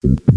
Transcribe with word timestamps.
Κυρίες 0.00 0.18
και 0.24 0.29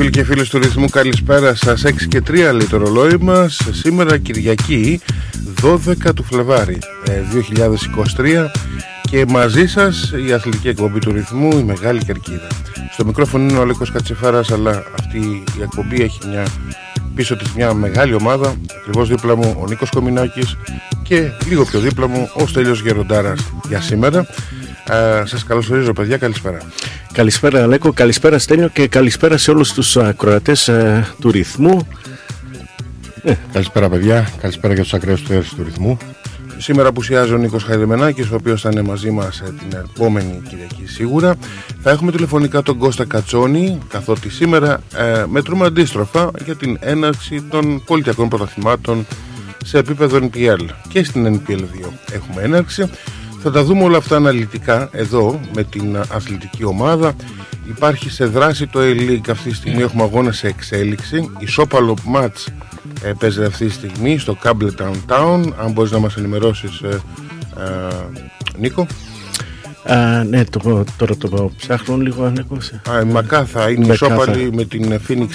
φίλοι 0.00 0.12
και 0.12 0.24
φίλοι 0.24 0.46
του 0.46 0.58
ρυθμού 0.58 0.88
καλησπέρα 0.88 1.54
σας. 1.54 1.84
6 1.84 1.92
και 2.08 2.22
3 2.26 2.32
λέει 2.34 2.66
το 2.70 2.76
ρολόι 2.76 3.16
μας. 3.20 3.60
Σήμερα 3.72 4.18
Κυριακή 4.18 5.00
12 5.62 6.14
του 6.14 6.22
Φλεβάρι 6.22 6.78
2023 8.16 8.24
ε, 8.24 8.44
Και 9.10 9.24
μαζί 9.28 9.66
σας 9.66 10.12
η 10.28 10.32
αθλητική 10.32 10.68
εκπομπή 10.68 10.98
του 10.98 11.12
ρυθμού 11.12 11.58
η 11.58 11.62
Μεγάλη 11.62 12.04
Κερκίδα. 12.04 12.46
Στο 12.92 13.04
μικρόφωνο 13.04 13.44
είναι 13.44 13.58
ο 13.58 13.60
Αλέκος 13.60 13.92
Κατσεφάρας 13.92 14.50
Αλλά 14.50 14.84
αυτή 14.98 15.18
η 15.58 15.62
εκπομπή 15.62 16.02
έχει 16.02 16.18
μια 16.28 16.46
πίσω 17.14 17.36
της 17.36 17.52
μια 17.52 17.74
μεγάλη 17.74 18.14
ομάδα. 18.14 18.54
Ακριβώς 18.78 19.08
δίπλα 19.08 19.36
μου 19.36 19.56
ο 19.60 19.64
Νίκος 19.68 19.90
Κομινάκης 19.90 20.56
Και 21.02 21.30
λίγο 21.48 21.64
πιο 21.64 21.80
δίπλα 21.80 22.08
μου 22.08 22.30
ο 22.34 22.46
Στέλιος 22.46 22.80
Γεροντάρας 22.80 23.40
για 23.68 23.80
σήμερα 23.80 24.26
ε, 24.90 25.22
σας 25.26 25.44
καλωσορίζω 25.44 25.92
παιδιά, 25.92 26.16
καλησπέρα 26.16 26.58
Καλησπέρα 27.12 27.62
Αλέκο, 27.62 27.92
καλησπέρα 27.92 28.38
Στέλιο 28.38 28.68
και 28.68 28.88
καλησπέρα 28.88 29.36
σε 29.36 29.50
όλους 29.50 29.72
τους 29.72 29.96
ακροατές 29.96 30.68
ε, 30.68 31.06
του 31.20 31.30
ρυθμού 31.30 31.88
ε. 33.22 33.34
Καλησπέρα 33.52 33.88
παιδιά, 33.88 34.30
καλησπέρα 34.40 34.74
για 34.74 34.82
τους 34.82 34.94
ακραίους 34.94 35.22
του 35.22 35.44
του 35.56 35.62
ρυθμού 35.64 35.98
Σήμερα 36.60 36.88
απουσιάζει 36.88 37.32
ο 37.32 37.36
Νίκος 37.36 37.64
Χαϊδεμενάκης, 37.64 38.30
ο 38.30 38.34
οποίος 38.34 38.60
θα 38.60 38.68
είναι 38.72 38.82
μαζί 38.82 39.10
μας 39.10 39.40
ε, 39.40 39.44
την 39.44 39.78
επόμενη 39.78 40.42
Κυριακή 40.48 40.86
σίγουρα. 40.86 41.36
Θα 41.82 41.90
έχουμε 41.90 42.12
τηλεφωνικά 42.12 42.62
τον 42.62 42.78
Κώστα 42.78 43.04
Κατσόνη, 43.04 43.78
καθότι 43.88 44.30
σήμερα 44.30 44.80
ε, 44.96 45.24
μετρούμε 45.28 45.66
αντίστροφα 45.66 46.30
για 46.44 46.56
την 46.56 46.78
έναρξη 46.80 47.42
των 47.42 47.84
πολιτιακών 47.84 48.28
πρωταθλημάτων 48.28 49.06
σε 49.64 49.78
επίπεδο 49.78 50.18
NPL. 50.22 50.64
Και 50.88 51.04
στην 51.04 51.40
NPL 51.40 51.60
2 51.60 51.62
έχουμε 52.12 52.42
έναρξη. 52.42 52.90
Θα 53.42 53.50
τα 53.50 53.64
δούμε 53.64 53.82
όλα 53.82 53.96
αυτά 53.96 54.16
αναλυτικά 54.16 54.88
εδώ 54.92 55.40
με 55.54 55.64
την 55.64 55.96
αθλητική 55.96 56.64
ομάδα. 56.64 57.14
Υπάρχει 57.68 58.10
σε 58.10 58.24
δράση 58.24 58.66
το 58.66 58.80
A-League 58.82 59.30
αυτή 59.30 59.48
τη 59.48 59.54
στιγμή, 59.54 59.82
έχουμε 59.82 60.02
αγώνα 60.02 60.32
σε 60.32 60.46
εξέλιξη. 60.46 61.30
Η 61.38 61.46
Σόπαλο 61.46 61.96
Match 62.14 62.52
ε, 63.02 63.12
παίζει 63.18 63.44
αυτή 63.44 63.66
τη 63.66 63.72
στιγμή 63.72 64.18
στο 64.18 64.36
Campbelltown 64.44 64.94
Town. 65.06 65.52
Αν 65.58 65.72
μπορείς 65.72 65.90
να 65.90 65.98
μας 65.98 66.16
ενημερώσεις, 66.16 66.80
ε, 66.80 67.00
ε, 67.58 67.94
Νίκο. 68.58 68.86
Α, 69.84 70.24
ναι, 70.24 70.44
το, 70.44 70.84
τώρα 70.96 71.16
το 71.16 71.50
ψάχνω 71.56 71.96
λίγο 71.96 72.24
αν 72.24 72.46
Α, 72.90 73.00
η 73.00 73.04
Μακάθα 73.04 73.70
είναι 73.70 73.92
ισόπαλη 73.92 74.52
με 74.52 74.64
την 74.64 75.00
Phoenix 75.08 75.28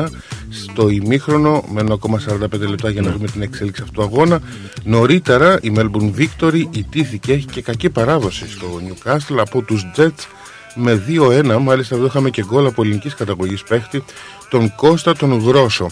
1-1 0.00 0.06
στο 0.50 0.88
ημίχρονο 0.88 1.64
με 1.68 1.84
1,45 1.88 2.58
λεπτά 2.68 2.90
για 2.90 3.02
να 3.02 3.08
ναι. 3.08 3.14
δούμε 3.14 3.26
την 3.26 3.42
εξέλιξη 3.42 3.82
αυτού 3.82 3.94
του 3.94 4.02
αγώνα. 4.02 4.40
Νωρίτερα 4.84 5.58
η 5.62 5.72
Melbourne 5.76 6.12
Victory 6.18 6.64
ιτήθηκε, 6.70 7.32
έχει 7.32 7.46
και 7.46 7.62
κακή 7.62 7.90
παράδοση 7.90 8.50
στο 8.50 8.66
Newcastle 8.88 9.36
από 9.38 9.62
τους 9.62 9.90
Jets 9.96 10.26
με 10.74 11.02
2-1. 11.08 11.58
Μάλιστα 11.60 11.94
εδώ 11.94 12.06
είχαμε 12.06 12.30
και 12.30 12.44
γκολ 12.44 12.66
από 12.66 12.82
ελληνικής 12.82 13.14
καταγωγής 13.14 13.62
παίχτη 13.62 14.04
τον 14.48 14.74
Κώστα 14.76 15.16
τον 15.16 15.38
Γρόσο. 15.38 15.86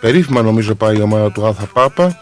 Περίφημα 0.00 0.42
νομίζω 0.42 0.74
πάει 0.74 0.96
η 0.96 1.00
ομάδα 1.00 1.32
του 1.32 1.46
Άθα 1.46 1.66
Πάπα 1.66 2.18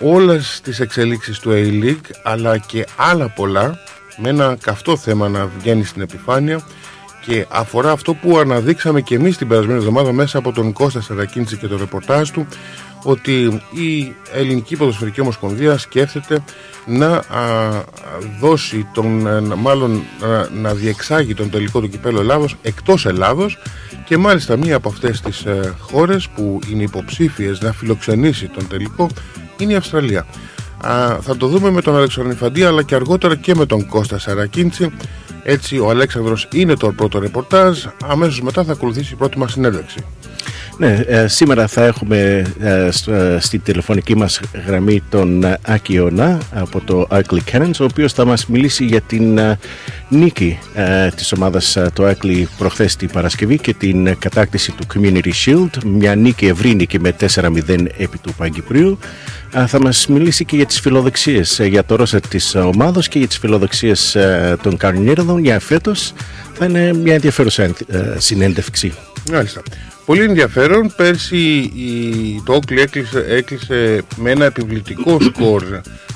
όλες 0.00 0.60
τις 0.64 0.80
εξελίξεις 0.80 1.38
του 1.38 1.50
A-League 1.52 2.10
αλλά 2.22 2.58
και 2.58 2.86
άλλα 2.96 3.28
πολλά 3.28 3.78
με 4.16 4.28
ένα 4.28 4.56
καυτό 4.60 4.96
θέμα 4.96 5.28
να 5.28 5.46
βγαίνει 5.58 5.84
στην 5.84 6.02
επιφάνεια 6.02 6.60
και 7.26 7.46
αφορά 7.48 7.90
αυτό 7.90 8.14
που 8.14 8.38
αναδείξαμε 8.38 9.00
και 9.00 9.14
εμείς 9.14 9.36
την 9.36 9.48
περασμένη 9.48 9.78
εβδομάδα 9.78 10.12
μέσα 10.12 10.38
από 10.38 10.52
τον 10.52 10.72
Κώστα 10.72 11.00
Σαρακίνηση 11.00 11.56
και 11.56 11.66
το 11.66 11.76
ρεπορτάζ 11.76 12.30
του 12.30 12.46
ότι 13.02 13.62
η 13.70 14.14
Ελληνική 14.32 14.76
Ποδοσφαιρική 14.76 15.20
Ομοσπονδία 15.20 15.78
σκέφτεται 15.78 16.42
να 16.86 17.22
δώσει 18.40 18.88
τον, 18.92 19.42
μάλλον 19.56 20.02
να 20.62 20.74
διεξάγει 20.74 21.34
τον 21.34 21.50
τελικό 21.50 21.80
του 21.80 21.88
κυπέλο 21.88 22.20
Ελλάδος 22.20 22.56
εκτός 22.62 23.06
Ελλάδος 23.06 23.58
και 24.04 24.16
μάλιστα 24.16 24.56
μία 24.56 24.76
από 24.76 24.88
αυτές 24.88 25.20
τις 25.20 25.44
ε, 25.44 25.74
χώρες 25.78 26.28
που 26.28 26.58
είναι 26.70 26.82
υποψήφιες 26.82 27.60
να 27.60 27.72
φιλοξενήσει 27.72 28.46
τον 28.46 28.68
τελικό 28.68 29.08
είναι 29.58 29.72
η 29.72 29.76
Αυστραλία. 29.76 30.26
Θα 31.20 31.36
το 31.38 31.46
δούμε 31.46 31.70
με 31.70 31.82
τον 31.82 31.96
Αλεξανδροφαντή 31.96 32.64
αλλά 32.64 32.82
και 32.82 32.94
αργότερα 32.94 33.36
και 33.36 33.54
με 33.54 33.66
τον 33.66 33.86
Κώστα 33.86 34.18
Σαρακίνηση 34.18 34.92
έτσι 35.42 35.78
ο 35.78 35.90
Αλέξανδρος 35.90 36.48
είναι 36.52 36.74
το 36.74 36.92
πρώτο 36.92 37.18
ρεπορτάζ. 37.18 37.84
Αμέσως 38.04 38.42
μετά 38.42 38.64
θα 38.64 38.72
ακολουθήσει 38.72 39.12
η 39.12 39.16
πρώτη 39.16 39.38
μας 39.38 39.52
συνέντευξη 39.52 40.04
ναι, 40.80 41.04
ε, 41.06 41.28
σήμερα 41.28 41.66
θα 41.66 41.84
έχουμε 41.84 42.46
ε, 42.60 42.88
ε, 43.06 43.38
στη 43.40 43.58
τηλεφωνική 43.58 44.16
μας 44.16 44.40
γραμμή 44.66 45.02
τον 45.08 45.44
Άκη 45.62 45.92
Ιωνά 45.92 46.38
από 46.54 46.80
το 46.80 47.06
Arkley 47.10 47.38
Cannons 47.52 47.80
ο 47.80 47.84
οποίος 47.84 48.12
θα 48.12 48.24
μας 48.24 48.46
μιλήσει 48.46 48.84
για 48.84 49.00
την 49.00 49.40
νίκη 50.08 50.58
της 51.16 51.32
ομάδας 51.32 51.76
το 51.92 52.08
Arkley 52.08 52.44
προχθές 52.58 52.96
την 52.96 53.10
Παρασκευή 53.10 53.58
και 53.58 53.74
την 53.74 54.18
κατάκτηση 54.18 54.72
του 54.72 54.86
Community 54.94 55.30
Shield. 55.44 55.84
Μια 55.84 56.14
νίκη 56.14 56.46
ευρύ 56.46 56.74
νίκη 56.74 57.00
με 57.00 57.16
4-0 57.34 57.86
επί 57.96 58.18
του 58.18 58.34
Παγκυπρίου. 58.36 58.98
Θα 59.66 59.80
μας 59.80 60.06
μιλήσει 60.06 60.44
και 60.44 60.56
για 60.56 60.66
τις 60.66 60.80
φιλοδοξίες 60.80 61.60
για 61.62 61.84
το 61.84 61.96
ρόσα 61.96 62.20
της 62.20 62.54
ομάδος 62.54 63.08
και 63.08 63.18
για 63.18 63.28
τις 63.28 63.38
φιλοδοξίες 63.38 64.16
των 64.62 64.76
Καρνίρδων 64.76 65.38
για 65.38 65.60
φέτος 65.60 66.12
θα 66.52 66.64
είναι 66.64 66.92
μια 66.92 67.14
ενδιαφέρουσα 67.14 67.70
συνέντευξη. 68.18 68.92
Μάλιστα. 69.32 69.62
Πολύ 70.10 70.22
ενδιαφέρον. 70.22 70.92
Πέρσι 70.96 71.36
η, 71.36 72.42
το 72.44 72.52
Όκλι 72.52 72.80
έκλεισε, 72.80 73.24
έκλεισε 73.28 74.02
με 74.16 74.30
ένα 74.30 74.44
επιβλητικό 74.44 75.20
σκορ, 75.20 75.62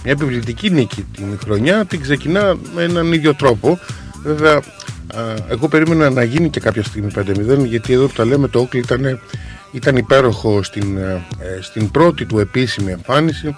μια 0.04 0.12
επιβλητική 0.12 0.70
νίκη 0.70 1.06
την 1.16 1.38
χρονιά. 1.44 1.84
Την 1.84 2.00
ξεκινά 2.00 2.56
με 2.74 2.82
έναν 2.82 3.12
ίδιο 3.12 3.34
τρόπο. 3.34 3.78
Βέβαια, 4.24 4.60
εγώ 5.48 5.68
περίμενα 5.68 6.10
να 6.10 6.22
γίνει 6.22 6.50
και 6.50 6.60
κάποια 6.60 6.82
στιγμή 6.82 7.10
5-0, 7.14 7.66
γιατί 7.66 7.92
εδώ 7.92 8.06
που 8.06 8.12
τα 8.12 8.24
λέμε 8.24 8.48
το 8.48 8.58
Όκλι 8.58 8.80
ήταν, 8.80 9.20
ήταν 9.72 9.96
υπέροχο 9.96 10.62
στην, 10.62 10.96
ε, 10.96 11.22
στην 11.60 11.90
πρώτη 11.90 12.26
του 12.26 12.38
επίσημη 12.38 12.92
εμφάνιση. 12.92 13.56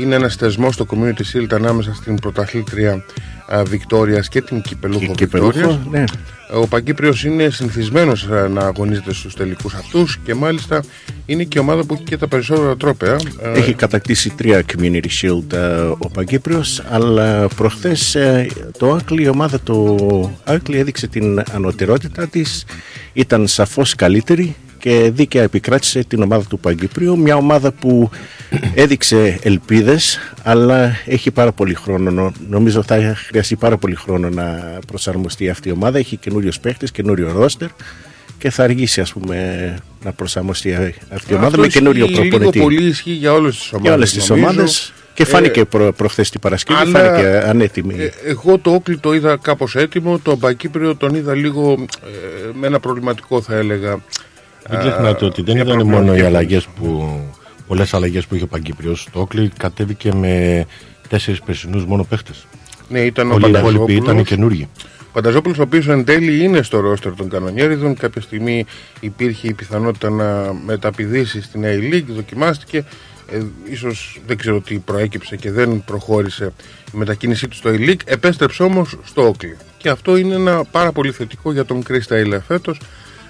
Είναι 0.00 0.14
ένας 0.14 0.34
θεσμός 0.34 0.74
στο 0.74 0.86
Community 0.90 1.36
Shield 1.36 1.52
ανάμεσα 1.52 1.94
στην 1.94 2.14
πρωταθλήτρια 2.14 3.04
Βικτόριας 3.66 4.28
και 4.28 4.42
την 4.42 4.62
Κυπελούχο 4.62 5.12
Βικτόριας. 5.18 5.78
Ναι. 5.90 6.04
Ο 6.54 6.66
Παγκύπριος 6.66 7.24
είναι 7.24 7.50
συνηθισμένος 7.50 8.24
ε, 8.24 8.48
να 8.48 8.60
αγωνίζεται 8.60 9.12
στους 9.12 9.34
τελικούς 9.34 9.74
αυτούς 9.74 10.18
και 10.24 10.34
μάλιστα 10.34 10.82
είναι 11.26 11.44
και 11.44 11.58
η 11.58 11.60
ομάδα 11.60 11.84
που 11.84 11.94
έχει 11.94 12.02
και 12.02 12.16
τα 12.16 12.28
περισσότερα 12.28 12.76
τρόπαια. 12.76 13.16
Ε, 13.42 13.52
έχει 13.52 13.74
κατακτήσει 13.74 14.30
τρία 14.30 14.64
Community 14.72 15.06
Shield 15.22 15.52
ε, 15.52 15.58
ο 15.98 16.08
Παγκύπριος, 16.12 16.82
αλλά 16.90 17.48
προχθές 17.48 18.16
το 18.78 18.92
Άκλι, 18.92 19.22
η 19.22 19.28
ομάδα 19.28 19.60
του 19.60 20.38
Άκλι 20.44 20.78
έδειξε 20.78 21.06
την 21.06 21.42
ανωτερότητά 21.52 22.26
της. 22.26 22.64
Ήταν 23.12 23.46
σαφώς 23.46 23.94
καλύτερη 23.94 24.56
και 24.86 25.10
δίκαια 25.10 25.42
επικράτησε 25.42 26.04
την 26.04 26.22
ομάδα 26.22 26.44
του 26.48 26.58
Παγκύπριου. 26.58 27.18
Μια 27.18 27.36
ομάδα 27.36 27.72
που 27.72 28.10
έδειξε 28.74 29.38
ελπίδες 29.42 30.18
αλλά 30.42 30.96
έχει 31.06 31.30
πάρα 31.30 31.52
πολύ 31.52 31.74
χρόνο. 31.74 32.32
Νομίζω 32.48 32.82
θα 32.82 33.14
χρειαστεί 33.28 33.56
πάρα 33.56 33.76
πολύ 33.76 33.94
χρόνο 33.94 34.28
να 34.28 34.78
προσαρμοστεί 34.86 35.48
αυτή 35.48 35.68
η 35.68 35.72
ομάδα. 35.72 35.98
Έχει 35.98 36.16
καινούριο 36.16 36.52
παίχτες, 36.60 36.90
καινούριο 36.90 37.32
ρόστερ 37.32 37.68
και 38.38 38.50
θα 38.50 38.62
αργήσει 38.62 39.00
ας 39.00 39.12
πούμε 39.12 39.74
να 40.04 40.12
προσαρμοστεί 40.12 40.74
αυτή 41.08 41.32
η 41.32 41.36
ομάδα 41.36 41.58
με 41.58 41.66
καινούριο 41.66 42.06
προπονητή. 42.06 42.38
Λίγο 42.38 42.50
πολύ 42.50 42.84
ισχύει 42.84 43.12
για 43.12 43.32
όλες 43.32 43.56
τις 43.56 43.72
ομάδες. 43.72 43.82
Για 43.82 43.94
όλες 43.94 44.12
τις 44.12 44.30
ομάδες. 44.30 44.92
Και 45.14 45.24
φάνηκε 45.24 45.60
ε, 45.60 45.64
προ, 45.64 45.92
προχθές 45.92 46.30
την 46.30 46.40
Παρασκευή, 46.40 46.80
αλλά, 46.80 46.98
φάνηκε 46.98 47.42
ανέτοιμη. 47.46 47.94
Ε, 47.98 48.10
εγώ 48.24 48.58
το 48.58 48.70
Όκλι 48.70 48.98
το 48.98 49.14
είδα 49.14 49.36
κάπως 49.42 49.76
έτοιμο, 49.76 50.18
το 50.18 50.36
Μπακύπριο 50.36 50.96
τον 50.96 51.14
είδα 51.14 51.34
λίγο 51.34 51.86
ε, 52.04 52.50
με 52.52 52.66
ένα 52.66 52.80
προβληματικό 52.80 53.42
θα 53.42 53.54
έλεγα. 53.54 54.00
Μην 54.70 54.78
ξεχνάτε 54.78 55.24
ότι 55.24 55.42
δεν 55.42 55.56
ήταν 55.56 55.86
μόνο 55.86 56.16
οι 56.16 56.20
αλλαγές 56.20 56.66
που. 56.66 57.20
Πολλές 57.66 57.94
αλλαγές 57.94 58.26
που 58.26 58.34
είχε 58.34 58.44
ο 58.44 58.46
Παγκύπριος. 58.46 59.08
Το 59.12 59.20
Όκλι 59.20 59.50
κατέβηκε 59.58 60.14
με 60.14 60.66
τέσσερις 61.08 61.40
περσινούς 61.40 61.84
μόνο 61.84 62.04
παίχτες. 62.04 62.46
Ναι, 62.88 63.00
ήταν 63.00 63.30
Όλοι 63.30 63.44
ο 63.44 63.48
υπόλοιποι 63.48 63.94
ήταν 63.94 64.24
καινούργοι. 64.24 64.68
Ο 65.00 65.08
Πανταζόπουλος, 65.12 65.58
ο 65.58 65.62
οποίος 65.62 65.88
εν 65.88 66.04
τέλει 66.04 66.44
είναι 66.44 66.62
στο 66.62 66.80
ρόστερ 66.80 67.14
των 67.14 67.28
κανονιέριδων, 67.28 67.94
κάποια 67.94 68.20
στιγμή 68.20 68.66
υπήρχε 69.00 69.48
η 69.48 69.52
πιθανότητα 69.52 70.10
να 70.10 70.52
μεταπηδήσει 70.64 71.42
στην 71.42 71.64
A-League, 71.64 72.04
δοκιμάστηκε. 72.08 72.84
Ε, 73.30 73.42
ίσως 73.70 74.20
δεν 74.26 74.36
ξέρω 74.36 74.60
τι 74.60 74.78
προέκυψε 74.78 75.36
και 75.36 75.50
δεν 75.50 75.84
προχώρησε 75.84 76.52
η 76.94 76.96
μετακίνησή 76.96 77.48
του 77.48 77.56
στο 77.56 77.70
A-League. 77.72 78.00
Επέστρεψε 78.04 78.62
όμως 78.62 78.98
στο 79.04 79.26
Όκλι. 79.26 79.56
Και 79.76 79.88
αυτό 79.88 80.16
είναι 80.16 80.34
ένα 80.34 80.64
πάρα 80.64 80.92
πολύ 80.92 81.12
θετικό 81.12 81.52
για 81.52 81.64
τον 81.64 81.82
Κρίστα 81.82 82.18
Ιλε 82.18 82.40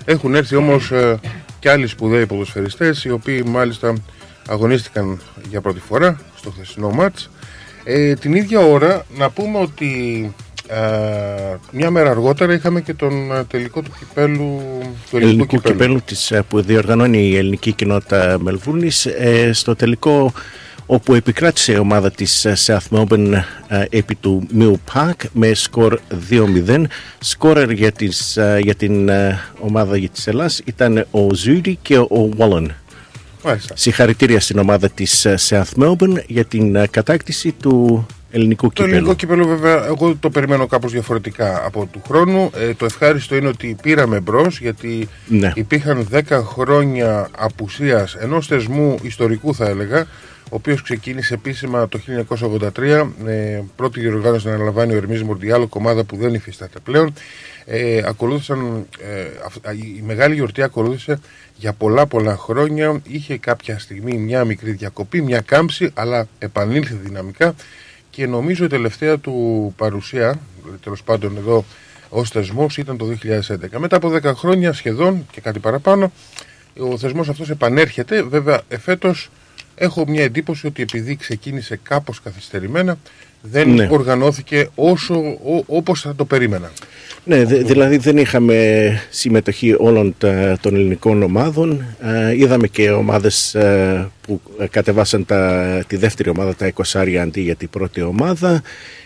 έχουν 0.07 0.35
έρθει 0.35 0.57
όμως 0.57 0.91
ε, 0.91 1.19
και 1.59 1.71
άλλοι 1.71 1.87
σπουδαίοι 1.87 2.27
ποδοσφαιριστές 2.27 3.05
οι 3.05 3.11
οποίοι 3.11 3.43
μάλιστα 3.47 3.95
αγωνίστηκαν 4.49 5.21
για 5.49 5.61
πρώτη 5.61 5.81
φορά 5.81 6.21
στο 6.37 6.51
χθεσινό 6.51 6.91
μάτς. 6.91 7.31
Ε, 7.85 8.15
την 8.15 8.35
ίδια 8.35 8.61
ώρα 8.61 9.07
να 9.17 9.31
πούμε 9.31 9.59
ότι 9.59 9.91
ε, 10.69 11.57
μια 11.71 11.91
μέρα 11.91 12.11
αργότερα 12.11 12.53
είχαμε 12.53 12.81
και 12.81 12.95
τον 12.95 13.33
ε, 13.33 13.45
τελικό 13.45 13.83
του 13.83 13.91
κυπέλου 13.99 14.61
του 15.11 15.17
ελληνικού, 15.17 15.47
κυπέλου, 15.47 15.75
κυπέλου 15.75 16.01
της, 16.05 16.33
που 16.49 16.61
διοργανώνει 16.61 17.29
η 17.29 17.37
ελληνική 17.37 17.73
κοινότητα 17.73 18.37
Μελβούνης 18.41 19.09
στο 19.53 19.77
τελικό 19.77 20.33
όπου 20.87 21.15
επικράτησε 21.15 21.73
η 21.73 21.77
ομάδα 21.77 22.11
της 22.11 22.47
South 22.67 22.89
Melbourne 22.91 23.43
επί 23.91 24.15
του 24.15 24.47
Mill 24.59 24.75
Park 24.95 25.15
με 25.33 25.55
σκορ 25.55 25.99
2-0. 26.31 26.85
Σκόρερ 27.19 27.71
για, 27.71 27.93
για 28.61 28.75
την 28.75 29.11
ομάδα 29.61 29.99
της 30.13 30.27
Ελλάς 30.27 30.63
ήταν 30.65 31.07
ο 31.11 31.35
Ζούρι 31.35 31.79
και 31.83 31.99
ο 31.99 32.31
Wallen. 32.39 32.67
Συγχαρητήρια 33.75 34.41
στην 34.41 34.59
ομάδα 34.59 34.89
της 34.89 35.27
South 35.49 35.83
Melbourne 35.83 36.23
για 36.27 36.45
την 36.45 36.89
κατάκτηση 36.91 37.53
του 37.53 38.07
ελληνικού 38.31 38.69
κύπελου. 38.69 38.89
Το 38.89 38.95
ελληνικό 38.95 39.15
κύπελο 39.15 39.47
βέβαια 39.47 39.87
εγώ 39.87 40.17
το 40.21 40.31
περιμένω 40.31 40.67
κάπως 40.67 40.93
διαφορετικά 40.93 41.63
από 41.65 41.89
του 41.93 42.03
χρόνου. 42.07 42.51
Ε, 42.57 42.75
το 42.75 42.85
ευχάριστο 42.85 43.37
είναι 43.37 43.49
ότι 43.49 43.77
πήραμε 43.83 44.21
μπρος 44.21 44.61
γιατί 44.61 45.09
ναι. 45.29 45.53
υπήρχαν 45.55 46.09
10 46.13 46.23
χρόνια 46.45 47.29
απουσίας 47.39 48.15
ενός 48.15 48.47
θεσμού 48.47 48.99
ιστορικού 49.03 49.55
θα 49.55 49.67
έλεγα 49.67 50.07
ο 50.51 50.55
οποίος 50.55 50.83
ξεκίνησε 50.83 51.35
επίσημα 51.35 51.89
το 51.89 52.01
1983, 52.77 53.13
ε, 53.27 53.63
πρώτη 53.77 54.01
διοργάνωση 54.01 54.47
να 54.47 54.55
αναλαμβάνει 54.55 54.93
ο 54.93 54.97
Ερμής 54.97 55.23
Μορδιάλο, 55.23 55.67
κομμάδα 55.67 56.05
που 56.05 56.17
δεν 56.17 56.35
υφίσταται 56.35 56.79
πλέον. 56.79 57.13
Ε, 57.65 58.03
ακολούθησαν, 58.05 58.87
ε, 59.63 59.73
η 59.99 60.03
μεγάλη 60.03 60.35
γιορτή 60.35 60.63
ακολούθησε 60.63 61.19
για 61.57 61.73
πολλά 61.73 62.07
πολλά 62.07 62.37
χρόνια, 62.37 63.01
είχε 63.09 63.39
κάποια 63.39 63.79
στιγμή 63.79 64.17
μια 64.17 64.45
μικρή 64.45 64.71
διακοπή, 64.71 65.23
μια 65.23 65.41
κάμψη, 65.41 65.91
αλλά 65.95 66.29
επανήλθε 66.39 66.95
δυναμικά 67.03 67.55
και 68.11 68.27
νομίζω 68.27 68.65
η 68.65 68.69
τελευταία 68.69 69.19
του 69.19 69.75
παρουσία, 69.77 70.41
τέλος 70.83 71.03
πάντων 71.03 71.37
εδώ 71.37 71.65
ως 72.09 72.31
θεσμός 72.31 72.77
ήταν 72.77 72.97
το 72.97 73.07
2011. 73.07 73.79
Μετά 73.79 73.97
από 73.97 74.09
10 74.09 74.35
χρόνια 74.35 74.73
σχεδόν 74.73 75.27
και 75.31 75.41
κάτι 75.41 75.59
παραπάνω, 75.59 76.13
ο 76.79 76.99
θεσμός 76.99 77.29
αυτός 77.29 77.51
επανέρχεται, 77.51 78.23
βέβαια 78.23 78.61
εφέτος 78.69 79.31
έχω 79.77 80.05
μια 80.09 80.23
εντύπωση 80.23 80.67
ότι 80.67 80.83
επειδή 80.83 81.17
ξεκίνησε 81.17 81.81
κάπως 81.83 82.21
καθυστερημένα 82.23 82.99
δεν 83.43 83.71
ναι. 83.71 83.89
οργανώθηκε 83.91 84.69
όσο 84.75 85.15
ό, 85.15 85.65
όπως 85.67 86.01
θα 86.01 86.15
το 86.15 86.25
περίμενα. 86.25 86.71
Ναι, 87.25 87.45
δηλαδή 87.45 87.97
δεν 87.97 88.17
είχαμε 88.17 88.89
συμμετοχή 89.11 89.75
όλων 89.79 90.15
των 90.61 90.75
ελληνικών 90.75 91.23
ομάδων. 91.23 91.85
Ε, 92.03 92.37
είδαμε 92.37 92.67
και 92.67 92.91
ομάδες 92.91 93.55
ε, 93.55 94.11
που 94.21 94.41
κατεβάσαν 94.71 95.25
τα, 95.25 95.83
τη 95.87 95.97
δεύτερη 95.97 96.29
ομάδα, 96.29 96.55
τα 96.55 96.73
20 96.93 97.15
αντί 97.15 97.41
για 97.41 97.55
την 97.55 97.71
πρώτη 97.71 98.03
ομάδα. 98.03 98.63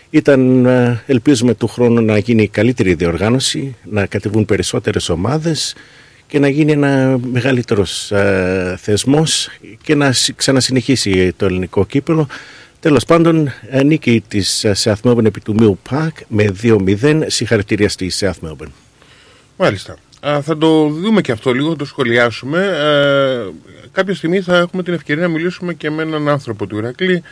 Ήταν, 0.09 0.65
ε, 0.65 1.03
ελπίζουμε 1.05 1.53
του 1.53 1.67
χρόνου 1.67 2.01
να 2.01 2.17
γίνει 2.17 2.47
καλύτερη 2.47 2.93
διοργάνωση, 2.93 3.75
να 3.83 4.05
κατεβούν 4.05 4.45
περισσότερες 4.45 5.09
ομάδες 5.09 5.75
και 6.31 6.39
να 6.39 6.47
γίνει 6.47 6.71
ένα 6.71 7.17
μεγαλύτερος 7.31 8.11
ε, 8.11 8.75
θεσμός 8.81 9.49
και 9.83 9.95
να 9.95 10.13
ξανασυνεχίσει 10.35 11.33
το 11.37 11.45
ελληνικό 11.45 11.85
κύπελο. 11.85 12.27
Τέλος 12.79 13.05
πάντων, 13.05 13.51
ε, 13.69 13.83
νίκη 13.83 14.23
της 14.27 14.63
ε, 14.63 14.75
South 14.77 15.01
Melbourne 15.03 15.25
επί 15.25 15.39
του 15.39 15.55
Mill 15.59 15.95
Park 15.95 16.11
με 16.27 16.55
2-0. 16.63 17.23
Συγχαρητήρια 17.25 17.89
στη 17.89 18.11
South 18.19 18.47
Melbourne. 18.47 18.71
Μάλιστα. 19.57 19.97
Α, 20.27 20.41
θα 20.41 20.57
το 20.57 20.87
δούμε 20.87 21.21
και 21.21 21.31
αυτό 21.31 21.53
λίγο, 21.53 21.69
θα 21.69 21.75
το 21.75 21.85
σχολιάσουμε. 21.85 22.65
Ε, 22.65 23.51
κάποια 23.91 24.15
στιγμή 24.15 24.41
θα 24.41 24.57
έχουμε 24.57 24.83
την 24.83 24.93
ευκαιρία 24.93 25.21
να 25.21 25.29
μιλήσουμε 25.29 25.73
και 25.73 25.89
με 25.89 26.01
έναν 26.01 26.29
άνθρωπο 26.29 26.67
του 26.67 26.77
Ηρακλή 26.77 27.23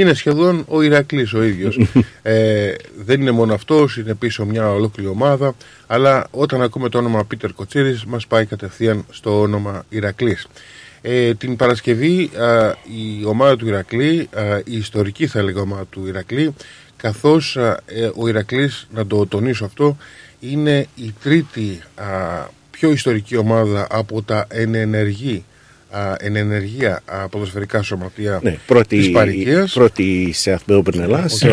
είναι 0.00 0.14
σχεδόν 0.14 0.64
ο 0.68 0.82
Ηρακλής 0.82 1.34
ο 1.34 1.42
ίδιος. 1.42 1.78
ε, 2.22 2.74
δεν 2.96 3.20
είναι 3.20 3.30
μόνο 3.30 3.54
αυτός, 3.54 3.96
είναι 3.96 4.14
πίσω 4.14 4.44
μια 4.44 4.70
ολόκληρη 4.70 5.08
ομάδα, 5.08 5.54
αλλά 5.86 6.26
όταν 6.30 6.62
ακούμε 6.62 6.88
το 6.88 6.98
όνομα 6.98 7.24
Πίτερ 7.24 7.52
Κοτσίρης 7.52 8.04
μας 8.04 8.26
πάει 8.26 8.46
κατευθείαν 8.46 9.04
στο 9.10 9.40
όνομα 9.40 9.84
Ηρακλής. 9.88 10.46
Ε, 11.02 11.34
την 11.34 11.56
Παρασκευή 11.56 12.30
η 13.20 13.24
ομάδα 13.24 13.56
του 13.56 13.66
Ηρακλή, 13.66 14.28
η 14.64 14.76
ιστορική 14.76 15.26
θα 15.26 15.38
έλεγα 15.38 15.60
ομάδα 15.60 15.84
του 15.90 16.06
Ηρακλή, 16.06 16.54
καθώς 16.96 17.56
ε, 17.56 18.10
ο 18.14 18.28
Ηρακλής, 18.28 18.86
να 18.94 19.06
το 19.06 19.26
τονίσω 19.26 19.64
αυτό, 19.64 19.96
είναι 20.40 20.86
η 20.94 21.14
τρίτη 21.22 21.80
πιο 22.70 22.90
ιστορική 22.90 23.36
ομάδα 23.36 23.86
από 23.90 24.22
τα 24.22 24.46
ενενεργή 24.48 25.44
εν 26.18 26.36
ενεργεία 26.36 27.02
ποδοσφαιρικά 27.30 27.82
σωματεία 27.82 28.40
ναι, 28.42 28.58
πρώτη, 28.66 28.98
της 28.98 29.10
Παρικίας. 29.10 29.72
Πρώτη 29.72 30.30
σε 30.32 30.52
Αθμέομπριν 30.52 31.00
Ελλάς, 31.00 31.44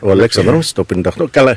ο, 0.00 0.10
Αλέξανδρος 0.10 0.72
το 0.72 0.86
58. 0.94 1.26
Καλά, 1.30 1.56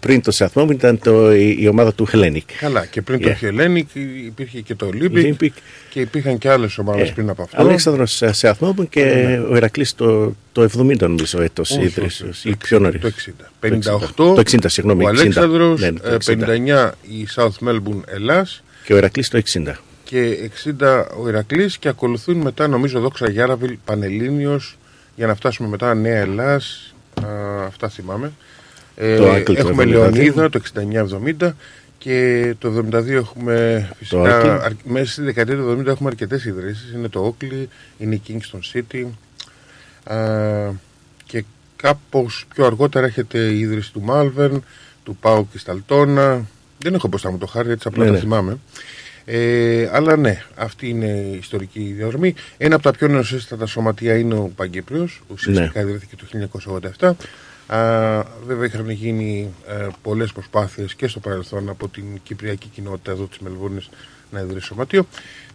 πριν 0.00 0.22
το 0.22 0.30
σε 0.30 0.50
ήταν 0.70 0.98
το, 0.98 1.34
η, 1.34 1.68
ομάδα 1.70 1.94
του 1.94 2.08
Hellenic. 2.12 2.38
Καλά, 2.58 2.86
και 2.86 3.02
πριν 3.02 3.18
yeah. 3.18 3.22
το 3.22 3.34
Hellenic 3.42 3.98
υπήρχε 4.26 4.60
και 4.60 4.74
το 4.74 4.90
Olympic, 4.92 5.34
Olympic. 5.34 5.50
και 5.90 6.00
υπήρχαν 6.00 6.38
και 6.38 6.50
άλλες 6.50 6.78
ομάδες 6.78 7.10
yeah. 7.10 7.14
πριν 7.14 7.28
από 7.28 7.42
αυτό. 7.42 7.60
Αλέξανδρος 7.60 8.22
σε 8.30 8.48
Αθμέομπριν 8.48 8.88
και 8.88 9.02
yeah. 9.02 9.26
Ναι. 9.26 9.38
ο 9.38 9.56
Ηρακλής 9.56 9.94
το, 9.94 10.34
το 10.52 10.68
70 10.78 10.98
νομίζω 10.98 11.42
έτος 11.42 11.70
ίδρυσης, 11.70 12.44
ή 12.44 12.56
πιο 12.56 12.78
νωρίς. 12.78 13.00
Το 13.00 13.10
60. 13.60 13.66
58, 13.66 13.78
το 14.14 14.42
60, 14.50 14.58
συγγνώμη, 14.66 15.04
ο 15.04 15.08
Αλέξανδρος, 15.08 15.80
ναι, 15.80 15.90
59 16.26 16.90
η 17.02 17.26
South 17.34 17.68
Melbourne 17.68 18.02
Ελλάς 18.06 18.62
και 18.84 18.94
ο 18.94 18.96
Ηρακλής 18.96 19.28
το 19.28 19.42
60 19.52 19.72
και 20.12 20.50
60 20.80 21.04
ο 21.22 21.28
Ηρακλής 21.28 21.78
και 21.78 21.88
ακολουθούν 21.88 22.36
μετά 22.36 22.68
νομίζω 22.68 23.00
Δόξα 23.00 23.30
Γιάραβιλ, 23.30 23.78
Πανελλήνιος 23.84 24.78
για 25.16 25.26
να 25.26 25.34
φτάσουμε 25.34 25.68
μετά 25.68 25.94
Νέα 25.94 26.18
Ελλάς, 26.18 26.94
α, 27.24 27.64
αυτά 27.64 27.88
θυμάμαι. 27.88 28.32
Ε, 28.96 29.42
έχουμε 29.46 29.84
Λεωνίδα 29.84 30.50
το 30.50 30.60
69-70 31.40 31.50
και 31.98 32.54
το 32.58 32.84
72 32.92 33.08
έχουμε 33.08 33.88
φυσικά, 33.96 34.72
μέσα 34.84 35.12
στη 35.12 35.22
δεκαετία 35.22 35.56
του 35.56 35.78
70 35.80 35.86
έχουμε 35.86 36.08
αρκετές 36.08 36.44
ιδρύσεις, 36.44 36.92
είναι 36.92 37.08
το 37.08 37.24
Όκλι, 37.24 37.68
είναι 37.98 38.14
η 38.14 38.22
Kingston 38.28 38.60
City 38.72 39.04
α, 40.12 40.16
και 41.24 41.44
κάπως 41.76 42.46
πιο 42.54 42.66
αργότερα 42.66 43.06
έχετε 43.06 43.38
η 43.38 43.58
ίδρυση 43.58 43.92
του 43.92 44.00
Μάλβερν, 44.00 44.64
του 45.02 45.16
Πάου 45.16 45.48
και 45.52 45.58
Σταλτόνα, 45.58 46.44
δεν 46.78 46.94
έχω 46.94 47.08
μπροστά 47.08 47.30
μου 47.30 47.38
το 47.38 47.46
χάρτη, 47.46 47.70
έτσι 47.70 47.88
απλά 47.88 48.04
ναι, 48.04 48.20
τα 48.20 48.42
ναι. 48.42 48.56
Θυμάμαι. 49.24 49.42
Ε, 49.44 49.90
αλλά 49.92 50.16
ναι, 50.16 50.42
αυτή 50.54 50.88
είναι 50.88 51.06
η 51.06 51.36
ιστορική 51.36 51.94
διαδρομή. 51.96 52.34
Ένα 52.56 52.74
από 52.74 52.84
τα 52.84 52.90
πιο 52.90 53.08
νεοσύστατα 53.08 53.66
σωματεία 53.66 54.16
είναι 54.16 54.34
ο 54.34 54.50
Παγκύπριος, 54.56 55.22
ουσιαστικά 55.28 55.82
ναι. 55.82 55.88
ιδρύθηκε 55.90 56.16
το 56.16 56.48
1987. 56.98 57.12
Α, 57.66 58.24
βέβαια 58.46 58.66
είχαν 58.66 58.90
γίνει 58.90 59.48
ε, 59.68 59.86
πολλές 60.02 60.32
προσπάθειες 60.32 60.94
και 60.94 61.06
στο 61.06 61.20
παρελθόν 61.20 61.68
από 61.68 61.88
την 61.88 62.04
Κυπριακή 62.22 62.68
κοινότητα 62.68 63.10
εδώ 63.10 63.24
της 63.24 63.38
Μελβούρνης 63.38 63.88
να 64.30 64.40
ιδρύσει 64.40 64.66
σωματείο. 64.66 65.06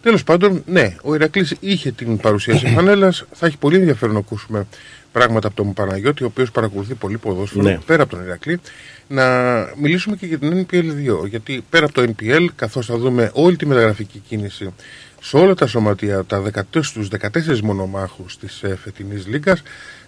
Τέλος 0.02 0.24
πάντων, 0.24 0.64
ναι, 0.66 0.96
ο 1.04 1.16
Ηρακλής 1.16 1.56
είχε 1.60 1.92
την 1.92 2.18
παρουσίαση 2.18 2.68
φανέλας. 2.76 3.26
Θα 3.32 3.46
έχει 3.46 3.58
πολύ 3.58 3.76
ενδιαφέρον 3.76 4.14
να 4.14 4.20
ακούσουμε 4.20 4.68
πράγματα 5.12 5.48
από 5.48 5.56
τον 5.56 5.74
Παναγιώτη, 5.74 6.24
ο 6.24 6.26
οποίος 6.26 6.52
παρακολουθεί 6.52 6.94
πολύ 6.94 7.18
ποδόσφαιρο 7.18 7.64
Ναι. 7.64 7.80
πέρα 7.86 8.04
από 8.04 8.16
τον 8.16 8.26
Ηρακλή. 8.26 8.60
Να 9.08 9.26
μιλήσουμε 9.76 10.16
και 10.16 10.26
για 10.26 10.38
την 10.38 10.66
NPL 10.70 11.24
2, 11.24 11.28
γιατί 11.30 11.64
πέρα 11.70 11.86
από 11.86 11.94
το 11.94 12.14
NPL, 12.18 12.48
καθώς 12.56 12.86
θα 12.86 12.98
δούμε 12.98 13.32
όλη 13.34 13.56
τη 13.56 13.66
μεταγραφική 13.66 14.22
κίνηση 14.28 14.74
σε 15.22 15.38
όλα 15.38 15.54
τα 15.54 15.68
σωματεία, 15.68 16.24
τα 16.26 16.44
14, 16.54 16.62
στους 16.82 17.08
14 17.08 17.60
μονομάχους 17.60 18.38
της 18.38 18.64
ε, 18.64 18.78
φετινής 18.84 19.28
λίγκας, 19.28 19.62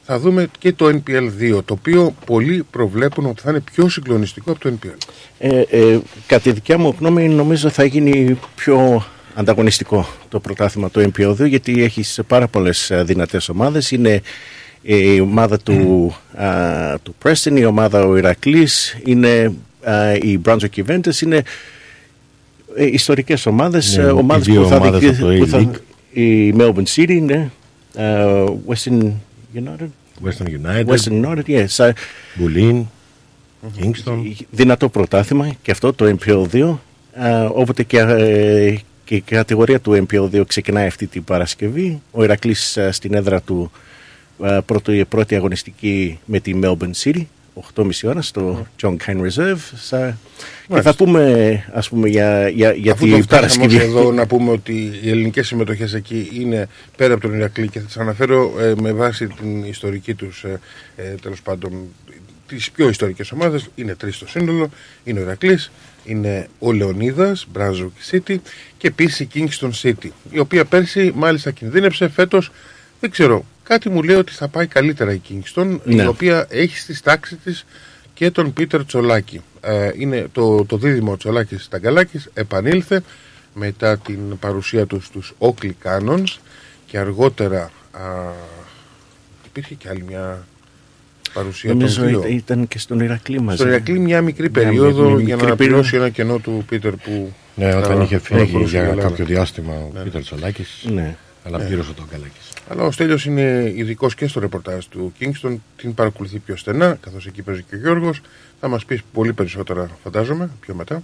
θα 0.04 0.20
δούμε 0.20 0.48
και 0.60 0.74
το 0.74 0.86
NPL 0.86 1.30
2, 1.40 1.64
το 1.66 1.74
οποίο 1.74 2.16
πολλοί 2.26 2.66
προβλέπουν 2.72 3.26
ότι 3.26 3.42
θα 3.42 3.50
είναι 3.50 3.60
πιο 3.60 3.90
συγκλονιστικό 3.90 4.52
από 4.52 4.60
το 4.60 4.74
NPL. 4.80 4.98
Ε, 5.40 5.62
ε, 5.70 6.00
κατά 6.28 6.42
τη 6.42 6.52
δικιά 6.52 6.78
μου 6.78 6.96
γνώμη 7.00 7.28
νομίζω 7.28 7.70
θα 7.70 7.84
γίνει 7.84 8.40
πιο 8.56 9.06
ανταγωνιστικό 9.34 10.08
το 10.30 10.40
πρωτάθλημα 10.40 10.90
του 10.90 11.12
MPO2 11.12 11.48
γιατί 11.48 11.84
έχεις 11.84 12.20
πάρα 12.28 12.48
πολλές 12.48 12.90
ε, 12.90 13.04
δυνατές 13.04 13.50
ομάδες. 13.50 13.92
Είναι 13.92 14.22
η 14.82 15.20
ομάδα 15.20 15.58
του, 15.60 16.16
α, 16.36 16.48
του 17.04 17.16
Preston, 17.24 17.52
η 17.58 17.66
ομάδα 17.66 18.04
ο 18.06 18.18
Ηρακλής, 18.18 18.98
είναι 19.06 19.54
α, 19.84 20.14
η 20.14 20.40
Brunswick 20.46 20.84
Juventus, 20.86 21.22
είναι 21.24 21.44
ε, 22.76 22.86
ιστορικές 22.86 23.46
ομάδες, 23.46 23.98
Ναι, 23.98 24.04
ε, 24.04 24.08
οι 24.08 24.10
ομάδες 24.10 24.46
δύο 24.46 24.62
που 24.62 24.68
θα, 24.68 24.76
ομάδες 24.76 25.00
διεκδι- 25.00 25.22
από 25.24 25.32
το 25.32 25.38
που 25.38 25.48
θα- 25.48 25.58
A-League. 25.60 26.18
η 26.20 26.54
Melbourne 26.58 26.96
City, 26.96 27.22
ναι, 27.22 27.50
ε, 27.96 28.44
Western 28.68 29.12
United, 29.56 29.90
Western 30.26 30.48
United, 30.48 30.86
Western 30.86 31.26
United, 31.26 31.44
yeah, 31.48 31.66
sa- 31.76 31.92
Bulleen, 32.40 32.82
Kingston. 33.80 34.32
δυνατό 34.52 34.90
πρωτάθλημα 34.90 35.56
και 35.62 35.72
αυτό 35.72 35.94
το 35.94 36.06
MPO2 36.20 36.78
α, 37.24 37.46
όποτε 37.46 37.84
και, 37.84 37.98
ε, 38.00 38.76
και 39.06 39.16
η 39.16 39.22
κατηγορία 39.22 39.80
του 39.80 40.06
MPO2 40.10 40.44
ξεκινάει 40.48 40.88
αυτή 40.88 41.08
την 41.08 41.24
Παρασκευή 41.24 42.02
ο 42.12 42.24
Ηρακλής 42.24 42.78
α, 42.78 42.92
στην 42.92 43.14
έδρα 43.14 43.42
του 43.42 43.72
α, 44.40 44.62
πρώτο, 44.62 44.92
η 44.92 45.06
πρώτη 45.06 45.36
αγωνιστική 45.36 46.20
με 46.26 46.40
τη 46.40 46.60
Melbourne 46.64 47.04
City 47.04 47.24
8.30 47.76 47.90
ώρα 48.04 48.22
στο 48.22 48.68
John 48.82 48.96
Cain 49.06 49.22
Reserve. 49.22 49.60
Σα- 49.76 50.18
και 50.74 50.82
θα 50.82 50.96
πούμε 50.96 51.64
ας 51.74 51.90
πούμε 51.90 52.08
για, 52.10 52.50
για, 52.50 52.72
για 52.72 52.92
Αφού 52.92 53.06
την 53.06 53.16
το 53.16 53.22
φτάσαμε 53.22 53.46
ως 53.46 53.58
Παρασκευή 53.58 53.98
εδώ 53.98 54.12
να 54.12 54.28
πούμε 54.28 54.52
ότι 54.52 55.00
οι 55.02 55.10
ελληνικές 55.10 55.48
συμμετοχές 55.48 55.94
εκεί 55.94 56.30
είναι 56.34 56.68
πέρα 56.98 57.14
από 57.14 57.22
τον 57.22 57.34
Ηρακλή 57.34 57.68
και 57.70 57.80
θα 57.80 57.86
τις 57.86 57.98
αναφέρω 57.98 58.54
ε, 58.60 58.74
με 58.82 58.92
βάση 58.92 59.28
την 59.28 59.64
ιστορική 59.64 60.14
τους 60.14 60.44
ε, 60.44 60.60
ε, 60.96 61.04
τέλος 61.04 61.42
πάντων 61.42 61.72
τις 62.48 62.72
πιο 62.72 62.90
ιστορικές 62.90 63.32
ομάδες. 63.32 63.70
Είναι 63.76 63.96
τρεις 63.96 64.16
στο 64.16 64.28
σύνολο. 64.28 64.70
Είναι 65.04 65.20
ο 65.20 65.22
Ηρακλής, 65.22 65.72
είναι 66.06 66.48
ο 66.60 66.72
Λεωνίδας, 66.72 67.48
Brunswick 67.58 68.16
City 68.16 68.36
και 68.78 68.88
επίσης 68.88 69.20
η 69.20 69.28
Kingston 69.34 69.72
City 69.82 70.10
η 70.32 70.40
οποία 70.40 70.66
πέρσι 70.66 71.12
μάλιστα 71.16 71.52
κινδύνεψε 71.52 72.10
φέτος 72.10 72.52
δεν 73.00 73.10
ξέρω, 73.10 73.46
κάτι 73.70 73.90
μου 73.90 74.04
λέει 74.04 74.16
ότι 74.16 74.32
θα 74.32 74.48
πάει 74.48 74.68
καλύτερα 74.68 75.14
η 75.14 75.22
Kingston 75.30 75.78
Ναι. 75.84 76.04
η 76.04 76.06
οποία 76.06 76.46
έχει 76.50 76.78
στη 76.78 76.94
στάξη 76.94 77.36
της 77.36 77.66
και 78.14 78.32
τον 78.32 78.54
Πίτερ 78.54 78.86
Τσολάκη. 78.86 79.42
Ε, 79.62 79.92
είναι 79.98 80.28
το, 80.32 80.66
το 80.66 80.78
δίδυμο 80.78 81.18
Τσολάκης 81.18 81.68
Ταγκαλάκης 81.68 82.30
επανήλθε 82.34 83.02
μετά 83.54 83.98
την 83.98 84.40
παρουσία 84.40 84.86
του 84.86 85.02
στους 85.02 85.34
Oakley 85.40 85.72
Cannons 85.84 86.24
και 86.86 86.98
αργότερα 86.98 87.72
α, 87.92 88.02
υπήρχε 89.46 89.74
και 89.74 89.90
άλλη 89.90 90.04
μια 90.08 90.46
παρουσία 91.34 91.74
νομίζω 91.74 92.00
των 92.02 92.08
δύο. 92.10 92.20
ήταν- 92.20 92.32
ήταν 92.32 92.68
και 92.68 92.80
στον 92.80 93.00
Ηρακλή 93.00 93.40
μαζί 93.42 93.58
Στον 93.58 93.70
Ηρακλή 93.70 94.00
μια 94.00 94.22
μικρή 94.22 94.50
Μια 94.50 94.52
περίοδο 94.64 95.10
μικρή 95.10 95.24
για 95.24 95.36
να 95.36 95.42
περίοδο. 95.42 95.56
πληρώσει 95.56 95.96
ένα 95.96 96.10
κενό 96.10 96.38
του 96.40 96.64
Πίτερ 96.70 96.92
που 96.96 97.34
Ναι, 97.56 97.76
όταν 97.76 98.00
α, 98.00 98.04
είχε 98.04 98.20
φύγει 98.20 98.40
προχωρούσε 98.40 98.70
για 98.78 98.86
η 98.86 98.90
Ελλάδα. 98.90 99.10
κάποιο 99.10 99.26
διάστημα 99.26 99.74
ο 99.74 99.92
Πίτερ 100.04 100.22
Τσολάκης, 100.22 100.84
ναι. 100.94 101.16
αλλά 101.44 101.58
πλήρωσε 101.60 101.94
τον 101.94 102.06
Καλάκης. 102.12 102.49
Αλλά 102.72 102.84
ο 102.84 102.92
Στέλιος 102.92 103.26
είναι 103.26 103.74
ειδικός 103.76 104.16
και 104.16 104.28
στο 104.28 104.40
ρεπορτάζ 104.40 104.86
του 104.86 105.14
Kingston, 105.20 105.56
την 105.76 105.94
παρακολουθεί 105.94 106.40
πιο 106.40 106.56
στενά, 106.56 106.98
καθώς 107.02 107.26
εκεί 107.26 107.42
παίζει 107.42 107.64
και 107.70 107.76
ο 107.76 107.78
Γιώργος. 107.78 108.22
Θα 108.60 108.68
μας 108.68 108.86
πεις 108.86 109.02
πολύ 109.14 109.34
περισσότερα, 109.34 109.90
φαντάζομαι, 110.04 110.50
πιο 110.60 110.76
μετά. 110.76 111.04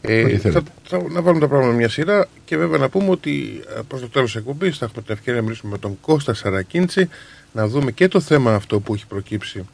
Ε, 0.00 0.22
Ό,τι 0.22 0.32
θα, 0.32 0.38
θέλετε. 0.40 0.70
θα, 0.84 1.02
να 1.10 1.22
βάλουμε 1.22 1.40
τα 1.40 1.48
πράγματα 1.48 1.72
μια 1.72 1.88
σειρά 1.88 2.28
και 2.44 2.56
βέβαια 2.56 2.78
να 2.78 2.88
πούμε 2.88 3.10
ότι 3.10 3.62
ε, 3.76 3.80
προς 3.88 4.00
το 4.00 4.08
τέλος 4.08 4.30
της 4.30 4.40
εκπομπής 4.40 4.78
θα 4.78 4.84
έχουμε 4.84 5.02
την 5.02 5.14
ευκαιρία 5.14 5.40
να 5.40 5.46
μιλήσουμε 5.46 5.72
με 5.72 5.78
τον 5.78 6.00
Κώστα 6.00 6.34
Σαρακίντσι, 6.34 7.08
να 7.52 7.66
δούμε 7.68 7.92
και 7.92 8.08
το 8.08 8.20
θέμα 8.20 8.54
αυτό 8.54 8.80
που 8.80 8.94
έχει 8.94 9.06
προκύψει 9.06 9.64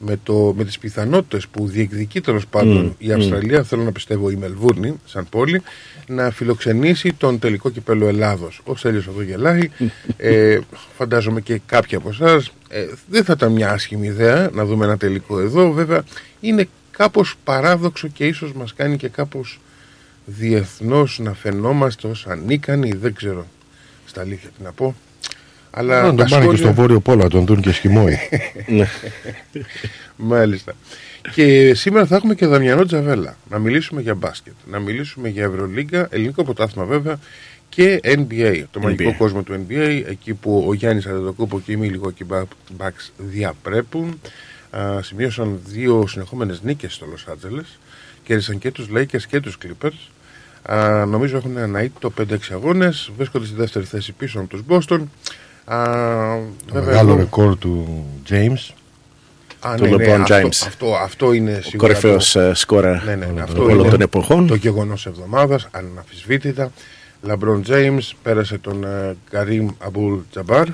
με, 0.00 0.18
το, 0.22 0.54
με 0.56 0.64
τις 0.64 0.78
πιθανότητες 0.78 1.48
που 1.48 1.66
διεκδικεί 1.66 2.20
τέλος 2.20 2.46
πάντων 2.46 2.94
η 2.98 3.12
Αυστραλία, 3.12 3.62
θέλω 3.62 3.82
να 3.82 3.92
πιστεύω 3.92 4.30
η 4.30 4.36
Μελβούρνη, 4.36 5.00
σαν 5.04 5.26
πόλη, 5.28 5.62
να 6.06 6.30
φιλοξενήσει 6.30 7.12
τον 7.12 7.38
τελικό 7.38 7.70
κυπέλο 7.70 8.06
Ελλάδος. 8.08 8.60
Ο 8.64 8.76
Στέλιος 8.76 9.06
εδώ 9.06 9.22
γελάει, 9.22 9.70
ε, 10.16 10.58
φαντάζομαι 10.96 11.40
και 11.40 11.60
κάποιοι 11.66 11.96
από 11.96 12.08
εσάς. 12.08 12.52
Ε, 12.68 12.86
δεν 13.08 13.24
θα 13.24 13.32
ήταν 13.36 13.52
μια 13.52 13.70
άσχημη 13.70 14.06
ιδέα 14.06 14.50
να 14.52 14.64
δούμε 14.64 14.84
ένα 14.84 14.96
τελικό 14.96 15.40
εδώ. 15.40 15.72
Βέβαια 15.72 16.04
είναι 16.40 16.68
κάπως 16.90 17.34
παράδοξο 17.44 18.08
και 18.08 18.26
ίσως 18.26 18.52
μας 18.52 18.74
κάνει 18.74 18.96
και 18.96 19.08
κάπως 19.08 19.60
διεθνώς 20.24 21.18
να 21.18 21.34
φαινόμαστε 21.34 22.08
ως 22.08 22.26
ανίκανοι, 22.26 22.92
δεν 22.92 23.14
ξέρω 23.14 23.46
στα 24.06 24.20
αλήθεια 24.20 24.48
τι 24.56 24.62
να 24.62 24.72
πω. 24.72 24.94
Αλλά 25.70 26.00
Να 26.00 26.06
τον 26.06 26.16
τα 26.16 26.24
πάνε 26.24 26.34
και 26.36 26.40
σχόλια- 26.42 26.64
στο 26.64 26.72
Βόρειο 26.74 27.00
Πόλο, 27.00 27.22
να 27.22 27.28
τον 27.28 27.46
δουν 27.46 27.60
και 27.60 27.72
σχημόι. 27.72 28.18
ναι. 28.66 28.88
Μάλιστα. 30.16 30.72
Και 31.34 31.74
σήμερα 31.74 32.06
θα 32.06 32.16
έχουμε 32.16 32.34
και 32.34 32.46
Δαμιανό 32.46 32.84
Τζαβέλα. 32.84 33.36
Να 33.50 33.58
μιλήσουμε 33.58 34.00
για 34.00 34.14
μπάσκετ, 34.14 34.52
να 34.70 34.78
μιλήσουμε 34.78 35.28
για 35.28 35.44
Ευρωλίγκα, 35.44 36.08
ελληνικό 36.10 36.44
πρωτάθλημα 36.44 36.86
βέβαια 36.86 37.18
και 37.68 38.00
NBA, 38.04 38.62
το 38.70 38.80
μαγικό 38.80 39.14
κόσμο 39.18 39.42
του 39.42 39.66
NBA, 39.68 40.02
εκεί 40.08 40.34
που 40.34 40.64
ο 40.68 40.74
Γιάννης 40.74 41.06
Αντετοκούπο 41.06 41.60
και 41.60 41.72
οι 41.72 41.78
Milwaukee 41.82 42.36
Bucks 42.78 43.10
διαπρέπουν. 43.16 44.20
Α, 44.70 45.02
σημείωσαν 45.02 45.60
δύο 45.66 46.06
συνεχόμενες 46.06 46.62
νίκες 46.62 46.94
στο 46.94 47.06
Los 47.06 47.32
Angeles. 47.32 47.78
Κέρδισαν 48.24 48.58
και 48.58 48.70
τους 48.70 48.86
Lakers 48.96 49.22
και 49.28 49.40
τους 49.40 49.58
Clippers. 49.64 50.08
Α, 50.74 51.04
νομίζω 51.06 51.36
έχουν 51.36 51.58
ένα 51.58 51.90
αήττητο 51.98 52.10
5-6 52.10 52.52
αγώνες. 52.52 53.10
Βρίσκονται 53.16 53.46
στη 53.46 53.54
δεύτερη 53.54 53.84
θέση 53.84 54.12
πίσω 54.12 54.38
από 54.40 54.48
τους 54.48 54.62
Boston. 54.68 55.00
Α, 55.74 55.84
Το 56.66 56.72
βέβαια, 56.74 56.88
μεγάλο 56.88 57.10
εδώ- 57.10 57.18
ρεκόρ 57.20 57.56
του 57.58 58.04
James. 58.30 58.74
Α, 59.60 59.74
του 59.74 59.82
ναι, 59.84 59.88
ναι, 59.96 59.96
LeBron 60.16 60.20
αυτό, 60.20 60.34
James. 60.36 60.62
Αυτό, 60.66 60.94
αυτό 60.94 61.32
είναι 61.32 61.50
ο 61.50 61.62
σίγουρα. 61.62 61.76
κορυφαίος 61.78 62.32
το- 62.32 62.40
ε, 62.40 62.54
σκόρερ 62.54 63.02
Ναι, 63.04 63.14
ναι, 63.14 63.26
ναι, 63.26 63.42
αυτό 63.42 63.62
όλων 63.62 63.78
είναι 63.78 63.88
των 63.88 64.00
εποχών 64.00 64.46
Το 64.46 64.54
γεγονός 64.54 65.06
εβδομάδας, 65.06 65.68
αναμφισβήτητα. 65.70 66.70
LeBron 67.22 67.62
James 67.62 67.96
πέρασε 68.22 68.58
τον 68.58 68.84
ε, 68.84 69.16
Καρύμ 69.30 69.68
Αμπούλ 69.78 70.14
Τζαμπάρ, 70.30 70.66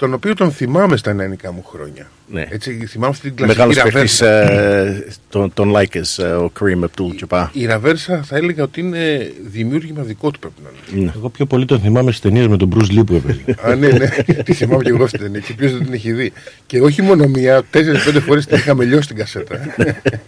τον 0.00 0.12
οποίο 0.14 0.34
τον 0.34 0.52
θυμάμαι 0.52 0.96
στα 0.96 1.12
νεανικά 1.12 1.52
μου 1.52 1.64
χρόνια. 1.64 2.10
Ναι. 2.26 2.46
Έτσι, 2.50 2.86
θυμάμαι 2.86 3.12
αυτή 3.12 3.30
την 3.30 3.36
κλασική 3.36 3.58
Μεγάλος 3.58 3.92
παίκτης 3.92 4.20
ραβέρσα. 4.20 4.52
ε, 4.52 5.06
των, 5.28 5.54
των 5.54 5.72
Lakers, 5.76 6.24
ε, 6.24 6.26
ο 6.26 6.52
Kareem 6.60 6.84
Abdul-Jabbar. 6.84 7.46
Η 7.52 7.66
ραβέρσα 7.66 8.22
θα 8.22 8.36
έλεγα 8.36 8.62
ότι 8.62 8.80
είναι 8.80 9.32
δημιούργημα 9.46 10.02
δικό 10.02 10.30
του 10.30 10.38
πρέπει 10.38 10.54
να 10.62 10.68
είναι. 10.92 11.04
Ναι. 11.04 11.12
Εγώ 11.16 11.28
πιο 11.28 11.46
πολύ 11.46 11.64
τον 11.64 11.80
θυμάμαι 11.80 12.10
στις 12.10 12.22
ταινίες 12.22 12.46
με 12.48 12.56
τον 12.56 12.74
Bruce 12.74 12.98
Lee 12.98 13.06
που 13.06 13.14
έπαιζε. 13.14 13.44
Α, 13.62 13.74
ναι, 13.74 13.88
ναι. 13.88 14.08
τη 14.44 14.52
θυμάμαι 14.52 14.82
και 14.82 14.88
εγώ 14.88 15.06
στην 15.06 15.20
ταινία. 15.20 15.40
Και 15.40 15.52
ποιος 15.52 15.72
δεν 15.72 15.84
την 15.84 15.92
έχει 15.92 16.12
δει. 16.12 16.32
Και 16.66 16.80
όχι 16.80 17.02
μόνο 17.02 17.26
μία, 17.26 17.62
τέσσερι-πέντε 17.70 18.20
φορές 18.20 18.46
την 18.46 18.56
είχαμε 18.56 18.84
λιώσει 18.84 19.08
την 19.08 19.16
κασέτα. 19.16 19.60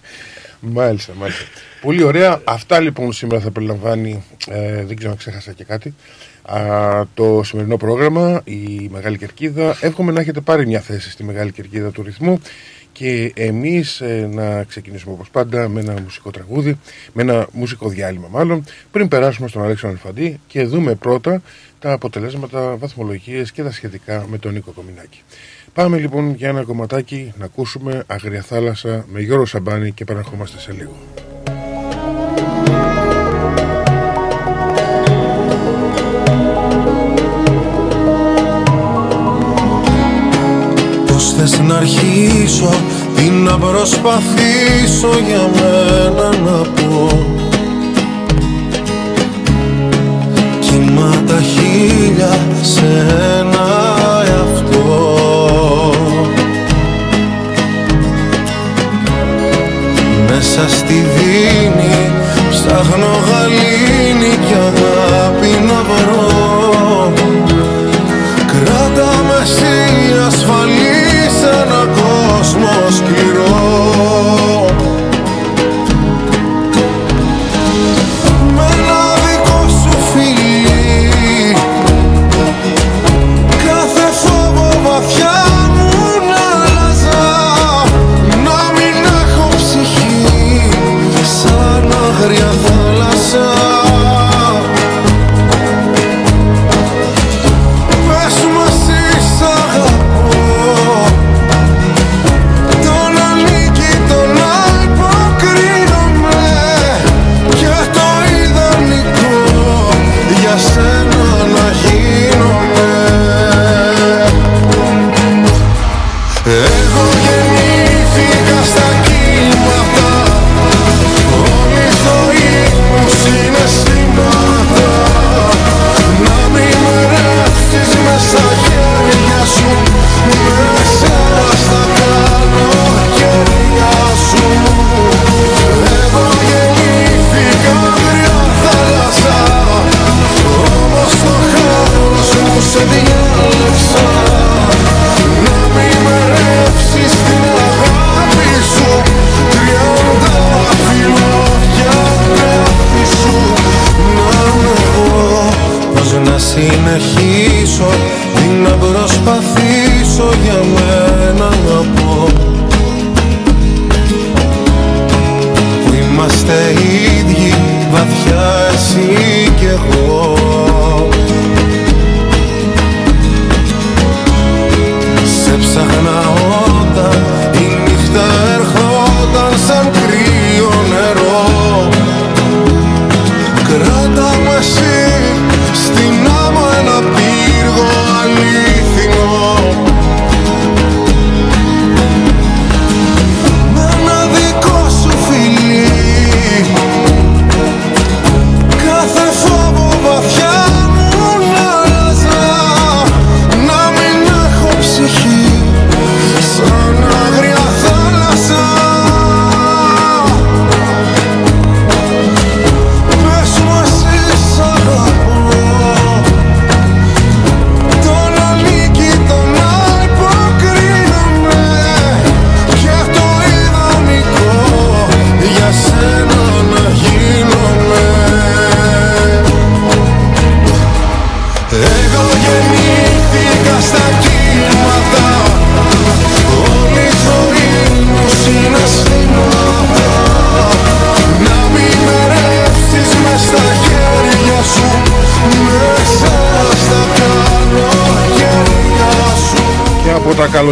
μάλιστα, 0.77 1.13
μάλιστα. 1.19 1.45
Πολύ 1.81 2.03
ωραία. 2.03 2.41
Αυτά 2.45 2.81
λοιπόν 2.81 3.13
σήμερα 3.13 3.43
θα 3.43 3.51
περιλαμβάνει. 3.51 4.25
Ε, 4.49 4.85
δεν 4.85 4.97
ξέρω 4.97 5.11
αν 5.11 5.17
ξέχασα 5.17 5.53
και 5.53 5.65
κάτι. 5.65 5.95
Α, 6.43 7.07
το 7.15 7.43
σημερινό 7.45 7.77
πρόγραμμα, 7.77 8.41
η 8.45 8.89
Μεγάλη 8.93 9.19
Κερκίδα. 9.19 9.77
Εύχομαι 9.81 10.13
να 10.13 10.21
έχετε 10.21 10.41
πάρει 10.41 10.67
μια 10.67 10.81
θέση 10.81 11.11
στη 11.11 11.25
Μεγάλη 11.25 11.53
Κερκίδα 11.53 11.91
του 11.91 12.03
ρυθμού 12.03 12.41
και 12.93 13.33
εμείς 13.37 14.01
ε, 14.01 14.29
να 14.33 14.65
ξεκινήσουμε 14.65 15.13
όπως 15.13 15.31
πάντα 15.31 15.69
με 15.69 15.81
ένα 15.81 15.95
μουσικό 16.03 16.31
τραγούδι, 16.31 16.79
με 17.13 17.23
ένα 17.23 17.47
μουσικό 17.53 17.89
διάλειμμα 17.89 18.29
μάλλον, 18.31 18.65
πριν 18.91 19.09
περάσουμε 19.09 19.49
στον 19.49 19.63
Αλέξανδρο 19.63 19.99
Αλφαντή 19.99 20.41
και 20.47 20.65
δούμε 20.65 20.95
πρώτα 20.95 21.43
τα 21.79 21.93
αποτελέσματα, 21.93 22.77
βαθμολογίες 22.77 23.53
και 23.53 23.63
τα 23.63 23.73
σχετικά 23.73 24.27
με 24.31 24.39
τον 24.39 24.53
Νίκο 24.53 24.71
Κομινάκη. 24.71 25.23
Πάμε 25.75 25.99
λοιπόν 25.99 26.35
για 26.35 26.49
ένα 26.49 26.63
κομματάκι 26.63 27.33
να 27.39 27.45
ακούσουμε 27.45 28.05
Αγρία 28.07 28.43
Θάλασσα 28.43 29.07
με 29.13 29.21
Γιώργο 29.21 29.47
Σαμπάνη 29.47 29.93
και 29.93 30.03
επαναρχόμαστε 30.03 30.59
σε 30.59 30.73
λίγο. 30.73 30.97
Θες 41.45 41.61
να 41.61 41.77
αρχίσω, 41.77 42.71
τι 43.17 43.31
να 43.31 43.59
προσπαθήσω 43.59 45.11
για 45.27 45.51
μένα 45.55 46.29
να 46.45 46.59
πω. 46.59 47.09
Κύμα 50.61 51.23
τα 51.27 51.41
χίλια 51.41 52.39
σε 52.63 52.87
ένα 53.39 53.67
εαυτό. 54.27 55.15
Μέσα 60.29 60.69
στη 60.69 60.95
δίνη 60.95 62.11
Ψάχνω 62.51 63.13
γαλήνη 63.29 64.37
και 64.49 64.55
αγάπη 64.55 64.92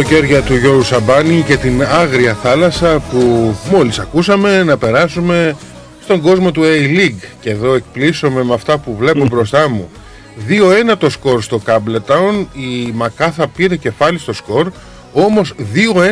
καλοκαίρια 0.03 0.41
του 0.41 0.55
Γιώργου 0.55 0.83
Σαμπάνη 0.83 1.41
και 1.41 1.57
την 1.57 1.83
άγρια 1.83 2.33
θάλασσα 2.33 2.99
που 3.11 3.55
μόλις 3.71 3.99
ακούσαμε 3.99 4.63
να 4.63 4.77
περάσουμε 4.77 5.55
στον 6.03 6.21
κόσμο 6.21 6.51
του 6.51 6.61
A-League 6.63 7.25
και 7.39 7.49
εδώ 7.49 7.73
εκπλήσωμαι 7.73 8.43
με 8.43 8.53
αυτά 8.53 8.77
που 8.77 8.95
βλέπω 8.95 9.25
μπροστά 9.25 9.69
μου 9.69 9.89
2-1 10.91 10.97
το 10.97 11.09
σκορ 11.09 11.41
στο 11.41 11.61
Campbelltown 11.65 12.45
η 12.53 12.91
Μακάθα 12.93 13.47
πήρε 13.47 13.75
κεφάλι 13.75 14.19
στο 14.19 14.33
σκορ 14.33 14.71
όμως 15.13 15.53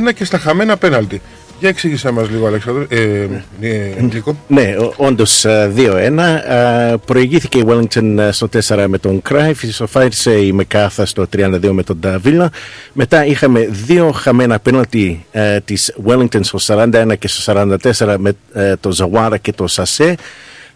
2-1 0.09 0.13
και 0.15 0.25
στα 0.25 0.37
χαμένα 0.37 0.77
πέναλτι 0.77 1.21
για 1.59 1.69
εξήγησέ 1.69 2.11
μας 2.11 2.29
λίγο 2.29 2.47
Αλέξανδρο 2.47 2.85
ε, 2.89 3.27
ε, 3.61 4.01
Νίκο 4.13 4.37
Ναι, 4.47 4.75
όντως 4.95 5.45
2-1. 5.45 6.17
ε, 6.47 6.93
Προηγήθηκε 7.05 7.57
η 7.57 7.63
Wellington 7.67 8.17
ε, 8.17 8.31
στο 8.31 8.49
4 8.67 8.85
με 8.87 8.97
τον 8.97 9.21
Κράιφ, 9.21 9.63
ισοφάρισε 9.63 10.31
η 10.31 10.51
Μεκάθα 10.51 11.05
στο 11.05 11.25
32 11.37 11.69
με 11.71 11.83
τον 11.83 11.99
Νταβίλα. 11.99 12.49
Μετά 12.93 13.25
είχαμε 13.25 13.67
δύο 13.69 14.11
χαμένα 14.11 14.59
πέναλτι 14.59 15.25
ε, 15.31 15.59
της 15.59 15.93
Wellington 16.07 16.39
στο 16.41 16.59
41 16.67 17.13
και 17.19 17.27
στο 17.27 17.53
44 17.97 18.15
με 18.17 18.31
ε, 18.53 18.75
το 18.75 18.91
Ζαουάρα 18.91 19.37
και 19.37 19.51
το 19.53 19.67
Σασέ. 19.67 20.15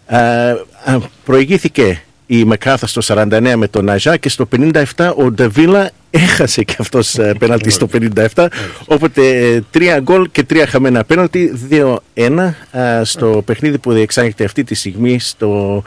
Ε, 0.06 0.16
α, 0.16 0.98
προηγήθηκε 1.24 2.02
η 2.26 2.44
Μεκάθα 2.44 2.86
στο 2.86 3.02
49 3.06 3.52
με 3.56 3.68
τον 3.68 3.84
Ναζά 3.84 4.16
και 4.16 4.28
στο 4.28 4.48
57 4.96 5.12
ο 5.16 5.30
Νταβίλα 5.30 5.90
έχασε 6.18 6.62
και 6.62 6.76
αυτός 6.78 7.14
ε, 7.18 7.34
πέναλτι 7.38 7.70
στο 7.70 7.88
57 8.34 8.46
οπότε 8.86 9.28
ε, 9.28 9.60
τρία 9.70 9.98
γκολ 10.00 10.28
και 10.32 10.42
τρία 10.42 10.66
χαμένα 10.66 11.04
πέναλτι. 11.04 11.52
2-1 11.70 12.52
ε, 12.72 13.00
στο 13.04 13.42
παιχνίδι 13.44 13.78
που 13.78 13.92
διεξάγεται 13.92 14.44
αυτή 14.44 14.64
τη 14.64 14.74
στιγμή 14.74 15.18
στο 15.18 15.82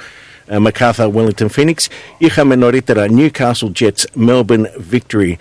ε, 0.47 0.57
Macarthur 0.63 1.11
Wellington 1.13 1.47
Phoenix. 1.55 1.73
Είχαμε 2.17 2.55
νωρίτερα 2.55 3.05
Newcastle 3.17 3.71
Jets 3.79 4.27
Melbourne 4.27 4.63
Victory 4.91 5.33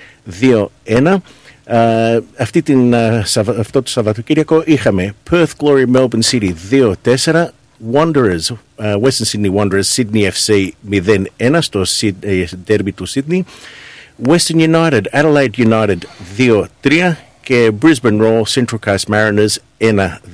2-1 0.85 1.16
ε, 1.64 2.18
αυτή 2.37 2.62
την, 2.62 2.92
ε, 2.92 3.22
Σαββα- 3.25 3.59
αυτό 3.61 3.83
το 3.83 3.90
Σαββατοκύριακο 3.90 4.62
είχαμε 4.66 5.14
Perth 5.31 5.46
Glory 5.61 5.85
Melbourne 5.96 6.31
City 6.31 6.51
2-4 6.70 7.44
Wanderers, 7.92 8.55
ε, 8.77 8.94
Western 9.03 9.27
Sydney 9.33 9.53
Wanderers, 9.55 9.94
Sydney 9.96 10.31
FC 10.31 10.68
0-1 10.90 11.59
στο 11.61 11.83
Syd- 12.01 12.14
ε, 12.20 12.44
derby 12.68 12.88
του 12.94 13.07
Sydney. 13.09 13.40
Western 14.24 14.59
United, 14.61 15.02
Adelaide 15.12 15.57
United 15.57 15.98
2-3 16.38 17.14
και 17.42 17.70
Brisbane 17.83 18.20
Roar, 18.20 18.42
Central 18.55 18.79
Coast 18.85 19.05
Mariners 19.14 19.55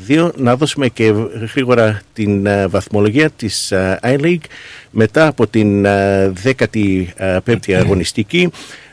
1-2. 0.09 0.31
Να 0.37 0.57
δώσουμε 0.57 0.89
και 0.89 1.05
γρήγορα 1.53 2.01
την 2.13 2.47
ε, 2.47 2.67
βαθμολογία 2.67 3.31
της 3.31 3.71
ε, 3.73 3.99
I-League 4.03 4.45
μετά 4.91 5.27
από 5.27 5.47
την 5.47 5.85
ε, 5.85 6.33
15η 6.59 7.73
αγωνιστική. 7.73 8.51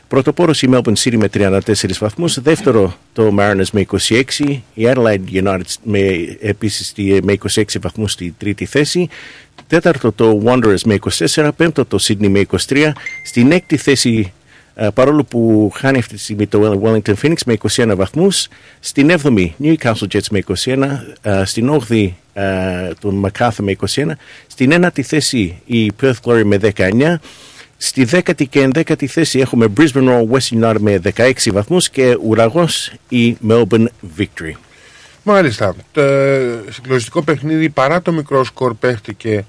Πρωτοπόρο 0.08 0.52
η 0.60 0.68
Melbourne 0.70 0.94
City 1.04 1.16
με 1.16 1.28
34 1.34 1.58
βαθμούς, 1.98 2.40
δεύτερο 2.40 2.94
το 3.12 3.34
Mariners 3.38 3.70
με 3.72 3.86
26, 4.08 4.22
η 4.74 4.88
Adelaide 4.94 5.20
United 5.44 5.60
με, 5.82 5.98
επίσης 6.40 6.86
στη- 6.86 7.20
με 7.22 7.32
26 7.54 7.62
βαθμούς 7.80 8.12
στη 8.12 8.34
τρίτη 8.38 8.64
θέση, 8.64 9.08
τέταρτο 9.66 10.12
το 10.12 10.42
Wanderers 10.44 10.80
με 10.84 10.98
24, 11.34 11.48
πέμπτο 11.56 11.84
το 11.84 11.98
Sydney 12.00 12.28
με 12.28 12.46
23, 12.68 12.92
στην 13.24 13.52
έκτη 13.52 13.76
θέση 13.76 14.32
παρόλο 14.94 15.24
που 15.24 15.72
χάνει 15.74 15.98
αυτή 15.98 16.14
τη 16.14 16.20
στιγμή 16.20 16.46
το 16.46 16.80
Wellington 16.84 17.14
Phoenix 17.22 17.36
με 17.46 17.56
21 17.70 17.92
βαθμούς 17.96 18.48
στην 18.80 19.10
7η 19.22 19.48
Newcastle 19.62 20.06
Jets 20.12 20.26
με 20.30 20.42
21 20.64 21.44
στην 21.44 21.80
8η 21.88 22.08
τον 23.00 23.26
MacArthur 23.26 23.58
με 23.58 23.76
21 23.94 24.10
στην 24.46 24.72
1η 24.74 25.00
θέση 25.00 25.60
η 25.64 25.92
Perth 26.02 26.20
Glory 26.24 26.42
με 26.44 26.58
19 26.76 27.14
Στη 27.82 28.06
10η 28.10 28.48
και 28.48 28.68
11η 28.74 29.06
θέση 29.06 29.38
έχουμε 29.38 29.66
Brisbane 29.76 30.08
Roar 30.08 30.24
West 30.30 30.60
United 30.60 30.76
με 30.78 31.00
16 31.16 31.32
βαθμούς 31.52 31.90
και 31.90 32.16
ουραγός 32.22 32.92
η 33.08 33.36
Melbourne 33.48 33.86
Victory. 34.18 34.52
Μάλιστα. 35.22 35.74
Το 35.92 36.02
συγκλονιστικό 36.70 37.22
παιχνίδι 37.22 37.68
παρά 37.68 38.02
το 38.02 38.12
μικρό 38.12 38.44
σκορ 38.44 38.74
παίχτηκε 38.74 39.44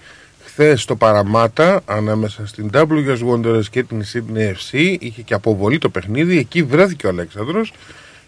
χθες 0.51 0.81
στο 0.81 0.95
Παραμάτα 0.95 1.81
ανάμεσα 1.85 2.47
στην 2.47 2.69
WS 2.73 3.17
Wanderers 3.29 3.65
και 3.71 3.83
την 3.83 4.03
Sydney 4.13 4.51
FC. 4.51 4.95
Είχε 4.99 5.21
και 5.21 5.33
αποβολή 5.33 5.77
το 5.77 5.89
παιχνίδι. 5.89 6.37
Εκεί 6.37 6.63
βρέθηκε 6.63 7.05
ο 7.05 7.09
Αλέξανδρος 7.09 7.73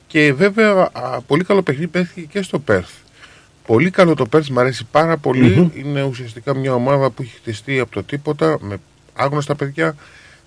και 0.07 0.33
βέβαια 0.33 0.91
πολύ 1.27 1.43
καλό 1.43 1.61
παιχνίδι 1.61 1.87
παίχτηκε 1.87 2.27
και 2.31 2.41
στο 2.41 2.63
Perth. 2.67 2.93
Πολύ 3.65 3.89
καλό 3.89 4.15
το 4.15 4.25
Perth, 4.33 4.45
μου 4.45 4.59
αρέσει 4.59 4.85
πάρα 4.91 5.19
Είναι 5.73 6.03
ουσιαστικά 6.03 6.55
μια 6.55 6.73
ομάδα 6.73 7.09
που 7.09 7.21
έχει 7.21 7.35
χτιστεί 7.35 7.79
από 7.79 7.91
το 7.91 8.03
τίποτα 8.03 8.57
με 8.61 8.77
άγνωστα 9.13 9.55
παιδιά. 9.55 9.95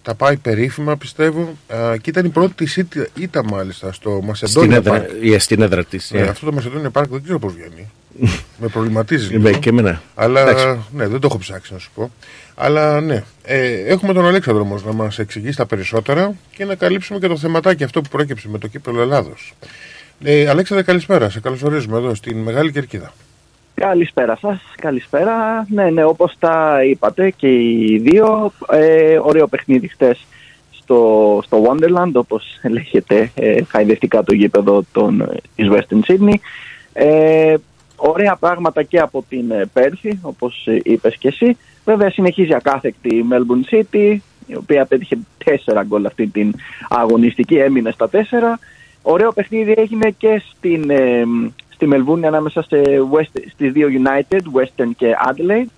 Τα 0.03 0.15
πάει 0.15 0.37
περίφημα 0.37 0.97
πιστεύω. 0.97 1.57
Ε, 1.69 1.99
και 1.99 2.11
ήταν 2.11 2.25
η 2.25 2.29
πρώτη 2.29 2.55
της 2.55 2.77
ήττα 3.15 3.45
μάλιστα 3.45 3.93
στο 3.93 4.21
Μασεντόνια 4.23 4.81
Στην 4.81 4.93
έδρα, 4.93 5.39
στην 5.39 5.63
έδρα 5.63 5.85
της. 5.85 6.11
Ναι, 6.11 6.21
αυτό 6.21 6.47
το 6.47 6.53
Μασεντόνια 6.53 6.91
Πάρκ 6.91 7.11
δεν 7.11 7.23
ξέρω 7.23 7.39
πώς 7.39 7.53
βγαίνει. 7.53 7.91
με 8.61 8.69
προβληματίζεις. 8.69 9.31
Είμαι 9.31 9.51
και 9.51 9.69
εμένα. 9.69 10.03
Αλλά 10.15 10.45
ναι, 10.93 11.07
δεν 11.07 11.21
το 11.21 11.27
έχω 11.27 11.39
ψάξει 11.39 11.73
να 11.73 11.79
σου 11.79 11.91
πω. 11.95 12.11
Αλλά 12.55 13.01
ναι, 13.01 13.25
ε, 13.43 13.93
έχουμε 13.93 14.13
τον 14.13 14.27
Αλέξανδρο 14.27 14.63
όμως 14.63 14.85
να 14.85 14.93
μας 14.93 15.19
εξηγήσει 15.19 15.57
τα 15.57 15.67
περισσότερα 15.67 16.35
και 16.57 16.65
να 16.65 16.75
καλύψουμε 16.75 17.19
και 17.19 17.27
το 17.27 17.37
θεματάκι 17.37 17.85
αυτό 17.85 18.01
που 18.01 18.09
προέκυψε 18.09 18.49
με 18.49 18.59
το 18.59 18.67
κύπελο 18.67 19.01
Ελλάδος. 19.01 19.55
Ε, 20.23 20.49
Αλέξανδρε, 20.49 20.87
καλησπέρα. 20.87 21.31
Σε 21.31 21.41
καλωσορίζουμε 21.41 21.99
εδώ 21.99 22.15
στην 22.15 22.39
Μεγάλη 22.39 22.73
Κερκίδα. 22.73 23.13
Καλησπέρα 23.75 24.37
σας, 24.37 24.61
καλησπέρα. 24.81 25.67
Ναι, 25.69 25.91
ναι, 25.91 26.05
όπως 26.05 26.35
τα 26.39 26.85
είπατε 26.85 27.31
και 27.31 27.49
οι 27.49 27.99
δύο, 28.03 28.53
ε, 28.71 29.19
ωραίο 29.23 29.47
παιχνίδι 29.47 29.89
χτες 29.89 30.27
στο, 30.71 31.41
στο 31.45 31.63
Wonderland, 31.63 32.13
όπως 32.13 32.59
λέγεται 32.71 33.31
ε, 33.35 33.63
χαϊδευτικά 33.63 34.23
το 34.25 34.35
γήπεδο 34.35 34.85
των, 34.93 35.21
ε, 35.21 35.27
της 35.57 35.69
Western 35.71 36.11
Sydney. 36.11 36.35
Ε, 36.93 37.55
ωραία 37.97 38.37
πράγματα 38.37 38.83
και 38.83 38.99
από 38.99 39.25
την 39.29 39.51
ε, 39.51 39.71
Πέρθη, 39.73 40.19
όπως 40.23 40.69
είπες 40.83 41.17
και 41.17 41.29
εσύ. 41.29 41.57
Βέβαια 41.85 42.11
συνεχίζει 42.11 42.55
ακάθεκτη 42.55 43.17
η 43.17 43.25
Melbourne 43.31 43.75
City, 43.75 44.17
η 44.47 44.57
οποία 44.57 44.85
πέτυχε 44.85 45.19
τέσσερα 45.45 45.83
γκολ 45.83 46.07
αυτή 46.07 46.27
την 46.27 46.55
αγωνιστική, 46.89 47.55
έμεινε 47.55 47.91
στα 47.91 48.09
τέσσερα. 48.09 48.59
Ωραίο 49.03 49.33
παιχνίδι 49.33 49.75
έγινε 49.77 50.11
και 50.11 50.43
στην, 50.57 50.91
στη 51.69 51.87
Μελβούνη 51.87 52.27
ανάμεσα 52.27 52.63
σε 52.63 52.83
West, 53.13 53.43
στις 53.53 53.73
δύο 53.73 53.89
United, 54.03 54.41
Western 54.41 54.91
και 54.97 55.15
Adelaide 55.29 55.71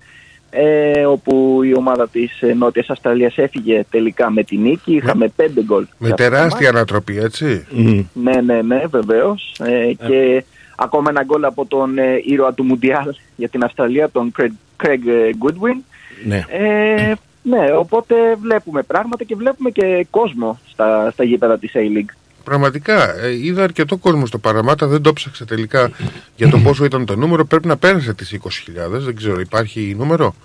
ε, 0.51 1.05
όπου 1.05 1.63
η 1.63 1.75
ομάδα 1.75 2.07
της 2.09 2.41
ε, 2.41 2.53
Νότιας 2.53 2.89
Αυστραλίας 2.89 3.37
έφυγε 3.37 3.85
τελικά 3.89 4.31
με 4.31 4.43
την 4.43 4.61
νίκη, 4.61 4.95
είχαμε 4.95 5.27
πέντε 5.35 5.63
γκολ. 5.63 5.87
Με 5.97 6.09
τεράστια 6.09 6.69
ανατροπή, 6.69 7.17
έτσι. 7.17 7.65
Ναι, 8.13 8.41
ναι, 8.41 8.61
ναι, 8.61 8.83
βεβαίως. 8.89 9.55
Ε, 9.63 9.87
ε, 9.87 9.93
και 9.93 10.43
ακόμα 10.79 11.09
ένα 11.09 11.23
γκολ 11.23 11.43
από 11.43 11.65
τον 11.65 11.97
ε, 11.97 12.21
ήρωα 12.23 12.53
του 12.53 12.63
Μουντιάλ 12.63 13.15
για 13.35 13.49
την 13.49 13.63
Αυστραλία, 13.63 14.09
τον 14.09 14.31
Craig, 14.37 14.83
Craig 14.83 15.03
Goodwin. 15.43 15.81
Ναι. 16.25 16.45
Ε, 16.49 17.13
ναι, 17.41 17.73
οπότε 17.77 18.15
βλέπουμε 18.41 18.83
πράγματα 18.83 19.23
και 19.23 19.35
βλέπουμε 19.35 19.69
και 19.69 20.07
κόσμο 20.09 20.59
στα, 20.67 21.11
στα 21.11 21.23
γήπεδα 21.23 21.57
της 21.59 21.71
A-League. 21.75 22.13
Πραγματικά, 22.43 23.15
ε, 23.19 23.35
είδα 23.45 23.63
αρκετό 23.63 23.97
κόσμο 23.97 24.25
στο 24.25 24.37
Παραμάτα, 24.37 24.87
δεν 24.87 25.01
το 25.01 25.13
ψάξα 25.13 25.45
τελικά 25.45 25.91
για 26.35 26.49
το 26.49 26.57
πόσο 26.57 26.85
ήταν 26.85 27.05
το 27.05 27.15
νούμερο. 27.15 27.45
Πρέπει 27.45 27.67
να 27.67 27.77
πέρασε 27.77 28.13
τις 28.13 28.39
20.000, 28.43 28.89
δεν 28.89 29.15
ξέρω, 29.15 29.39
υπάρχει 29.39 29.95
νούμερο; 29.97 30.35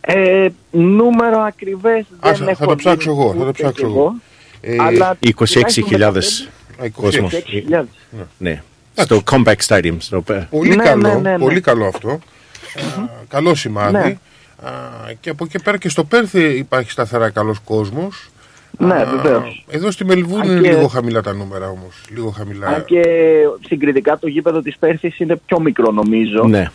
Ε, 0.00 0.48
νούμερο 0.70 1.40
ακριβές 1.40 2.04
δεν 2.20 2.48
έχω 2.48 2.54
Θα 2.54 2.66
το 2.66 2.76
ψάξω 2.76 3.10
εγώ, 3.10 3.34
θα 3.38 3.44
το 3.44 3.52
ψάξω 3.52 3.86
εγώ. 3.86 4.14
Ε, 4.60 4.76
26.000 5.20 6.48
κόσμος. 6.92 7.42
Ναι. 8.38 8.62
Στο 8.94 9.22
Comeback 9.30 9.56
Stadium. 9.66 9.96
Στο... 9.98 10.24
Πολύ, 10.50 10.76
ναι, 10.76 10.84
καλό, 10.84 11.08
ναι, 11.08 11.14
ναι, 11.14 11.30
ναι. 11.30 11.38
πολύ 11.38 11.60
καλό 11.60 11.86
αυτό. 11.86 12.18
καλό 13.28 13.54
σημάδι. 13.54 14.18
και 15.20 15.30
από 15.30 15.44
εκεί 15.44 15.62
πέρα 15.62 15.76
και 15.78 15.88
στο 15.88 16.04
Πέρθι 16.04 16.42
υπάρχει 16.42 16.90
σταθερά 16.90 17.30
καλός 17.30 17.58
κόσμος. 17.64 18.30
Ναι, 18.78 19.04
βεβαίως. 19.04 19.64
Εδώ 19.68 19.90
στη 19.90 20.04
Μελβούρνη 20.04 20.52
είναι 20.52 20.60
λίγο 20.60 20.86
χαμηλά 20.86 21.22
τα 21.22 21.34
νούμερα 21.34 21.68
όμως. 21.68 22.04
Λίγο 22.14 22.30
χαμηλά. 22.30 22.66
Αν 22.66 22.84
και 22.84 23.02
συγκριτικά 23.66 24.18
το 24.18 24.26
γήπεδο 24.26 24.60
της 24.60 24.76
Πέρθης 24.78 25.18
είναι 25.18 25.36
πιο 25.46 25.60
μικρό 25.60 25.90
νομίζω. 25.90 26.44
Ναι. 26.44 26.70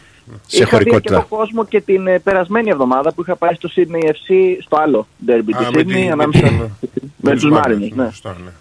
Σε 0.47 0.63
είχα 0.63 0.77
δει 0.77 0.99
και 0.99 1.10
τον 1.10 1.27
κόσμο 1.27 1.65
και 1.65 1.82
την 1.82 2.08
ε, 2.08 2.19
περασμένη 2.19 2.69
εβδομάδα 2.69 3.13
που 3.13 3.21
είχα 3.21 3.36
πάει 3.36 3.53
στο 3.53 3.69
Sydney 3.75 4.06
FC 4.06 4.58
στο 4.62 4.77
άλλο 4.77 5.08
derby 5.27 5.51
του 5.58 5.73
Sydney 5.73 6.08
ανάμεσα 6.12 6.51
με, 6.51 6.71
με 7.17 7.32
τους 7.32 7.49
Μάρινου. 7.49 7.89
Ναι. 7.95 8.03
ναι. 8.03 8.51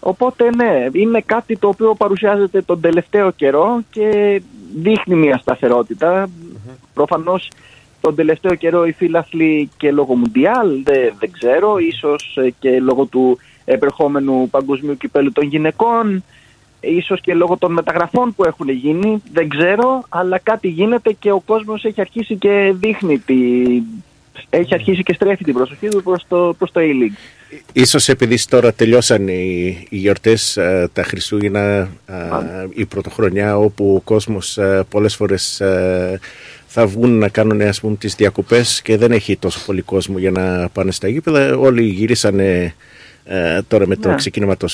Οπότε 0.00 0.50
ναι, 0.54 0.86
είναι 0.92 1.20
κάτι 1.26 1.56
το 1.56 1.68
οποίο 1.68 1.94
παρουσιάζεται 1.94 2.62
τον 2.62 2.80
τελευταίο 2.80 3.30
καιρό 3.30 3.80
και 3.90 4.40
δείχνει 4.76 5.14
μια 5.14 5.38
σταθερότητα. 5.38 6.26
Mm-hmm. 6.26 6.74
Προφανώς 6.94 7.48
τον 8.00 8.14
τελευταίο 8.14 8.54
καιρό 8.54 8.86
οι 8.86 8.92
φίλαθλοι 8.92 9.70
και 9.76 9.90
λόγω 9.90 10.16
Μουντιάλ, 10.16 10.82
δεν, 10.82 11.14
δεν 11.18 11.30
ξέρω, 11.30 11.78
ίσως 11.78 12.36
ε, 12.36 12.50
και 12.58 12.80
λόγω 12.80 13.04
του 13.04 13.38
επερχόμενου 13.64 14.48
παγκοσμίου 14.50 14.96
κυπέλου 14.96 15.32
των 15.32 15.44
γυναικών, 15.44 16.24
ίσως 16.80 17.20
και 17.20 17.34
λόγω 17.34 17.56
των 17.56 17.72
μεταγραφών 17.72 18.34
που 18.34 18.44
έχουν 18.44 18.68
γίνει, 18.68 19.22
δεν 19.32 19.48
ξέρω, 19.48 20.02
αλλά 20.08 20.38
κάτι 20.38 20.68
γίνεται 20.68 21.12
και 21.12 21.32
ο 21.32 21.40
κόσμος 21.40 21.84
έχει 21.84 22.00
αρχίσει 22.00 22.36
και 22.36 22.74
δείχνει 22.76 23.18
τη, 23.18 23.36
έχει 24.50 24.74
αρχίσει 24.74 25.02
και 25.02 25.12
στρέφει 25.12 25.44
την 25.44 25.54
προσοχή 25.54 25.88
του 25.88 26.02
προς 26.02 26.24
το, 26.28 26.54
προς 26.58 26.72
το 26.72 26.80
E-League. 26.80 27.37
Ίσως 27.72 28.08
επειδή 28.08 28.44
τώρα 28.48 28.72
τελειώσαν 28.72 29.28
οι, 29.28 29.86
οι 29.88 29.96
γιορτές, 29.96 30.56
ε, 30.56 30.88
τα 30.92 31.02
Χριστούγεννα, 31.02 31.88
ε, 32.06 32.14
η 32.74 32.84
πρωτοχρονιά 32.84 33.58
όπου 33.58 33.94
ο 33.94 34.00
κόσμος 34.00 34.58
πολλές 34.88 35.16
φορές 35.16 35.62
θα 36.66 36.86
βγουν 36.86 37.18
να 37.18 37.28
κάνουν 37.28 37.60
ας 37.60 37.80
πούμε, 37.80 37.96
τις 37.96 38.14
διακοπές 38.14 38.82
και 38.82 38.96
δεν 38.96 39.12
έχει 39.12 39.36
τόσο 39.36 39.60
πολύ 39.66 39.82
κόσμο 39.82 40.18
για 40.18 40.30
να 40.30 40.68
πάνε 40.68 40.90
στα 40.90 41.08
γήπεδα. 41.08 41.56
Όλοι 41.56 41.82
γυρίσανε 41.82 42.74
ε, 43.30 43.60
τώρα 43.68 43.86
με 43.86 43.96
το 43.96 44.08
ναι. 44.08 44.14
ξεκίνημα 44.14 44.56
το 44.56 44.68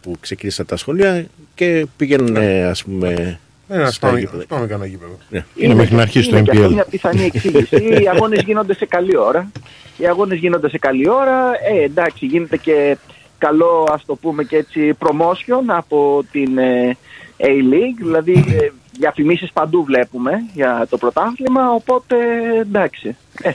που 0.00 0.16
ξεκίνησαν 0.20 0.66
τα 0.66 0.76
σχολεία 0.76 1.26
και 1.54 1.86
πήγαιναν 1.96 2.32
ναι. 2.32 2.64
ας 2.64 2.84
πούμε 2.84 3.38
ναι, 3.68 3.82
ας 3.82 3.98
πάμε, 3.98 4.18
γήπεδα. 4.18 4.44
πάμε 4.48 4.66
κανένα 4.66 4.86
γήπεδο. 4.86 5.18
Ναι. 5.28 5.44
Είναι, 5.54 5.74
μέχρι 5.74 5.94
να 5.94 6.02
αρχίσει 6.02 6.30
το 6.30 6.36
MPL. 6.36 6.54
Είναι 6.54 6.68
μια 6.68 6.84
πιθανή 6.84 7.22
εξήγηση. 7.22 7.76
Οι 8.02 8.08
αγώνες 8.08 8.42
γίνονται 8.42 8.74
σε 8.74 8.86
καλή 8.86 9.16
ώρα. 9.16 9.50
Οι 9.96 10.06
αγώνες 10.06 10.38
γίνονται 10.38 10.68
σε 10.68 10.78
καλή 10.78 11.08
ώρα. 11.08 11.50
Ε, 11.72 11.82
εντάξει, 11.82 12.26
γίνεται 12.26 12.56
και 12.56 12.96
καλό, 13.38 13.88
ας 13.92 14.04
το 14.04 14.14
πούμε 14.14 14.44
και 14.44 14.56
έτσι, 14.56 14.94
promotion 14.98 15.62
από 15.66 16.24
την 16.32 16.58
ε, 16.58 16.96
A-League. 17.36 17.98
Δηλαδή, 17.98 18.32
ε, 18.32 18.68
διαφημίσεις 18.92 19.52
παντού 19.52 19.84
βλέπουμε 19.84 20.32
για 20.54 20.86
το 20.90 20.98
πρωτάθλημα, 20.98 21.70
οπότε 21.70 22.16
εντάξει. 22.60 23.16
Ε, 23.42 23.50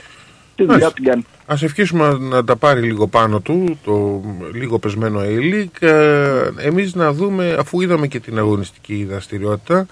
τι 0.54 0.64
δουλειά 0.64 0.92
την 0.92 1.04
κάνει. 1.04 1.24
Ας 1.46 1.62
ευχήσουμε 1.62 2.18
να 2.20 2.44
τα 2.44 2.56
πάρει 2.56 2.80
λίγο 2.80 3.06
πάνω 3.06 3.40
του, 3.40 3.78
το 3.84 4.22
λίγο 4.52 4.78
πεσμένο 4.78 5.20
A-League. 5.24 5.86
Ε, 5.86 6.50
εμείς 6.56 6.94
να 6.94 7.12
δούμε, 7.12 7.56
αφού 7.58 7.80
είδαμε 7.80 8.06
και 8.06 8.20
την 8.20 8.38
αγωνιστική 8.38 9.04
δραστηριότητα, 9.04 9.86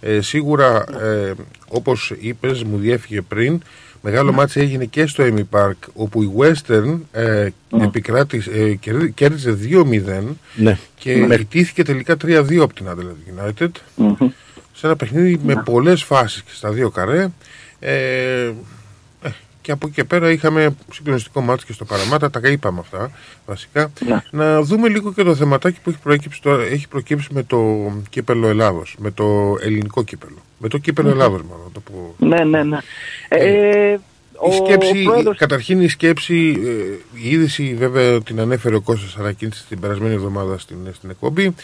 ε, 0.00 0.20
σίγουρα 0.20 0.84
ε, 1.02 1.32
όπως 1.68 2.14
είπες, 2.20 2.62
μου 2.62 2.78
διέφυγε 2.78 3.20
πριν, 3.20 3.60
Μεγάλο 4.02 4.32
ναι. 4.32 4.62
έγινε 4.62 4.84
και 4.84 5.06
στο 5.06 5.24
Amy 5.26 5.58
Park 5.58 5.76
όπου 5.94 6.22
η 6.22 6.30
Western 6.38 6.98
ε, 7.12 7.48
ναι. 7.70 7.84
επικράτησε, 7.84 8.50
ε, 8.50 8.74
κέρδισε 9.14 9.58
2-0 9.62 10.22
ναι. 10.54 10.78
και 10.98 11.14
ναι. 11.14 11.36
τελικά 11.84 12.16
3-2 12.24 12.58
από 12.60 12.74
την 12.74 12.86
Adelaide 12.88 13.40
United 13.40 13.68
σε 14.72 14.86
ένα 14.86 14.96
παιχνίδι 14.96 15.40
με 15.44 15.62
πολλές 15.64 16.02
φάσεις 16.02 16.42
και 16.42 16.50
στα 16.54 16.70
δύο 16.70 16.90
καρέ. 16.90 17.28
Ε, 19.68 19.72
ε, 19.72 19.74
και 19.74 19.74
από 19.74 19.86
εκεί 19.86 19.94
και 19.94 20.04
πέρα 20.04 20.30
είχαμε 20.30 20.74
συγκλονιστικό 20.92 21.40
μάτι 21.40 21.64
και 21.64 21.72
στο 21.72 21.84
Παραμάτα, 21.84 22.30
τα 22.30 22.40
είπαμε 22.48 22.80
αυτά 22.80 23.10
βασικά. 23.46 23.92
Ναι. 24.06 24.22
Να 24.30 24.62
δούμε 24.62 24.88
λίγο 24.88 25.12
και 25.12 25.22
το 25.22 25.34
θεματάκι 25.34 25.78
που 25.82 25.90
έχει 25.90 25.98
προκύψει, 26.02 26.42
τώρα, 26.42 26.62
έχει 26.62 26.88
προκύψει 26.88 27.28
με 27.30 27.42
το 27.42 27.90
κύπελο 28.10 28.48
Ελλάδος, 28.48 28.96
με 28.98 29.10
το 29.10 29.56
ελληνικό 29.60 30.02
κύπελο. 30.04 30.36
Με 30.58 30.68
το 30.68 30.78
κύπελο 30.78 31.08
Ελλάδος, 31.08 31.42
μάλλον. 31.42 31.72
Το 31.72 31.80
που... 31.80 32.14
Ναι, 32.18 32.44
ναι, 32.44 32.62
ναι. 32.62 32.78
Ε, 33.28 33.92
ε 33.92 33.98
η 34.50 34.52
σκέψη, 34.52 35.02
πρόεδρος... 35.02 35.36
καταρχήν 35.36 35.80
η 35.80 35.88
σκέψη, 35.88 36.56
ε, 36.64 37.18
η 37.22 37.30
είδηση 37.30 37.74
βέβαια 37.78 38.22
την 38.22 38.40
ανέφερε 38.40 38.74
ο 38.76 38.80
Κώστας 38.80 39.16
Αρακίνης 39.18 39.64
την 39.68 39.80
περασμένη 39.80 40.14
εβδομάδα 40.14 40.58
στην, 40.58 40.76
στην 40.92 41.10
εκπομπή. 41.10 41.54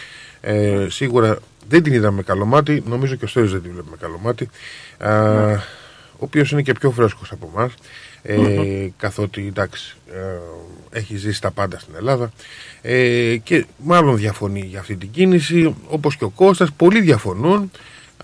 Ε, 0.41 0.87
σίγουρα 0.89 1.39
δεν 1.69 1.83
την 1.83 1.93
είδαμε 1.93 2.17
με 2.17 2.23
καλό 2.23 2.45
μάτι. 2.45 2.83
Νομίζω 2.87 3.15
και 3.15 3.25
ο 3.25 3.29
Στέλιος 3.29 3.53
δεν 3.53 3.63
την 3.63 3.73
βλέπει 3.73 3.89
με 3.91 3.97
καλό 4.01 4.19
μάτι. 4.23 4.49
Α, 4.99 5.35
ναι. 5.47 5.61
Ο 6.15 6.17
οποίος 6.19 6.51
είναι 6.51 6.63
και 6.63 6.73
πιο 6.73 6.91
φρέσκος 6.91 7.31
από 7.33 7.51
εμάς. 7.55 7.73
ε, 8.23 8.89
καθότι 8.97 9.47
εντάξει 9.47 9.97
ε, 10.13 10.99
έχει 10.99 11.17
ζήσει 11.17 11.41
τα 11.41 11.51
πάντα 11.51 11.79
στην 11.79 11.95
Ελλάδα 11.97 12.33
ε, 12.83 13.37
και 13.37 13.67
μάλλον 13.79 14.17
διαφωνεί 14.17 14.61
για 14.61 14.81
αυτή 14.81 14.97
την 14.97 15.11
κίνηση 15.11 15.75
όπως 15.89 16.17
και 16.17 16.25
ο 16.25 16.29
Κώστας, 16.29 16.73
πολλοί 16.73 17.01
διαφωνούν 17.01 17.71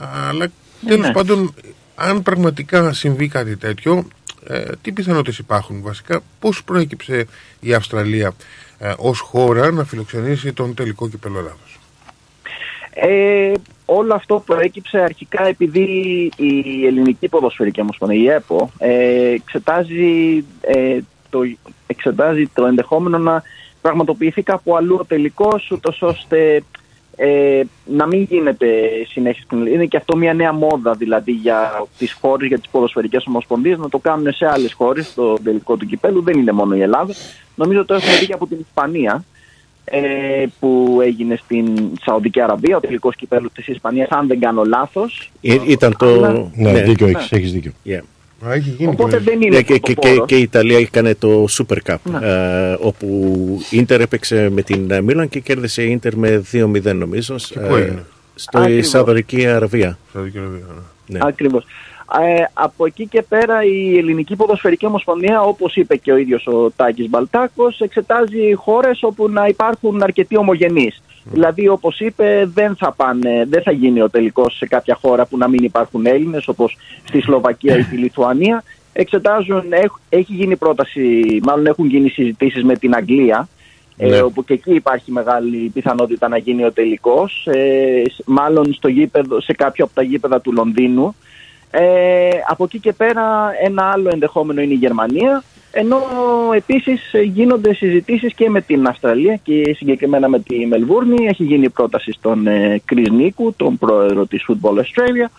αλλά 0.00 0.48
τέλος 0.86 1.06
Ναι. 1.06 1.12
πάντων 1.12 1.54
αν 1.94 2.22
πραγματικά 2.22 2.92
συμβεί 2.92 3.28
κάτι 3.28 3.56
τέτοιο 3.56 4.04
ε, 4.46 4.62
τι 4.82 4.92
πιθανότητες 4.92 5.38
υπάρχουν 5.38 5.82
βασικά 5.82 6.20
πώς 6.38 6.64
προέκυψε 6.64 7.26
η 7.60 7.74
Αυστραλία 7.74 8.32
ε, 8.78 8.92
ως 8.96 9.20
χώρα 9.20 9.70
να 9.70 9.84
φιλοξενήσει 9.84 10.52
τον 10.52 10.74
τελικό 10.74 11.08
κυπέλο 11.08 11.38
Ελλάδος 11.38 11.69
Ε, 13.02 13.52
όλο 13.84 14.14
αυτό 14.14 14.42
προέκυψε 14.46 14.98
αρχικά 14.98 15.46
επειδή 15.46 15.82
η 16.36 16.86
Ελληνική 16.86 17.28
Ποδοσφαιρική 17.28 17.80
Ομοσπονδία, 17.80 18.22
η 18.22 18.26
ΕΠΟ, 18.26 18.70
ε, 18.78 19.30
εξετάζει, 19.30 20.44
ε, 20.60 20.98
το, 21.30 21.40
εξετάζει 21.86 22.46
το 22.54 22.66
ενδεχόμενο 22.66 23.18
να 23.18 23.42
πραγματοποιηθεί 23.80 24.42
κάπου 24.42 24.76
αλλού 24.76 24.96
ο 25.00 25.04
τελικός, 25.04 25.70
ούτως 25.70 26.02
ώστε 26.02 26.62
ε, 27.16 27.62
να 27.84 28.06
μην 28.06 28.22
γίνεται 28.22 28.66
συνέχεια 29.08 29.42
στην 29.42 29.58
Ελλάδα. 29.58 29.74
Είναι 29.74 29.86
και 29.86 29.96
αυτό 29.96 30.16
μια 30.16 30.34
νέα 30.34 30.52
μόδα 30.52 30.92
δηλαδή 30.92 31.32
για 31.32 31.86
τις 31.98 32.12
χώρες, 32.12 32.48
για 32.48 32.58
τις 32.58 32.68
ποδοσφαιρικές 32.70 33.24
ομοσπονδίες 33.26 33.78
να 33.78 33.88
το 33.88 33.98
κάνουν 33.98 34.32
σε 34.32 34.46
άλλες 34.46 34.72
χώρες 34.72 35.14
το 35.14 35.34
τελικό 35.34 35.76
του 35.76 35.86
κυπέλου. 35.86 36.22
Δεν 36.22 36.38
είναι 36.38 36.52
μόνο 36.52 36.76
η 36.76 36.80
Ελλάδα. 36.80 37.14
Νομίζω 37.54 37.84
το 37.84 37.94
έχουμε 37.94 38.16
δει 38.16 38.26
και 38.26 38.32
από 38.32 38.46
την 38.46 38.58
Ισπανία 38.60 39.24
ε, 39.90 40.44
που 40.60 40.98
έγινε 41.02 41.38
στην 41.44 41.66
Σαουδική 42.04 42.40
Αραβία, 42.40 42.76
ο 42.76 42.80
τελικός 42.80 43.16
κυπέλου 43.16 43.50
της 43.54 43.66
Ισπανίας, 43.68 44.08
αν 44.08 44.26
δεν 44.26 44.40
κάνω 44.40 44.62
λάθος. 44.64 45.30
Ή- 45.40 45.60
Ήταν 45.66 45.94
το. 45.98 46.06
Αλλά- 46.06 46.50
Ναι, 46.54 46.82
δίκιο 46.82 47.06
έχεις, 47.06 47.32
έχεις 47.32 47.52
δίκιο. 47.52 47.72
Yeah. 47.86 48.00
Α, 48.46 48.52
έχει 48.52 48.70
γίνει 48.70 48.90
Οπότε 48.90 49.16
το- 49.16 49.22
δεν 49.24 49.40
είναι 49.42 49.56
Ναι, 49.56 49.62
και, 49.62 49.72
και, 49.72 49.78
και, 49.78 49.92
πρωτοπόρος. 49.94 50.26
και 50.26 50.36
η 50.36 50.40
Ιταλία 50.42 50.78
έκανε 50.78 51.14
το 51.14 51.44
Super 51.50 51.76
Cup 51.90 51.96
Ναι. 52.20 52.26
ε, 52.26 52.76
όπου 52.80 53.06
η 53.70 53.76
Ίντερ 53.76 54.00
έπαιξε 54.00 54.48
με 54.52 54.62
την 54.62 54.90
ε, 54.90 55.00
Μίλαν 55.00 55.28
και 55.28 55.40
κέρδισε 55.40 55.82
η 55.82 55.90
Ίντερ 55.90 56.16
με 56.16 56.42
2-0 56.52 56.92
νομίζω 56.94 57.34
Και 57.36 57.58
πού 57.58 57.74
έγινε; 57.74 58.04
στο 58.34 58.58
Ακριβώς. 58.58 58.88
Σαουδική 58.88 59.46
Αραβία. 59.46 59.98
Σαουδική 60.12 60.38
Αραβία, 60.38 60.64
ναι. 61.06 61.18
Ναι. 61.18 61.18
Ακριβώς. 61.22 61.64
Ε, 62.18 62.44
από 62.52 62.86
εκεί 62.86 63.06
και 63.06 63.22
πέρα 63.28 63.64
η 63.64 63.98
Ελληνική 63.98 64.36
Ποδοσφαιρική 64.36 64.86
Ομοσπονδία, 64.86 65.40
όπως 65.42 65.76
είπε 65.76 65.96
και 65.96 66.12
ο 66.12 66.16
ίδιος 66.16 66.46
ο 66.46 66.70
Τάκης 66.76 67.08
Μπαλτάκος, 67.08 67.80
εξετάζει 67.80 68.52
χώρες 68.54 69.02
όπου 69.02 69.28
να 69.30 69.46
υπάρχουν 69.46 70.02
αρκετοί 70.02 70.36
ομογενείς. 70.36 71.02
Δηλαδή, 71.24 71.68
όπως 71.68 72.00
είπε, 72.00 72.48
δεν 72.54 72.76
θα, 72.76 72.92
πάνε, 72.92 73.46
δεν 73.48 73.62
θα 73.62 73.72
γίνει 73.72 74.00
ο 74.02 74.10
τελικός 74.10 74.56
σε 74.56 74.66
κάποια 74.66 74.98
χώρα 75.00 75.26
που 75.26 75.36
να 75.38 75.48
μην 75.48 75.64
υπάρχουν 75.64 76.06
Έλληνες, 76.06 76.48
όπως 76.48 76.76
στη 77.04 77.20
Σλοβακία 77.20 77.76
ή 77.78 77.84
τη 77.84 77.96
Λιθουανία. 77.96 78.62
Εξετάζουν, 78.92 79.62
έχ- 79.72 79.98
έχει 80.08 80.32
γίνει 80.32 80.56
πρόταση, 80.56 81.40
μάλλον 81.42 81.66
έχουν 81.66 81.86
γίνει 81.86 82.08
συζητήσεις 82.08 82.64
με 82.64 82.76
την 82.76 82.94
Αγγλία, 82.94 83.48
Ναι. 83.96 84.16
ε, 84.16 84.20
όπου 84.20 84.44
και 84.44 84.52
εκεί 84.52 84.74
υπάρχει 84.74 85.12
μεγάλη 85.12 85.70
πιθανότητα 85.74 86.28
να 86.28 86.36
γίνει 86.36 86.64
ο 86.64 86.72
τελικός, 86.72 87.46
ε, 87.50 88.02
σ- 88.10 88.22
μάλλον 88.26 88.72
στο 88.74 88.88
γήπεδο, 88.88 89.40
σε 89.40 89.52
κάποιο 89.52 89.84
από 89.84 89.94
τα 89.94 90.02
γήπεδα 90.02 90.40
του 90.40 90.52
Λονδίνου. 90.52 91.14
Ε, 91.70 92.28
από 92.48 92.64
εκεί 92.64 92.78
και 92.78 92.92
πέρα 92.92 93.50
ένα 93.62 93.90
άλλο 93.90 94.08
ενδεχόμενο 94.12 94.60
είναι 94.60 94.72
η 94.72 94.76
Γερμανία, 94.76 95.42
ενώ 95.70 96.00
επίσης 96.54 97.12
ε, 97.12 97.20
γίνονται 97.20 97.74
συζητήσεις 97.74 98.34
και 98.34 98.50
με 98.50 98.60
την 98.60 98.86
Αυστραλία 98.86 99.36
και 99.36 99.74
συγκεκριμένα 99.76 100.28
με 100.28 100.40
τη 100.40 100.66
Μελβούρνη. 100.66 101.26
Έχει 101.26 101.44
γίνει 101.44 101.70
πρόταση 101.70 102.12
στον 102.12 102.46
ε, 102.46 102.82
Chris 102.92 103.10
Νίκου, 103.10 103.54
τον 103.56 103.78
πρόεδρο 103.78 104.26
της 104.26 104.44
Football 104.48 104.74
Australia. 104.74 105.30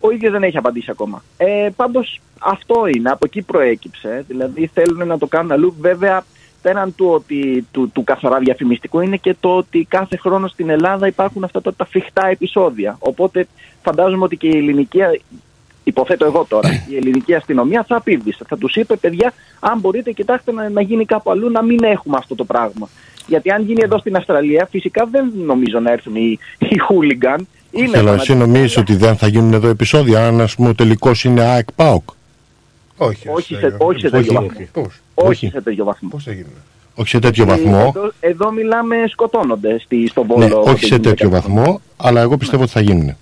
Ο 0.00 0.10
ίδιος 0.10 0.32
δεν 0.32 0.42
έχει 0.42 0.56
απαντήσει 0.56 0.90
ακόμα. 0.90 1.22
Ε, 1.36 1.68
πάντως 1.76 2.20
αυτό 2.38 2.86
είναι, 2.96 3.10
από 3.10 3.24
εκεί 3.26 3.42
προέκυψε. 3.42 4.24
Δηλαδή 4.28 4.70
θέλουν 4.74 5.06
να 5.06 5.18
το 5.18 5.26
κάνουν 5.26 5.52
αλλού. 5.52 5.74
Βέβαια 5.80 6.24
πέραν 6.62 6.94
του, 6.94 7.06
ότι, 7.10 7.66
του, 7.72 7.90
του 7.94 8.04
καθαρά 8.04 8.38
διαφημιστικού 8.38 9.00
είναι 9.00 9.16
και 9.16 9.36
το 9.40 9.56
ότι 9.56 9.86
κάθε 9.88 10.16
χρόνο 10.16 10.48
στην 10.48 10.68
Ελλάδα 10.68 11.06
υπάρχουν 11.06 11.44
αυτά 11.44 11.60
τα, 11.60 11.74
τα 11.74 11.84
φρικτά 11.84 12.26
επεισόδια. 12.26 12.96
Οπότε 12.98 13.46
φαντάζομαι 13.82 14.24
ότι 14.24 14.36
και 14.36 14.46
η 14.46 14.56
ελληνική, 14.56 15.00
υποθέτω 15.84 16.24
εγώ 16.24 16.44
τώρα, 16.48 16.68
η 16.88 16.96
ελληνική 16.96 17.34
αστυνομία 17.34 17.84
θα 17.88 17.96
απίβησε. 17.96 18.44
Θα 18.48 18.56
τους 18.58 18.74
είπε, 18.76 18.96
παιδιά, 18.96 19.32
αν 19.60 19.78
μπορείτε, 19.80 20.10
κοιτάξτε 20.12 20.52
να, 20.52 20.68
να 20.68 20.80
γίνει 20.80 21.04
κάπου 21.04 21.30
αλλού, 21.30 21.50
να 21.50 21.62
μην 21.62 21.84
έχουμε 21.84 22.16
αυτό 22.18 22.34
το 22.34 22.44
πράγμα. 22.44 22.88
Γιατί 23.26 23.50
αν 23.50 23.62
γίνει 23.62 23.80
εδώ 23.82 23.98
στην 23.98 24.16
Αυστραλία, 24.16 24.66
φυσικά 24.70 25.06
δεν 25.10 25.32
νομίζω 25.46 25.78
να 25.80 25.92
έρθουν 25.92 26.14
οι, 26.16 26.38
οι 26.58 26.76
hooligan. 26.88 27.38
Είναι 27.70 27.88
Θέλω, 27.96 28.12
εσύ 28.12 28.26
φανατικοί. 28.26 28.34
νομίζεις 28.34 28.76
ότι 28.76 28.96
δεν 28.96 29.16
θα 29.16 29.26
γίνουν 29.26 29.52
εδώ 29.52 29.68
επεισόδια, 29.68 30.26
αν 30.26 30.40
ας 30.40 30.54
πούμε 30.54 30.68
ο 30.68 30.74
τελικός 30.74 31.24
είναι 31.24 31.40
ΑΕΚ 31.40 31.72
ΠΑΟΚ; 31.72 32.08
Όχι, 32.96 33.28
Όχι 33.28 33.54
ρε, 33.54 33.60
σε, 33.70 33.76
όχι 33.78 34.00
σε 34.00 34.10
τέτοιο 34.10 34.38
όχι. 34.38 34.46
βαθμό. 34.48 34.66
Πώς, 34.72 35.00
Όχι 35.14 35.28
όχι. 35.28 35.48
σε 35.48 35.60
τέτοιο 35.60 35.84
βαθμό. 35.84 36.08
πώς 36.08 36.24
θα 36.24 36.32
γίνει. 36.32 36.46
Όχι 36.94 37.08
σε 37.08 37.18
τέτοιο 37.18 37.42
Ε, 37.44 37.46
βαθμό. 37.46 37.92
Εδώ, 37.96 38.12
εδώ 38.20 38.52
μιλάμε 38.52 38.96
σκοτώνονται 39.08 39.78
στη, 39.78 40.06
στο 40.08 40.24
Βόλο. 40.24 40.46
Ναι, 40.46 40.54
όταν 40.54 40.72
όχι 40.74 40.84
σε 40.84 40.86
γίνεται 40.86 41.08
τέτοιο 41.08 41.30
κάτι. 41.30 41.40
βαθμό, 41.46 41.80
αλλά 41.96 42.20
εγώ 42.20 42.36
πιστεύω 42.36 42.62
ότι 42.62 42.72
θα 42.72 42.80
γίνουν. 42.80 43.16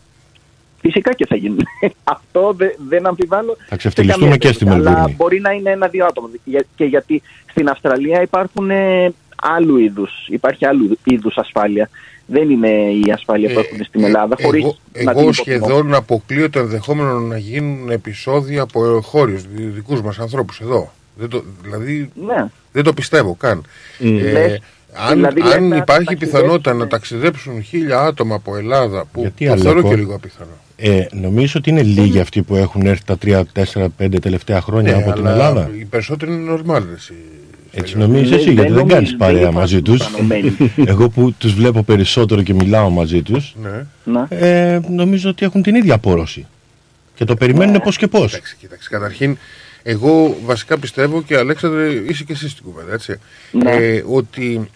Φυσικά 0.82 1.12
και 1.14 1.26
θα 1.26 1.36
γίνουν. 1.36 1.58
Αυτό 2.14 2.52
δε- 2.56 2.74
δεν 2.88 3.06
αμφιβάλλω. 3.06 3.56
Θα 3.68 3.76
ξεφτυλιστούμε 3.76 4.24
σε 4.32 4.38
καμία 4.38 4.50
και 4.50 4.54
στη 4.56 4.64
περίπτωση. 4.64 4.88
Αλλά 4.88 4.96
Μελβούρνη. 4.98 5.16
μπορεί 5.18 5.40
να 5.40 5.50
είναι 5.50 5.70
ένα-δύο 5.70 6.06
άτομα. 6.06 6.28
Για- 6.44 6.64
Και 6.76 6.84
γιατί 6.84 7.22
στην 7.50 7.68
Αυστραλία 7.68 8.22
υπάρχουν 8.22 8.70
ε, 8.70 9.12
άλλου 9.36 9.76
είδους. 9.78 10.26
Υπάρχει 10.28 10.66
άλλου 10.66 10.98
είδους 11.04 11.36
ασφάλεια. 11.36 11.88
Δεν 12.26 12.50
είναι 12.50 12.68
η 13.06 13.10
ασφάλεια 13.12 13.52
που 13.52 13.58
έχουν 13.58 13.84
στην 13.84 14.04
Ελλάδα. 14.04 14.34
Ε, 14.38 14.44
χωρίς 14.44 14.62
εγώ, 14.62 14.76
να 14.92 14.92
την 14.92 15.08
εγώ 15.08 15.10
υποτιμώ. 15.10 15.32
σχεδόν 15.32 15.94
αποκλείω 15.94 16.50
το 16.50 16.58
ενδεχόμενο 16.58 17.18
να 17.20 17.38
γίνουν 17.38 17.90
επεισόδια 17.90 18.62
από 18.62 19.00
χώριους 19.02 19.42
δικούς 19.54 20.02
μας 20.02 20.18
ανθρώπους 20.18 20.60
εδώ. 20.60 20.92
Δεν 21.16 21.28
το, 21.28 21.44
δηλαδή 21.62 22.10
Ναι. 22.26 22.46
δεν 22.72 22.84
το 22.84 22.92
πιστεύω 22.92 23.34
καν. 23.34 23.64
Ε, 23.98 24.06
Λες, 24.08 24.60
αν 25.08 25.14
δηλαδή 25.14 25.42
λες 25.42 25.52
αν 25.52 25.68
να 25.68 25.76
υπάρχει 25.76 26.04
ταξιδέψουν, 26.04 26.18
πιθανότητα 26.40 26.72
ναι. 26.72 26.78
να 26.78 26.86
ταξιδέψουν 26.86 27.62
χίλια 27.62 27.98
άτομα 28.00 28.34
από 28.34 28.56
Ελλάδα, 28.56 29.04
που 29.12 29.20
Γιατί, 29.20 29.44
το 29.46 29.52
Αλέκο; 29.52 29.70
θεωρώ 29.70 29.88
και 29.88 29.96
λίγο 29.96 30.14
απίθανο. 30.14 30.50
Ε, 30.84 31.06
νομίζω 31.12 31.54
ότι 31.56 31.70
είναι 31.70 31.82
λίγοι 31.82 32.20
αυτοί 32.20 32.42
που 32.42 32.56
έχουν 32.56 32.86
έρθει 32.86 33.04
τα 33.04 33.16
3, 33.24 33.42
4, 33.74 33.86
5 33.98 34.20
τελευταία 34.20 34.60
χρόνια 34.60 34.92
Ε, 34.92 34.94
από 34.94 35.12
την 35.12 35.26
αλλά 35.26 35.30
Ελλάδα. 35.32 35.70
Οι 35.78 35.84
περισσότεροι 35.84 36.32
είναι 36.32 36.52
normal. 36.66 36.82
Εσύ, 36.96 37.14
Έτσι 37.72 37.96
νομίζεις 37.98 38.30
Ναι, 38.30 38.36
εσύ, 38.36 38.44
γιατί 38.52 38.68
δεν 38.68 38.78
νομίζω, 38.78 38.94
κάνεις 38.94 39.16
παρέα 39.16 39.38
υπάρχουν 39.40 39.58
μαζί 39.60 39.82
τους. 39.82 40.00
οργανωμένοι. 40.00 40.56
Εγώ 40.92 41.08
που 41.08 41.34
τους 41.38 41.54
βλέπω 41.54 41.82
περισσότερο 41.82 42.42
και 42.42 42.54
μιλάω 42.54 42.90
μαζί 42.90 43.22
τους, 43.22 43.54
Ναι. 43.62 43.84
Ναι. 44.04 44.24
ε, 44.28 44.80
νομίζω 44.90 45.30
ότι 45.30 45.44
έχουν 45.44 45.62
την 45.62 45.74
ίδια 45.74 45.94
απόρρωση. 45.94 46.46
Και 47.14 47.24
το 47.24 47.32
Ναι. 47.32 47.38
περιμένουν 47.38 47.80
πώς 47.80 47.96
και 47.96 48.06
πώς. 48.06 48.30
Κοίταξε, 48.30 48.56
κοίταξε. 48.60 48.88
Καταρχήν, 48.88 49.36
εγώ 49.82 50.36
βασικά 50.44 50.78
πιστεύω 50.78 51.22
και 51.22 51.36
Αλέξανδρε, 51.36 51.88
είσαι 52.08 52.24
και 52.24 52.32
εσύ 52.32 52.48
στην 52.48 52.64
κουβέντα, 52.64 52.92
έτσι. 52.92 53.16
Ναι. 53.52 53.70
Ε, 53.70 54.04
ότι 54.06 54.70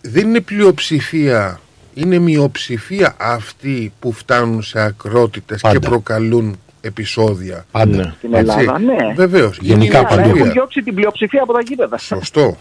δεν 0.00 0.28
είναι 0.28 0.40
πλειοψηφία, 0.40 1.60
είναι 1.94 2.18
μειοψηφία 2.18 3.14
αυτοί 3.18 3.92
που 4.00 4.12
φτάνουν 4.12 4.62
σε 4.62 4.80
ακρότητες 4.80 5.60
και 5.60 5.68
Πάντα. 5.68 5.88
προκαλούν 5.88 6.58
επεισόδια. 6.80 7.64
Πάντα. 7.70 7.96
Ναι. 7.96 8.14
Στην 8.18 8.34
Ελλάδα, 8.34 8.78
ναι. 8.78 9.12
Βεβαίως. 9.16 9.58
Γενικά 9.60 10.00
Ναι, 10.00 10.06
αλλά 10.10 10.22
παντού. 10.22 10.36
έχουν 10.36 10.52
διώξει 10.52 10.82
την 10.82 10.94
πλειοψηφία 10.94 11.42
από 11.42 11.52
τα 11.52 11.60
γήπεδα. 11.66 11.98
Σωστό. 11.98 12.56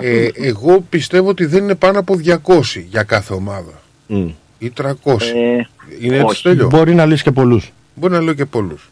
Ε, 0.00 0.28
εγώ 0.34 0.80
πιστεύω 0.88 1.28
ότι 1.28 1.44
δεν 1.46 1.62
είναι 1.62 1.74
πάνω 1.74 1.98
από 1.98 2.14
200 2.24 2.84
για 2.88 3.02
κάθε 3.02 3.34
ομάδα. 3.34 3.80
Μμ. 4.06 4.28
Ή 4.58 4.72
300. 4.80 4.92
Ε, 5.34 5.66
είναι 6.00 6.14
έτσι 6.14 6.24
όχι. 6.26 6.42
τέλειο. 6.42 6.66
Μπορεί 6.68 6.94
να 6.94 7.06
λύσει 7.06 7.22
και 7.22 7.30
πολλούς. 7.30 7.72
Μπορεί 7.94 8.12
να 8.12 8.20
λέω 8.20 8.34
και 8.34 8.44
πολλούς. 8.44 8.90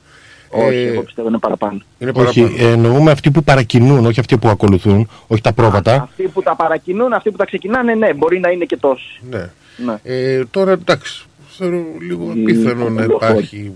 όχι, 0.50 0.76
Ε, 0.76 0.86
εγώ 0.92 1.02
πιστεύω 1.02 1.28
είναι 1.28 1.38
παραπάνω. 1.38 1.78
είναι 1.98 2.12
Όχι, 2.14 2.40
παραπάνω. 2.40 2.68
ε, 2.68 2.72
εννοούμε 2.72 3.10
αυτοί 3.10 3.30
που 3.30 3.42
παρακινούν, 3.44 4.06
όχι 4.06 4.20
αυτοί 4.20 4.38
που 4.38 4.48
ακολουθούν, 4.48 5.08
όχι 5.26 5.40
τα 5.42 5.52
πρόβατα. 5.52 5.94
Αυτοί 6.02 6.22
που 6.28 6.42
τα 6.42 6.56
παρακινούν, 6.56 7.12
αυτοί 7.12 7.30
που 7.30 7.36
τα 7.36 7.44
ξεκινάνε, 7.44 7.94
ναι, 7.94 8.14
μπορεί 8.14 8.40
να 8.40 8.50
είναι 8.50 8.64
και 8.64 8.76
τόσοι. 8.76 9.20
Ναι. 9.30 9.50
Ναι. 9.76 9.94
Ε, 10.02 10.44
τώρα 10.50 10.72
εντάξει, 10.72 11.24
θεωρώ 11.58 11.84
λίγο 12.08 12.24
Μ, 12.24 12.30
απίθανο 12.30 12.88
να 12.88 13.00
λίγο 13.02 13.14
υπάρχει 13.14 13.72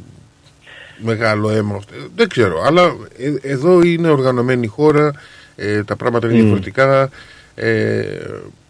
μεγάλο 0.99 1.51
αίμα. 1.51 1.75
Ε, 1.75 1.97
Δεν 2.17 2.29
ξέρω, 2.29 2.63
αλλά 2.67 2.83
ε, 3.19 3.51
εδώ 3.53 3.83
είναι 3.83 4.09
οργανωμένη 4.09 4.65
η 4.65 4.67
χώρα, 4.69 5.13
ε, 5.57 5.83
τα 5.85 5.97
πράγματα 5.97 6.27
είναι 6.31 6.41
διαφορετικά, 6.41 7.11
ε, 7.55 8.03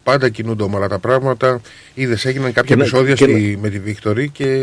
πάντα 0.03 0.29
κινούνται 0.29 0.63
ομαλά 0.63 0.89
τα 0.89 0.99
πράγματα. 0.99 1.61
Είδες, 1.95 2.25
έγιναν 2.25 2.53
κάποια 2.53 2.63
Και 2.63 2.75
να- 2.77 2.81
επεισόδια 2.87 3.15
και 3.15 3.25
στη, 3.25 3.59
με 3.63 3.69
τη 3.69 3.79
Βίκτορη 3.79 4.29
και 4.29 4.61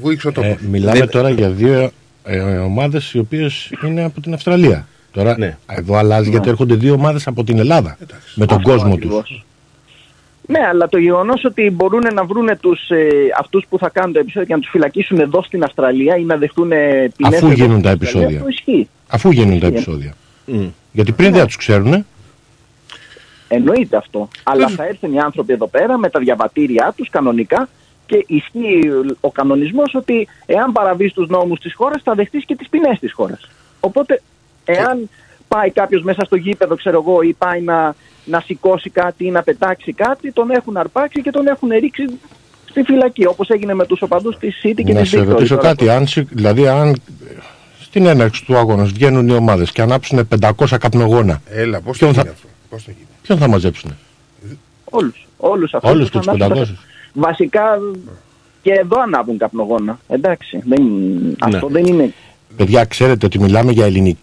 βούηξε 0.00 0.28
ο 0.28 0.32
τόπος. 0.32 0.50
Ε, 0.50 0.58
μιλάμε 0.70 0.98
Δεν- 0.98 1.08
τώρα 1.08 1.30
για 1.30 1.50
δύο 1.50 1.90
ε, 2.24 2.38
ομάδες 2.40 3.12
οι 3.12 3.18
οποίες 3.18 3.72
είναι 3.84 4.04
από 4.04 4.20
την 4.20 4.34
Αυστραλία. 4.34 4.86
Τώρα 5.10 5.38
Ναι. 5.38 5.56
εδώ 5.66 5.94
αλλάζει 5.96 6.30
γιατί 6.30 6.48
έρχονται 6.48 6.74
δύο 6.74 6.92
ομάδες 6.92 7.26
από 7.26 7.44
την 7.44 7.58
Ελλάδα. 7.58 7.96
Με 8.34 8.46
τον 8.46 8.56
Αυτό 8.56 8.70
κόσμο 8.70 8.94
ακριβώς. 8.94 9.44
Τους. 10.46 10.56
Ναι, 10.56 10.66
αλλά 10.66 10.88
το 10.88 10.98
γεγονός 10.98 11.44
ότι 11.44 11.70
μπορούν 11.70 12.02
να 12.14 12.24
βρουν 12.24 12.48
τους, 12.60 12.90
ε, 12.90 13.08
αυτούς 13.38 13.64
που 13.68 13.78
θα 13.78 13.88
κάνουν 13.88 14.12
το 14.12 14.18
επεισόδιο 14.18 14.48
και 14.48 14.54
να 14.54 14.60
τους 14.60 14.70
φυλακίσουν 14.70 15.18
εδώ 15.18 15.42
στην 15.42 15.62
Αυστραλία 15.62 16.16
ή 16.16 16.24
να 16.24 16.36
δεχτούν 16.36 16.72
ε, 16.72 17.12
ποινές 17.16 17.34
Αφού 17.36 17.46
εδώ 17.46 17.54
γίνουν 17.54 17.70
στην 17.70 17.82
τα 17.82 17.90
Αυστραλία, 17.90 18.28
επεισόδια. 18.28 18.36
Αυτό 18.36 18.48
ισχύει. 18.48 18.88
Αφού 19.08 19.30
γίνουν 19.30 19.60
τα 19.60 19.66
Ισχύει. 19.66 19.76
επεισόδια. 19.76 20.14
Μμ. 20.46 20.66
Γιατί 20.92 21.12
πριν 21.12 21.32
δεν 21.32 21.46
τους 21.46 21.56
ξέρουν, 21.56 22.04
Εννοείται 23.48 23.96
αυτό. 23.96 24.28
Αλλά 24.42 24.68
θα 24.68 24.84
έρθουν 24.84 25.12
οι 25.12 25.20
άνθρωποι 25.20 25.52
εδώ 25.52 25.66
πέρα 25.66 25.98
με 25.98 26.08
τα 26.10 26.20
διαβατήριά 26.20 26.92
τους 26.96 27.10
κανονικά 27.10 27.68
και 28.06 28.24
ισχύει 28.26 28.90
ο 29.20 29.30
κανονισμός 29.30 29.94
ότι 29.94 30.28
εάν 30.46 30.72
παραβείς 30.72 31.12
τους 31.12 31.28
νόμους 31.28 31.60
της 31.60 31.74
χώρας 31.74 32.02
θα 32.02 32.14
δεχτείς 32.14 32.44
και 32.44 32.56
τις 32.56 32.68
ποινές 32.68 32.98
της 32.98 33.12
χώρας. 33.12 33.48
Οπότε 33.80 34.22
εάν 34.64 35.08
πάει 35.54 35.70
κάποιος 35.70 36.02
μέσα 36.02 36.24
στο 36.24 36.36
γήπεδο, 36.36 36.74
ξέρω 36.76 37.04
εγώ, 37.06 37.22
ή 37.22 37.32
πάει 37.38 37.60
να, 37.60 37.94
να 38.24 38.40
σηκώσει 38.40 38.90
κάτι 38.90 39.24
ή 39.26 39.30
να 39.30 39.42
πετάξει 39.42 39.92
κάτι, 39.92 40.32
τον 40.32 40.50
έχουν 40.50 40.76
αρπάξει 40.76 41.22
και 41.22 41.30
τον 41.30 41.46
έχουν 41.46 41.68
ρίξει 41.68 42.02
στη 42.70 42.82
φυλακή, 42.82 43.26
όπως 43.26 43.48
έγινε 43.48 43.74
με 43.74 43.86
τους 43.86 44.02
οπαδούς 44.02 44.36
της 44.38 44.60
City 44.64 44.82
και 44.84 44.92
να 44.92 45.00
της 45.00 45.08
σε 45.08 45.20
Victory. 45.20 45.26
ρωτήσω 45.26 45.54
Τώρα, 45.56 45.68
κάτι, 45.68 45.88
αν, 45.88 46.06
συ- 46.06 46.28
δηλαδή 46.30 46.66
αν 46.68 46.94
στην 47.80 48.06
έναρξη 48.06 48.44
του 48.44 48.56
αγώνας 48.56 48.90
βγαίνουν 48.90 49.28
οι 49.28 49.32
ομάδες 49.32 49.72
και 49.72 49.82
ανάψουν 49.82 50.28
500 50.40 50.78
καπνογόνα, 50.80 51.42
Έλα, 51.50 51.80
πώς 51.80 51.98
θα 51.98 52.04
Ποιον 52.04 52.14
θα- 52.14 52.20
γίνει 52.22 52.34
αυτό. 52.34 52.48
Πώς 52.70 52.82
θα 52.82 52.90
γίνει; 52.90 53.06
ποιον 53.22 53.38
θα 53.38 53.48
μαζέψουν. 53.48 53.90
Όλους, 54.90 55.26
όλους 55.36 55.74
αυτούς. 55.74 55.90
Όλους 55.90 56.10
τους 56.10 56.24
και 56.26 56.30
τους 56.32 56.40
ανάψουν. 56.42 56.76
500. 56.76 56.78
Βασικά 57.12 57.78
και 58.62 58.72
εδώ 58.72 59.00
ανάβουν 59.00 59.38
καπνογόνα. 59.38 59.98
Εντάξει, 60.08 60.60
δεν, 60.64 60.82
αυτό 61.40 61.66
δεν 61.66 61.84
είναι 61.86 62.12
Παιδιά, 62.56 62.84
ξέρετε 62.84 63.26
ότι 63.26 63.38
μιλάμε 63.40 63.72
για 63.72 63.84
ελληνικές 63.84 64.18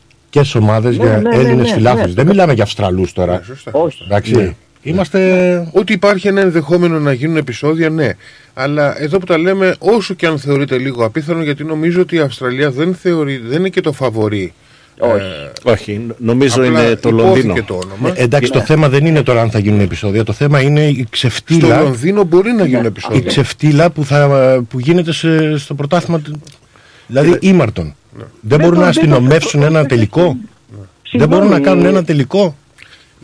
ομάδες, 0.55 0.97
Ναι, 0.97 1.03
για 1.03 1.17
ναι, 1.17 1.29
ναι, 1.29 1.35
Έλληνες 1.35 1.67
ναι, 1.67 1.73
φιλάθλους. 1.73 2.07
ναι. 2.07 2.13
Δεν 2.13 2.27
μιλάμε 2.27 2.53
για 2.53 2.63
Αυστραλούς 2.63 3.13
τώρα. 3.13 3.33
Ναι, 3.33 3.43
σωστά. 3.45 3.71
Όχι. 3.73 4.03
Εντάξει. 4.05 4.35
Ναι. 4.35 4.53
Είμαστε... 4.83 5.69
Ότι 5.71 5.93
υπάρχει 5.93 6.27
ένα 6.27 6.41
ενδεχόμενο 6.41 6.99
να 6.99 7.13
γίνουν 7.13 7.37
επεισόδια, 7.37 7.89
ναι. 7.89 8.09
Αλλά 8.53 9.01
εδώ 9.01 9.17
που 9.17 9.25
τα 9.25 9.37
λέμε, 9.37 9.75
όσο 9.79 10.13
και 10.13 10.25
αν 10.27 10.39
θεωρείται 10.39 10.77
λίγο 10.77 11.05
απίθανο, 11.05 11.43
γιατί 11.43 11.63
νομίζω 11.63 12.01
ότι 12.01 12.15
η 12.15 12.19
Αυστραλία 12.19 12.71
δεν, 12.71 12.95
θεωρεί, 12.95 13.37
δεν 13.47 13.59
είναι 13.59 13.69
και 13.69 13.81
το 13.81 13.91
φαβορή. 13.91 14.53
Όχι. 14.99 15.13
Ε, 15.65 15.71
Όχι, 15.71 16.01
νομίζω 16.17 16.53
απλά 16.63 16.67
είναι 16.85 16.95
το 16.95 17.09
υπόθηκε 17.09 17.27
Λονδίνο. 17.47 17.63
το 17.67 17.73
όνομα. 17.85 18.13
Ε, 18.15 18.23
εντάξει, 18.23 18.51
το 18.51 18.61
θέμα 18.61 18.89
δεν 18.89 19.05
είναι 19.05 19.23
τώρα 19.23 19.41
αν 19.41 19.51
θα 19.51 19.59
γίνουν 19.59 19.79
επεισόδια. 19.79 20.23
Το 20.23 20.33
θέμα 20.33 20.61
είναι 20.61 20.87
η 20.87 20.93
Στο 20.95 21.07
ξεφτύλα, 21.09 21.81
Λονδίνο 21.81 22.23
μπορεί 22.23 22.51
να 22.51 22.65
γίνουν 22.65 22.83
η 22.83 22.87
επεισόδια. 22.87 23.21
ξεφτύλα 23.21 23.89
που, 23.89 24.05
θα, 24.05 24.27
που 24.69 24.79
γίνεται 24.79 25.13
σε- 25.13 25.57
στο 25.57 25.73
πρωτάθλημα. 25.75 26.19
του- 26.19 26.41
Δηλαδή 27.07 27.37
ήμαρτον. 27.41 27.95
Δεν 28.17 28.27
Δεν 28.41 28.59
μπορούν 28.59 28.73
το- 28.73 28.79
να 28.79 28.91
δεν 28.91 28.93
το- 28.93 28.99
αστυνομεύσουν 29.15 29.59
το- 29.59 29.65
ένα 29.65 29.81
το- 29.81 29.87
τελικό. 29.87 30.21
Δεν 30.23 30.87
Συγγνώμη, 31.03 31.35
μπορούν 31.35 31.49
να 31.51 31.59
κάνουν 31.59 31.85
ένα 31.85 32.03
τελικό; 32.03 32.55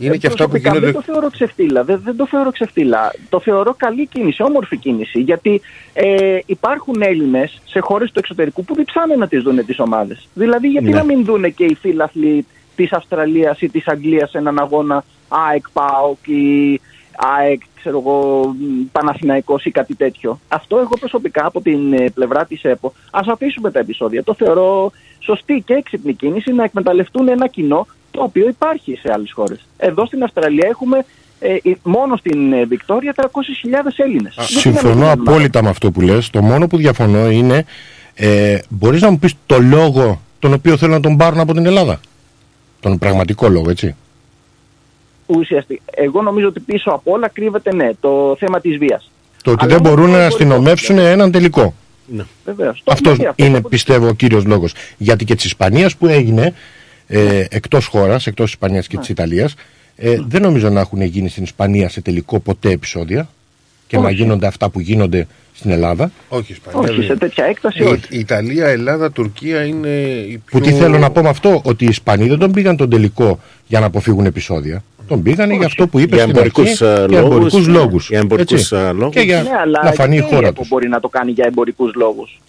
Είναι 0.00 0.16
και 0.16 0.26
Ε, 0.26 0.30
αυτά 0.30 0.44
που 0.44 0.50
προσωπικά 0.50 0.68
γίνονται. 0.68 0.86
Δεν 0.92 0.94
το 0.94 1.12
θεωρώ 1.12 1.30
ξεφτύλα. 1.30 1.84
Δεν, 1.84 2.00
δεν 2.04 2.16
το 2.16 2.26
θεωρώ 2.26 2.50
ξεφτύλα. 2.52 3.12
Το 3.28 3.40
θεωρώ 3.40 3.74
καλή 3.76 4.06
κίνηση, 4.06 4.42
όμορφη 4.42 4.76
κίνηση. 4.76 5.20
Γιατί 5.20 5.60
ε, 5.92 6.38
υπάρχουν 6.46 6.94
Έλληνες 7.02 7.60
σε 7.64 7.78
χώρες 7.80 8.10
του 8.12 8.18
εξωτερικού 8.18 8.64
που 8.64 8.74
διψάνε 8.74 9.14
να 9.14 9.28
τις 9.28 9.42
δουν 9.42 9.64
τις 9.64 9.78
ομάδες. 9.78 10.28
Δηλαδή, 10.34 10.68
γιατί 10.68 10.88
Ναι. 10.88 10.96
να 10.96 11.04
μην 11.04 11.24
δουν 11.24 11.54
και 11.54 11.64
οι 11.64 11.74
φίλαθλοι 11.80 12.46
της 12.76 12.92
Αυστραλίας 12.92 13.60
ή 13.60 13.68
της 13.68 13.86
Αγγλίας 13.88 14.32
έναν 14.34 14.58
αγώνα 14.58 15.04
ΑΕΚ, 15.28 15.64
ΠΑΟΚ 15.72 16.26
ή 16.26 16.80
ΑΕΚ, 17.18 17.60
ξέρω 17.74 17.98
εγώ, 17.98 18.46
μ, 18.58 18.82
Παναθηναϊκός 18.92 19.64
ή 19.64 19.70
κάτι 19.70 19.94
τέτοιο. 19.94 20.40
Αυτό 20.48 20.78
εγώ 20.78 20.96
προσωπικά 21.00 21.46
από 21.46 21.60
την 21.60 21.92
ε, 21.92 22.10
πλευρά 22.14 22.44
της 22.44 22.62
ΕΠΟ, 22.62 22.92
ας 23.10 23.26
αφήσουμε 23.26 23.70
τα 23.70 23.78
επεισόδια. 23.78 24.22
Το 24.22 24.34
θεωρώ 24.34 24.92
σωστή 25.18 25.62
και 25.66 25.74
έξυπνη 25.74 26.14
κίνηση 26.14 26.52
να 26.52 26.64
εκμεταλλευτούν 26.64 27.28
ένα 27.28 27.46
κοινό 27.46 27.86
το 28.10 28.22
οποίο 28.22 28.48
υπάρχει 28.48 28.96
σε 28.96 29.10
άλλες 29.12 29.32
χώρες. 29.32 29.66
Εδώ 29.76 30.06
στην 30.06 30.22
Αυστραλία 30.22 30.68
έχουμε 30.68 31.04
ε, 31.40 31.54
ε, 31.62 31.76
μόνο 31.82 32.16
στην 32.16 32.52
ε, 32.52 32.64
Βικτόρια 32.64 33.14
300.000 33.16 33.26
Έλληνες. 33.96 34.34
Γιατί 34.36 34.54
να 34.54 34.60
μην 34.64 34.80
Συμφωνώ 34.80 35.12
γίνουν 35.12 35.28
απόλυτα 35.28 35.62
με 35.62 35.68
αυτό 35.68 35.90
που 35.90 36.00
λες. 36.00 36.30
Το 36.30 36.42
μόνο 36.42 36.66
που 36.66 36.76
διαφωνώ 36.76 37.30
είναι 37.30 37.64
ε, 38.14 38.58
μπορείς 38.68 39.02
να 39.02 39.10
μου 39.10 39.18
πεις 39.18 39.34
το 39.46 39.58
λόγο 39.58 40.20
τον 40.38 40.52
οποίο 40.52 40.76
θέλουν 40.76 40.94
να 40.94 41.00
τον 41.00 41.16
πάρουν 41.16 41.40
από 41.40 41.52
την 41.54 41.66
Ελλάδα; 41.66 42.00
Τον 42.80 42.98
πραγματικό 42.98 43.48
λόγο, 43.48 43.70
έτσι. 43.70 43.96
Ουσιαστικά, 45.36 45.82
εγώ 45.94 46.22
νομίζω 46.22 46.46
ότι 46.48 46.60
πίσω 46.60 46.90
από 46.90 47.12
όλα 47.12 47.28
κρύβεται 47.28 47.74
ναι, 47.74 47.90
το 48.00 48.36
θέμα 48.38 48.60
της 48.60 48.76
βίας. 48.78 49.10
Το 49.42 49.50
ότι 49.50 49.64
Αλλά 49.64 49.74
δεν 49.74 49.78
όμως 49.86 49.90
μπορούν 49.90 50.10
δεν 50.10 50.20
να 50.20 50.28
μπορεί 50.28 50.34
αστυνομεύσουν 50.34 50.98
έναν 50.98 51.30
τελικό. 51.30 51.74
Ναι. 52.06 52.24
Βεβαίως. 52.44 52.80
Το 52.84 52.92
Αυτός 52.92 53.12
έχουμε 53.12 53.22
δει 53.24 53.30
αυτό 53.30 53.44
είναι 53.44 53.56
από- 53.58 53.68
πιστεύω 53.68 54.08
ο 54.08 54.12
κύριος 54.12 54.44
λόγος. 54.44 54.72
Γιατί 54.96 55.24
και 55.24 55.34
της 55.34 55.44
Ισπανίας 55.44 55.96
που 55.96 56.06
έγινε 56.06 56.54
ε, 57.06 57.44
εκτός 57.50 57.86
χώρας, 57.86 58.26
εκτός 58.26 58.44
της 58.44 58.54
Ισπανίας 58.54 58.86
και 58.86 58.96
της 58.96 59.08
Ιταλίας 59.08 59.54
ε, 59.96 60.16
δεν 60.28 60.42
νομίζω 60.42 60.68
να 60.70 60.80
έχουν 60.80 61.02
γίνει 61.02 61.28
στην 61.28 61.42
Ισπανία 61.42 61.88
σε 61.88 62.00
τελικό 62.00 62.38
ποτέ 62.38 62.70
επεισόδια 62.70 63.28
και 63.86 63.96
να 63.98 64.04
Όχι. 64.06 64.14
γίνονται 64.14 64.46
αυτά 64.46 64.68
που 64.70 64.80
γίνονται 64.80 65.26
στην 65.54 65.70
Ελλάδα. 65.70 66.10
Όχι, 66.28 66.52
Ισπανία. 66.52 66.78
Όχι, 66.80 66.88
δεν 66.88 66.98
σε 67.00 67.06
είναι. 67.06 67.16
τέτοια 67.16 67.44
έκταση 67.44 67.82
Η, 67.82 67.86
όχι. 67.86 68.00
η 68.08 68.18
Ιταλία, 68.18 68.66
Ελλάδα, 68.66 69.10
Τουρκία 69.12 69.64
είναι 69.64 69.88
η 70.28 70.42
πιο... 70.44 70.58
Που 70.58 70.60
τι 70.66 70.72
θέλω 70.72 70.98
να 70.98 71.10
πω 71.10 71.22
με 71.22 71.28
αυτό, 71.28 71.60
ότι 71.64 71.84
οι 71.84 71.88
Ισπανοί 71.88 72.28
δεν 72.28 72.38
τον 72.38 72.52
πήγαν 72.52 72.76
τον 72.76 72.90
τελικό 72.90 73.40
για 73.66 73.80
να 73.80 73.86
αποφύγουν 73.86 74.24
επεισόδια. 74.24 74.82
Τον 75.08 75.22
πήγανε 75.22 75.54
για 75.54 75.66
αυτό 75.66 75.88
που 75.88 75.98
είπε 75.98 76.14
Για 76.14 76.24
στην 76.24 76.36
εμπορικούς, 76.36 76.82
αρχή, 76.82 77.02
ε, 77.02 77.06
για 77.08 77.20
λόγους, 77.20 77.34
εμπορικούς 77.36 77.66
ναι. 77.66 77.72
λόγους. 77.72 78.08
Για 78.08 78.18
εμπορικούς, 78.18 78.60
έτσι. 78.60 78.76
ε, 78.76 78.92
λόγους. 78.92 79.14
Και 79.14 79.20
για 79.20 79.42
Ναι, 79.42 79.50
αλλά 79.62 79.80
να 79.84 79.92
φανεί 79.92 80.16
η 80.16 80.20
και 80.20 80.34
χώρα 80.34 80.46
ΕΠΟ 80.46 80.60
τους. 80.60 80.68
μπορεί 80.68 80.88
να 80.88 81.00
το 81.00 81.08
κάνει 81.08 81.30
για 81.30 81.44
εμπορικούς 81.48 81.94
λόγους. 81.94 82.40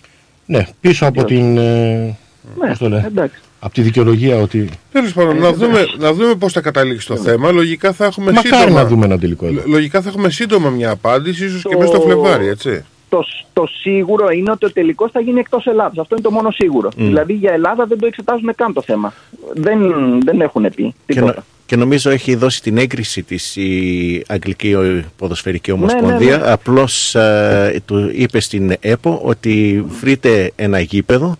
Ναι, 0.45 0.67
πίσω 0.81 1.05
από 1.05 1.23
την... 1.23 1.57
ε, 1.57 2.17
Ναι, 2.59 2.67
πώς 2.67 2.77
το 2.77 2.89
λέει, 2.89 3.03
εντάξει. 3.05 3.39
από 3.59 3.73
τη 3.73 3.81
δικαιολογία 3.81 4.37
ότι... 4.37 4.69
Τέλος 4.91 5.13
πάντων, 5.13 5.37
να 5.37 5.53
δούμε, 5.53 5.85
να 5.97 6.13
δούμε 6.13 6.35
πώς 6.35 6.53
θα 6.53 6.61
καταλήξει 6.61 7.07
το 7.07 7.15
θέμα. 7.15 7.51
Λογικά 7.51 7.93
θα 7.93 8.05
έχουμε 8.05 8.31
Μακάρι 8.31 8.55
σύντομα. 8.55 8.81
να 8.81 8.87
δούμε 8.87 9.05
ένα 9.05 9.19
τελικό 9.19 9.45
εδώ. 9.45 9.53
Λο- 9.55 9.63
Λογικά 9.65 10.01
θα 10.01 10.09
έχουμε 10.09 10.29
σύντομα 10.29 10.69
μια 10.69 10.89
απάντηση, 10.89 11.45
ίσως 11.45 11.61
και 11.61 11.69
Το- 11.73 11.77
μέσα 11.77 11.91
στο 11.91 12.01
Φλεβάρι, 12.01 12.47
έτσι. 12.47 12.85
Το, 13.09 13.25
το 13.53 13.67
σίγουρο 13.81 14.29
είναι 14.29 14.51
ότι 14.51 14.65
ο 14.65 14.71
τελικός 14.71 15.11
θα 15.11 15.19
γίνει 15.19 15.39
εκτός 15.39 15.65
Ελλάδας. 15.65 15.97
Αυτό 15.97 16.15
είναι 16.15 16.23
το 16.23 16.31
μόνο 16.31 16.51
σίγουρο. 16.51 16.89
Δηλαδή 16.95 17.33
για 17.33 17.51
Ελλάδα 17.53 17.85
δεν 17.85 17.99
το 17.99 18.05
εξετάζουν 18.05 18.51
καν 18.55 18.73
το 18.73 18.81
θέμα. 18.81 19.13
Δεν, 19.53 19.79
δεν 20.23 20.41
έχουν 20.41 20.61
πει 20.75 20.95
Και, 21.05 21.13
τίποτα. 21.13 21.43
Νο- 21.75 21.75
και 21.75 21.75
νομίζω 21.75 22.09
έχει 22.09 22.35
δώσει 22.35 22.61
την 22.61 22.77
έγκριση 22.77 23.23
της 23.23 23.55
η 23.55 24.23
Αγγλική 24.27 24.75
Ποδοσφαιρική 25.17 25.71
Ομοσπονδία. 25.71 26.37
ναι, 26.37 26.43
ναι. 26.43 26.51
Απλώς 26.51 27.15
ε, 27.15 27.81
του 27.85 28.11
είπε 28.13 28.39
στην 28.39 28.75
ΕΠΟ 28.79 29.19
ότι 29.23 29.85
βρείτε 29.99 30.51
ένα 30.55 30.79
γήπεδο 30.79 31.37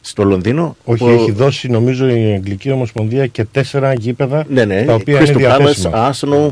στο 0.00 0.22
Λονδίνο. 0.24 0.76
Όχι, 0.84 0.98
που- 1.04 1.08
έχει 1.08 1.30
δώσει 1.32 1.68
νομίζω 1.70 2.08
η 2.08 2.32
Αγγλική 2.34 2.70
Ομοσπονδία 2.70 3.26
και 3.26 3.44
τέσσερα 3.44 3.92
γήπεδα 3.92 4.44
Ναι, 4.48 4.64
ναι, 4.64 4.84
τα 4.84 4.94
οποία 4.94 5.14
είναι 5.20 5.26
Crystal 5.28 5.34
Palace, 5.34 5.36
διαθέσιμα. 5.38 6.12
Arsenal, 6.12 6.48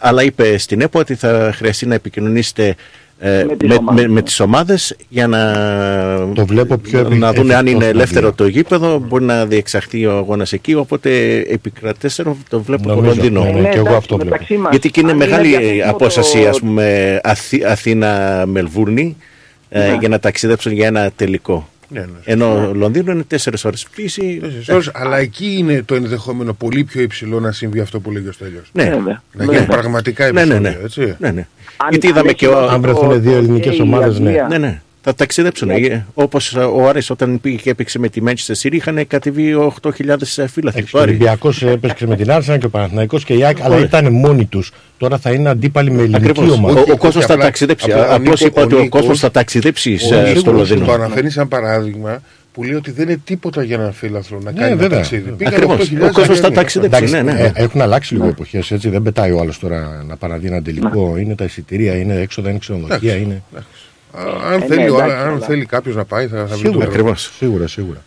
αλλά 0.00 0.22
είπε 0.22 0.58
στην 0.58 0.80
ΕΠΟ 0.80 0.98
ότι 0.98 1.14
θα 1.14 1.52
χρειαστεί 1.54 1.86
να 1.86 1.94
επικοινωνήσετε 1.94 2.74
ε, 3.20 3.44
Με 3.48 3.56
τις 3.56 3.68
με, 3.68 3.74
ομάδες. 3.74 4.02
με, 4.06 4.12
με 4.12 4.22
τις 4.22 4.40
ομάδες 4.40 4.96
για 5.08 5.26
να, 5.26 5.52
Το 6.34 6.46
βλέπω 6.46 6.76
πιο 6.76 6.98
επι- 6.98 7.18
να 7.18 7.32
δουν 7.32 7.50
αν 7.50 7.66
εφικτό 7.66 7.70
είναι 7.70 7.84
στην 7.84 7.96
ελεύθερο 7.96 8.26
Αγγλία. 8.26 8.46
το 8.46 8.46
γήπεδο, 8.46 8.98
μπορεί 8.98 9.24
να 9.24 9.46
διεξαχθεί 9.46 10.06
ο 10.06 10.16
αγώνας 10.16 10.52
εκεί, 10.52 10.74
οπότε 10.74 11.38
επικρατέστερο 11.38 12.36
το 12.48 12.60
βλέπω 12.62 12.82
το 12.82 12.88
Νομίζω, 12.94 13.14
Λονδίνο. 13.14 13.42
ναι, 13.44 13.50
ναι. 13.50 13.60
και 13.60 13.66
εγώ 13.68 13.70
εντάξει, 13.78 13.94
αυτό 13.96 14.14
βλέπω. 14.16 14.30
μεταξύ 14.30 14.56
μας, 14.56 14.70
Γιατί 14.70 14.90
και 14.90 15.00
είναι 15.00 15.10
αν 15.10 15.16
μεγάλη 15.16 15.48
διαθέσιμο 15.48 15.90
απόσταση, 15.90 16.42
το- 16.42 16.48
ας 16.48 16.58
πούμε, 16.60 17.20
Αθή, 17.22 17.64
Αθήνα-Μελβούρνη 17.64 19.16
ε, 19.68 19.78
Ναι. 19.88 19.96
για 20.00 20.08
να 20.08 20.18
ταξιδέψουν 20.18 20.72
για 20.72 20.86
ένα 20.86 21.10
τελικό. 21.16 21.68
Ναι, 21.90 22.00
ναι, 22.00 22.06
Ενώ 22.24 22.72
Λονδίνο 22.74 23.12
είναι 23.12 23.22
τέσσερις 23.22 23.64
ώρες 23.64 23.86
πτήση. 23.90 24.38
Τέσσερις 24.42 24.68
ώρες, 24.68 24.90
αλλά 24.94 25.18
εκεί 25.18 25.54
είναι 25.58 25.82
το 25.82 25.94
ενδεχόμενο 25.94 26.52
πολύ 26.52 26.84
πιο 26.84 27.00
υψηλό 27.02 27.40
να 27.40 27.52
συμβεί 27.52 27.80
αυτό 27.80 28.00
που 28.00 28.10
λέγει 28.10 28.28
ο 28.28 28.32
Στέλιος. 28.32 28.70
Ναι, 28.72 28.84
Βέβαια. 28.84 29.22
Να 29.32 29.44
γίνει 29.44 29.56
Βέβαια. 29.56 29.66
πραγματικά 29.66 30.24
ναι, 30.24 30.32
ναι, 30.32 30.40
επεισόδιο, 30.54 30.60
ναι. 30.70 30.84
έτσι. 30.84 31.14
ναι, 31.18 31.30
ναι. 31.30 31.46
Αν- 31.76 31.88
Γιατί 31.90 32.06
αν 32.06 32.12
είδαμε 32.12 32.28
έχει 32.28 32.36
και 32.38 32.46
ο, 32.48 32.50
δώσει 32.52 32.74
αν 32.74 32.80
βρεθούν 32.80 33.08
το- 33.08 33.18
δύο 33.18 33.30
το- 33.32 33.36
ελληνικές 33.38 33.70
και 33.74 33.78
η 33.78 33.82
ομάδες, 33.82 34.18
ναι. 34.18 34.28
Αγγλία. 34.28 34.46
Ναι, 34.48 34.58
ναι. 34.58 34.80
Θα 35.02 35.14
ταξιδέψουν. 35.14 35.76
Για- 35.76 36.06
Όπως 36.14 36.54
ο 36.54 36.88
Άρης 36.88 37.10
όταν 37.10 37.40
πήγε 37.40 37.56
και 37.56 37.70
έπαιξε 37.70 37.98
με 37.98 38.08
τη 38.08 38.20
Manchester 38.26 38.54
City 38.62 38.72
είχαν 38.72 39.06
κατεβεί 39.06 39.54
8.000 39.54 40.46
φύλαθλοι. 40.48 40.86
Ο 40.94 40.98
Ολυμπιακός 40.98 41.62
έπαιξε 41.62 42.06
με 42.06 42.16
την 42.16 42.30
Άρσενα 42.30 42.58
και 42.58 42.66
ο 42.66 42.68
Παναθηναϊκός 42.68 43.24
και 43.24 43.34
η 43.34 43.44
ΑΕΚ, 43.44 43.56
αλλά 43.62 43.78
ήταν 43.78 44.12
μόνοι 44.12 44.44
τους. 44.44 44.72
Τώρα 44.98 45.18
θα 45.18 45.30
είναι 45.32 45.48
αντίπαλοι 45.48 45.90
με 45.90 46.02
ελληνική 46.02 46.30
Ακριβώς. 46.30 46.50
ομάδα. 46.56 46.78
Ο, 46.78 46.82
Όχι, 46.82 46.90
ο 46.90 46.96
κόσμος 46.96 47.24
θα 47.26 47.32
απλά- 47.32 47.44
ταξιδέψει. 47.44 47.90
απλά 47.92 48.08
ο 48.10 48.14
Απλώς 48.14 48.40
Νίκο- 48.40 48.46
είπα 48.52 48.60
ο 48.60 48.64
ότι 48.64 48.74
ο 48.74 48.78
Νίκος- 48.78 49.00
κόσμος 49.00 49.18
θα 49.18 49.30
ταξιδέψει 49.30 49.90
Ο 49.90 49.94
ε, 49.94 49.98
στο 49.98 50.20
Νίκος 50.20 50.44
Λονδίνο. 50.52 50.84
Το 50.86 50.92
αναφέρει 50.92 51.30
σαν 51.30 51.48
παράδειγμα 51.48 52.22
που 52.52 52.62
λέει 52.64 52.74
ότι 52.74 52.90
δεν 52.90 53.08
είναι 53.08 53.20
τίποτα 53.24 53.62
για 53.62 53.76
έναν 53.76 53.92
φίλαθλο 53.92 54.40
να 54.44 54.52
κάνει 54.52 54.66
ένα 54.70 54.76
βέβαια. 54.76 54.98
ταξίδι. 54.98 55.30
Πήγαν 55.30 55.52
Ακριβώς. 55.54 55.76
8.000 55.90 56.08
Ο 56.08 56.12
κόσμος 56.12 56.26
θα 56.38 56.44
Αγγλία. 56.46 56.50
ταξιδέψει. 56.60 56.96
Εντάξει, 57.04 57.14
ναι, 57.24 57.32
ναι. 57.32 57.40
ε, 57.40 57.52
έχουν 57.54 57.80
αλλάξει 57.80 58.14
λίγο 58.14 58.26
εποχές 58.26 58.70
έτσι. 58.70 58.88
Δεν 58.88 59.02
πετάει 59.02 59.30
ο 59.32 59.40
άλλος 59.40 59.58
τώρα 59.58 60.04
να 60.08 60.16
παραδεί 60.16 60.46
ένα 60.46 60.62
τελικό. 60.62 61.16
Είναι 61.18 61.34
τα 61.34 61.44
εισιτήρια, 61.44 61.94
είναι 61.96 62.14
έξοδα, 62.20 62.48
είναι 62.50 62.58
ξενοδοχεία. 62.58 63.14
Είναι... 63.14 63.42
Α, 64.12 64.22
Αν 64.52 64.60
Ε, 64.60 64.64
θέλει, 64.64 64.82
ναι, 64.82 64.90
ο- 64.90 64.94
εντάξει, 64.94 65.14
αν 65.16 65.28
αλλά- 65.28 65.38
θέλει 65.38 65.64
κάποιος 65.66 65.94
να 65.96 66.04
πάει, 66.04 66.26
θα, 66.26 66.36
θα 66.36 66.42
βρει 66.44 66.48
τον 66.50 66.58
Σίγουρα, 66.58 66.78
τρόπο. 66.78 66.90
Ακριβώς. 66.92 67.30
Σίγουρα, 67.36 67.66
σίγουρα. 67.66 68.02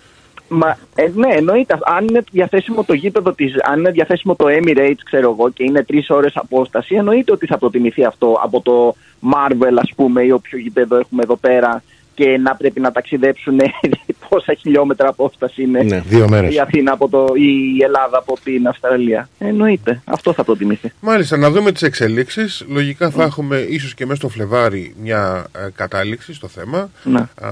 Μα, 0.54 0.78
ε, 0.96 1.08
ναι, 1.16 1.34
εννοείται. 1.36 1.78
Αν 1.84 2.08
είναι 2.08 2.24
διαθέσιμο 2.32 2.84
το 2.84 2.94
γήπεδο 2.94 3.32
της, 3.34 3.54
αν 3.64 3.80
είναι 3.80 3.92
διαθέσιμο 3.92 4.36
το 4.36 4.46
Emirates, 4.48 5.00
ξέρω 5.06 5.30
εγώ, 5.38 5.50
και 5.50 5.64
είναι 5.64 5.84
τρεις 5.84 6.10
ώρες 6.10 6.32
απόσταση, 6.36 6.96
εννοείται 6.96 7.32
ότι 7.32 7.46
θα 7.46 7.58
προτιμηθεί 7.58 8.06
αυτό 8.06 8.40
από 8.44 8.62
το 8.62 8.96
Marvel, 9.34 9.76
ας 9.82 9.92
πούμε, 9.96 10.22
ή 10.24 10.32
όποιο 10.32 10.58
γήπεδο 10.60 10.98
έχουμε 10.98 11.22
εδώ 11.24 11.36
πέρα 11.36 11.84
και 12.22 12.38
να 12.38 12.56
πρέπει 12.56 12.80
να 12.80 12.92
ταξιδέψουν 12.92 13.60
πόσα 14.30 14.54
χιλιόμετρα 14.54 15.08
απόσταση 15.08 15.62
είναι 15.62 15.84
Ναι. 15.84 16.02
Δύο 16.08 16.30
μέρες. 16.30 16.54
η 16.56 16.60
Αθήνα 16.60 16.92
από 16.92 17.10
το, 17.10 17.28
ή 17.36 17.76
η 17.78 17.84
Ελλάδα 17.84 18.18
από 18.18 18.38
την 18.44 18.68
Αυστραλία. 18.68 19.30
Εννοείται. 19.40 20.02
Αυτό 20.06 20.34
θα 20.34 20.44
προτιμηθεί. 20.44 20.92
Μάλιστα, 21.00 21.38
να 21.38 21.50
δούμε 21.52 21.72
τις 21.72 21.82
εξελίξεις. 21.82 22.66
Λογικά 22.68 23.10
θα 23.10 23.24
έχουμε 23.24 23.58
ίσως 23.58 23.94
και 23.94 24.06
μέσα 24.06 24.18
στο 24.18 24.30
Φλεβάρι 24.30 24.96
μια 25.02 25.46
ε, 25.56 25.68
κατάληξη 25.76 26.34
στο 26.34 26.48
θέμα. 26.48 26.90
Ναι. 27.04 27.20
Α, 27.20 27.52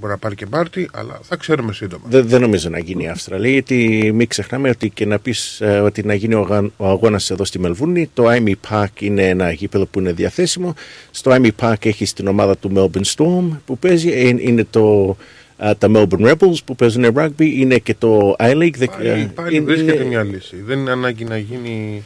μπορεί 0.00 0.12
να 0.12 0.18
πάρει 0.18 0.34
και 0.34 0.46
πάρτι, 0.46 0.88
αλλά 0.92 1.20
θα 1.22 1.36
ξέρουμε 1.36 1.72
σύντομα. 1.72 2.04
Δεν, 2.08 2.28
δεν 2.28 2.40
νομίζω 2.40 2.68
να 2.68 2.78
γίνει 2.78 3.04
η 3.04 3.08
Αυστραλία, 3.08 3.50
γιατί 3.50 4.10
μην 4.14 4.26
ξεχνάμε 4.28 4.68
ότι 4.68 4.90
και 4.90 5.06
να 5.06 5.18
πεις 5.18 5.62
ότι 5.84 6.02
να 6.06 6.14
γίνει 6.14 6.34
ο, 6.34 6.40
αγα- 6.40 6.70
ο 6.76 6.86
αγώνας 6.88 7.30
εδώ 7.30 7.44
στη 7.44 7.58
Μελβούρνη, 7.58 8.10
το 8.14 8.24
Amy 8.28 8.52
Park 8.70 9.00
είναι 9.00 9.28
ένα 9.28 9.50
γήπεδο 9.52 9.86
που 9.86 9.98
είναι 9.98 10.12
διαθέσιμο. 10.12 10.74
Στο 11.10 11.30
Amy 11.34 11.50
Park 11.60 11.86
έχει 11.86 12.04
την 12.04 12.26
ομάδα 12.26 12.56
του 12.56 12.72
Melbourne 12.74 13.14
Storm 13.16 13.58
που 13.66 13.78
παίζει, 13.78 14.10
Ε, 14.10 14.28
είναι 14.38 14.66
το 14.70 15.16
τα 15.56 15.88
Melbourne 15.94 16.30
Rebels 16.32 16.56
που 16.64 16.76
παίζουν 16.76 17.04
rugby, 17.16 17.30
είναι 17.54 17.78
και 17.78 17.94
το 17.94 18.36
I-League. 18.38 18.84
Πάλι, 18.96 19.30
πάλι 19.34 19.60
βρίσκεται 19.60 20.04
μια 20.04 20.22
λύση. 20.22 20.56
Δεν 20.66 20.78
είναι 20.78 20.90
ανάγκη 20.90 21.24
να 21.24 21.38
γίνει... 21.38 22.04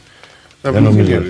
Δεν 0.61 0.83
νομίζω. 0.83 1.21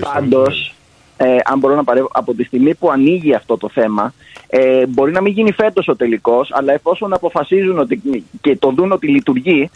Πάντως, 1.16 1.34
ε, 1.36 1.40
αν 1.44 1.58
μπορώ 1.58 1.74
να 1.74 1.84
παρεύω, 1.84 2.08
από 2.12 2.34
τη 2.34 2.44
στιγμή 2.44 2.74
που 2.74 2.90
ανοίγει 2.90 3.34
αυτό 3.34 3.56
το 3.56 3.68
θέμα, 3.68 4.14
ε, 4.46 4.86
μπορεί 4.86 5.12
να 5.12 5.20
μην 5.20 5.32
γίνει 5.32 5.52
φέτος 5.52 5.88
ο 5.88 5.96
τελικός, 5.96 6.50
αλλά 6.52 6.72
εφόσον 6.72 7.12
αποφασίζουν 7.12 7.78
ότι, 7.78 8.02
και 8.40 8.56
το 8.56 8.70
δουν 8.70 8.92
ότι 8.92 9.08
λειτουργεί, 9.08 9.70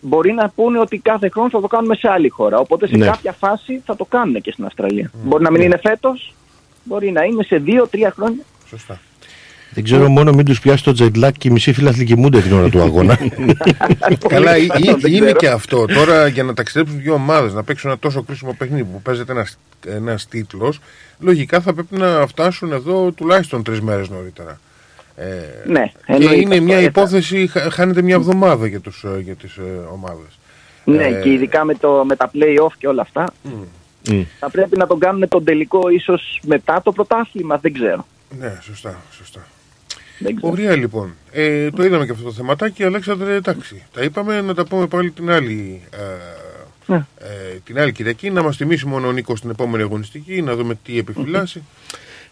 μπορεί 0.00 0.32
να 0.32 0.48
πούνε 0.54 0.78
ότι 0.78 0.98
κάθε 0.98 1.28
χρόνο 1.28 1.50
θα 1.50 1.60
το 1.60 1.66
κάνουμε 1.66 1.94
σε 1.94 2.08
άλλη 2.10 2.28
χώρα. 2.28 2.58
Οπότε 2.58 2.86
σε 2.86 2.96
Ναι. 2.96 3.06
κάποια 3.06 3.32
φάση 3.32 3.82
θα 3.84 3.96
το 3.96 4.04
κάνουν 4.04 4.40
και 4.40 4.50
στην 4.52 4.64
Αυστραλία. 4.64 5.10
Μπορεί 5.24 5.42
να 5.42 5.50
μην 5.50 5.60
είναι 5.62 5.78
φέτος, 5.82 6.34
μπορεί 6.84 7.10
να 7.10 7.22
είναι 7.22 7.42
σε 7.42 7.56
δύο-τρία 7.56 8.10
χρόνια. 8.10 8.44
Σωστά. 8.68 9.00
Δεν 9.76 9.84
ξέρω 9.84 10.08
μόνο 10.08 10.32
μην 10.32 10.44
τους 10.44 10.60
πιάσει 10.60 10.84
το 10.84 10.94
jet 10.98 11.24
lag 11.24 11.30
και 11.38 11.48
οι 11.48 11.50
μισοί 11.50 11.72
φίλαθλοι 11.72 12.04
κοιμούνται 12.04 12.40
την 12.40 12.52
ώρα 12.52 12.68
του 12.68 12.80
αγώνα. 12.82 13.18
Καλά, 14.28 14.56
ή- 14.56 14.64
ή- 14.64 14.94
Δεν 14.98 15.12
είναι 15.12 15.18
ξέρω. 15.20 15.32
και 15.38 15.48
αυτό. 15.48 15.84
Τώρα 15.86 16.26
για 16.26 16.42
να 16.42 16.54
ταξιδέψουν 16.54 17.00
δύο 17.00 17.14
ομάδες, 17.14 17.52
να 17.52 17.62
παίξουν 17.62 17.90
ένα 17.90 17.98
τόσο 17.98 18.22
κρίσιμο 18.22 18.54
παιχνίδι 18.58 18.82
που 18.84 19.02
παίζεται 19.02 19.32
ένας 19.32 19.58
ένας 19.86 20.28
τίτλος, 20.28 20.78
λογικά 21.18 21.60
θα 21.60 21.72
πρέπει 21.74 21.96
να 21.96 22.26
φτάσουν 22.26 22.72
εδώ 22.72 23.10
τουλάχιστον 23.10 23.62
τρεις 23.62 23.80
μέρες 23.80 24.08
νωρίτερα. 24.08 24.60
Ε, 25.16 25.24
Ναι, 25.66 25.82
και 25.86 25.92
εννοείται 26.12 26.34
είναι 26.36 26.52
αυτό, 26.54 26.64
μια 26.64 26.76
ε, 26.76 26.78
θα- 26.80 26.84
υπόθεση, 26.86 27.46
χα- 27.46 27.70
χάνεται 27.70 28.02
μια 28.02 28.14
εβδομάδα 28.14 28.66
για, 28.66 28.80
τους, 28.80 29.04
ε, 29.04 29.20
για 29.20 29.34
τις 29.34 29.56
ε, 29.56 29.62
ομάδες. 29.92 30.38
Ναι, 30.84 31.04
Ε, 31.04 31.20
και 31.22 31.30
ειδικά 31.32 31.64
με, 31.64 31.74
το, 31.74 32.04
με 32.06 32.16
τα 32.16 32.30
play-off 32.34 32.72
και 32.78 32.88
όλα 32.88 33.02
αυτά. 33.02 33.24
Μμ. 33.42 34.22
Θα 34.38 34.50
πρέπει 34.50 34.76
να 34.76 34.86
τον 34.86 34.98
κάνουν 34.98 35.28
τον 35.28 35.44
τελικό 35.44 35.88
ίσως 35.88 36.40
μετά 36.46 36.80
το 36.84 36.92
πρωτάθλημα, 36.92 37.56
δεν 37.58 37.72
ξέρω. 37.72 38.06
Ναι, 38.38 38.52
σωστά, 38.62 38.96
σωστά. 39.10 39.46
Δεν 40.18 40.36
ξέρω. 40.36 40.52
Ωραία 40.52 40.76
λοιπόν. 40.76 41.14
Ε, 41.32 41.70
το 41.70 41.84
είδαμε 41.84 42.04
και 42.04 42.12
αυτό 42.12 42.24
το 42.24 42.32
θεματάκι, 42.32 42.84
Αλέξανδρε, 42.84 43.34
εντάξει. 43.34 43.82
Τα 43.92 44.02
είπαμε 44.02 44.40
να 44.40 44.54
τα 44.54 44.64
πούμε 44.66 44.86
πάλι 44.86 45.10
την 45.10 45.30
άλλη, 45.30 45.80
ε, 45.90 45.96
Ναι. 46.86 46.96
ε, 47.18 47.58
την 47.64 47.78
άλλη 47.78 47.92
Κυριακή, 47.92 48.30
να 48.30 48.42
μας 48.42 48.56
τιμήσει 48.56 48.86
μόνο 48.86 49.06
ο 49.08 49.12
Νίκος 49.12 49.40
την 49.40 49.50
επόμενη 49.50 49.82
αγωνιστική, 49.82 50.42
να 50.42 50.54
δούμε 50.56 50.74
τι 50.84 50.98
επιφυλάσσει. 50.98 51.62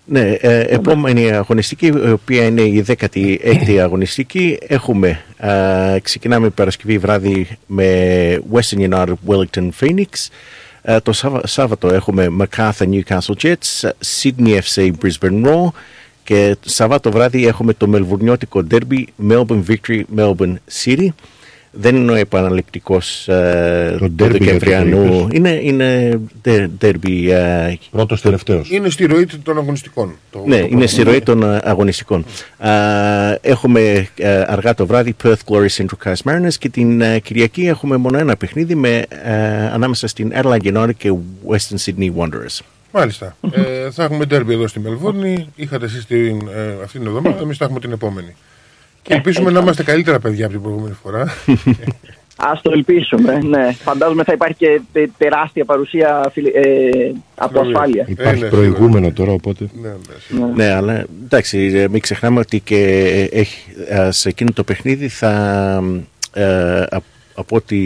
Ναι, 0.06 0.20
ε, 0.40 0.60
επόμενη 0.60 1.30
αγωνιστική, 1.32 1.86
η 1.86 2.10
οποία 2.10 2.44
είναι 2.44 2.60
η 2.62 2.84
16η 2.88 3.78
αγωνιστική, 3.82 4.58
έχουμε, 4.66 5.20
ε, 5.38 5.98
ξεκινάμε 6.02 6.48
Παρασκευή 6.48 6.98
βράδυ 6.98 7.58
με 7.66 7.86
Western 8.52 8.88
United 8.90 9.14
Wellington 9.26 9.68
Phoenix. 9.80 10.28
Ε, 10.82 11.00
το 11.00 11.12
Σάββα- 11.12 11.46
Σάββατο 11.46 11.88
έχουμε 11.94 12.28
MacArthur 12.40 12.88
Newcastle 12.90 13.34
Jets, 13.42 13.90
Sydney 14.22 14.58
FC 14.60 14.90
Brisbane 15.02 15.44
Raw 15.46 15.68
και 16.24 16.56
Σαββάτο 16.64 17.10
βράδυ 17.10 17.46
έχουμε 17.46 17.72
το 17.74 17.86
μελβουρνιώτικο 17.88 18.66
derby 18.70 19.04
Melbourne 19.30 19.62
Victory 19.68 20.02
Melbourne 20.16 20.54
City. 20.84 21.06
Δεν 21.76 21.96
είναι 21.96 22.12
ο 22.12 22.14
επαναληπτικός 22.14 23.28
ε, 23.28 23.96
Το 23.98 24.06
του 24.06 24.14
derby 24.18 24.18
για 24.18 24.28
το 24.28 24.38
Δεκεμβριανού. 24.44 25.04
είπες; 25.04 25.26
Είναι, 25.38 25.50
είναι 25.62 26.20
τε- 26.42 26.70
derby 26.80 27.28
ε, 27.30 27.74
Πρώτος 27.90 28.20
τελευταίος. 28.20 28.70
Είναι 28.70 28.90
στη 28.90 29.04
ροή 29.06 29.26
των 29.42 29.58
αγωνιστικών. 29.58 30.14
Το, 30.30 30.42
ναι, 30.46 30.60
το 30.60 30.66
είναι 30.70 30.86
στη 30.86 31.02
ροή 31.02 31.20
των 31.20 31.42
ε, 31.42 31.60
αγωνιστικών. 31.64 32.24
Α, 32.58 32.70
έχουμε 33.40 34.08
ε, 34.16 34.42
αργά 34.46 34.74
το 34.74 34.86
βράδυ 34.86 35.16
Perth 35.24 35.34
Glory 35.48 35.66
Central 35.76 36.04
Coast 36.12 36.30
Mariners 36.32 36.54
και 36.58 36.68
την 36.68 37.00
ε, 37.00 37.18
Κυριακή 37.18 37.66
έχουμε 37.66 37.96
μόνο 37.96 38.18
ένα 38.18 38.36
παιχνίδι 38.36 38.74
με, 38.74 39.02
ε, 39.24 39.32
ανάμεσα 39.72 40.06
στην 40.06 40.32
Adelaide 40.42 40.74
United 40.76 40.94
και 40.96 41.12
Western 41.48 41.76
Sydney 41.84 42.10
Wanderers. 42.18 42.58
Μάλιστα. 42.96 43.36
ε, 43.52 43.90
θα 43.90 44.04
έχουμε 44.04 44.24
ντέρμπι 44.24 44.52
εδώ 44.52 44.66
στη 44.66 44.80
Μελβούρνη. 44.80 45.48
Είχατε 45.56 45.84
εσείς 45.84 46.06
την, 46.06 46.48
ε, 46.54 46.82
αυτή 46.84 46.98
την 46.98 47.06
εβδομάδα, 47.06 47.40
εμείς 47.42 47.56
θα 47.56 47.64
έχουμε 47.64 47.80
την 47.80 47.92
επόμενη. 47.92 48.34
Και 49.02 49.14
ελπίζουμε 49.14 49.50
να 49.50 49.60
είμαστε 49.60 49.82
καλύτερα 49.82 50.18
παιδιά 50.18 50.44
από 50.44 50.54
την 50.54 50.62
προηγούμενη 50.62 50.94
φορά. 51.02 51.24
Ας 52.36 52.62
το 52.62 52.70
ελπίσουμε, 52.74 53.38
ναι. 53.42 53.72
Φαντάζομαι 53.72 54.24
θα 54.24 54.32
υπάρχει 54.32 54.54
και 54.56 54.80
τε- 54.92 55.10
τεράστια 55.18 55.64
παρουσία 55.64 56.30
φιλε- 56.32 56.54
ε, 56.54 56.60
από 57.34 57.52
Βέβαια. 57.52 57.70
ασφάλεια. 57.70 58.04
Υπάρχει 58.08 58.42
ναι, 58.42 58.48
προηγούμενο 58.48 59.10
τώρα, 59.12 59.32
οπότε. 59.32 59.68
ναι, 59.82 59.88
ναι, 59.88 59.94
σίγουρα. 60.28 60.52
Ναι, 60.54 60.72
αλλά 60.72 61.04
εντάξει, 61.24 61.72
ε, 61.74 61.88
μην 61.88 62.00
ξεχνάμε 62.00 62.38
ότι 62.40 62.60
και 62.60 62.78
έχει, 63.32 63.70
ε, 63.88 64.10
σε 64.10 64.28
εκείνο 64.28 64.50
το 64.54 64.64
παιχνίδι 64.64 65.08
θα, 65.08 65.82
ε, 66.32 66.82
απ- 66.90 67.04
από 67.34 67.56
ό,τι 67.56 67.76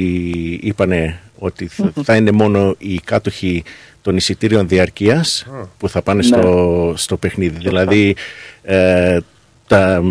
είπανε 0.60 1.18
ότι 1.38 1.66
θα, 1.66 1.92
θα 2.02 2.16
είναι 2.16 2.30
μόνο 2.30 2.74
οι 2.78 3.00
κάτοχοι 3.04 3.62
των 4.08 4.16
εισιτήριων 4.16 4.68
διαρκείας 4.68 5.46
που 5.78 5.88
θα 5.88 6.02
πάνε 6.02 6.22
στο, 6.22 6.92
στο 6.96 7.16
παιχνίδι. 7.16 7.58
Δηλαδή 7.58 8.16
ε, 8.62 9.18
τα 9.66 10.02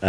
ε, 0.00 0.08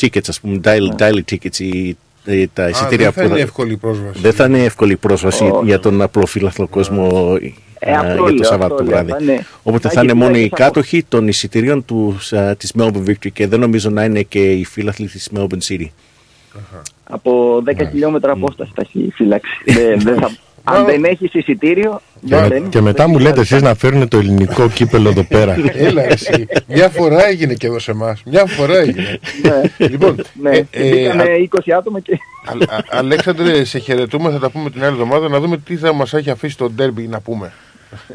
tickets, 0.00 0.28
ας 0.28 0.40
πούμε, 0.40 0.60
daily, 0.64 0.96
daily 1.02 1.20
tickets, 1.32 1.58
οι- 1.58 1.96
οι- 2.24 2.46
τα 2.52 2.64
Α, 2.64 2.68
εισιτήρια 2.68 3.10
δεν 3.10 3.12
θα 3.12 3.22
που 3.22 3.28
είναι 3.34 3.40
εύκολη 3.40 3.72
η 3.72 3.76
πρόσβαση. 3.76 4.20
δεν 4.20 4.32
θα 4.32 4.44
είναι 4.44 4.64
εύκολη 4.64 4.96
πρόσβαση 4.96 5.50
για 5.64 5.80
τον 5.80 6.02
απλό 6.02 6.26
φιλαθλό 6.26 6.66
κόσμο 6.68 7.36
Ε, 7.78 7.90
ε, 7.90 7.94
αυτό 7.94 8.12
για 8.12 8.22
λέω, 8.22 8.34
το 8.34 8.44
Σαββάτο 8.44 8.74
αυτό 8.74 8.84
το 8.84 8.90
λέω. 8.90 9.04
βράδυ. 9.04 9.10
Θα 9.10 9.32
είναι- 9.32 9.46
Οπότε 9.62 9.88
θα 9.88 9.94
θα 9.94 10.00
είναι 10.02 10.10
έχει 10.10 10.20
μόνο 10.20 10.30
οι 10.30 10.32
τουλάχιστον 10.34 10.64
από- 10.66 10.74
κάτοχοι 10.74 11.04
των 11.08 11.28
εισιτηρίων 11.28 11.84
του, 11.84 12.18
α, 12.36 12.56
της 12.56 12.72
Melbourne 12.78 13.04
Victory 13.08 13.32
και 13.32 13.46
δεν 13.46 13.60
νομίζω 13.60 13.90
να 13.90 14.04
είναι 14.04 14.22
και 14.22 14.52
οι 14.52 14.64
φίλαθλοι 14.64 15.06
της 15.08 15.30
Melbourne 15.36 15.62
City. 15.68 15.86
Από 17.04 17.62
10 17.64 17.84
χιλιόμετρα 17.90 18.32
απόσταση 18.32 18.70
θα 18.74 18.82
έχει 18.88 19.10
φύλαξη. 19.14 19.50
Δεν- 19.76 20.00
δεν 20.00 20.18
θα- 20.20 20.30
Αν 20.64 20.84
δεν 20.84 21.04
έχεις 21.04 21.34
εισιτήριο, 21.34 22.00
Και, 22.20 22.26
δεν 22.34 22.40
με- 22.40 22.48
μπαίνεις. 22.48 22.68
και 22.68 22.80
μετά 22.80 23.08
μου 23.08 23.18
λέτε 23.18 23.40
εσείς 23.40 23.62
να 23.62 23.74
φέρουν 23.74 24.08
το 24.08 24.18
ελληνικό 24.18 24.68
κύπελο 24.68 25.08
εδώ 25.08 25.24
πέρα. 25.24 25.56
Έλα 25.74 26.02
εσύ. 26.04 26.46
Μια 26.66 26.88
φορά 26.88 27.26
έγινε 27.26 27.54
και 27.54 27.66
εδώ 27.66 27.78
σε 27.78 27.90
εμάς. 27.90 28.22
Μια 28.26 28.46
φορά 28.46 28.78
έγινε. 28.78 29.18
λοιπόν, 29.78 30.24
Ναι, 30.42 30.50
ε, 30.50 30.64
ε, 30.70 30.90
μπήκανε 30.90 31.22
Α- 31.22 31.26
20 31.66 31.72
άτομα 31.78 32.00
και. 32.00 32.12
Α- 32.44 32.76
Α- 32.76 32.84
Αλέξανδρε, 32.90 33.64
σε 33.64 33.78
χαιρετούμε. 33.78 34.30
Θα 34.30 34.38
τα 34.38 34.50
πούμε 34.50 34.70
την 34.70 34.82
άλλη 34.84 34.92
εβδομάδα 34.92 35.28
να 35.28 35.40
δούμε 35.40 35.56
τι 35.58 35.76
θα 35.76 35.92
μας 35.94 36.12
έχει 36.14 36.30
αφήσει 36.30 36.56
το 36.56 36.70
ντέρμπι 36.70 37.06
να 37.06 37.20
πούμε. 37.20 37.52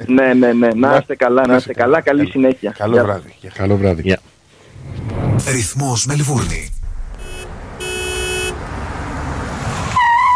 ναι, 0.08 0.34
ναι, 0.34 0.54
ναι. 0.54 0.68
Να 0.76 0.98
είστε 1.00 1.16
καλά, 1.16 1.48
να 1.48 1.56
είστε 1.56 1.74
καλά. 1.74 2.02
Καλή 2.02 2.26
συνέχεια. 2.30 2.74
Καλό 2.78 2.93
Γεια. 2.93 3.04
βράδυ. 3.04 3.34
Καλό 3.54 3.76
βράδυ. 3.78 4.02
Γεια. 4.02 4.20
Ρυθμός 5.52 6.06
Μελβούρνη. 6.06 6.70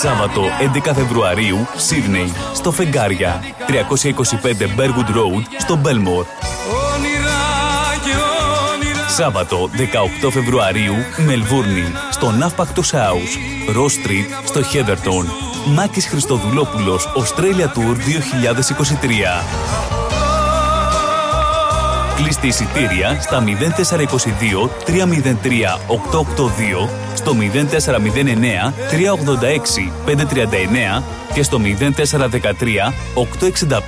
Σάββατο 0.00 0.42
11 0.84 0.92
Φεβρουαρίου, 0.94 1.66
Σίδνεϊ, 1.76 2.32
στο 2.54 2.70
Φεγγάρια, 2.72 3.40
325 3.66 4.66
Bergwood 4.76 5.10
Road, 5.16 5.42
στο 5.58 5.80
Belmore. 5.84 6.26
Σάββατο 9.08 9.70
18 10.24 10.30
Φεβρουαρίου, 10.30 10.94
Μελβούρνη, 11.26 11.84
στο 12.10 12.30
Ναύπακτος 12.30 12.92
House, 12.92 13.74
Ross 13.76 14.06
Street, 14.06 14.44
στο 14.44 14.60
Heatherton. 14.60 15.26
Μάκης 15.74 16.06
Χριστοδουλόπουλος, 16.06 17.08
Australia 17.16 17.66
Tour 17.66 17.96
2023. 17.96 19.44
Κλείστε 22.16 22.46
εισιτήρια 22.46 23.20
στα 23.20 23.40
0422 23.40 24.70
303 24.86 25.78
882, 25.86 26.88
στο 27.24 27.36
0409 27.40 28.72
386 28.90 29.90
539 30.06 31.02
και 31.34 31.42
στο 31.42 31.60
0413 31.62 32.02
865 33.14 33.80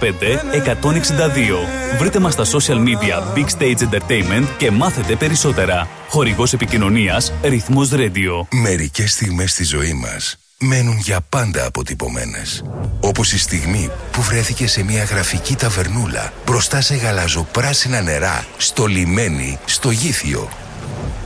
162. 0.82 1.98
Βρείτε 1.98 2.18
μας 2.18 2.32
στα 2.32 2.44
social 2.44 2.78
media 2.78 3.36
Big 3.36 3.46
Stage 3.58 3.82
Entertainment 3.88 4.46
και 4.56 4.70
μάθετε 4.70 5.16
περισσότερα. 5.16 5.88
Χορηγός 6.08 6.52
επικοινωνίας 6.52 7.32
Ρυθμός 7.42 7.90
Radio. 7.92 8.46
Μερικές 8.50 9.12
στιγμές 9.12 9.50
στη 9.50 9.64
ζωή 9.64 9.92
μας 9.92 10.38
μένουν 10.58 10.98
για 10.98 11.20
πάντα 11.28 11.66
αποτυπωμένες. 11.66 12.64
Όπως 13.00 13.32
η 13.32 13.38
στιγμή 13.38 13.90
που 14.12 14.22
βρέθηκε 14.22 14.66
σε 14.66 14.82
μια 14.82 15.04
γραφική 15.04 15.54
ταβερνούλα 15.54 16.32
μπροστά 16.46 16.80
σε 16.80 16.94
γαλαζοπράσινα 16.94 18.00
νερά, 18.00 18.46
στο 18.56 18.86
λιμένι, 18.86 19.58
στο 19.64 19.90
γήθιο. 19.90 20.48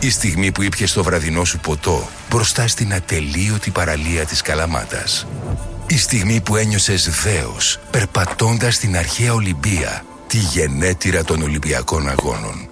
Η 0.02 0.10
στιγμή 0.10 0.52
που 0.52 0.62
ήπιες 0.62 0.92
το 0.92 1.02
βραδινό 1.02 1.44
σου 1.44 1.58
ποτό 1.58 2.08
μπροστά 2.30 2.68
στην 2.68 2.94
ατελείωτη 2.94 3.70
παραλία 3.70 4.24
της 4.24 4.42
Καλαμάτας. 4.42 5.26
Η 5.86 5.98
στιγμή 5.98 6.40
που 6.40 6.56
ένιωσες 6.56 7.10
δέος 7.22 7.78
περπατώντας 7.90 8.74
στην 8.74 8.96
αρχαία 8.96 9.32
Ολυμπία, 9.32 10.04
τη 10.26 10.36
γενέτειρα 10.38 11.24
των 11.24 11.42
Ολυμπιακών 11.42 12.08
Αγώνων. 12.08 12.68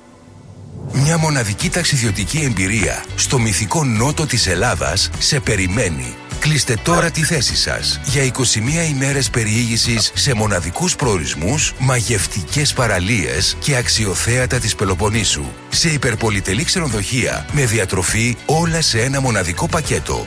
Μια 0.93 1.19
μοναδική 1.19 1.71
ταξιδιωτική 1.71 2.39
εμπειρία 2.39 3.05
στο 3.15 3.39
μυθικό 3.39 3.85
νότο 3.85 4.27
της 4.27 4.47
Ελλάδας 4.47 5.11
σε 5.19 5.41
περιμένει. 5.41 6.15
Κλείστε 6.41 6.77
τώρα 6.83 7.11
τη 7.11 7.25
θέση 7.25 7.57
σας 7.57 8.01
για 8.05 8.23
21 8.25 8.91
ημέρες 8.91 9.31
περιήγησης 9.31 10.13
σε 10.15 10.35
μοναδικούς 10.35 10.97
προορισμούς, 10.97 11.75
μαγευτικές 11.79 12.73
παραλίες 12.73 13.57
και 13.61 13.77
αξιοθέατα 13.77 14.59
της 14.59 14.75
Πελοποννήσου. 14.75 15.45
Σε 15.69 15.89
υπερπολιτελή 15.89 16.65
ξενοδοχεία 16.65 17.47
με 17.53 17.65
διατροφή 17.65 18.37
όλα 18.47 18.81
σε 18.81 19.01
ένα 19.03 19.21
μοναδικό 19.21 19.69
πακέτο. 19.69 20.27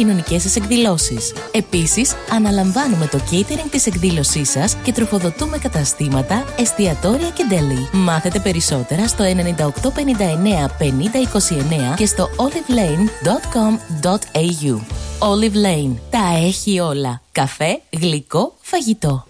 κοινωνικές 0.00 0.42
σας 0.42 0.56
εκδηλώσεις. 0.56 1.34
Επίσης, 1.52 2.14
αναλαμβάνουμε 2.30 3.06
το 3.06 3.18
catering 3.30 3.68
της 3.70 3.86
εκδήλωσής 3.86 4.50
σας 4.50 4.76
και 4.82 4.92
τροφοδοτούμε 4.92 5.58
καταστήματα, 5.58 6.44
εστιατόρια 6.58 7.30
και 7.30 7.44
deli. 7.50 7.88
Μάθετε 7.92 8.38
περισσότερα 8.38 9.08
στο 9.08 9.24
9859 9.24 10.70
5029 10.78 11.94
και 11.96 12.06
στο 12.06 12.28
olivelane.com.au. 12.36 14.80
Olive 15.18 15.56
Lane. 15.66 15.94
Τα 16.10 16.38
έχει 16.44 16.80
όλα. 16.80 17.20
Καφέ, 17.32 17.80
γλυκό, 17.90 18.54
φαγητό. 18.60 19.24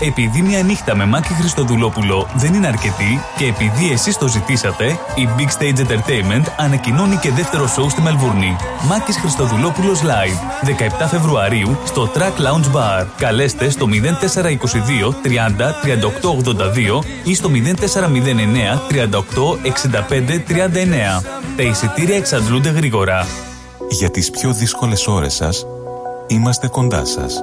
Επειδή 0.00 0.42
μια 0.42 0.62
νύχτα 0.62 0.96
με 0.96 1.06
Μάκη 1.06 1.32
Χριστοδουλόπουλο 1.32 2.28
δεν 2.34 2.54
είναι 2.54 2.66
αρκετή 2.66 3.20
και 3.36 3.44
επειδή 3.44 3.92
εσείς 3.92 4.18
το 4.18 4.28
ζητήσατε, 4.28 4.84
η 5.14 5.28
Big 5.36 5.62
Stage 5.62 5.78
Entertainment 5.78 6.44
ανακοινώνει 6.56 7.16
και 7.16 7.30
δεύτερο 7.30 7.66
σοου 7.66 7.90
στη 7.90 8.00
Μελβούρνη. 8.00 8.56
Μάκης 8.88 9.16
Χριστοδουλόπουλος 9.16 10.00
Live, 10.02 10.66
17 11.04 11.06
Φεβρουαρίου 11.08 11.76
στο 11.84 12.10
Track 12.14 12.20
Lounge 12.20 12.76
Bar. 12.76 13.06
Καλέστε 13.18 13.70
στο 13.70 13.86
0422 13.86 15.14
30 15.22 15.74
3882 15.82 17.04
ή 17.24 17.34
στο 17.34 17.50
0409 17.50 18.78
38 18.88 19.58
65 19.62 20.40
39. 21.20 21.22
Τα 21.56 21.62
εισιτήρια 21.62 22.16
εξαντλούνται 22.16 22.70
γρήγορα. 22.70 23.26
Για 23.90 24.10
τις 24.10 24.30
πιο 24.30 24.52
δύσκολες 24.52 25.06
ώρες 25.06 25.34
σας, 25.34 25.66
είμαστε 26.26 26.68
κοντά 26.68 27.04
σας. 27.04 27.42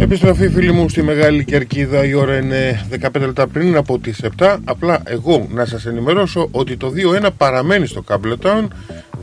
Επιστροφή 0.00 0.48
φίλοι 0.48 0.72
μου 0.72 0.88
στη 0.88 1.02
Μεγάλη 1.02 1.44
Κερκίδα. 1.44 2.04
Η 2.04 2.14
ώρα 2.14 2.36
είναι 2.36 2.86
15 3.00 3.10
λεπτά 3.12 3.46
πριν 3.46 3.76
από 3.76 3.98
τις 3.98 4.20
7 4.38 4.56
Απλά 4.64 5.02
εγώ 5.04 5.46
να 5.50 5.64
σας 5.64 5.86
ενημερώσω 5.86 6.48
ότι 6.50 6.76
το 6.76 6.92
2-1 7.22 7.28
παραμένει 7.36 7.86
στο 7.86 8.04
Campbelltown 8.08 8.68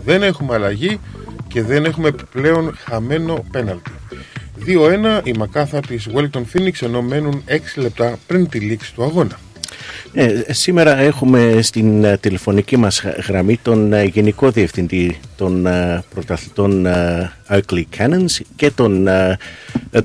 Δεν 0.05 0.23
έχουμε 0.23 0.53
αλλαγή 0.53 0.99
και 1.47 1.63
δεν 1.63 1.85
έχουμε 1.85 2.11
πλέον 2.31 2.75
χαμένο 2.77 3.45
πέναλτι. 3.51 3.91
2-1 4.65 5.21
η 5.23 5.31
μακάθα 5.37 5.79
της 5.79 6.07
Wellington 6.13 6.43
Phoenix 6.53 6.71
ενώ 6.81 7.01
μένουν 7.01 7.43
6 7.47 7.57
λεπτά 7.75 8.17
πριν 8.27 8.49
τη 8.49 8.59
λήξη 8.59 8.93
του 8.93 9.03
αγώνα 9.03 9.37
ε, 10.13 10.41
σήμερα 10.47 10.97
έχουμε 10.97 11.59
στην 11.61 12.03
ε, 12.03 12.17
τηλεφωνική 12.17 12.77
μας 12.77 13.03
γραμμή 13.27 13.57
τον 13.61 13.93
ε, 13.93 14.03
Γενικό 14.03 14.51
Διευθυντή 14.51 15.17
των 15.37 15.65
ε, 15.65 16.03
πρωταθλητών 16.13 16.85
ε, 16.85 17.31
Oakley 17.49 17.83
Cannons 17.97 18.41
και 18.55 18.71
των 18.71 19.07
ε, 19.07 19.37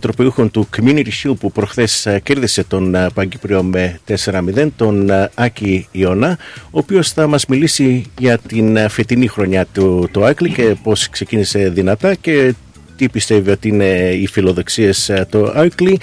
τροπιούχων 0.00 0.50
του 0.50 0.68
Community 0.76 1.08
Shield 1.22 1.36
που 1.40 1.52
προχθές 1.52 2.08
κέρδισε 2.22 2.64
τον 2.64 2.96
Παγκύπριο 3.14 3.62
με 3.62 4.00
4-0, 4.24 4.68
τον 4.76 5.10
Άκη 5.34 5.86
Ιώνα, 5.92 6.38
ο 6.64 6.78
οποίος 6.78 7.12
θα 7.12 7.26
μας 7.26 7.46
μιλήσει 7.46 8.04
για 8.18 8.38
την 8.38 8.88
φετινή 8.88 9.26
χρονιά 9.26 9.66
του 9.72 10.08
το 10.10 10.28
Oakley 10.28 10.48
και 10.54 10.76
πώς 10.82 11.08
ξεκίνησε 11.08 11.68
δυνατά 11.68 12.14
και 12.14 12.54
τι 12.96 13.08
πιστεύει 13.08 13.50
ότι 13.50 13.68
είναι 13.68 14.10
οι 14.10 14.26
φιλοδοξίες 14.26 15.10
του 15.30 15.52
Oakley. 15.56 15.94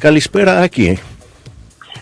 Καλησπέρα 0.00 0.58
Άκη. 0.58 0.98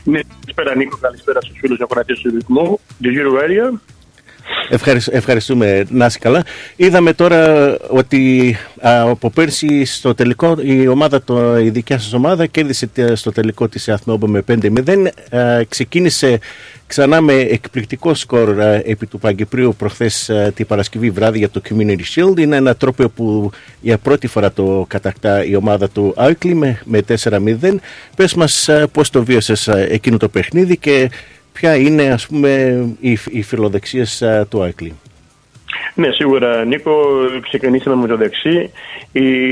Ναι, 0.05 0.21
καλησπέρα 0.55 0.85
Νίκο, 0.85 0.97
καλησπέρα 1.01 1.41
στους 1.41 1.59
φίλους 1.59 1.81
ακροατές 1.81 2.19
του 2.19 2.31
ρυθμού, 2.31 2.81
του 3.03 3.11
Euro 3.15 3.43
Radio. 3.43 3.79
Ευχαριστούμε, 5.11 5.85
να 5.89 6.07
είσαι 6.07 6.19
καλά. 6.19 6.45
Είδαμε 6.77 7.13
τώρα 7.13 7.77
ότι 7.89 8.57
από 8.81 9.31
πέρσι 9.31 9.85
στο 9.85 10.15
τελικό 10.15 10.57
η, 10.61 10.89
ομάδα, 10.89 11.23
το, 11.23 11.59
η 11.59 11.71
δικιά 11.71 11.99
σας 11.99 12.13
ομάδα 12.13 12.47
κέρδισε 12.47 12.89
στο 13.15 13.33
τελικό 13.33 13.69
της 13.69 13.89
Αθνόμπο 13.89 14.27
με 14.27 14.45
5-0. 14.49 15.07
ξεκίνησε 15.69 16.39
ξανά 16.87 17.21
με 17.21 17.33
εκπληκτικό 17.33 18.15
σκορ 18.15 18.59
επί 18.85 19.07
του 19.07 19.19
Παγκυπρίου 19.19 19.75
προχθές 19.79 20.31
την 20.55 20.67
Παρασκευή 20.67 21.11
βράδυ 21.11 21.39
για 21.39 21.51
το 21.51 21.61
Community 21.69 22.03
Shield. 22.15 22.39
Είναι 22.39 22.57
ένα 22.57 22.75
τρόπο 22.75 23.09
που 23.09 23.51
για 23.81 23.99
πρώτη 23.99 24.27
φορά 24.27 24.53
το 24.53 24.85
κατακτά 24.89 25.45
η 25.45 25.57
ομάδα 25.57 25.89
του 25.89 26.15
Άικλι 26.17 26.55
με, 26.55 26.81
με 26.85 27.01
4-0. 27.23 27.75
Πες 28.17 28.35
μας 28.35 28.69
πώς 28.93 29.11
το 29.11 29.25
βίωσες 29.25 29.69
εκείνο 29.69 30.17
το 30.17 30.29
παιχνίδι 30.29 30.77
και 30.77 31.11
ποια 31.53 31.77
είναι 31.77 32.03
ας 32.03 32.27
πούμε 32.27 32.85
οι, 33.01 33.19
οι 33.31 33.43
φιλοδεξίες 33.43 34.23
του 34.49 34.63
Άικλι. 34.63 34.95
Ναι, 35.95 36.11
σίγουρα 36.11 36.65
Νίκο, 36.65 36.95
ξεκινήσαμε 37.43 37.97
με 37.97 38.07
το 38.07 38.17
δεξί. 38.17 38.71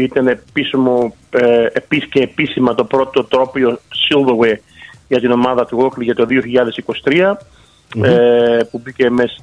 Ήταν 0.01 0.27
επίσημο, 0.27 1.15
ε, 1.31 1.67
επίσης 1.73 2.09
και 2.09 2.21
επίσημα 2.21 2.75
το 2.75 2.85
πρώτο 2.85 3.25
τρόπιο 3.25 3.81
Silverware 3.89 4.59
για 5.09 5.21
την 5.21 5.31
ομάδα 5.31 5.67
του 5.67 5.79
Όκλι 5.81 6.05
για 6.05 6.15
το 6.15 6.27
2023. 7.05 7.37
Ε, 8.03 8.59
που 8.71 8.81
μπήκε 8.85 9.11
μέσα 9.11 9.35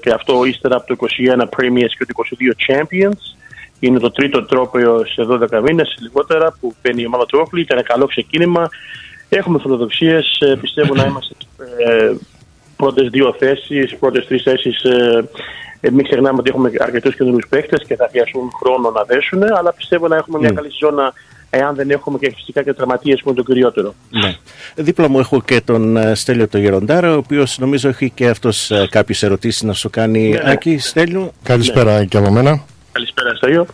και 0.00 0.10
αυτό 0.10 0.44
ύστερα 0.44 0.76
από 0.76 0.86
το 0.86 0.96
21 1.00 1.40
Premiers 1.40 1.92
και 1.98 2.06
το 2.06 2.14
22 2.14 2.72
Champions. 2.72 3.36
Είναι 3.80 3.98
το 3.98 4.10
τρίτο 4.10 4.44
τρόπιο 4.44 5.04
σε 5.06 5.26
12 5.30 5.62
μήνες 5.62 5.96
λιγότερα 6.00 6.56
που 6.60 6.74
παίρνει 6.82 7.02
η 7.02 7.06
ομάδα 7.06 7.26
του 7.26 7.38
Όκλι. 7.42 7.60
Ήταν 7.60 7.82
καλό 7.82 8.06
ξεκίνημα. 8.06 8.68
Έχουμε 9.28 9.58
φιλοδοξίες. 9.58 10.42
Πιστεύω 10.60 10.94
να 10.94 11.04
είμαστε 11.04 11.34
ε, 11.86 12.14
πρώτες 12.76 13.08
δύο 13.08 13.34
θέσεις, 13.38 13.96
πρώτες 13.96 14.26
τρεις 14.26 14.42
θέσεις. 14.42 14.82
Ε, 14.82 15.28
ε, 15.80 15.90
μην 15.90 16.04
ξεχνάμε 16.04 16.38
ότι 16.38 16.50
έχουμε 16.50 16.70
αρκετούς 16.78 17.16
καινούριους 17.16 17.46
παίχτε 17.48 17.76
και 17.86 17.96
θα 17.96 18.08
χρειαστούν 18.10 18.50
χρόνο 18.62 18.90
να 18.90 19.02
δέσουν. 19.02 19.42
Αλλά 19.56 19.72
πιστεύω 19.72 20.08
να 20.08 20.16
έχουμε 20.16 20.38
μια 20.38 20.50
καλή 20.50 20.70
ζώνα 20.80 21.12
εάν 21.50 21.74
δεν 21.74 21.90
έχουμε 21.90 22.18
και 22.18 22.32
φυσικά 22.36 22.62
και 22.62 22.72
τραυματίες 22.72 23.20
που 23.22 23.28
είναι 23.28 23.38
το 23.38 23.44
κυριότερο. 23.44 23.94
Ναι. 24.10 24.34
Δίπλα 24.74 25.08
μου 25.08 25.18
έχω 25.18 25.42
και 25.42 25.60
τον 25.60 25.96
ε, 25.96 26.14
Στέλιο 26.14 26.48
τον 26.48 26.60
Γεροντάρα, 26.60 27.14
ο 27.14 27.16
οποίος 27.16 27.58
νομίζω 27.58 27.88
έχει 27.88 28.10
και 28.10 28.28
αυτός 28.28 28.70
ε, 28.70 28.86
κάποιες 28.90 29.22
ερωτήσεις 29.22 29.62
να 29.62 29.72
σου 29.72 29.90
κάνει. 29.90 30.28
Ναι, 30.28 30.50
Άκη, 30.50 30.70
ναι. 30.70 30.78
Στέλιο. 30.78 31.32
Καλησπέρα 31.42 31.98
ναι. 31.98 32.04
και 32.04 32.16
από 32.16 32.30
μένα. 32.30 32.64
Καλησπέρα, 32.92 33.34
Στέλιο. 33.34 33.66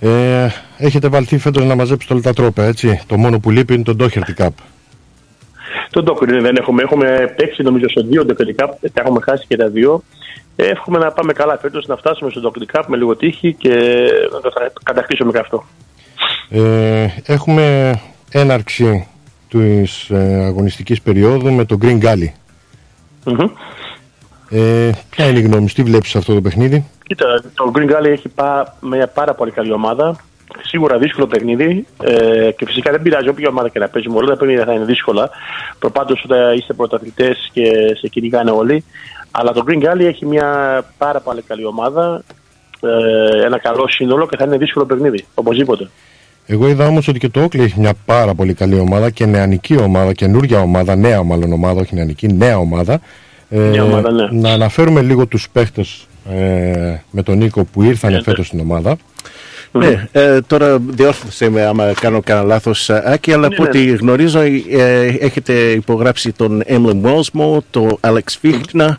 Ε, 0.00 0.48
έχετε 0.78 1.08
βαλθεί 1.08 1.38
φέτος 1.38 1.64
να 1.64 1.74
μαζέψετε 1.74 2.12
όλα 2.12 2.22
τα 2.22 2.32
τρόπα, 2.32 2.64
έτσι. 2.64 3.00
Το 3.06 3.16
μόνο 3.16 3.38
που 3.38 3.50
λείπει 3.50 3.74
είναι 3.74 3.82
το 3.82 3.96
Doherty 4.00 4.42
Cup. 4.44 4.48
Το 5.90 6.04
Doherty 6.06 6.38
δεν 6.40 6.56
έχουμε. 6.56 6.82
Έχουμε 6.82 7.34
παίξει 7.36 7.62
νομίζω 7.62 7.88
σε 7.88 8.00
δύο 8.08 8.26
Doherty 8.28 8.64
Cup, 8.64 8.68
τα 8.92 9.00
έχουμε 9.02 9.20
χάσει 9.20 9.46
και 9.48 9.56
τα 9.56 9.68
δύο. 9.68 10.02
Εύχομαι 10.56 10.98
να 10.98 11.12
πάμε 11.12 11.32
καλά 11.32 11.58
φέτος, 11.58 11.86
να 11.86 11.96
φτάσουμε 11.96 12.30
στο 12.30 12.40
Doherty 12.44 12.76
Cup 12.76 12.82
με 12.86 12.96
λίγο 12.96 13.16
τύχη 13.16 13.54
και 13.54 13.74
να 14.32 14.40
το 14.40 14.52
κατακτήσουμε 14.82 15.32
και 15.32 15.38
αυτό. 15.38 15.64
Ε, 16.50 17.06
έχουμε 17.26 17.94
έναρξη 18.30 19.08
της 19.48 20.10
ε, 20.10 20.44
αγωνιστικής 20.44 21.02
περίοδου 21.02 21.52
με 21.52 21.64
το 21.64 21.78
Green 21.82 22.00
Gully. 22.02 22.28
mm 23.24 23.50
Ε, 24.50 24.90
ποια 25.10 25.28
είναι 25.28 25.38
η 25.38 25.42
γνώμη 25.42 25.66
τι 25.66 25.82
βλέπεις 25.82 26.16
αυτό 26.16 26.34
το 26.34 26.40
παιχνίδι; 26.40 26.84
Κοίτα, 27.02 27.42
το 27.54 27.72
Green 27.74 27.90
Gully 27.90 28.10
έχει 28.10 28.28
πά, 28.28 28.76
μια 28.80 29.06
πάρα 29.06 29.34
πολύ 29.34 29.50
καλή 29.50 29.72
ομάδα. 29.72 30.16
Σίγουρα 30.62 30.98
δύσκολο 30.98 31.26
παιχνίδι 31.26 31.86
ε, 32.02 32.50
και 32.50 32.66
φυσικά 32.66 32.90
δεν 32.90 33.02
πειράζει 33.02 33.28
όποια 33.28 33.48
ομάδα 33.48 33.68
και 33.68 33.78
να 33.78 33.88
παίζουμε. 33.88 34.16
Όλα 34.16 34.28
τα 34.28 34.36
παιχνίδια 34.36 34.64
θα 34.64 34.72
είναι 34.72 34.84
δύσκολα. 34.84 35.30
Προπάντως 35.78 36.22
όταν 36.24 36.56
είστε 36.56 36.72
πρωταθλητές 36.72 37.50
και 37.52 37.64
σε 38.00 38.08
κυνηγάνε 38.08 38.50
όλοι. 38.50 38.84
Αλλά 39.30 39.52
το 39.52 39.64
Green 39.68 39.84
Gully 39.84 40.04
έχει 40.04 40.26
μια 40.26 40.82
πάρα 40.98 41.20
πολύ 41.20 41.42
καλή 41.42 41.64
ομάδα. 41.64 42.22
Ε, 42.80 43.44
ένα 43.44 43.58
καλό 43.58 43.88
σύνολο 43.88 44.26
και 44.26 44.36
θα 44.36 44.44
είναι 44.44 44.56
δύσκολο 44.56 44.86
παιχνίδι. 44.86 45.24
Οπωσδήποτε. 45.34 45.90
Εγώ 46.46 46.68
είδα 46.68 46.86
όμως 46.86 47.08
ότι 47.08 47.18
και 47.18 47.28
το 47.28 47.42
Όκλι 47.42 47.62
έχει 47.62 47.80
μια 47.80 47.94
πάρα 48.04 48.34
πολύ 48.34 48.54
καλή 48.54 48.78
ομάδα 48.78 49.10
και 49.10 49.26
νεανική 49.26 49.76
ομάδα, 49.76 50.12
καινούργια 50.12 50.60
ομάδα, 50.60 50.96
νέα 50.96 51.22
μάλλον 51.22 51.52
ομάδα, 51.52 51.80
όχι 51.80 51.94
νεανική, 51.94 52.32
νέα 52.32 52.58
ομάδα. 52.58 53.00
Ε, 53.50 53.58
νέα 53.58 53.84
ομάδα 53.84 54.12
ναι. 54.12 54.28
Να 54.30 54.52
αναφέρουμε 54.52 55.02
λίγο 55.02 55.26
τους 55.26 55.48
παίχτες 55.52 56.06
ε, 56.30 56.96
με 57.10 57.22
τον 57.22 57.38
Νίκο 57.38 57.64
που 57.64 57.82
ήρθαν 57.82 58.12
ναι, 58.12 58.22
φέτος 58.22 58.46
στην 58.46 58.60
ομάδα. 58.60 58.96
Ναι, 59.78 60.08
ε, 60.12 60.40
τώρα 60.40 60.78
διόρθωσε 60.78 61.50
με 61.50 61.64
άμα 61.64 61.92
κάνω 62.00 62.20
κανένα 62.20 62.46
λάθος, 62.46 62.90
Άκη, 62.90 63.32
αλλά 63.32 63.46
από 63.46 63.62
ό,τι 63.62 63.86
γνωρίζω 63.86 64.40
ε, 64.40 65.04
έχετε 65.20 65.52
υπογράψει 65.52 66.32
τον 66.32 66.62
Emlyn 66.66 67.02
Wellsmo, 67.02 67.58
τον 67.70 67.98
Alex 68.00 68.24
Fichtner, 68.42 68.94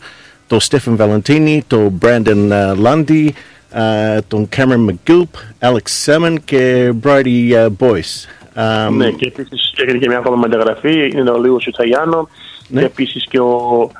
τον 0.48 0.60
Stephen 0.62 0.98
Valentini, 0.98 1.60
τον 1.68 2.00
Brandon 2.02 2.52
Lundy, 2.84 3.28
uh, 3.74 4.20
τον 4.28 4.50
Cameron 4.56 4.86
McGoop, 4.90 5.30
Alex 5.60 6.06
Semen 6.06 6.36
και 6.46 6.94
Brady 7.04 7.52
uh, 7.52 7.68
Boyce. 7.80 8.28
Um, 8.56 8.92
ναι, 8.92 9.10
και 9.10 9.26
επίσης 9.26 9.74
έγινε 9.76 9.98
και 9.98 10.08
μια 10.08 10.18
ακόμα 10.18 10.36
μεταγραφή, 10.36 11.12
είναι 11.16 11.30
ο 11.30 11.38
Λίγο 11.38 11.58
Ιταλιάνο 11.68 12.30
ναι. 12.68 12.80
και 12.80 12.86
επίσης 12.86 13.26
και 13.30 13.40
ο. 13.40 13.92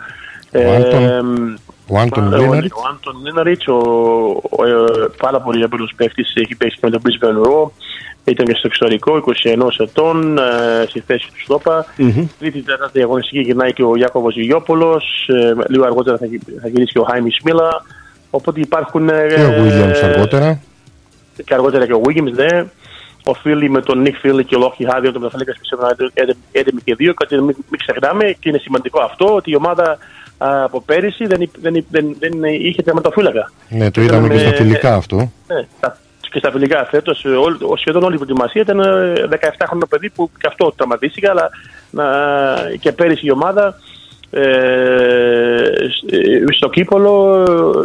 Ο 1.88 2.00
Άντων 2.00 2.34
Λίναριτ. 2.38 2.74
Ο 2.74 2.82
Άντων 2.90 3.22
Λίναριτ, 3.26 3.70
ο, 3.70 3.80
πάρα 5.18 5.42
πολύ 5.42 5.64
εμπειρός 5.64 5.94
παίχτης, 5.96 6.34
έχει 6.36 6.56
παίξει 6.56 6.78
με 6.82 6.90
τον 6.90 7.02
Brisbane 7.04 7.48
Raw, 7.48 7.70
ήταν 8.24 8.46
και 8.46 8.54
στο 8.54 8.68
εξωτερικό, 8.68 9.24
21 9.44 9.68
ετών, 9.78 10.40
στη 10.88 11.00
θέση 11.00 11.28
του 11.28 11.42
Στόπα. 11.42 11.86
Mm-hmm. 11.98 12.26
Τρίτη 12.40 12.62
τέταρτη 12.62 13.02
αγωνιστική 13.02 13.40
γυρνάει 13.40 13.74
και 13.74 13.84
ο 13.84 13.96
Ιάκωβος 13.96 14.36
Υγιόπολος, 14.36 15.30
λίγο 15.68 15.84
αργότερα 15.86 16.18
θα, 16.18 16.26
θα 16.62 16.68
γυρίσει 16.68 16.92
και 16.92 17.00
ο 17.00 17.04
Χάιμις 17.04 17.36
Σμίλα. 17.42 17.82
Οπότε 18.30 18.60
υπάρχουν. 18.60 19.10
Ε, 19.10 19.28
και 19.28 19.42
ο 19.42 19.64
Williams 19.64 20.04
αργότερα. 20.04 20.60
Και 21.46 21.54
αργότερα 21.54 21.86
και 21.86 21.94
ο 21.94 22.02
Williams, 22.06 22.34
ναι. 22.34 22.66
Ο 23.24 23.34
Φίλι 23.34 23.70
με 23.70 23.82
τον 23.82 24.02
Νίκ 24.02 24.16
Φίλι 24.16 24.44
και 24.46 24.56
ο 24.56 24.60
Λόχι 24.60 24.86
Χάδιο, 24.90 25.12
τον 25.12 25.22
Πεθαλίκα 25.22 25.56
πιστεύω 25.60 25.82
να 25.82 25.96
είναι 25.98 26.36
έτοιμοι 26.52 26.82
και 26.82 26.96
δύο. 26.96 27.14
Και 27.14 27.36
μην, 27.36 27.56
μην 27.70 27.80
ξεχνάμε, 27.80 28.24
και 28.40 28.50
είναι 28.50 28.58
σημαντικό 28.58 29.02
αυτό, 29.02 29.36
ότι 29.36 29.52
η 29.52 29.56
ομάδα 29.56 29.98
από 30.38 30.82
πέρυσι 30.82 31.26
δεν, 31.26 31.50
δεν, 31.62 31.86
δεν, 31.90 32.16
δεν 32.20 32.44
είχε 32.44 32.82
τερματοφύλακα. 32.82 33.52
Ναι, 33.70 33.92
το 33.92 34.02
είδαμε 34.02 34.28
και 34.28 34.40
στα 34.40 34.54
φιλικά 34.54 34.96
αυτό. 34.96 35.16
Ναι, 35.16 35.68
και 36.30 36.40
στα 36.40 36.52
φιλικά 36.52 36.86
φέτος, 36.86 37.26
σχεδόν 37.76 38.04
όλη 38.04 38.14
η 38.14 38.18
προετοιμασία 38.18 38.62
ήταν 38.62 38.80
17χρονο 39.32 39.82
ε, 39.82 39.88
παιδί 39.90 40.10
που 40.10 40.32
και 40.40 40.48
αυτό 40.48 40.74
τραυματίστηκε, 40.76 41.30
αλλά 41.30 41.50
και 42.80 42.92
πέρυσι 42.92 43.26
η 43.26 43.32
ομάδα 43.32 43.76
ε, 44.30 44.42
στο 46.56 46.70
κύπολο 46.70 47.44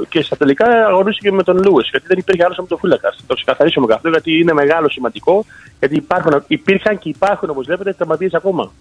και 0.08 0.22
στα 0.22 0.36
τελικά 0.36 0.86
αγωνίστηκε 0.86 1.32
με 1.32 1.42
τον 1.42 1.56
Λούε. 1.56 1.82
Γιατί 1.90 2.06
δεν 2.06 2.18
υπήρχε 2.18 2.44
άλλος 2.44 2.80
φύλακα. 2.80 3.14
Το 3.26 3.34
ξεκαθαρίσουμε 3.34 3.94
αυτό, 3.94 4.08
γιατί 4.08 4.40
είναι 4.40 4.52
μεγάλο 4.52 4.88
σημαντικό. 4.88 5.44
Γιατί 5.78 5.96
υπάρχουν, 5.96 6.44
υπήρχαν 6.46 6.98
και 6.98 7.08
υπάρχουν, 7.08 7.50
όπως 7.50 7.66
βλέπετε, 7.66 7.92
τραυματίες 7.92 8.34
ακόμα. 8.34 8.72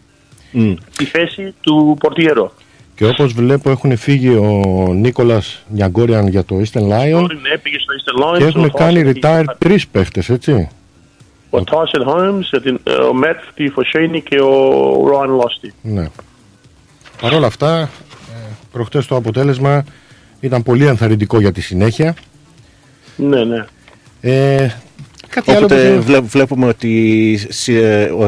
Mm. 0.53 0.75
Στη 0.91 1.05
θέση 1.05 1.55
του 1.61 1.97
Πορτιέρο. 1.99 2.53
Και 3.01 3.07
όπως 3.07 3.33
βλέπω, 3.33 3.69
έχουν 3.69 3.97
φύγει 3.97 4.29
ο 4.29 4.93
Νίκολας 4.93 5.63
Νιαγκόριαν 5.67 6.27
για 6.27 6.43
το 6.43 6.55
Eastern 6.55 6.81
Lion. 6.81 7.27
Ναι, 7.41 7.57
πήγε 7.57 7.77
στο 7.79 7.93
Eastern 7.97 8.23
Lion. 8.23 8.37
Και 8.37 8.43
έχουν 8.43 8.71
κάνει 8.71 9.11
retire 9.15 9.43
τρεις 9.57 9.87
παίχτες, 9.87 10.29
έτσι. 10.29 10.69
Ο 11.49 11.63
Τάσεν 11.63 12.03
Χόλμ, 12.03 12.39
ο 13.09 13.13
Μέτ, 13.13 13.37
τη 13.53 13.69
Φωσέινη 13.69 14.21
και 14.21 14.39
ο 14.41 15.07
Ρόαν 15.07 15.29
Λόστι. 15.29 15.73
Ναι. 15.81 16.07
Παρ' 17.21 17.33
όλα 17.33 17.47
αυτά, 17.47 17.79
ε, 17.79 17.89
προχτές 18.71 19.07
το 19.07 19.15
αποτέλεσμα 19.15 19.83
ήταν 20.39 20.63
πολύ 20.63 20.85
ενθαρρυντικό 20.85 21.39
για 21.39 21.51
τη 21.51 21.61
συνέχεια. 21.61 22.15
Ναι, 23.15 23.43
ναι. 23.43 23.65
Ε, 24.21 24.69
Κάτι 25.31 25.51
Οπότε 25.55 26.03
άλλο 26.07 26.21
βλέπουμε 26.21 26.67
ότι, 26.67 27.39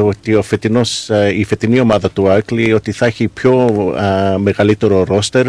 ότι 0.04 0.36
ο 0.36 0.42
φετινός, 0.42 1.10
ε, 1.10 1.34
η 1.38 1.44
φετινή 1.44 1.80
ομάδα 1.80 2.12
του 2.12 2.30
Άκλη 2.30 2.74
ότι 2.74 2.92
θα 2.92 3.06
έχει 3.06 3.28
πιο 3.28 3.54
α, 3.98 4.38
μεγαλύτερο 4.38 5.04
ρόστερ 5.04 5.46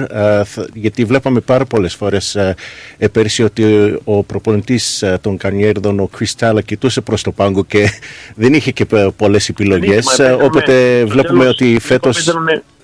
γιατί 0.75 1.05
βλέπαμε 1.05 1.41
πάρα 1.41 1.65
πολλές 1.65 1.95
φορές 1.95 2.37
α, 2.37 2.55
ε, 2.99 3.09
πέρσι 3.09 3.43
ότι 3.43 3.65
ο 4.05 4.23
προπονητής 4.23 5.05
των 5.21 5.37
Κανιέρδων 5.37 6.01
ο 6.01 6.07
Κρυστάλλα 6.07 6.61
κοιτούσε 6.61 7.01
προς 7.01 7.23
το 7.23 7.33
πάγκο 7.33 7.65
και 7.65 7.89
δεν 8.43 8.55
είχε 8.55 8.71
και 8.71 8.87
πολλές 9.17 9.49
επιλογές 9.49 10.21
οπότε 10.43 11.05
βλέπουμε 11.05 11.47
ότι 11.47 11.79
φέτος 11.81 12.35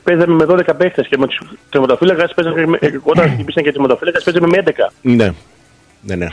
παίζαμε 0.02 0.34
με 0.34 0.44
12 0.48 0.76
παίχτες 0.76 1.06
και 1.06 1.18
με 1.18 1.26
του 1.26 1.58
τερματοφύλακε 1.70 2.24
όταν 3.02 3.30
χτυπήσαν 3.30 3.62
και 3.62 3.72
τους 3.72 3.72
τερματοφύλακε 3.72 4.18
παίζαμε 4.24 4.46
με 4.46 4.62
11. 4.66 4.92
Ναι, 5.02 5.32
ναι, 6.02 6.14
ναι. 6.14 6.26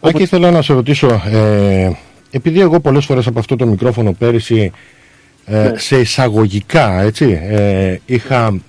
Άκη, 0.00 0.22
ήθελα 0.22 0.50
να 0.50 0.62
σε 0.62 0.72
ρωτήσω, 0.72 1.22
ε, 1.30 1.90
επειδή 2.30 2.60
εγώ 2.60 2.80
πολλές 2.80 3.04
φορές 3.04 3.26
από 3.26 3.38
αυτό 3.38 3.56
το 3.56 3.66
μικρόφωνο 3.66 4.12
πέρυσι 4.12 4.72
ε, 5.44 5.62
ναι. 5.62 5.78
σε 5.78 6.00
εισαγωγικά, 6.00 7.00
έτσι, 7.00 7.40
ε, 7.42 7.96
είχα 8.06 8.60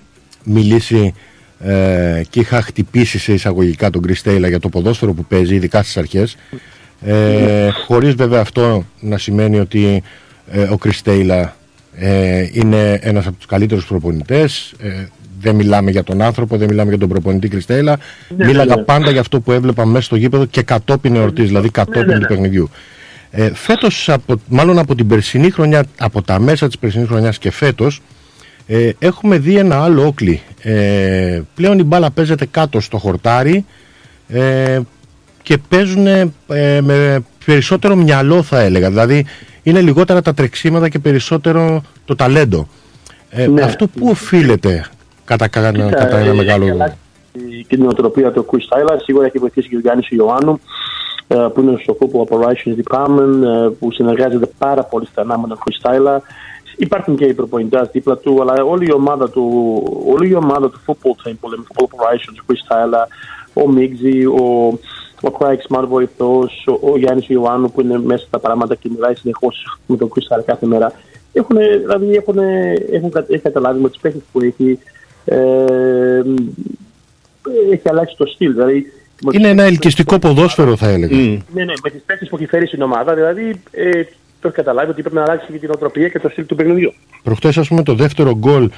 μιλήσει 0.44 1.14
ε, 1.60 2.22
και 2.30 2.40
είχα 2.40 2.62
χτυπήσει 2.62 3.20
σε 3.20 3.34
εισαγωγικά 3.34 3.90
τον 3.90 4.02
Κριστέιλα 4.02 4.48
για 4.48 4.60
το 4.60 4.70
ποδόσφαιρο 4.70 5.14
που 5.14 5.26
παίζει, 5.26 5.56
ειδικά 5.56 5.82
στις 5.84 5.98
αρχές, 5.98 6.38
ε, 7.02 7.70
χωρίς 7.86 8.14
βέβαια 8.14 8.42
αυτό 8.42 8.86
να 9.00 9.18
σημαίνει 9.18 9.60
ότι 9.60 10.04
ε, 10.52 10.62
ο 10.62 10.78
Κριστέιλα 10.78 11.56
Ε, 12.00 12.50
είναι 12.52 13.00
ένας 13.02 13.28
από 13.28 13.36
τους 13.38 13.46
καλύτερους 13.46 13.86
προπονητές. 13.86 14.74
Ε, 15.38 15.42
δεν 15.42 15.56
μιλάμε 15.56 15.92
για 15.92 16.04
τον 16.04 16.22
άνθρωπο, 16.22 16.58
δεν 16.58 16.68
μιλάμε 16.68 16.90
για 16.90 17.00
τον 17.00 17.10
προπονητή 17.10 17.48
Κριστέλα. 17.48 17.98
Ναι, 18.38 18.46
Μίλαγα 18.46 18.76
ναι. 18.76 18.84
πάντα 18.84 19.12
για 19.12 19.20
αυτό 19.20 19.40
που 19.40 19.52
έβλεπα 19.52 19.86
μέσα 19.86 20.06
στο 20.06 20.16
γήπεδο 20.16 20.46
και 20.46 20.62
κατόπιν 20.62 21.16
εορτής, 21.16 21.48
δηλαδή 21.48 21.70
κατόπιν 21.70 22.06
ναι, 22.06 22.14
ναι. 22.14 22.20
του 22.20 22.28
παιχνιδιού. 22.28 22.70
Ε, 23.32 23.54
φέτος, 23.54 24.10
από, 24.10 24.36
μάλλον 24.48 24.80
από 24.80 24.96
την 24.96 25.08
περσινή 25.08 25.50
χρονιά, 25.50 25.86
από 25.98 26.22
τα 26.22 26.40
μέσα 26.40 26.68
της 26.68 26.78
περσινής 26.78 27.08
χρονιάς 27.08 27.38
και 27.38 27.52
φέτος, 27.52 28.02
ε, 28.68 28.90
έχουμε 29.00 29.38
δει 29.38 29.56
ένα 29.56 29.84
άλλο 29.84 30.06
όκλι. 30.06 30.42
Ε, 30.62 31.42
πλέον 31.56 31.80
η 31.80 31.84
μπάλα 31.84 32.12
παίζεται 32.12 32.46
κάτω 32.46 32.80
στο 32.80 32.98
χορτάρι 32.98 33.66
ε, 34.28 34.80
και 35.44 35.58
παίζουν 35.70 36.08
ε, 36.08 36.32
με 36.82 37.20
περισσότερο 37.46 37.96
μυαλό 37.96 38.44
θα 38.44 38.60
έλεγα. 38.60 38.90
Δηλαδή 38.90 39.26
είναι 39.64 39.82
λιγότερα 39.82 40.22
τα 40.22 40.34
τρεξίματα 40.34 40.90
και 40.90 41.00
περισσότερο 41.00 41.84
το 42.06 42.16
ταλέντο. 42.16 42.68
Ε, 43.30 43.48
Ναι. 43.48 43.62
Αυτό 43.62 43.88
που 43.88 44.08
οφείλεται 44.10 44.86
κατά, 45.28 45.48
κατά, 45.48 45.72
Κοίτα, 45.72 45.90
κατά 45.90 46.18
ε, 46.18 46.22
ένα 46.22 46.30
έχει 46.30 46.38
μεγάλο... 46.38 46.66
αλλάξει 46.72 46.98
και 47.68 47.76
την 47.76 47.88
οτροπία 47.88 48.32
του 48.32 48.46
Chris 48.52 48.56
Tyler. 48.78 48.98
Σίγουρα 49.04 49.26
έχει 49.26 49.38
βοηθήσει 49.40 49.70
και 49.70 49.76
ο 49.76 49.80
Γιάννης 49.80 50.10
Ιωάννου 50.10 50.60
ε, 51.28 51.36
που 51.54 51.62
είναι 51.62 51.80
στο 51.82 51.98
Football 52.00 52.24
Operations 52.28 52.76
Department 52.84 53.44
ε, 53.44 53.70
που 53.80 53.92
συνεργάζεται 53.92 54.50
πάρα 54.58 54.84
πολύ 54.84 55.06
στενά 55.06 55.38
με 55.40 55.48
τον 55.48 55.58
Chris 55.64 55.90
Tyler. 55.90 56.18
Υπάρχουν 56.78 57.16
και 57.16 57.26
οι 57.26 57.34
προπονητές 57.34 57.90
δίπλα 57.92 58.18
του, 58.18 58.42
αλλά 58.42 58.64
όλη 58.64 58.86
η 58.86 58.94
ομάδα 58.94 59.30
του, 59.30 59.46
όλη 60.08 60.30
η 60.30 60.36
ομάδα 60.36 60.70
του 60.70 60.80
football 60.86 61.28
team 61.28 61.34
που 61.40 61.50
λέμε 61.50 61.64
Football 61.68 61.84
Operations, 61.84 62.38
ο 62.42 62.46
Chris 62.48 62.62
Tyler, 62.74 63.06
ο 63.64 63.68
Μίγκζι, 63.70 64.26
ο, 64.26 64.68
ο 65.22 65.32
Craig 65.40 65.58
Smart 65.68 65.86
βοηθός, 65.88 66.68
ο, 66.68 66.92
ο 66.92 66.98
Γιάννης 66.98 67.28
Ιωάννου 67.28 67.72
που 67.72 67.82
είναι 67.82 68.00
μέσα 68.00 68.26
στα 68.26 68.40
πράγματα 68.40 68.76
και 68.76 68.90
μιλάει 68.94 69.16
συνεχώς 69.16 69.80
με 69.86 69.98
τον 69.98 70.10
Chris 70.14 70.36
Tyler 70.36 70.44
κάθε 70.46 70.66
μέρα. 70.66 70.92
Έχουν, 71.34 71.58
δηλαδή 71.58 72.16
έχουν, 72.16 72.38
έχουν, 72.92 73.10
κα- 73.10 73.26
έχει 73.30 73.42
καταλάβει 73.42 73.82
με 73.82 73.90
τις 73.90 74.00
παίχτες 74.00 74.22
που 74.32 74.42
έχει 74.42 74.72
ε, 74.72 74.78
έχει 77.72 77.90
αλλάξει 77.90 78.16
το 78.18 78.26
στυλ. 78.26 78.52
Δηλαδή, 78.54 78.92
με 79.24 79.32
Είναι 79.34 79.44
τις- 79.44 79.52
ένα 79.52 79.64
ελκυστικό 79.64 80.20
ποδόσφαιρο 80.20 80.76
θα 80.76 80.88
έλεγα. 80.88 81.16
ναι, 81.18 81.64
ναι, 81.64 81.74
με 81.84 81.90
τις 81.90 82.02
παίχτε 82.06 82.26
που 82.26 82.36
έχει 82.36 82.46
φέρει 82.46 82.68
στην 82.68 82.82
ομάδα, 82.82 83.14
δηλαδή 83.14 83.62
ε, 83.72 83.90
το 84.42 84.48
έχει 84.48 84.56
καταλάβει 84.56 84.90
ότι 84.92 85.02
πρέπει 85.02 85.16
να 85.16 85.22
αλλάξει 85.24 85.52
και 85.52 85.58
την 85.58 85.70
οτροπία 85.72 86.08
και 86.08 86.20
το 86.20 86.30
στυλ 86.30 86.46
του 86.46 86.56
παιχνιδιού. 86.56 86.94
Προχτές 87.24 87.58
ας 87.58 87.68
πούμε 87.68 87.84
το 87.84 87.94
δεύτερο 87.94 88.36
γκολ 88.38 88.70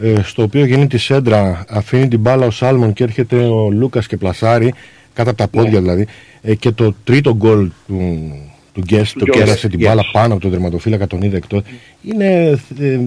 ε, 0.00 0.14
στο 0.22 0.42
οποίο 0.42 0.64
γίνει 0.64 0.86
τη 0.86 0.98
σέντρα 0.98 1.64
αφήνει 1.68 2.08
την 2.08 2.20
μπάλα 2.20 2.46
ο 2.46 2.50
Σάλμον 2.50 2.92
και 2.92 3.02
έρχεται 3.04 3.36
ο 3.36 3.70
Λούκας 3.70 4.06
και 4.06 4.16
πλασάρει 4.16 4.74
κάτω 5.14 5.30
από 5.30 5.38
τα 5.38 5.48
πόδια 5.48 5.80
δηλαδή 5.80 6.06
ε, 6.42 6.54
και 6.54 6.70
το 6.70 6.94
τρίτο 7.04 7.34
γκολ 7.34 7.70
του, 7.86 8.32
του 8.72 8.80
Γκέστ 8.80 9.18
το 9.18 9.24
Γκέστ, 9.24 9.38
κέρασε 9.38 9.68
την 9.68 9.78
yes. 9.80 9.82
μπάλα 9.84 10.02
πάνω 10.12 10.32
από 10.32 10.42
τον 10.42 10.50
τερματοφύλακα 10.50 11.06
τον 11.06 11.22
είδε 11.22 11.36
εκτός 11.36 11.62
είναι 12.02 12.58
ε, 12.80 12.98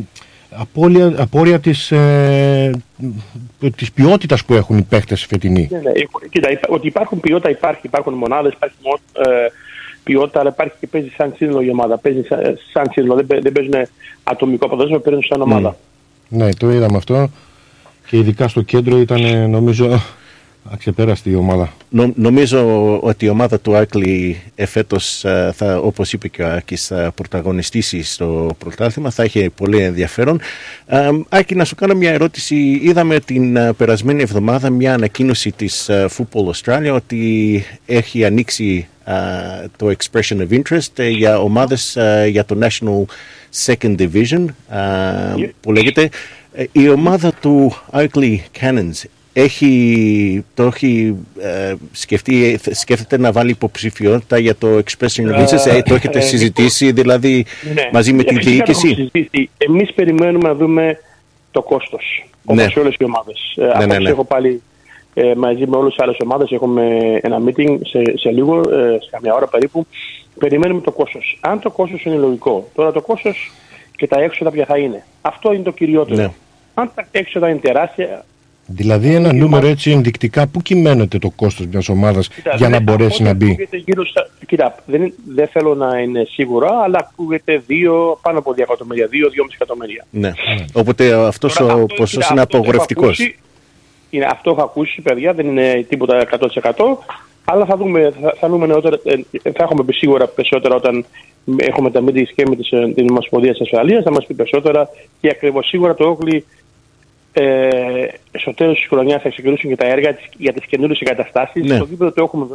απώλεια, 0.57 1.13
απόρρια 1.17 1.59
της, 1.59 1.91
ε, 1.91 2.71
της 3.75 3.91
ποιότητας 3.91 4.45
που 4.45 4.53
έχουν 4.53 4.77
οι 4.77 4.81
παίχτες 4.81 5.25
φετινοί 5.25 5.67
Ναι, 5.71 5.77
ναι, 5.77 5.89
ε, 5.89 6.05
κοίτα, 6.29 6.51
υπά- 6.51 6.69
ότι 6.69 6.87
υπάρχουν 6.87 7.19
ποιότητα 7.19 7.49
υπάρχει, 7.49 7.81
υπάρχουν 7.83 8.13
μονάδες, 8.13 8.53
υπάρχει 8.53 8.75
μο- 8.83 9.23
ε, 9.25 9.47
ποιότητα, 10.03 10.39
αλλά 10.39 10.49
υπάρχει 10.49 10.73
και 10.79 10.87
παίζει 10.87 11.11
σαν 11.17 11.33
σύνολο 11.37 11.61
η 11.61 11.69
ομάδα. 11.69 11.97
Παίζει 11.97 12.21
σαν, 12.21 12.39
σαν 12.73 12.85
σύνολο, 12.91 13.15
δεν, 13.15 13.25
παί- 13.27 13.41
δεν 13.43 13.51
παίζουν 13.51 13.73
ατομικό 14.23 14.69
ποδόσφαιρο, 14.69 14.99
παίζουν 14.99 15.23
σαν 15.29 15.41
ομάδα. 15.41 15.77
ναι 16.29 16.53
το 16.53 16.71
είδαμε 16.71 16.97
αυτό 16.97 17.29
και 18.07 18.17
ειδικά 18.17 18.47
στο 18.47 18.61
κέντρο 18.61 18.97
ήταν 18.97 19.23
ε, 19.23 19.47
νομίζω 19.47 19.99
αξεπέραστη 20.71 21.29
η 21.29 21.35
ομάδα. 21.35 21.73
Νο- 21.89 22.13
νομίζω 22.15 22.99
ότι 23.01 23.25
η 23.25 23.29
ομάδα 23.29 23.59
του 23.59 23.75
Άκλη 23.75 24.41
εφέτος 24.55 25.25
ε, 25.25 25.51
θα, 25.55 25.77
όπως 25.77 26.13
είπε 26.13 26.27
και 26.27 26.43
ο 26.43 26.51
Άκης 26.51 26.87
θα 26.87 27.11
πρωταγωνιστήσει 27.15 28.03
στο 28.03 28.55
πρωτάθλημα. 28.57 29.09
Θα 29.09 29.23
έχει 29.23 29.49
πολύ 29.49 29.77
ενδιαφέρον. 29.77 30.39
Ε, 30.85 31.09
Άκη 31.29 31.55
να 31.55 31.65
σου 31.65 31.75
κάνω 31.75 31.93
μια 31.95 32.11
ερώτηση. 32.11 32.79
Είδαμε 32.83 33.19
την 33.19 33.55
ε, 33.55 33.73
περασμένη 33.73 34.21
εβδομάδα 34.21 34.69
μια 34.69 34.93
ανακοίνωση 34.93 35.51
της 35.51 35.89
ε, 35.89 36.07
Football 36.17 36.51
Australia 36.55 36.93
ότι 36.93 37.63
έχει 37.85 38.25
ανοίξει 38.25 38.87
ε, 39.05 39.13
το 39.77 39.91
Expression 39.97 40.37
of 40.49 40.61
Interest 40.61 40.89
ε, 40.95 41.09
για 41.09 41.39
ομάδες 41.39 41.95
ε, 41.95 42.27
για 42.29 42.45
το 42.45 42.57
National 42.61 43.03
Second 43.65 43.95
Division. 43.99 44.45
Ε, 44.69 45.49
που 45.61 45.71
λέγεται 45.71 46.09
Ε, 46.57 46.65
η 46.71 46.89
ομάδα 46.89 47.33
του 47.33 47.75
Oakley 47.91 48.35
Cannons 48.59 49.03
έχει, 49.37 50.45
το 50.53 50.63
έχει 50.63 51.15
ε, 51.39 51.73
σκεφτεί, 51.91 52.59
ε, 52.65 52.73
σκέφτεται 52.73 53.17
να 53.17 53.31
βάλει 53.31 53.49
υποψηφιότητα 53.49 54.37
για 54.37 54.55
το 54.55 54.67
Expression 54.67 55.31
of 55.31 55.39
Interest, 55.39 55.67
ε, 55.67 55.81
το 55.81 55.93
έχετε 55.95 56.17
ε, 56.17 56.21
συζητήσει 56.21 56.91
δηλαδή 56.91 57.45
Ναι. 57.73 57.89
μαζί 57.93 58.13
με 58.13 58.21
Ε, 58.21 58.23
τη 58.23 58.35
φυσικά 58.35 58.63
το 58.63 58.71
έχουμε 58.71 58.93
διοίκηση; 58.93 59.09
συζητήσει. 59.11 59.49
Εμείς 59.57 59.93
περιμένουμε 59.93 60.47
να 60.47 60.55
δούμε 60.55 60.97
το 61.51 61.61
κόστος, 61.61 62.25
όπως 62.45 62.63
Ναι. 62.63 62.69
σε 62.69 62.79
όλες 62.79 62.95
οι 62.99 63.03
ομάδες. 63.03 63.53
Ε, 63.57 63.61
Ναι, 63.61 63.67
απόψε 63.69 63.87
ναι, 63.87 63.97
ναι. 63.99 64.09
έχω 64.09 64.23
πάλι 64.23 64.61
ε, 65.13 65.35
μαζί 65.35 65.67
με 65.67 65.75
όλες 65.77 65.93
τις 65.93 66.03
άλλες 66.03 66.17
ομάδες, 66.19 66.51
έχουμε 66.51 66.87
ένα 67.21 67.41
meeting 67.45 67.77
σε, 67.83 68.01
σε 68.17 68.29
λίγο, 68.31 68.57
ε, 68.59 68.97
σε 69.01 69.09
καμιά 69.11 69.33
ώρα 69.33 69.47
περίπου. 69.47 69.85
Περιμένουμε 70.39 70.81
το 70.81 70.91
κόστος. 70.91 71.37
Αν 71.41 71.59
το 71.59 71.69
κόστος 71.71 72.03
είναι 72.03 72.15
λογικό, 72.15 72.69
τώρα 72.75 72.91
το 72.91 73.01
κόστος 73.01 73.51
και 73.95 74.07
τα 74.07 74.19
έξοδα 74.21 74.51
ποια 74.51 74.65
θα 74.65 74.77
είναι. 74.77 75.05
Αυτό 75.21 75.53
είναι 75.53 75.63
το 75.63 75.71
κυριότερο. 75.71 76.15
Ναι. 76.21 76.31
Αν 76.73 76.91
τα 76.95 77.07
έξοδα 77.11 77.49
είναι 77.49 77.59
τεράστια, 77.59 78.25
Δηλαδή 78.67 79.13
ένα 79.15 79.33
νούμερο 79.33 79.67
έτσι 79.67 79.91
ενδεικτικά 79.91 80.47
που 80.47 80.61
κυμαίνεται 80.61 81.17
το 81.17 81.29
κόστος 81.35 81.65
μιας 81.67 81.89
ομάδας 81.89 82.27
Κοίτα, 82.27 82.55
για 82.55 82.69
να 82.69 82.73
δεν- 82.77 82.83
μπορέσει 82.83 83.13
από 83.15 83.23
να 83.23 83.29
ό,τι 83.29 83.37
μπει; 83.45 83.51
ακούγεται 83.51 83.77
Γύρω 83.77 84.05
στα, 84.05 84.29
κοίτα, 84.47 84.75
δεν, 84.85 85.13
δεν 85.27 85.47
θέλω 85.47 85.75
να 85.75 85.99
είναι 85.99 86.25
σίγουρα, 86.29 86.69
αλλά 86.83 87.09
ακούγεται 87.11 87.63
δύο, 87.67 88.19
πάνω 88.21 88.39
από 88.39 88.51
2 88.51 88.63
εκατομμύρια, 88.63 89.07
2-2,5 89.07 89.53
εκατομμύρια. 89.53 90.05
Ναι. 90.09 90.31
Οπότε 90.73 91.13
αυτός 91.13 91.53
Τώρα, 91.53 91.73
ο 91.73 91.81
αυτό- 91.81 91.95
ποσός 91.95 92.11
κοίτα, 92.11 92.27
είναι 92.31 92.41
αυτό 92.41 92.57
έχω 92.57 92.65
απογορευτικός. 92.65 93.19
ακούσει, 93.19 93.35
Είναι, 94.09 94.25
αυτό 94.31 94.49
έχω 94.51 94.61
ακούσει, 94.61 95.01
παιδιά, 95.01 95.33
δεν 95.33 95.45
είναι 95.47 95.85
τίποτα 95.89 96.17
100%. 96.17 96.97
Αλλά 97.45 97.65
θα 97.65 97.77
δούμε, 97.77 98.13
θα, 98.21 98.33
θα, 98.39 98.49
δούμε 98.49 98.65
νεότερα, 98.65 98.99
ε, 99.03 99.15
θα 99.51 99.63
έχουμε 99.63 99.83
πει 99.83 99.93
σίγουρα 99.93 100.27
περισσότερα 100.27 100.75
όταν 100.75 101.05
έχουμε 101.57 101.91
τα 101.91 102.03
meetings 102.07 102.29
και 102.35 102.43
με 102.49 102.55
τις, 102.55 102.71
ε, 102.71 102.91
την 102.95 103.09
Ομοσπονδία 103.09 103.51
της 103.51 103.61
Ασφαλείας, 103.61 104.03
θα 104.03 104.11
μας 104.11 104.25
πει 104.25 104.33
περισσότερα 104.33 104.89
και 105.21 105.29
ακριβώς 105.29 105.67
σίγουρα 105.67 105.93
το 105.95 106.05
Όκλι 106.05 106.45
ε, 107.37 108.07
στο 108.31 108.53
τέλος 108.53 108.77
της 108.77 108.87
χρονιάς 108.87 109.21
θα 109.21 109.29
ξεκινήσουν 109.29 109.69
και 109.69 109.75
τα 109.75 109.85
έργα 109.85 110.13
της, 110.13 110.25
για 110.37 110.53
τις 110.53 110.65
καινούριες 110.65 110.99
εγκαταστάσεις. 110.99 111.63
Ναι. 111.63 111.77
Το 111.77 111.85
γήπεδο 111.89 112.11
το 112.11 112.23
έχουμε 112.23 112.45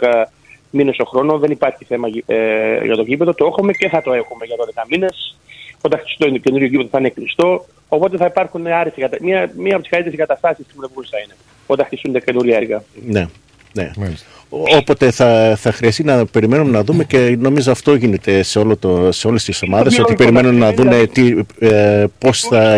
12 0.00 0.24
μήνες 0.70 0.96
το 0.96 1.04
χρόνο, 1.04 1.38
δεν 1.38 1.50
υπάρχει 1.50 1.84
θέμα 1.84 2.08
ε, 2.26 2.84
για 2.84 2.96
το 2.96 3.02
γήπεδο, 3.02 3.34
το 3.34 3.46
έχουμε 3.46 3.72
και 3.72 3.88
θα 3.88 4.02
το 4.02 4.12
έχουμε 4.12 4.44
για 4.44 4.56
12 4.82 4.84
μήνες. 4.90 5.36
Όταν 5.80 6.00
χτιστώ 6.00 6.30
το 6.30 6.38
καινούριο 6.38 6.66
γήπεδο 6.66 6.88
θα 6.88 6.98
είναι 6.98 7.08
κλειστό, 7.08 7.64
οπότε 7.88 8.16
θα 8.16 8.26
υπάρχουν 8.26 8.66
άρεστοι 8.66 9.00
κατα... 9.00 9.16
μία, 9.20 9.50
μία 9.56 9.72
από 9.74 9.82
τις 9.82 9.90
καλύτερες 9.90 10.18
εγκαταστάσεις 10.18 10.64
στην 10.64 10.76
Ευρωπαϊκή 10.82 11.10
θα 11.10 11.18
είναι, 11.24 11.34
όταν 11.66 11.86
χτιστούν 11.86 12.12
τα 12.12 12.18
καινούργια 12.18 12.56
έργα. 12.56 12.82
Ναι. 13.06 13.26
Ναι. 13.72 13.90
Ο- 13.98 14.33
Όποτε 14.76 15.10
θα, 15.10 15.56
θα 15.58 15.72
χρειαστεί 15.72 16.04
να 16.04 16.26
περιμένουμε 16.26 16.70
να 16.70 16.84
δούμε 16.84 17.04
και 17.04 17.36
νομίζω 17.38 17.70
αυτό 17.70 17.94
γίνεται 17.94 18.42
σε, 18.42 18.58
όλο 18.58 18.76
το, 18.76 19.12
σε 19.12 19.26
όλες 19.26 19.44
τις 19.44 19.62
ομάδες 19.62 19.98
ότι 19.98 20.14
βιολογικό, 20.14 20.22
περιμένουν 20.22 20.58
να 20.58 20.70
δηλαδή. 20.70 21.10
δουν 21.20 21.46
τι, 21.58 21.66
ε, 21.66 22.04
πώς 22.18 22.40
θα 22.40 22.76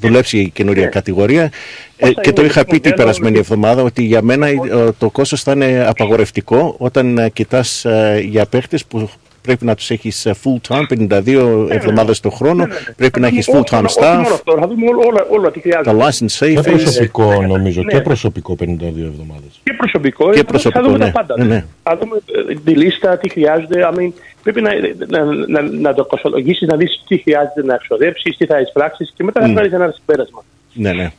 δουλέψει 0.00 0.38
η 0.38 0.50
καινούρια 0.50 0.86
κατηγορία 0.86 1.50
ε, 1.96 2.10
και 2.10 2.32
το 2.32 2.44
είχα 2.44 2.64
πει 2.64 2.80
την 2.80 2.94
περασμένη 2.94 3.38
εβδομάδα 3.38 3.82
ότι 3.82 4.02
για 4.02 4.22
μένα 4.22 4.46
ε, 4.46 4.56
το 4.98 5.10
κόστος 5.10 5.42
θα 5.42 5.52
είναι 5.52 5.84
απαγορευτικό 5.88 6.74
όταν 6.78 7.18
ε, 7.18 7.28
κοιτάς 7.28 7.84
ε, 7.84 8.24
για 8.28 8.46
παίχτες 8.46 8.84
που 8.84 9.10
πρέπει 9.46 9.64
να 9.64 9.74
τους 9.74 9.90
έχεις 9.90 10.26
ε, 10.26 10.34
full 10.44 10.68
time 10.68 11.08
52 11.10 11.66
εβδομάδες 11.70 12.20
το 12.20 12.30
χρόνο 12.30 12.66
πρέπει 12.96 13.20
να 13.20 13.26
έχεις 13.26 13.48
full 13.52 13.76
time 13.76 13.84
Όχι 13.84 14.00
μόνο 14.00 14.22
staff 14.22 14.32
αυτό, 14.32 14.56
θα 14.60 14.66
δούμε 14.68 14.86
όλα, 14.88 15.06
όλα, 15.06 15.26
όλα 15.30 15.50
τι 15.50 15.60
χρειάζεται. 15.60 15.96
τα 15.96 16.08
license 16.08 16.32
Και 16.38 16.58
safe 16.58 16.62
προσωπικό 16.62 17.42
νομίζω 17.42 17.82
ναι. 17.82 17.92
και 17.92 18.00
προσωπικό 18.00 18.56
52 18.60 18.64
εβδομάδες. 18.82 19.60
Και 19.62 19.72
προσωπικό, 19.76 20.32
Και 20.32 20.38
ε, 20.38 20.42
προσωπικό, 20.42 20.80
θα 20.80 20.86
δούμε 20.86 20.98
ναι. 20.98 21.04
τα 21.04 21.10
πάντα. 21.10 21.34
Ναι, 21.38 21.44
ναι. 21.44 21.64
Θα 21.82 21.98
δούμε 22.00 22.16
ε, 22.50 22.54
τη 22.64 22.70
λίστα, 22.70 23.18
τι 23.18 23.28
χρειάζεται. 23.28 23.88
I 23.92 23.98
mean, 23.98 24.12
πρέπει 24.42 24.60
να, 24.60 24.70
να, 25.08 25.24
να, 25.46 25.62
να 25.62 25.94
το 25.94 26.04
κοστολογήσεις, 26.04 26.68
να 26.68 26.76
δεις 26.76 27.04
τι 27.08 27.18
χρειάζεται 27.18 27.62
να 27.64 27.74
εξοδέψεις, 27.74 28.36
τι 28.36 28.46
θα 28.46 28.60
εισπράξεις 28.60 29.12
και 29.16 29.24
μετά 29.24 29.40
θα 29.40 29.48
Μμ. 29.48 29.54
πάρεις 29.54 29.72
ένα 29.72 29.94
συμπέρασμα. 29.96 30.44
ναι 30.72 30.92
ναι 30.92 31.12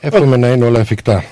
Εύχομαι 0.00 0.36
να 0.36 0.48
είναι 0.48 0.64
όλα 0.64 0.80
εφικτά. 0.80 1.24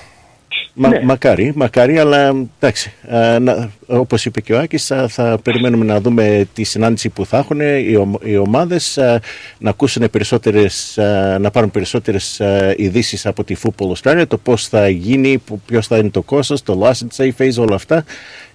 Μα, 0.77 0.89
Ναι. 0.89 1.01
Μακάρι, 1.03 1.51
μακάρι, 1.55 1.97
αλλά 1.97 2.33
εντάξει, 2.59 2.93
α, 3.09 3.39
να, 3.39 3.69
όπως 3.87 4.25
είπε 4.25 4.41
και 4.41 4.53
ο 4.53 4.59
Άκης, 4.59 4.85
θα, 4.85 5.07
θα 5.07 5.39
περιμένουμε 5.43 5.85
να 5.85 6.01
δούμε 6.01 6.47
τη 6.53 6.63
συνάντηση 6.63 7.09
που 7.09 7.25
θα 7.25 7.37
έχουν 7.37 7.59
οι, 7.59 7.95
ομ- 7.95 8.25
οι 8.27 8.37
ομάδες, 8.37 8.97
α, 8.97 9.19
να 9.57 9.69
ακούσουν 9.69 10.09
περισσότερες, 10.09 10.97
α, 10.97 11.39
να 11.39 11.51
πάρουν 11.51 11.71
περισσότερες 11.71 12.41
α, 12.41 12.73
ειδήσεις 12.77 13.25
από 13.25 13.43
τη 13.43 13.55
Football 13.63 13.91
Australia, 14.01 14.23
το 14.27 14.37
πώς 14.37 14.67
θα 14.67 14.89
γίνει, 14.89 15.37
που- 15.37 15.61
ποιος 15.65 15.87
θα 15.87 15.97
είναι 15.97 16.09
το 16.09 16.21
κόστος, 16.21 16.63
το 16.63 16.81
license 16.83 17.23
safe 17.23 17.41
phase, 17.41 17.57
όλα 17.57 17.75
αυτά. 17.75 17.95
α, 17.95 18.03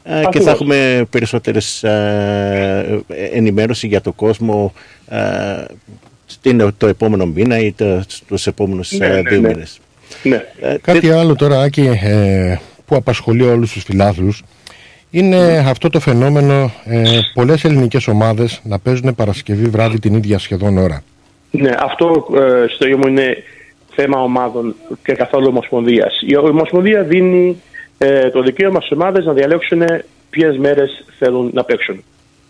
και 0.05 0.11
θα 0.11 0.19
Ακριβώς. 0.29 0.53
έχουμε 0.53 1.07
περισσότερες 1.11 1.85
α, 1.85 1.91
ενημέρωση 3.33 3.87
για 3.87 4.01
το 4.01 4.13
κόσμο 4.13 4.73
α, 5.09 5.19
στην- 6.27 6.75
το 6.77 6.87
επόμενο 6.87 7.27
μήνα 7.27 7.59
ή 7.59 7.73
το, 7.73 8.03
τους 8.27 8.47
επόμενους 8.47 8.93
Ναι, 8.93 9.07
α, 9.07 9.09
ναι, 9.09 9.21
δύο 9.23 9.41
ναι. 9.41 9.49
μήνες. 9.49 9.79
Ναι. 10.23 10.45
Ε, 10.61 10.77
Κάτι 10.83 11.11
άλλο 11.11 11.35
τώρα, 11.35 11.61
Άκη, 11.61 11.99
ε, 12.03 12.57
που 12.87 12.97
απασχολεί 12.97 13.43
όλους 13.43 13.73
τους 13.73 13.83
φιλάθλους 13.83 14.43
είναι 15.11 15.65
αυτό 15.69 15.91
το 15.91 16.01
φαινόμενο 16.01 16.73
ε, 16.85 17.19
πολλές 17.35 17.65
ελληνικές 17.65 18.07
ομάδες 18.07 18.61
να 18.65 18.79
παίζουν 18.79 19.15
Παρασκευή 19.15 19.69
βράδυ 19.69 19.99
την 19.99 20.15
ίδια 20.15 20.39
σχεδόν 20.39 20.79
ώρα. 20.79 21.03
Ναι, 21.51 21.71
αυτό 21.79 22.27
ε, 22.35 22.65
στο 22.75 22.85
ίδιο 22.85 22.99
μου 22.99 23.07
είναι 23.07 23.43
θέμα 23.95 24.23
ομάδων 24.23 24.75
και 25.03 25.13
καθόλου 25.13 25.47
ομοσπονδίας. 25.49 26.21
Η 26.27 26.37
ομοσπονδία 26.37 27.03
δίνει 27.03 27.63
ε, 27.99 28.31
το 28.31 28.43
δικαίωμα 28.43 28.81
στις 28.81 28.93
ομάδες 28.93 29.25
να 29.25 29.33
διαλέξουν 29.33 29.83
ποιες 30.31 30.57
μέρες 30.57 31.05
θέλουν 31.19 31.51
να 31.55 31.65
παίξουν. 31.65 32.03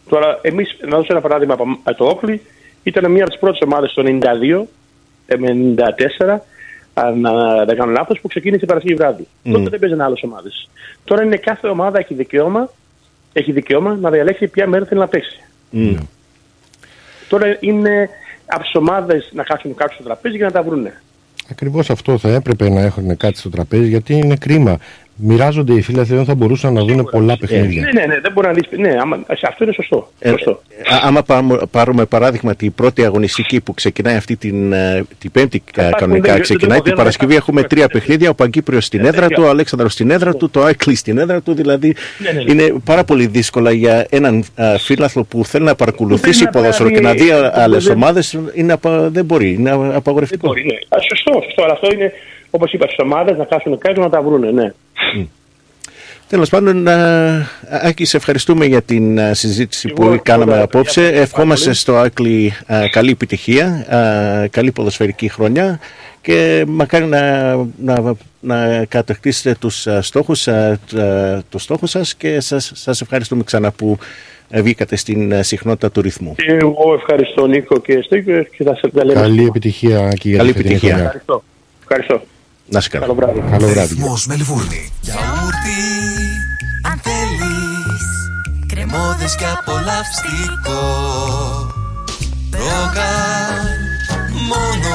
Τώρα, 0.08 0.38
εμείς, 0.42 0.76
να 0.88 0.96
δώσω 0.96 1.08
ένα 1.11 1.20
παράδειγμα 1.20 1.54
από 1.54 1.64
ε, 1.84 1.92
το 1.92 2.04
Όκλι, 2.04 2.40
ήταν 2.82 3.11
μια 3.11 3.22
από 3.22 3.30
τις 3.30 3.40
πρώτες 3.40 3.61
ομάδες 3.64 3.92
το 3.92 4.02
92 4.06 4.66
με 5.38 5.74
94, 6.28 6.38
αν 7.05 7.24
ε, 7.24 7.64
δεν 7.66 7.76
κάνω 7.76 7.90
λάθος, 7.90 8.20
που 8.20 8.28
ξεκίνησε 8.28 8.66
Παρασκευή 8.66 8.94
βράδυ. 8.94 9.26
Mm. 9.44 9.51
Τότε 9.53 9.68
δεν 9.68 9.78
παίζανε 9.78 10.03
άλλες 10.03 10.22
ομάδες. 10.22 10.68
Τώρα 11.05 11.22
είναι 11.22 11.36
κάθε 11.36 11.68
ομάδα 11.68 11.98
έχει 11.98 12.14
δικαίωμα, 12.14 12.70
έχει 13.32 13.53
δικαίωμα 13.53 13.94
να 13.94 14.11
διαλέξει 14.11 14.48
ποια 14.48 14.66
μέρα 14.66 14.84
θέλει 14.84 15.01
να 15.01 15.09
παίξει. 15.09 15.40
Mm. 15.72 15.96
Τώρα 17.28 17.57
είναι 17.61 18.09
από 18.46 18.62
τις 18.62 18.74
ομάδες 18.74 19.30
να 19.32 19.42
κάτσουν 19.42 19.74
κάτω 19.74 19.94
στο 19.94 20.03
τραπέζι 20.03 20.36
για 20.36 20.46
να 20.46 20.53
τα 20.53 20.62
βρούνε. 20.62 21.01
Ακριβώς 21.51 21.90
αυτό 21.90 22.18
θα 22.18 22.28
έπρεπε 22.28 22.68
να 22.68 22.80
έχουν 22.80 23.16
κάτι 23.16 23.38
στο 23.38 23.51
τραπέζι 23.51 23.88
γιατί 23.88 24.14
είναι 24.14 24.36
κρίμα 24.36 24.78
μοιράζονται 25.20 25.72
οι 25.72 25.80
φίλοι 25.80 26.02
δεν 26.02 26.24
θα 26.24 26.34
μπορούσαν 26.34 26.72
να 26.72 26.84
δουν 26.84 27.08
πολλά 27.10 27.36
παιχνίδια. 27.38 27.82
Ναι, 27.82 28.00
ναι, 28.00 28.06
ναι, 28.06 28.20
δεν 28.20 28.32
μπορεί 28.32 28.46
να 28.46 28.52
δεις. 28.52 28.64
Ναι, 28.70 28.96
άμα, 29.00 29.24
αυτό 29.48 29.64
είναι 29.64 29.72
σωστό. 29.72 30.10
Ε, 30.18 30.30
σωστό. 30.30 30.62
Ε, 30.78 30.82
άμα 31.02 31.22
πάρουμε 31.70 32.04
παράδειγμα 32.04 32.54
την 32.54 32.74
πρώτη 32.74 33.04
αγωνιστική 33.04 33.60
που 33.60 33.74
ξεκινάει 33.74 34.16
αυτή 34.16 34.36
την, 34.36 34.72
ε, 34.72 35.04
την 35.18 35.30
Πέμπτη 35.30 35.62
κανονικά, 35.96 36.32
δεν, 36.32 36.42
ξεκινάει 36.42 36.76
δεν, 36.76 36.82
την 36.82 36.94
Παρασκευή. 36.94 37.34
Έχουμε 37.34 37.62
τρία 37.62 37.88
παιχνίδια. 37.88 38.30
Ο 38.30 38.34
Παγκύπριος 38.34 38.84
στην 38.84 39.04
έδρα 39.04 39.28
του, 39.28 39.42
ο 39.46 39.48
Αλέξανδρος 39.48 39.92
στην 39.92 40.10
έδρα 40.10 40.34
του, 40.34 40.50
το 40.50 40.62
Άικλι 40.62 40.94
στην 40.94 41.18
έδρα 41.18 41.40
του. 41.40 41.54
Δηλαδή 41.54 41.94
ναι, 42.18 42.30
ναι, 42.30 42.42
ναι. 42.42 42.52
είναι 42.52 42.74
πάρα 42.84 43.04
πολύ 43.04 43.26
δύσκολα 43.26 43.72
για 43.72 44.06
έναν 44.10 44.44
φίλαθλο 44.78 45.24
που 45.24 45.44
θέλει 45.44 45.64
να 45.64 45.74
παρακολουθήσει 45.74 46.48
ποδόσφαιρο 46.48 46.90
και 46.90 47.00
να 47.00 47.12
δει 47.12 47.30
άλλες 47.52 47.88
ομάδες. 47.88 48.38
Δεν 49.08 49.24
μπορεί, 49.24 49.52
είναι 49.52 49.70
απαγορευτικό. 49.70 50.52
Σωστό, 51.08 51.32
σωστό. 51.44 51.62
Αλλά 51.62 51.72
αυτό 51.72 51.92
είναι 51.92 52.12
όπως 52.51 52.72
είπα 52.72 52.86
στις 52.86 52.98
ομάδες 52.98 53.36
να 53.36 53.44
κάτσουν 53.44 53.78
κάτω 53.78 54.01
να 54.01 54.09
τα 54.11 54.22
βρούνε. 54.22 54.51
Ναι. 54.51 54.72
Τέλος 56.28 56.48
πάντων, 56.48 56.88
Άκη, 57.82 58.05
σε 58.05 58.16
ευχαριστούμε 58.16 58.64
για 58.64 58.82
την 58.82 59.34
συζήτηση 59.34 59.88
που 59.88 60.20
κάναμε 60.22 60.61
απόψε. 60.61 61.07
Ευχόμαστε 61.07 61.72
στο 61.72 61.96
Άκλι 61.96 62.53
καλή 62.90 63.11
επιτυχία, 63.11 63.86
καλή 64.51 64.72
ποδοσφαιρική 64.72 65.28
χρονιά 65.28 65.80
και 66.20 66.64
μακάρι 66.66 67.05
να, 67.05 67.55
να, 67.76 68.14
να 68.40 68.84
κατακτήσετε 68.84 69.57
τους 69.61 69.86
στόχους, 70.01 70.48
το 71.48 71.59
στόχο 71.59 71.86
σας 71.86 72.14
και 72.14 72.40
σας, 72.40 72.72
σας 72.74 73.01
ευχαριστούμε 73.01 73.42
ξανά 73.42 73.72
που 73.72 73.98
βγήκατε 74.48 74.96
στην 74.96 75.44
συχνότητα 75.44 75.90
του 75.90 76.01
ρυθμού. 76.01 76.34
Εγώ 76.38 76.94
ευχαριστώ 76.94 77.46
Νίκο 77.46 77.78
και 77.80 78.03
Στέκο 78.03 78.42
και 78.57 78.64
θα 78.64 78.74
σε 78.74 78.90
Καλή 79.12 79.44
επιτυχία 79.44 80.09
και 80.09 80.28
για 80.28 80.38
Καλή 80.38 80.51
επιτυχία. 80.51 80.96
Ευχαριστώ. 80.96 81.42
ευχαριστώ. 81.80 82.22
Να 82.72 82.80
σε 82.80 82.88
καλά. 82.88 83.06
Καλό 83.06 83.14
βράδυ. 83.14 83.40
Καλό 83.50 83.66
βράδυ. 83.68 83.94
Ρυθμός 83.94 84.26
Μελβούρνη. 84.26 84.92
Γιαούρτι, 85.00 85.80
αν 86.90 87.00
θέλεις, 87.02 88.04
κρεμόδες 88.66 89.34
και 89.34 89.44
απολαυστικό. 89.58 90.82
Ρόγαν, 92.52 93.66
μόνο, 94.48 94.94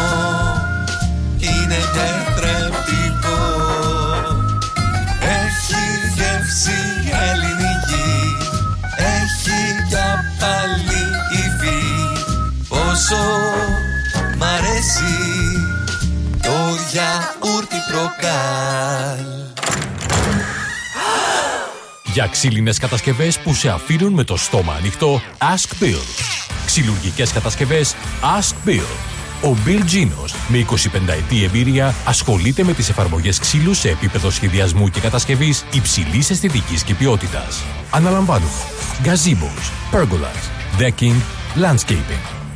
το 17.16 17.22
γιαούρτι 17.42 17.76
προκάλ. 17.92 19.26
Για 22.14 22.28
ξύλινες 22.28 22.78
κατασκευές 22.78 23.40
που 23.40 23.54
σε 23.54 23.70
αφήνουν 23.70 24.14
με 24.14 24.24
το 24.24 24.38
στόμα 24.38 24.74
ανοιχτό, 24.74 25.22
Ask 25.38 25.84
Bill. 25.84 26.02
Ξυλουργικές 26.66 27.32
κατασκευές 27.32 27.96
Ask 28.40 28.70
Bill. 28.70 28.88
Ο 29.44 29.58
Bill 29.66 29.80
Genos, 29.80 30.32
με 30.48 30.58
25 30.58 31.14
ετή 31.14 31.44
εμπειρία, 31.44 31.96
ασχολείται 32.06 32.64
με 32.64 32.74
τις 32.74 32.90
εφαρμογές 32.90 33.40
ξύλου 33.40 33.74
σε 33.74 33.90
επίπεδο 33.90 34.30
σχεδιασμού 34.30 34.90
και 34.90 35.00
κατασκευής 35.00 35.66
υψηλής 35.72 36.30
αισθητικής 36.30 36.84
και 36.84 36.94
ποιότητας. 36.94 37.64
Αναλαμβάνουμε 37.90 38.52
gazebos, 39.04 39.72
pergolas, 39.92 40.44
decking, 40.80 41.20
landscaping, 41.64 42.45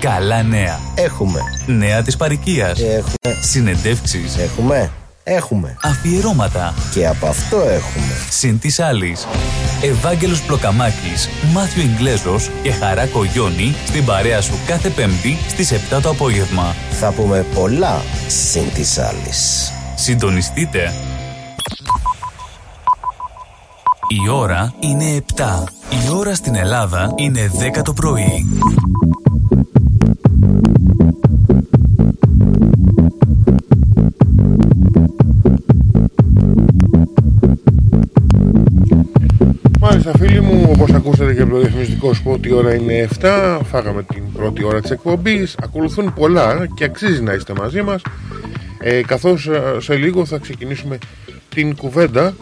Καλά 0.00 0.42
νέα. 0.42 0.80
Έχουμε. 0.94 1.40
Νέα 1.66 2.02
της 2.02 2.16
παροικίας. 2.16 2.80
Έχουμε. 2.80 3.40
Συνεντεύξεις. 3.40 4.36
Έχουμε. 4.36 4.90
Έχουμε. 5.24 5.76
Αφιερώματα. 5.82 6.74
Και 6.92 7.06
από 7.06 7.26
αυτό 7.26 7.56
έχουμε. 7.56 8.14
Συν 8.30 8.58
της 8.58 8.80
άλλης. 8.80 9.26
Ευάγγελος 9.82 10.42
Πλοκαμάκης, 10.42 11.28
Μάθιο 11.52 11.82
Ιγκλέζος 11.82 12.50
και 12.62 12.72
Χαρά 12.72 13.06
Κογιόνι 13.06 13.74
στην 13.86 14.04
παρέα 14.04 14.40
σου 14.40 14.54
κάθε 14.66 14.88
Πέμπτη 14.88 15.36
στις 15.48 15.72
7 15.72 16.00
το 16.00 16.08
απόγευμα. 16.08 16.74
Θα 16.90 17.12
πούμε 17.12 17.46
πολλά 17.54 18.02
συν 18.28 18.72
της 18.74 18.98
άλλης. 18.98 19.72
Συντονιστείτε. 19.94 20.92
Η 24.08 24.28
ώρα 24.28 24.74
είναι 24.80 25.24
7. 25.36 25.64
Η 25.90 26.10
ώρα 26.16 26.34
στην 26.34 26.54
Ελλάδα 26.54 27.12
είναι 27.16 27.50
10 27.78 27.82
το 27.82 27.92
πρωί. 27.92 28.46
Μάλιστα 39.80 40.18
φίλοι 40.18 40.40
μου, 40.40 40.70
όπως 40.74 40.92
ακούσατε 40.92 41.34
και 41.34 41.42
από 41.42 41.50
το 41.50 41.58
διαφημιστικό 41.58 42.14
σποτ 42.14 42.46
η 42.46 42.52
ώρα 42.52 42.74
είναι 42.74 43.08
7 43.20 43.60
Φάγαμε 43.64 44.02
την 44.02 44.22
πρώτη 44.32 44.64
ώρα 44.64 44.80
της 44.80 44.90
εκπομπής. 44.90 45.56
Ακολουθούν 45.62 46.14
πολλά 46.14 46.66
και 46.74 46.84
αξίζει 46.84 47.22
να 47.22 47.32
είστε 47.32 47.52
μαζί 47.58 47.82
μας. 47.82 48.02
Ε, 48.78 49.02
Καθώς 49.02 49.46
ε, 49.46 49.76
σε 49.80 49.94
λίγο 49.94 50.24
θα 50.24 50.38
ξεκινήσουμε 50.38 50.98
την 51.48 51.76
κουβέντα. 51.76 52.34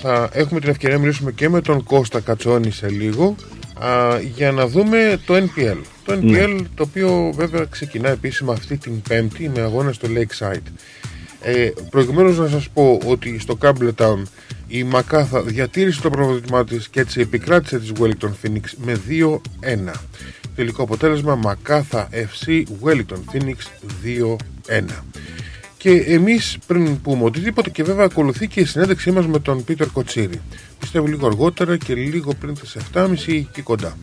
Θα 0.00 0.28
έχουμε 0.32 0.60
την 0.60 0.68
ευκαιρία 0.68 0.96
να 0.96 1.00
μιλήσουμε 1.02 1.32
και 1.32 1.48
με 1.48 1.60
τον 1.60 1.82
Κώστα 1.82 2.20
Κατσόνη 2.20 2.70
σε 2.70 2.88
λίγο 2.88 3.34
α, 3.78 4.18
Για 4.20 4.52
να 4.52 4.66
δούμε 4.66 5.20
το 5.26 5.34
NPL 5.34 5.78
Το 6.04 6.12
NPL 6.12 6.20
ναι. 6.22 6.66
το 6.74 6.82
οποίο 6.82 7.32
βέβαια 7.34 7.64
ξεκινά 7.64 8.08
επίσημα 8.08 8.52
αυτή 8.52 8.76
την 8.76 9.02
πέμπτη 9.02 9.50
με 9.54 9.60
αγώνα 9.60 9.92
στο 9.92 10.08
Lakeside 10.14 10.72
ε, 11.42 11.70
Προηγουμένως 11.90 12.38
να 12.38 12.48
σας 12.48 12.68
πω 12.68 13.00
ότι 13.06 13.38
στο 13.38 13.58
Campbelltown 13.62 14.22
η 14.68 14.84
Μακάθα 14.84 15.42
διατήρησε 15.42 16.00
το 16.00 16.10
προβάδισμά 16.10 16.64
της 16.64 16.88
και 16.88 17.00
έτσι 17.00 17.20
επικράτησε 17.20 17.78
της 17.78 17.92
Wellington 18.00 18.30
Phoenix 18.42 18.62
με 18.76 19.00
2-1. 19.08 19.92
Τελικό 20.54 20.82
αποτέλεσμα 20.82 21.34
Μακάθα 21.34 22.08
FC 22.12 22.62
Wellington 22.82 23.20
Phoenix 23.32 23.56
2-1. 24.66 24.84
Και 25.78 25.90
εμείς 25.90 26.58
πριν 26.66 27.00
πούμε 27.00 27.24
οτιδήποτε 27.24 27.70
και 27.70 27.82
βέβαια 27.82 28.04
ακολουθεί 28.04 28.46
και 28.46 28.60
η 28.60 28.64
συνέντευξή 28.64 29.10
μας 29.10 29.26
με 29.26 29.38
τον 29.38 29.64
Πίτερ 29.64 29.88
Κοτσίρη. 29.90 30.40
Πιστεύω 30.78 31.06
λίγο 31.06 31.26
αργότερα 31.26 31.76
και 31.76 31.94
λίγο 31.94 32.34
πριν 32.34 32.54
τις 32.54 32.76
7.30 32.92 33.10
εκεί 33.26 33.62
κοντά. 33.62 33.96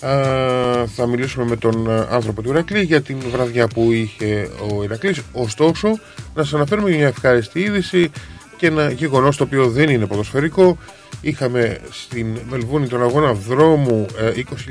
Α, 0.00 0.86
θα 0.86 1.06
μιλήσουμε 1.06 1.44
με 1.44 1.56
τον 1.56 1.90
άνθρωπο 1.90 2.42
του 2.42 2.48
Ηρακλή 2.48 2.82
για 2.82 3.02
την 3.02 3.18
βραδιά 3.30 3.68
που 3.68 3.92
είχε 3.92 4.50
ο 4.70 4.82
Ηρακλής. 4.82 5.20
Ωστόσο, 5.32 5.88
να 6.34 6.42
σας 6.42 6.54
αναφέρουμε 6.54 6.90
μια 6.90 7.06
ευχάριστη 7.06 7.60
είδηση 7.60 8.10
και 8.56 8.66
ένα 8.66 8.90
γεγονός 8.90 9.36
το 9.36 9.44
οποίο 9.44 9.68
δεν 9.68 9.88
είναι 9.88 10.06
ποδοσφαιρικό. 10.06 10.78
Είχαμε 11.20 11.78
στην 11.90 12.38
Μελβούνη 12.50 12.86
τον 12.86 13.02
αγώνα 13.02 13.32
δρόμου 13.32 14.06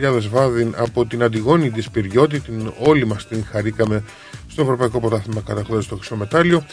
20.000 0.02 0.24
ε, 0.24 0.28
βάδιν 0.30 0.74
από 0.78 1.06
την 1.06 1.24
Αντιγόνη 1.24 1.70
της 1.70 1.90
Πυριώτη, 1.90 2.40
την 2.40 2.72
όλοι 2.80 3.06
μας 3.06 3.28
την 3.28 3.46
χαρήκαμε 3.52 4.04
στο 4.48 4.62
Ευρωπαϊκό 4.62 5.00
Πρωτάθλημα 5.00 5.42
καταχώρηση 5.42 5.88
στο 5.88 5.96
χρυσό 5.96 6.16
μετάλλιο. 6.16 6.66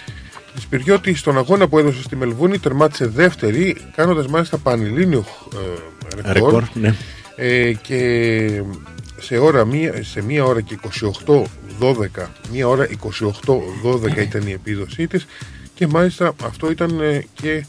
Της 0.54 0.66
Πυριώτη 0.66 1.14
στον 1.14 1.38
αγώνα 1.38 1.68
που 1.68 1.78
έδωσε 1.78 2.02
στη 2.02 2.16
Μελβούνη 2.16 2.58
τερμάτισε 2.58 3.06
δεύτερη, 3.06 3.76
κάνοντας 3.96 4.26
μάλιστα 4.26 4.58
πανελλήνιο 4.58 5.24
ε, 6.26 6.32
ρεκόρ. 6.32 6.64
ναι. 6.74 6.94
ε, 7.36 7.72
και 7.72 8.62
σε, 9.20 9.38
ώρα, 9.38 9.64
μία, 9.64 10.02
σε 10.02 10.22
μία 10.22 10.44
ώρα 10.44 10.60
και 10.60 10.78
28-12 11.78 12.26
μία 12.52 12.68
ώρα 12.68 12.88
28-12 13.46 14.16
ήταν 14.16 14.46
η 14.46 14.52
επίδοσή 14.52 15.06
της 15.06 15.26
και 15.80 15.86
μάλιστα 15.86 16.34
αυτό 16.44 16.70
ήταν 16.70 17.00
ε, 17.00 17.24
και 17.34 17.66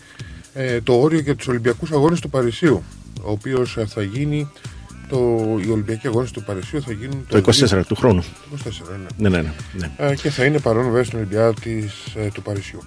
ε, 0.54 0.82
το 0.82 0.94
όριο 0.94 1.20
για 1.20 1.36
τους 1.36 1.48
Ολυμπιακούς 1.48 1.92
Αγώνες 1.92 2.20
του 2.20 2.30
Παρισίου 2.30 2.84
ο 3.22 3.32
οποίος 3.32 3.78
ε, 3.78 3.86
θα 3.86 4.02
γίνει 4.02 4.52
το, 5.10 5.18
οι 5.66 5.70
Ολυμπιακοί 5.70 6.08
Αγώνες 6.08 6.32
του 6.32 6.44
Παρισίου 6.44 6.82
θα 6.82 6.92
γίνουν 6.92 7.26
Το 7.30 7.42
24 7.46 7.82
του 7.88 7.96
χρόνου. 7.96 8.24
24, 8.24 8.26
ναι. 9.18 9.30
Ναι, 9.30 9.38
ναι, 9.38 9.42
ναι. 9.42 9.54
ναι. 9.98 10.10
Ε, 10.10 10.16
και 10.16 10.30
θα 10.30 10.46
είναι 10.46 10.60
παρόν 10.60 10.84
βέβαια 10.84 11.04
στην 11.04 11.18
Ολυμπιάδα 11.18 11.54
της, 11.54 11.94
ε, 12.16 12.28
του 12.34 12.42
Παρισιού. 12.42 12.84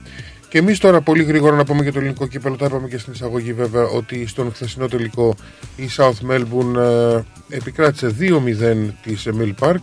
Και 0.48 0.58
εμείς 0.58 0.78
τώρα 0.78 1.00
πολύ 1.00 1.22
γρήγορα 1.22 1.56
να 1.56 1.64
πούμε 1.64 1.82
για 1.82 1.92
το 1.92 1.98
ελληνικό 1.98 2.26
κύπελο. 2.26 2.56
Τα 2.56 2.66
είπαμε 2.66 2.88
και 2.88 2.98
στην 2.98 3.12
εισαγωγή 3.12 3.52
βέβαια 3.52 3.84
ότι 3.84 4.26
στον 4.26 4.52
χθεσινό 4.52 4.88
τελικό 4.88 5.34
η 5.76 5.88
South 5.96 6.30
Melbourne 6.30 6.76
ε, 6.76 7.20
επικράτησε 7.56 8.14
2-0 8.20 8.90
της 9.02 9.28
Emil 9.30 9.54
Park 9.60 9.80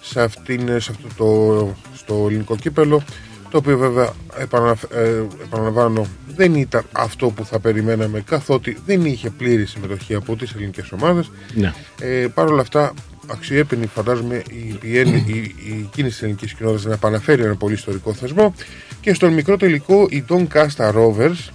σε, 0.00 0.20
αυτήν, 0.22 0.80
σε 0.80 0.90
αυτό 0.90 1.08
το, 1.16 1.76
στο 1.96 2.26
ελληνικό 2.28 2.56
κύπελο. 2.56 3.02
Το 3.50 3.58
οποίο 3.58 3.78
βέβαια 3.78 4.12
επαναλαμβ, 4.38 4.82
ε, 4.94 5.22
επαναλαμβάνω 5.42 6.06
δεν 6.36 6.54
ήταν 6.54 6.82
αυτό 6.92 7.30
που 7.30 7.44
θα 7.44 7.58
περιμέναμε 7.58 8.20
καθότι 8.20 8.78
δεν 8.86 9.04
είχε 9.04 9.30
πλήρη 9.30 9.66
συμμετοχή 9.66 10.14
από 10.14 10.36
τις 10.36 10.52
ελληνικές 10.52 10.92
ομάδες. 10.92 11.30
Ναι. 11.54 11.72
Ε, 12.00 12.26
Παρ' 12.34 12.50
όλα 12.50 12.60
αυτά 12.60 12.92
αξιέπαινη 13.26 13.86
φαντάζομαι 13.86 14.42
η, 14.50 14.78
η, 14.82 14.98
η, 15.26 15.54
η 15.66 15.88
κίνηση 15.92 16.14
της 16.14 16.22
ελληνικής 16.22 16.54
κοινότητας 16.54 16.84
να 16.84 16.92
επαναφέρει 16.92 17.42
ένα 17.42 17.56
πολύ 17.56 17.74
ιστορικό 17.74 18.12
θεσμό 18.12 18.54
και 19.00 19.14
στον 19.14 19.32
μικρό 19.32 19.56
τελικό 19.56 20.06
η 20.10 20.24
Doncaster 20.28 20.92
Rovers 20.92 21.48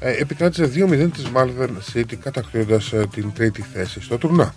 ε, 0.00 0.10
επικράτησε 0.10 0.70
2-0 0.74 1.08
της 1.12 1.26
Malvern 1.34 1.94
City 1.94 2.14
κατακτώντας 2.22 2.92
ε, 2.92 3.06
την 3.14 3.32
τρίτη 3.34 3.64
θέση 3.72 4.00
στο 4.00 4.18
τουρνά. 4.18 4.54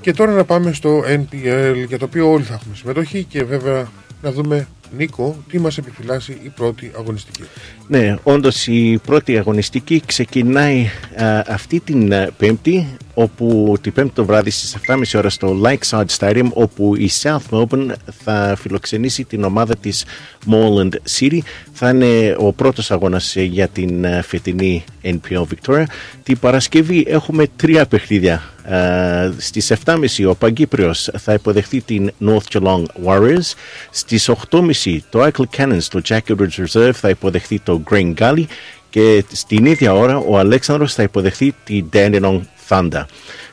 Και 0.00 0.12
τώρα 0.12 0.32
να 0.32 0.44
πάμε 0.44 0.72
στο 0.72 1.02
NPL 1.06 1.84
για 1.86 1.98
το 1.98 2.04
οποίο 2.04 2.30
όλοι 2.30 2.44
θα 2.44 2.54
έχουμε 2.54 2.74
συμμετοχή 2.74 3.24
και 3.24 3.44
βέβαια 3.44 3.88
να 4.22 4.32
δούμε 4.32 4.66
Νίκο 4.96 5.36
τι 5.48 5.58
μας 5.58 5.78
επιφυλάσσει 5.78 6.38
η 6.42 6.48
πρώτη 6.48 6.90
αγωνιστική; 6.98 7.42
Ναι, 7.86 8.14
όντως 8.22 8.66
η 8.66 9.00
πρώτη 9.06 9.38
αγωνιστική 9.38 10.02
ξεκινάει 10.06 10.90
α, 11.22 11.42
αυτή 11.46 11.80
την 11.80 12.14
α, 12.14 12.28
πέμπτη 12.36 12.96
όπου 13.14 13.76
την 13.80 13.92
πέμπτη 13.92 14.12
το 14.14 14.24
βράδυ 14.24 14.50
στις 14.50 14.76
7.30 14.86 15.02
ώρα 15.14 15.28
στο 15.28 15.60
Lakeside 15.64 16.04
Stadium 16.18 16.48
όπου 16.52 16.96
η 16.96 17.10
South 17.22 17.38
Melbourne 17.50 17.92
θα 18.24 18.56
φιλοξενήσει 18.60 19.24
την 19.24 19.44
ομάδα 19.44 19.76
της 19.76 20.04
Moreland 20.50 20.92
City 21.18 21.38
θα 21.72 21.88
είναι 21.90 22.36
ο 22.38 22.52
πρώτος 22.52 22.90
αγώνας 22.90 23.36
ε, 23.36 23.42
για 23.42 23.68
την 23.68 24.06
α, 24.06 24.22
φετινή 24.22 24.84
NPL 25.02 25.42
Victoria 25.42 25.84
την 26.22 26.38
Παρασκευή 26.38 27.04
έχουμε 27.08 27.46
τρία 27.56 27.86
παιχνίδια 27.86 28.42
Uh, 28.68 29.32
στις 29.36 29.72
7.30 29.84 30.26
ο 30.28 30.34
Παγκύπριος 30.34 31.10
θα 31.18 31.32
υποδεχθεί 31.32 31.80
την 31.80 32.12
North 32.26 32.58
Geelong 32.58 32.84
Warriors 33.04 33.52
στις 33.90 34.30
8.30 34.50 34.70
το 35.10 35.24
Eichel 35.24 35.56
Cannons 35.56 35.82
το 35.90 36.00
Jack 36.08 36.18
Edwards 36.28 36.66
Reserve 36.66 36.92
θα 36.94 37.08
υποδεχθεί 37.08 37.60
το 37.60 37.82
Green 37.90 38.14
Gully 38.14 38.44
και 38.90 39.24
στην 39.32 39.64
ίδια 39.64 39.94
ώρα 39.94 40.16
ο 40.16 40.38
Αλέξανδρος 40.38 40.94
θα 40.94 41.02
υποδεχθεί 41.02 41.54
την 41.64 41.86
Dandenong 41.92 42.40
Thunder. 42.68 43.04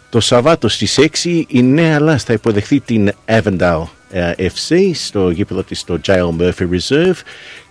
Το 0.10 0.20
Σαββάτο 0.20 0.68
στις 0.68 1.00
6 1.24 1.44
η 1.48 1.62
Νέα 1.62 2.00
Λάς 2.00 2.24
θα 2.24 2.34
υποδεχθεί 2.34 2.80
την 2.80 3.12
Avondale. 3.26 3.84
uh, 3.84 3.97
FC 4.38 4.92
στο 4.94 5.30
γήπεδο 5.30 5.64
της 5.64 5.80
στο 5.80 6.00
Jail 6.08 6.30
Murphy 6.40 6.68
Reserve 6.70 7.18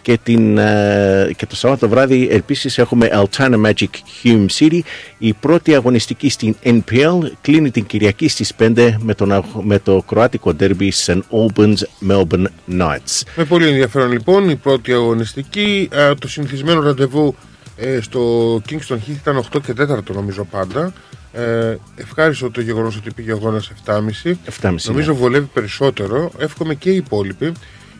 και, 0.06 0.18
την, 0.22 0.58
uh, 0.58 1.30
και 1.36 1.46
το 1.46 1.56
Σαββάτο 1.56 1.88
βράδυ 1.88 2.28
επίσης 2.30 2.78
έχουμε 2.78 3.10
Altana 3.12 3.64
Magic 3.66 3.88
Hume 4.22 4.46
City. 4.58 4.80
Η 5.18 5.32
πρώτη 5.32 5.74
αγωνιστική 5.74 6.28
στην 6.28 6.56
NPL 6.64 7.18
κλείνει 7.40 7.70
την 7.70 7.86
Κυριακή 7.86 8.28
στις 8.28 8.52
5 8.58 8.94
με, 8.98 9.14
τον, 9.14 9.44
με 9.62 9.78
το 9.78 10.02
κροάτικο 10.06 10.52
derby 10.60 10.88
St. 11.06 11.20
Albans 11.30 12.08
Melbourne 12.10 12.46
Knights. 12.70 13.22
Με 13.36 13.44
πολύ 13.44 13.68
ενδιαφέρον 13.68 14.12
λοιπόν 14.12 14.48
η 14.48 14.56
πρώτη 14.56 14.92
αγωνιστική. 14.92 15.88
Α, 15.96 16.14
το 16.14 16.28
συνηθισμένο 16.28 16.80
ραντεβού 16.80 17.34
ε, 17.76 18.00
στο 18.00 18.54
Kingston 18.68 18.94
Heath 18.94 19.16
ήταν 19.20 19.44
8 19.52 19.60
και 19.62 19.74
4 19.78 20.14
νομίζω 20.14 20.44
πάντα 20.44 20.92
ε, 21.36 21.76
ευχάριστο 21.96 22.50
το 22.50 22.60
γεγονός 22.60 22.96
ότι 22.96 23.12
πήγε 23.12 23.32
ο 23.32 23.36
αγώνα 23.36 23.62
7,5. 23.84 23.98
7,5 24.62 24.74
Νομίζω 24.86 25.12
ναι. 25.12 25.18
βολεύει 25.18 25.46
περισσότερο. 25.52 26.30
Εύχομαι 26.38 26.74
και 26.74 26.90
οι 26.90 26.96
υπόλοιποι. 26.96 27.52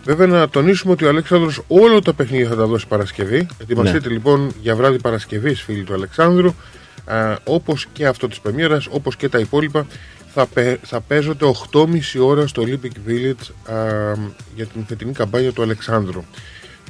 Βέβαια, 0.05 0.27
να 0.27 0.49
τονίσουμε 0.49 0.93
ότι 0.93 1.05
ο 1.05 1.09
Αλέξανδρος 1.09 1.61
όλο 1.69 2.01
τα 2.03 2.13
παιχνίδια 2.13 2.49
θα 2.49 2.57
τα 2.57 2.67
δώσει 2.67 2.87
Παρασκευή. 2.87 3.47
Ετοιμαστείτε 3.61 4.09
Ναι. 4.09 4.15
λοιπόν 4.15 4.53
για 4.63 4.77
βράδυ 4.77 5.01
Παρασκευής, 5.01 5.61
φίλοι 5.63 5.83
του 5.83 5.95
Αλεξάνδρου. 5.95 6.55
Όπως 7.45 7.87
και 7.93 8.07
αυτό 8.07 8.29
της 8.29 8.41
Πρεμιέρας, 8.41 8.87
όπως 8.91 9.17
και 9.17 9.29
τα 9.29 9.39
υπόλοιπα, 9.39 9.87
θα, 10.35 10.47
πε- 10.47 10.79
θα 10.87 11.01
παίζονται 11.01 11.45
8.30 11.73 11.87
ώρα 12.21 12.47
στο 12.47 12.63
Olympic 12.67 13.11
Village 13.11 13.73
α, 13.75 14.13
για 14.55 14.67
την 14.67 14.85
φετινή 14.87 15.13
καμπάνια 15.13 15.53
του 15.53 15.63
Αλεξάνδρου. 15.63 16.25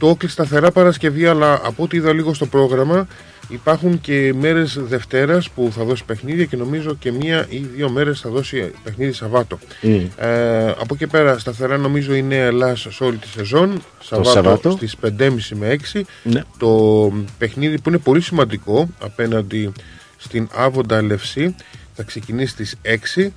Το 0.00 0.08
όκλει 0.08 0.28
σταθερά 0.28 0.70
Παρασκευή, 0.70 1.26
αλλά 1.26 1.60
από 1.64 1.82
ό,τι 1.82 1.96
είδα 1.96 2.12
λίγο 2.12 2.34
στο 2.34 2.46
πρόγραμμα, 2.46 3.06
υπάρχουν 3.48 4.00
και 4.00 4.34
μέρες 4.38 4.78
Δευτέρας 4.80 5.50
που 5.50 5.70
θα 5.76 5.84
δώσει 5.84 6.04
παιχνίδια 6.04 6.44
και 6.44 6.56
νομίζω 6.56 6.94
και 6.94 7.12
μία 7.12 7.46
ή 7.48 7.58
δύο 7.58 7.90
μέρες 7.90 8.20
θα 8.20 8.30
δώσει 8.30 8.72
παιχνίδι 8.84 9.12
Σαββάτο. 9.12 9.58
Μμ. 9.82 9.94
Ε, 10.16 10.68
από 10.68 10.94
εκεί 10.94 11.06
πέρα 11.06 11.38
σταθερά 11.38 11.76
νομίζω 11.76 12.14
η 12.14 12.22
Νέα 12.22 12.44
Ελλάδα 12.44 12.76
σε 12.76 13.04
όλη 13.04 13.16
τη 13.16 13.28
σεζόν. 13.28 13.82
Σαββάτο, 14.00 14.30
Σαββάτο. 14.30 14.70
στις 14.70 14.96
5.30 15.02 15.30
με 15.54 15.76
6. 15.92 16.00
Ναι. 16.22 16.42
Το 16.58 17.12
παιχνίδι 17.38 17.80
που 17.80 17.88
είναι 17.88 17.98
πολύ 17.98 18.20
σημαντικό 18.20 18.88
απέναντι 19.00 19.72
στην 20.16 20.48
Άβοντα 20.54 21.00
LFC 21.00 21.48
θα 21.94 22.02
ξεκινήσει 22.02 22.52
στις 22.52 22.76
6 22.82 23.22
α, 23.22 23.30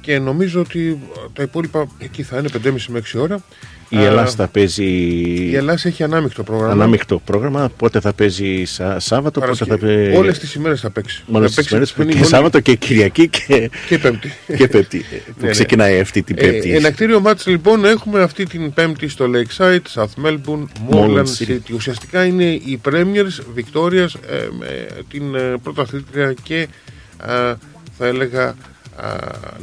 και 0.00 0.18
νομίζω 0.18 0.60
ότι 0.60 0.98
τα 1.32 1.42
υπόλοιπα 1.42 1.86
εκεί 1.98 2.22
θα 2.22 2.38
είναι 2.38 2.48
5.30 2.64 2.72
με 2.88 3.02
6 3.14 3.20
ώρα. 3.20 3.42
η 3.88 3.96
Α, 3.96 4.02
Ελλάδα 4.04 4.26
θα 4.30 4.48
παίζει 4.48 4.84
η 5.50 5.54
Ελλάδα 5.56 5.80
έχει 5.84 6.02
ανάμεικτο 6.02 6.42
πρόγραμμα. 6.42 6.72
ανάμεικτο 6.72 7.18
πρόγραμμα 7.24 7.70
πότε 7.76 8.00
θα 8.00 8.12
παίζει 8.12 8.64
σα, 8.64 9.00
Σάββατο 9.00 9.40
πότε 9.40 9.54
θα 9.54 9.64
Παρασκευή. 9.66 9.94
παίζει 10.02 10.16
Όλες 10.16 10.38
τις 10.38 10.54
ημέρες 10.54 10.80
θα 10.80 10.90
παίξει. 10.90 11.22
Όλες 11.32 11.40
Θα 11.40 11.46
τις 11.46 11.54
παίξει 11.56 11.72
μέρες, 11.74 11.92
την 11.92 12.06
και 12.06 12.12
ημέρα. 12.12 12.26
Σάββατο 12.28 12.60
και 12.60 12.74
Κυριακή 12.74 13.28
και, 13.28 13.70
Και 13.88 13.98
Πέμπτη. 13.98 14.32
και 14.56 14.68
Πέμπτη 14.68 15.04
ε, 15.12 15.16
που 15.26 15.32
Ναι, 15.40 15.44
ναι. 15.46 15.50
ξεκινάει 15.50 16.00
αυτή 16.00 16.22
την 16.22 16.36
Πέμπτη 16.36 16.72
Ε, 16.72 16.76
ενακτήριο 16.76 17.20
μάτς 17.20 17.46
λοιπόν 17.46 17.84
έχουμε 17.84 18.22
αυτή 18.22 18.44
την 18.46 18.72
Πέμπτη 18.72 19.08
στο 19.08 19.30
Lakeside, 19.34 19.80
South 19.94 20.24
Melbourne, 20.26 20.64
Moreland 20.90 21.24
City. 21.38 21.48
City. 21.48 21.74
Ουσιαστικά 21.74 22.24
είναι 22.24 22.44
οι 22.44 22.80
Premiers 22.88 23.44
Βικτόριας 23.54 24.14
ε, 24.14 24.48
με 24.58 24.86
την 25.10 25.34
ε, 25.34 25.54
πρωταθλήτρια 25.62 26.34
και 26.42 26.68
α, 27.16 27.54
θα 27.98 28.06
έλεγα 28.06 28.44
α, 28.48 28.54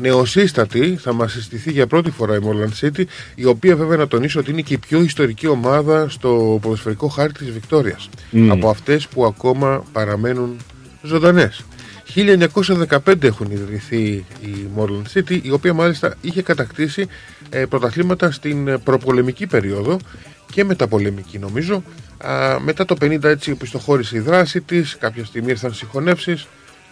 νεοσύστατη 0.02 0.98
θα 1.02 1.14
μας 1.14 1.32
συστηθεί 1.32 1.72
για 1.72 1.88
πρώτη 1.88 2.12
φορά 2.12 2.36
η 2.36 2.40
Moreland 2.44 2.86
City 2.86 3.04
η 3.36 3.46
οποία 3.46 3.76
βέβαια 3.76 3.98
να 3.98 4.08
τονίσω 4.08 4.40
ότι 4.40 4.52
είναι 4.52 4.62
και 4.62 4.74
η 4.74 4.78
πιο 4.78 5.02
ιστορική 5.02 5.48
ομάδα 5.48 6.10
στο 6.10 6.60
ποδοσφαιρικό 6.62 7.08
χάρτη 7.08 7.44
της 7.44 7.54
Βικτόριας. 7.54 8.10
Μμ. 8.32 8.52
από 8.52 8.70
αυτές 8.70 9.08
που 9.08 9.26
ακόμα 9.26 9.84
παραμένουν 9.92 10.58
ζωντανές. 11.02 11.64
1915 12.16 13.24
έχουν 13.24 13.52
ιδρυθεί 13.52 14.26
η 14.42 14.68
Moreland 14.78 15.18
City 15.18 15.40
η 15.44 15.52
οποία 15.52 15.74
μάλιστα 15.74 16.16
είχε 16.22 16.42
κατακτήσει 16.42 17.08
ε, 17.50 17.66
πρωταθλήματα 17.66 18.32
στην 18.32 18.68
ε, 18.68 18.78
προπολεμική 18.78 19.48
περίοδο 19.48 20.00
και 20.52 20.64
μεταπολεμική 20.64 21.40
νομίζω. 21.40 21.84
Α, 22.18 22.60
μετά 22.60 22.86
το 22.86 22.96
50 23.02 23.24
έτσι 23.24 23.52
οπισθοχώρησε 23.52 24.18
η 24.18 24.20
δράση 24.20 24.62
της 24.62 24.98
κάποια 25.00 25.26
στιγμή 25.26 25.50
ήρθαν 25.50 25.74
συγχωνεύσεις 25.74 26.48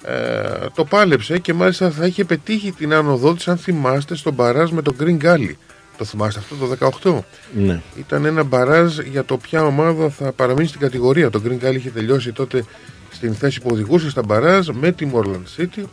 ε, 0.08 0.66
το 0.76 0.86
πάλεψε 0.86 1.38
και 1.38 1.53
μάλιστα 1.53 1.91
θα 1.91 2.05
είχε 2.05 2.24
πετύχει 2.26 2.72
την 2.72 2.93
άνοδό 2.93 3.34
της 3.34 3.47
αν 3.47 3.58
θυμάστε 3.58 4.16
στον 4.16 4.34
μπαράζ 4.34 4.72
με 4.72 4.82
τον 4.82 4.95
Green 4.99 5.18
Gully 5.24 5.51
το 5.97 6.05
θυμάστε 6.05 6.39
αυτό 6.39 6.55
το 6.55 6.91
18 7.03 7.20
ναι. 7.55 7.82
ήταν 7.97 8.26
ένα 8.26 8.43
μπαράζ 8.43 8.97
για 8.99 9.26
το 9.26 9.38
ποια 9.38 9.66
ομάδα 9.66 10.10
θα 10.10 10.32
παραμείνει 10.32 10.68
στην 10.68 10.80
κατηγορία. 10.80 11.30
Το 11.30 11.41
Green 11.45 11.66
Gully 11.66 11.76
είχε 11.76 11.89
τελειώσει 11.89 12.32
τότε 12.32 12.64
στην 13.12 13.34
θέση 13.36 13.62
που 13.62 13.70
οδηγούσε 13.72 14.10
στα 14.10 14.22
μπαράζ 14.24 14.68
με 14.74 14.91
τη 14.91 15.08
Moreland 15.14 15.62
City 15.62 15.84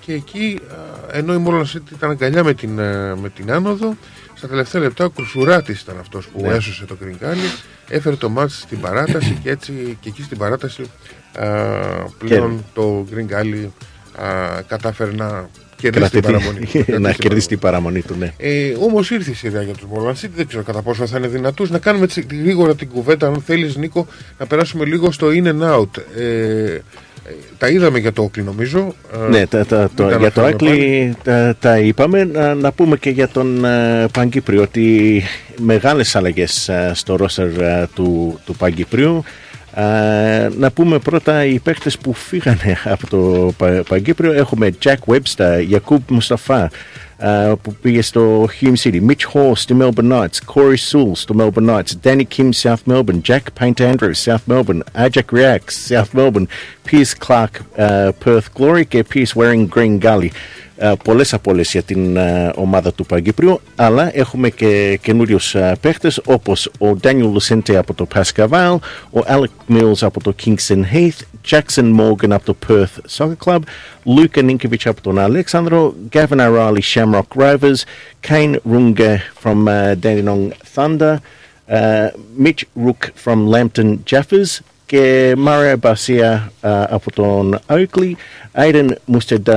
και 0.00 0.12
εκεί 0.12 0.60
α, 0.70 0.74
ενώ 1.18 1.34
η 1.34 1.44
Moreland 1.46 1.76
City 1.76 1.90
ήταν 1.92 2.10
αγκαλιά 2.10 2.44
με 2.44 2.54
την, 2.54 2.80
α, 2.80 3.16
με 3.16 3.28
την 3.28 3.52
άνοδο 3.52 3.96
στα 4.34 4.48
τελευταία 4.48 4.82
λεπτά 4.82 5.04
ο 5.04 5.10
Κρουσουράτης 5.10 5.80
ήταν 5.80 5.96
αυτός 6.00 6.26
που 6.26 6.40
Ναι. 6.40 6.48
έσωσε 6.48 6.84
το 6.84 6.96
Green 7.02 7.24
Gully 7.24 7.58
έφερε 7.88 8.16
το 8.16 8.28
μάτς 8.28 8.60
στην 8.60 8.80
παράταση 8.80 9.38
και 9.42 9.50
έτσι 9.50 9.98
και 10.00 10.08
εκεί 10.08 10.22
στην 10.22 10.38
παράταση 10.38 10.82
α, 10.82 10.86
πλέον 12.18 12.64
το 12.74 13.06
Green 13.14 13.32
Gully 13.34 13.68
α, 14.24 14.62
κατάφερε 14.68 15.10
να 15.12 15.48
κερδίσει 15.76 16.10
την 16.10 16.22
Κρατηθεί- 16.22 16.24
παραμονή. 16.24 16.68
Να 16.88 16.98
να 16.98 17.12
κρατήσει 17.12 17.12
την 17.18 17.22
κερδίσει 17.28 17.48
την 17.48 17.58
παραμονή 17.58 18.00
του 18.02 18.14
ναι. 18.18 18.32
ε, 18.36 18.72
Όμως 18.80 19.10
ήρθε 19.10 19.30
η 19.30 19.34
σειρά 19.34 19.62
για 19.62 19.72
τους 19.74 19.86
Moreland 19.94 20.24
City. 20.24 20.30
Δεν 20.36 20.46
ξέρω 20.46 20.62
κατά 20.62 20.82
πόσο 20.82 21.06
θα 21.06 21.18
είναι 21.18 21.26
δυνατούς. 21.28 21.70
Να 21.70 21.78
κάνουμε 21.78 22.06
τσι- 22.06 22.32
γρήγορα 22.42 22.74
την 22.74 22.88
κουβέντα, 22.88 23.26
αν 23.26 23.42
θέλεις, 23.46 23.76
Νίκο, 23.76 24.06
να 24.38 24.46
περάσουμε 24.46 24.84
λίγο 24.84 25.10
στο 25.10 25.26
in 25.28 25.46
and 25.46 25.74
out. 25.74 25.88
Ε, 26.16 26.22
ε, 26.74 26.80
τα 27.58 27.68
είδαμε 27.68 27.98
για 27.98 28.12
το 28.12 28.22
Όκλι, 28.22 28.42
νομίζω. 28.42 28.94
Ε, 29.26 29.28
Ναι, 29.28 29.46
τα, 29.46 29.66
τα, 29.66 29.78
μην 29.78 29.90
το, 29.96 30.06
τα 30.08 30.16
για 30.16 30.30
το 30.32 30.40
αναφέρουμε 30.42 30.56
πάλι. 30.56 30.70
Άκλι 30.80 31.16
τα, 31.24 31.56
τα 31.60 31.78
είπαμε. 31.78 32.24
Να, 32.24 32.54
να 32.54 32.72
πούμε 32.72 32.96
και 32.96 33.10
για 33.10 33.28
τον 33.28 33.62
uh, 33.64 34.06
Παγκύπριο 34.12 34.62
ότι 34.62 35.22
μεγάλες 35.60 36.16
αλλαγές 36.16 36.68
ε, 36.68 36.90
στο 36.94 37.16
ρόστερ 37.16 37.46
ε, 37.60 37.88
του, 37.94 38.40
του 38.44 38.54
Παγκυπρίου. 38.56 39.24
Ε, 39.74 40.48
να 40.58 40.70
πούμε 40.70 40.98
πρώτα 40.98 41.44
οι 41.44 41.58
παίκτες 41.58 41.98
που 41.98 42.12
φύγανε 42.12 42.78
από 42.84 43.06
το 43.06 43.52
Πα- 43.56 43.82
Παγκύπριο. 43.88 44.32
Έχουμε 44.32 44.70
Jack 44.84 44.96
Webster, 45.06 45.68
Yakub 45.70 45.98
Mustafa, 46.18 46.66
ε, 47.18 47.52
που 47.62 47.74
πήγε 47.82 48.02
στο 48.02 48.48
Hume 48.60 48.74
City. 48.82 49.00
Mitch 49.08 49.32
Hall 49.32 49.52
στο 49.54 49.76
Melbourne 49.80 50.12
Knights. 50.12 50.54
Corey 50.54 50.76
Sewell 50.90 51.10
στο 51.12 51.34
Melbourne 51.38 51.70
Knights. 51.70 51.92
Danny 52.04 52.22
Kim 52.36 52.48
South 52.62 52.92
Melbourne. 52.92 53.20
Jack 53.28 53.40
Paint 53.60 53.80
Andrews 53.80 54.18
South 54.24 54.46
Melbourne. 54.52 54.80
Ajak 54.98 55.30
Reacts 55.32 55.76
South 55.88 56.10
Melbourne. 56.14 56.46
Pierce 56.90 57.14
Clark 57.26 57.54
ε, 57.74 58.08
Perth 58.24 58.48
Glory 58.58 58.82
και 58.88 59.04
Pierce 59.14 59.32
Waring 59.42 59.68
Green 59.74 59.98
Gully. 60.02 60.28
Ε, 60.82 60.92
πολλές 61.04 61.34
απόλες 61.34 61.72
για 61.72 61.82
την 61.82 62.16
ε, 62.16 62.52
ομάδα 62.54 62.92
του 62.92 63.06
Παγκύπριου 63.06 63.60
αλλά 63.76 64.16
έχουμε 64.16 64.50
και 64.50 64.98
καινούριους 65.02 65.54
ε, 65.54 65.76
παίχτες 65.80 66.20
όπως 66.24 66.66
ο 66.66 66.96
Daniel 67.02 67.32
Lucente 67.34 67.72
από 67.74 67.94
το 67.94 68.06
Pascaval 68.14 68.76
ο 69.10 69.20
Alec 69.28 69.74
Mills 69.74 69.98
από 70.00 70.22
το 70.22 70.34
Kingston 70.44 70.82
Heath 70.92 71.48
Jackson 71.50 72.00
Morgan 72.00 72.30
από 72.30 72.44
το 72.44 72.56
Perth 72.68 73.16
Soccer 73.16 73.36
Club 73.44 73.60
Luka 74.16 74.50
Ninkovic 74.50 74.84
από 74.84 75.00
τον 75.00 75.18
Αλέξανδρο 75.18 75.94
Gavin 76.12 76.38
O'Reilly 76.38 76.80
Shamrock 76.94 77.42
Rovers 77.42 77.82
Kane 78.28 78.54
Runge 78.72 79.18
from 79.42 79.68
uh, 79.68 79.94
Dandenong 80.02 80.52
Thunder 80.74 81.16
uh, 81.70 82.08
Mitch 82.36 82.64
Rook 82.84 83.12
from 83.24 83.50
Lambton 83.52 83.98
Jaffers 84.10 84.58
και 84.86 85.34
Mario 85.46 85.76
Barcia 85.80 86.48
uh, 86.62 86.84
από 86.88 87.12
τον 87.12 87.58
Oakley 87.66 88.12
Aiden 88.54 88.88
Mustard 89.12 89.52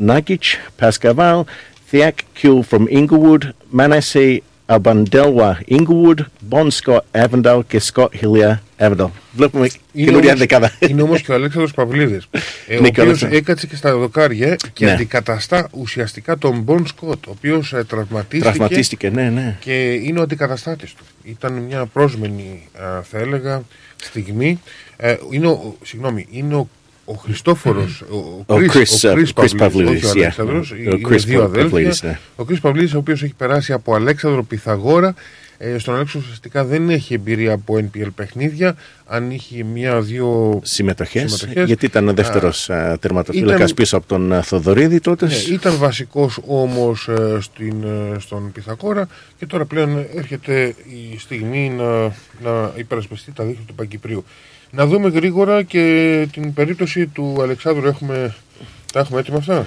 Nagic, 0.00 0.44
Pascaval, 0.80 1.44
Thiak 1.92 2.16
Kuhl 2.38 2.62
from 2.70 2.86
Inglewood, 2.88 3.42
Manasseh 3.70 4.40
Abandelwa 4.68 5.58
Inglewood, 5.66 6.20
Bon 6.50 6.70
Scott 6.70 7.04
Avondale 7.12 7.60
και 7.68 7.80
Scott 7.92 8.08
Hillier 8.20 8.54
Avondale. 8.78 9.10
Βλέπουμε 9.32 9.68
καινούργια 9.92 10.34
δεκάδα. 10.34 10.72
Είναι 10.78 11.02
όμως 11.02 11.22
και 11.22 11.32
ο 11.32 11.34
Αλέξανδρος 11.34 11.72
Παυλίδης, 11.74 12.28
ε, 12.66 12.76
ο 12.76 12.80
Ναι, 12.80 12.90
και 12.90 13.00
ο 13.00 13.02
οποίος 13.02 13.06
Αλέξανδρος. 13.06 13.40
έκατσε 13.40 13.66
και 13.66 13.76
στα 13.76 13.96
δοκάρια 13.96 14.56
και 14.72 14.84
Ναι. 14.84 14.92
αντικαταστά 14.92 15.68
ουσιαστικά 15.72 16.38
τον 16.38 16.60
Μπον 16.60 16.86
Σκοτ, 16.86 17.26
ο 17.26 17.30
οποίος 17.30 17.74
τραυματίστηκε, 17.86 18.40
Τραυματίστηκε, 18.50 19.10
ναι, 19.10 19.30
ναι. 19.30 19.56
και 19.60 19.92
είναι 19.92 20.18
ο 20.18 20.22
αντικαταστάτης 20.22 20.94
του. 20.94 21.04
Ήταν 21.24 21.52
μια 21.52 21.86
πρόσμενη, 21.86 22.68
α, 22.82 23.02
θα 23.02 23.18
έλεγα, 23.18 23.62
στιγμή. 24.02 24.60
Ε, 24.96 25.16
είναι 25.30 25.46
ο, 25.46 25.76
συγγνώμη, 25.84 26.26
είναι 26.30 26.54
ο, 26.54 26.68
ο 27.10 27.14
Χριστόφορος, 27.14 28.00
ο, 28.10 28.16
Ο 28.46 28.56
Chris, 28.56 28.70
Chris, 28.70 29.08
ο 29.08 29.12
uh, 29.12 29.14
Chris 29.14 29.44
Chris 29.44 29.50
Παυλίδης, 29.56 30.02
Pavlidis, 30.02 30.08
όχι 30.08 30.08
ο 30.08 30.12
yeah. 30.12 30.22
Αλέξανδρος, 30.22 30.70
Ο 30.70 30.76
είναι 30.76 30.98
Chris 31.08 31.18
δύο 31.18 31.42
αδέλφια. 31.42 31.90
Pavlidis, 31.90 31.98
ναι. 32.02 32.18
Ο 32.36 32.44
Chris 32.50 32.56
Παυλίδης, 32.60 32.94
ο 32.94 32.98
οποίος 32.98 33.22
έχει 33.22 33.34
περάσει 33.34 33.72
από 33.72 33.94
Αλέξανδρο 33.94 34.42
Πυθαγόρα, 34.42 35.14
ε, 35.58 35.78
στον 35.78 35.94
Αλέξανδρο 35.94 36.20
ουσιαστικά 36.28 36.64
δεν 36.64 36.90
έχει 36.90 37.14
εμπειρία 37.14 37.52
από 37.52 37.76
NPL 37.78 38.08
παιχνίδια, 38.14 38.74
αν 39.06 39.30
είχε 39.30 39.64
μία-δύο 39.64 40.60
Συμμετοχές, 40.64 41.48
γιατί 41.64 41.86
ήταν 41.86 42.08
ο 42.08 42.12
δεύτερος 42.12 42.70
α, 42.70 42.98
τερματοφύλακας 43.00 43.60
ήταν- 43.60 43.74
πίσω 43.74 43.96
από 43.96 44.06
τον 44.06 44.32
α, 44.32 44.42
Θοδωρίδη 44.42 45.00
τότες. 45.00 45.48
ναι, 45.48 45.54
ήταν 45.54 45.76
βασικός 45.78 46.38
όμως 46.46 47.08
ε, 47.08 47.38
στην, 47.40 47.74
ε, 47.84 48.18
στον 48.18 48.52
Πυθακόρα 48.52 49.08
και 49.38 49.46
τώρα 49.46 49.64
πλέον 49.64 50.04
έρχεται 50.14 50.74
η 51.12 51.18
στιγμή 51.18 51.68
να, 51.76 52.00
να 52.50 52.72
υπερασπιστεί 52.76 53.32
τα 53.32 53.44
δίχτυα 53.44 53.64
του 53.66 53.74
Παγκυπρίου. 53.74 54.24
Να 54.70 54.86
δούμε 54.86 55.08
γρήγορα 55.08 55.62
και 55.62 56.26
την 56.32 56.52
περίπτωση 56.52 57.06
του 57.06 57.36
Αλεξάνδρου. 57.42 57.86
Έχουμε, 57.88 58.34
τα 58.92 59.00
έχουμε 59.00 59.20
έτοιμα 59.20 59.36
αυτά; 59.36 59.66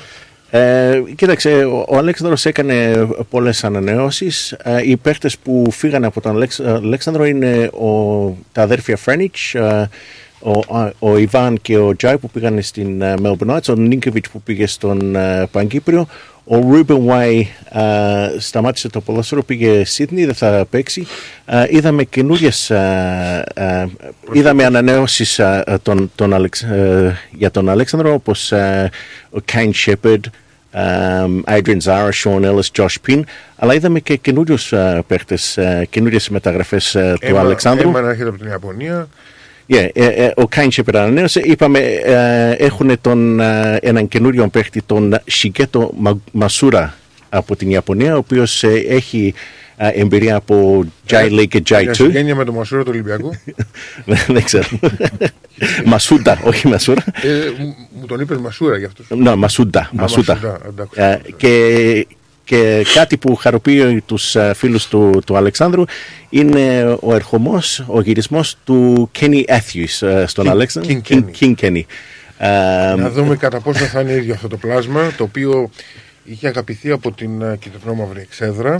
Ε, 0.49 1.01
κοίταξε, 1.15 1.63
ο, 1.65 1.85
ο 1.87 1.97
Αλέξανδρος 1.97 2.45
έκανε 2.45 3.07
πολλές 3.29 3.63
ανανεώσεις. 3.63 4.51
Ε, 4.51 4.81
οι 4.89 4.97
παίχτες 4.97 5.37
που 5.37 5.71
φύγανε 5.71 6.05
από 6.05 6.21
τον 6.21 6.35
Αλέξ- 6.35 6.59
Αλέξανδρο 6.59 7.25
είναι 7.25 7.69
ο, 7.73 7.87
τα 8.51 8.61
αδέρφια 8.61 8.97
Φρένιτς, 8.97 9.53
ε, 9.55 9.89
ο, 10.39 10.77
α, 10.77 10.91
ο 10.99 11.17
Ιβάν 11.17 11.57
και 11.61 11.77
ο 11.77 11.95
Τζάι 11.95 12.17
που 12.17 12.29
πήγαν 12.29 12.61
στην 12.61 13.01
ε, 13.01 13.13
Melbourne 13.23 13.49
Knights, 13.55 13.69
ο 13.69 13.73
Νίνκεβιτς 13.75 14.29
που 14.29 14.41
πήγε 14.41 14.67
στον 14.67 15.15
ε, 15.15 15.47
Παγκύπριο, 15.51 16.07
ο 16.45 16.55
Ρούμπεν 16.55 17.05
Βάι 17.05 17.47
σταμάτησε 18.37 18.89
το 18.89 19.01
ποδόσφαιρο, 19.01 19.43
πήγε 19.43 19.83
Σίδνη, 19.85 20.25
δεν 20.25 20.33
θα 20.35 20.65
παίξει. 20.69 21.07
Ε, 21.45 21.65
είδαμε 21.69 22.03
καινούριες, 22.03 22.69
ε, 22.69 23.43
ε, 23.53 23.85
είδαμε 24.31 24.65
ανανεώσεις 24.65 25.39
ε, 25.39 25.63
ε, 25.65 25.77
τον, 25.81 26.11
τον 26.15 26.33
Αλεξ, 26.33 26.61
ε, 26.61 27.17
για 27.31 27.51
τον 27.51 27.69
Αλέξανδρο, 27.69 28.13
όπως 28.13 28.51
ε, 28.51 28.89
ο 29.29 29.37
Kane 29.51 29.71
Shepard, 29.85 30.19
um, 30.75 31.57
Adrian 31.57 31.79
Zara, 31.83 32.09
Sean 32.23 32.41
Ellis, 32.45 32.69
Josh 32.77 32.95
Pin, 33.07 33.21
αλλά 33.55 33.73
είδαμε 33.73 33.99
και 33.99 34.15
καινούριους 34.15 34.71
uh, 34.75 34.99
παίχτε, 35.07 35.37
uh, 35.55 35.83
καινούριες 35.89 36.29
μεταγραφές 36.29 36.95
uh, 36.97 37.13
του 37.19 37.25
Έμα- 37.25 37.39
Αλεξάνδρου. 37.39 37.87
Έμα 37.89 38.01
να 38.01 38.09
έρχεται 38.09 38.29
από 38.29 38.37
την 38.37 38.47
Ιαπωνία. 38.47 39.07
Yeah, 39.67 39.87
ε, 39.93 40.05
ε, 40.05 40.31
ο 40.35 40.47
Κάιν 40.47 40.69
Shepard 40.75 40.93
ανανέωσε. 40.95 41.39
Είπαμε, 41.43 41.79
ε, 41.79 42.51
έχουν 42.51 42.97
τον, 43.01 43.39
ε, 43.39 43.77
έναν 43.81 44.07
καινούριο 44.07 44.47
παίχτη, 44.47 44.81
τον 44.85 45.15
Shigeto 45.31 45.87
Μα- 45.97 46.21
Μασούρα 46.31 46.95
από 47.29 47.55
την 47.55 47.69
Ιαπωνία, 47.69 48.13
ο 48.13 48.17
οποίος 48.17 48.63
έχει 48.89 49.33
ε, 49.77 49.87
εμπειρία 49.87 50.35
από 50.35 50.85
Jai 51.09 51.29
League 51.39 51.47
και 51.47 51.57
Jai 51.69 51.81
Για 51.81 51.91
2. 51.91 51.95
συγγένεια 51.95 52.35
με 52.35 52.43
τον 52.45 52.55
Μασούρα 52.55 52.81
του 52.83 52.89
Ολυμπιακού. 52.93 53.31
Δεν 54.27 54.43
ξέρω. 54.43 54.67
Μασούντα, 55.85 56.39
όχι 56.43 56.67
Μασούρα. 56.67 57.03
ε, 57.21 57.61
μου- 57.63 57.75
μου 57.99 58.05
τον 58.05 58.19
είπες 58.19 58.37
Μασούρα 58.37 58.77
γι' 58.77 58.85
αυτό. 58.85 59.03
Ναι, 59.15 59.35
Μασούντα. 59.35 59.89
Μασούντα. 59.93 60.33
Μασούντα, 60.33 60.59
εντάξει. 60.67 61.01
Ε, 61.01 61.19
και, 61.37 62.07
και 62.45 62.85
κάτι 62.93 63.17
που 63.17 63.35
χαροποιεί 63.35 64.01
τους 64.05 64.35
ε, 64.35 64.53
φίλους 64.55 64.87
του, 64.87 65.21
του 65.25 65.37
Αλεξάνδρου 65.37 65.83
είναι 66.29 66.97
ο 67.01 67.13
ερχομός, 67.13 67.83
ο 67.87 68.01
γυρισμός 68.01 68.55
του 68.63 69.09
Kenny 69.19 69.43
Matthews 69.47 70.07
ε, 70.07 70.25
στον 70.27 70.45
King- 70.45 70.49
Αλέξανδρο. 70.49 71.01
King 71.09 71.21
King 71.39 71.53
Kenny. 71.61 71.81
Ε, 72.37 72.47
Να 72.95 73.09
δούμε 73.09 73.35
κατά 73.35 73.59
πόσο 73.59 73.83
θα 73.85 74.01
είναι 74.01 74.11
ίδιο 74.13 74.33
αυτό 74.33 74.47
το 74.47 74.57
πλάσμα, 74.57 75.11
το 75.17 75.23
οποίο 75.23 75.69
είχε 76.23 76.47
αγαπηθεί 76.47 76.91
από 76.91 77.11
την 77.11 77.41
ε, 77.41 77.57
κυτρινόμαυρη 77.59 78.21
εξέδρα 78.21 78.79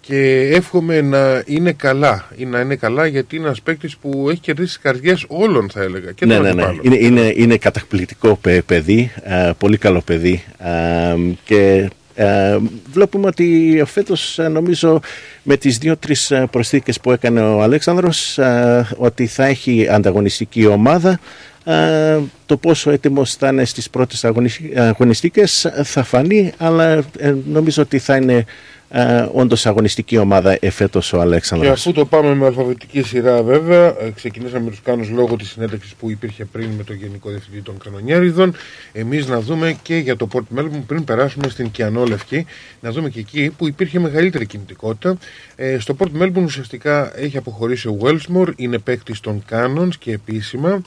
και 0.00 0.40
εύχομαι 0.52 1.00
να 1.00 1.42
είναι 1.46 1.72
καλά. 1.72 2.28
Ή 2.36 2.44
να 2.44 2.60
είναι 2.60 2.76
καλά 2.76 3.06
γιατί 3.06 3.36
είναι 3.36 3.46
ένας 3.46 3.62
παίκτης 3.62 3.96
που 3.96 4.26
έχει 4.30 4.40
κερδίσει 4.40 4.66
τις 4.68 4.78
καρδιές 4.78 5.24
όλων, 5.28 5.70
θα 5.70 5.82
έλεγα. 5.82 6.12
Και 6.12 6.26
ναι, 6.26 6.34
των 6.34 6.42
ναι, 6.42 6.52
ναι. 6.52 6.62
αντιπάλων. 6.62 6.80
Είναι, 6.84 6.96
είναι, 7.20 7.32
είναι 7.36 7.56
καταπληκτικό 7.56 8.36
παι- 8.40 8.62
παιδί, 8.62 9.10
ε, 9.22 9.50
πολύ 9.58 9.76
καλό 9.76 10.00
παιδί 10.00 10.44
ε, 10.58 11.14
και 11.44 11.90
ε, 12.16 12.58
βλέπουμε 12.92 13.26
ότι 13.26 13.82
φέτος 13.86 14.38
ε, 14.38 14.48
νομίζω 14.48 15.00
με 15.42 15.56
τις 15.56 15.78
δύο-τρεις 15.78 16.30
ε, 16.30 16.46
προσθήκες 16.50 17.00
που 17.00 17.12
έκανε 17.12 17.40
ο 17.40 17.62
Αλέξανδρος 17.62 18.38
ε, 18.38 18.86
ότι 18.96 19.26
θα 19.26 19.44
έχει 19.44 19.88
ανταγωνιστική 19.90 20.66
ομάδα. 20.66 21.20
Ε, 21.64 22.18
το 22.46 22.56
πόσο 22.56 22.90
έτοιμος 22.90 23.34
θα 23.34 23.48
είναι 23.48 23.64
στις 23.64 23.90
πρώτες 23.90 24.24
αγωνισ- 24.24 24.78
αγωνιστικές 24.78 25.64
ε, 25.64 25.82
θα 25.84 26.02
φανεί 26.02 26.52
αλλά 26.56 27.04
ε, 27.18 27.34
νομίζω 27.46 27.82
ότι 27.82 27.98
θα 27.98 28.16
είναι 28.16 28.44
ε, 28.88 29.26
όντως 29.32 29.66
αγωνιστική 29.66 30.16
ομάδα 30.16 30.56
εφέτος 30.60 31.12
ο 31.12 31.16
Και 31.16 31.22
Αλέξανδρος. 31.22 31.70
αφού 31.80 31.92
το 31.92 32.06
πάμε 32.06 32.34
με 32.34 32.46
αλφαβητική 32.46 33.02
σειρά, 33.02 33.42
βέβαια, 33.42 33.86
ε, 33.86 34.10
ξεκινήσαμε 34.14 34.64
με 34.64 34.70
τους 34.70 34.82
Κάνους 34.82 35.08
λόγω 35.08 35.36
της 35.36 35.48
συνέντευξης 35.50 35.94
που 35.94 36.10
υπήρχε 36.10 36.44
πριν 36.44 36.68
με 36.76 36.82
τον 36.84 36.96
Γενικό 36.96 37.28
Διευθυντή 37.30 37.60
των 37.60 37.78
Κανονιέριδων. 37.84 38.54
Εμείς 38.92 39.26
να 39.26 39.40
δούμε 39.40 39.76
και 39.82 39.96
για 39.96 40.16
το 40.16 40.28
Port 40.32 40.58
Melbourne 40.58 40.82
πριν 40.86 41.04
περάσουμε 41.04 41.48
στην 41.48 41.70
Κιανόλευκη, 41.70 42.46
να 42.80 42.90
δούμε 42.90 43.08
και 43.08 43.18
εκεί 43.18 43.54
που 43.58 43.66
υπήρχε 43.68 43.98
μεγαλύτερη 43.98 44.46
κινητικότητα. 44.46 45.16
Ε, 45.56 45.78
στο 45.78 45.96
Port 45.98 46.22
Melbourne 46.22 46.44
ουσιαστικά 46.44 47.12
έχει 47.18 47.36
αποχωρήσει 47.36 47.88
ο 47.88 47.98
Wellsmore, 48.02 48.48
είναι 48.56 48.78
παίκτης 48.78 49.20
των 49.20 49.44
Canons 49.50 49.88
και 49.98 50.12
επισημα 50.12 50.82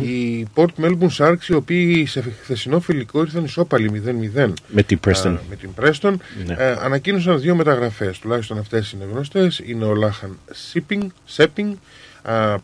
Οι 0.00 0.46
Port 0.54 0.84
Melbourne 0.84 1.16
Sharks, 1.18 1.48
οι 1.48 1.54
οποίοι 1.54 2.06
σε 2.06 2.24
χθεσινό 2.42 2.80
φιλικό 2.80 3.20
ήρθαν 3.20 3.44
ισόπαλοι 3.44 4.02
0-0 4.34 4.52
Με 4.68 4.82
την 4.82 4.98
Preston. 5.06 5.26
Α, 5.26 5.38
με 5.48 5.56
την 5.60 5.70
Preston. 5.80 6.14
Ναι. 6.46 6.54
Ε, 6.58 6.76
ανακοίνωσαν 6.82 7.38
δύο 7.44 7.54
μεταγραφές. 7.54 8.18
Τουλάχιστον 8.18 8.58
αυτές 8.58 8.92
είναι 8.92 9.04
γνωστές. 9.12 9.60
Είναι 9.64 9.84
ο 9.84 9.94
Λάχαν 9.94 10.38
Σίπινγκ, 10.50 11.10
Σέπινγκ, 11.24 11.74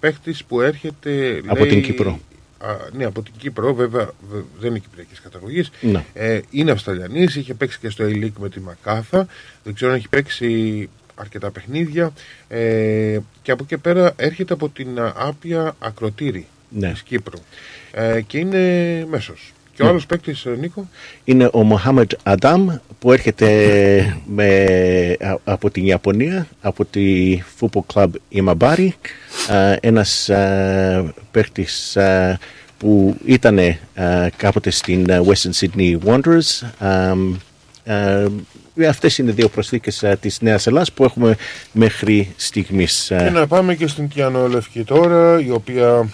παίχτης 0.01 0.45
που 0.45 0.61
έρχεται. 0.61 1.41
Από 1.47 1.61
λέει, 1.65 1.69
την 1.69 1.83
Κύπρο. 1.83 2.21
Α, 2.59 2.77
ναι, 2.93 3.05
από 3.05 3.23
την 3.23 3.33
Κύπρο, 3.39 3.75
βέβαια 3.75 4.11
βε- 4.31 4.45
δεν 4.61 4.71
είναι 4.71 4.79
κυπριακής 4.79 5.21
καταγωγής. 5.21 5.71
Ναι. 5.81 6.05
Ε, 6.15 6.41
είναι 6.51 6.71
Αυστραλιανής, 6.71 7.37
είχε 7.37 7.55
παίξει 7.55 7.79
και 7.79 7.89
στο 7.91 8.05
A-League 8.05 8.33
με 8.39 8.49
τη 8.49 8.61
Μακάθα. 8.61 9.27
Δεν 9.65 9.75
ξέρω 9.75 9.91
αν 9.91 9.97
έχει 9.97 10.09
παίξει 10.09 10.89
αρκετά 11.15 11.51
παιχνίδια. 11.51 12.13
Ε, 12.49 13.19
και 13.43 13.51
από 13.51 13.63
εκεί 13.65 13.79
πέρα 13.79 14.13
έρχεται 14.17 14.53
από 14.53 14.69
την 14.69 15.01
α, 15.01 15.13
Άπια 15.17 15.77
Ακροτήρη 15.79 16.47
Ναι. 16.69 16.93
της 16.93 17.03
Κύπρου. 17.03 17.39
Ε, 17.93 18.21
και 18.21 18.39
είναι 18.39 19.07
μέσος. 19.11 19.53
Και 19.81 19.87
ο 19.87 19.89
Ναι. 19.89 19.95
άλλος 19.95 20.07
παίκτης, 20.07 20.45
Νίκο; 20.59 20.89
είναι 21.25 21.51
ο 21.53 21.63
Μοχάμετ 21.63 22.11
Αντάμ 22.23 22.69
που 22.99 23.13
έρχεται 23.13 24.21
με, 24.27 24.47
α- 25.21 25.35
από 25.45 25.71
την 25.71 25.87
Ιαπωνία, 25.87 26.47
από 26.61 26.85
τη 26.85 27.39
Football 27.61 27.81
Club 27.95 28.09
Imabari, 28.35 28.89
α, 29.51 29.77
ένας 29.81 30.31
α, 30.31 31.13
παίχτης 31.31 31.97
α, 31.97 32.39
που 32.79 33.17
ήταν 33.25 33.59
α, 33.59 33.75
κάποτε 34.37 34.71
στην 34.71 35.13
α, 35.13 35.21
Western 35.27 35.51
Sydney 35.67 35.99
Wanderers. 36.05 36.67
Α, 36.79 37.11
α, 37.95 38.89
αυτές 38.89 39.19
είναι 39.19 39.33
δύο 39.33 39.49
προσθήκες 39.49 40.05
α, 40.05 40.17
της 40.17 40.41
Νέας 40.41 40.67
Ελλάδας 40.67 40.93
που 40.93 41.05
έχουμε 41.05 41.37
μέχρι 41.73 42.33
στιγμής. 42.37 43.05
Και 43.09 43.31
να 43.31 43.47
πάμε 43.47 43.75
και 43.75 43.87
στην 43.87 44.09
Κιάνο 44.09 44.49
Λευκή 44.49 44.85
τώρα, 44.85 45.41
η 45.41 45.51
οποία 45.51 46.09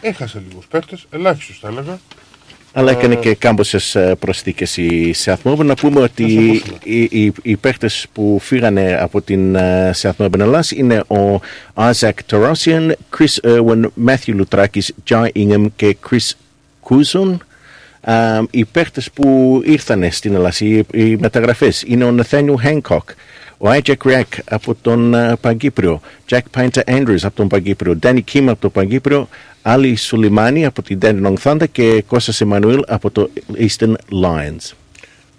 έχασε 0.00 0.42
λίγους 0.48 0.66
παίχτες, 0.66 1.06
ελάχιστους 1.10 1.58
θα 1.58 1.68
έλεγα. 1.68 1.98
Αλλά 2.72 2.90
έκανε 2.90 3.14
και 3.14 3.34
κάμποσε 3.34 4.16
προσθήκες 4.18 4.76
η 4.76 5.14
South 5.24 5.36
Melbourne. 5.44 5.64
Να 5.64 5.74
πούμε 5.74 6.00
ότι 6.00 6.24
οι, 6.82 7.00
οι, 7.02 7.32
οι 7.42 7.56
παίχτε 7.56 7.90
που 8.12 8.38
φύγανε 8.40 8.98
από 9.00 9.20
την 9.20 9.54
ε, 9.54 9.90
South 10.02 10.16
Melbourne 10.18 10.40
Ελλάς 10.40 10.70
είναι 10.70 10.98
ο 10.98 11.40
Isaac 11.74 12.12
Tarosian, 12.30 12.90
Chris 13.18 13.40
Irwin, 13.42 13.84
Matthew 14.06 14.40
Lutrakis, 14.40 14.88
Jai 15.08 15.28
Ingham 15.34 15.66
και 15.76 15.96
Chris 16.10 16.30
Coulson. 16.88 17.36
Ε, 18.00 18.40
οι 18.50 18.64
παίχτες 18.64 19.10
που 19.10 19.60
ήρθαν 19.64 20.10
στην 20.10 20.34
Ελλάδα, 20.34 20.54
οι, 20.58 20.78
οι 20.92 21.16
μεταγραφές, 21.16 21.84
είναι 21.86 22.04
ο 22.04 22.14
Nathaniel 22.18 22.54
Hancock, 22.64 23.04
ο 23.58 23.70
Isaac 23.70 23.96
Rack 24.04 24.38
από 24.44 24.74
τον 24.82 25.12
uh, 25.14 25.32
Παγκύπριο, 25.40 26.00
Jack 26.28 26.40
Painter 26.56 26.82
Andrews 26.84 27.22
από 27.22 27.36
τον 27.36 27.48
Παγκύπριο, 27.48 27.98
Danny 28.02 28.20
Kim 28.32 28.44
από 28.48 28.60
τον 28.60 28.70
Παγκύπριο, 28.70 29.28
Άλλη 29.62 29.96
Σουλιμάνη 29.96 30.64
από 30.66 30.82
την 30.82 30.98
Dandenong 31.02 31.34
Thunder 31.42 31.64
και 31.72 32.04
Κώστας 32.06 32.40
Εμμανουήλ 32.40 32.82
από 32.86 33.10
το 33.10 33.30
Eastern 33.58 33.92
Lions. 34.24 34.72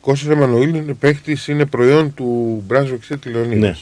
Κώστας 0.02 0.30
Εμμανουήλ 0.32 0.74
είναι 0.76 0.94
παίχτης, 0.94 1.48
είναι 1.48 1.66
προϊόν 1.66 2.14
του 2.14 2.64
Brunswick 2.70 3.14
City 3.14 3.28
Leonidas. 3.36 3.58
Ναι. 3.58 3.76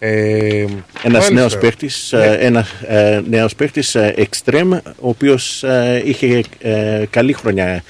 Ε, 0.00 0.60
Ένας 0.60 0.72
μάλιστα. 1.02 1.32
νέος 1.32 1.58
παίχτης, 1.58 2.12
Ναι. 2.12 2.24
ε, 2.24 2.34
ένα, 2.46 2.66
ε, 2.86 3.20
νέος 3.28 3.54
παίχτης 3.54 3.94
ε, 3.94 4.14
extreme, 4.16 4.78
ο 4.84 5.08
οποίος 5.08 5.62
ε, 5.62 6.02
είχε 6.04 6.42
ε, 6.60 7.04
καλή 7.10 7.32
χρονιά 7.32 7.82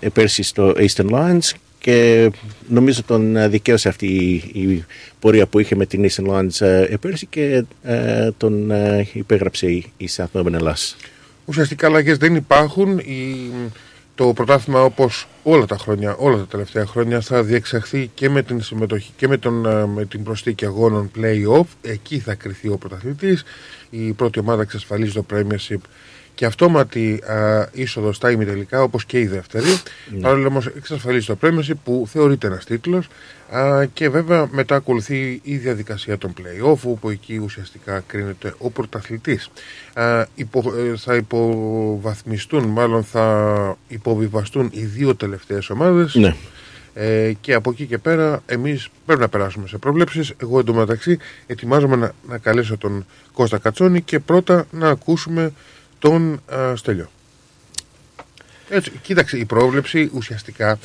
ε, 0.00 0.08
πέρσι 0.12 0.42
στο 0.42 0.74
Eastern 0.76 1.10
Lions 1.10 1.50
και 1.82 2.30
νομίζω 2.68 3.02
τον 3.02 3.36
ε, 3.36 3.48
δικαίωσε 3.48 3.88
αυτή 3.88 4.06
η, 4.06 4.60
η 4.60 4.84
πορεία 5.20 5.46
που 5.46 5.58
είχε 5.58 5.76
με 5.76 5.86
την 5.86 6.08
Eastern 6.08 6.26
Lions 6.26 6.66
ε, 6.66 6.96
πέρσι 7.00 7.26
και 7.26 7.64
ε, 7.82 8.30
τον 8.36 8.70
ε, 8.70 9.08
υπέγραψε 9.12 9.66
η, 9.66 9.92
η 9.96 10.08
South 10.16 10.26
Melbourne 10.32 10.52
Ελλάς. 10.52 10.96
Ουσιαστικά 11.44 11.86
αλλαγές 11.86 12.16
δεν 12.16 12.34
υπάρχουν. 12.34 12.98
Η, 12.98 13.50
το 14.14 14.32
πρωτάθλημα 14.32 14.82
όπως 14.82 15.26
όλα 15.42 15.66
τα 15.66 15.76
χρόνια, 15.76 16.16
όλα 16.16 16.36
τα 16.36 16.46
τελευταία 16.46 16.86
χρόνια 16.86 17.20
θα 17.20 17.42
διεξαχθεί 17.42 18.10
και 18.14 18.30
με 18.30 18.42
την 18.42 18.62
συμμετοχή 18.62 19.12
και 19.16 19.28
με, 19.28 19.36
τον, 19.36 19.66
ε, 19.66 19.86
με 19.86 20.04
την 20.04 20.22
προσθήκη 20.22 20.64
αγώνων 20.64 21.10
play-off. 21.16 21.66
Εκεί 21.82 22.18
θα 22.18 22.34
κρυθεί 22.34 22.68
ο 22.68 22.76
πρωταθλητής. 22.76 23.44
Η 23.90 24.12
πρώτη 24.12 24.38
ομάδα 24.38 24.62
εξασφαλίζει 24.62 25.12
το 25.12 25.24
Premiership 25.32 25.80
και 26.42 26.48
αυτόματη 26.48 27.22
α, 27.26 27.68
είσοδος 27.72 28.16
στα 28.16 28.30
ημιτελικά 28.30 28.82
όπως 28.82 29.04
και 29.04 29.20
η 29.20 29.26
δεύτερη. 29.26 29.66
Ναι. 30.10 30.20
Παρόλο 30.20 30.46
όμως 30.48 30.66
εξασφαλίζει 30.66 31.26
το 31.26 31.36
Premiership 31.42 31.74
που 31.84 32.06
θεωρείται 32.12 32.46
ένας 32.46 32.64
τίτλος 32.64 33.08
α, 33.50 33.84
και 33.92 34.08
βέβαια 34.08 34.48
μετά 34.50 34.74
ακολουθεί 34.74 35.40
η 35.42 35.56
διαδικασία 35.56 36.18
των 36.18 36.34
play-off 36.38 36.76
όπου 36.82 37.10
εκεί 37.10 37.38
ουσιαστικά 37.38 38.02
κρίνεται 38.06 38.54
ο 38.58 38.70
πρωταθλητής. 38.70 39.50
Α, 39.94 40.26
υπο, 40.34 40.72
ε, 40.76 40.96
θα 40.96 41.14
υποβαθμιστούν, 41.14 42.64
μάλλον 42.64 43.04
θα 43.04 43.76
υποβιβαστούν 43.88 44.70
οι 44.72 44.84
δύο 44.84 45.14
τελευταίες 45.14 45.70
ομάδες 45.70 46.14
Ναι. 46.14 46.34
ε, 46.94 47.32
και 47.40 47.54
από 47.54 47.70
εκεί 47.70 47.86
και 47.86 47.98
πέρα 47.98 48.42
εμείς 48.46 48.88
πρέπει 49.06 49.20
να 49.20 49.28
περάσουμε 49.28 49.66
σε 49.66 49.78
προβλέψεις. 49.78 50.32
Εγώ 50.36 50.58
εντωμεταξύ 50.58 51.18
ετοιμάζομαι 51.46 51.96
να, 51.96 52.12
να 52.28 52.38
καλέσω 52.38 52.76
τον 52.76 53.06
Κώστα 53.32 53.58
Κατσόνη 53.58 54.00
και 54.00 54.18
πρώτα 54.18 54.66
να 54.70 54.88
ακούσουμε 54.88 55.52
τον 56.02 56.42
α, 56.54 56.76
Στέλιο. 56.76 57.10
Έτσι, 58.68 58.90
κοίταξε, 59.02 59.36
η 59.36 59.44
πρόβλεψη 59.44 60.10
ουσιαστικά 60.14 60.78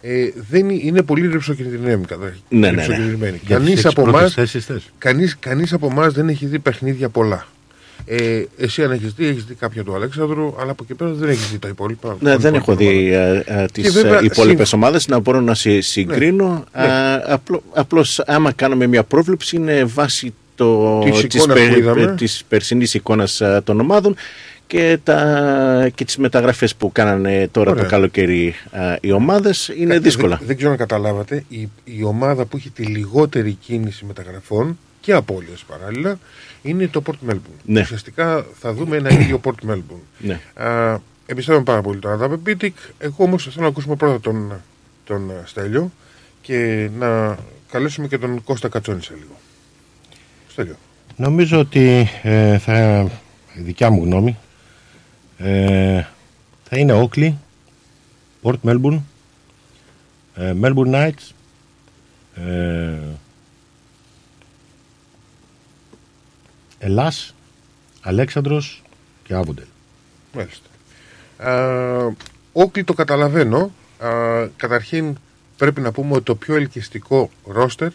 ε, 0.00 0.28
δεν 0.50 0.68
είναι, 0.70 0.80
είναι 0.84 1.02
πολύ 1.02 1.26
ρεψοκινδυνευμένη 1.28 2.04
καταρχήν. 2.04 2.40
Ναι, 2.48 2.58
ναι, 2.58 2.70
ναι. 2.70 2.76
Ρεψοκινδυνευμένη. 2.76 3.40
Για 3.46 3.56
τις 3.58 3.66
Κανείς 3.66 3.72
έξι 3.72 3.86
από 3.86 4.02
πρώτες 4.02 4.20
εμάς 4.20 4.32
θέσεις 4.34 4.64
θες. 4.64 4.92
κανείς, 4.98 5.36
κανείς 5.38 5.72
από 5.72 5.86
εμάς 5.90 6.12
δεν 6.12 6.28
έχει 6.28 6.46
δει 6.46 6.58
παιχνίδια 6.58 7.08
πολλά. 7.08 7.46
Ε, 8.04 8.42
εσύ 8.58 8.82
αν 8.84 8.90
έχεις 8.90 9.12
δει, 9.12 9.26
έχεις 9.26 9.44
δει 9.44 9.54
κάποια 9.54 9.84
του 9.84 9.94
Αλέξανδρου, 9.94 10.54
αλλά 10.60 10.70
από 10.70 10.82
εκεί 10.84 10.94
πέρα 10.94 11.10
δεν 11.10 11.28
έχεις 11.28 11.50
δει 11.50 11.58
τα 11.58 11.68
υπόλοιπα. 11.68 12.16
Ναι, 12.20 12.30
των 12.32 12.40
δεν 12.40 12.54
έχω 12.54 12.72
υπόλοιπων 12.72 12.96
δει 13.04 13.14
ομάδων. 13.16 13.42
ε, 13.46 13.62
ε, 13.62 13.66
Και 13.72 13.82
τις 13.82 13.92
βέβαια, 13.92 14.18
ε, 14.18 14.24
υπόλοιπες 14.24 14.68
συμ- 14.68 14.82
ομάδες 14.82 15.08
να 15.08 15.18
μπορώ 15.18 15.40
να 15.40 15.54
συ- 15.54 15.82
συγκρίνω. 15.82 16.64
Ναι. 16.76 16.84
Ε, 16.84 16.88
απλό- 17.26 17.62
απλώς 17.72 18.18
άμα 18.20 18.52
κάνουμε 18.52 18.86
μια 18.86 19.02
πρόβλεψη 19.04 19.56
είναι 19.56 19.84
βάση 19.84 20.34
το, 20.54 20.98
Της 21.04 21.20
της, 21.20 21.34
εικόνας 21.44 21.58
που 21.68 21.78
είδαμε. 21.78 22.02
ε, 22.02 22.14
της 22.14 22.44
περσινής 22.48 22.94
εικόνας 22.94 23.40
ε, 23.40 23.60
των 23.64 23.80
ομάδων 23.80 24.14
και, 24.70 24.98
τα, 25.04 25.90
και 25.94 26.04
τις 26.04 26.16
μεταγραφές 26.16 26.74
που 26.76 26.92
κάνανε 26.92 27.48
τώρα 27.48 27.70
Ωραία. 27.70 27.82
το 27.82 27.88
καλοκαίρι 27.88 28.54
ε, 28.72 28.96
οι 29.00 29.12
ομάδες 29.12 29.72
είναι 29.76 29.94
Κα- 29.94 30.00
δύσκολα. 30.00 30.36
Δεν, 30.36 30.46
δεν 30.46 30.56
ξέρω 30.56 30.70
αν 30.70 30.76
καταλάβατε, 30.76 31.44
η, 31.48 31.68
η 31.84 32.02
ομάδα 32.02 32.44
που 32.44 32.56
έχει 32.56 32.70
τη 32.70 32.82
λιγότερη 32.82 33.52
κίνηση 33.52 34.04
μεταγραφών 34.04 34.78
και 35.00 35.12
απώλειες 35.12 35.64
παράλληλα 35.68 36.18
είναι 36.62 36.86
το 36.86 37.02
Port 37.06 37.30
Melbourne. 37.30 37.60
Ναι. 37.64 37.80
Ουσιαστικά 37.80 38.46
θα 38.60 38.72
δούμε 38.72 38.96
ένα 38.96 39.10
ίδιο 39.10 39.40
Port 39.44 39.70
Melbourne. 39.70 40.04
Ναι. 40.18 40.40
Α, 40.66 40.98
εμπιστεύομαι 41.26 41.64
πάρα 41.64 41.80
πολύ 41.80 41.98
τον 41.98 42.12
Αδάμ 42.12 42.42
Πίτικ. 42.42 42.76
Εγώ 42.98 43.14
όμως 43.18 43.42
θέλω 43.42 43.64
να 43.64 43.66
ακούσουμε 43.66 43.94
πρώτα 43.96 44.20
τον, 44.20 44.52
τον 45.04 45.30
ε, 45.30 45.42
Στέλιο 45.44 45.92
και 46.42 46.88
να 46.98 47.38
καλέσουμε 47.70 48.06
και 48.08 48.18
τον 48.18 48.44
Κώστα 48.44 48.68
Κατσόνη 48.68 49.02
σε 49.02 49.12
λίγο. 49.14 49.36
Στέλιο. 50.48 50.76
Νομίζω 51.16 51.58
ότι 51.58 52.08
ε, 52.22 52.58
θα, 52.58 53.00
η 53.54 53.60
δικιά 53.60 53.90
μου 53.90 54.04
γνώμη 54.04 54.36
ε, 55.42 56.06
θα 56.64 56.78
είναι 56.78 56.92
Oakley, 57.08 57.32
Port 58.42 58.58
Melbourne, 58.64 59.00
ε, 60.34 60.54
Melbourne 60.62 60.94
Knights, 60.94 61.30
ε, 62.34 62.98
Ελλάς, 66.78 67.34
Αλέξανδρος 68.00 68.82
και 69.24 69.34
Άβοντελ. 69.34 69.66
Μάλιστα. 70.32 70.68
Α, 71.38 72.14
Όκλι 72.52 72.84
το 72.84 72.92
καταλαβαίνω. 72.92 73.72
Α, 73.98 74.48
καταρχήν 74.56 75.16
πρέπει 75.56 75.80
να 75.80 75.92
πούμε 75.92 76.14
ότι 76.14 76.24
το 76.24 76.34
πιο 76.34 76.54
ελκυστικό 76.54 77.30
ρόστερ 77.44 77.90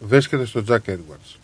βρίσκεται 0.00 0.44
στο 0.44 0.64
Jack 0.68 0.80
Edwards. 0.86 1.36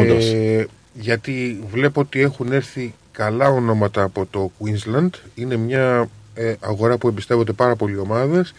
Όντως. 0.00 0.24
Ε, 0.24 0.66
γιατί 0.94 1.64
βλέπω 1.70 2.00
ότι 2.00 2.20
έχουν 2.20 2.52
έρθει 2.52 2.94
καλά 3.18 3.48
ονόματα 3.48 4.02
από 4.02 4.26
το 4.30 4.50
Queensland. 4.58 5.10
Είναι 5.34 5.56
μια 5.56 6.08
ε, 6.34 6.54
αγορά 6.60 6.98
που 6.98 7.08
εμπιστεύονται 7.08 7.52
πάρα 7.52 7.76
πολλοί 7.76 7.98
ομάδες. 7.98 8.54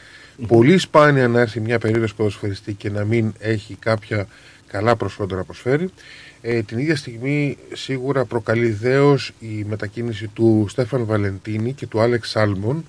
Πολύ 0.47 0.77
σπάνια 0.77 1.27
να 1.27 1.39
έρθει 1.39 1.59
μια 1.59 1.79
περίοδος 1.79 2.13
ποδοσφαιριστή 2.13 2.73
και 2.73 2.89
να 2.89 3.03
μην 3.03 3.33
έχει 3.39 3.75
κάποια 3.75 4.27
καλά 4.67 4.95
προσόντα 4.95 5.35
να 5.35 5.43
προσφέρει. 5.43 5.89
Ε, 6.41 6.61
την 6.61 6.77
ίδια 6.77 6.95
στιγμή 6.95 7.57
σίγουρα 7.73 8.25
προκαλεί 8.25 8.69
δέος 8.69 9.33
η 9.39 9.65
μετακίνηση 9.69 10.27
του 10.27 10.65
Στέφαν 10.69 11.05
Βαλεντίνη 11.05 11.73
και 11.73 11.87
του 11.87 11.99
Άλεξ 11.99 12.29
Σάλμον. 12.29 12.85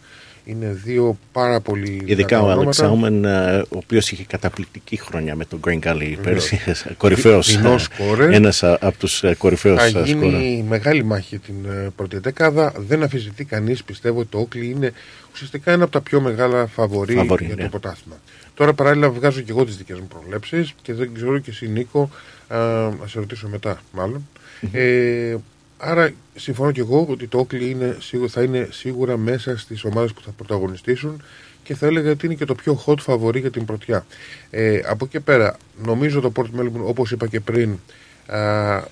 Είναι 0.50 0.78
δύο 0.84 1.18
πάρα 1.32 1.60
πολύ 1.60 2.02
Ειδικά 2.04 2.38
δυνατά 2.38 2.42
ο 2.42 2.50
Άλεξ 2.50 2.78
ονόματα. 2.78 3.06
Σάουμεν, 3.06 3.24
ε, 3.24 3.58
ο 3.58 3.66
οποίος 3.76 4.10
είχε 4.10 4.24
καταπληκτική 4.24 4.96
χρονιά 4.96 5.34
με 5.36 5.44
τον 5.44 5.60
Green 5.66 5.78
Gully 5.78 6.14
Βεβαίως. 6.16 6.22
πέρσι, 6.22 6.60
κορυφαίος, 6.96 7.46
Φθηνός 7.46 7.82
σκόρερ. 7.82 8.32
ένας 8.32 8.62
ε, 8.62 8.78
από 8.80 8.98
τους 8.98 9.22
ε, 9.22 9.34
κορυφαίους 9.38 9.78
Θα 9.80 9.84
ε, 9.86 9.88
σκόρερ. 9.90 10.14
γίνει 10.16 10.64
μεγάλη 10.68 11.04
μάχη 11.04 11.38
την 11.38 11.54
ε, 11.70 11.88
πρώτη 11.96 12.18
δεκάδα. 12.18 12.72
Δεν 12.76 13.02
αφισβητεί 13.02 13.44
κανείς. 13.44 13.84
Πιστεύω 13.84 14.18
ότι 14.20 14.28
το 14.30 14.38
Όκλι 14.38 14.70
είναι 14.70 14.92
ουσιαστικά 15.32 15.72
ένα 15.72 15.82
από 15.82 15.92
τα 15.92 16.00
πιο 16.00 16.20
μεγάλα 16.20 16.66
φαβορή, 16.66 17.14
Φαβορί, 17.14 17.44
για 17.44 17.56
το 17.56 17.62
ναι. 17.62 17.68
πρωτάθλημα. 17.68 18.16
Τώρα 18.54 18.72
παράλληλα 18.74 19.10
βγάζω 19.10 19.40
και 19.40 19.50
εγώ 19.50 19.64
τις 19.64 19.76
δικές 19.76 19.98
μου 19.98 20.06
προβλέψεις 20.06 20.74
και 20.82 20.94
δεν 20.94 21.10
ξέρω 21.14 21.38
και 21.38 21.50
εσύ 21.50 21.68
Νίκο. 21.68 22.10
Α, 22.48 22.58
να 23.00 23.06
σε 23.06 23.18
ρωτήσω 23.18 23.48
μετά, 23.48 23.80
μάλλον. 23.92 24.28
Ε, 24.72 25.36
άρα 25.80 26.12
συμφωνώ 26.34 26.72
και 26.72 26.80
εγώ 26.80 27.06
ότι 27.10 27.26
το 27.26 27.38
Όκλι 27.38 27.70
είναι, 27.70 27.96
σίγου- 28.00 28.30
θα 28.30 28.42
είναι 28.42 28.68
σίγουρα 28.70 29.16
μέσα 29.16 29.58
στις 29.58 29.84
ομάδες 29.84 30.12
που 30.12 30.20
θα 30.24 30.30
πρωταγωνιστήσουν 30.30 31.22
και 31.62 31.74
θα 31.74 31.86
έλεγα 31.86 32.10
ότι 32.10 32.26
είναι 32.26 32.34
και 32.34 32.44
το 32.44 32.54
πιο 32.54 32.82
hot 32.86 32.98
φαβορή 32.98 33.40
για 33.40 33.50
την 33.50 33.64
πρωτιά. 33.64 34.06
Ε, 34.50 34.80
από 34.86 35.04
εκεί 35.04 35.08
και 35.12 35.20
πέρα, 35.20 35.56
νομίζω 35.84 36.20
το 36.20 36.32
Port 36.36 36.60
Melbourne, 36.60 36.82
όπως 36.84 37.10
είπα 37.10 37.26
και 37.26 37.40
πριν, 37.40 37.78
α, 38.26 38.38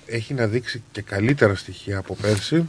έχει 0.05 0.33
να 0.33 0.47
δείξει 0.47 0.83
και 0.91 1.01
καλύτερα 1.01 1.55
στοιχεία 1.55 1.97
από 1.97 2.15
πέρσι 2.21 2.65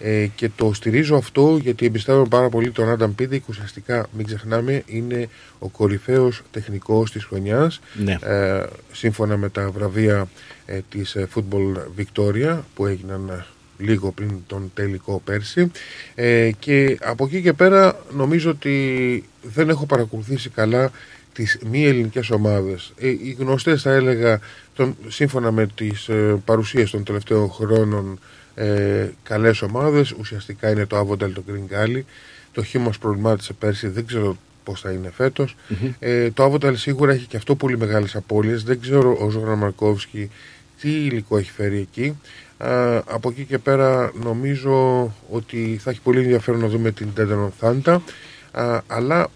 ε, 0.00 0.26
και 0.34 0.50
το 0.56 0.72
στηρίζω 0.74 1.16
αυτό 1.16 1.58
γιατί 1.62 1.86
εμπιστεύομαι 1.86 2.28
πάρα 2.28 2.48
πολύ 2.48 2.70
τον 2.70 2.88
Άνταμ 2.88 3.14
Πίδικ 3.14 3.48
ουσιαστικά 3.48 4.06
μην 4.12 4.26
ξεχνάμε 4.26 4.82
είναι 4.86 5.28
ο 5.58 5.68
κορυφαίος 5.68 6.42
τεχνικός 6.50 7.10
της 7.12 7.24
χρονιάς 7.24 7.80
Ναι. 8.04 8.18
ε, 8.22 8.62
σύμφωνα 8.92 9.36
με 9.36 9.48
τα 9.48 9.70
βραβεία 9.70 10.28
ε, 10.66 10.80
της 10.90 11.14
ε, 11.14 11.28
Football 11.34 11.74
Victoria 11.98 12.58
που 12.74 12.86
έγιναν 12.86 13.28
ε, 13.28 13.44
λίγο 13.78 14.12
πριν 14.12 14.30
τον 14.46 14.70
τελικό 14.74 15.22
πέρσι. 15.24 15.70
Ε, 16.14 16.50
και 16.58 16.98
από 17.02 17.24
εκεί 17.24 17.42
και 17.42 17.52
πέρα 17.52 18.04
νομίζω 18.12 18.50
ότι 18.50 19.24
δεν 19.42 19.68
έχω 19.68 19.86
παρακολουθήσει 19.86 20.50
καλά 20.50 20.90
τις 21.32 21.58
μη 21.70 21.84
ελληνικές 21.84 22.30
ομάδες. 22.30 22.92
Ε, 22.96 23.08
οι 23.08 23.36
γνωστές 23.38 23.82
θα 23.82 23.92
έλεγα 23.92 24.40
τον, 24.74 24.96
σύμφωνα 25.08 25.50
με 25.50 25.66
τις 25.74 26.08
ε, 26.08 26.40
παρουσίες 26.44 26.90
των 26.90 27.04
τελευταίων 27.04 27.50
χρόνων 27.50 28.18
ε, 28.54 29.08
καλές 29.22 29.62
ομάδες 29.62 30.12
ουσιαστικά 30.12 30.70
είναι 30.70 30.86
το 30.86 30.98
Avondale, 30.98 31.32
το 31.32 31.42
Green 31.48 31.74
Gully. 31.74 32.00
Το 32.52 32.62
Χίμος 32.62 32.98
προβλημάτισε 32.98 33.52
πέρσι 33.52 33.88
δεν 33.88 34.06
ξέρω 34.06 34.36
πώς 34.64 34.80
θα 34.80 34.90
είναι 34.90 35.10
φέτος. 35.14 35.56
Ε, 35.98 36.30
το 36.30 36.44
Avondale 36.44 36.76
σίγουρα 36.76 37.12
έχει 37.12 37.26
και 37.26 37.36
αυτό 37.36 37.54
πολύ 37.54 37.78
μεγάλες 37.78 38.16
απώλειες. 38.16 38.62
Δεν 38.62 38.80
ξέρω 38.80 39.16
ο 39.20 39.30
Ζόγρα 39.30 39.56
Μαρκόβσκι 39.56 40.30
τι 40.80 40.90
υλικό 40.90 41.38
έχει 41.38 41.50
φέρει 41.50 41.78
εκεί 41.78 42.16
Α, 42.58 42.96
από 43.06 43.28
εκεί 43.30 43.44
και 43.44 43.58
πέρα 43.58 44.12
νομίζω 44.22 45.02
ότι 45.30 45.78
θα 45.82 45.90
έχει 45.90 46.00
πολύ 46.00 46.18
ενδιαφέρον 46.18 46.60
να 46.60 46.68
δούμε 46.68 46.90
την 46.90 47.08
Τέντερον 47.14 47.52
Θάντα 47.58 48.02
α, 48.52 48.80
αλλά 48.86 49.28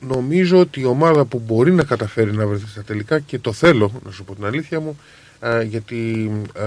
νομίζω 0.00 0.58
ότι 0.58 0.80
η 0.80 0.84
ομάδα 0.84 1.24
που 1.24 1.42
μπορεί 1.46 1.72
να 1.72 1.84
καταφέρει 1.84 2.32
να 2.32 2.46
βρεθεί 2.46 2.68
στα 2.68 2.82
τελικά 2.82 3.18
και 3.18 3.38
το 3.38 3.52
θέλω 3.52 4.00
να 4.04 4.10
σου 4.10 4.24
πω 4.24 4.34
την 4.34 4.44
αλήθεια 4.44 4.80
μου 4.80 4.98
α, 5.40 5.62
γιατί 5.62 6.30
α, 6.58 6.62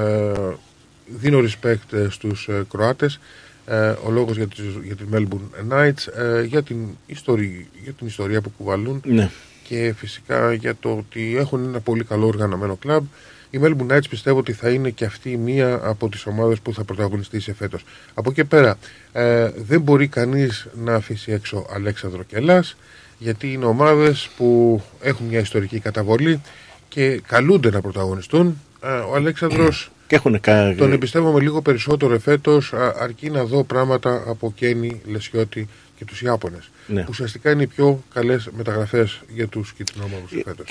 δίνω 1.05 1.39
respect 1.39 1.93
ε, 1.93 2.07
στους 2.09 2.47
ε, 2.47 2.65
Κροάτες 2.71 3.19
ε, 3.65 3.93
ο 4.05 4.11
λόγος 4.11 4.37
για, 4.37 4.47
τις, 4.47 4.59
για 4.83 4.95
τη 4.95 5.03
Melbourne 5.13 5.73
Knights 5.73 6.13
ε, 6.17 6.43
για, 6.43 6.63
την 6.63 6.77
ιστορία, 7.05 7.65
για 7.83 7.91
την 7.93 8.07
ιστορία 8.07 8.41
που 8.41 8.51
κουβαλούν 8.57 9.01
Ναι. 9.05 9.29
και 9.63 9.93
φυσικά 9.97 10.53
για 10.53 10.75
το 10.79 10.89
ότι 10.97 11.35
έχουν 11.37 11.63
ένα 11.63 11.79
πολύ 11.79 12.03
καλό 12.03 12.27
οργανωμένο 12.27 12.75
κλαμπ. 12.75 13.03
Η 13.49 13.59
Melbourne 13.61 13.91
Knights 13.91 14.09
πιστεύω 14.09 14.39
ότι 14.39 14.53
θα 14.53 14.69
είναι 14.69 14.89
και 14.89 15.05
αυτή 15.05 15.37
μία 15.37 15.79
από 15.83 16.09
τις 16.09 16.25
ομάδες 16.25 16.59
που 16.59 16.73
θα 16.73 16.83
πρωταγωνιστήσει 16.83 17.53
φέτος. 17.53 17.83
Από 18.13 18.29
εκεί 18.29 18.41
και 18.41 18.47
πέρα 18.47 18.77
ε, 19.11 19.49
δεν 19.55 19.81
μπορεί 19.81 20.07
κανείς 20.07 20.67
να 20.73 20.95
αφήσει 20.95 21.31
έξω 21.31 21.65
Αλέξανδρο 21.73 22.23
και 22.23 22.35
Ελλάς 22.35 22.75
γιατί 23.17 23.53
είναι 23.53 23.65
ομάδες 23.65 24.29
που 24.37 24.81
έχουν 25.01 25.25
μια 25.25 25.39
ιστορική 25.39 25.79
καταβολή 25.79 26.41
και 26.89 27.21
καλούνται 27.27 27.69
να 27.69 27.81
πρωταγωνιστούν. 27.81 28.61
Ε, 28.83 28.87
ο 28.87 29.15
Αλέξανδρος 29.15 29.91
Και 30.07 30.15
έχουν 30.15 30.39
κα... 30.39 30.75
τον 30.77 30.91
εμπιστεύομαι 30.91 31.39
λίγο 31.39 31.61
περισσότερο 31.61 32.13
εφέτος 32.13 32.73
α, 32.73 32.93
αρκεί 32.99 33.29
να 33.29 33.43
δω 33.43 33.63
πράγματα 33.63 34.23
από 34.27 34.53
Κένι, 34.55 35.01
Λεσιώτη 35.05 35.67
και 35.97 36.05
τους 36.05 36.21
Ιάπωνες 36.21 36.69
Ναι. 36.87 37.01
που 37.01 37.07
ουσιαστικά 37.09 37.51
είναι 37.51 37.63
οι 37.63 37.67
πιο 37.67 38.03
καλές 38.13 38.49
μεταγραφές 38.57 39.21
για 39.33 39.47
τους 39.47 39.73
κυτρινόμαυρους 39.73 40.31
εφέτος. 40.31 40.67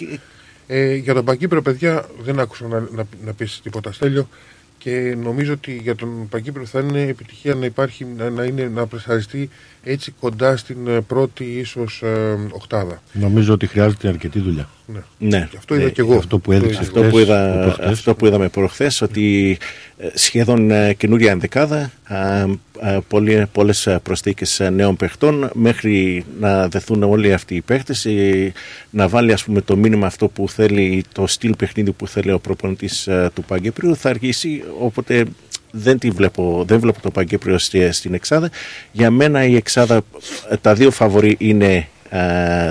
Ε, 0.66 0.94
για 0.94 1.14
τον 1.14 1.24
Παγκύπριο, 1.24 1.62
παιδιά, 1.62 2.08
δεν 2.22 2.40
άκουσα 2.40 2.66
να, 2.66 2.80
να, 2.80 3.06
να 3.24 3.32
πεις 3.32 3.60
τίποτα 3.62 3.92
στέλιο 3.92 4.28
και 4.78 5.16
νομίζω 5.22 5.52
ότι 5.52 5.76
για 5.82 5.94
τον 5.94 6.28
Παγκύπριο 6.28 6.66
θα 6.66 6.80
είναι 6.80 7.02
επιτυχία 7.02 7.54
να 7.54 7.64
υπάρχει, 7.64 8.06
να, 8.16 8.30
να, 8.30 8.44
είναι, 8.44 8.70
να 8.74 8.86
πρεσαριστεί 8.86 9.50
έτσι 9.82 10.14
κοντά 10.20 10.56
στην 10.56 10.86
ε, 10.86 11.00
πρώτη 11.00 11.44
ίσως 11.44 12.02
ε, 12.02 12.38
οκτάδα. 12.50 13.02
Νομίζω 13.12 13.52
ότι 13.52 13.66
χρειάζεται 13.66 14.08
αρκετή 14.08 14.40
δουλειά. 14.40 14.68
Ναι. 14.86 14.98
Ναι. 15.18 15.48
Και 15.50 15.56
αυτό 15.56 15.74
είδα 15.74 15.90
και 15.90 16.00
εγώ. 16.00 16.16
Αυτό 16.16 16.38
που 16.38 16.52
έδειξες 16.52 16.78
Αυτό 16.78 16.98
χθες, 16.98 17.10
που, 17.12 17.18
είδα, 17.18 17.58
προχθές. 17.62 17.86
αυτό 17.88 18.14
που 18.14 18.26
είδαμε 18.26 18.48
προχθές 18.48 19.00
ότι 19.00 19.58
ε, 19.98 20.08
σχεδόν 20.14 20.70
ε, 20.70 20.92
καινούρια 20.94 21.30
ενδεκάδα 21.30 21.90
α, 22.04 22.16
α, 22.80 23.00
πολλοί- 23.08 23.46
πολλές 23.52 23.86
ε, 23.86 23.98
προσθήκες 24.02 24.60
ε, 24.60 24.70
νέων 24.70 24.96
παιχτών 24.96 25.50
μέχρι 25.54 26.24
να 26.40 26.68
δεθούν 26.68 27.02
όλοι 27.02 27.32
αυτοί 27.32 27.54
οι 27.54 27.60
παίχτες 27.60 28.04
ε, 28.04 28.52
να 28.90 29.08
βάλει 29.08 29.32
ας 29.32 29.44
πούμε 29.44 29.60
το 29.60 29.76
μήνυμα 29.76 30.06
αυτό 30.06 30.28
που 30.28 30.48
θέλει 30.48 31.04
το 31.12 31.26
στυλ 31.26 31.54
παιχνίδι 31.56 31.92
που 31.92 32.06
θέλει 32.08 32.32
ο 32.32 32.38
προπονητής 32.38 33.06
ε, 33.06 33.30
του 33.34 33.42
Παγκύπριου 33.44 33.96
θα 33.96 34.08
αργήσει 34.08 34.62
οπότε 34.80 35.24
δεν, 35.70 35.98
τη 35.98 36.10
βλέπω, 36.10 36.64
δεν 36.66 36.80
βλέπω 36.80 37.00
το 37.00 37.10
Παγκύπριο 37.10 37.58
στη- 37.58 37.92
στην 37.92 38.14
Εξάδα 38.14 38.50
για 38.92 39.10
μένα 39.10 39.44
η 39.44 39.54
Εξάδα 39.56 40.00
ε, 40.50 40.56
τα 40.56 40.74
δύο 40.74 40.90
φαβορή 40.90 41.36
είναι 41.38 41.74
ε, 41.76 41.86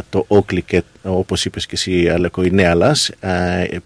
το 0.10 0.26
Όκλι 0.28 0.62
και 0.62 0.84
όπως 1.04 1.46
είπες 1.46 1.66
και 1.66 1.74
εσύ 1.76 2.10
Αλέκο 2.10 2.44
η 2.44 2.52
Νέα 2.52 2.76
Λας 2.76 3.12
ε, 3.20 3.32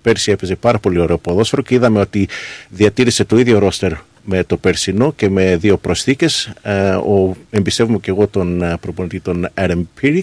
πέρσι 0.01 0.31
έπαιζε 0.31 0.55
πάρα 0.55 0.79
πολύ 0.79 0.99
ωραίο 0.99 1.17
ποδόσφαιρο 1.17 1.61
και 1.61 1.75
είδαμε 1.75 1.99
ότι 1.99 2.27
διατήρησε 2.69 3.23
το 3.25 3.37
ίδιο 3.39 3.59
ρόστερ 3.59 3.91
με 4.23 4.43
το 4.43 4.57
περσινό 4.57 5.13
και 5.13 5.29
με 5.29 5.57
δύο 5.57 5.77
προσθήκες 5.77 6.51
ε, 6.61 6.89
ο, 6.89 7.35
εμπιστεύομαι 7.49 7.97
και 7.97 8.09
εγώ 8.09 8.27
τον 8.27 8.61
ε, 8.61 8.77
προπονητή 8.81 9.19
τον 9.19 9.49
Adam 9.55 9.81
Pirik 10.01 10.21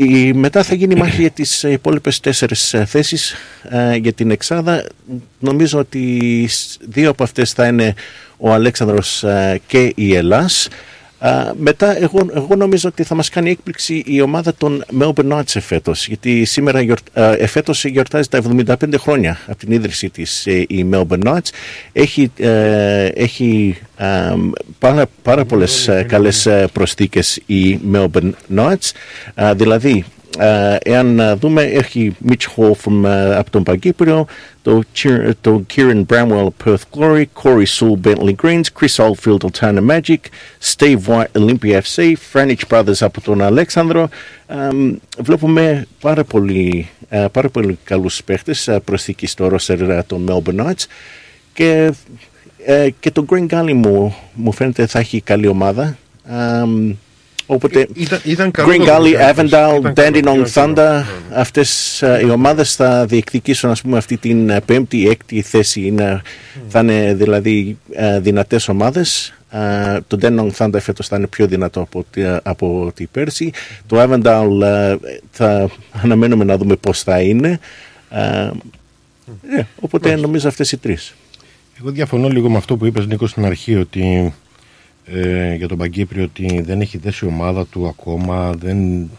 η, 0.00 0.32
μετά 0.32 0.62
θα 0.62 0.74
γίνει 0.74 0.94
μάχη 0.94 1.20
για 1.20 1.30
τις 1.30 1.62
υπόλοιπες 1.62 2.20
τέσσερις 2.20 2.74
ε, 2.74 2.84
θέσεις 2.84 3.34
ε, 3.68 3.94
για 3.94 4.12
την 4.12 4.30
Εξάδα. 4.30 4.86
Νομίζω 5.38 5.78
ότι 5.78 6.46
σ- 6.48 6.80
δύο 6.88 7.10
από 7.10 7.22
αυτές 7.22 7.52
θα 7.52 7.66
είναι 7.66 7.94
ο 8.36 8.52
Αλέξανδρος 8.52 9.22
ε, 9.24 9.60
και 9.66 9.92
η 9.96 10.14
Ελλάς. 10.14 10.68
Α, 11.18 11.52
μετά 11.56 12.02
εγώ, 12.02 12.26
εγώ 12.34 12.54
νομίζω 12.56 12.88
ότι 12.88 13.02
θα 13.02 13.14
μας 13.14 13.28
κάνει 13.28 13.50
έκπληξη 13.50 14.02
η 14.06 14.20
ομάδα 14.20 14.54
των 14.54 14.84
Melbourne 15.00 15.32
Knights 15.32 15.54
εφέτος 15.56 16.06
γιατί 16.06 16.44
σήμερα 16.44 16.80
γιορ, 16.80 16.98
α, 17.12 17.22
εφέτος 17.38 17.84
γιορτάζει 17.84 18.28
τα 18.28 18.38
75 18.38 18.74
χρόνια 18.98 19.38
από 19.46 19.56
την 19.58 19.72
ίδρυσή 19.72 20.10
της 20.10 20.46
ε, 20.46 20.52
η 20.68 20.86
Melbourne 20.92 21.22
Knights. 21.24 21.48
Έχει, 21.92 22.32
ε, 22.36 23.04
έχει 23.04 23.78
α, 23.96 24.06
πάρα, 24.78 25.06
πάρα 25.22 25.44
πολλές 25.44 25.88
ε, 25.88 26.02
καλές 26.08 26.46
ε, 26.46 26.68
προσθήκες 26.72 27.40
η 27.46 27.80
Melbourne 27.92 28.30
Knights. 28.56 28.90
Α, 29.34 29.54
δηλαδή 29.54 30.04
ε, 30.04 30.17
εάν 30.82 31.18
ε, 31.18 31.34
δούμε 31.34 31.62
έχει 31.62 32.16
Mitch 32.28 32.46
Hall 32.56 32.70
from, 32.70 33.04
ε, 33.04 33.36
από 33.36 33.50
τον 33.50 33.62
Παγκύπριο 33.62 34.26
το, 34.62 34.82
Kier- 34.96 35.30
το 35.40 35.64
Kieran 35.74 36.04
Bramwell 36.06 36.48
Perth 36.64 36.98
Glory 36.98 37.24
Corey 37.42 37.64
Sewell 37.78 38.00
Bentley 38.06 38.34
Greens 38.42 38.62
Chris 38.80 38.96
Oldfield 39.04 39.38
Altana 39.50 39.80
Magic 39.90 40.16
Steve 40.62 40.98
White 41.06 41.40
Olympia 41.40 41.80
FC 41.82 42.12
Franich 42.32 42.60
Brothers 42.70 42.96
από 43.00 43.20
τον 43.20 43.42
Αλέξανδρο 43.42 44.08
Εμ, 44.46 44.94
βλέπουμε 45.18 45.86
πάρα 46.00 46.24
πολύ, 46.24 46.88
ε, 47.08 47.26
πάρα 47.32 47.48
πολύ 47.48 47.78
καλούς 47.84 48.24
παίχτες 48.24 48.68
ε, 48.68 48.80
προσθήκη 48.84 49.26
στο 49.26 49.50
roster 49.52 49.78
ε, 49.88 50.00
των 50.06 50.26
Melbourne 50.30 50.60
Knights 50.66 50.84
και, 51.52 51.92
ε, 52.64 52.88
και 53.00 53.10
το 53.10 53.24
Green 53.30 53.46
Gully 53.48 53.72
μου, 53.72 54.14
μου 54.34 54.52
φαίνεται 54.52 54.86
θα 54.86 54.98
έχει 54.98 55.20
καλή 55.20 55.46
ομάδα 55.46 55.98
Εμ, 56.62 56.94
Οπότε 57.50 57.88
Ήταν, 57.94 58.20
ήταν 58.24 58.50
καλό 58.50 58.72
Green 58.72 58.76
το 58.78 58.84
Gully, 58.84 59.14
Green 59.14 59.18
Gully. 59.18 59.34
Avondale, 59.34 59.78
Ήταν 59.78 59.92
καλό, 59.92 59.92
Dandenong 59.96 60.46
ήταν 60.46 60.52
καλό. 60.52 60.74
Thunder 60.76 61.02
αυτές 61.34 62.02
ε, 62.02 62.20
οι 62.26 62.30
ομάδες 62.30 62.74
θα 62.74 63.06
διεκδικήσουν 63.06 63.70
ας 63.70 63.80
πούμε 63.82 63.96
αυτή 63.96 64.16
την 64.16 64.48
ε, 64.50 64.60
πέμπτη, 64.60 65.08
έκτη 65.08 65.42
θέση. 65.42 65.80
Είναι, 65.80 66.22
θα 66.68 66.80
είναι 66.80 67.14
δηλαδή 67.14 67.78
ε, 67.92 68.20
δυνατές 68.20 68.68
ομάδες. 68.68 69.32
Ε, 69.50 69.98
το 70.06 70.18
Dandenong 70.22 70.50
Thunder 70.56 70.80
φέτος 70.80 71.08
θα 71.08 71.16
είναι 71.16 71.26
πιο 71.26 71.46
δυνατό 71.46 71.80
από, 71.80 71.98
ότι- 71.98 72.38
από 72.42 72.84
ότι 72.86 73.08
πέρσι. 73.12 73.50
Το 73.86 74.02
Avondale 74.02 74.62
ε, 74.62 74.96
θα 75.30 75.70
αναμένουμε 76.02 76.44
να 76.44 76.56
δούμε 76.56 76.76
πώς 76.76 77.02
θα 77.02 77.20
είναι. 77.20 77.58
Ε, 78.10 78.50
ε, 79.56 79.62
οπότε 79.80 80.16
νομίζω 80.16 80.48
αυτές 80.48 80.72
οι 80.72 80.76
τρεις. 80.76 81.14
Εγώ 81.80 81.90
διαφωνώ 81.90 82.28
λίγο 82.28 82.50
με 82.50 82.56
αυτό 82.56 82.76
που 82.76 82.86
είπες 82.86 83.06
Νίκος 83.06 83.30
στην 83.30 83.44
αρχή 83.44 83.76
ότι 83.76 84.34
ε, 85.12 85.54
για 85.54 85.68
τον 85.68 85.78
Παγκύπριο 85.78 86.24
ότι 86.24 86.62
δεν 86.66 86.80
έχει 86.80 86.98
δέσει 86.98 87.24
η 87.24 87.28
ομάδα 87.28 87.66
του 87.66 87.86
ακόμα 87.88 88.52
δεν... 88.52 89.10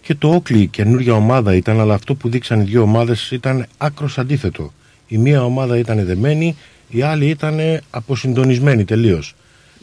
και 0.00 0.14
το 0.14 0.28
Όκλι 0.34 0.66
καινούργια 0.66 1.12
ομάδα 1.12 1.54
ήταν 1.54 1.80
αλλά 1.80 1.94
αυτό 1.94 2.14
που 2.14 2.28
δείξαν 2.28 2.60
οι 2.60 2.64
δύο 2.64 2.82
ομάδες 2.82 3.30
ήταν 3.30 3.66
άκρος 3.78 4.18
αντίθετο 4.18 4.72
η 5.08 5.18
μία 5.18 5.44
ομάδα 5.44 5.78
ήταν 5.78 6.04
δεμένη 6.06 6.56
η 6.88 7.02
άλλη 7.02 7.26
ήταν 7.28 7.58
αποσυντονισμένη 7.90 8.84
τελείως 8.84 9.34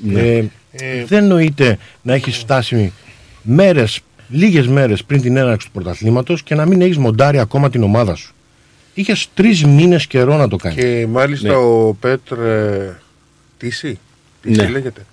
Ναι. 0.03 0.22
ε, 0.72 1.05
δεν 1.07 1.27
νοείται 1.27 1.77
να 2.01 2.13
έχεις 2.13 2.38
φτάσει 2.38 2.93
μέρες 3.41 3.99
λίγες 4.30 4.67
μέρες 4.67 5.03
πριν 5.03 5.22
την 5.22 5.38
έναρξη 5.38 5.67
του 5.67 5.72
πρωταθλήματος 5.73 6.43
και 6.43 6.55
να 6.55 6.65
μην 6.65 6.81
έχεις 6.81 6.97
μοντάρει 6.97 7.39
ακόμα 7.39 7.69
την 7.69 7.84
ομάδα 7.84 8.15
σου 8.15 8.34
Είχες 8.93 9.27
τρεις 9.34 9.65
μήνες 9.65 10.07
καιρό 10.07 10.35
να 10.38 10.47
το 10.47 10.55
κάνεις 10.55 10.84
Και 10.84 11.07
μάλιστα 11.09 11.47
Ναι. 11.47 11.55
ο 11.55 11.97
Πέτρ 11.99 12.39
ε, 12.39 12.99
Τίση, 13.57 13.99
Τίση 14.41 14.61
Ναι. 14.61 14.69
λέγεται. 14.69 15.05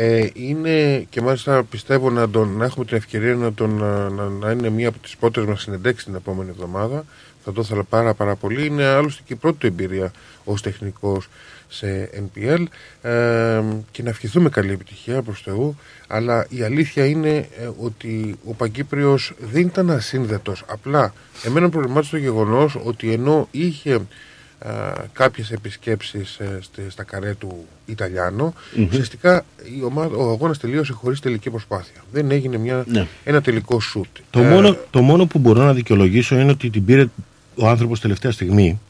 Ε, 0.00 0.28
είναι 0.32 1.06
και 1.10 1.20
μάλιστα 1.20 1.64
πιστεύω 1.64 2.10
να, 2.10 2.30
τον, 2.30 2.56
να 2.56 2.64
έχουμε 2.64 2.84
την 2.84 2.96
ευκαιρία 2.96 3.34
να, 3.34 3.52
τον, 3.52 3.74
να, 3.74 4.08
να, 4.08 4.28
να 4.28 4.50
είναι 4.50 4.68
μία 4.68 4.88
από 4.88 4.98
τις 4.98 5.16
πρώτες 5.16 5.44
μας 5.44 5.62
συνεντέξεις 5.62 6.04
την 6.04 6.14
επόμενη 6.14 6.50
εβδομάδα. 6.50 7.04
Θα 7.44 7.52
το 7.52 7.60
ήθελα 7.60 7.82
πάρα 7.82 8.14
πάρα 8.14 8.36
πολύ. 8.36 8.66
Είναι 8.66 8.84
άλλωστε 8.84 9.22
και 9.24 9.32
η 9.32 9.36
πρώτη 9.36 9.58
του 9.58 9.66
εμπειρία 9.66 10.12
ως 10.44 10.62
τεχνικός 10.62 11.28
σε 11.68 12.10
NPL 12.14 12.64
ε, 13.02 13.62
και 13.90 14.02
να 14.02 14.08
ευχηθούμε 14.08 14.48
καλή 14.48 14.72
επιτυχία 14.72 15.22
προς 15.22 15.42
Θεού 15.42 15.78
αλλά 16.06 16.46
η 16.48 16.62
αλήθεια 16.62 17.06
είναι 17.06 17.36
ε, 17.36 17.70
ότι 17.80 18.38
ο 18.44 18.54
Παγκύπριος 18.54 19.32
δεν 19.52 19.62
ήταν 19.62 19.90
ασύνδετος 19.90 20.64
απλά 20.66 21.12
εμένα 21.44 21.68
προβλημάτισε 21.68 22.10
το 22.10 22.16
γεγονός 22.16 22.80
ότι 22.84 23.12
ενώ 23.12 23.48
είχε 23.50 23.94
α, 23.94 24.00
κάποιες 25.12 25.50
επισκέψεις 25.50 26.36
ε, 26.38 26.58
στη- 26.60 26.90
στα 26.90 27.02
καρέ 27.02 27.34
του 27.38 27.64
Ιταλιάνο 27.86 28.54
Μμμ. 28.76 28.86
ουσιαστικά 28.90 29.44
η 29.78 29.82
ομάδα, 29.84 30.16
ο 30.16 30.30
αγώνας 30.30 30.58
τελείωσε 30.58 30.92
χωρίς 30.92 31.20
τελική 31.20 31.50
προσπάθεια 31.50 32.00
δεν 32.12 32.30
έγινε 32.30 32.56
μια, 32.56 32.84
Ναι. 32.88 33.06
ένα 33.24 33.40
τελικό 33.40 33.80
σουτ 33.80 34.06
Το, 34.30 34.40
Ε, 34.40 34.48
μόνο, 34.48 34.76
το 34.90 35.00
μόνο 35.02 35.26
που 35.26 35.38
μπορώ 35.38 35.62
να 35.62 35.72
δικαιολογήσω 35.74 36.38
είναι 36.38 36.50
ότι 36.50 36.70
την 36.70 36.84
πήρε 36.84 37.06
ο 37.54 37.68
άνθρωπος 37.68 38.00
τελευταία 38.00 38.30
στιγμή. 38.30 38.80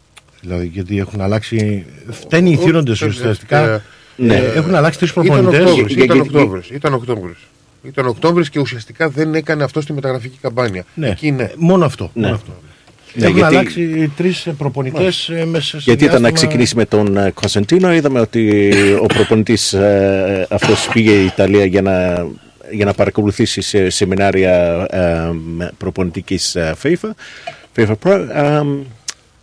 Δηλαδή, 0.41 0.67
γιατί 0.67 0.99
έχουν 0.99 1.21
αλλάξει. 1.21 1.87
Φταίνει 2.11 2.51
οι 2.51 2.55
Ο- 2.55 2.59
θύροντες 2.59 3.01
ε, 3.03 3.07
ουσιαστικά. 3.07 3.59
ε, 3.59 3.83
Ναι, 4.17 4.35
ε, 4.37 4.53
έχουν 4.53 4.75
αλλάξει 4.75 4.99
τρεις 4.99 5.11
Ήταν 5.11 5.25
προπονητές. 5.25 5.61
Οκτώβρης, 5.61 5.95
ήταν 5.97 6.21
Οκτώβρης, 6.21 6.71
ήταν 6.71 6.93
Οκτώβρης. 6.95 7.37
Ήταν 7.83 8.07
Οκτώβρης 8.07 8.51
και 8.51 8.59
ουσιαστικά 8.61 9.09
δεν 9.09 9.35
έκανε 9.35 9.65
αυτό 9.65 9.81
στη 9.81 9.93
μεταγραφική 9.93 10.39
καμπάνια. 10.41 10.85
Ναι, 10.95 11.09
Εκεί 11.09 11.31
ναι. 11.31 11.51
μόνο 11.57 11.85
αυτό. 11.85 12.11
Ναι. 12.15 12.23
Μόνο 12.23 12.35
αυτό. 12.35 12.53
Ναι, 13.15 13.25
έχουν 13.27 13.37
γιατί- 13.39 13.55
αλλάξει 13.57 14.13
τρεις 14.17 14.47
προπονητές 14.59 15.31
μέσα 15.51 15.67
σε 15.71 15.77
Γιατί 15.85 16.05
ήταν 16.05 16.23
να 16.23 16.29
διάστημα- 16.29 16.31
ξεκινήσει 16.33 16.77
με 16.77 16.85
τον 16.85 17.17
ε, 17.17 17.31
Κωνσταντίνο, 17.35 17.93
είδαμε 17.95 18.21
ότι 18.21 18.63
ο 19.03 19.07
προπονητής 19.07 19.73
ε, 19.73 20.47
αυτός 20.51 20.89
πήγε 20.93 21.11
η 21.11 21.25
Ιταλία 21.25 21.65
για 21.65 21.83
να, 21.83 22.27
για 22.71 22.85
να 22.85 22.93
παρακολουθήσει 22.93 23.61
σε 23.61 23.91
σεμινάρια 23.91 24.87
ε, 24.91 25.31
προπονητικής 25.79 26.55
ε, 26.55 26.75
FIFA, 26.83 27.11
FIFA 27.77 27.93
Pro. 28.05 28.27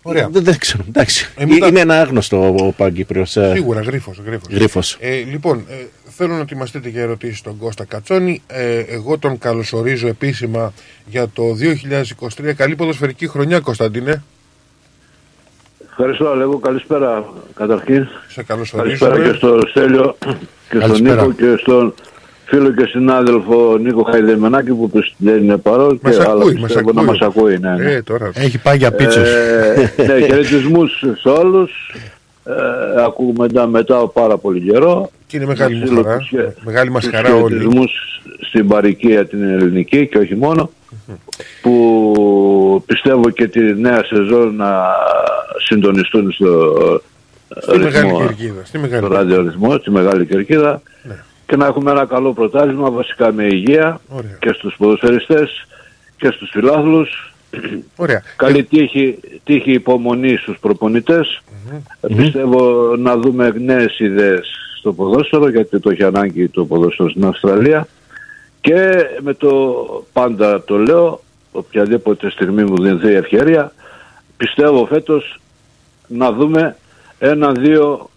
Ε, 0.06 0.10
Ωραία. 0.10 0.30
Δεν, 0.30 0.44
δεν 0.44 0.57
ξέρω. 0.57 0.84
Εντάξει. 0.88 1.32
Εμείς 1.38 1.57
τα- 1.60 1.68
Είναι 1.68 1.80
ένα 1.80 2.02
άγνωστο 2.02 2.56
ο 2.60 2.72
Παγκύπριος. 2.72 3.36
ε, 3.38 3.52
Σίγουρα, 3.53 3.82
γρίφος, 3.82 4.22
γρίφος. 4.26 4.48
Γρίφος. 4.53 4.98
Ε, 4.99 5.15
λοιπόν, 5.15 5.65
ε, 5.69 5.73
θέλω 6.10 6.34
να 6.34 6.40
ετοιμαστείτε 6.40 6.90
για 6.90 7.02
ερωτήσεις 7.02 7.38
στον 7.38 7.57
Κώστα 7.57 7.86
Κατσόνη. 7.86 8.41
Ε, 8.48 8.80
εγώ 8.80 9.18
τον 9.18 9.38
καλωσορίζω 9.38 10.07
επίσημα 10.07 10.73
για 11.06 11.27
το 11.34 11.53
2023. 11.53 12.53
Καλή 12.53 12.76
ποδοσφαιρική 12.76 13.27
χρονιά, 13.27 13.60
Κωνσταντίνε. 13.60 14.23
Ευχαριστώ, 15.90 16.27
Αλέγο. 16.30 16.57
Καλησπέρα 16.60 17.26
καταρχήν. 17.56 18.07
Σε 18.27 18.44
καλωσορίζω. 18.44 19.06
Καλησπέρα 19.06 19.32
και 19.32 19.38
στον 19.38 19.68
Στέλιο 19.69 20.18
και 20.19 20.36
στον 20.69 20.80
Καλησπέρα. 20.80 21.22
Νίκο 21.27 21.34
και 21.34 21.56
στον 21.61 21.94
φίλο 22.45 22.72
και 22.72 22.85
συνάδελφο 22.85 23.77
Νίκο 23.77 24.03
Χαϊδεμενάκη 24.03 24.72
που 24.72 24.89
δεν 25.17 25.43
είναι 25.43 25.57
παρόν 25.57 25.99
Μας 26.01 26.15
και 26.17 26.22
άλλα 26.22 26.31
ακούει, 26.31 26.53
μας 26.53 26.61
πιστεύω 26.63 26.91
να 26.93 27.01
ακούει. 27.01 27.11
μας 27.17 27.27
ακούει. 27.27 27.57
Ναι, 27.57 27.76
ναι. 27.76 27.91
Ε, 27.91 28.01
τώρα. 28.01 28.31
Έχει 28.34 28.57
πάει 28.57 28.77
για 28.77 28.91
πίτσες. 28.91 29.30
Ε, 29.30 29.91
ναι, 30.07 30.19
χαιρετισμούς 30.27 31.03
σε 31.22 31.30
όλους. 31.30 31.72
Ε, 32.45 33.03
ακούμε 33.05 33.34
μετά, 33.38 33.67
μετά 33.67 34.07
πάρα 34.07 34.38
πολύ 34.38 34.59
καιρό. 34.72 35.09
Και 35.27 35.38
είναι 35.38 35.45
μεγάλη 35.45 35.76
μου 35.76 35.85
Τους 35.85 35.95
χαρά. 35.95 36.19
χαιρετισμούς- 36.22 36.65
Μεγάλη 36.65 36.89
μας 36.89 37.03
τους 37.03 37.13
χαρά 37.13 37.34
όλοι. 37.35 37.41
χαιρετισμούς 37.53 37.91
στην 38.47 38.67
παροικία 38.67 39.26
την 39.26 39.43
ελληνική 39.43 40.07
και 40.07 40.17
όχι 40.17 40.35
μόνο 40.35 40.69
που 41.61 42.84
πιστεύω 42.85 43.30
και 43.30 43.47
τη 43.47 43.59
νέα 43.59 44.03
σεζόν 44.05 44.55
να 44.55 44.81
συντονιστούν 45.67 46.31
στο 46.31 46.73
Στη 47.61 47.77
Μεγάλη 47.77 48.05
ρυθμό, 48.05 48.19
Κερκίδα. 48.19 48.61
Στη 48.65 48.77
Μεγάλη 48.77 49.05
στο 49.05 49.13
ραδιορυθμό, 49.15 49.77
στη 49.77 49.91
Μεγάλη 49.91 50.26
Κερκίδα 50.26 50.81
και 51.45 51.55
να 51.55 51.65
έχουμε 51.65 51.91
ένα 51.91 52.05
καλό 52.05 52.34
πρωτάθλημα 52.34 52.91
βασικά 52.91 53.31
με 53.31 53.43
υγεία 53.43 54.01
Ωραία. 54.09 54.38
και 54.39 54.53
στους 54.53 54.76
ποδοσφαιριστές 54.77 55.67
και 56.17 56.27
στους 56.31 56.49
φιλάθλους 56.49 57.34
Ωραία. 57.95 58.22
Καλή 58.35 58.63
τύχη, 58.63 59.19
τύχη 59.43 59.72
υπομονή 59.72 60.35
στους 60.35 60.57
προπονητες 60.59 61.41
Πιστεύω 62.15 62.95
να 62.95 63.17
δούμε 63.17 63.53
νέες 63.59 63.99
ιδέες 63.99 64.47
στο 64.80 64.93
ποδόσφαιρο 64.93 65.49
γιατί 65.49 65.80
το 65.80 65.89
έχει 65.89 66.03
ανάγκη 66.03 66.47
το 66.47 66.65
ποδόσφαιρο 66.65 67.09
στην 67.09 67.26
Αυστραλία 67.26 67.88
και 68.61 69.05
με 69.22 69.34
το 69.34 69.76
πάντα 70.13 70.63
το 70.63 70.77
λέω 70.77 71.22
οποιαδήποτε 71.51 72.30
στιγμή 72.30 72.63
μου 72.63 72.81
δίνει 72.81 73.11
η 73.11 73.15
ευκαιρία 73.15 73.72
πιστεύω 74.38 74.85
φέτος 74.85 75.39
να 76.07 76.31
δούμε 76.31 76.76
ένα-δύο 77.19 78.09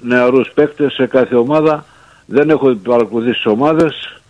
νεαρούς 0.00 0.50
παίκτες 0.54 0.92
σε 0.92 1.06
κάθε 1.06 1.34
ομάδα 1.34 1.84
δεν 2.26 2.50
έχω 2.50 2.74
παρακολουθήσει 2.74 3.34
τις 3.34 3.46
ομάδες. 3.52 4.20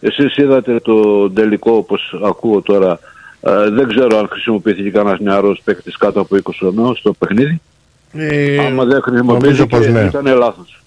Εσείς 0.00 0.36
είδατε 0.36 0.80
το 0.80 1.30
τελικό 1.30 1.72
όπως 1.72 2.20
ακούω 2.24 2.62
τώρα 2.62 2.98
ε, 3.40 3.70
δεν 3.70 3.88
ξέρω 3.88 4.18
αν 4.18 4.28
χρησιμοποιήθηκε 4.30 4.90
κανένας 4.90 5.20
νεαρός 5.20 5.60
παίκτης 5.64 5.96
κάτω 5.96 6.20
από 6.20 6.36
20 6.36 6.50
χρονών 6.58 6.96
στο 6.96 7.12
παιχνίδι. 7.12 7.60
Ε, 8.12 8.66
άμα 8.66 8.84
δεν 8.84 9.00
νομίζω 9.24 9.66
πως 9.66 9.78
χρησιμοποιήθηκε 9.78 9.90
ναι. 9.92 10.04
ήταν 10.04 10.36
λάθος. 10.38 10.82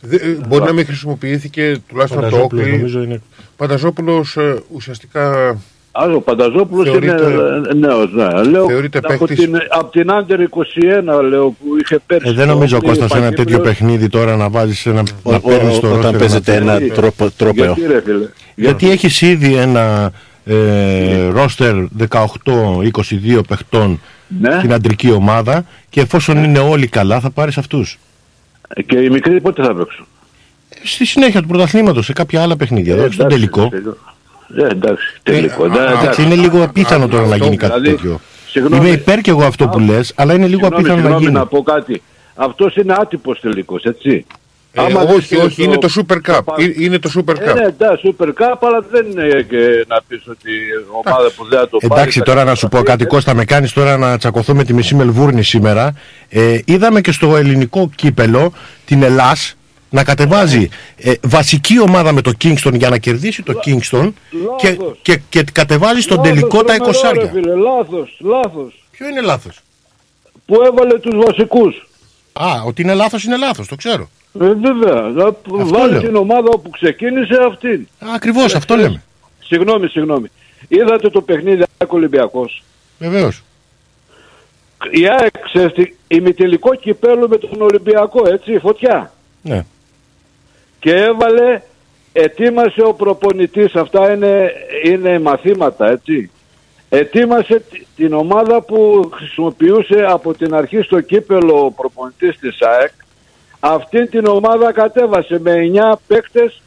Δε- 0.00 0.16
ε, 0.16 0.38
μπορεί 0.48 0.64
να 0.64 0.72
μην 0.72 0.86
χρησιμοποιήθηκε 0.86 1.80
τουλάχιστον 1.88 2.18
από 2.24 2.30
το 2.30 2.36
Πανταζόπουλος 2.36 2.64
Όκλι. 2.64 2.76
νομίζω 2.76 3.02
είναι- 3.02 3.20
Πανταζόπουλος 3.56 4.36
ε, 4.36 4.62
ουσιαστικά 4.72 5.56
Άλλο 6.02 6.16
ο 6.16 6.20
Πανταζόπουλος 6.20 6.88
Θεωρείται- 6.88 7.20
είναι 7.20 7.68
ε, 7.70 7.74
νέος, 7.74 8.12
ναι. 8.12 8.42
Λέω, 8.42 8.66
Θεωρείται 8.66 8.98
από, 8.98 9.08
παίκτης. 9.26 9.38
την, 9.44 9.56
από 9.68 9.90
την 9.90 10.10
Άντερ 10.10 10.40
21 10.40 11.22
λέω 11.28 11.48
που 11.50 11.66
είχε 11.82 11.98
πέρσι. 12.06 12.28
Ε, 12.28 12.32
δεν 12.32 12.46
το 12.46 12.52
νομίζω 12.52 12.76
Όκλι, 12.76 12.88
Κώστας 12.88 13.10
σε 13.10 13.16
ένα 13.16 13.24
Παγκύπριος. 13.26 13.46
τέτοιο 13.58 13.64
παιχνίδι 13.70 14.08
τώρα 14.08 14.36
να 14.36 14.48
βάζεις 14.50 14.86
ένα. 14.86 15.02
Ο- 15.22 15.30
να 15.30 15.36
ο- 15.36 15.40
παίρνεις 15.40 15.78
το 15.80 15.86
όταν 15.86 16.00
ρόστερ 16.00 16.18
παίζεται 16.18 16.60
να- 16.60 16.72
ένα 16.74 16.94
τρόπο- 16.94 17.30
τρόπαιο. 17.30 17.74
Γιατί 17.76 17.92
ρε 17.92 18.00
φίλε. 18.04 18.28
Γιατί 18.54 18.90
έχεις 18.90 19.20
ήδη 19.22 19.54
ένα 19.54 20.12
ε, 20.44 21.28
ρόστερ 21.28 21.74
18-22 21.98 23.40
παιχτών 23.48 24.00
Ναι. 24.40 24.54
στην 24.58 24.72
αντρική 24.72 25.10
ομάδα 25.10 25.64
και 25.90 26.00
εφόσον 26.00 26.44
είναι 26.44 26.58
όλοι 26.58 26.86
καλά 26.86 27.20
θα 27.20 27.30
πάρεις 27.30 27.58
αυτούς. 27.58 27.98
Και 28.86 28.98
οι 28.98 29.10
μικροί 29.10 29.40
πότε 29.40 29.62
θα 29.62 29.74
παίξουν. 29.74 30.06
Στη 30.82 31.04
συνέχεια 31.06 31.40
του 31.40 31.48
πρωταθλήματος 31.48 32.04
σε 32.04 32.12
κάποια 32.12 32.42
άλλα 32.42 32.56
παιχνίδια, 32.56 32.94
Ε, 32.96 33.00
όχι 33.00 33.12
στον 33.12 33.26
εντάξει, 33.26 33.48
τελικό. 33.50 33.70
Τελικό. 34.54 34.66
Ε, 34.66 34.70
εντάξει, 34.70 35.06
τελικό. 35.22 35.66
Ναι, 35.66 35.76
Εντάξει, 35.78 36.02
εντάξει. 36.02 36.22
είναι 36.22 36.34
λίγο 36.34 36.62
απίθανο 36.62 37.08
τώρα 37.08 37.26
να 37.26 37.32
Αυτό, 37.32 37.44
γίνει 37.44 37.56
κάτι 37.56 37.72
δηλαδή, 37.80 37.96
τέτοιο. 37.96 38.20
συγγνώμη. 38.46 38.86
Είμαι 38.86 38.94
υπέρ 38.94 39.20
και 39.20 39.30
εγώ 39.30 39.44
αυτό 39.44 39.68
που 39.68 39.78
λες, 39.78 40.12
αλλά 40.16 40.34
είναι 40.34 40.46
λίγο 40.46 40.60
Συγγνώμη, 40.60 40.74
απίθανο 40.82 40.96
να 41.00 41.02
συγγνώμη, 41.02 41.24
γίνει. 41.24 41.38
να 41.38 41.46
πω 41.46 41.62
κάτι. 41.62 42.02
Αυτός 42.34 42.76
είναι 42.76 42.94
άτυπος 42.98 43.40
τελικός, 43.40 43.82
έτσι. 43.84 44.26
Ε, 44.72 44.80
Άμα 44.82 45.00
όχι, 45.00 45.14
δεις 45.36 45.38
όχι, 45.38 45.62
είναι 45.64 45.78
το 45.78 45.88
Super 45.96 46.14
Cup. 46.14 46.40
πα- 46.44 46.54
Ε, 46.58 46.72
Είναι 46.84 46.98
το 46.98 47.10
Super 47.16 47.38
Ε, 47.40 47.50
Cup. 47.50 47.54
ναι, 47.54 47.62
εντάξει, 47.62 48.14
Super 48.18 48.26
Cup, 48.26 48.56
αλλά 48.60 48.84
δεν 48.90 49.06
είναι 49.10 49.46
και 49.48 49.84
να 49.88 50.00
πεις 50.08 50.22
ότι 50.28 50.50
η 50.50 50.84
ομάδα 51.04 51.30
που 51.36 51.44
δεν 51.48 51.58
θα 51.58 51.68
το 51.68 51.78
πάρει... 51.78 52.00
Εντάξει 52.00 52.18
θα 52.18 52.24
τώρα 52.24 52.44
να 52.44 52.54
σου 52.54 52.68
πω 52.68 52.82
κάτι 52.82 53.04
Κώστα 53.04 53.34
με 53.34 53.44
κάνεις 53.44 53.72
τώρα 53.72 53.96
να 53.96 54.18
τσακωθώ 54.18 54.54
με 54.54 54.64
τη 54.64 54.74
μισή 54.74 54.94
Μελβούρνη 54.94 55.42
σήμερα 55.42 55.94
ε, 56.28 56.58
είδαμε 56.64 57.00
και 57.00 57.12
στο 57.12 57.36
ελληνικό 57.36 57.90
κύπελο 57.94 58.52
την 58.84 59.02
Ελλάς 59.02 59.54
να 59.90 60.04
κατεβάζει 60.04 60.68
ε, 60.96 61.12
βασική 61.22 61.80
ομάδα 61.80 62.12
με 62.12 62.20
το 62.20 62.32
Kingston 62.44 62.72
για 62.74 62.88
να 62.88 62.98
κερδίσει 62.98 63.42
το 63.42 63.52
Kingston 63.66 64.12
και, 64.58 64.68
Λάθος. 64.70 64.98
και, 65.02 65.20
και 65.28 65.44
κατεβάζει 65.52 66.00
στον 66.00 66.16
Λάθος, 66.16 66.32
τελικό 66.32 66.62
τα 66.64 66.74
τρομερό, 66.76 66.98
20 67.00 67.12
ρε 67.14 67.28
φίλε, 67.28 67.54
λάθος, 67.54 68.16
λάθος. 68.20 68.84
Ποιο 68.90 69.08
είναι 69.08 69.20
λάθος; 69.20 69.60
Που 70.46 70.62
έβαλε 70.62 70.98
τους 70.98 71.14
βασικούς. 71.26 71.88
Α, 72.32 72.62
ότι 72.66 72.82
είναι 72.82 72.94
λάθος 72.94 73.24
είναι 73.24 73.36
λάθος, 73.36 73.68
το 73.68 73.76
ξέρω 73.76 74.08
Ε, 74.40 74.52
βέβαια, 74.52 74.94
να 75.00 75.34
βάλει 75.64 75.92
λέω. 75.92 76.00
την 76.00 76.16
ομάδα 76.16 76.48
όπου 76.52 76.70
ξεκίνησε 76.70 77.38
αυτήν. 77.50 77.86
Ακριβώς, 78.14 78.54
αυτό 78.54 78.76
λέμε 78.76 79.02
Συγγνώμη, 79.44 79.88
συγγνώμη. 79.88 80.26
Είδατε 80.68 81.10
το 81.10 81.20
παιχνίδι 81.22 81.62
ΑΕΚ 81.78 81.92
Ολυμπιακός; 81.92 82.62
Βεβαίως 82.98 83.42
Η 84.90 85.06
ΑΕΚ 85.18 85.38
ξέρετε, 85.52 85.92
ημιτελικό 86.08 86.74
κυπέλο 86.74 87.28
με 87.28 87.36
τον 87.36 87.60
Ολυμπιακό, 87.62 88.28
έτσι, 88.28 88.58
φωτιά. 88.58 89.12
Ναι. 89.42 89.64
Και 90.80 90.94
έβαλε, 90.94 91.60
ετοίμασε 92.12 92.82
ο 92.82 92.94
προπονητής, 92.94 93.74
αυτά 93.74 94.12
είναι, 94.12 94.52
είναι 94.84 95.18
μαθήματα, 95.18 95.90
έτσι. 95.90 96.30
Ετοίμασε 96.88 97.62
τη- 97.70 97.84
την 97.96 98.12
ομάδα 98.12 98.62
που 98.62 99.10
χρησιμοποιούσε 99.14 100.04
από 100.08 100.34
την 100.34 100.54
αρχή 100.54 100.80
στο 100.80 101.00
κύπελο 101.00 101.64
ο 101.64 101.70
προπονητής 101.70 102.38
της 102.38 102.60
ΑΕΚ. 102.60 102.90
Αυτή 103.60 104.06
την 104.06 104.26
ομάδα 104.26 104.72
κατέβασε 104.72 105.38
με 105.38 105.52
9 105.52 105.98
παίκτες, 106.06 106.62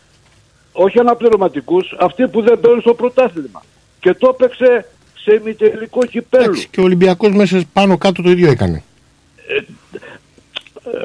όχι 0.71 0.99
αναπληρωματικούς, 0.99 1.95
αυτοί 1.99 2.27
που 2.27 2.41
δεν 2.41 2.57
μπαίνουν 2.59 2.81
στο 2.81 2.93
πρωτάθλημα. 2.93 3.63
Και 3.99 4.13
το 4.13 4.35
έπαιξε 4.39 4.85
σε 5.23 5.33
ημιτελικό 5.35 6.05
κυπέλο. 6.05 6.43
Εντάξει, 6.43 6.67
και 6.71 6.79
ο 6.79 6.83
Ολυμπιακός 6.83 7.31
μέσα 7.31 7.63
πάνω 7.73 7.97
κάτω 7.97 8.21
το 8.21 8.29
ίδιο 8.29 8.51
έκανε 8.51 8.83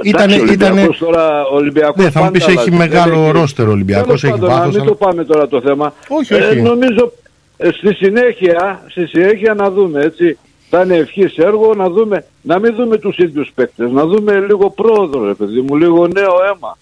Ήτανε, 0.02 0.34
Ήτανε- 0.34 0.50
ήτανε- 0.52 0.96
τώρα 0.98 1.44
Ολυμπιακός 1.46 2.04
Ναι, 2.04 2.10
θα 2.10 2.22
μου 2.22 2.30
πεις 2.30 2.44
πάντα 2.44 2.60
έχει 2.60 2.70
αλλάζει. 2.70 2.76
μεγάλο 2.90 3.14
Δεν 3.14 3.22
έχει- 3.24 3.32
ρόστερ 3.32 3.68
ο 3.68 3.70
Ολυμπιακός, 3.70 4.06
Τέλος 4.06 4.24
έχει 4.24 4.32
πάντων, 4.32 4.48
βάθος, 4.48 4.64
Να 4.64 4.70
μην 4.70 4.80
αλλά- 4.80 4.88
το 4.90 4.94
πάμε 5.04 5.24
τώρα 5.24 5.48
το 5.48 5.60
θέμα. 5.60 5.92
Όχι, 6.08 6.34
όχι. 6.34 6.60
νομίζω 6.62 7.12
ε, 7.56 7.70
στη 7.72 7.94
συνέχεια, 7.94 8.82
στη 8.88 9.06
συνέχεια 9.06 9.54
να 9.54 9.70
δούμε 9.70 10.02
έτσι. 10.02 10.38
Θα 10.70 10.80
είναι 10.82 10.96
ευχής 10.96 11.36
έργο 11.36 11.74
να 11.74 11.90
δούμε, 11.90 12.24
να 12.42 12.58
μην 12.58 12.74
δούμε 12.74 12.96
τους 12.98 13.16
ίδιους 13.18 13.50
παίκτες, 13.54 13.90
να 13.90 14.06
δούμε 14.06 14.40
λίγο 14.40 14.70
πρόοδο 14.70 15.24
ρε 15.26 15.34
παιδί 15.34 15.60
μου, 15.60 15.76
λίγο 15.76 16.06
νέο 16.06 16.32
αίμα. 16.50 16.78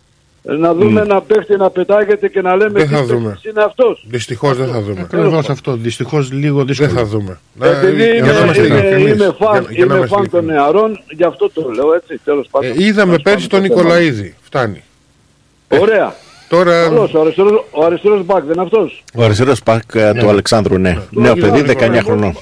Ε, 0.48 0.52
Να 0.52 0.74
δούμε 0.74 1.00
ένα 1.00 1.20
παίκτη 1.20 1.56
να 1.56 1.70
πετάγεται 1.70 2.28
και 2.28 2.40
να 2.40 2.56
λέμε 2.56 2.78
Δεν 2.78 2.88
θα 2.88 3.00
τι 3.00 3.04
δούμε. 3.06 3.28
παίκτης 3.28 3.50
είναι 3.50 3.62
αυτός. 3.62 4.04
Δυστυχώς 4.08 4.56
δεν 4.56 4.68
θα 4.68 4.80
δούμε. 4.80 5.00
Ακριβώς 5.00 5.48
αυτό, 5.48 5.76
δυστυχώς 5.76 6.32
λίγο 6.32 6.56
Δεν 6.56 6.66
δύσκολο 6.66 6.90
θα 6.90 7.04
δούμε. 7.04 7.38
Να- 7.54 7.66
Επειδή 7.66 8.04
για 8.04 8.14
είμαι, 8.14 8.32
να 8.32 8.38
είμαστε 8.40 8.66
είμαι, 8.66 8.76
ειλικρινείς. 8.78 9.12
είμαι 9.14 9.34
φαν, 9.38 9.60
Για- 9.62 9.70
για 9.70 9.84
να 9.86 9.94
είμαι 9.94 9.94
είμαστε 9.94 10.14
φαν 10.14 10.30
των 10.30 10.40
ειλικρινείς. 10.40 10.46
νεαρών, 10.46 11.00
γι' 11.08 11.24
αυτό 11.24 11.50
το 11.50 11.70
λέω 11.70 11.94
έτσι, 11.94 12.20
τέλος 12.24 12.48
πάντων. 12.50 12.70
Ε, 12.70 12.74
Είδαμε 12.76 13.14
Ας 13.14 13.22
πέρσι 13.22 13.48
τον 13.48 13.58
πάμε 13.60 13.66
στο 13.72 13.76
θέμα. 13.82 13.94
Νικολαίδη. 13.98 14.34
Φτάνει. 14.42 14.82
Ωραία. 15.68 16.14
Τώρα 16.48 16.82
Καλώς, 16.82 17.14
ο 17.14 17.20
αριστερός, 17.20 17.64
ο 17.70 17.84
αριστερός 17.84 18.24
μπακ 18.24 18.42
δεν 18.44 18.52
είναι 18.52 18.62
αυτός. 18.62 19.04
Ο 19.14 19.22
αριστερός 19.22 19.62
πακ 19.62 19.82
ε, 19.94 20.12
του 20.14 20.28
Αλεξάνδρου, 20.28 20.78
ναι. 20.78 20.98
Νέο 21.10 21.34
Ναι, 21.34 21.40
παιδί, 21.40 21.60
ναι, 21.62 21.66
19 21.74 21.88
ναι. 21.90 22.00
χρονών. 22.00 22.36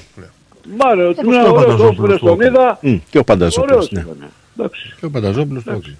Μάρε, 0.77 1.07
Όπως 1.07 1.25
ναι, 1.25 1.31
και 1.41 1.47
ο 1.47 1.51
ωραίος 1.51 1.53
Πανταζόπουλος 1.65 1.89
όφιλες 1.99 2.19
το 2.19 2.25
τον 2.25 2.41
έκανε. 2.41 2.57
είδα. 2.59 2.77
Μμ, 2.81 2.95
Και 3.09 3.17
ο 3.17 3.23
Πανταζόπουλος, 3.23 3.75
Ωραίος 3.75 3.91
ναι. 3.91 3.99
ήταν. 3.99 4.29
Εντάξει. 4.57 4.93
Και 4.99 5.05
ο 5.05 5.09
Πανταζόπουλος 5.09 5.63
το 5.63 5.71
έκλεισε. 5.71 5.97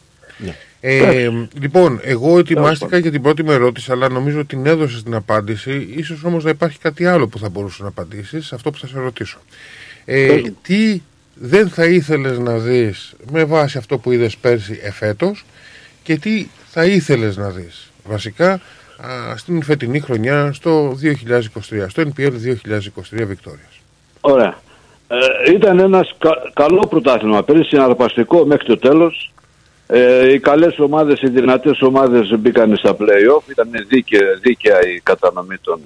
Ε, 0.88 1.30
λοιπόν, 1.60 2.00
εγώ 2.04 2.40
ετοιμάστηκα 2.40 2.98
για 2.98 3.12
την 3.12 3.22
πρώτη 3.22 3.44
μου 3.44 3.52
ερώτηση, 3.52 3.92
αλλά 3.92 4.10
νομίζω 4.10 4.40
ότι 4.40 4.56
την 4.56 4.66
έδωσε 4.66 5.04
την 5.04 5.14
απάντηση. 5.16 5.88
Ίσως 5.96 6.24
όμως 6.24 6.44
να 6.44 6.50
υπάρχει 6.50 6.80
κάτι 6.80 7.06
άλλο 7.06 7.28
που 7.28 7.40
θα 7.40 7.50
μπορούσε 7.50 7.82
να 7.84 7.88
απαντήσει 7.88 8.42
σε 8.42 8.56
αυτό 8.56 8.72
που 8.72 8.78
θα 8.78 8.88
σε 8.88 9.00
ρωτήσω. 9.00 9.38
Ε, 10.06 10.42
τι 10.62 11.02
δεν 11.34 11.70
θα 11.70 11.86
ήθελες 11.86 12.38
να 12.40 12.58
δεις 12.58 13.14
με 13.32 13.44
βάση 13.44 13.78
αυτό 13.78 13.98
που 13.98 14.12
είδες 14.12 14.38
πέρσι 14.38 14.80
εφέτος 14.84 15.46
και 16.04 16.18
τι 16.18 16.48
θα 16.70 16.86
ήθελες 16.86 17.38
να 17.38 17.50
δεις 17.50 17.92
βασικά 18.04 18.52
α, 18.52 19.38
στην 19.38 19.64
φετινή 19.64 20.00
χρονιά 20.00 20.54
στο 20.54 20.98
2023, 21.02 21.86
στο 21.88 22.04
NPL 22.04 22.32
2023 22.32 23.26
Βικτόριας. 23.26 23.80
Ωραία. 24.22 24.58
Ε, 25.08 25.52
ήταν 25.52 25.80
ένας 25.80 26.16
κα- 26.18 26.52
καλό 26.54 26.88
πρωτάθλημα, 26.90 27.44
πέρυσι 27.44 27.68
συναρπαστικό 27.68 28.46
μέχρι 28.46 28.66
το 28.66 28.78
τέλος. 28.78 29.30
Ε, 29.88 30.34
οι 30.34 30.40
καλές 30.40 30.80
ομάδες, 30.80 31.22
οι 31.22 31.30
δυνατές 31.30 31.82
ομάδες 31.82 32.40
μπήκαν 32.40 32.76
στα 32.76 32.96
play-off. 33.00 33.50
Ήταν 33.50 33.70
δίκαια, 33.88 34.28
δίκαια 34.42 34.80
η 34.88 35.00
κατανομή 35.04 35.58
των, 35.58 35.80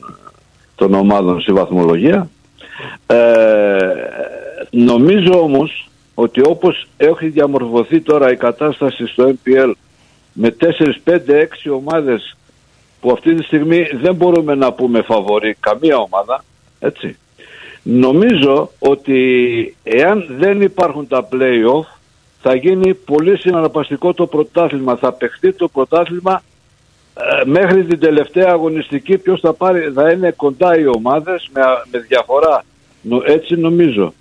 των 0.76 0.94
ομάδων 0.94 1.42
στη 1.42 1.52
βαθμολογία. 1.52 2.30
Ε, 3.08 3.78
νομίζω 4.70 5.42
όμως 5.42 5.90
ότι 6.14 6.42
όπως 6.46 6.88
έχει 6.98 7.28
διαμορφωθεί 7.28 8.02
τώρα 8.02 8.32
η 8.32 8.36
κατάσταση 8.36 9.08
στο 9.08 9.34
MPL 9.34 9.72
με 10.34 10.56
4, 10.60 10.66
5, 11.04 11.18
6 11.66 11.72
ομάδες 11.76 12.38
που 13.02 13.12
αυτή 13.12 13.36
τη 13.36 13.44
στιγμή 13.44 13.88
δεν 14.02 14.16
μπορούμε 14.16 14.56
να 14.56 14.74
πούμε 14.74 15.02
φαβορή 15.02 15.56
καμία 15.60 15.98
ομάδα, 15.98 16.44
έτσι. 16.80 17.18
Νομίζω 17.84 18.72
ότι 18.80 19.76
εάν 19.84 20.26
δεν 20.38 20.62
υπάρχουν 20.62 21.08
τα 21.08 21.28
play-off 21.32 21.99
θα 22.42 22.56
γίνει 22.56 22.94
πολύ 22.94 23.38
συναρπαστικό 23.38 24.14
το 24.14 24.28
πρωτάθλημα. 24.28 24.96
Θα 24.96 25.12
παιχτεί 25.14 25.54
το 25.54 25.68
πρωτάθλημα 25.68 26.42
ε, 27.14 27.46
μέχρι 27.46 27.86
την 27.86 28.00
τελευταία 28.00 28.50
αγωνιστική 28.50 29.18
ποιος 29.18 29.40
θα 29.40 29.54
πάρει, 29.54 29.92
θα 29.94 30.12
είναι 30.12 30.32
κοντά 30.32 30.80
οι 30.80 30.88
ομάδες 30.88 31.50
με, 31.54 31.62
με 31.92 32.00
διαφορά. 32.00 32.64
Νο- 33.02 33.24
έτσι 33.26 33.56
νομίζω. 33.56 34.14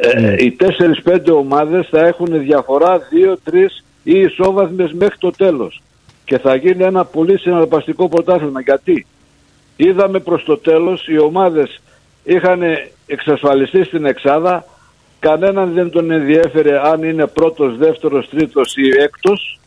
Ε, 0.00 0.44
οι 0.44 0.56
4-5 1.04 1.18
ομάδες 1.32 1.88
θα 1.90 2.06
έχουν 2.06 2.40
διαφορά 2.40 2.98
2-3 3.44 3.54
ή 4.02 4.18
ισόβαθμες 4.20 4.92
μέχρι 4.92 5.18
το 5.18 5.30
τέλος. 5.30 5.82
Και 6.24 6.38
θα 6.38 6.54
γίνει 6.54 6.84
ένα 6.84 7.04
πολύ 7.04 7.38
συναρπαστικό 7.38 8.08
πρωτάθλημα. 8.08 8.60
Γιατί; 8.60 9.06
Είδαμε 9.76 10.18
προς 10.18 10.44
το 10.44 10.58
τέλος 10.58 11.08
οι 11.08 11.18
ομάδες 11.18 11.80
είχαν 12.24 12.62
εξασφαλιστεί 13.06 13.84
στην 13.84 14.04
εξάδα 14.04 14.64
κανέναν 15.18 15.72
δεν 15.72 15.90
τον 15.90 16.10
ενδιέφερε 16.10 16.80
αν 16.88 17.02
είναι 17.02 17.26
πρώτος, 17.26 17.76
δεύτερος, 17.76 18.28
τρίτος 18.28 18.76
ή 18.76 18.88
έκτος 19.02 19.58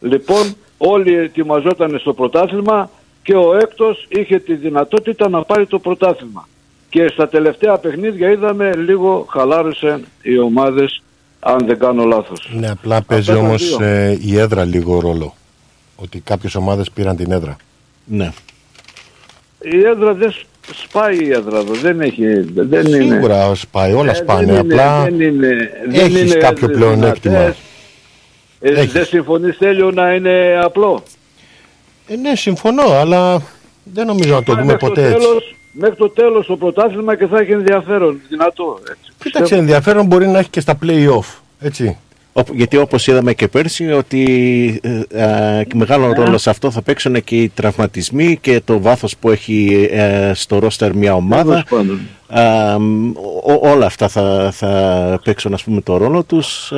λοιπόν 0.00 0.54
όλοι 0.78 1.14
ετοιμαζόταν 1.14 1.98
στο 1.98 2.12
πρωτάθλημα 2.14 2.90
και 3.22 3.34
ο 3.34 3.54
έκτος 3.56 4.06
είχε 4.08 4.38
τη 4.38 4.54
δυνατότητα 4.54 5.28
να 5.28 5.42
πάρει 5.42 5.66
το 5.66 5.78
πρωτάθλημα 5.78 6.48
και 6.88 7.08
στα 7.12 7.28
τελευταία 7.28 7.78
παιχνίδια 7.78 8.30
είδαμε 8.30 8.74
λίγο 8.76 9.26
χαλάρωσε 9.30 10.00
οι 10.22 10.38
ομάδες 10.38 11.02
αν 11.40 11.66
δεν 11.66 11.78
κάνω 11.78 12.04
λάθος 12.04 12.50
Ναι, 12.54 12.70
απλά 12.70 13.02
παίζει 13.02 13.30
Αυτά 13.30 13.42
τα 13.42 13.48
όμως 13.48 13.76
δύο. 13.76 14.16
η 14.20 14.38
έδρα 14.38 14.64
λίγο 14.64 15.00
ρόλο. 15.00 15.34
Ότι 15.96 16.20
κάποιες 16.20 16.54
ομάδες 16.54 16.90
πήραν 16.90 17.16
την 17.16 17.32
έδρα. 17.32 17.56
Ναι. 18.04 18.32
η 19.62 19.78
έδρα 19.84 20.14
δεν 20.14 20.30
σ- 20.32 20.44
σπάει 20.74 21.24
η 21.24 21.30
έδρα 21.32 21.58
εδώ 21.58 21.72
δεν 21.72 22.00
έχει 22.00 22.24
δεν 22.54 22.86
είναι 22.86 23.14
Σίγουρα 23.14 23.54
σπάει, 23.54 23.92
όλα 23.92 24.10
Ε, 24.10 24.14
σπάνε. 24.14 24.44
δεν 24.46 24.48
είναι- 24.64 24.74
απλά 24.74 25.02
δεν 25.04 25.20
είναι, 25.20 25.48
δεν 25.88 26.00
έχεις 26.00 26.20
είναι 26.20 26.34
κάποιο 26.34 26.68
δυνατές. 26.68 26.76
πλεονέκτημα. 26.76 27.38
Ε, 27.38 28.70
Έχεις. 28.72 28.92
δεν 28.92 29.04
συμφωνείς 29.04 29.58
Τέλειο 29.58 29.90
να 29.90 30.12
είναι 30.14 30.58
απλό; 30.62 31.02
Ε, 32.06 32.16
ναι, 32.16 32.36
συμφωνώ, 32.36 32.82
αλλά 32.92 33.42
δεν 33.82 34.06
νομίζω 34.06 34.34
να 34.34 34.42
το 34.42 34.52
δούμε 34.52 34.64
μέχρι, 34.64 34.78
ποτέ 34.88 35.00
το 35.00 35.06
έτσι. 35.08 35.18
τέλος, 35.26 35.54
μέχρι 35.72 35.96
το 35.96 36.10
τέλος 36.10 36.46
το 36.46 36.56
πρωτάθλημα 36.56 37.16
και 37.16 37.26
θα 37.26 37.38
έχει 37.38 37.50
ενδιαφέρον. 37.52 38.20
Δυνατό. 38.28 38.78
Έτσι. 38.90 39.12
Κοίταξε, 39.22 39.56
ενδιαφέρον 39.56 40.06
μπορεί 40.06 40.26
να 40.28 40.38
έχει 40.38 40.48
και 40.50 40.60
στα 40.60 40.78
play-off. 40.86 41.38
Έτσι. 41.60 41.98
Οπ- 42.34 42.54
Γιατί 42.54 42.76
όπως 42.76 43.06
είδαμε 43.06 43.34
και 43.34 43.48
πέρσι 43.48 43.92
ότι 43.92 44.22
ε, 44.82 45.00
ε, 45.60 45.64
και 45.64 45.74
μεγάλο 45.74 46.12
ρόλο 46.12 46.38
σε 46.38 46.50
αυτό 46.50 46.70
θα 46.70 46.82
παίξουν 46.82 47.24
και 47.24 47.36
οι 47.36 47.48
τραυματισμοί 47.48 48.38
και 48.40 48.60
το 48.64 48.80
βάθος 48.80 49.16
που 49.16 49.30
έχει 49.30 49.88
ε, 49.92 50.30
στο 50.34 50.58
ρόστερ 50.58 50.94
μια 50.94 51.14
ομάδα. 51.14 51.64
Α, 52.28 52.78
μ, 52.78 53.10
ό- 53.44 53.68
όλα 53.70 53.86
αυτά 53.86 54.08
θα, 54.08 54.50
θα 54.52 55.20
παίξουν 55.24 55.54
ας 55.54 55.62
πούμε 55.64 55.80
το 55.80 55.96
ρόλο 55.96 56.22
τους. 56.22 56.70
Ε, 56.72 56.76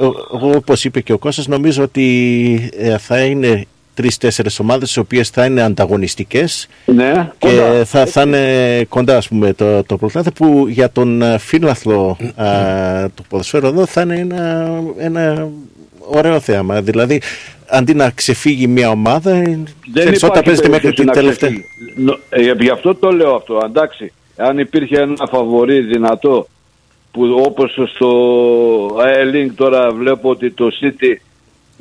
ο- 0.00 0.46
ο- 0.46 0.56
όπως 0.56 0.84
είπε 0.84 1.00
και 1.00 1.12
ο 1.12 1.18
Κώστας 1.18 1.46
νομίζω 1.46 1.82
ότι 1.82 2.70
ε, 2.78 2.98
θα 2.98 3.20
είναι 3.24 3.64
τρεις-τέσσερις 3.94 4.58
ομάδες 4.58 4.94
οι 4.96 4.98
οποίες 4.98 5.28
θα 5.28 5.44
είναι 5.44 5.62
ανταγωνιστικές 5.62 6.68
Ναι, 6.84 7.30
και 7.38 7.48
κοντά. 7.48 7.84
θα, 7.84 8.06
θα 8.06 8.22
είναι 8.22 8.84
κοντά 8.88 9.16
ας 9.16 9.28
πούμε 9.28 9.52
το, 9.52 9.82
το 9.84 9.96
πρωτάθλημα 9.96 10.32
που 10.36 10.66
για 10.68 10.90
τον 10.90 11.22
ε, 11.22 11.38
φίλαθλο 11.38 12.16
α, 12.36 12.46
του 13.14 13.22
ποδοσφαίρου 13.28 13.66
εδώ 13.66 13.86
θα 13.86 14.00
είναι 14.02 14.14
ένα, 14.18 14.72
ένα 14.98 15.48
ωραίο 15.98 16.40
θέαμα. 16.40 16.82
Δηλαδή 16.82 17.20
αντί 17.66 17.94
να 17.94 18.10
ξεφύγει 18.10 18.66
μια 18.66 18.90
ομάδα, 18.90 19.30
Δεν 19.32 19.64
ξέρεις, 19.94 20.22
όταν 20.22 20.40
υπάρχει 20.40 20.42
παίζεται 20.44 20.68
μέχρι 20.68 20.92
περίπτωση 20.92 20.94
την 20.94 21.06
να 21.06 21.12
τελευταία. 21.12 21.48
ξεφύγει. 21.48 21.64
Νο- 21.96 22.18
ε, 22.28 22.52
γι' 22.64 22.70
αυτό 22.70 22.94
το 22.94 23.10
λέω 23.10 23.34
αυτό. 23.34 23.60
Εντάξει, 23.64 24.12
αν 24.36 24.58
υπήρχε 24.58 25.00
ένα 25.00 25.26
φαβορή 25.30 25.80
δυνατό 25.80 26.46
που 27.10 27.42
όπως 27.46 27.78
στο 27.94 28.10
A-Link 28.88 29.50
τώρα 29.54 29.90
βλέπω 29.92 30.30
ότι 30.30 30.50
το 30.50 30.70
City 30.80 31.16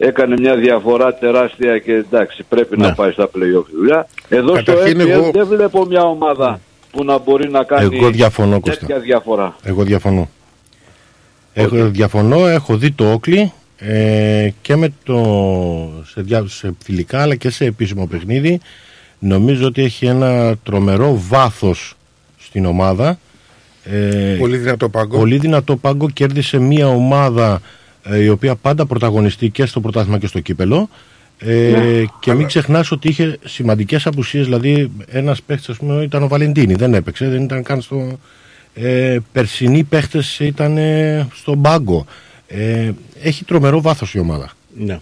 έκανε 0.04 0.36
μια 0.40 0.56
διαφορά 0.56 1.14
τεράστια 1.14 1.78
και 1.78 1.92
εντάξει 1.94 2.44
πρέπει 2.50 2.78
να 2.78 2.94
πάει 2.94 3.12
στα 3.12 3.26
play-off 3.26 3.66
η 3.74 3.76
δουλειά. 3.78 4.08
Εδώ 4.30 4.54
Καταρχήν 4.54 5.00
στο 5.00 5.10
FPL 5.10 5.12
εγώ- 5.12 5.32
δεν 5.32 5.48
βλέπω 5.48 5.86
μια 5.86 6.02
ομάδα 6.02 6.60
που 6.92 7.04
να 7.04 7.18
μπορεί 7.18 7.50
να 7.50 7.64
κάνει 7.64 7.96
Εγώ 7.98 8.10
διαφωνώ, 8.10 8.60
Κώστα. 8.60 8.80
τέτοια 8.80 9.00
διαφορά. 9.00 9.56
Εγώ 9.64 9.84
διαφωνώ. 9.84 10.30
Έχω, 11.54 11.76
διαφωνώ, 11.90 12.48
έχω 12.48 12.78
δει 12.78 12.92
το 12.92 13.12
Όκλι 13.12 13.52
ε, 13.78 14.50
και 14.62 14.76
με 14.76 14.94
το, 15.04 15.24
σε, 16.06 16.22
διά, 16.22 16.44
σε 16.48 16.74
φιλικά 16.84 17.22
αλλά 17.22 17.36
και 17.36 17.50
σε 17.50 17.66
επίσημο 17.66 18.06
παιχνίδι. 18.08 18.60
Νομίζω 19.20 19.66
ότι 19.68 19.84
έχει 19.84 20.06
ένα 20.06 20.56
τρομερό 20.64 21.22
βάθος 21.28 21.94
στην 22.40 22.66
ομάδα. 22.66 23.20
Ε, 23.84 24.36
Πολύ 24.40 24.58
δυνατό 24.58 24.90
πάγκο. 24.90 25.18
Πολύ 25.18 25.38
δυνατό 25.38 25.76
πάγκο. 25.76 26.10
Κέρδισε 26.10 26.58
μια 26.60 26.88
ομάδα 26.88 27.54
ε, 27.54 27.60
η 28.22 28.30
οποία 28.30 28.56
πάντα 28.56 28.86
πρωταγωνιστεί 28.86 29.50
και 29.50 29.66
στο 29.66 29.80
πρωτάθλημα 29.80 30.18
και 30.20 30.28
στο 30.28 30.40
κύπελο. 30.40 30.90
Ε, 31.38 31.54
Ναι. 31.72 32.04
και 32.20 32.34
μην 32.34 32.48
ξεχνάς 32.48 32.92
ότι 32.92 33.08
είχε 33.08 33.38
σημαντικές 33.46 34.06
απουσίες. 34.08 34.44
Δηλαδή, 34.46 34.92
ένας 35.08 35.42
παίχτης 35.42 35.70
ας 35.70 35.78
πούμε, 35.78 36.04
ήταν 36.04 36.24
ο 36.24 36.28
Βαλεντίνη. 36.28 36.74
Δεν 36.74 36.94
έπαιξε, 36.94 37.28
δεν 37.30 37.44
ήταν 37.44 37.64
καν 37.64 37.82
στο. 37.82 38.20
Ε, 38.74 39.18
περσινοί 39.32 39.84
παίχτες 39.84 40.40
ήταν 40.40 40.78
ε, 40.78 41.28
στον 41.34 41.62
πάγκο. 41.62 42.06
Ε, 42.48 42.92
έχει 43.22 43.44
τρομερό 43.46 43.82
βάθος 43.82 44.14
η 44.14 44.20
ομάδα. 44.20 44.52
Ναι. 44.78 45.00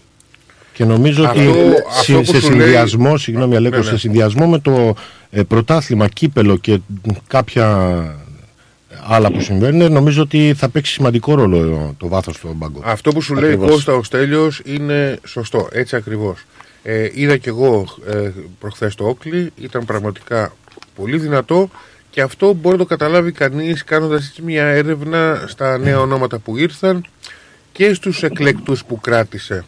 Και 0.73 0.85
νομίζω 0.85 1.23
Αυτό- 1.23 1.49
ότι 1.49 1.59
αυτό 1.89 2.03
συ- 2.03 2.15
που 2.15 2.23
σε 2.23 2.39
σου 2.41 2.49
λέει- 2.49 2.59
συνδυασμό, 2.59 3.17
συγγνώμη 3.17 3.55
Αλέκο, 3.55 3.75
Ναι, 3.77 3.81
ναι. 3.83 3.89
σε 3.89 3.97
συνδυασμό 3.97 4.47
με 4.47 4.59
το 4.59 4.95
ε, 5.31 5.43
πρωτάθλημα, 5.43 6.07
κύπελο 6.07 6.57
και 6.57 6.79
κάποια 7.27 7.75
άλλα 9.03 9.31
που 9.31 9.41
συμβαίνουν, 9.41 9.91
νομίζω 9.91 10.21
ότι 10.21 10.53
θα 10.57 10.69
παίξει 10.69 10.91
σημαντικό 10.91 11.35
ρόλο 11.35 11.57
ε, 11.57 11.93
το 11.97 12.07
βάθος 12.07 12.37
του 12.37 12.55
πάγκο. 12.59 12.81
Αυτό 12.83 13.11
που 13.11 13.21
σου 13.21 13.35
λέει 13.35 13.51
Ακριβώς. 13.51 13.69
Κώστας 13.69 13.95
ο 13.95 14.03
Στέλιος 14.03 14.61
είναι 14.65 15.19
σωστό, 15.25 15.67
έτσι 15.71 15.95
ακριβώς. 15.95 16.45
Ε, 16.83 17.09
είδα 17.13 17.37
και 17.37 17.49
εγώ 17.49 17.85
ε, 18.07 18.31
προχθές 18.59 18.95
το 18.95 19.07
Όκλι, 19.07 19.51
ήταν 19.55 19.85
πραγματικά 19.85 20.53
πολύ 20.95 21.17
δυνατό 21.17 21.69
και 22.09 22.21
αυτό 22.21 22.53
μπορεί 22.53 22.77
να 22.77 22.81
το 22.83 22.89
καταλάβει 22.89 23.31
κανείς 23.31 23.83
κάνοντας 23.83 24.27
έτσι 24.27 24.41
μια 24.41 24.63
έρευνα 24.65 25.43
στα 25.47 25.77
νέα 25.77 25.99
ονόματα 25.99 26.39
που 26.39 26.57
ήρθαν 26.57 27.05
και 27.71 27.93
στους 27.93 28.23
εκλεκτούς 28.23 28.85
που 28.85 28.99
κράτησε. 28.99 29.65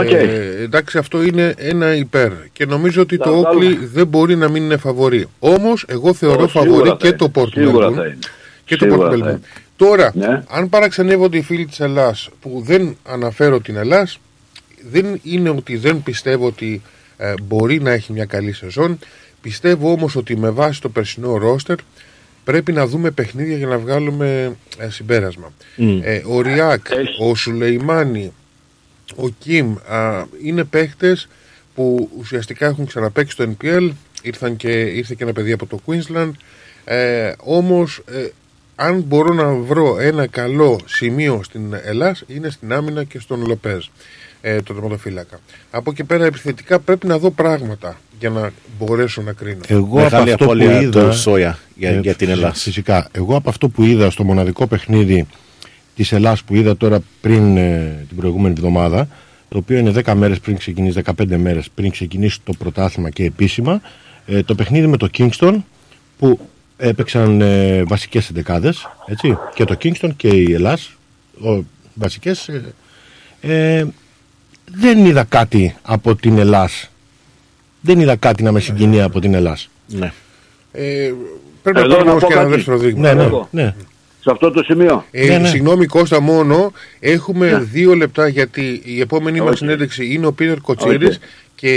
Οκ. 0.00 0.10
Ε, 0.10 0.62
εντάξει, 0.62 0.98
αυτό 0.98 1.22
είναι 1.22 1.54
ένα 1.56 1.94
υπέρ. 1.94 2.30
Και 2.52 2.66
νομίζω 2.66 3.02
ότι 3.02 3.16
Θα 3.16 3.24
το 3.24 3.30
βγάλουμε. 3.38 3.66
Oakleigh 3.66 3.86
δεν 3.86 4.06
μπορεί 4.06 4.36
να 4.36 4.48
μην 4.48 4.62
είναι 4.62 4.76
φαβορή. 4.76 5.26
Όμως, 5.38 5.84
εγώ 5.88 6.14
θεωρώ 6.14 6.42
Ω, 6.42 6.48
σίγουρα 6.48 6.64
φαβορή 6.70 6.88
θα 6.88 6.96
και 7.00 7.06
είναι. 7.06 7.16
το 7.16 7.30
Port 7.34 7.48
Σίγουρα 7.52 7.88
Melbourne. 7.88 7.94
θα 7.94 8.04
είναι. 8.04 8.18
Και 8.64 8.76
το 8.76 8.84
Σίγουρα 8.84 9.08
Port 9.08 9.10
θα 9.10 9.16
Melbourne. 9.16 9.28
είναι. 9.28 9.40
Τώρα, 9.76 10.10
Ναι. 10.14 10.42
αν 10.48 10.68
παραξενεύονται 10.68 11.36
οι 11.36 11.42
φίλοι 11.42 11.66
της 11.66 11.80
Ελλάς 11.80 12.28
που 12.40 12.62
δεν 12.66 12.96
αναφέρω 13.04 13.60
την 13.60 13.76
Ελλάς, 13.76 14.18
δεν 14.90 15.20
είναι 15.22 15.50
ότι 15.50 15.76
δεν 15.76 16.02
πιστεύω 16.02 16.46
ότι 16.46 16.82
ε, 17.16 17.34
μπορεί 17.42 17.80
να 17.80 17.90
έχει 17.90 18.12
μια 18.12 18.24
καλή 18.24 18.52
σεζόν. 18.52 18.98
Πιστεύω 19.40 19.92
όμως 19.92 20.16
ότι 20.16 20.36
με 20.36 20.50
βάση 20.50 20.80
το 20.80 20.88
περσινό 20.88 21.36
ρόστερ 21.36 21.76
πρέπει 22.44 22.72
να 22.72 22.86
δούμε 22.86 23.10
παιχνίδια 23.10 23.56
για 23.56 23.66
να 23.66 23.78
βγάλουμε 23.78 24.56
ε, 24.78 24.88
συμπέρασμα. 24.90 25.52
Μμ. 25.76 26.00
Ε, 26.02 26.22
ο 26.28 26.40
Ριάκ, 26.40 26.86
ο 27.20 27.34
Σουλεϊμάνι, 27.34 28.32
ο 29.16 29.28
Κιμ 29.38 29.74
α, 29.88 30.24
είναι 30.44 30.64
παίχτες 30.64 31.28
που 31.74 32.10
ουσιαστικά 32.18 32.66
έχουν 32.66 32.86
ξαναπαίξει 32.86 33.32
στο 33.32 33.54
NPL 33.58 33.90
ήρθαν 34.22 34.56
και, 34.56 34.68
ήρθε 34.70 35.14
και 35.16 35.22
ένα 35.24 35.32
παιδί 35.32 35.52
από 35.52 35.66
το 35.66 35.80
Queensland 35.86 36.30
ε, 36.84 37.32
όμως 37.38 38.02
ε, 38.12 38.26
αν 38.76 39.00
μπορώ 39.00 39.34
να 39.34 39.52
βρω 39.52 39.98
ένα 40.00 40.26
καλό 40.26 40.80
σημείο 40.86 41.40
στην 41.44 41.74
Ελλάς 41.84 42.22
είναι 42.26 42.50
στην 42.50 42.72
άμυνα 42.72 43.04
και 43.04 43.18
στον 43.18 43.46
Λοπέζ 43.46 43.84
ε, 44.40 44.60
το 44.62 44.72
τερματοφύλακα 44.74 45.40
από 45.70 45.90
εκεί 45.90 46.04
πέρα 46.04 46.24
επιθετικά 46.24 46.78
πρέπει 46.78 47.06
να 47.06 47.18
δω 47.18 47.30
πράγματα 47.30 47.98
για 48.18 48.30
να 48.30 48.52
μπορέσω 48.78 49.22
να 49.22 49.32
κρίνω 49.32 49.60
Εγώ 49.66 49.84
από 49.84 49.94
Μεγάλη 50.02 50.32
αυτό 50.32 50.44
που 50.44 50.50
απώλεια 50.50 50.80
είδα, 50.80 51.08
του 51.08 51.16
Σόια 51.16 51.58
για- 51.76 51.90
ε, 51.90 52.00
για 52.00 52.14
την 52.14 52.26
φυσ- 52.28 52.38
Ελλάς. 52.38 52.62
Φυσικά. 52.62 53.08
Εγώ 53.12 53.36
από 53.36 53.48
αυτό 53.48 53.68
που 53.68 53.82
είδα 53.82 54.10
στο 54.10 54.24
μοναδικό 54.24 54.66
παιχνίδι 54.66 55.26
της 55.94 56.12
Ελλάς 56.12 56.42
που 56.42 56.54
είδα 56.54 56.76
τώρα 56.76 56.98
πριν 57.20 57.56
ε, 57.56 58.04
την 58.08 58.16
προηγούμενη 58.16 58.54
εβδομάδα, 58.58 59.08
το 59.48 59.58
οποίο 59.58 59.78
είναι 59.78 59.92
10 60.04 60.14
μέρες 60.14 60.40
πριν 60.40 60.56
ξεκινήσει, 60.56 61.00
15 61.04 61.36
μέρες 61.36 61.68
πριν 61.74 61.90
ξεκινήσει 61.90 62.38
το 62.44 62.52
πρωτάθλημα 62.58 63.10
και 63.10 63.24
επίσημα, 63.24 63.80
ε, 64.26 64.42
το 64.42 64.54
παιχνίδι 64.54 64.86
με 64.86 64.96
το 64.96 65.08
Kingston 65.18 65.56
που 66.18 66.38
έπαιξαν 66.76 67.40
ε, 67.40 67.82
βασικές 67.84 68.28
εντεκάδες, 68.28 68.88
έτσι, 69.06 69.38
και 69.54 69.64
το 69.64 69.76
Kingston 69.82 70.10
και 70.16 70.28
η 70.28 70.52
Ελλάς, 70.52 70.90
ο, 71.44 71.64
βασικές, 71.94 72.48
ε, 72.48 72.74
ε, 73.40 73.84
δεν 74.74 75.04
είδα 75.04 75.24
κάτι 75.24 75.76
από 75.82 76.14
την 76.14 76.38
Ελλάς. 76.38 76.88
Δεν 77.80 78.00
είδα 78.00 78.16
κάτι 78.16 78.42
να 78.42 78.52
με 78.52 78.60
συγκινεί 78.60 79.00
από 79.02 79.20
την 79.20 79.34
Ελλάς. 79.34 79.68
Ναι. 79.88 80.12
ε, 80.72 81.12
πρέπει 81.62 81.80
Εδώ 81.80 81.88
να 81.88 82.04
να 82.04 82.04
πάρουμε 82.04 82.20
πω 82.20 82.26
και 82.26 82.32
ένα 82.32 82.42
κάτι. 82.42 82.54
δεύτερο 82.54 82.78
δείγμα 82.78 83.00
Ναι, 83.00 83.12
ναι, 83.14 83.22
Εγώ. 83.22 83.48
ναι. 83.50 83.74
Σε 84.24 84.30
αυτό 84.30 84.50
το 84.50 84.62
σημείο. 84.62 85.04
Ε, 85.10 85.44
Συγγνώμη 85.44 85.86
Κώστα 85.86 86.20
μόνο, 86.20 86.72
έχουμε 87.00 87.50
Ναι. 87.50 87.58
δύο 87.58 87.94
λεπτά 87.94 88.28
γιατί 88.28 88.80
η 88.84 89.00
επόμενη 89.00 89.38
μας 89.40 89.48
Όχι. 89.48 89.56
συνέντευξη 89.56 90.12
είναι 90.14 90.26
ο 90.26 90.32
Πίτερ 90.32 90.60
Κοτσίρης 90.60 91.08
Όχι. 91.08 91.18
και 91.54 91.70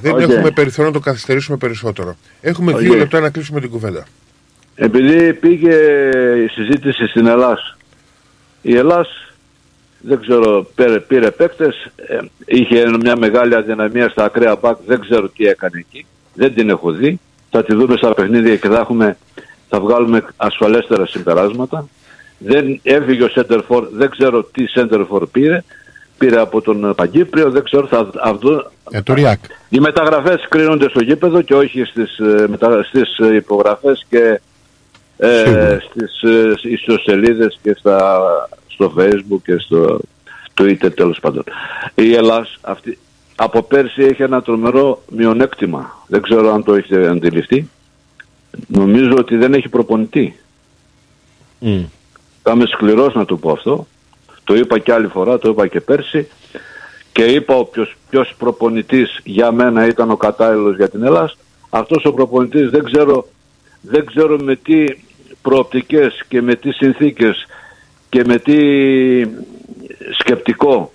δεν 0.00 0.12
Όχι. 0.12 0.22
έχουμε 0.24 0.50
περιθώριο 0.50 0.90
να 0.90 0.96
το 0.98 1.04
καθυστερήσουμε 1.04 1.56
περισσότερο. 1.56 2.16
Έχουμε 2.40 2.72
Όχι. 2.72 2.84
δύο 2.84 2.94
λεπτά 2.94 3.20
να 3.20 3.30
κλείσουμε 3.30 3.60
την 3.60 3.70
κουβέντα. 3.70 4.06
Επειδή 4.74 5.32
πήγε 5.34 5.74
η 6.44 6.48
συζήτηση 6.48 7.06
στην 7.06 7.26
Ελλάς, 7.26 7.76
η 8.62 8.76
Ελλάς 8.76 9.08
δεν 10.00 10.20
ξέρω, 10.20 10.66
πήρε, 10.74 11.00
πήρε 11.00 11.30
παίκτες, 11.30 11.90
ε, 11.96 12.18
είχε 12.44 12.84
μια 13.00 13.16
μεγάλη 13.16 13.54
αδυναμία 13.54 14.08
στα 14.08 14.24
ακραία 14.24 14.56
μπακ, 14.56 14.76
δεν 14.86 15.00
ξέρω 15.00 15.28
τι 15.28 15.46
έκανε 15.46 15.78
εκεί, 15.78 16.06
δεν 16.34 16.54
την 16.54 16.68
έχω 16.68 16.90
δει. 16.92 17.20
Θα 17.50 17.64
τη 17.64 17.74
δούμε 17.74 17.96
στα 17.96 18.14
παιχνίδια 18.14 18.56
και 18.56 18.68
θα, 18.68 18.78
έχουμε, 18.78 19.16
θα 19.74 19.80
βγάλουμε 19.80 20.24
ασφαλέστερα 20.36 21.06
συμπεράσματα. 21.06 21.88
Δεν 22.38 22.80
έφυγε 22.82 23.22
ο 23.24 23.28
Σέντερφορ, 23.28 23.88
δεν 23.92 24.10
ξέρω 24.10 24.44
τι 24.44 24.66
Σέντερφορ 24.66 25.26
πήρε. 25.26 25.62
Πήρε 26.18 26.40
από 26.40 26.60
τον 26.60 26.94
Παγκύπριο, 26.96 27.50
δεν 27.50 27.64
ξέρω, 27.64 27.86
θα, 27.86 28.10
αυτό, 28.22 28.70
Ε, 28.90 29.02
το 29.02 29.14
Ριάκ. 29.14 29.38
οι 29.68 29.80
μεταγραφές 29.80 30.46
κρίνονται 30.48 30.88
στο 30.88 31.02
γήπεδο 31.02 31.40
και 31.42 31.54
όχι 31.54 31.84
στις, 31.84 32.18
ε, 32.18 32.46
μετα... 32.48 32.82
στις 32.82 33.18
ε, 33.18 33.34
υπογραφές 33.34 34.06
και 34.08 34.40
ε, 35.16 35.42
Σίγουρα. 35.44 35.80
στις 35.80 36.22
ε, 36.22 36.54
ιστοσελίδες 36.62 37.58
και 37.62 37.74
στα, 37.78 38.20
στο 38.66 38.92
facebook 38.98 39.40
και 39.44 39.56
στο 39.58 40.00
twitter 40.60 40.94
τέλος 40.94 41.18
πάντων. 41.20 41.44
Η 41.94 42.14
Ελλάς 42.14 42.58
αυτή, 42.60 42.98
από 43.36 43.62
πέρσι 43.62 44.02
έχει 44.02 44.22
ένα 44.22 44.42
τρομερό 44.42 45.02
μειονέκτημα. 45.10 46.04
Δεν 46.06 46.22
ξέρω 46.22 46.52
αν 46.52 46.64
το 46.64 46.74
έχετε 46.74 47.08
αντιληφθεί. 47.08 47.68
Νομίζω 48.66 49.14
ότι 49.18 49.36
δεν 49.36 49.54
έχει 49.54 49.68
προπονητή. 49.68 50.36
Μμ. 51.58 51.82
Θα 52.42 52.52
είμαι 52.52 52.66
σκληρός 52.66 53.14
να 53.14 53.24
το 53.24 53.36
πω 53.36 53.50
αυτό. 53.50 53.86
Το 54.44 54.54
είπα 54.54 54.78
και 54.78 54.92
άλλη 54.92 55.06
φορά, 55.06 55.38
το 55.38 55.48
είπα 55.48 55.66
και 55.66 55.80
πέρσι. 55.80 56.28
Και 57.12 57.24
είπα 57.24 57.54
ο 57.54 57.64
ποιος, 57.64 57.96
ποιος 58.10 58.34
προπονητής 58.38 59.20
για 59.24 59.52
μένα 59.52 59.86
ήταν 59.86 60.10
ο 60.10 60.16
κατάλληλος 60.16 60.76
για 60.76 60.88
την 60.88 61.02
Ελλάδα. 61.02 61.32
Αυτός 61.70 62.04
ο 62.04 62.12
προπονητής 62.12 62.70
δεν 62.70 62.84
ξέρω, 62.84 63.28
δεν 63.80 64.06
ξέρω 64.06 64.38
με 64.38 64.56
τι 64.56 64.84
προοπτικές 65.42 66.24
και 66.28 66.42
με 66.42 66.54
τι 66.54 66.72
συνθήκες 66.72 67.46
και 68.08 68.24
με 68.24 68.38
τι 68.38 68.56
σκεπτικό 70.18 70.92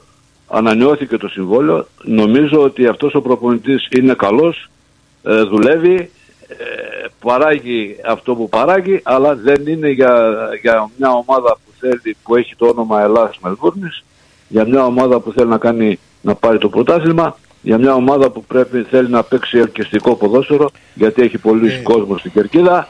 ανανεώθηκε 0.48 1.18
το 1.18 1.28
συμβόλαιο. 1.28 1.88
Νομίζω 2.04 2.64
ότι 2.64 2.88
αυτός 2.88 3.14
ο 3.14 3.22
προπονητής 3.22 3.88
είναι 3.98 4.14
καλός, 4.14 4.70
ε, 5.24 5.42
δουλεύει, 5.42 5.96
ε, 5.96 6.10
παράγει 7.20 7.96
αυτό 8.06 8.36
που 8.36 8.50
παράγει, 8.50 9.00
αλλά 9.04 9.36
δεν 9.36 9.68
είναι 9.68 9.90
για, 9.90 10.34
για 10.62 10.90
μια 10.98 11.12
ομάδα 11.12 11.54
που 11.54 11.72
θέλει, 11.80 12.18
που 12.24 12.36
έχει 12.36 12.56
το 12.56 12.66
όνομα 12.66 13.02
Ελλάδας 13.02 13.40
Μελβούρνης, 13.42 14.04
για 14.48 14.66
μια 14.66 14.86
ομάδα 14.86 15.20
που 15.20 15.32
θέλει 15.32 15.50
να 15.50 15.58
κάνει 15.58 16.00
να 16.22 16.36
πάρει 16.36 16.58
το 16.58 16.70
πρωτάθλημα, 16.70 17.38
για 17.62 17.78
μια 17.78 17.94
ομάδα 17.94 18.30
που 18.30 18.44
πρέπει, 18.44 18.86
θέλει 18.90 19.10
να 19.10 19.24
παίξει 19.24 19.58
ελκυστικό 19.58 20.16
ποδόσφαιρο, 20.16 20.70
γιατί 20.94 21.22
έχει 21.22 21.38
πολλοί 21.38 21.82
κόσμος 21.82 22.20
στην 22.20 22.32
Κερκίδα. 22.32 22.88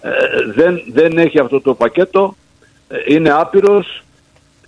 Ε, 0.00 0.10
δεν, 0.54 0.82
δεν 0.92 1.18
έχει 1.18 1.38
αυτό 1.38 1.60
το 1.60 1.74
πακέτο, 1.74 2.36
ε, 2.88 2.96
είναι 3.06 3.30
άπειρος 3.30 4.02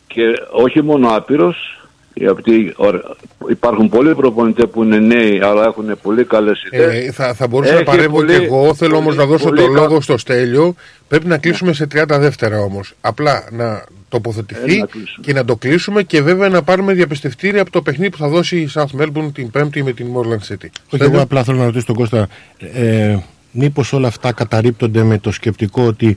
και 0.07 0.23
όχι 0.51 0.83
μόνο 0.83 1.09
άπειρος, 1.09 1.82
γιατί 2.15 2.73
ωραία, 2.77 3.01
υπάρχουν 3.49 3.89
πολλοί 3.89 4.15
προπονητές 4.15 4.71
που 4.71 4.83
είναι 4.83 4.99
νέοι 4.99 5.41
αλλά 5.43 5.65
έχουν 5.65 5.99
πολύ 6.03 6.25
καλές 6.25 6.63
ιδέες. 6.73 7.07
Ε, 7.07 7.13
θα, 7.13 7.35
θα 7.35 7.47
μπορούσα 7.47 7.71
να 7.73 7.77
Έχει 7.77 7.85
παρέμβω 7.87 8.17
πολύ- 8.17 8.39
και 8.39 8.45
εγώ. 8.45 8.75
Θέλω 8.75 8.97
όμως 8.97 9.05
πολύ- 9.15 9.19
να 9.19 9.27
δώσω 9.27 9.45
πολύ 9.45 9.61
το 9.61 9.67
κα- 9.67 9.81
λόγο 9.81 10.01
στο 10.01 10.19
Στέλιο. 10.19 10.75
Πρέπει 11.09 11.27
να 11.27 11.39
κλείσουμε 11.39 11.73
σε 11.73 11.87
30 11.87 12.19
δεύτερα 12.19 12.59
όμως. 12.61 12.93
Απλά 13.01 13.49
να 13.53 13.85
τοποθετηθεί 14.09 14.75
Ε, 14.75 14.79
να 14.79 14.87
κλείσουμε. 14.87 15.27
και 15.27 15.33
να 15.33 15.45
το 15.45 15.57
κλείσουμε 15.57 16.03
και 16.03 16.23
βέβαια 16.23 16.49
να 16.49 16.63
πάρουμε 16.63 16.93
διαπιστευτήρια 16.93 17.63
από 17.63 17.71
το 17.71 17.83
παιχνίδι 17.83 18.11
που 18.11 18.17
θα 18.19 18.29
δώσει 18.29 18.57
η 18.61 18.69
South 18.75 19.01
Melbourne 19.01 19.31
την 19.35 19.51
Πέμπτη 19.51 19.83
με 19.83 19.93
την 19.93 20.07
Moreland 20.17 20.53
City. 20.53 20.65
Όχι, 20.65 20.71
Στέλιο. 20.87 21.07
εγώ 21.13 21.21
απλά 21.23 21.45
θέλω 21.45 21.59
να 21.59 21.65
ρωτήσω 21.65 21.85
τον 21.87 21.95
Κώστα, 21.95 22.29
ε, 22.75 23.17
μήπως 23.51 23.93
όλα 23.93 24.09
αυτά 24.09 24.33
καταρρύπτονται 24.33 25.03
με 25.03 25.19
το 25.19 25.33
σκεπτικό 25.33 25.83
ότι 25.87 26.17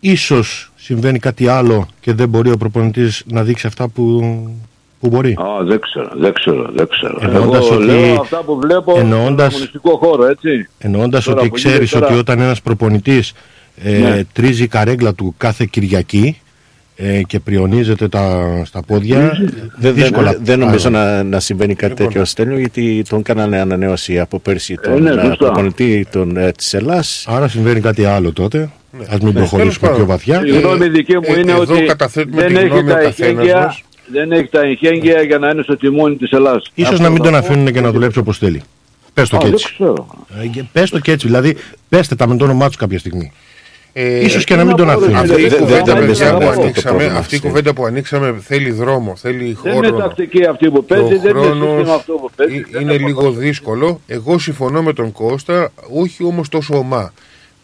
ίσως 0.00 0.72
συμβαίνει 0.76 1.18
κάτι 1.18 1.46
άλλο 1.48 1.88
και 2.00 2.12
δεν 2.12 2.28
μπορεί 2.28 2.50
ο 2.50 2.56
προπονητής 2.56 3.22
να 3.26 3.42
δείξει 3.42 3.66
αυτά 3.66 3.88
που, 3.88 4.20
που 5.00 5.08
μπορεί; 5.08 5.32
Α, 5.32 5.64
δεν 5.64 5.80
ξέρω, 5.80 6.10
δεν 6.14 6.32
ξέρω, 6.32 6.70
δεν 6.74 6.88
ξέρω. 6.88 7.18
Εννοώντας 7.22 7.64
Εγώ 7.66 7.74
ότι- 7.74 7.84
λέω 7.84 8.20
αυτά 8.20 8.36
που 8.36 8.58
βλέπω 8.60 8.94
εννοώντας- 8.98 9.52
στον 9.52 9.62
αγωνιστικό 9.62 9.96
χώρο, 9.96 10.24
έτσι. 10.26 10.68
Εννοώντας 10.78 11.24
Τώρα 11.24 11.40
ότι 11.40 11.48
που 11.48 11.56
γίνεται 11.56 11.72
ξέρεις 11.74 11.90
τώρα- 11.90 12.06
ότι 12.06 12.14
όταν 12.18 12.40
ένας 12.40 12.62
προπονητής 12.62 13.32
ε, 13.84 13.98
Ναι. 13.98 14.22
τρίζει 14.32 14.66
καρέγκλα 14.66 15.14
του 15.14 15.34
κάθε 15.36 15.66
Κυριακή 15.70 16.38
ε, 16.96 17.22
και 17.22 17.40
πριονίζεται 17.40 18.08
τα, 18.08 18.52
στα 18.64 18.82
πόδια, 18.82 19.18
Δεν, 19.18 19.52
δεν, 19.76 19.94
δύσκολα 19.94 20.36
δεν 20.42 20.58
νομίζω 20.58 20.90
πράγματα. 20.90 21.14
να, 21.16 21.22
να 21.22 21.40
συμβαίνει 21.40 21.74
κάτι 21.74 21.90
Λοιπόν. 21.92 22.06
τέτοιο 22.06 22.24
Στέλιο 22.24 22.58
γιατί 22.58 23.02
τον 23.08 23.22
κάνανε 23.22 23.60
ανανέωση 23.60 24.18
από 24.20 24.38
πέρσι 24.38 24.74
τον 24.82 25.02
ναι, 25.02 25.10
ε, 25.10 25.12
σωστά. 25.14 25.36
προπονητή 25.36 26.06
των, 26.12 26.36
ε, 26.36 26.52
της 26.52 26.74
Ελλάς. 26.74 27.24
Άρα 27.28 27.48
συμβαίνει 27.48 27.80
κάτι 27.80 28.04
άλλο 28.04 28.32
τότε. 28.32 28.70
Ας 29.08 29.18
μην 29.18 29.26
Ναι, 29.26 29.32
προχωρήσουμε 29.32 29.58
τέλος 29.58 29.78
πιο 29.78 29.88
πάντων. 29.88 30.06
βαθιά. 30.06 30.42
Η 30.44 30.50
γνώμη 30.60 30.88
δική 30.88 31.14
μου 31.14 31.20
ε, 31.36 31.38
είναι 31.40 31.52
εδώ 31.52 31.74
ότι 31.74 31.82
καταθέτουμε 31.84 32.40
δεν 32.42 32.48
τη 32.50 32.56
έχει, 32.56 32.66
γνώμη 32.68 32.88
τα 32.88 32.94
ο 32.94 33.02
καθένας 33.02 33.18
εχέγγυα, 33.18 33.60
μας. 33.60 33.82
Δεν 34.06 34.32
έχει 34.32 34.48
τα 34.48 34.60
εχέγγυα 34.60 35.22
για 35.22 35.38
να 35.38 35.48
είναι 35.48 35.62
στο 35.62 35.76
τιμόνι 35.76 36.16
της 36.16 36.30
Ελλάδας. 36.30 36.70
Ίσως 36.74 36.90
Αυτό 36.92 37.02
να 37.02 37.08
μην 37.08 37.18
θα 37.18 37.24
τον 37.24 37.32
πω. 37.32 37.38
αφήνουν 37.38 37.72
και 37.72 37.80
να 37.80 37.90
δουλέψει 37.92 38.18
όπως 38.18 38.38
θέλει. 38.38 38.62
Πες 39.14 39.28
το 39.28 39.36
Α, 39.36 39.38
και 39.38 39.44
δεν 39.44 39.54
έτσι. 39.54 39.72
ξέρω. 39.74 40.06
Ε, 40.42 40.46
και 40.46 40.64
Πες 40.72 40.90
το 40.90 40.98
και 40.98 41.12
έτσι, 41.12 41.26
δηλαδή 41.26 41.56
πέστε 41.88 42.14
τα 42.14 42.28
με 42.28 42.36
το 42.36 42.44
όνομά 42.44 42.66
τους 42.66 42.76
κάποια 42.76 42.98
στιγμή. 42.98 43.32
Ε, 43.96 44.24
Ίσως 44.24 44.44
και 44.44 44.54
να 44.54 44.64
μην 44.64 44.72
τι 44.74 44.78
τον 44.78 44.86
να 44.86 44.94
πω, 44.94 45.00
ρε, 45.00 45.06
αφήνουν. 45.06 45.20
Αυτή 45.30 45.42
η 45.42 45.48
Δεν- 45.48 45.58
κουβέντα 45.58 45.94
δεν- 45.94 46.06
παιδιά, 46.06 46.24
δεν- 46.26 46.34
που 46.34 46.38
δεν- 46.38 46.60
ανοίξαμε, 46.62 46.96
πρόβλημα, 46.96 47.18
αυτή 47.18 47.34
η 47.34 47.36
έτσι. 47.36 47.48
κουβέντα 47.48 47.72
που 47.74 47.84
ανοίξαμε 47.84 48.34
θέλει 48.40 48.70
δρόμο, 48.70 49.16
θέλει 49.16 49.56
Δεν 49.62 49.72
χώρο. 49.74 49.88
είναι 49.88 49.98
τακτική 49.98 50.44
αυτή 50.46 50.70
που 50.70 50.84
παίζει, 50.84 51.04
Ο 51.14 51.18
δεν 51.20 51.30
είναι 51.36 51.40
χρόνος 51.40 51.74
σύστημα 51.76 51.94
αυτό 51.94 52.12
που 52.12 52.30
παίζει. 52.36 52.56
ε- 52.56 52.64
δεν 52.70 52.80
είναι 52.82 52.92
είναι 52.94 53.06
λίγο 53.06 53.30
δύσκολο. 53.30 54.00
Εγώ 54.06 54.38
συμφωνώ 54.38 54.82
με 54.82 54.92
τον 54.92 55.12
Κώστα, 55.12 55.72
όχι 55.94 56.24
όμως 56.24 56.48
τόσο 56.48 56.76
ομά. 56.78 57.12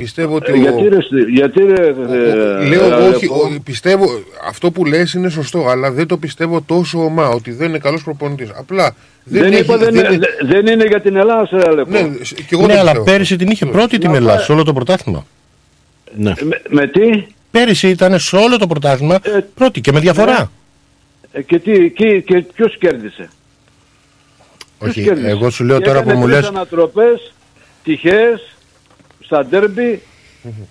Πιστεύω 0.02 0.35
ότι 0.35 0.51
Ε, 0.52 0.55
ο- 0.55 0.56
Γιατί 0.56 0.89
ρε, 0.89 0.97
γιατί 1.31 1.60
ρε, 1.64 1.85
ο- 1.90 2.12
ε, 2.14 2.64
λέω 2.68 2.85
εγώ 2.85 3.05
ε, 3.05 3.09
όχι, 3.09 3.24
ε, 3.24 3.28
ο- 3.28 3.60
πιστεύω, 3.64 4.06
αυτό 4.48 4.70
που 4.70 4.85
λες 4.85 5.12
είναι 5.12 5.28
σωστό, 5.28 5.66
αλλά 5.68 5.90
δεν 5.93 6.06
το 6.06 6.16
πιστεύω 6.16 6.60
τόσο 6.60 7.05
ομά, 7.05 7.28
ότι 7.28 7.51
δεν 7.51 7.68
είναι 7.68 7.78
καλός 7.78 8.02
προπονητής. 8.02 8.51
Απλά 8.59 8.94
δεν, 9.24 9.43
Δεν 9.43 9.52
έχει, 9.52 9.60
είπα 9.62 9.77
δεν 9.77 9.94
είναι- 9.94 10.18
δεν 10.43 10.66
είναι 10.66 10.85
για 10.85 11.01
την 11.01 11.16
Ελλάδα, 11.16 11.47
σε 11.47 11.56
Αλέκο. 11.68 11.90
Ναι, 11.90 12.01
και 12.35 12.44
εγώ 12.51 12.66
Ναι, 12.66 12.72
το 12.72 12.78
αλλά 12.78 12.82
πιστεύω. 12.90 13.05
πέρυσι 13.05 13.36
την 13.36 13.48
είχε 13.51 13.66
πρώτη 13.66 13.98
την 13.98 14.10
Να 14.10 14.16
Ελλάδα 14.16 14.36
πάει- 14.36 14.44
σε 14.44 14.52
όλο 14.52 14.62
το 14.64 14.72
πρωτάθλημα. 14.72 15.27
Ναι. 16.16 16.32
Με, 16.40 16.60
με 16.68 16.86
τι, 16.86 17.24
Πέρυσι 17.51 17.89
ήταν 17.89 18.18
σε 18.18 18.36
όλο 18.36 18.56
το 18.59 18.66
πρωτάθλημα 18.66 19.14
Ε, 19.22 19.39
πρώτη 19.55 19.81
και 19.81 19.93
με 19.93 20.01
διαφορά. 20.01 20.51
ε, 21.32 21.43
και, 21.43 21.59
τι, 21.59 21.90
και, 21.90 22.20
και 22.20 22.44
ποιος 22.55 22.78
κέρδισε; 22.78 23.28
Ποιος 24.78 24.90
Όχι, 24.90 25.02
κέρδισε; 25.02 25.28
εγώ 25.28 25.51
σου 25.51 25.64
λέω 25.64 25.78
Και 25.78 25.85
τώρα 25.85 25.98
έκανε 25.98 26.12
που 26.12 26.18
μου 26.18 26.24
τρεις 26.27 26.36
λες 26.39 26.48
ανατροπές, 26.48 27.32
τυχαίες, 27.85 28.56
στα 29.31 29.47
ντέρμπι 29.47 30.01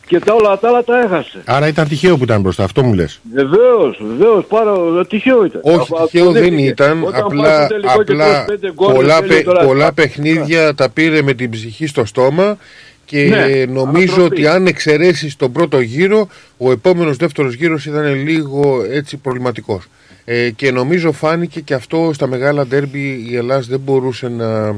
και 0.07 0.19
τα 0.19 0.33
όλα 0.33 0.59
τα 0.59 0.67
άλλα 0.67 0.83
τα 0.83 0.99
έχασε. 1.01 1.41
Άρα 1.45 1.67
ήταν 1.67 1.87
τυχαίο 1.87 2.17
που 2.17 2.23
ήταν 2.23 2.41
μπροστά, 2.41 2.63
αυτό 2.63 2.83
μου 2.83 2.93
λες. 2.93 3.19
Βεβαίως, 3.33 4.01
βεβαίως, 4.17 4.45
πάρα 4.45 4.71
τυχαίο 5.07 5.45
ήταν. 5.45 5.61
Όχι, 5.63 5.75
Αφού 5.93 6.03
τυχαίο 6.03 6.31
δεν 6.31 6.43
αποδέχτηκε. 6.43 6.67
ήταν. 6.67 7.03
Όταν 7.03 7.21
Απλά, 7.23 7.43
πάει 7.43 7.55
στο 7.57 7.67
τελικό 7.67 8.03
και 8.03 8.11
απλά 8.11 8.25
τρως 8.33 8.45
πέντε 8.45 8.71
γκολ, 8.73 8.93
πολλά, 8.93 9.19
δεν 9.19 9.29
λέει 9.29 9.37
παι- 9.37 9.45
τώρα, 9.45 9.65
πολλά 9.65 9.85
«Α, 9.87 9.93
παιχνίδια 9.93 10.75
τα 10.75 10.89
πήρε 10.89 11.21
με 11.21 11.33
την 11.33 11.49
ψυχή 11.49 11.87
στο 11.87 12.05
στόμα 12.05 12.57
και 13.05 13.23
Ναι, 13.23 13.65
νομίζω 13.65 14.13
ανατροπή. 14.13 14.33
ότι 14.33 14.47
αν 14.47 14.67
εξαιρέσεις 14.67 15.35
τον 15.35 15.51
πρώτο 15.51 15.79
γύρο, 15.79 16.27
ο 16.57 16.71
επόμενος 16.71 17.17
δεύτερος 17.17 17.53
γύρος 17.53 17.85
ήταν 17.85 18.13
λίγο 18.23 18.83
έτσι 18.91 19.17
προβληματικός. 19.17 19.85
Ε, 20.25 20.49
και 20.49 20.71
νομίζω 20.71 21.11
φάνηκε 21.11 21.59
και 21.59 21.73
αυτό 21.73 22.11
στα 22.13 22.27
μεγάλα 22.27 22.65
ντέρμπι 22.67 23.25
η 23.29 23.35
Ελλάδα 23.35 23.63
δεν 23.69 23.79
μπορούσε 23.79 24.27
να... 24.29 24.75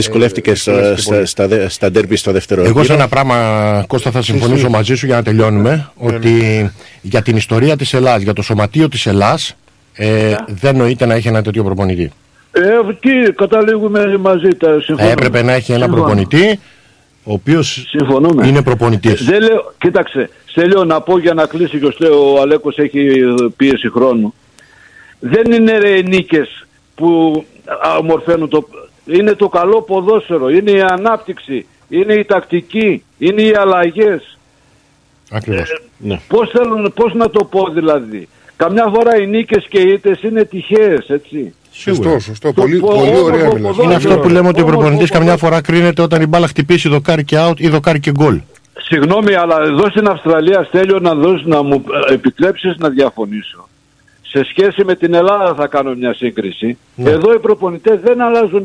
Δυσκολεύτηκες 0.00 0.66
Ε, 0.66 0.72
στα, 0.72 0.72
δυσκολεύτηκε 0.72 1.00
στα, 1.02 1.14
πολύ. 1.14 1.26
στα, 1.26 1.48
δε- 1.48 1.68
στα 1.68 1.90
ντέρμπι 1.90 2.16
στο 2.16 2.32
δεύτερο 2.32 2.62
Εγώ 2.64 2.78
σε 2.78 2.82
γύρο; 2.82 2.94
ένα 2.94 3.08
πράγμα, 3.08 3.84
Κώστα, 3.86 4.10
θα 4.10 4.22
συμφωνήσω 4.22 4.64
εσύ. 4.66 4.68
μαζί 4.74 4.94
σου 4.94 5.06
για 5.06 5.14
να 5.16 5.22
τελειώνουμε, 5.22 5.90
ότι 5.96 6.30
για 7.02 7.22
την 7.22 7.36
ιστορία 7.36 7.76
της 7.76 7.94
Ελλάς, 7.94 8.22
για 8.22 8.32
το 8.32 8.42
σωματείο 8.42 8.88
της 8.88 9.06
Ελλάς, 9.06 9.56
ε, 9.94 10.34
δεν 10.46 10.76
νοείται 10.76 11.06
να 11.06 11.14
έχει 11.14 11.28
ένα 11.28 11.42
τέτοιο 11.42 11.64
προπονητή. 11.64 12.10
Ε, 12.52 12.60
εκεί 12.90 13.32
καταλήγουμε 13.32 14.16
μαζί 14.18 14.48
τα 14.48 14.68
Θα 14.68 14.80
συμφωνούμε. 14.80 15.12
έπρεπε 15.12 15.42
να 15.42 15.52
έχει 15.52 15.72
ένα 15.72 15.80
Συμφωνώ. 15.84 16.02
προπονητή, 16.04 16.60
ο 17.24 17.32
οποίος 17.32 17.86
Συμφωνούμε. 17.88 18.46
είναι 18.46 18.62
προπονητής. 18.62 19.24
Δεν 19.24 19.40
λέω, 19.42 19.74
κοίταξε, 19.78 20.30
Στέλιο 20.46 20.84
να 20.84 21.00
πω 21.00 21.18
για 21.18 21.34
να 21.34 21.46
κλείσει 21.46 21.78
και 21.78 21.86
ο, 21.86 21.90
Στέλιο, 21.90 22.32
ο 22.34 22.40
Αλέκος 22.40 22.78
έχει 22.78 23.00
πίεση 23.56 23.90
χρόνου. 23.90 24.34
Δεν 25.18 25.52
είναι 25.52 25.78
ρε 25.78 25.88
οι 25.96 26.02
νίκες 26.02 26.66
που 26.94 27.44
α, 27.86 27.96
ομορφαίνουν 27.96 28.48
το... 28.48 28.68
Είναι 29.06 29.32
το 29.34 29.48
καλό 29.48 29.82
ποδόσφαιρο, 29.82 30.48
είναι 30.50 30.70
η 30.70 30.80
ανάπτυξη, 30.80 31.66
είναι 31.88 32.14
η 32.14 32.24
τακτική, 32.24 33.04
είναι 33.18 33.42
οι 33.42 33.52
αλλαγές. 33.58 34.38
Ακριβώς. 35.30 35.80
Ναι. 35.98 36.20
Πώς, 36.28 36.50
θέλουν, 36.50 36.92
πώς 36.94 37.14
να 37.14 37.30
το 37.30 37.44
πω 37.44 37.68
δηλαδή. 37.74 38.28
Καμιά 38.56 38.90
φορά 38.94 39.20
οι 39.20 39.26
νίκες 39.26 39.66
και 39.68 39.78
οι 39.80 39.88
ήττες 39.92 40.22
είναι 40.22 40.44
τυχαίες, 40.44 41.08
έτσι. 41.08 41.54
Σωστό, 41.72 42.18
σωστό. 42.18 42.52
Το 42.52 42.60
Πολύ, 42.60 42.78
πο- 42.78 42.86
πολύ 42.86 43.00
όμορφο 43.00 43.24
ωραία 43.24 43.36
μιλάς. 43.44 43.52
ποδόσφαιρο. 43.52 43.84
Είναι 43.84 43.94
αυτό 43.94 44.18
που 44.18 44.28
λέμε 44.28 44.48
ότι 44.48 44.60
ο 44.60 44.62
Όμως, 44.62 44.74
προπονητής 44.76 45.10
όμως, 45.10 45.10
καμιά 45.10 45.36
φορά 45.36 45.60
κρίνεται 45.60 46.02
όταν 46.02 46.22
η 46.22 46.26
μπάλα 46.26 46.46
χτυπήσει 46.46 46.88
δοκάρι 46.88 47.24
και 47.24 47.36
out 47.48 47.54
ή 47.60 47.68
δοκάρι 47.68 48.00
και 48.00 48.10
γκολ. 48.10 48.40
Συγγνώμη, 48.78 49.34
αλλά 49.34 49.56
εδώ 49.62 49.90
στην 49.90 50.08
Αυστραλία 50.08 50.64
Στέλιο 50.68 50.98
να, 50.98 51.14
δώσεις, 51.14 51.46
να 51.46 51.62
μου 51.62 51.84
ε, 52.08 52.12
επιτρέψεις 52.14 52.76
να 52.78 52.88
διαφωνήσω. 52.88 53.68
Σε 54.28 54.44
σχέση 54.50 54.84
με 54.84 54.94
την 54.94 55.14
Ελλάδα 55.14 55.54
θα 55.54 55.66
κάνω 55.66 55.94
μια 55.94 56.14
σύγκριση. 56.14 56.78
Ναι. 56.94 57.10
Εδώ 57.10 57.32
οι 57.34 57.38
προπονητές 57.38 58.00
δεν 58.00 58.20
αλλάζουν, 58.20 58.62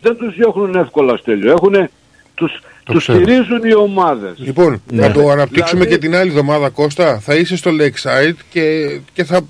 δεν 0.00 0.16
τους 0.16 0.34
διώχνουν 0.36 0.74
εύκολα 0.74 1.16
Στέλιο. 1.16 1.52
Έχουνε, 1.52 1.90
τους, 2.34 2.52
τους 2.84 3.02
ξέρω. 3.02 3.18
στηρίζουν 3.22 3.60
οι 3.64 3.74
ομάδες. 3.74 4.32
Λοιπόν, 4.36 4.82
Ναι. 4.92 5.06
να 5.06 5.12
το 5.12 5.28
αναπτύξουμε 5.30 5.84
Δηλαδή- 5.84 6.00
και 6.00 6.06
την 6.06 6.16
άλλη 6.16 6.28
εβδομάδα, 6.30 6.68
Κώστα. 6.68 7.18
Θα 7.20 7.34
είσαι 7.34 7.56
στο 7.56 7.70
Lakeside 7.80 8.34
και, 8.50 8.98
και 9.12 9.24
θα, 9.24 9.40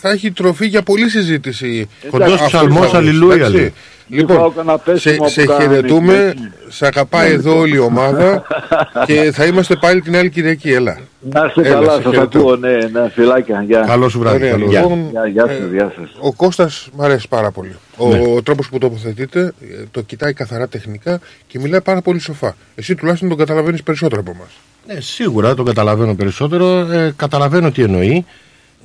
θα 0.00 0.10
έχει 0.10 0.30
τροφή 0.32 0.66
για 0.66 0.82
πολλή 0.82 1.08
συζήτηση. 1.08 1.88
Κοντός 2.10 2.32
Αυτό 2.32 2.46
ψαλμός, 2.46 2.90
θα- 2.90 2.96
αλληλούια, 2.96 3.34
εντάξει. 3.34 3.56
λέει. 3.56 3.72
Λοιπόν, 4.08 4.36
Πάω 4.36 4.50
κανένα 4.50 4.76
σε, 4.76 4.82
πέσιμο 4.84 5.28
σε 5.28 5.40
που 5.42 5.46
κάνανε 5.46 5.74
χαιρετούμε, 5.74 6.14
εκεί. 6.26 6.48
σε 6.68 6.86
αγαπάει 6.86 7.28
Ναι, 7.28 7.34
εδώ 7.34 7.48
λοιπόν. 7.50 7.60
όλη 7.62 7.74
η 7.74 7.78
ομάδα 7.78 8.42
και 9.06 9.30
θα 9.34 9.44
είμαστε 9.44 9.76
πάλι 9.76 10.00
την 10.00 10.16
άλλη 10.16 10.30
Κυριακή. 10.30 10.72
Έλα. 10.72 10.98
Να 11.20 11.44
είστε 11.46 11.60
Έλα, 11.60 11.70
καλά, 11.74 11.92
σε 11.96 12.02
σας 12.02 12.12
χαιρετώ. 12.14 12.38
ακούω, 12.38 12.56
ναι, 12.56 12.72
ναι, 12.74 13.08
φιλάκια. 13.14 13.62
Γεια. 13.62 13.80
Καλό 13.86 14.08
σου 14.08 14.18
βράδυ. 14.18 14.36
Ωραία, 14.36 14.50
καλό. 14.50 14.66
λοιπόν, 14.66 15.08
Γεια, 15.10 15.26
γεια 15.26 15.46
σας, 15.46 15.56
ε, 15.56 15.68
γεια 15.72 15.92
σας. 15.96 16.10
Ο 16.20 16.32
Κώστας 16.32 16.88
μ' 16.92 17.02
αρέσει 17.02 17.28
πάρα 17.28 17.50
πολύ. 17.50 17.76
Ο, 17.96 18.08
Ναι. 18.08 18.18
ο 18.36 18.42
τρόπος 18.42 18.68
που 18.68 18.78
τοποθετείται, 18.78 19.40
ε, 19.40 19.84
το 19.90 20.00
κοιτάει 20.00 20.32
καθαρά 20.32 20.68
τεχνικά 20.68 21.20
και 21.46 21.58
μιλάει 21.58 21.80
πάρα 21.80 22.02
πολύ 22.02 22.18
σοφά. 22.18 22.56
Εσύ 22.74 22.94
τουλάχιστον 22.94 23.28
τον 23.28 23.38
καταλαβαίνεις 23.38 23.82
περισσότερο 23.82 24.20
από 24.20 24.30
εμάς. 24.34 24.50
Ναι, 24.94 25.00
σίγουρα 25.00 25.54
τον 25.54 25.64
καταλαβαίνω 25.64 26.14
περισσότερο. 26.14 26.66
Ε, 26.92 27.12
καταλαβαίνω 27.16 27.70
τι 27.70 27.82
εννοεί 27.82 28.24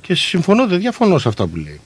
και 0.00 0.14
συμφωνώ, 0.14 0.66
δεν 0.66 0.78
διαφωνώ 0.78 1.18
σε 1.18 1.28
αυτά 1.28 1.46
που 1.46 1.56
λέει. 1.56 1.80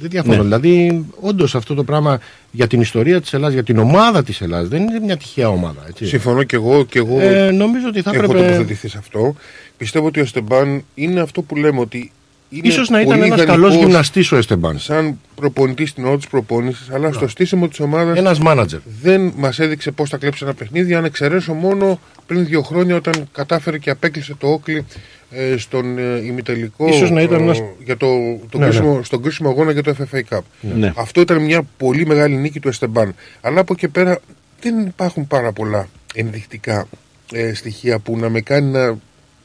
Δεν 0.00 0.10
διαφωνώ. 0.10 0.36
Ναι. 0.36 0.42
Δηλαδή, 0.42 1.04
όντως 1.20 1.54
αυτό 1.54 1.74
το 1.74 1.84
πράγμα 1.84 2.20
για 2.50 2.66
την 2.66 2.80
ιστορία 2.80 3.20
της 3.20 3.32
Ελλάδας, 3.32 3.54
για 3.54 3.62
την 3.62 3.78
ομάδα 3.78 4.22
της 4.24 4.40
Ελλάδας, 4.40 4.68
δεν 4.68 4.82
είναι 4.82 5.00
μια 5.00 5.16
τυχαία 5.16 5.48
ομάδα. 5.48 5.84
Έτσι. 5.88 6.06
Συμφωνώ 6.06 6.42
και 6.42 6.56
εγώ, 6.56 6.84
και 6.84 6.98
εγώ 6.98 7.20
Ε, 7.20 7.50
νομίζω 7.50 7.88
ότι 7.88 8.02
θα 8.02 8.10
έχω 8.14 8.22
έπρεπε- 8.24 8.44
τοποθετηθεί 8.46 8.88
σε 8.88 8.98
αυτό. 8.98 9.34
Πιστεύω 9.76 10.06
ότι 10.06 10.20
ο 10.20 10.24
Στεμπάν 10.26 10.82
είναι 10.94 11.20
αυτό 11.20 11.42
που 11.42 11.56
λέμε 11.56 11.80
ότι 11.80 12.10
είναι 12.48 12.68
Ίσως 12.68 12.88
να 12.88 13.00
ήταν 13.00 13.12
πολύ 13.18 13.26
ένας 13.26 13.40
ιδανικός 13.42 13.68
καλός 13.70 13.84
γυμναστής 13.84 14.32
ο 14.32 14.36
Εστεμπάν. 14.36 14.78
Σαν 14.78 15.20
προπονητής 15.34 15.90
στην 15.90 16.04
ώρα 16.04 16.16
της 16.16 16.26
προπόνησης, 16.26 16.90
αλλά 16.90 17.12
στο 17.12 17.28
στήσιμο 17.28 17.68
της 17.68 17.80
ομάδας 17.80 18.18
Ένας 18.18 18.38
μάνατζερ. 18.38 18.80
δεν 19.02 19.32
μας 19.36 19.58
έδειξε 19.58 19.90
πώς 19.90 20.08
θα 20.10 20.16
κλέψει 20.16 20.44
ένα 20.44 20.54
παιχνίδι. 20.54 20.94
Αν 20.94 21.04
εξαιρέσω 21.04 21.52
μόνο 21.52 22.00
πριν 22.26 22.44
δύο 22.46 22.62
χρόνια 22.62 22.96
όταν 22.96 23.28
κατάφερε 23.32 23.78
και 23.78 23.90
απέκλεισε 23.90 24.34
το 24.34 24.46
Όκλι 24.48 24.84
ε, 25.30 25.56
στον 25.56 25.98
ε, 25.98 26.16
ημιτελικό 26.24 26.88
Ίσως 26.88 27.10
να 27.10 27.22
ήταν 27.22 27.40
ε, 27.40 27.42
ένας- 27.42 27.62
για 27.84 27.96
το, 27.96 28.06
το 28.50 28.58
Ναι, 28.58 28.64
κρίσιμο, 28.66 28.96
ναι. 28.96 29.02
στον 29.02 29.22
κρίσιμο 29.22 29.48
αγώνα 29.48 29.70
για 29.72 29.82
το 29.82 29.94
FFA 29.98 30.20
Cup. 30.36 30.40
Ναι. 30.60 30.92
Αυτό 30.96 31.20
ήταν 31.20 31.42
μια 31.42 31.62
πολύ 31.76 32.06
μεγάλη 32.06 32.36
νίκη 32.36 32.60
του 32.60 32.68
Εστεμπάν. 32.68 33.14
Αλλά 33.40 33.60
από 33.60 33.72
εκεί 33.72 33.88
πέρα 33.88 34.18
δεν 34.60 34.80
υπάρχουν 34.86 35.26
πάρα 35.26 35.52
πολλά 35.52 35.88
ενδεικτικά 36.14 36.88
ε, 37.32 37.54
στοιχεία 37.54 37.98
που 37.98 38.18
να 38.18 38.28
με 38.28 38.40
κάνει 38.40 38.70
να, 38.70 38.86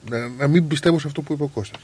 να, 0.09 0.27
να 0.37 0.47
μην 0.47 0.67
πιστεύω 0.67 0.99
σε 0.99 1.07
αυτό 1.07 1.21
που 1.21 1.33
είπε 1.33 1.43
ο 1.43 1.47
Κώστας. 1.53 1.79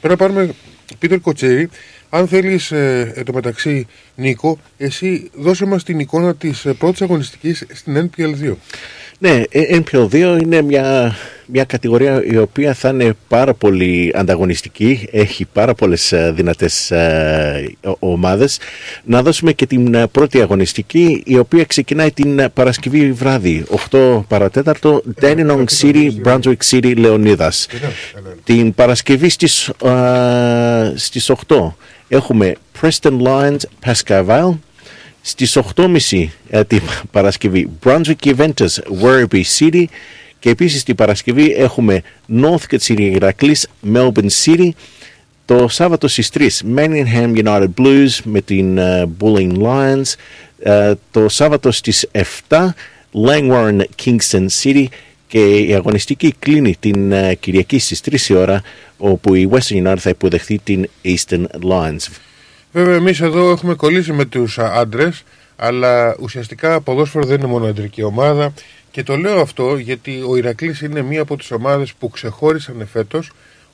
Πρέπει 0.00 0.20
να 0.20 0.26
πάρουμε 0.28 0.54
Πίτερ 0.98 1.20
Κοτσέρη. 1.20 1.68
Αν 2.10 2.28
θέλεις 2.28 2.70
ε, 2.72 3.12
εν 3.16 3.24
τω 3.24 3.32
μεταξύ 3.32 3.86
Νίκο, 4.14 4.58
εσύ 4.76 5.30
δώσε 5.34 5.64
μας 5.66 5.84
την 5.84 5.98
εικόνα 5.98 6.34
της 6.34 6.64
ε, 6.64 6.72
πρώτης 6.72 7.02
αγωνιστικής 7.02 7.66
στην 7.72 8.10
NPL2. 8.16 8.52
Ναι, 9.20 9.42
ε, 9.50 9.78
NPL2 9.78 10.14
είναι 10.42 10.62
μια, 10.62 11.14
μια 11.46 11.64
κατηγορία 11.64 12.24
η 12.24 12.36
οποία 12.36 12.74
θα 12.74 12.88
είναι 12.88 13.12
πάρα 13.28 13.54
πολύ 13.54 14.12
ανταγωνιστική, 14.14 15.08
έχει 15.12 15.44
πάρα 15.52 15.74
πολλές 15.74 16.12
ε, 16.12 16.32
δυνατές 16.36 16.90
ε, 16.90 17.74
ο- 17.86 17.96
ομάδες. 17.98 18.58
Να 19.04 19.22
δώσουμε 19.22 19.52
και 19.52 19.66
την 19.66 19.94
ε, 19.94 20.06
πρώτη 20.06 20.40
αγωνιστική, 20.40 21.22
η 21.26 21.38
οποία 21.38 21.64
ξεκινάει 21.64 22.10
την 22.12 22.38
ε, 22.38 22.48
Παρασκευή 22.48 23.12
βράδυ, 23.12 23.64
8 23.90 24.22
παρατέταρτο, 24.28 25.02
Dandenong 25.20 25.64
City, 25.80 26.10
Brunswick 26.24 26.56
City, 26.70 26.94
Λεωνίδας. 26.96 27.66
Την 28.44 28.74
Παρασκευή 28.74 29.28
στις, 29.28 29.68
ε, 29.68 30.92
στις 30.96 31.30
8 31.30 31.74
έχουμε 32.08 32.54
Preston 32.80 33.18
Lions, 33.22 33.56
Pascal 33.86 34.24
στις 35.20 35.58
8.30 35.76 36.26
ε, 36.50 36.64
την 36.64 36.80
Παρασκευή. 37.10 37.70
Brunswick 37.84 38.16
Juventus 38.24 39.02
Werribee 39.02 39.42
City. 39.58 39.84
Και 40.38 40.50
επίσης 40.50 40.82
την 40.82 40.94
Παρασκευή 40.94 41.52
έχουμε 41.56 42.02
Northcote 42.40 42.78
City 42.86 43.00
Ηρακλής 43.00 43.68
Melbourne 43.94 44.30
City. 44.44 44.68
Το 45.44 45.68
Σάββατο 45.68 46.08
στις 46.08 46.30
3 46.34 46.48
Manningham 46.76 47.44
United 47.44 47.68
Blues 47.80 48.08
με 48.24 48.40
την 48.40 48.78
ε, 48.78 49.08
Bulling 49.20 49.52
Lions. 49.62 50.12
Ε, 50.58 50.92
το 51.10 51.28
Σάββατο 51.28 51.70
στις 51.70 52.08
7 52.48 52.68
Langwarren 53.26 53.80
Kingston 54.04 54.46
City. 54.62 54.84
Και 55.26 55.58
η 55.58 55.74
αγωνιστική 55.74 56.34
κλείνει 56.38 56.76
την 56.80 57.12
ε, 57.12 57.34
Κυριακή 57.34 57.78
στις 57.78 58.00
3 58.10 58.20
η 58.28 58.34
ώρα 58.34 58.62
όπου 58.96 59.34
η 59.34 59.48
Western 59.52 59.86
United 59.86 59.98
θα 59.98 60.10
υποδεχθεί 60.10 60.58
την 60.58 60.88
Eastern 61.04 61.44
Lions. 61.70 62.06
Βέβαια 62.72 62.94
εμείς 62.94 63.20
εδώ 63.20 63.50
έχουμε 63.50 63.74
κολλήσει 63.74 64.12
με 64.12 64.24
τους 64.24 64.58
άντρες, 64.58 65.22
αλλά 65.56 66.16
ουσιαστικά 66.20 66.80
ποδόσφαιρο 66.80 67.24
δεν 67.24 67.38
είναι 67.38 67.48
μόνο 67.48 67.66
αντρική 67.66 68.02
ομάδα. 68.02 68.52
Και 68.90 69.02
το 69.02 69.16
λέω 69.16 69.40
αυτό 69.40 69.76
γιατί 69.76 70.22
ο 70.28 70.36
Ηρακλής 70.36 70.80
είναι 70.80 71.02
μία 71.02 71.20
από 71.20 71.36
τις 71.36 71.50
ομάδες 71.50 71.92
που 71.92 72.10
ξεχώρισαν 72.10 72.86
φέτος 72.92 73.30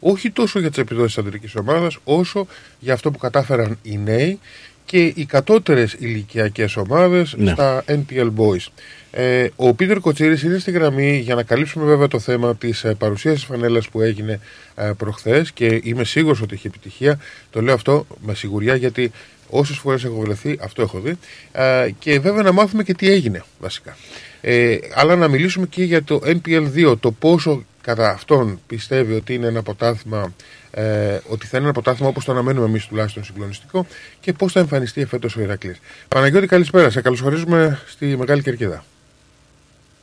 όχι 0.06 0.30
τόσο 0.30 0.58
για 0.58 0.68
τις 0.68 0.78
επιδόσεις 0.78 1.14
της 1.14 1.24
αντρικής 1.24 1.56
ομάδας 1.56 1.98
όσο 2.04 2.46
για 2.78 2.92
αυτό 2.92 3.10
που 3.10 3.18
κατάφεραν 3.18 3.78
οι 3.82 3.98
νέοι 3.98 4.38
και 4.84 5.04
οι 5.14 5.24
κατώτερες 5.24 5.92
ηλικιακές 5.98 6.76
ομάδες 6.76 7.34
Ναι. 7.38 7.52
στα 7.52 7.84
NPL 7.88 8.30
Boys. 8.36 8.66
Ε, 9.10 9.46
ο 9.56 9.74
Πίτερ 9.74 9.98
Κοτσίρης 10.00 10.42
είναι 10.42 10.58
στη 10.58 10.70
γραμμή 10.70 11.16
για 11.18 11.34
να 11.34 11.42
καλύψουμε 11.42 11.84
βέβαια 11.84 12.08
το 12.08 12.18
θέμα 12.18 12.56
της 12.56 12.84
ε, 12.84 12.94
παρουσίας 12.98 13.34
της 13.34 13.44
φανέλας 13.44 13.88
που 13.88 14.00
έγινε 14.00 14.40
ε, 14.74 14.90
προχθές 14.96 15.52
και 15.52 15.80
είμαι 15.82 16.04
σίγουρος 16.04 16.40
ότι 16.40 16.54
έχει 16.54 16.66
επιτυχία. 16.66 17.20
Το 17.50 17.62
λέω 17.62 17.74
αυτό 17.74 18.06
με 18.20 18.34
σιγουριά 18.34 18.74
γιατί 18.76 19.10
όσες 19.48 19.76
φορές 19.76 20.04
έχω 20.04 20.20
βρεθεί 20.20 20.58
αυτό 20.62 20.82
έχω 20.82 21.00
δει 21.00 21.18
ε, 21.52 21.88
και 21.98 22.20
βέβαια 22.20 22.42
να 22.42 22.52
μάθουμε 22.52 22.82
και 22.82 22.94
τι 22.94 23.10
έγινε 23.10 23.44
βασικά. 23.60 23.96
Ε, 24.40 24.76
αλλά 24.94 25.16
να 25.16 25.28
μιλήσουμε 25.28 25.66
και 25.66 25.84
για 25.84 26.02
το 26.02 26.20
NPL2, 26.24 26.94
το 27.00 27.10
πόσο 27.12 27.64
κατά 27.80 28.10
αυτόν 28.10 28.60
πιστεύει 28.66 29.14
ότι 29.14 29.34
είναι 29.34 29.46
ένα 29.46 29.62
ποτάθημα 29.62 30.34
ε, 30.74 31.18
ότι 31.28 31.46
θα 31.46 31.56
είναι 31.56 31.66
ένα 31.66 31.74
ποτάθημα 31.74 32.08
όπως 32.08 32.24
το 32.24 32.32
αναμένουμε 32.32 32.66
εμείς 32.66 32.86
τουλάχιστον 32.86 33.24
συγκλονιστικό 33.24 33.86
και 34.20 34.32
πώς 34.32 34.52
θα 34.52 34.60
εμφανιστεί 34.60 35.00
εφέτος 35.00 35.36
ο 35.36 35.40
Ηρακλής. 35.40 35.80
Παναγιώτη 36.08 36.46
καλησπέρα, 36.46 36.90
σε 36.90 37.00
καλωσορίζουμε 37.00 37.80
στη 37.86 38.16
Μεγάλη 38.16 38.42
Κερκίδα. 38.42 38.84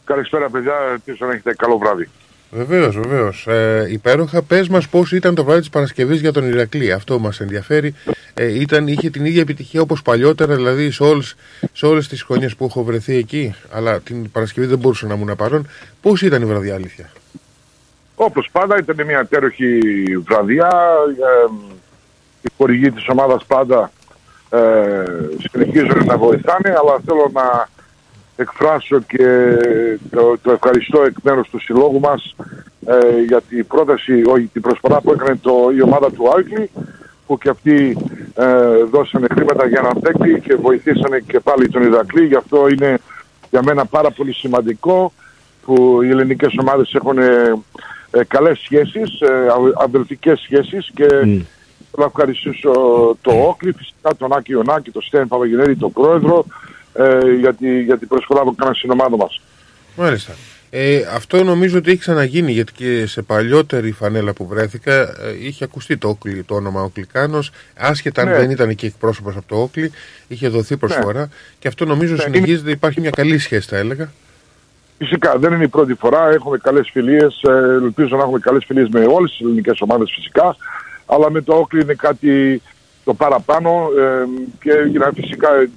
Καλησπέρα, 0.06 0.49
παιδιά. 0.49 0.73
Ελπίζω 0.91 1.26
να 1.26 1.31
έχετε 1.31 1.53
καλό 1.53 1.77
βράδυ. 1.77 2.10
Βεβαίως, 2.52 2.99
βεβαίως. 2.99 3.48
Ε, 3.48 3.88
υπέροχα. 3.89 4.41
Πες 4.41 4.68
μας 4.68 4.88
πώς 4.88 5.11
ήταν 5.11 5.35
το 5.35 5.43
βράδυ 5.43 5.60
της 5.60 5.69
Παρασκευής 5.69 6.19
για 6.19 6.31
τον 6.31 6.48
Ηρακλή. 6.49 6.91
Αυτό 6.91 7.19
μας 7.19 7.39
ενδιαφέρει. 7.39 7.95
Ε, 8.34 8.60
ήταν, 8.60 8.88
είχε 8.88 9.10
την 9.10 9.26
ίδια 9.26 9.41
επιτυχία 9.41 9.81
όπως 9.81 10.02
παλιότερα, 10.02 10.56
δηλαδή 10.56 10.91
σε, 10.91 11.03
όλες, 11.03 11.35
σε 11.73 11.85
όλες 11.85 12.07
τις 12.07 12.23
χρονιές 12.23 12.56
που 12.56 12.65
έχω 12.65 12.84
βρεθεί 12.84 13.15
εκεί. 13.15 13.56
Αλλά 13.72 13.99
την 13.99 14.31
Παρασκευή 14.31 14.68
δεν 14.68 14.77
μπορούσα 14.77 15.07
να 15.07 15.14
ήμουν 15.14 15.35
παρόν. 15.35 15.68
Πώς 16.02 16.22
ήταν 16.22 16.41
η 16.41 16.45
βραδιά, 16.45 16.73
αλήθεια; 16.73 17.10
Όπως 18.23 18.49
πάντα 18.52 18.77
ήταν 18.77 19.06
μια 19.06 19.26
τέροχη 19.26 19.80
βραδιά. 20.18 20.69
Ε, 21.19 21.52
οι 22.41 22.49
χορηγοί 22.57 22.91
της 22.91 23.07
ομάδας 23.07 23.45
πάντα 23.45 23.91
ε, 24.49 25.03
συνεχίζουν 25.49 26.06
να 26.06 26.18
βοηθάνε, 26.18 26.69
αλλά 26.69 27.02
θέλω 27.06 27.31
να 27.34 27.69
εκφράσω 28.35 28.99
και 28.99 29.57
το, 30.10 30.38
το 30.41 30.52
ευχαριστώ 30.52 31.02
εκ 31.02 31.15
μέρους 31.23 31.49
του 31.49 31.60
συλλόγου 31.60 31.99
μας 31.99 32.35
ε, 32.85 33.22
για 33.27 33.41
την 33.41 33.68
πρόταση, 33.68 34.23
όχι 34.26 34.45
την 34.45 34.61
προσφορά 34.61 35.02
που 35.02 35.11
έκανε 35.11 35.35
το, 35.41 35.53
η 35.76 35.81
ομάδα 35.81 36.11
του 36.11 36.31
Άικλη 36.35 36.69
που 37.27 37.38
και 37.38 37.49
αυτοί 37.49 37.98
ε, 38.35 38.84
δώσανε 38.91 39.27
χρήματα 39.34 39.68
για 39.68 39.80
έναν 39.80 40.02
παίκτη 40.02 40.41
και 40.41 40.56
βοηθήσανε 40.56 41.19
και 41.19 41.39
πάλι 41.39 41.69
τον 41.69 41.81
Ηρακλή. 41.84 42.26
Γι' 42.26 42.35
αυτό 42.35 42.68
είναι 42.68 42.98
για 43.49 43.61
μένα 43.64 43.85
πάρα 43.85 44.11
πολύ 44.11 44.34
σημαντικό 44.34 45.14
που 45.65 45.99
οι 46.03 46.10
ελληνικές 46.10 46.53
ομάδες 46.60 46.93
έχουν 46.93 47.18
ε, 48.11 48.19
ε, 48.19 48.23
καλές 48.23 48.59
σχέσεις, 48.59 49.21
ε, 49.21 49.47
α- 49.47 49.83
αδελφικές 49.83 50.39
σχέσεις 50.39 50.91
και 50.95 51.07
θέλω 51.07 51.45
να 51.97 52.05
ευχαριστήσω 52.05 52.71
το 53.21 53.31
Όκλι, 53.31 53.71
φυσικά 53.71 54.15
τον 54.17 54.33
Άκη 54.33 54.51
Ιωνάκη, 54.51 54.91
τον 54.91 55.01
Στέν 55.01 55.27
Παπαγενέρη, 55.27 55.75
τον 55.75 55.91
Πρόεδρο 55.93 56.45
ε, 56.93 57.17
για, 57.39 57.53
τη, 57.53 57.81
για 57.83 57.97
την 57.97 58.07
προσφορά 58.07 58.41
που 58.41 58.49
έκαναν 58.57 58.75
στην 58.75 58.91
ομάδα 58.91 59.17
μας. 59.17 59.41
Μάλιστα. 59.95 60.33
Ε, 60.73 61.01
αυτό 61.15 61.43
νομίζω 61.43 61.77
ότι 61.77 61.89
έχει 61.91 61.99
ξαναγίνει 61.99 62.51
γιατί 62.51 62.71
και 62.73 63.05
σε 63.05 63.21
παλιότερη 63.21 63.91
φανέλα 63.91 64.33
που 64.33 64.47
βρέθηκα 64.47 64.93
ε, 65.01 65.35
είχε 65.39 65.63
ακουστεί 65.63 65.97
το, 65.97 66.07
Όκλι, 66.07 66.43
το 66.43 66.55
όνομα 66.55 66.83
Οκλικάνος 66.83 67.51
άσχετα 67.77 68.21
αν 68.21 68.27
Ναι. 68.29 68.38
δεν 68.38 68.49
ήταν 68.49 68.69
εκεί 68.69 68.85
εκπρόσωπος 68.85 69.35
από 69.35 69.45
το 69.47 69.61
Όκλι 69.61 69.91
είχε 70.27 70.47
δοθεί 70.47 70.77
προσφορά 70.77 71.29
και 71.59 71.67
αυτό 71.67 71.85
νομίζω 71.85 72.15
Ναι, 72.15 72.21
συνεχίζεται 72.21 72.71
υπάρχει 72.71 73.01
μια 73.01 73.09
καλή 73.09 73.38
σχέση 73.38 73.67
θα 73.67 73.77
έλεγα 73.77 74.11
Φυσικά 75.03 75.38
δεν 75.38 75.53
είναι 75.53 75.64
η 75.64 75.68
πρώτη 75.68 75.94
φορά, 75.94 76.30
έχουμε 76.30 76.57
καλές 76.57 76.90
φιλίες, 76.91 77.41
ε, 77.41 77.52
ελπίζω 77.84 78.15
να 78.15 78.22
έχουμε 78.23 78.40
καλές 78.40 78.64
φιλίες 78.68 78.90
με 78.90 79.06
όλες 79.10 79.32
τις 79.32 79.40
ελληνικές 79.40 79.82
ομάδες 79.82 80.11
φυσικά, 80.15 80.56
αλλά 81.06 81.32
με 81.32 81.41
το 81.41 81.53
Όκλι 81.56 81.82
είναι 81.82 81.94
κάτι 81.94 82.61
το 83.03 83.14
παραπάνω 83.14 83.88
ε, 83.99 84.26
και 84.61 84.72
για- 84.90 85.11
φυσικά 85.15 85.53
ε, 85.56 85.69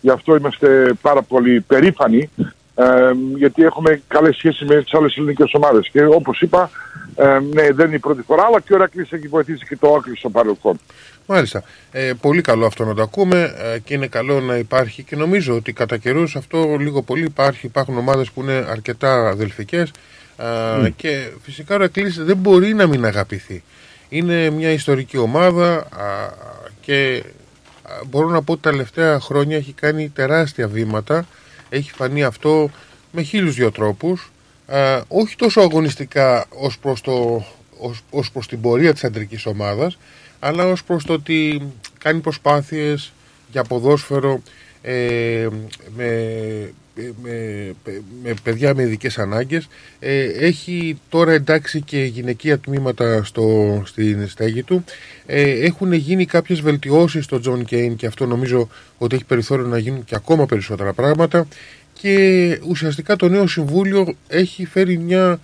γι' 0.00 0.10
αυτό 0.10 0.36
είμαστε 0.36 0.92
πάρα 1.02 1.22
πολύ 1.22 1.60
περήφανοι 1.60 2.30
Ε, 2.74 3.12
γιατί 3.36 3.62
έχουμε 3.62 4.02
καλές 4.08 4.36
σχέσεις 4.36 4.68
με 4.68 4.82
τις 4.82 4.94
άλλες 4.94 5.16
ελληνικές 5.16 5.50
ομάδες. 5.54 5.88
Και 5.92 6.04
όπως 6.04 6.40
είπα, 6.40 6.70
ε, 7.16 7.38
ναι, 7.52 7.72
δεν 7.72 7.86
είναι 7.86 7.94
η 7.96 7.98
πρώτη 7.98 8.22
φορά, 8.22 8.44
αλλά 8.46 8.60
και 8.60 8.74
ο 8.74 8.76
Ρακλής 8.76 9.12
έχει 9.12 9.28
βοηθήσει 9.28 9.66
και 9.66 9.76
το 9.76 9.86
Όκλη 9.88 10.16
στο 10.16 10.30
παρελθόν. 10.30 10.78
Μάλιστα. 11.26 11.62
Ε, 11.92 12.12
πολύ 12.20 12.40
καλό 12.40 12.66
αυτό 12.66 12.84
να 12.84 12.94
το 12.94 13.02
ακούμε 13.02 13.54
ε, 13.74 13.78
και 13.78 13.94
είναι 13.94 14.06
καλό 14.06 14.40
να 14.40 14.56
υπάρχει 14.56 15.02
και 15.02 15.16
νομίζω 15.16 15.54
ότι 15.54 15.72
κατά 15.72 15.96
καιρούς 15.96 16.36
αυτό 16.36 16.76
λίγο 16.78 17.02
πολύ 17.02 17.24
υπάρχει. 17.24 17.66
Υπάρχουν 17.66 17.98
ομάδες 17.98 18.30
που 18.30 18.42
είναι 18.42 18.66
αρκετά 18.68 19.28
αδελφικές 19.28 19.90
ε, 20.84 20.90
και 20.90 21.28
φυσικά 21.42 21.74
ο 21.74 21.78
Ρακλής 21.78 22.24
δεν 22.24 22.36
μπορεί 22.36 22.74
να 22.74 22.86
μην 22.86 23.04
αγαπηθεί. 23.04 23.62
Είναι 24.08 24.50
μια 24.50 24.70
ιστορική 24.70 25.16
ομάδα 25.16 25.74
α, 25.76 25.86
και 26.80 27.22
α, 27.82 27.90
μπορώ 28.06 28.28
να 28.28 28.42
πω 28.42 28.52
ότι 28.52 28.62
τα 28.62 28.70
τελευταία 28.70 29.20
χρόνια 29.20 29.56
έχει 29.56 29.72
κάνει 29.72 30.08
τεράστια 30.08 30.68
βήματα. 30.68 31.26
Έχει 31.68 31.90
φανεί 31.92 32.24
αυτό 32.24 32.70
με 33.10 33.22
χίλιους 33.22 33.54
δυο 33.54 33.70
τρόπους. 33.70 34.32
Α, 34.66 35.00
όχι 35.08 35.36
τόσο 35.36 35.60
αγωνιστικά 35.60 36.46
ως 36.48 36.78
προς, 36.78 37.00
το, 37.00 37.44
ως, 37.78 38.00
ως 38.10 38.30
προς 38.30 38.48
την 38.48 38.60
πορεία 38.60 38.92
της 38.92 39.04
αντρικής 39.04 39.46
ομάδας 39.46 39.98
αλλά 40.44 40.66
ως 40.66 40.84
προς 40.84 41.04
το 41.04 41.12
ότι 41.12 41.62
κάνει 41.98 42.20
προσπάθειες 42.20 43.12
για 43.50 43.64
ποδόσφαιρο 43.64 44.42
ε, 44.82 45.48
με, 45.96 46.08
με, 47.22 47.74
με 48.22 48.34
παιδιά 48.42 48.74
με 48.74 48.82
ειδικές 48.82 49.18
ανάγκες 49.18 49.68
ε, 49.98 50.22
έχει 50.22 50.98
τώρα 51.08 51.32
εντάξει 51.32 51.80
και 51.80 51.98
γυναικεία 52.04 52.58
τμήματα 52.58 53.24
στο, 53.24 53.82
στην 53.86 54.28
στέγη 54.28 54.62
του. 54.62 54.84
Ε, 55.26 55.50
έχουν 55.50 55.92
γίνει 55.92 56.26
κάποιες 56.26 56.60
βελτιώσεις 56.60 57.24
στο 57.24 57.40
John 57.40 57.64
Cain 57.64 57.96
και 57.96 58.06
αυτό 58.06 58.26
νομίζω 58.26 58.68
ότι 58.98 59.14
έχει 59.14 59.24
περιθώριο 59.24 59.66
να 59.66 59.78
γίνουν 59.78 60.04
και 60.04 60.14
ακόμα 60.14 60.46
περισσότερα 60.46 60.92
πράγματα. 60.92 61.46
Και 61.92 62.58
ουσιαστικά 62.68 63.16
το 63.16 63.28
νέο 63.28 63.46
συμβούλιο 63.46 64.14
έχει 64.28 64.66
φέρει 64.66 64.98
μια 64.98 65.40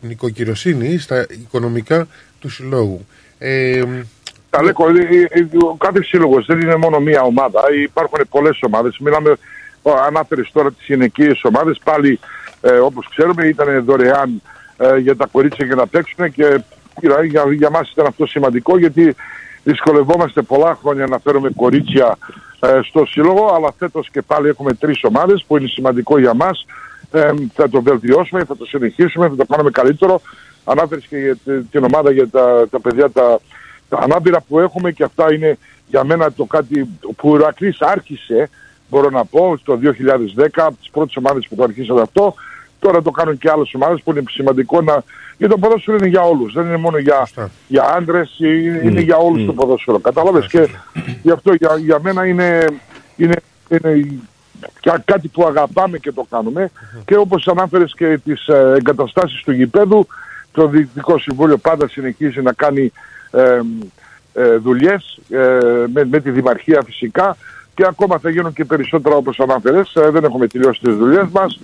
νοικοκυροσύνη 0.00 0.98
στα 0.98 1.26
οικονομικά 1.30 2.08
του 2.44 2.50
συλλόγου. 2.50 3.06
Ε, 3.38 3.82
τα 4.50 4.62
λέγω, 4.62 4.84
ο 5.70 5.76
κάθε 5.76 6.02
σύλλογος 6.02 6.46
δεν 6.46 6.60
είναι 6.60 6.76
μόνο 6.76 7.00
μία 7.00 7.22
ομάδα. 7.22 7.60
Υπάρχουν 7.82 8.18
πολλές 8.30 8.58
ομάδες. 8.62 8.98
Μιλάμε, 8.98 9.36
ανάφερε 10.06 10.42
τώρα 10.52 10.72
τις 10.72 10.86
γυναικείες 10.86 11.44
ομάδες. 11.44 11.80
Πάλι, 11.84 12.18
ε, 12.60 12.70
όπως 12.70 13.08
ξέρουμε, 13.08 13.46
ήταν 13.46 13.84
δωρεάν 13.84 14.42
ε, 14.76 14.96
για 14.96 15.16
τα 15.16 15.26
κορίτσια 15.32 15.66
για 15.66 15.74
να 15.74 15.86
παίξουν 15.86 16.32
και 16.32 16.60
για, 17.00 17.24
για, 17.24 17.44
για 17.52 17.70
μας 17.70 17.90
ήταν 17.90 18.06
αυτό 18.06 18.26
σημαντικό 18.26 18.78
γιατί 18.78 19.14
δυσκολευόμαστε 19.64 20.42
πολλά 20.42 20.78
χρόνια 20.82 21.06
να 21.06 21.18
φέρουμε 21.18 21.50
κορίτσια 21.56 22.18
ε, 22.60 22.80
στο 22.82 23.06
σύλλογο. 23.06 23.54
Αλλά 23.54 23.74
φέτος 23.78 24.10
και 24.10 24.22
πάλι 24.22 24.48
έχουμε 24.48 24.74
τρεις 24.74 25.04
ομάδες 25.04 25.44
που 25.46 25.56
είναι 25.56 25.68
σημαντικό 25.68 26.18
για 26.18 26.34
μας. 26.34 26.66
Ε, 27.10 27.30
θα 27.54 27.68
το 27.68 27.82
βελτιώσουμε, 27.82 28.44
θα 28.44 28.56
το 28.56 28.64
συνεχίσουμε, 28.64 29.28
θα 29.28 29.36
το 29.36 29.44
κάνουμε 29.48 29.70
καλύτερο. 29.70 30.20
Ανάφερες 30.64 31.04
και 31.06 31.16
για 31.16 31.36
την 31.70 31.84
ομάδα 31.84 32.10
για 32.10 32.28
τα, 32.28 32.66
τα 32.70 32.80
παιδιά 32.80 33.10
τα, 33.10 33.40
τα 33.88 33.98
ανάπηρα 33.98 34.40
που 34.48 34.58
έχουμε 34.58 34.92
και 34.92 35.02
αυτά 35.02 35.34
είναι 35.34 35.58
για 35.86 36.04
μένα 36.04 36.32
το 36.32 36.44
κάτι 36.44 36.88
που 37.16 37.30
ο 37.30 37.36
Ρακλής 37.36 37.80
άρχισε, 37.80 38.50
μπορώ 38.90 39.10
να 39.10 39.24
πω, 39.24 39.58
το 39.64 39.78
2010, 40.36 40.46
από 40.54 40.76
τις 40.80 40.90
πρώτες 40.90 41.16
ομάδες 41.16 41.46
που 41.48 41.54
το 41.54 41.62
αρχίσαν 41.62 41.98
αυτό. 41.98 42.34
Τώρα 42.78 43.02
το 43.02 43.10
κάνουν 43.10 43.38
και 43.38 43.50
άλλες 43.50 43.74
ομάδες 43.74 44.02
που 44.02 44.10
είναι 44.10 44.22
σημαντικό 44.28 44.80
να... 44.80 45.02
Γιατί 45.38 45.54
το 45.54 45.60
ποδόσφαιρο 45.60 45.96
είναι 45.96 46.08
για 46.08 46.22
όλους, 46.22 46.52
δεν 46.52 46.66
είναι 46.66 46.76
μόνο 46.76 46.98
για, 46.98 47.28
για 47.68 47.84
άντρες, 47.96 48.36
είναι 48.82 49.00
για 49.00 49.16
όλους 49.16 49.46
το 49.46 49.52
ποδόσφαιρο. 49.52 49.98
Κατάλαβες; 49.98 50.46
Και 50.46 50.68
γι' 51.22 51.30
αυτό 51.30 51.52
για, 51.54 51.76
για 51.76 51.98
μένα 52.02 52.26
είναι, 52.26 52.66
είναι, 53.16 53.36
είναι 53.68 54.08
κάτι 55.04 55.28
που 55.28 55.46
αγαπάμε 55.46 55.98
και 55.98 56.12
το 56.12 56.26
κάνουμε. 56.30 56.70
Και 57.04 57.16
όπως 57.16 57.48
ανάφερες 57.48 57.94
και 57.96 58.18
τις 58.24 58.46
ε, 58.46 58.74
εγκαταστάσεις 58.76 59.42
του 59.42 59.52
γηπέδου 59.52 60.06
το 60.54 60.66
Διοικητικό 60.66 61.18
Συμβούλιο 61.18 61.56
πάντα 61.56 61.88
συνεχίζει 61.88 62.42
να 62.42 62.52
κάνει 62.52 62.92
ε, 63.30 63.60
ε, 64.34 64.56
δουλειές 64.56 65.18
ε, 65.28 65.38
με, 65.92 66.04
με 66.04 66.20
τη 66.20 66.30
Δημαρχία 66.30 66.82
φυσικά. 66.86 67.36
Και 67.74 67.84
ακόμα 67.86 68.18
θα 68.18 68.30
γίνουν 68.30 68.52
και 68.52 68.64
περισσότερα 68.64 69.16
όπως 69.16 69.40
ανάφερες. 69.40 69.94
Ε, 69.94 70.10
δεν 70.10 70.24
έχουμε 70.24 70.46
τελειώσει 70.46 70.80
τις 70.80 70.94
δουλειές 70.94 71.26
μας. 71.32 71.60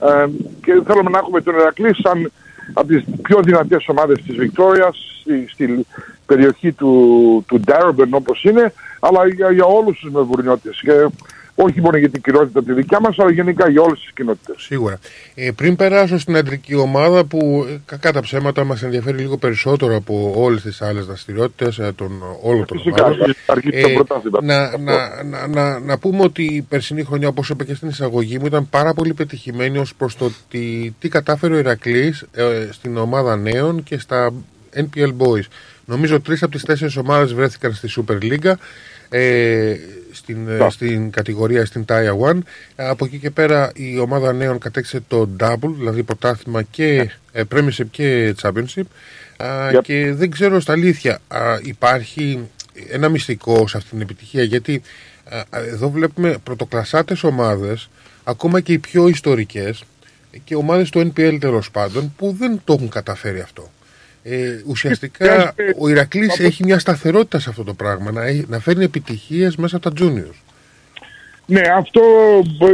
Ε, 0.00 0.26
και 0.62 0.82
θέλουμε 0.86 1.10
να 1.10 1.18
έχουμε 1.18 1.40
τον 1.40 1.54
Ερακλή 1.54 1.94
σαν 2.02 2.32
από 2.72 2.86
τις 2.86 3.04
πιο 3.22 3.40
δυνατές 3.42 3.88
ομάδες 3.88 4.22
της 4.22 4.36
Βικτόριας 4.36 4.96
στη, 5.20 5.48
στη 5.48 5.86
περιοχή 6.26 6.72
του, 6.72 7.44
του 7.48 7.60
Darabin 7.66 8.08
όπως 8.10 8.44
είναι 8.44 8.72
αλλά 9.00 9.26
για, 9.26 9.50
για 9.50 9.64
όλους 9.64 9.98
τους 9.98 10.10
μεβουρνιώτες. 10.10 10.80
Και 10.82 11.08
όχι 11.54 11.80
μόνο 11.80 11.96
για 11.96 12.10
την 12.10 12.22
κοινότητα 12.22 12.62
τη 12.62 12.72
δικιά 12.72 13.00
μας, 13.00 13.18
αλλά 13.18 13.30
γενικά 13.30 13.70
για 13.70 13.82
όλες 13.82 14.00
τις 14.00 14.12
κοινότητες. 14.12 14.56
Σίγουρα. 14.58 14.98
Ε, 15.34 15.50
πριν 15.50 15.76
περάσω 15.76 16.18
στην 16.18 16.36
αντρική 16.36 16.74
ομάδα, 16.74 17.24
που 17.24 17.66
ε, 17.68 17.80
κακά 17.84 18.12
τα 18.12 18.20
ψέματα 18.20 18.64
μας 18.64 18.82
ενδιαφέρει 18.82 19.18
λίγο 19.18 19.36
περισσότερο 19.36 19.96
από 19.96 20.32
όλες 20.36 20.62
τις 20.62 20.82
άλλες 20.82 21.06
δραστηριότητες, 21.06 21.78
ε, 21.78 21.92
των 21.96 22.22
όλων 22.42 22.64
των 22.66 22.82
ομάδων. 22.86 23.34
Ε, 23.70 23.94
να, 24.42 24.78
να, 24.78 25.22
να, 25.24 25.46
να, 25.46 25.78
να 25.78 25.98
πούμε 25.98 26.22
ότι 26.22 26.42
η 26.42 26.62
περσινή 26.62 27.04
χρονιά, 27.04 27.28
όπως 27.28 27.48
είπα 27.50 27.64
και 27.64 27.74
στην 27.74 27.88
εισαγωγή 27.88 28.38
μου, 28.38 28.46
ήταν 28.46 28.68
πάρα 28.68 28.94
πολύ 28.94 29.14
πετυχημένη 29.14 29.78
ως 29.78 29.94
προς 29.94 30.16
το 30.16 30.30
τι, 30.48 30.90
τι 30.98 31.08
κατάφερε 31.08 31.54
ο 31.54 31.58
Ηρακλής 31.58 32.26
ε, 32.32 32.68
στην 32.70 32.96
ομάδα 32.96 33.36
νέων 33.36 33.82
και 33.82 33.98
στα 33.98 34.32
NPL 34.76 35.12
Boys. 35.18 35.44
Νομίζω 35.84 36.20
τρεις 36.20 36.42
από 36.42 36.52
τις 36.52 36.62
τέσσερις 36.62 36.96
ομάδες 36.96 37.34
βρέθηκαν 37.34 37.72
στη 37.72 37.88
Super 37.96 38.18
League. 38.22 38.52
Ε, 39.08 39.76
στην, 40.24 40.48
ε, 40.48 40.70
στην 40.70 41.10
κατηγορία 41.10 41.66
στην 41.66 41.84
Taya 41.88 42.30
One. 42.30 42.38
Από 42.76 43.04
εκεί 43.04 43.18
και 43.18 43.30
πέρα 43.30 43.72
η 43.74 43.98
ομάδα 43.98 44.32
νέων 44.32 44.58
κατέξε 44.58 45.02
το 45.08 45.28
Double, 45.40 45.74
δηλαδή 45.78 46.02
πρωτάθλημα 46.02 46.62
και 46.62 47.10
ε, 47.32 47.42
Premiership 47.54 47.86
και 47.90 48.34
Championship. 48.42 48.82
Και 49.82 50.12
δεν 50.12 50.30
ξέρω 50.30 50.60
στα 50.60 50.72
αλήθεια, 50.72 51.18
υπάρχει 51.62 52.48
ένα 52.90 53.08
μυστικό 53.08 53.68
σε 53.68 53.76
αυτή 53.76 53.90
την 53.90 54.00
επιτυχία 54.00 54.42
γιατί 54.42 54.82
εδώ 55.50 55.90
βλέπουμε 55.90 56.36
πρωτοκλασσάτες 56.44 57.22
ομάδες, 57.22 57.88
ακόμα 58.24 58.60
και 58.60 58.72
οι 58.72 58.78
πιο 58.78 59.08
ιστορικές 59.08 59.84
και 60.44 60.54
ομάδες 60.54 60.90
του 60.90 61.12
NPL 61.12 61.36
τέλος 61.40 61.70
πάντων 61.70 62.12
που 62.16 62.32
δεν 62.38 62.60
το 62.64 62.72
έχουν 62.72 62.88
καταφέρει 62.88 63.40
αυτό. 63.40 63.70
Ε, 64.26 64.62
ουσιαστικά 64.66 65.54
ο 65.78 65.88
Ηρακλής 65.88 66.38
έχει 66.38 66.64
μια 66.64 66.78
σταθερότητα 66.78 67.38
σε 67.38 67.50
αυτό 67.50 67.64
το 67.64 67.74
πράγμα, 67.74 68.10
να, 68.10 68.22
να 68.46 68.58
φέρνει 68.58 68.84
επιτυχίες 68.84 69.56
μέσα 69.56 69.76
από 69.76 69.90
τα 69.90 70.04
juniors. 70.04 70.38
Ναι, 71.46 71.60
αυτό 71.76 72.00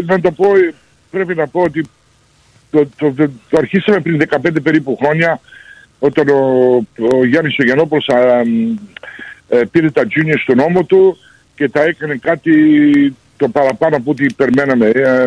να 0.06 0.20
το 0.20 0.30
πω, 0.30 0.46
πρέπει 1.10 1.34
να 1.34 1.46
πω 1.46 1.60
ότι 1.60 1.88
το, 2.70 2.88
το, 2.96 3.12
το, 3.12 3.30
το 3.48 3.58
αρχίσαμε 3.58 4.00
πριν 4.00 4.22
15 4.28 4.62
περίπου 4.62 4.98
χρόνια 5.02 5.40
όταν 5.98 6.28
ο, 6.28 6.74
ο 7.12 7.24
Γιάννης 7.24 7.58
ο 7.58 7.62
Γιαννόπουλος 7.62 8.08
ε, 9.48 9.62
πήρε 9.70 9.90
τα 9.90 10.02
juniors 10.02 10.40
στον 10.42 10.56
νόμο 10.56 10.84
του 10.84 11.18
και 11.54 11.68
τα 11.68 11.82
έκανε 11.82 12.16
κάτι 12.16 12.54
το 13.36 13.48
παραπάνω 13.48 13.96
από 13.96 14.10
ό,τι 14.10 14.34
περιμέναμε. 14.34 14.86
Ε, 14.86 15.26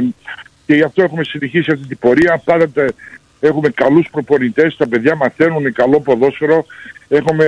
και 0.66 0.76
γι' 0.76 0.84
αυτό 0.84 1.04
έχουμε 1.04 1.24
συνεχίσει 1.24 1.72
αυτή 1.72 1.88
την 1.88 1.98
πορεία. 2.00 2.42
Πάντα 2.46 2.66
Έχουμε 3.48 3.70
καλούς 3.70 4.08
προπονητές, 4.12 4.76
τα 4.78 4.88
παιδιά 4.88 5.16
μαθαίνουν 5.16 5.74
καλό 5.74 6.00
ποδόσφαιρο. 6.00 6.66
Έχουμε 7.08 7.46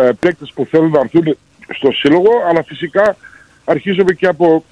ε, 0.00 0.10
παίκτες 0.20 0.52
που 0.54 0.66
θέλουν 0.70 0.90
να 0.90 1.00
έρθουν 1.00 1.36
στο 1.74 1.92
σύλλογο, 1.92 2.30
αλλά 2.48 2.62
φυσικά 2.62 3.16
αρχίζουμε 3.64 4.12
και 4.12 4.26
από 4.26 4.64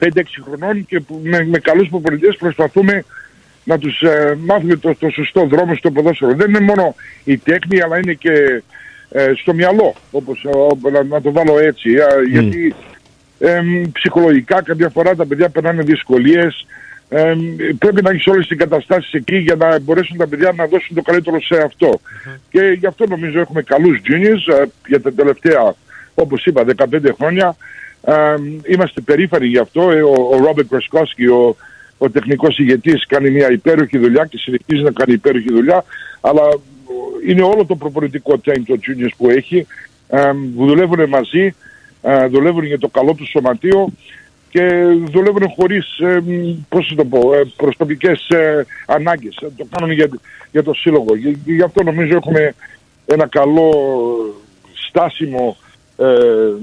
5-6 0.00 0.06
χρονών 0.44 0.86
και 0.86 1.00
με, 1.22 1.44
με 1.44 1.58
καλούς 1.58 1.88
προπονητές 1.88 2.36
προσπαθούμε 2.36 3.04
να 3.64 3.78
τους 3.78 4.00
ε, 4.00 4.38
μάθουμε 4.46 4.76
το, 4.76 4.94
το 4.98 5.10
σωστό 5.10 5.46
δρόμο 5.46 5.74
στο 5.74 5.90
ποδόσφαιρο. 5.90 6.34
Δεν 6.34 6.48
είναι 6.48 6.60
μόνο 6.60 6.94
η 7.24 7.38
τέχνη, 7.38 7.82
αλλά 7.82 7.98
είναι 7.98 8.12
και 8.12 8.62
ε, 9.10 9.32
στο 9.36 9.54
μυαλό, 9.54 9.94
όπως 10.10 10.46
να, 10.92 11.02
να, 11.02 11.20
το 11.20 11.32
βάλω 11.32 11.58
έτσι. 11.58 11.90
Γιατί 12.30 12.74
ψυχολογικά 13.92 14.62
κάποια 14.62 14.88
φορά 14.88 15.14
τα 15.14 15.26
παιδιά 15.26 15.48
περνάνε 15.48 15.82
δυσκολίες, 15.82 16.66
ε, 17.12 17.34
πρέπει 17.78 18.02
να 18.02 18.10
έχεις 18.10 18.26
όλες 18.26 18.46
τις 18.46 18.58
εγκαταστάσεις 18.58 19.12
εκεί 19.12 19.36
για 19.36 19.54
να 19.54 19.80
μπορέσουν 19.80 20.16
τα 20.16 20.28
παιδιά 20.28 20.52
να 20.56 20.66
δώσουν 20.66 20.96
το 20.96 21.02
καλύτερο 21.02 21.40
σε 21.40 21.62
αυτό. 21.62 22.00
Και 22.50 22.76
γι' 22.78 22.86
αυτό 22.86 23.06
νομίζω 23.06 23.40
έχουμε 23.40 23.62
καλούς 23.62 24.00
juniors 24.04 24.54
ε, 24.54 24.64
για 24.86 25.00
τα 25.00 25.12
τελευταία, 25.12 25.74
όπως 26.14 26.44
είπα, 26.44 26.64
15 26.76 26.84
χρόνια. 27.16 27.56
Ε, 28.04 28.34
είμαστε 28.64 29.00
περήφανοι 29.00 29.46
γι' 29.46 29.58
αυτό. 29.58 29.90
Ε, 29.90 30.02
ο 30.02 30.36
Ρόμπερτ 30.44 30.68
Κρασκόσκι, 30.68 31.26
ο, 31.26 31.56
ο 31.98 32.10
τεχνικός 32.10 32.58
ηγετής, 32.58 33.06
κάνει 33.06 33.30
μια 33.30 33.50
υπέροχη 33.50 33.98
δουλειά 33.98 34.24
και 34.24 34.38
συνεχίζει 34.38 34.82
να 34.82 34.90
κάνει 34.90 35.12
υπέροχη 35.12 35.52
δουλειά. 35.52 35.84
Αλλά 36.20 36.42
είναι 37.26 37.42
όλο 37.42 37.64
το 37.66 37.76
προπονητικό 37.76 38.40
team 38.44 38.62
το 38.66 38.78
juniors 38.86 39.14
που 39.16 39.30
έχει. 39.30 39.66
Ε, 40.08 40.30
δουλεύουν 40.56 41.08
μαζί, 41.08 41.54
ε, 42.02 42.26
δουλεύουν 42.26 42.64
για 42.64 42.78
το 42.78 42.88
καλό 42.88 43.14
του 43.14 43.26
σωματείο 43.26 43.92
και 44.50 44.84
δουλεύουν 45.10 45.50
χωρίς, 45.56 45.98
ε, 45.98 46.22
πώς 46.68 46.92
το 46.96 47.04
πω, 47.04 47.34
ε, 47.34 47.40
προσωπικές 47.56 48.28
ε, 48.28 48.66
ανάγκες. 48.86 49.36
Ε, 49.36 49.46
το 49.56 49.66
κάνουν 49.70 49.94
για, 49.94 50.08
για 50.50 50.62
το 50.62 50.74
σύλλογο. 50.74 51.16
Γι, 51.16 51.38
γι' 51.44 51.62
αυτό 51.62 51.82
νομίζω 51.82 52.16
έχουμε 52.16 52.54
ένα 53.06 53.26
καλό 53.26 53.70
στάσιμο 54.88 55.56
ε, 55.56 55.69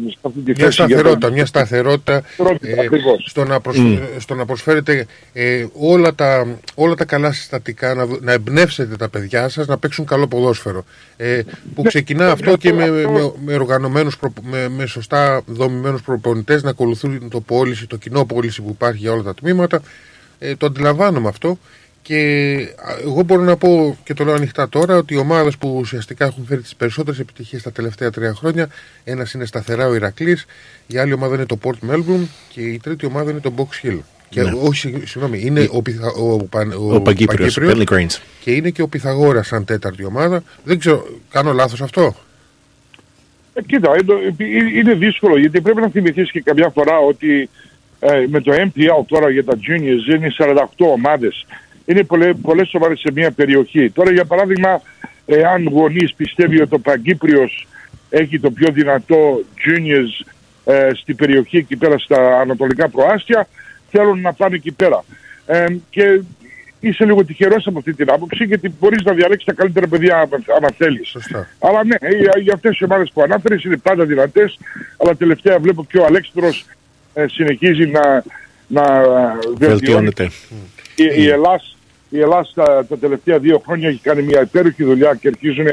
σε 0.09 0.18
αυτή 0.22 0.39
τη 0.39 0.51
Μια 0.51 0.55
θέση. 0.55 0.57
για 0.57 0.72
σταθερότητα, 0.72 1.27
το- 1.27 1.34
μια 1.34 1.45
σταθερότητα 1.45 2.22
Σταθερότητα, 2.34 2.81
ε, 2.81 2.85
ακριβώς. 2.85 3.26
στο, 3.30 3.43
να 3.45 3.59
προσ... 3.59 3.77
Μμ. 3.77 3.97
στο 4.19 4.35
να 4.35 4.45
προσφέρετε 4.45 5.05
ε, 5.34 5.65
όλα, 5.73 6.15
τα, 6.15 6.47
όλα 6.76 6.95
τα 6.95 7.05
καλά 7.05 7.31
συστατικά, 7.31 7.93
να, 7.93 8.05
δω- 8.05 8.19
να 8.22 8.31
εμπνεύσετε 8.31 8.95
τα 8.95 9.09
παιδιά 9.09 9.49
σας 9.49 9.68
να 9.68 9.77
παίξουν 9.77 10.05
καλό 10.05 10.27
ποδόσφαιρο. 10.27 10.85
Ε, 11.18 11.41
που 11.76 11.81
Ναι, 11.81 11.88
ξεκινά 11.88 12.26
ναι, 12.26 12.31
αυτό 12.31 12.57
και 12.57 12.73
με, 12.73 12.84
αυτό- 12.84 13.11
με, 13.11 13.31
με, 13.45 13.53
οργανωμένους 13.53 14.18
προπο- 14.18 14.43
με, 14.45 14.69
με 14.69 14.85
σωστά 14.85 15.41
δομημένους 15.45 16.01
προπονητές 16.01 16.64
να 16.64 16.69
ακολουθούν 16.69 17.30
το 17.30 17.39
πώληση, 17.41 17.88
το 17.88 17.97
κοινό 17.97 18.26
πώληση 18.26 18.61
που 18.61 18.69
υπάρχει 18.69 18.99
για 18.99 19.11
όλα 19.11 19.23
τα 19.23 19.34
τμήματα. 19.34 19.81
Ε, 20.39 20.55
το 20.55 20.65
αντιλαμβάνομαι 20.65 21.27
αυτό. 21.27 21.57
Και 22.07 22.55
α, 22.75 22.95
εγώ 23.03 23.23
μπορώ 23.23 23.41
να 23.43 23.55
πω 23.57 23.97
και 24.03 24.13
το 24.13 24.23
λέω 24.23 24.34
ανοιχτά 24.34 24.69
τώρα 24.69 24.95
ότι 24.97 25.13
οι 25.13 25.17
ομάδες 25.17 25.57
που 25.57 25.75
ουσιαστικά 25.77 26.25
έχουν 26.25 26.45
φέρει 26.45 26.61
τις 26.61 26.75
περισσότερες 26.75 27.19
επιτυχίες 27.19 27.61
τα 27.61 27.71
τελευταία 27.71 28.09
τρία 28.11 28.34
χρόνια, 28.34 28.67
ένας 29.03 29.34
είναι 29.34 29.45
σταθερά 29.45 29.88
ο 29.88 29.95
Ηρακλής, 29.95 30.45
η 30.88 30.97
άλλη 30.97 31.13
ομάδα 31.13 31.35
είναι 31.35 31.45
το 31.45 31.57
Port 31.63 31.89
Melbourne 31.91 32.27
και 32.49 32.61
η 32.61 32.79
τρίτη 32.84 33.05
ομάδα 33.05 33.31
είναι 33.31 33.39
το 33.39 33.53
Box 33.57 33.85
Hill. 33.88 33.99
Και 34.29 34.41
Ναι. 34.41 34.51
όχι, 34.63 34.79
συγ- 34.79 35.07
συγγνώμη, 35.07 35.41
είναι 35.45 35.67
ο, 35.71 35.81
Πιθα, 35.81 36.07
ο, 36.07 36.38
Παν- 36.43 36.73
Ο 36.73 37.01
Παγκύπριος, 37.01 37.57
ο 37.57 37.61
Παγκύπριος 37.61 38.17
Pellegrini. 38.17 38.21
και 38.43 38.51
είναι 38.51 38.69
και 38.69 38.81
ο 38.81 38.88
Πιθαγόρα 38.88 39.43
σαν 39.43 39.65
τέταρτη 39.65 40.05
ομάδα. 40.05 40.43
Δεν 40.63 40.79
ξέρω, 40.79 41.05
κάνω 41.31 41.51
λάθος 41.53 41.81
αυτό; 41.81 42.15
Ε, 43.53 43.61
κοίτα, 43.61 43.89
είναι, 44.38 44.71
είναι 44.79 44.93
δύσκολο 44.93 45.38
γιατί 45.39 45.61
πρέπει 45.61 45.81
να 45.81 45.89
θυμηθείς 45.89 46.31
και 46.31 46.41
καμιά 46.41 46.69
φορά 46.69 46.97
ότι 46.97 47.49
ε, 47.99 48.25
με 48.29 48.41
το 48.41 48.51
MPL 48.53 49.03
τώρα 49.07 49.29
για 49.29 49.43
τα 49.43 49.53
juniors 49.55 50.15
είναι 50.15 50.34
48 50.38 50.85
ομάδες. 50.93 51.45
Είναι 51.88 52.03
πολλέ, 52.03 52.34
πολλές 52.34 52.73
ομάδες 52.73 52.99
σε 52.99 53.11
μια 53.14 53.31
περιοχή. 53.31 53.89
Τώρα 53.89 54.11
για 54.11 54.26
παράδειγμα, 54.26 54.81
εάν 55.26 55.68
γονείς 55.68 56.14
πιστεύει 56.14 56.61
ότι 56.61 56.76
ο 56.76 56.80
Παγκύπριος 56.80 57.68
έχει 58.09 58.39
το 58.39 58.51
πιο 58.51 58.72
δυνατό 58.72 59.43
juniors 59.65 60.27
ε, 60.65 60.89
στην 60.93 61.15
περιοχή 61.15 61.57
εκεί 61.57 61.76
πέρα 61.76 61.97
στα 61.97 62.39
ανατολικά 62.39 62.89
προάστια, 62.89 63.47
θέλουν 63.91 64.22
να 64.22 64.34
πάνε 64.34 64.55
εκεί 64.55 64.72
πέρα. 64.72 65.03
Ε, 65.45 65.65
και 65.89 66.22
είσαι 66.80 67.05
λίγο 67.05 67.26
τυχερός 67.26 67.68
από 67.68 67.77
αυτή 67.77 67.93
την 67.93 68.11
άποψη 68.11 68.43
γιατί 68.43 68.73
μπορείς 68.80 69.03
να 69.03 69.14
διαλέξεις 69.14 69.45
τα 69.45 69.53
καλύτερα 69.53 69.88
παιδιά 69.88 70.15
άμα, 70.15 70.43
άμα 70.57 70.68
θέλεις. 70.77 71.07
Σωστά. 71.07 71.47
Αλλά 71.59 71.84
ναι, 71.84 71.95
για, 72.19 72.31
για 72.41 72.53
αυτές 72.53 72.72
τις 72.72 72.81
ομάδες 72.81 73.11
που 73.14 73.22
ανάφερες 73.22 73.64
είναι 73.64 73.77
πάντα 73.77 74.05
δυνατές, 74.05 74.59
αλλά 74.97 75.15
τελευταία 75.15 75.59
βλέπω 75.59 75.85
και 75.85 75.97
ο 75.97 76.05
Αλέξανδρος 76.05 76.65
ε, 77.14 77.26
συνεχίζει 77.27 77.85
να, 77.85 78.23
να 78.68 78.84
ε, 78.84 79.03
βελτιώνει. 79.45 79.57
Βελτιώνεται. 79.57 80.30
Η, 80.95 81.23
η 81.23 81.30
Ελλάς, 81.30 81.76
η 82.09 82.19
Ελλάς 82.19 82.51
τα, 82.55 82.85
τα 82.89 82.97
τελευταία 82.97 83.39
δύο 83.39 83.61
χρόνια 83.65 83.89
έχει 83.89 84.01
κάνει 84.01 84.21
μια 84.21 84.41
υπέροχη 84.41 84.84
δουλειά 84.84 85.15
και 85.15 85.27
αρχίζουν 85.27 85.65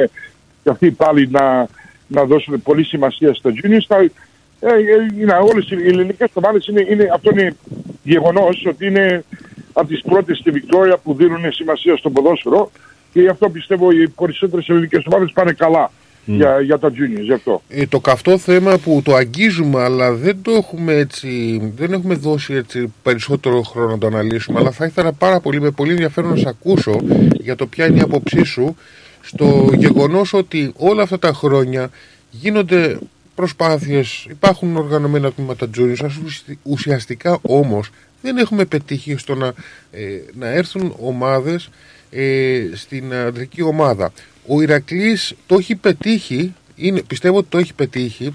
και 0.62 0.70
αυτοί 0.70 0.90
πάλι 0.90 1.28
να, 1.30 1.68
να 2.06 2.24
δώσουν 2.24 2.62
πολύ 2.62 2.84
σημασία 2.84 3.34
στα 3.34 3.50
juniors. 3.50 3.84
Τα, 3.86 3.96
ε, 3.96 4.72
ε, 4.72 5.20
είναι, 5.20 5.32
όλες 5.32 5.70
οι 5.70 5.74
ελληνικές 5.74 6.30
ομάδες 6.34 6.66
είναι, 6.66 6.86
είναι, 6.88 7.08
αυτό 7.12 7.30
είναι 7.30 7.56
γεγονός 8.02 8.66
ότι 8.68 8.86
είναι 8.86 9.24
από 9.72 9.88
τις 9.88 10.02
πρώτες 10.02 10.38
στη 10.38 10.50
Βικτόρια 10.50 10.96
που 10.96 11.14
δίνουν 11.14 11.52
σημασία 11.52 11.96
στο 11.96 12.10
ποδόσφαιρο 12.10 12.70
και 13.12 13.20
γι' 13.20 13.28
αυτό 13.28 13.50
πιστεύω 13.50 13.90
οι 13.90 14.08
περισσότερες 14.08 14.68
ελληνικές 14.68 15.02
ομάδες 15.06 15.32
πάνε 15.32 15.52
καλά 15.52 15.90
για, 16.24 16.60
για 16.60 16.78
τα 16.78 16.88
juniors. 16.88 17.22
Γι' 17.22 17.32
αυτό. 17.32 17.62
Ε, 17.68 17.86
το 17.86 18.00
καυτό 18.00 18.38
θέμα 18.38 18.78
που 18.78 19.00
το 19.04 19.14
αγγίζουμε 19.14 19.82
αλλά 19.82 20.12
δεν 20.12 20.36
το 20.42 20.50
έχουμε 20.50 20.92
έτσι, 20.94 21.60
δεν 21.76 21.92
έχουμε 21.92 22.14
δώσει 22.14 22.54
έτσι 22.54 22.92
περισσότερο 23.02 23.62
χρόνο 23.62 23.90
να 23.90 23.98
το 23.98 24.06
αναλύσουμε 24.06 24.58
αλλά 24.60 24.70
θα 24.70 24.84
ήθελα 24.84 25.12
πάρα 25.12 25.40
πολύ 25.40 25.60
με 25.60 25.70
πολύ 25.70 25.90
ενδιαφέρον 25.90 26.30
να 26.30 26.36
σε 26.36 26.48
ακούσω 26.48 27.00
για 27.40 27.56
το 27.56 27.66
ποια 27.66 27.86
είναι 27.86 27.98
η 27.98 28.00
άποψή 28.00 28.44
σου 28.44 28.76
στο 29.22 29.70
γεγονός 29.76 30.32
ότι 30.32 30.72
όλα 30.76 31.02
αυτά 31.02 31.18
τα 31.18 31.32
χρόνια 31.32 31.90
γίνονται 32.30 32.98
προσπάθειες, 33.34 34.26
υπάρχουν 34.30 34.76
οργανωμένα 34.76 35.32
τμήματα 35.32 35.66
juniors 35.78 36.04
ας 36.04 36.16
ουσιαστι- 36.16 36.58
ουσιαστικά 36.62 37.38
όμως 37.42 37.90
δεν 38.22 38.36
έχουμε 38.36 38.64
πετύχει 38.64 39.16
στο 39.16 39.34
να, 39.34 39.46
ε, 39.90 40.02
να 40.34 40.48
έρθουν 40.48 40.94
ομάδες 41.00 41.68
ε, 42.10 42.62
στην 42.74 43.14
αντρική 43.14 43.62
ομάδα. 43.62 44.12
Ο 44.46 44.62
Ηρακλής 44.62 45.34
το 45.46 45.54
έχει 45.58 45.74
πετύχει, 45.74 46.54
είναι, 46.76 47.02
πιστεύω 47.02 47.36
ότι 47.38 47.46
το 47.50 47.58
έχει 47.58 47.74
πετύχει, 47.74 48.34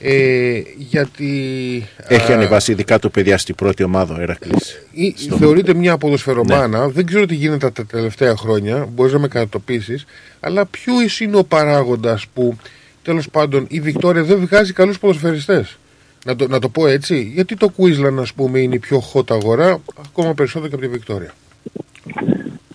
ε, 0.00 0.60
γιατί 0.76 1.28
Έχει 2.08 2.32
α, 2.32 2.34
ανεβάσει 2.34 2.72
ειδικά 2.72 2.98
το 2.98 3.08
παιδιά 3.08 3.38
στην 3.38 3.54
πρώτη 3.54 3.82
ομάδα 3.82 4.14
ο 4.14 4.20
Ερακλής. 4.20 4.78
ή- 4.92 5.14
θεωρείται 5.38 5.74
μια 5.74 5.96
ποδοσφαιρομάνα. 5.98 6.88
Δεν 6.88 7.06
ξέρω 7.06 7.26
τι 7.26 7.34
γίνεται 7.34 7.70
τα 7.70 7.86
τελευταία 7.86 8.36
χρόνια, 8.36 8.86
μπορείς 8.92 9.12
να 9.12 9.18
με 9.18 9.28
κατατοπίσεις, 9.28 10.04
αλλά 10.40 10.66
ποιο 10.66 10.94
είναι 11.20 11.36
ο 11.36 11.44
παράγοντας 11.44 12.26
που 12.34 12.56
τέλος 13.02 13.28
πάντων 13.30 13.66
η 13.68 13.80
Βικτόρια 13.80 14.22
δεν 14.22 14.38
βγάζει 14.38 14.72
καλούς 14.72 14.98
ποδοσφαιριστές; 14.98 15.78
Να 16.26 16.36
το, 16.36 16.48
να 16.48 16.58
το 16.58 16.68
πω 16.68 16.86
έτσι, 16.86 17.30
γιατί 17.34 17.56
το 17.56 17.72
Queensland, 17.76 18.16
ας 18.20 18.32
πούμε, 18.32 18.58
είναι 18.58 18.74
η 18.74 18.78
πιο 18.78 19.02
hot 19.12 19.30
αγορά, 19.30 19.80
ακόμα 20.06 20.34
περισσότερο 20.34 20.68
και 20.68 20.74
από 20.74 20.84
τη 20.84 20.90
Βικτόρια. 20.90 21.34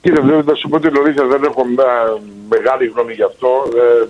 Κύριε 0.01 0.21
Βλέβη, 0.21 0.47
να 0.47 0.55
σου 0.55 0.69
πω 0.69 0.79
την 0.79 0.97
αλήθεια, 0.97 1.25
δεν 1.25 1.43
έχω 1.43 1.61
ε, 1.61 2.21
μεγάλη 2.49 2.87
γνώμη 2.87 3.13
γι' 3.13 3.23
αυτό. 3.23 3.47
Ε, 3.75 4.07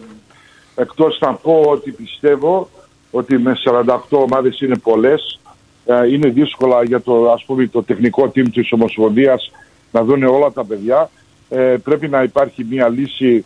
εκτός 0.81 1.17
να 1.21 1.33
πω 1.33 1.63
ότι 1.65 1.91
πιστεύω 1.91 2.69
ότι 3.11 3.37
με 3.37 3.53
48 3.65 3.99
ομάδες 4.09 4.61
είναι 4.61 4.77
πολλές. 4.77 5.39
Ε, 5.85 6.07
είναι 6.07 6.29
δύσκολα 6.29 6.83
για 6.83 7.01
το, 7.01 7.31
ας 7.31 7.43
πούμε, 7.45 7.67
το 7.67 7.83
τεχνικό 7.83 8.31
team 8.35 8.45
της 8.53 8.71
Ομοσπονδίας 8.71 9.51
να 9.91 10.03
δουν 10.03 10.23
όλα 10.23 10.51
τα 10.51 10.65
παιδιά. 10.65 11.09
Ε, 11.49 11.75
πρέπει 11.83 12.07
να 12.07 12.23
υπάρχει 12.23 12.65
μια 12.69 12.89
λύση 12.89 13.45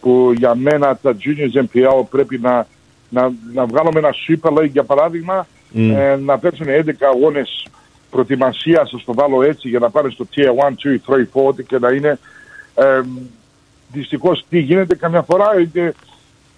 που 0.00 0.32
για 0.36 0.54
μένα 0.54 0.96
τα 1.02 1.16
Juniors 1.20 1.64
MPL 1.64 2.04
πρέπει 2.10 2.38
να, 2.38 2.66
να, 3.08 3.32
να 3.52 3.66
βγάλουμε 3.66 3.98
ένα 3.98 4.10
Super 4.28 4.58
League 4.58 4.70
για 4.70 4.84
παράδειγμα, 4.84 5.46
Mm. 5.74 5.94
ε, 5.96 6.16
να 6.16 6.38
παίξουν 6.38 6.66
11 6.68 6.90
αγώνες 7.14 7.66
προετοιμασία, 8.10 8.86
σας 8.86 9.04
το 9.04 9.14
βάλω 9.14 9.42
έτσι, 9.42 9.68
για 9.68 9.78
να 9.78 9.90
πάνε 9.90 10.10
στο 10.10 10.26
Tier 10.34 10.68
1, 10.68 10.74
2, 10.74 11.00
3, 11.06 11.26
4 11.32 11.64
και 11.66 11.78
να 11.78 11.90
είναι. 11.90 12.18
Ε, 12.74 13.00
δυστυχώς 13.92 14.44
τι 14.48 14.58
γίνεται 14.58 14.94
καμιά 14.94 15.22
φορά, 15.22 15.60
είτε, 15.60 15.94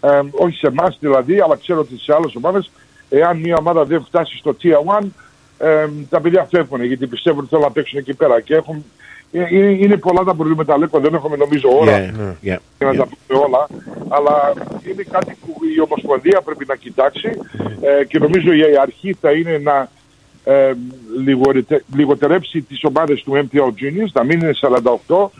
ε, 0.01 0.21
όχι 0.31 0.57
σε 0.57 0.67
εμάς 0.67 0.97
δηλαδή, 1.01 1.41
αλλά 1.41 1.57
ξέρω 1.57 1.81
ότι 1.81 1.99
σε 1.99 2.15
άλλες 2.15 2.35
ομάδες, 2.35 2.71
εάν 3.09 3.39
μια 3.39 3.57
ομάδα 3.59 3.85
δεν 3.85 4.05
φτάσει 4.05 4.37
στο 4.37 4.57
Tier 4.63 5.01
1, 5.01 5.07
ε, 5.59 5.89
τα 6.09 6.21
παιδιά 6.21 6.47
φεύγουν 6.51 6.85
γιατί 6.85 7.07
πιστεύουν 7.07 7.39
ότι 7.39 7.49
θέλουν 7.49 7.65
να 7.65 7.71
παίξουν 7.71 7.99
εκεί 7.99 8.15
πέρα. 8.15 8.41
Και 8.41 8.55
έχουν, 8.55 8.85
ε, 9.33 9.47
είναι, 9.51 9.71
είναι 9.71 9.97
πολλά 9.97 10.25
τα 10.25 10.35
προβλήματα, 10.35 10.79
Λέκο, 10.79 11.01
δεν 11.01 11.15
έχουμε 11.15 11.37
νομίζω 11.37 11.69
ώρα 11.81 11.93
Yeah, 11.93 12.49
yeah, 12.49 12.59
για 12.79 12.87
να 12.87 12.91
yeah. 12.91 12.97
τα 12.97 13.07
πούμε 13.07 13.41
όλα, 13.45 13.67
αλλά 14.09 14.53
είναι 14.91 15.03
κάτι 15.11 15.37
που 15.41 15.57
η 15.77 15.81
Ομοσπονδία 15.81 16.41
πρέπει 16.41 16.65
να 16.69 16.77
κοιτάξει. 16.77 17.31
Ε, 17.81 18.05
και 18.05 18.19
νομίζω 18.19 18.53
η 18.53 18.79
αρχή 18.83 19.17
θα 19.21 19.31
είναι 19.33 19.59
να 19.59 19.89
ε, 20.49 20.73
λιγορετε- 21.25 21.85
λιγοτερέψει 21.95 22.61
τις 22.61 22.85
ομάδες 22.85 23.23
του 23.23 23.33
MPL 23.53 23.59
Juniors, 23.59 24.13
να 24.13 24.25
μην 24.25 24.41
είναι 24.41 24.55
48 25.07 25.31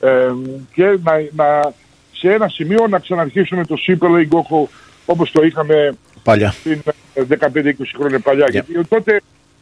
ε, 0.00 0.32
και 0.72 0.84
να, 0.84 1.12
να, 1.32 1.72
σε 2.12 2.32
ένα 2.32 2.48
σημείο 2.48 2.86
να 2.86 2.98
ξαναρχίσουμε 2.98 3.64
το 3.64 3.76
Super 3.86 4.08
League 4.18 4.28
όπω- 4.30 4.68
όπως 5.06 5.30
το 5.30 5.42
είχαμε 5.44 5.96
Παλιά. 6.22 6.54
πριν 6.62 6.82
ε, 7.14 7.22
15-20 7.54 7.72
χρόνια 7.96 8.18
παλιά. 8.18 8.46
Γιατί 8.50 8.84
τότε 8.88 9.20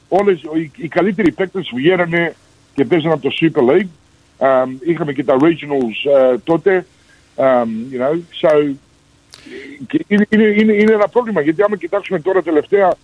όλες, 0.09 0.41
οι, 0.43 0.71
οι 0.77 0.89
καλύτεροι 0.89 1.33
παίκτες 1.33 1.71
βγαίνανε 1.75 2.35
και 2.75 2.85
παίζανε 2.85 3.13
από 3.15 3.23
το 3.23 3.35
Super 3.41 3.71
League. 3.71 3.89
Um, 4.39 4.69
είχαμε 4.87 5.13
και 5.13 5.25
τα 5.25 5.37
Regionals 5.41 6.31
ε, 6.33 6.39
τότε. 6.45 6.87
Um, 7.37 7.43
you 7.93 8.01
know, 8.01 8.15
so, 8.41 8.73
και 9.87 10.05
είναι, 10.09 10.27
είναι, 10.29 10.45
είναι, 10.45 10.73
είναι 10.73 10.93
ένα 10.93 11.09
πρόβλημα 11.09 11.41
γιατί 11.41 11.63
άμα 11.63 11.77
κοιτάξουμε 11.77 12.21
τώρα 12.21 12.43
τελευταία 12.43 12.95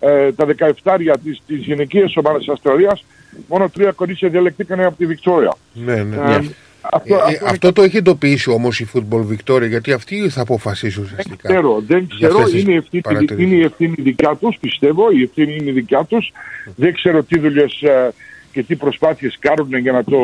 ε, 0.00 0.32
τα 0.32 0.46
17 0.82 1.16
της, 1.24 1.42
της 1.46 1.58
γυναικείας 1.58 2.16
ομάδας 2.16 2.38
της 2.38 2.48
Αυστραλίας 2.48 3.04
μόνο 3.48 3.68
τρία 3.68 3.90
κορίτσια 3.92 4.28
διαλεκτήκανε 4.28 4.84
από 4.84 4.96
τη 4.96 5.06
Βικτόρια. 5.06 5.56
Ναι, 5.72 6.02
ναι. 6.02 6.16
Ε, 6.16 6.40
αυτό, 6.80 7.14
Ε, 7.14 7.18
ε, 7.18 7.34
αυτό 7.34 7.46
αυτό 7.46 7.72
το 7.72 7.82
έχει 7.82 7.96
εντοπίσει 7.96 8.50
όμως 8.50 8.80
η 8.80 8.88
Football 8.94 9.24
Victoria, 9.32 9.68
γιατί 9.68 9.92
αυτή 9.92 10.28
θα 10.28 10.40
αποφασίσει 10.40 11.00
ουσιαστικά. 11.00 11.36
Δεν 11.42 11.50
ξέρω, 11.52 11.82
δεν 11.86 11.98
για 11.98 12.28
ξέρω. 12.28 12.42
αυτές 12.42 12.52
τις 12.52 12.62
Είναι, 12.62 12.74
ευθύνη, 12.74 13.02
παρατηρήσεις. 13.02 13.44
είναι 13.44 13.54
η 13.54 13.64
ευθύνη 13.64 13.94
δικιά 13.98 14.36
τους, 14.40 14.56
πιστεύω. 14.60 15.10
Η 15.10 15.22
ευθύνη 15.22 15.56
είναι 15.60 15.72
δικιά 15.72 16.04
τους. 16.04 16.32
Δεν 16.76 16.94
ξέρω 16.94 17.22
τι 17.22 17.38
δουλειές 17.38 17.82
ε, 17.82 18.12
και 18.52 18.62
τι 18.62 18.76
προσπάθειες 18.76 19.36
κάνουν 19.38 19.76
για 19.76 19.92
να, 19.92 20.04
το, 20.04 20.18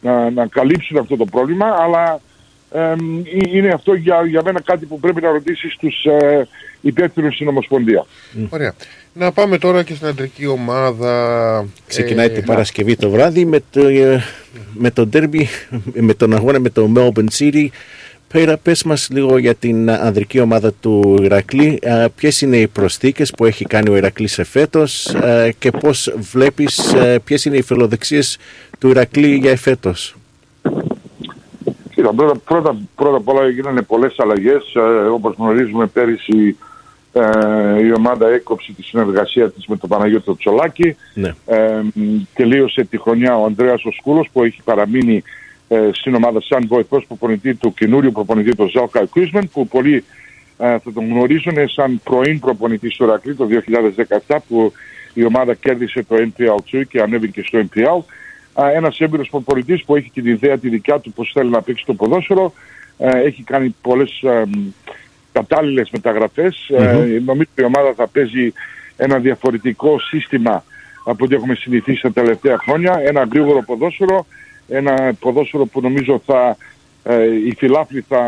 να, 0.00 0.30
να 0.30 0.46
καλύψουν 0.46 0.98
αυτό 0.98 1.16
το 1.16 1.24
πρόβλημα, 1.24 1.76
αλλά 1.80 2.20
εμ, 2.72 3.18
ε, 3.18 3.56
είναι 3.56 3.68
αυτό 3.68 3.94
για, 3.94 4.26
για 4.26 4.42
μένα 4.44 4.60
κάτι 4.60 4.86
που 4.86 5.00
πρέπει 5.00 5.20
να 5.20 5.30
ρωτήσεις 5.30 5.72
στους 5.72 6.04
ε, 6.04 6.48
υπεύθυνους 6.84 7.34
στην 7.34 7.48
Ομοσπονδία. 7.48 8.06
Ωραία. 8.48 8.74
Να 9.12 9.32
πάμε 9.32 9.58
τώρα 9.58 9.82
και 9.82 9.94
στην 9.94 10.06
αντρική 10.06 10.46
ομάδα. 10.46 11.66
Ξεκινάει 11.86 12.26
Ε, 12.26 12.28
την 12.28 12.44
Παρασκευή 12.44 12.96
το 12.96 13.10
βράδυ 13.10 13.44
με 13.44 13.62
το, 13.70 13.86
ε, 13.86 14.22
με 14.74 14.90
το 14.90 15.08
derby, 15.12 15.44
με 15.94 16.14
τον 16.14 16.34
αγώνα 16.34 16.58
με 16.60 16.68
το 16.70 16.92
Melbourne 16.96 17.38
City. 17.38 17.66
Πέρα, 18.28 18.56
πες 18.56 18.82
μας 18.84 19.08
λίγο 19.12 19.38
για 19.38 19.54
την 19.54 19.90
ανδρική 19.90 20.40
ομάδα 20.40 20.72
του 20.72 21.18
Ηρακλή. 21.22 21.78
Ε, 21.82 22.06
ποιες 22.16 22.40
είναι 22.40 22.56
οι 22.56 22.66
προσθήκες 22.66 23.30
που 23.30 23.44
έχει 23.44 23.64
κάνει 23.64 23.90
ο 23.90 23.96
Ηρακλής 23.96 24.38
εφέτος 24.38 25.06
ε, 25.06 25.54
και 25.58 25.70
πώς 25.70 26.14
βλέπεις 26.16 26.92
ε, 26.92 27.18
ποιες 27.24 27.44
είναι 27.44 27.56
οι 27.56 27.62
φιλοδεξίες 27.62 28.38
του 28.78 28.88
Ηρακλή 28.88 29.34
για 29.34 29.50
εφέτος; 29.50 30.14
Κοίτα, 31.94 32.12
πρώτα, 32.12 32.38
πρώτα, 32.44 32.76
πρώτα 32.94 33.16
απ' 33.16 33.28
όλα 33.28 33.44
έγιναν 33.44 33.84
πολλές 33.86 34.14
αλλαγές. 34.18 34.74
Ε, 34.74 34.80
όπως 35.06 35.34
γνωρίζουμε 35.38 35.86
πέρυσι 35.86 36.56
Ε, 37.16 37.84
η 37.84 37.92
ομάδα 37.92 38.28
έκοψε 38.28 38.72
τη 38.72 38.82
συνεργασία 38.82 39.50
της 39.50 39.66
με 39.66 39.76
τον 39.76 39.88
Παναγιώτο 39.88 40.36
Τσολάκη. 40.36 40.96
Ναι. 41.14 41.34
Ε, 41.46 41.80
τελείωσε 42.34 42.84
τη 42.84 42.98
χρονιά 42.98 43.36
ο 43.36 43.44
Ανδρέας 43.44 43.84
ο 43.84 43.90
Σκούλος 43.90 44.28
που 44.32 44.44
έχει 44.44 44.62
παραμείνει 44.64 45.22
ε, 45.68 45.88
στην 45.92 46.14
ομάδα 46.14 46.40
σαν 46.40 46.64
βοηθός 46.68 47.04
προπονητή 47.06 47.54
του 47.54 47.74
καινούριου 47.74 48.12
προπονητή 48.12 48.56
του 48.56 48.70
Ζέλκα 48.70 49.06
Κρίσμεν 49.12 49.48
που 49.52 49.68
πολλοί 49.68 50.04
ε, 50.58 50.78
θα 50.78 50.92
τον 50.94 51.08
γνωρίζουν 51.08 51.68
σαν 51.68 52.00
πρώην 52.04 52.38
προπονητή 52.38 52.90
στο 52.90 53.04
Ρακλή 53.04 53.34
το 53.34 53.48
2017 54.26 54.36
που 54.48 54.72
η 55.14 55.24
ομάδα 55.24 55.54
κέρδισε 55.54 56.04
το 56.08 56.16
NPL 56.16 56.76
2 56.76 56.82
και 56.88 57.00
ανέβηκε 57.00 57.42
στο 57.42 57.58
NPL. 57.58 58.12
Ε, 58.64 58.76
ένας 58.76 59.00
έμπειρος 59.00 59.28
προπονητής 59.28 59.84
που 59.84 59.96
έχει 59.96 60.10
την 60.10 60.26
ιδέα 60.26 60.58
τη 60.58 60.68
δικιά 60.68 60.98
του 60.98 61.12
πώς 61.12 61.30
θέλει 61.34 61.50
να 61.50 61.62
παίξει 61.62 61.84
το 61.86 61.94
ποδόσφαιρο. 61.94 62.52
Ε, 62.98 63.18
έχει 63.18 63.42
κάνει 63.42 63.74
πολλές 63.82 64.22
ε, 65.34 65.38
κατάλληλες 65.38 65.88
μεταγραφές. 65.92 66.68
Ε, 66.68 66.92
νομίζω 67.24 67.48
η 67.54 67.62
ομάδα 67.64 67.92
θα 67.96 68.06
παίζει 68.06 68.52
ένα 68.96 69.18
διαφορετικό 69.18 69.98
σύστημα 69.98 70.64
από 71.04 71.24
ό,τι 71.24 71.34
έχουμε 71.34 71.54
συνηθίσει 71.54 72.02
τα 72.02 72.12
τελευταία 72.12 72.58
χρόνια. 72.58 73.00
Ένα 73.04 73.28
γρήγορο 73.32 73.62
ποδόσφαιρο, 73.62 74.26
ένα 74.68 75.12
ποδόσφαιρο 75.20 75.66
που 75.66 75.80
νομίζω 75.80 76.22
θα, 76.26 76.56
ε, 77.04 77.24
οι 77.46 77.54
φιλάθλοι 77.58 78.04
θα, 78.08 78.18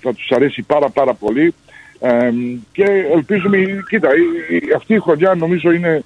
θα 0.00 0.14
τους 0.14 0.30
αρέσει 0.30 0.62
πάρα 0.62 0.88
πάρα 0.88 1.14
πολύ. 1.14 1.54
Ε, 2.00 2.30
και 2.72 2.84
ελπίζουμε, 3.14 3.84
κοίτα, 3.88 4.08
η- 4.16 4.56
η- 4.56 4.72
αυτή 4.76 4.94
η 4.94 4.98
χρονιά 4.98 5.34
νομίζω 5.34 5.70
είναι 5.72 6.02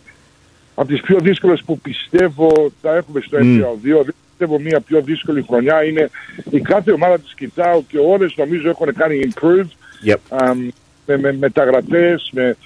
από 0.74 0.88
τις 0.88 1.00
πιο 1.00 1.18
δύσκολες 1.18 1.62
που 1.66 1.78
πιστεύω 1.78 2.70
θα 2.82 2.96
έχουμε 2.96 3.20
στο 3.20 3.38
Μμ. 3.44 3.58
NPL2. 3.60 4.02
Δεν 4.04 4.14
πιστεύω 4.28 4.58
μια 4.60 4.80
πιο 4.80 5.00
δύσκολη 5.00 5.44
χρονιά. 5.48 5.84
Είναι 5.84 6.10
η 6.50 6.60
κάθε 6.60 6.90
ομάδα 6.92 7.18
της 7.18 7.34
κοιτάω 7.34 7.82
και 7.88 7.98
όλες 7.98 8.34
νομίζω 8.36 8.68
έχουν 8.68 8.94
κάνει 8.94 9.20
improve 9.34 9.68
Yep. 10.04 10.14
αμ, 10.28 10.68
με, 11.06 11.18
με 11.18 11.32
μεταγραφές, 11.32 12.30
με 12.32 12.56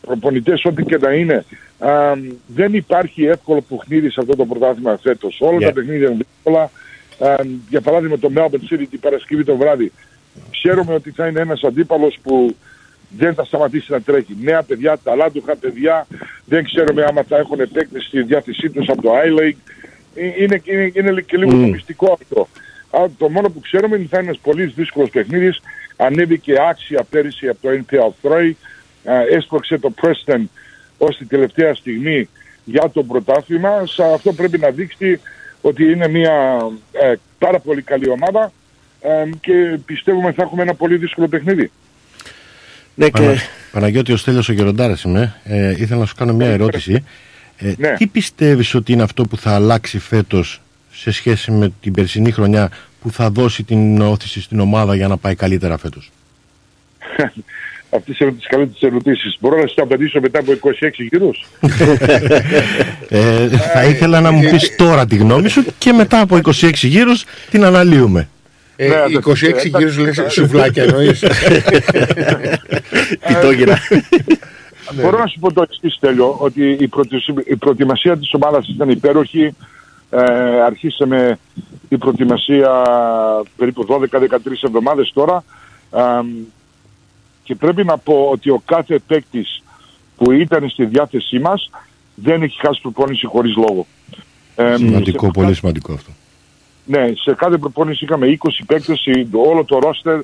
προπονητές, 0.00 0.64
ό,τι 0.64 0.82
και 0.84 0.96
να 0.98 1.12
είναι. 1.12 1.44
Αμ, 1.78 2.20
δεν 2.46 2.74
υπάρχει 2.74 3.24
εύκολο 3.24 3.60
παιχνίδι 3.68 4.10
σε 4.10 4.20
αυτό 4.20 4.36
το 4.36 4.44
πρωτάθλημα 4.46 4.98
φέτος. 5.02 5.38
Όλα 5.40 5.58
Yeah. 5.58 5.62
τα 5.62 5.72
παιχνίδια 5.72 6.08
είναι 6.08 6.24
δύσκολα. 6.34 6.70
Αμ, 7.20 7.48
για 7.68 7.80
παράδειγμα 7.80 8.18
το 8.18 8.30
Melbourne 8.34 8.72
City 8.74 8.84
την 8.90 9.00
Παρασκευή 9.00 9.44
το 9.44 9.56
βράδυ. 9.56 9.92
Ξέρουμε 10.50 10.94
ότι 10.94 11.10
θα 11.10 11.26
είναι 11.26 11.40
ένας 11.40 11.62
αντίπαλος 11.62 12.18
που 12.22 12.56
δεν 13.16 13.34
θα 13.34 13.44
σταματήσει 13.44 13.92
να 13.92 14.00
τρέχει. 14.00 14.36
Νέα 14.42 14.62
παιδιά, 14.62 14.98
ταλάντουχα 15.04 15.56
παιδιά, 15.56 16.06
δεν 16.44 16.64
ξέρουμε 16.64 17.04
άμα 17.08 17.22
θα 17.22 17.36
έχουν 17.36 17.60
επέκτηση 17.60 18.06
στη 18.06 18.22
διάθεσή 18.22 18.70
τους 18.70 18.88
από 18.88 19.02
το 19.02 19.10
I-League. 19.24 19.56
Ε, 20.14 20.42
Είναι, 20.42 20.60
είναι, 20.64 20.90
είναι 20.94 21.20
και 21.20 21.36
λίγο 21.36 21.54
Μμ. 21.56 21.60
το 21.60 21.66
μυστικό 21.66 22.12
αυτό. 22.20 22.48
Α, 22.90 23.04
το 23.18 23.28
μόνο 23.28 23.50
που 23.50 23.60
ξέρουμε 23.60 23.94
είναι 23.96 24.04
ότι 24.04 24.14
θα 24.14 24.18
είναι 24.18 24.28
ένας 24.28 24.40
πολύ 24.42 24.64
δύσκολος 24.64 25.10
παιχνίδις. 25.10 25.60
Ανέβηκε 26.00 26.54
άξια 26.70 27.04
πέρυσι 27.10 27.48
από 27.48 27.58
το 27.60 27.68
NPL3. 27.68 28.52
Α, 29.10 29.20
έσπρωξε 29.30 29.78
το 29.78 29.94
Preston 30.02 30.42
ως 30.98 31.16
την 31.16 31.28
τελευταία 31.28 31.74
στιγμή 31.74 32.28
για 32.64 32.90
το 32.92 33.02
πρωτάθλημα. 33.02 33.86
Σε 33.86 34.02
αυτό 34.14 34.32
πρέπει 34.32 34.58
να 34.58 34.70
δείξει 34.70 35.20
ότι 35.60 35.84
είναι 35.84 36.08
μια 36.08 36.58
ε, 36.92 37.14
πάρα 37.38 37.58
πολύ 37.58 37.82
καλή 37.82 38.10
ομάδα 38.10 38.52
ε, 39.00 39.28
και 39.40 39.78
πιστεύουμε 39.86 40.32
θα 40.32 40.42
έχουμε 40.42 40.62
ένα 40.62 40.74
πολύ 40.74 40.96
δύσκολο 40.96 41.28
παιχνίδι. 41.28 41.70
Ναι, 42.94 43.10
Πανα... 43.10 43.34
Παναγιώτη, 43.72 44.12
ο 44.12 44.16
Στέλιος 44.16 44.48
ο 44.48 44.52
Γεροντάρας 44.52 45.02
είμαι. 45.02 45.34
Ε, 45.44 45.70
ήθελα 45.70 46.00
να 46.00 46.06
σου 46.06 46.14
κάνω 46.14 46.32
μια 46.32 46.48
ερώτηση. 46.48 47.04
Ε, 47.56 47.72
Ναι. 47.76 47.94
Τι 47.94 48.06
πιστεύεις 48.06 48.74
ότι 48.74 48.92
είναι 48.92 49.02
αυτό 49.02 49.24
που 49.24 49.36
θα 49.36 49.54
αλλάξει 49.54 49.98
φέτος 49.98 50.60
σε 51.00 51.10
σχέση 51.10 51.50
με 51.50 51.72
την 51.80 51.92
περσινή 51.92 52.30
χρονιά 52.30 52.70
που 53.02 53.10
θα 53.10 53.30
δώσει 53.30 53.62
την 53.62 54.00
όθηση 54.00 54.40
στην 54.40 54.60
ομάδα 54.60 54.94
για 54.94 55.08
να 55.08 55.16
πάει 55.16 55.34
καλύτερα 55.34 55.78
φέτος; 55.78 56.10
Αυτές 57.96 58.18
είναι 58.18 58.32
τις 58.32 58.46
καλύτερες 58.46 58.82
ερωτήσεις. 58.82 59.36
Μπορώ 59.40 59.56
να 59.56 59.62
σας 59.62 59.74
τα 59.74 59.82
απαντήσω 59.82 60.20
μετά 60.20 60.38
από 60.38 60.52
26 60.52 61.08
γύρους; 61.10 61.46
Ε, 63.08 63.48
θα 63.48 63.84
ήθελα 63.84 64.20
να 64.20 64.30
μου 64.30 64.50
πεις 64.50 64.76
τώρα 64.76 65.06
τη 65.06 65.16
γνώμη 65.16 65.48
σου 65.48 65.64
και 65.78 65.92
μετά 65.92 66.20
από 66.20 66.36
26 66.36 66.70
γύρους 66.74 67.24
την 67.50 67.64
αναλύουμε. 67.64 68.28
Ε, 68.76 68.88
Ναι, 68.88 68.96
26 68.96 69.42
εντάξει, 69.42 69.68
γύρους 69.68 69.98
λες 69.98 70.20
σουβλάκια 70.28 70.82
εννοείς. 70.82 71.24
Πιτόγυρα. 73.26 73.78
Μπορώ 74.94 75.18
να 75.18 75.26
σου 75.26 75.38
πω 75.38 75.52
το 75.52 75.62
εξής 75.62 75.98
τέλειο, 76.00 76.34
ότι 76.38 76.76
η, 76.80 76.88
προτι- 76.88 77.44
η 77.46 77.56
προετοιμασία 77.56 78.18
της 78.18 78.32
ομάδας 78.34 78.68
ήταν 78.68 78.88
υπέροχη. 78.90 79.54
Ε, 80.10 80.60
αρχίσαμε 80.62 81.38
η 81.88 81.96
προετοιμασία 81.98 82.70
περίπου 83.56 83.86
12-13 83.88 83.98
εβδομάδες 84.62 85.10
τώρα 85.14 85.44
Ε, 85.92 86.00
και 87.42 87.54
πρέπει 87.54 87.84
να 87.84 87.98
πω 87.98 88.28
ότι 88.32 88.50
ο 88.50 88.62
κάθε 88.64 88.98
παίκτης 89.06 89.62
που 90.16 90.32
ήταν 90.32 90.68
στη 90.68 90.84
διάθεσή 90.84 91.38
μας 91.38 91.70
δεν 92.14 92.42
έχει 92.42 92.58
χάσει 92.60 92.80
προπόνηση 92.80 93.26
χωρίς 93.26 93.56
λόγο. 93.56 93.86
Ε, 94.56 94.76
Σημαντικό, 94.76 95.24
σε- 95.24 95.30
πολύ 95.32 95.54
σημαντικό 95.54 95.92
αυτό. 95.92 96.10
ναι, 96.84 97.06
σε 97.14 97.34
κάθε 97.34 97.56
προπόνηση 97.58 98.04
είχαμε 98.04 98.26
20 98.26 98.62
παίκτες, 98.66 99.06
η- 99.06 99.28
όλο 99.32 99.64
το 99.64 99.78
ρόστερ 99.78 100.18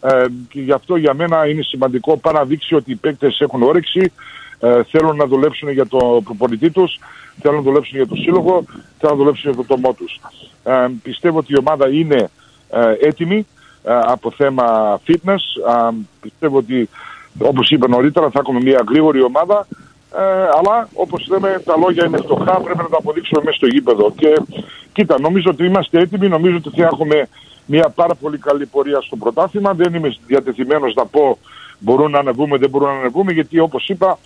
ε, 0.00 0.24
και 0.48 0.60
γι' 0.60 0.72
αυτό 0.72 0.96
για 0.96 1.14
μένα 1.14 1.46
είναι 1.48 1.62
σημαντικό 1.62 2.16
πάρα 2.16 2.38
να 2.38 2.44
δείξει 2.44 2.74
ότι 2.74 2.90
οι 2.90 2.96
παίκτες 2.96 3.40
έχουν 3.40 3.62
όρεξη, 3.62 4.12
ε, 4.60 4.82
θέλουν 4.82 5.16
να 5.16 5.26
δουλέψουν 5.26 5.70
για 5.70 5.86
το 5.86 6.20
προπονητή 6.24 6.70
τους, 6.70 6.98
θέλουν 7.40 7.56
να 7.56 7.62
δουλέψουν 7.62 7.96
για 7.96 8.06
το 8.06 8.14
σύλλογο, 8.14 8.64
θέλουν 8.98 9.16
να 9.16 9.22
δουλέψουν 9.22 9.50
για 9.50 9.62
το 9.62 9.74
τομό 9.74 9.92
τους. 9.92 10.20
Ε, 10.64 10.86
πιστεύω 11.02 11.38
ότι 11.38 11.52
η 11.52 11.56
ομάδα 11.58 11.88
είναι 11.88 12.30
ε, 12.70 13.08
έτοιμη 13.08 13.46
ε, 13.84 13.98
από 14.02 14.30
θέμα 14.30 14.98
fitness. 15.06 15.44
Ε, 15.68 15.94
πιστεύω 16.20 16.56
ότι 16.56 16.88
όπως 17.38 17.70
είπα 17.70 17.88
νωρίτερα 17.88 18.30
θα 18.30 18.38
έχουμε 18.38 18.60
μια 18.60 18.84
γρήγορη 18.88 19.22
ομάδα 19.22 19.66
ε, 20.14 20.48
αλλά 20.58 20.88
όπως 20.94 21.28
λέμε 21.28 21.62
τα 21.64 21.76
λόγια 21.76 22.06
είναι 22.06 22.16
φτωχά, 22.16 22.60
πρέπει 22.60 22.78
να 22.78 22.88
τα 22.88 22.96
αποδείξουμε 22.96 23.40
μέσα 23.44 23.56
στο 23.56 23.66
γήπεδο. 23.66 24.12
Και 24.16 24.42
κοίτα, 24.92 25.20
νομίζω 25.20 25.50
ότι 25.50 25.64
είμαστε 25.64 25.98
έτοιμοι, 25.98 26.28
νομίζω 26.28 26.56
ότι 26.56 26.80
θα 26.80 26.86
έχουμε 26.92 27.28
μια 27.66 27.88
πάρα 27.88 28.14
πολύ 28.14 28.38
καλή 28.38 28.66
πορεία 28.66 29.00
στο 29.00 29.16
πρωτάθλημα. 29.16 29.72
Δεν 29.72 29.94
είμαι 29.94 30.16
διατεθειμένος 30.26 30.94
να 30.94 31.06
πω 31.06 31.38
μπορούν 31.78 32.10
να 32.10 32.18
ανεβούμε, 32.18 32.58
δεν 32.58 32.70
μπορούν 32.70 32.88
να 32.88 32.94
ανεβούμε, 32.98 33.32
γιατί 33.32 33.58
όπως 33.58 33.88
είπα 33.88 34.18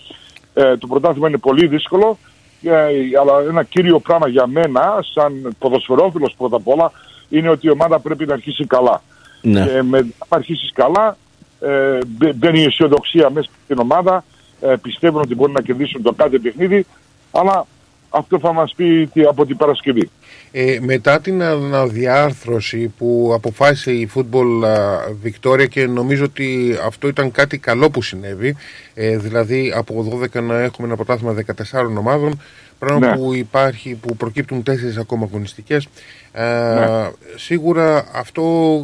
ε, 0.55 0.77
το 0.77 0.87
πρωτάθλημα 0.87 1.29
είναι 1.29 1.39
πολύ 1.39 1.67
δύσκολο. 1.67 2.19
Ε, 2.63 2.87
αλλά 3.21 3.41
ένα 3.49 3.63
κύριο 3.63 4.01
πράγμα 4.01 4.29
για 4.29 4.47
μένα, 4.47 5.05
σαν 5.15 5.57
ποδοσφαιρόφιλος 5.59 6.35
πρώτα 6.39 6.57
απ' 6.57 6.69
όλα, 6.69 6.93
είναι 7.29 7.49
ότι 7.49 7.67
η 7.67 7.71
ομάδα 7.71 7.99
πρέπει 7.99 8.27
να 8.27 8.33
αρχίσει 8.33 8.67
καλά. 8.67 9.03
Ναι. 9.43 9.65
Και 9.65 9.83
με, 9.83 9.99
αν 9.99 10.15
αρχίσεις 10.29 10.73
καλά, 10.73 11.17
ε, 11.61 11.99
μπαι- 12.07 12.35
μπαίνει 12.35 12.61
η 12.61 12.65
αισιοδοξία 12.65 13.31
μέσα 13.31 13.51
στην 13.65 13.79
ομάδα. 13.79 14.25
Ε, 14.61 14.75
πιστεύουν 14.83 15.21
ότι 15.21 15.35
μπορεί 15.35 15.53
να 15.53 15.61
κερδίσουν 15.61 16.03
το 16.03 16.13
κάθε 16.13 16.39
παιχνίδι. 16.39 16.87
Αλλά 17.33 17.67
αυτό 18.11 18.39
θα 18.39 18.53
μας 18.53 18.73
πει 18.77 19.11
τι- 19.12 19.23
από 19.24 19.47
την 19.47 19.57
Παρασκευή. 19.57 20.11
Ε, 20.53 20.78
μετά 20.81 21.20
την 21.20 21.43
αναδιάρθρωση 21.43 22.93
που 22.99 23.31
αποφάσισε 23.35 23.91
η 23.93 24.11
Football 24.15 24.65
α, 24.66 24.99
Victoria 25.24 25.69
και 25.69 25.87
νομίζω 25.87 26.24
ότι 26.24 26.77
αυτό 26.87 27.09
ήταν 27.09 27.31
κάτι 27.31 27.59
καλό 27.59 27.91
που 27.91 28.03
συνέβη, 28.03 28.57
ε, 28.95 29.16
δηλαδή 29.19 29.73
από 29.74 30.03
12 30.03 30.41
να 30.43 30.61
έχουμε 30.61 30.87
ένα 30.87 30.97
πρωτάθλημα 30.97 31.32
14 31.32 31.97
ομάδων, 31.99 32.41
πράγμα 32.78 33.07
Ναι. 33.07 33.16
που 33.16 33.35
υπάρχει, 33.35 33.95
που 33.95 34.16
προκύπτουν 34.16 34.62
τέσσερις 34.62 34.97
ακόμα 34.97 35.24
αγωνιστικές. 35.24 35.89
Ε, 36.32 36.43
Ναι. 36.45 37.11
Σίγουρα 37.37 38.09
αυτό 38.12 38.43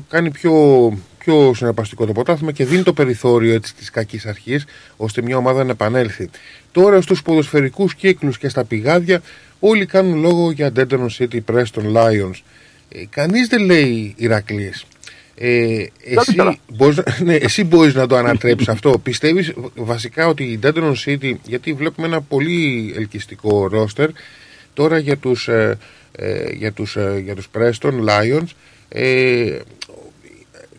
κάνει 0.09 0.31
πιο, 0.31 0.53
πιο 1.19 1.55
συναρπαστικό 1.55 2.07
το 2.07 2.12
πρωτάθλημα 2.12 2.53
και 2.53 2.65
δίνει 2.65 2.82
το 2.82 2.93
περιθώριο 2.93 3.55
έτσι, 3.55 3.74
της 3.74 3.90
κακής 3.90 4.27
αρχής 4.27 4.65
ώστε 4.97 5.23
μια 5.23 5.36
ομάδα 5.36 5.65
να 5.65 5.70
επανέλθει. 5.70 6.31
Τώρα 6.77 7.01
στους 7.01 7.23
ποδοσφαιρικούς 7.23 7.94
κύκλους 7.94 8.39
και 8.39 8.48
στα 8.48 8.65
πηγάδια 8.65 9.23
όλοι 9.61 9.86
κάνουν 9.86 10.20
λόγο 10.20 10.51
για 10.51 10.73
Denton 10.77 11.07
City, 11.19 11.39
Preston, 11.53 11.93
Lions. 11.94 12.40
Ε, 12.89 13.05
κανείς 13.11 13.48
δεν 13.48 13.65
λέει 13.65 14.15
Ηρακλής. 14.16 14.85
Ε, 15.35 15.85
εσύ, 16.05 16.59
μπορείς, 16.73 17.01
ναι, 17.24 17.35
εσύ 17.35 17.65
μπορείς 17.65 17.94
να 17.94 18.07
το 18.07 18.16
ανατρέψεις 18.16 18.69
αυτό. 18.69 18.98
Πιστεύεις 18.98 19.53
βασικά 19.74 20.28
ότι 20.28 20.43
η 20.44 20.59
Denton 20.62 20.93
City, 21.05 21.32
γιατί 21.47 21.73
βλέπουμε 21.73 22.07
ένα 22.07 22.20
πολύ 22.20 22.93
ελκυστικό 22.97 23.69
ρόστερ, 23.69 24.11
τώρα 24.74 24.98
για 24.98 25.16
τους, 25.16 25.48
ε, 25.48 25.78
ε, 26.12 26.53
για 26.53 26.73
τους, 26.73 26.97
ε, 26.97 27.20
για 27.24 27.35
τους 27.35 27.48
Preston, 27.59 27.93
Lions, 28.09 28.48
ε, 28.89 29.59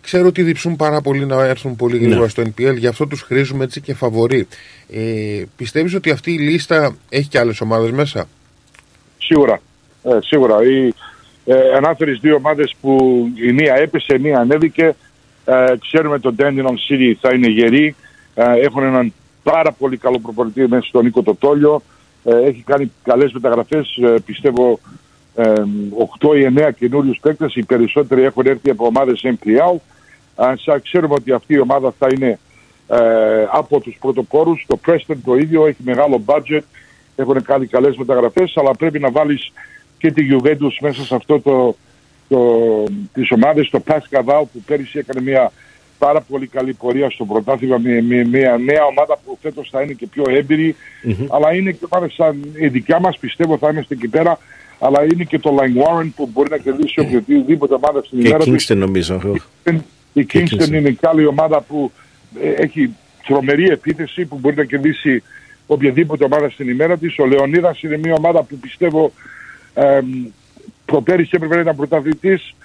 ξέρω 0.08 0.28
ότι 0.28 0.44
διψούν 0.44 0.76
πάρα 0.76 1.02
πολύ 1.02 1.26
να 1.26 1.44
έρθουν 1.46 1.76
πολύ 1.76 1.98
γρήγορα 1.98 2.22
Ναι. 2.22 2.28
στο 2.28 2.44
NPL, 2.44 2.78
γι' 2.78 2.88
αυτό 2.88 3.08
τους 3.08 3.22
χρήζουμε 3.22 3.64
έτσι 3.64 3.82
και 3.82 3.94
φαβορεί. 3.94 4.48
Ε, 4.90 5.44
πιστεύεις 5.56 5.94
ότι 5.96 6.10
αυτή 6.12 6.32
η 6.32 6.38
λίστα 6.38 6.96
έχει 7.10 7.28
και 7.28 7.40
άλλες 7.40 7.62
ομάδες 7.62 7.92
μέσα; 7.92 8.28
Σίγουρα. 9.18 9.60
Ε, 10.04 10.18
σίγουρα. 10.22 10.56
Η, 10.64 10.94
ε, 11.46 11.56
ανάφερες 11.78 12.20
δύο 12.22 12.36
ομάδες 12.36 12.76
που 12.82 12.98
η 13.48 13.52
μία 13.52 13.76
έπεσε, 13.76 14.16
η 14.16 14.20
μία 14.20 14.40
ανέβηκε. 14.40 14.96
Ε, 15.46 15.74
ξέρουμε 15.80 16.20
το 16.20 16.36
Dandelion 16.38 16.78
City 16.90 17.14
θα 17.22 17.34
είναι 17.34 17.48
γεροί. 17.48 17.96
Ε, 18.36 18.44
έχουν 18.60 18.84
έναν 18.84 19.14
πάρα 19.44 19.72
πολύ 19.72 19.98
καλό 19.98 20.20
προπονητή 20.20 20.68
μέσα 20.68 20.88
στον 20.88 21.04
Νίκο 21.04 21.22
Τotόλιο. 21.22 21.82
Ε, 22.24 22.36
έχει 22.48 22.64
κάνει 22.66 22.92
καλές 23.04 23.32
μεταγραφές. 23.32 23.98
Ε, 24.04 24.16
πιστεύω 24.26 24.80
ε, 25.36 25.54
8 26.20 26.36
ή 26.38 26.44
9 26.58 26.70
καινούριους 26.80 27.20
παίκτες. 27.22 27.56
Οι 27.56 27.64
περισσότεροι 27.64 28.24
έχουν 28.24 28.46
έρθει 28.46 28.70
από 28.70 28.86
ομάδες 28.86 29.22
MPL. 29.24 29.76
Ε, 30.40 30.54
σα- 30.56 30.80
ξέρουμε 30.80 31.14
ότι 31.14 31.32
αυτή 31.32 31.54
η 31.54 31.60
ομάδα 31.60 31.94
θα 32.00 32.08
είναι 32.16 32.40
ε, 32.88 32.98
από 33.52 33.80
τους 33.80 33.98
πρωτοπόρους. 34.00 34.66
Το 34.68 34.80
Preston 34.88 35.16
το 35.26 35.36
ίδιο 35.36 35.66
έχει 35.66 35.82
μεγάλο 35.84 36.22
budget, 36.26 36.62
έχουν 37.16 37.44
κάνει 37.44 37.66
καλές 37.66 37.96
μεταγραφές, 37.96 38.54
αλλά 38.58 38.72
πρέπει 38.72 39.00
να 39.00 39.12
βάλεις 39.12 39.52
και 39.98 40.12
τη 40.12 40.28
Juventus 40.32 40.78
μέσα 40.82 41.04
σε 41.04 41.16
αυτό 41.16 41.40
το, 41.40 41.76
το, 42.28 42.64
τις 43.14 43.32
ομάδες, 43.32 43.70
το 43.70 43.84
Pascal 43.88 44.24
που 44.54 44.62
πέρυσι 44.66 45.00
έκανε 45.00 45.22
μια 45.22 45.52
πάρα 46.00 46.22
πολύ 46.22 46.48
καλή 46.48 46.74
πορεία 46.74 47.10
στο 47.10 47.26
πρωτάθλημα 47.26 47.78
με, 47.78 48.02
με 48.02 48.24
μια 48.26 48.58
νέα 48.58 48.86
ομάδα 48.86 49.18
που 49.26 49.38
φέτος 49.42 49.70
θα 49.72 49.82
είναι 49.82 49.94
και 49.94 50.08
πιο 50.08 50.24
εμπειρη 50.28 50.76
αλλά 51.30 51.54
είναι 51.54 51.72
και 51.72 51.86
ομάδες 51.90 52.14
σαν 52.14 52.54
η 52.60 52.68
δικιά 52.68 53.00
μας 53.00 53.18
πιστεύω 53.18 53.58
θα 53.58 53.70
είμαστε 53.70 53.94
εκεί 53.94 54.08
πέρα 54.08 54.40
αλλά 54.80 55.04
είναι 55.04 55.24
και 55.24 55.40
το 55.40 55.58
Line 55.60 55.84
Warren 55.84 56.10
που 56.16 56.30
μπορεί 56.34 56.50
να 56.50 56.58
κερδίσει 56.58 57.00
οποιοδήποτε 57.00 57.74
ομάδα 57.74 58.04
στην 58.04 58.22
Και 58.22 58.28
ημέρα 58.28 58.44
η 58.48 58.52
της. 58.52 58.72
Kingston 58.72 58.76
νομίζω. 58.78 59.20
Η 60.18 60.26
Και 60.26 60.39
Kingston 60.39 60.61
Kingston. 60.61 60.72
είναι 60.72 60.89
και 60.89 61.07
άλλη 61.07 61.26
ομάδα 61.26 61.61
που 61.61 61.91
ε, 62.41 62.49
έχει 62.49 62.95
τρομερή 63.27 63.68
επίθεση 63.68 64.26
που 64.26 64.38
μπορεί 64.38 64.56
να 64.56 64.64
κερδίσει 64.64 65.23
οποιαδήποτε 65.68 66.23
ομάδα 66.23 66.49
στην 66.49 66.69
ημέρα 66.69 66.98
της. 66.98 67.19
Ο 67.19 67.26
Λεωνίδας 67.26 67.81
είναι 67.81 67.98
μια 67.98 68.14
ομάδα 68.14 68.44
που 68.44 68.57
πιστεύω 68.57 69.11
ε, 69.73 69.99
προπέρυσι 70.85 71.31
έπρεπε 71.34 71.56
να 71.56 71.61
ήταν 71.61 71.76
πρωταθλητής. 71.76 72.56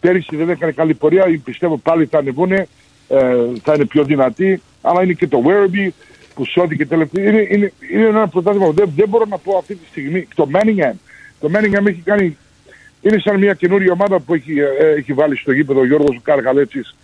Πέρυσι 0.00 0.36
δεν 0.36 0.48
έκανε 0.48 0.72
καλή 0.72 0.94
πορεία. 0.94 1.40
Πιστεύω 1.44 1.76
πάλι 1.76 2.06
θα 2.06 2.18
ανεβούν. 2.18 2.52
Ε, 2.52 2.66
θα 3.62 3.74
είναι 3.74 3.84
πιο 3.84 4.04
δυνατοί. 4.04 4.62
Αλλά 4.82 5.02
είναι 5.02 5.12
και 5.12 5.28
το 5.28 5.42
Werribee 5.46 5.88
που 6.34 6.44
σώθηκε 6.44 6.86
τελευταία. 6.86 7.28
Είναι, 7.28 7.46
είναι, 7.50 7.72
είναι 7.92 8.06
ένα 8.06 8.28
πρωτάθλημα 8.28 8.66
που 8.66 8.72
δεν, 8.72 8.90
δεν 8.96 9.08
μπορώ 9.08 9.24
να 9.28 9.38
πω 9.38 9.56
αυτή 9.56 9.74
τη 9.74 9.86
στιγμή. 9.86 10.28
Το 10.34 10.48
Manningham. 10.52 10.94
Το 11.40 11.50
Manningham 11.54 11.86
έχει 11.86 12.00
κάνει 12.04 12.36
είναι 13.02 13.18
σαν 13.18 13.38
μια 13.38 13.54
καινούργια 13.54 13.92
ομάδα 13.92 14.20
που 14.20 14.34
έχει, 14.34 14.52
ε, 14.60 14.86
έχει 14.98 15.12
βάλει 15.12 15.36
στο 15.36 15.52
γήπεδο 15.52 15.80
ο 15.80 15.86
Γιώργος 15.86 16.18
Καργαλέτσης. 16.22 16.94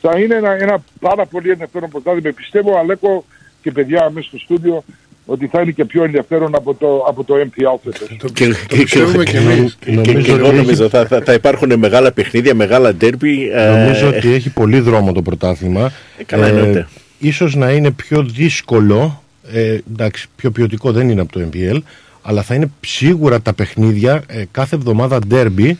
Θα 0.00 0.18
είναι 0.18 0.34
ένα, 0.34 0.52
ένα 0.62 0.82
πάρα 1.00 1.26
πολύ 1.26 1.50
ενδιαφέρον 1.50 1.88
πρωτάθλημα. 1.90 2.30
Πιστεύω, 2.36 2.78
Αλέκο 2.78 3.24
και 3.62 3.70
παιδιά 3.70 4.10
μέσα 4.14 4.28
στο 4.28 4.38
στούντιο, 4.38 4.84
ότι 5.26 5.46
θα 5.46 5.60
είναι 5.60 5.70
και 5.70 5.84
πιο 5.84 6.04
ενδιαφέρον 6.04 6.54
από 6.54 6.74
το, 6.74 7.04
από 7.08 7.24
το 7.24 7.34
MPL 7.34 7.78
φέτος. 7.84 8.08
Και, 8.32 8.46
και, 8.46 8.54
και, 8.76 8.84
ξέρουμε 8.84 9.24
κι 9.24 9.36
εμείς. 9.36 9.76
και- 9.80 9.96
και- 9.96 10.14
και 10.14 10.30
εγώ 10.32 10.46
ότι 10.46 10.56
νομίζω 10.56 10.88
θα, 10.88 11.06
θα, 11.06 11.20
θα 11.24 11.32
υπάρχουν 11.32 11.78
μεγάλα 11.78 12.12
παιχνίδια, 12.12 12.54
μεγάλα 12.54 12.94
ντέρμπι. 12.94 13.50
ε, 13.52 13.68
Νομίζω 13.70 14.08
ότι 14.08 14.32
έχει 14.32 14.50
πολύ 14.50 14.80
δρόμο 14.80 15.12
το 15.12 15.22
πρωτάθλημα. 15.22 15.92
καλά 16.26 16.46
εννοείται. 16.46 16.88
ίσως 17.18 17.54
να 17.54 17.70
είναι 17.70 17.90
πιο 17.90 18.22
δύσκολο, 18.22 19.22
ε, 19.52 19.78
εντάξει, 19.92 20.26
πιο 20.36 20.50
ποιοτικό 20.50 20.92
δεν 20.92 21.08
είναι 21.08 21.20
από 21.20 21.32
το 21.32 21.48
MPL, 21.52 21.78
αλλά 22.22 22.42
θα 22.42 22.54
είναι 22.54 22.70
σίγουρα 22.80 23.40
τα 23.40 23.54
παιχνίδια 23.54 24.22
ε, 24.26 24.44
κάθε 24.50 24.76
εβδομάδα 24.76 25.18
derby 25.30 25.72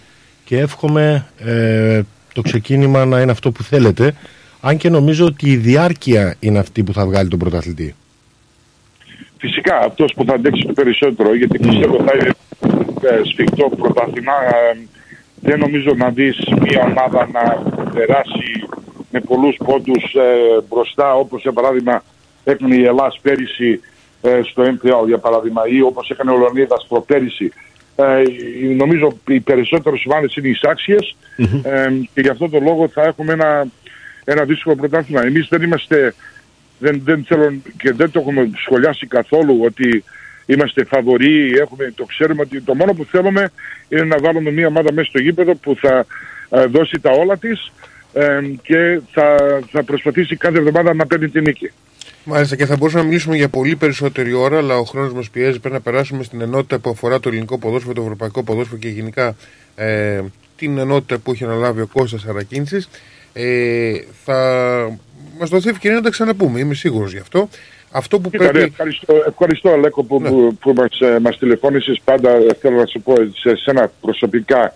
και 0.45 0.59
εύχομαι 0.59 1.27
ε, 1.39 2.01
το 2.33 2.43
ξεκίνημα 2.43 3.05
να 3.05 3.21
είναι 3.21 3.31
αυτό 3.31 3.51
που 3.51 3.63
θέλετε. 3.63 4.15
Αν 4.61 4.77
και 4.77 4.89
νομίζω 4.89 5.27
ότι 5.27 5.51
η 5.51 5.57
διάρκεια 5.57 6.37
είναι 6.41 6.59
αυτή 6.59 6.83
που 6.83 6.93
θα 6.93 7.07
βγάλει 7.07 7.29
τον 7.29 7.39
πρωταθλητή. 7.39 7.95
Φυσικά 9.39 9.79
αυτός 9.79 10.13
που 10.17 10.25
θα 10.25 10.35
αντέξει 10.35 10.67
το 10.67 10.73
περισσότερο, 10.73 11.35
γιατί 11.35 11.59
πιστεύω 11.59 11.97
θα 11.97 12.13
είναι 12.15 12.31
ε, 13.03 13.21
σφιχτό 13.25 13.69
πρωτάθλημα. 13.79 14.33
Ε, 14.33 14.79
δεν 15.41 15.59
νομίζω 15.59 15.95
να 15.97 16.11
δεις 16.11 16.37
μια 16.61 16.85
ομάδα 16.85 17.29
να 17.33 17.71
περάσει 17.91 18.69
με 19.11 19.21
πολλούς 19.21 19.57
πόντους 19.65 20.15
ε, 20.15 20.63
μπροστά, 20.69 21.15
όπως 21.15 21.43
για 21.43 21.53
παράδειγμα 21.53 22.03
έκανε 22.45 22.75
η 22.75 22.85
Ελλάς 22.85 23.19
πέρυσι 23.23 23.71
ε, 23.73 23.79
στο 24.51 24.63
MPL 24.63 25.07
για 25.07 25.19
παράδειγμα 25.19 25.63
ή 25.69 25.81
όπως 25.83 26.11
έκανε 26.11 26.31
ο 26.31 26.39
Λεωνίδας 26.39 26.87
προπέρυσι. 26.89 27.53
Ε, 27.97 28.23
νομίζω 28.77 29.19
οι 29.27 29.41
περισσότερες 29.41 30.03
ομάδες 30.07 30.37
είναι 30.37 30.49
εισάξιες 30.49 31.17
ε, 31.63 31.89
και 32.15 32.21
γι' 32.21 32.29
αυτό 32.29 32.49
το 32.49 32.59
λόγο 32.61 32.89
θα 32.89 33.03
έχουμε 33.03 33.33
ένα, 33.33 33.67
ένα 34.25 34.45
δύσκολο 34.45 34.77
πρωτάθλημα. 34.77 35.23
Εμείς 35.23 35.49
δεν 35.49 35.63
είμαστε 35.63 36.15
δεν, 36.79 37.01
δεν 37.05 37.25
θέλω 37.29 37.61
και 37.77 37.93
δεν 37.93 38.11
το 38.11 38.21
έχουμε 38.21 38.51
σχολιάσει 38.55 39.07
καθόλου 39.07 39.61
ότι 39.65 40.05
είμαστε 40.47 40.85
φαβοροί, 40.85 41.53
έχουμε, 41.61 41.93
το 41.95 42.05
ξέρουμε 42.05 42.43
ότι 42.43 42.61
το 42.61 42.75
μόνο 42.75 42.93
που 42.93 43.05
θέλουμε 43.05 43.51
είναι 43.89 44.05
να 44.05 44.19
βάλουμε 44.19 44.51
μια 44.51 44.67
ομάδα 44.67 44.93
μέσα 44.93 45.09
στο 45.09 45.19
γήπεδο 45.19 45.55
που 45.55 45.77
θα 45.81 46.07
ε, 46.51 46.65
δώσει 46.65 47.01
τα 47.01 47.11
όλα 47.11 47.39
της 47.39 47.73
ε, 48.13 48.41
και 48.63 49.01
θα, 49.13 49.37
θα 49.71 49.83
προσπαθήσει 49.83 50.37
κάθε 50.37 50.59
εβδομάδα 50.59 50.95
να 50.95 51.07
παίρνει 51.07 51.29
την 51.29 51.43
νίκη. 51.43 51.71
Μάλιστα 52.25 52.57
και 52.57 52.67
θα 52.67 52.77
μπορούσαμε 52.77 53.03
να 53.03 53.09
μιλήσουμε 53.09 53.37
για 53.37 53.49
πολύ 53.49 53.77
περισσότερη 53.77 54.33
ώρα, 54.33 54.59
αλλά 54.59 54.79
ο 54.79 54.85
χρόνος 54.85 55.13
μας 55.13 55.31
πιέζει. 55.31 55.59
Πρέπει 55.59 55.75
να 55.75 55.81
περάσουμε 55.81 56.23
στην 56.23 56.41
ενότητα 56.41 56.79
που 56.79 56.91
αφορά 56.91 57.21
το 57.21 57.29
ελληνικό 57.29 57.59
ποδόσφαιρο, 57.59 57.95
το 57.95 58.03
ευρωπαϊκό 58.03 58.43
ποδόσφαιρο 58.43 58.79
και 58.79 58.89
γενικά 58.89 59.37
ε, 59.75 60.21
την 60.57 60.79
ενότητα 60.79 61.19
που 61.19 61.31
έχει 61.31 61.45
αναλάβει 61.45 61.81
ο 61.81 61.89
Κώστας 61.93 62.25
Αρακίνησης. 62.27 62.89
Ε, 63.33 63.93
θα 64.25 64.37
μας 65.39 65.49
δοθεί 65.49 65.69
ευκαιρία 65.69 65.97
να 65.97 66.03
τα 66.03 66.11
ξαναπούμε, 66.11 66.61
είμαι 66.61 66.75
σίγουρος 66.75 67.13
γι' 67.13 67.19
αυτό. 67.19 67.49
Αυτό 67.91 68.21
που 68.21 68.31
Κοίτα, 68.31 68.45
ναι, 68.45 68.51
πρέπει. 68.51 68.67
ευχαριστώ, 68.67 69.15
ευχαριστώ 69.27 69.71
Αλέκο 69.71 70.03
που, 70.05 70.23
που, 70.23 70.57
που 70.61 70.73
μας, 70.73 71.01
ε, 71.01 71.19
μας 71.21 71.39
τηλεφώνησες 71.39 72.01
πάντα 72.05 72.31
ε, 72.31 72.55
θέλω 72.61 72.77
να 72.77 72.87
σου 72.87 73.01
πω 73.01 73.15
σε 73.15 73.57
σένα 73.57 73.91
προσωπικά 74.01 74.73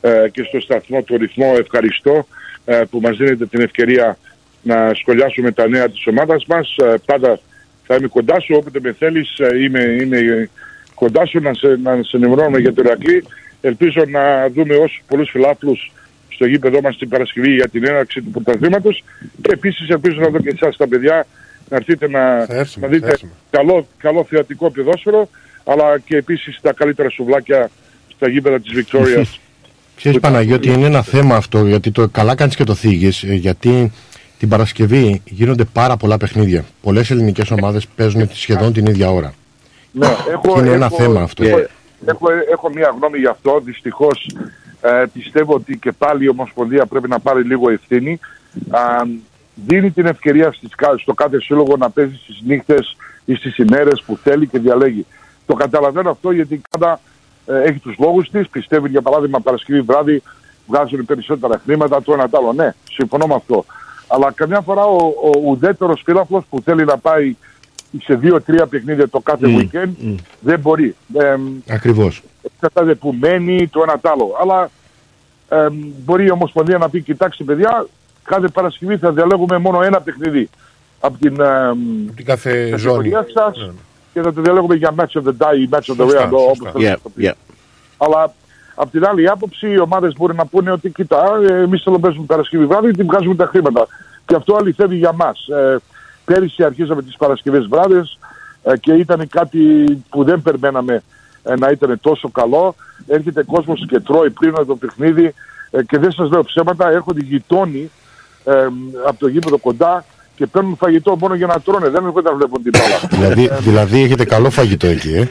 ε, 0.00 0.28
και 0.32 0.42
στο 0.42 0.60
σταθμό 0.60 1.02
του 1.02 1.16
ρυθμό 1.16 1.54
ευχαριστώ 1.58 2.26
ε, 2.64 2.82
που 2.90 3.00
μας 3.00 3.16
δίνετε 3.16 3.46
την 3.46 3.60
ευκαιρία 3.60 4.18
να 4.62 4.90
σχολιάσουμε 4.94 5.52
τα 5.52 5.68
νέα 5.68 5.88
της 5.88 6.06
ομάδας 6.06 6.44
μας 6.46 6.76
Ε, 6.76 6.94
πάντα 7.04 7.40
θα 7.86 7.94
είμαι 7.94 8.08
κοντά 8.08 8.40
σου 8.40 8.54
όποτε 8.58 8.78
με 8.82 8.92
θέλεις 8.98 9.38
ε, 9.38 9.62
είμαι, 9.62 9.80
είμαι 9.80 10.48
κοντά 10.94 11.26
σου 11.26 11.40
να 11.40 11.54
σε, 11.54 11.78
να 11.82 12.02
σε 12.02 12.16
ενημερώνω 12.16 12.58
για 12.58 12.72
το 12.72 12.82
Ηρακλή 12.84 13.24
ελπίζω 13.60 14.02
να 14.08 14.48
δούμε 14.48 14.74
όσους 14.74 15.02
πολλούς 15.06 15.30
φιλάθλους 15.30 15.92
στο 16.28 16.46
γήπεδό 16.46 16.80
μας 16.80 16.96
την 16.96 17.08
Παρασκευή 17.08 17.54
για 17.54 17.68
την 17.68 17.86
έναρξη 17.86 18.22
του 18.22 18.30
πρωταθλήματος 18.30 19.04
και 19.42 19.50
επίσης 19.52 19.88
ελπίζω 19.88 20.20
να 20.20 20.28
δω 20.28 20.38
και 20.38 20.52
εσάς 20.60 20.76
τα 20.76 20.88
παιδιά 20.88 21.26
να 21.68 21.76
έρθετε 21.76 22.08
να, 22.08 22.46
έρθουμε, 22.48 22.86
να 22.86 22.92
δείτε 22.92 23.06
θα 23.06 23.12
έρθουμε. 23.12 23.32
καλό, 23.50 23.86
καλό 23.98 24.24
θεατικό 24.24 24.70
ποδόσφαιρο 24.70 25.28
αλλά 25.64 25.98
και 25.98 26.16
επίσης 26.16 26.58
τα 26.62 26.72
καλύτερα 26.72 27.10
σουβλάκια 27.10 27.70
στα 28.16 28.28
γήπεδα 28.28 28.60
της 28.60 28.72
Βικτόριας. 28.72 29.40
Ξέρεις 29.96 30.20
Παναγιώτη 30.20 30.68
είναι 30.70 30.86
ένα 30.86 31.02
θέμα 31.02 31.36
αυτό 31.36 31.66
γιατί 31.66 31.90
το 31.90 32.08
καλά 32.08 32.34
κάνεις 32.34 32.56
και 32.56 32.64
το 32.64 32.74
θίγεις 32.74 33.22
ε, 33.22 33.34
γιατί 33.34 33.92
την 34.40 34.48
Παρασκευή 34.48 35.22
γίνονται 35.24 35.64
πάρα 35.64 35.96
πολλά 35.96 36.16
παιχνίδια. 36.16 36.64
Πολλές 36.82 37.10
ελληνικές 37.10 37.50
ομάδες 37.50 37.86
παίζουν 37.86 38.28
σχεδόν 38.32 38.72
την 38.72 38.86
ίδια 38.86 39.10
ώρα. 39.10 39.32
ναι, 39.92 40.06
Και 40.42 40.58
είναι 40.58 40.70
ένα 40.70 40.88
θέμα 40.88 41.22
αυτό. 41.22 41.44
Έχω, 41.44 41.58
έχω, 42.06 42.26
έχω 42.52 42.70
μια 42.74 42.94
γνώμη 42.96 43.18
γι' 43.18 43.26
αυτό. 43.26 43.60
Δυστυχώς 43.64 44.30
ε, 44.80 45.04
πιστεύω 45.12 45.54
ότι 45.54 45.78
και 45.78 45.92
πάλι 45.92 46.24
η 46.24 46.28
Ομοσπονδία 46.28 46.86
πρέπει 46.86 47.08
να 47.08 47.18
πάρει 47.20 47.42
λίγο 47.42 47.70
ευθύνη. 47.70 48.18
Α, 48.70 48.80
δίνει 49.54 49.90
την 49.90 50.06
ευκαιρία 50.06 50.52
στις, 50.52 50.74
κα- 50.74 50.96
στο 50.98 51.14
κάθε 51.14 51.40
σύλλογο 51.40 51.76
να 51.76 51.90
παίζει 51.90 52.14
στις 52.22 52.40
νύχτες 52.44 52.96
ή 53.24 53.34
στις 53.34 53.56
ημέρες 53.56 54.02
που 54.06 54.18
θέλει 54.22 54.46
και 54.46 54.58
διαλέγει. 54.58 55.06
Το 55.46 55.54
καταλαβαίνω 55.54 56.10
αυτό 56.10 56.30
γιατί 56.30 56.54
η 56.54 56.62
Κάντα 56.70 57.00
ε, 57.46 57.62
έχει 57.68 57.78
τους 57.78 57.94
λόγους 57.98 58.30
της. 58.30 58.48
Πιστεύει 58.48 58.88
για 58.88 59.02
παράδειγμα 59.02 59.40
Παρασκευή 59.40 59.80
βράδυ 59.80 60.22
βγάζουν 60.66 61.04
περισσότερα 61.04 61.60
χρήματα, 61.64 62.02
το 62.02 62.12
ένα 62.12 62.28
το 62.28 62.38
άλλο. 62.38 62.52
Ναι, 62.52 62.74
συμφωνώ 62.92 63.26
με 63.26 63.34
αυτό. 63.34 63.64
Αλλά 64.12 64.32
καμιά 64.34 64.60
φορά 64.60 64.84
ο, 64.84 64.96
ο 65.24 65.30
ουδέτερος 65.44 66.02
φίλαθλος 66.04 66.44
που 66.50 66.60
θέλει 66.64 66.84
να 66.84 66.98
πάει 66.98 67.36
σε 68.02 68.14
δύο-τρία 68.14 68.66
παιχνίδια 68.66 69.08
το 69.08 69.20
κάθε 69.20 69.48
Μμ, 69.48 69.56
weekend 69.58 69.88
μμ. 69.98 70.14
δεν 70.40 70.60
μπορεί. 70.60 70.94
Ε, 71.14 71.36
Ακριβώς. 71.68 72.22
εξαρτάται 72.54 72.94
που 72.94 73.14
μένει 73.20 73.68
το 73.68 73.82
ένα 73.82 73.98
το 74.00 74.10
άλλο. 74.10 74.36
Αλλά 74.40 74.70
ε, 75.48 75.68
μπορεί 76.04 76.24
η 76.24 76.30
Ομοσπονδία 76.30 76.78
να 76.78 76.88
πει, 76.88 77.00
κοιτάξτε 77.02 77.44
παιδιά, 77.44 77.86
κάθε 78.24 78.48
Παρασκευή 78.48 78.96
θα 78.96 79.12
διαλέγουμε 79.12 79.58
μόνο 79.58 79.82
ένα 79.82 80.00
παιχνίδι 80.00 80.48
από 81.00 81.18
την, 81.18 81.40
ε, 81.40 81.70
την 82.14 82.24
κάθε 82.24 82.70
κατηγορία 82.70 83.12
ζώνη. 83.12 83.32
σας 83.32 83.66
Ναι. 83.66 83.72
και 84.12 84.20
θα 84.22 84.32
το 84.32 84.40
διαλέγουμε 84.42 84.74
για 84.74 84.94
match 84.98 85.20
of 85.20 85.22
the 85.22 85.32
day 85.46 85.56
ή 85.58 85.68
match 85.72 85.76
of 85.78 85.92
the 85.92 85.96
Σωστά, 85.96 86.28
round, 86.28 86.32
όπως 86.32 86.56
σωστά. 86.56 86.70
θέλετε 86.70 86.90
να 86.90 86.96
Yeah, 86.96 86.98
το 87.02 87.10
πείτε. 87.14 87.34
yeah. 87.34 87.54
Αλλά 87.98 88.34
από 88.80 88.90
την 88.90 89.04
άλλη 89.04 89.28
άποψη 89.28 89.70
οι 89.70 89.78
ομάδες 89.78 90.14
μπορεί 90.16 90.34
να 90.34 90.46
πούνε 90.46 90.70
ότι 90.70 90.90
κοιτά, 90.90 91.40
ε, 91.48 91.52
εμείς 91.52 91.82
θέλουμε 91.82 92.00
να 92.00 92.06
παίζουμε 92.06 92.26
Παρασκευή 92.26 92.66
βράδυ 92.66 92.90
και 92.90 93.02
βγάζουμε 93.02 93.34
τα 93.34 93.46
χρήματα. 93.46 93.86
Και 94.26 94.34
αυτό 94.34 94.56
αληθεύει 94.56 94.96
για 94.96 95.12
μας. 95.12 95.48
Ε, 95.48 95.76
πέρυσι 96.24 96.64
αρχίσαμε 96.64 97.02
τις 97.02 97.16
Παρασκευές 97.16 97.66
βράδες 97.66 98.18
ε, 98.62 98.76
και 98.76 98.92
ήταν 98.92 99.28
κάτι 99.28 99.58
που 100.08 100.24
δεν 100.24 100.42
περιμέναμε 100.42 101.02
ε, 101.42 101.54
να 101.54 101.70
ήταν 101.70 102.00
τόσο 102.00 102.30
καλό. 102.30 102.74
Έρχεται 103.06 103.42
κόσμος 103.42 103.84
και 103.88 104.00
τρώει 104.00 104.30
πριν 104.30 104.54
από 104.54 104.64
το 104.64 104.76
παιχνίδι 104.76 105.34
ε, 105.70 105.82
και 105.82 105.98
δεν 105.98 106.12
σας 106.12 106.30
λέω 106.30 106.44
ψέματα, 106.44 106.90
έρχονται 106.90 107.20
γειτόνοι 107.20 107.90
ε, 108.44 108.52
από 109.06 109.18
το 109.18 109.28
γήπεδο 109.28 109.58
κοντά 109.58 110.04
και 110.34 110.46
παίρνουν 110.46 110.76
φαγητό 110.76 111.16
μόνο 111.16 111.34
για 111.34 111.46
να 111.46 111.60
τρώνε, 111.60 111.88
δεν 111.88 112.04
έρχονται 112.04 112.30
να 112.30 112.36
βλέπουν 112.36 112.62
την 112.62 112.72
μπάλα. 112.78 112.98
δηλαδή, 113.10 113.50
δηλαδή 113.60 114.02
έχετε 114.02 114.24
καλό 114.24 114.50
φαγητό 114.50 114.86
εκεί, 114.86 115.14
ε. 115.14 115.28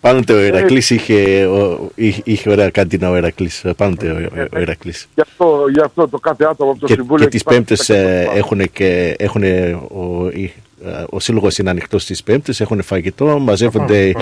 Πάντοτε 0.00 0.32
ο 0.32 0.40
Ηρακλής 0.44 0.90
είχε, 0.90 1.44
ο- 1.46 1.90
είχε, 1.94 2.20
είχε 2.24 2.50
ωραία 2.50 2.70
καντίνα 2.70 3.10
ο 3.10 3.16
Ηρακλής. 3.16 3.64
Πάντοτε 3.76 4.10
ο, 4.10 4.46
ο 4.56 4.58
Ηρακλής. 4.60 5.08
Γι' 5.14 5.20
αυτό, 5.20 5.64
γι' 5.72 5.80
αυτό 5.80 6.08
το 6.08 6.18
κάθε 6.18 6.44
άτομο 6.50 6.70
από 6.70 6.80
το 6.80 6.86
Και, 6.86 6.92
Συμβούλιο... 6.94 7.24
και 7.24 7.30
τις 7.30 7.42
έχει 7.46 7.54
πέμπτες 7.56 7.86
πάρει 7.86 8.00
ε, 8.00 8.24
τα 8.24 8.32
έχουν 8.32 8.72
και 8.72 9.14
έχουν 9.18 9.42
ο, 9.42 10.28
η- 10.34 10.52
ε, 10.84 11.04
ο 11.10 11.20
σύλλογος 11.20 11.58
είναι 11.58 11.70
ανοιχτός 11.70 12.02
στις 12.02 12.22
πέμπτες, 12.22 12.60
έχουν 12.60 12.82
φαγητό, 12.82 13.38
μαζεύονται 13.38 14.12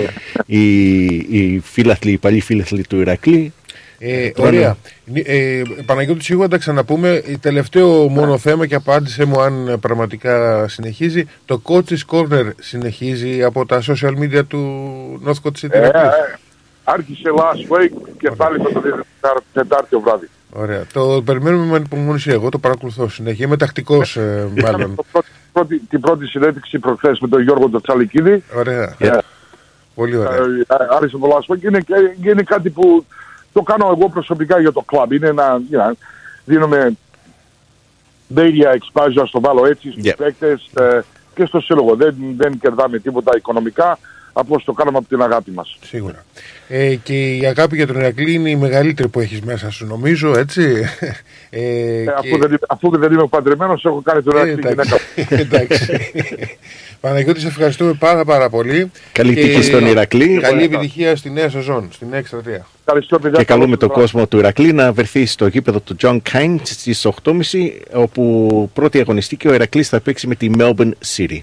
οι, 0.45 1.05
οι 1.15 1.61
φίλαθλοι, 1.63 2.11
οι 2.11 2.17
παλιοί 2.17 2.41
φίλαθλοι 2.41 2.85
του 2.87 2.99
Ηρακλή 2.99 3.53
Ε, 3.99 4.31
ωραία. 4.37 4.77
Ε, 5.13 5.61
Παναγιώτη, 5.85 6.23
σίγουρα 6.23 6.47
τα 6.47 6.57
ξαναπούμε. 6.57 7.23
Τελευταίο 7.39 8.07
μόνο 8.07 8.37
θέμα 8.37 8.65
και 8.65 8.75
απάντησε 8.75 9.25
μου 9.25 9.41
αν 9.41 9.77
πραγματικά 9.79 10.67
συνεχίζει. 10.67 11.25
Το 11.45 11.61
Coach's 11.65 12.05
Corner 12.11 12.49
συνεχίζει 12.59 13.43
από 13.43 13.65
τα 13.65 13.81
social 13.87 14.13
media 14.19 14.45
του 14.47 15.21
Northcote 15.25 15.65
City. 15.65 15.69
Ε, 15.71 15.85
ε, 15.85 15.91
άρχισε 16.83 17.29
last 17.35 17.73
week 17.73 18.09
και 18.19 18.31
πάλι 18.31 18.57
θα 18.57 18.71
το 18.71 18.79
δείτε 18.79 19.03
Τετάρτη 19.53 19.89
το 19.89 19.99
βράδυ. 19.99 20.29
Ωραία. 20.51 20.85
Το 20.93 21.21
περιμένουμε 21.25 21.65
με 21.65 21.75
ανυπομονησία. 21.75 22.33
Εγώ 22.33 22.49
το 22.49 22.57
παρακολουθώ 22.57 23.09
συνέχεια. 23.09 23.45
Είμαι 23.45 23.57
τακτικός 23.57 24.17
ε, 24.17 24.47
μάλλον. 24.61 24.95
Το 24.95 25.05
πρώτη, 25.11 25.27
πρώτη, 25.53 25.79
την 25.89 25.99
πρώτη 25.99 26.25
συνέντευξη 26.25 26.79
προχθές 26.79 27.19
με 27.19 27.27
τον 27.27 27.41
Γιώργο 27.41 27.69
Τατσαλικίδη. 27.69 28.43
Ωραία. 28.55 28.95
Ε, 28.97 29.17
Πολύ 29.95 30.15
ωραία. 30.15 30.35
ε, 30.35 30.65
άρχισε 30.95 31.17
το 31.17 31.27
last 31.27 31.53
week 31.53 31.59
και 31.59 31.67
είναι, 31.67 31.79
και 32.21 32.29
είναι 32.29 32.43
κάτι 32.43 32.69
που 32.69 33.05
το 33.53 33.61
κάνω 33.61 33.87
εγώ 33.87 34.09
προσωπικά 34.09 34.59
για 34.59 34.71
το 34.71 34.85
club. 34.91 35.11
Είναι 35.11 35.27
ένα, 35.27 35.61
you 35.71 35.77
know, 35.77 35.91
δίνουμε 36.45 36.97
media 38.35 38.75
exposure, 38.77 39.23
στο 39.27 39.39
βάλω 39.39 39.65
έτσι, 39.65 39.91
στους 39.91 40.03
Yeah. 40.05 40.13
παίκτες 40.17 40.69
ε, 40.77 40.99
και 41.35 41.45
στο 41.45 41.59
σύλλογο. 41.59 41.95
Δεν, 41.95 42.15
δεν 42.37 42.59
κερδάμε 42.59 42.99
τίποτα 42.99 43.31
οικονομικά, 43.35 43.99
απλώς 44.33 44.63
το 44.63 44.73
κάνουμε 44.73 44.97
από 44.97 45.07
την 45.07 45.21
αγάπη 45.21 45.51
μας. 45.51 45.77
Σίγουρα. 45.85 46.25
Ε, 46.67 46.95
και 46.95 47.35
η 47.35 47.45
αγάπη 47.45 47.75
για 47.75 47.87
τον 47.87 47.95
Ηρακλή 47.95 48.33
είναι 48.33 48.49
η 48.49 48.55
μεγαλύτερη 48.55 49.07
που 49.07 49.19
έχεις 49.19 49.41
μέσα 49.41 49.71
σου, 49.71 49.85
νομίζω, 49.85 50.37
έτσι. 50.37 50.61
Ε, 51.51 51.59
Ε, 51.61 52.03
και- 52.03 52.11
αφού, 52.17 52.37
δεν, 52.39 52.59
αφού 52.69 52.97
δεν 52.97 53.11
είμαι 53.11 53.27
παντρεμένος, 53.27 53.85
έχω 53.85 54.01
κάνει 54.01 54.21
τον 54.23 54.37
Ε, 54.37 54.39
Ηρακλή 54.39 54.67
εντάξει. 54.71 54.95
γυναίκα. 55.15 55.35
εντάξει. 55.57 55.97
Παναγιώτη, 56.99 57.39
σε 57.39 57.47
ευχαριστούμε 57.47 57.93
πάρα 57.93 58.25
πάρα 58.25 58.49
πολύ. 58.49 58.91
Καλή 59.11 59.33
Και 59.33 59.41
τύχη 59.41 59.61
στον 59.63 59.85
Ηρακλή. 59.85 60.37
Καλή 60.41 60.63
επιτυχία 60.63 61.15
στη 61.15 61.29
νέα 61.29 61.49
σεζόν, 61.49 61.87
στη 61.91 62.05
νέα 62.09 62.19
εκστρατεία. 62.19 62.65
Ευχαριστώ, 62.85 63.19
παιδιά. 63.19 63.37
Και 63.37 63.45
καλούμε 63.45 63.77
τον 63.77 63.89
Καλό 63.89 64.01
κόσμο 64.01 64.27
του 64.27 64.37
Ηρακλή 64.37 64.73
να 64.73 64.93
βρεθεί 64.93 65.25
στο 65.25 65.47
γήπεδο 65.47 65.79
του 65.79 65.95
John 66.01 66.19
Kine 66.31 66.55
στις 66.63 67.07
8.30 67.23 67.33
όπου 67.93 68.69
πρώτη 68.73 68.99
αγωνιστική 68.99 69.47
ο 69.47 69.53
Ηρακλής 69.53 69.89
θα 69.89 69.99
παίξει 69.99 70.27
με 70.27 70.35
τη 70.35 70.49
Melbourne 70.57 70.91
City. 71.15 71.37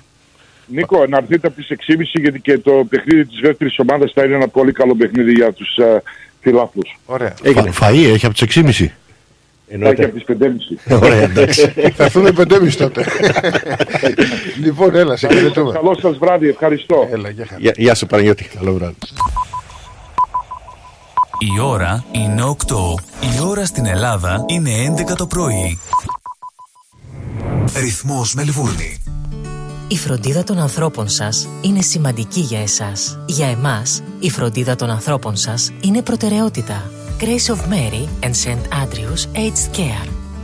Νίκο, 0.66 1.06
να 1.06 1.16
έρθετε 1.16 1.47
από 1.47 1.56
τις 1.56 1.68
6.30 1.70 1.76
γιατί 2.12 2.40
και 2.40 2.59
το 2.59 2.86
παιχνίδι 2.88 3.26
της 3.26 3.40
δεύτερης 3.40 3.78
ομάδας 3.78 4.12
θα 4.14 4.24
είναι 4.24 4.34
ένα 4.34 4.48
πολύ 4.48 4.72
καλό 4.72 4.94
παιχνίδι 4.94 5.32
για 5.32 5.52
τους 5.52 5.76
uh, 5.80 6.01
φιλάθλους. 6.40 6.98
Ωραία. 7.06 7.34
Φα, 7.43 7.88
φαΐ 7.88 8.12
έχει 8.12 8.26
από 8.26 8.34
τις 8.34 8.62
6.30. 8.62 8.88
Θα 9.82 9.88
έχει 9.88 10.05
από 10.05 10.14
τις 10.14 10.24
5.30. 10.88 10.98
Ωραία, 11.02 11.22
εντάξει. 11.22 11.68
θα 11.97 12.05
έρθουμε 12.05 12.30
5.30 12.36 12.72
τότε. 12.72 13.05
λοιπόν, 14.64 14.94
έλα, 14.94 15.16
σε 15.16 15.28
χαιρετούμε. 15.28 15.72
Καλό 15.72 15.98
σας 16.01 16.18
βράδυ, 16.18 16.48
ευχαριστώ. 16.48 17.09
Έλα, 17.12 17.30
γεια 17.30 17.47
χαρά. 17.47 17.60
Γεια, 17.60 17.72
γεια 17.76 17.94
σου 17.94 18.06
Παναγιώτη. 18.06 18.51
Καλό 18.59 18.72
βράδυ. 18.72 18.97
Η 21.38 21.60
ώρα 21.60 22.05
είναι 22.12 22.43
8. 22.43 22.74
Η 23.36 23.43
ώρα 23.47 23.64
στην 23.64 23.86
Ελλάδα 23.86 24.44
είναι 24.47 24.70
11 25.10 25.14
το 25.16 25.26
πρωί. 25.26 25.78
Ρυθμός 27.76 28.34
Μελβούρνη. 28.34 29.02
Η 29.88 29.96
φροντίδα 29.96 30.44
των 30.44 30.58
ανθρώπων 30.58 31.08
σας 31.08 31.48
είναι 31.60 31.82
σημαντική 31.82 32.40
για 32.40 32.60
εσάς. 32.60 33.18
Για 33.26 33.46
εμάς, 33.46 34.02
η 34.18 34.30
φροντίδα 34.30 34.76
των 34.76 34.90
ανθρώπων 34.90 35.36
σας 35.36 35.72
είναι 35.80 36.02
προτεραιότητα. 36.02 36.90
Grace 37.20 37.54
of 37.54 37.58
Mary 37.58 38.26
and 38.26 38.32
St. 38.44 38.82
Andrews 38.82 39.36
Aged 39.36 39.78
Care. 39.78 40.15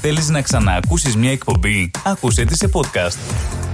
Θέλεις 0.00 0.28
να 0.28 0.42
ξαναακούσεις 0.42 1.16
μια 1.16 1.30
εκπομπή; 1.30 1.90
Άκουσέ 2.04 2.44
τη 2.44 2.56
σε 2.56 2.70
podcast. 2.72 3.16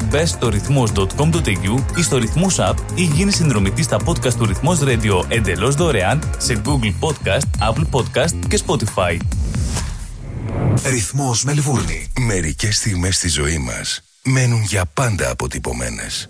Μπες 0.08 0.30
στο 0.30 0.48
ρυθμός.com.au 0.48 1.84
ή 1.96 2.02
στο 2.02 2.18
ρυθμός 2.18 2.56
app 2.58 2.74
ή 2.94 3.02
γίνεις 3.02 3.34
συνδρομητής 3.34 3.84
στα 3.84 3.96
podcast 4.04 4.34
του 4.34 4.46
Ρυθμός 4.46 4.78
Radio 4.82 5.24
εντελώς 5.28 5.74
δωρεάν 5.74 6.30
σε 6.38 6.62
Google 6.64 6.94
Podcast, 7.00 7.70
Apple 7.70 7.86
Podcast 7.90 8.34
και 8.48 8.60
Spotify. 8.66 9.16
Ρυθμός 10.84 11.44
Μελβούρνη. 11.44 12.06
Μερικές 12.20 12.76
στιγμές 12.76 13.16
στη 13.16 13.28
ζωή 13.28 13.58
μας 13.58 14.00
μένουν 14.24 14.62
για 14.62 14.84
πάντα 14.94 15.30
αποτυπωμένες. 15.30 16.28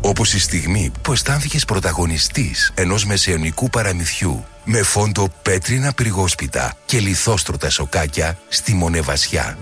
Όπως 0.00 0.32
η 0.34 0.40
στιγμή 0.40 0.92
που 1.02 1.12
αισθάνθηκες 1.12 1.64
πρωταγωνιστής 1.64 2.72
ενός 2.74 3.04
μεσαιωνικού 3.06 3.70
παραμυθιού 3.70 4.44
με 4.64 4.82
φόντο 4.82 5.28
πέτρινα 5.42 5.92
πυργόσπιτα 5.92 6.76
και 6.84 6.98
λιθόστρωτα 6.98 7.70
σοκάκια 7.70 8.38
στη 8.48 8.74
Μονεβασιά. 8.74 9.58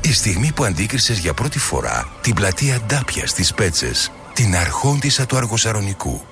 Η 0.00 0.12
στιγμή 0.12 0.52
που 0.52 0.64
αντίκρισες 0.64 1.18
για 1.18 1.34
πρώτη 1.34 1.58
φορά 1.58 2.08
την 2.20 2.34
πλατεία 2.34 2.80
Ντάπια 2.86 3.26
στις 3.26 3.54
Πέτσες, 3.54 4.12
την 4.32 4.56
αρχόντισσα 4.56 5.26
του 5.26 5.36
Αργοσαρονικού. 5.36 6.31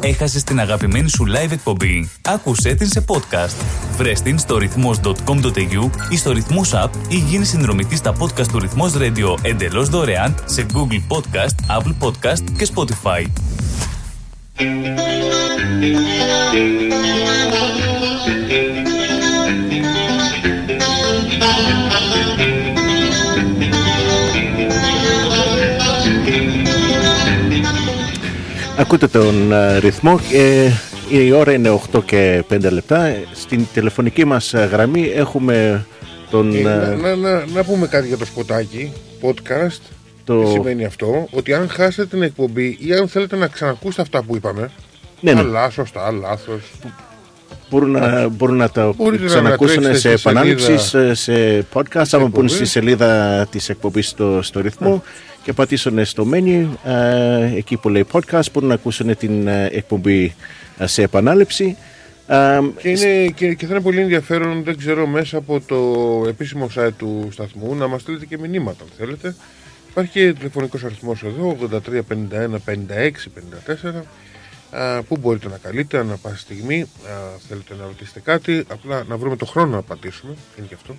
Έχασες 0.00 0.44
την 0.44 0.60
αγαπημένη 0.60 1.08
σου 1.08 1.24
live 1.24 1.50
εκπομπή; 1.50 2.10
Άκουσέ 2.22 2.74
την 2.74 2.86
σε 2.86 3.04
podcast. 3.06 3.64
Βρες 3.96 4.20
την 4.22 4.38
στο 4.38 4.58
ρυθμός.com.au 4.58 5.90
ή 6.10 6.16
στο 6.16 6.32
ρυθμός 6.32 6.70
app 6.74 6.90
ή 7.08 7.16
γίνει 7.16 7.44
συνδρομητής 7.44 7.98
στα 7.98 8.14
podcast 8.18 8.46
του 8.46 8.58
Ρυθμός 8.58 8.92
Radio 8.96 9.36
εντελώς 9.42 9.88
δωρεάν 9.88 10.34
σε 10.44 10.66
Google 10.72 11.16
Podcast, 11.16 11.78
Apple 11.78 11.94
Podcast 12.00 12.50
και 12.58 12.68
Spotify. 12.74 13.24
Ακούτε 28.78 29.06
τον 29.06 29.52
ε, 29.52 29.78
ρυθμό. 29.78 30.20
Ε, 30.32 30.70
η 31.10 31.32
ώρα 31.32 31.52
είναι 31.52 31.80
8 31.92 32.04
και 32.04 32.44
5 32.50 32.70
λεπτά. 32.70 33.04
Ε, 33.04 33.24
Στην 33.32 33.66
τηλεφωνική 33.74 34.24
μας 34.24 34.54
ε, 34.54 34.68
γραμμή 34.72 35.12
έχουμε 35.14 35.86
τον... 36.30 36.54
Ε, 36.54 36.58
ε, 36.58 36.62
να, 36.64 36.94
να, 36.96 37.14
να, 37.16 37.44
να 37.54 37.64
πούμε 37.64 37.86
κάτι 37.86 38.06
για 38.08 38.16
το 38.16 38.24
σποτάκι, 38.24 38.92
podcast. 39.22 39.80
Το- 40.24 40.42
Τι 40.42 40.50
σημαίνει 40.50 40.84
αυτό, 40.84 41.28
ότι 41.30 41.52
αν 41.54 41.68
χάσετε 41.68 42.06
την 42.06 42.22
εκπομπή 42.22 42.78
ή 42.80 42.92
αν 42.92 43.08
θέλετε 43.08 43.36
να 43.36 43.46
ξανακούσετε 43.46 44.02
αυτά 44.02 44.22
που 44.22 44.36
είπαμε, 44.36 44.70
Ναι, 45.20 45.32
ναι. 45.32 45.40
καλά, 45.42 45.70
σωστά, 45.70 46.10
λάθος, 46.10 46.60
μπορούν, 47.70 47.90
να, 47.90 48.28
μπορούν 48.28 48.56
να 48.56 48.68
τα 48.70 48.92
Μπορείτε 48.96 49.22
να 49.22 49.28
ξανακούσουν 49.28 49.78
ανατρέξετε 49.78 50.08
σε 50.14 50.16
στη 50.18 50.28
επανάληψη, 50.30 50.64
σελίδα 50.78 51.14
σε, 51.14 51.32
σε 51.32 51.66
podcast, 51.72 51.84
άμα 52.10 52.18
μπουν 52.18 52.26
εκπομπής. 52.26 52.52
στη 52.52 52.64
σελίδα 52.64 53.46
της 53.50 53.68
εκπομπής 53.68 54.08
στο, 54.08 54.38
στο 54.42 54.60
ρυθμό 54.60 55.02
και 55.46 55.52
πατήσουν 55.52 56.04
στο 56.04 56.26
menu 56.32 56.68
ε, 56.84 57.56
εκεί 57.56 57.76
που 57.76 57.88
λέει 57.88 58.06
podcast 58.12 58.50
μπορούν 58.52 58.68
να 58.68 58.74
ακούσουν 58.74 59.16
την 59.16 59.46
ε, 59.46 59.68
εκπομπή 59.72 60.34
ε, 60.78 60.86
σε 60.86 61.02
επανάληψη. 61.02 61.76
Ε, 62.26 62.58
Και, 62.78 62.88
είναι, 62.88 63.26
και, 63.26 63.54
και 63.54 63.66
θα 63.66 63.72
είναι 63.72 63.82
πολύ 63.82 64.00
ενδιαφέρον, 64.00 64.62
δεν 64.62 64.76
ξέρω, 64.76 65.06
μέσα 65.06 65.38
από 65.38 65.60
το 65.60 65.76
επίσημο 66.28 66.70
site 66.76 66.92
του 66.96 67.28
σταθμού 67.32 67.74
να 67.74 67.86
μας 67.86 68.00
στείλετε 68.00 68.26
και 68.26 68.38
μηνύματα 68.38 68.84
αν 68.84 68.90
θέλετε. 68.98 69.34
Υπάρχει 69.90 70.10
και 70.10 70.32
τηλεφωνικός 70.32 70.84
αριθμός 70.84 71.22
εδώ, 71.22 71.56
83 71.70 71.78
51 71.78 72.56
56 72.66 73.28
54, 73.90 74.02
α, 74.70 75.02
που 75.02 75.16
μπορείτε 75.16 75.48
να 75.48 75.58
καλείτε 75.62 75.98
ανά 75.98 76.16
πάση 76.16 76.38
στιγμή, 76.38 76.80
α, 76.80 76.86
θέλετε 77.48 77.74
να 77.78 77.84
ρωτήσετε 77.84 78.20
κάτι, 78.20 78.64
απλά 78.68 79.04
να 79.08 79.16
βρούμε 79.16 79.36
το 79.36 79.46
χρόνο 79.46 79.70
να 79.70 79.78
απαντήσουμε, 79.78 80.34
είναι 80.58 80.66
και 80.66 80.74
αυτό. 80.74 80.96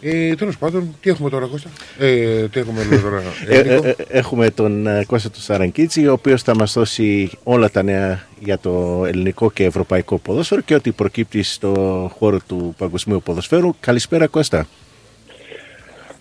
Ε, 0.00 0.34
Τέλος 0.34 0.58
πάντων, 0.58 0.96
τι 1.00 1.10
έχουμε 1.10 1.30
τώρα, 1.30 1.46
Κώστα; 1.46 1.68
Ε, 1.98 2.48
τι 2.48 2.60
έχουμε 2.60 2.84
λέω 2.90 3.00
τώρα, 3.00 3.22
Ε, 3.48 3.58
ε, 3.58 3.60
ε, 3.60 3.74
Νίκο; 3.74 3.86
ε, 3.88 3.94
έχουμε 4.08 4.50
τον 4.50 4.86
ε, 4.86 5.04
Κώστα 5.06 5.30
του 5.30 5.40
Σαρανκίτσι, 5.40 6.06
ο 6.06 6.12
οποίος 6.12 6.42
θα 6.42 6.54
μας 6.56 6.72
δώσει 6.72 7.30
όλα 7.42 7.70
τα 7.70 7.82
νέα 7.82 8.26
για 8.38 8.58
το 8.58 9.04
ελληνικό 9.06 9.50
και 9.50 9.64
ευρωπαϊκό 9.64 10.18
ποδόσφαιρο 10.18 10.60
και 10.60 10.74
ό,τι 10.74 10.90
προκύπτει 10.92 11.42
στο 11.42 11.72
χώρο 12.18 12.38
του 12.48 12.74
παγκοσμίου 12.78 13.22
ποδοσφαίρου. 13.24 13.74
Καλησπέρα 13.80 14.26
Κώστα. 14.26 14.66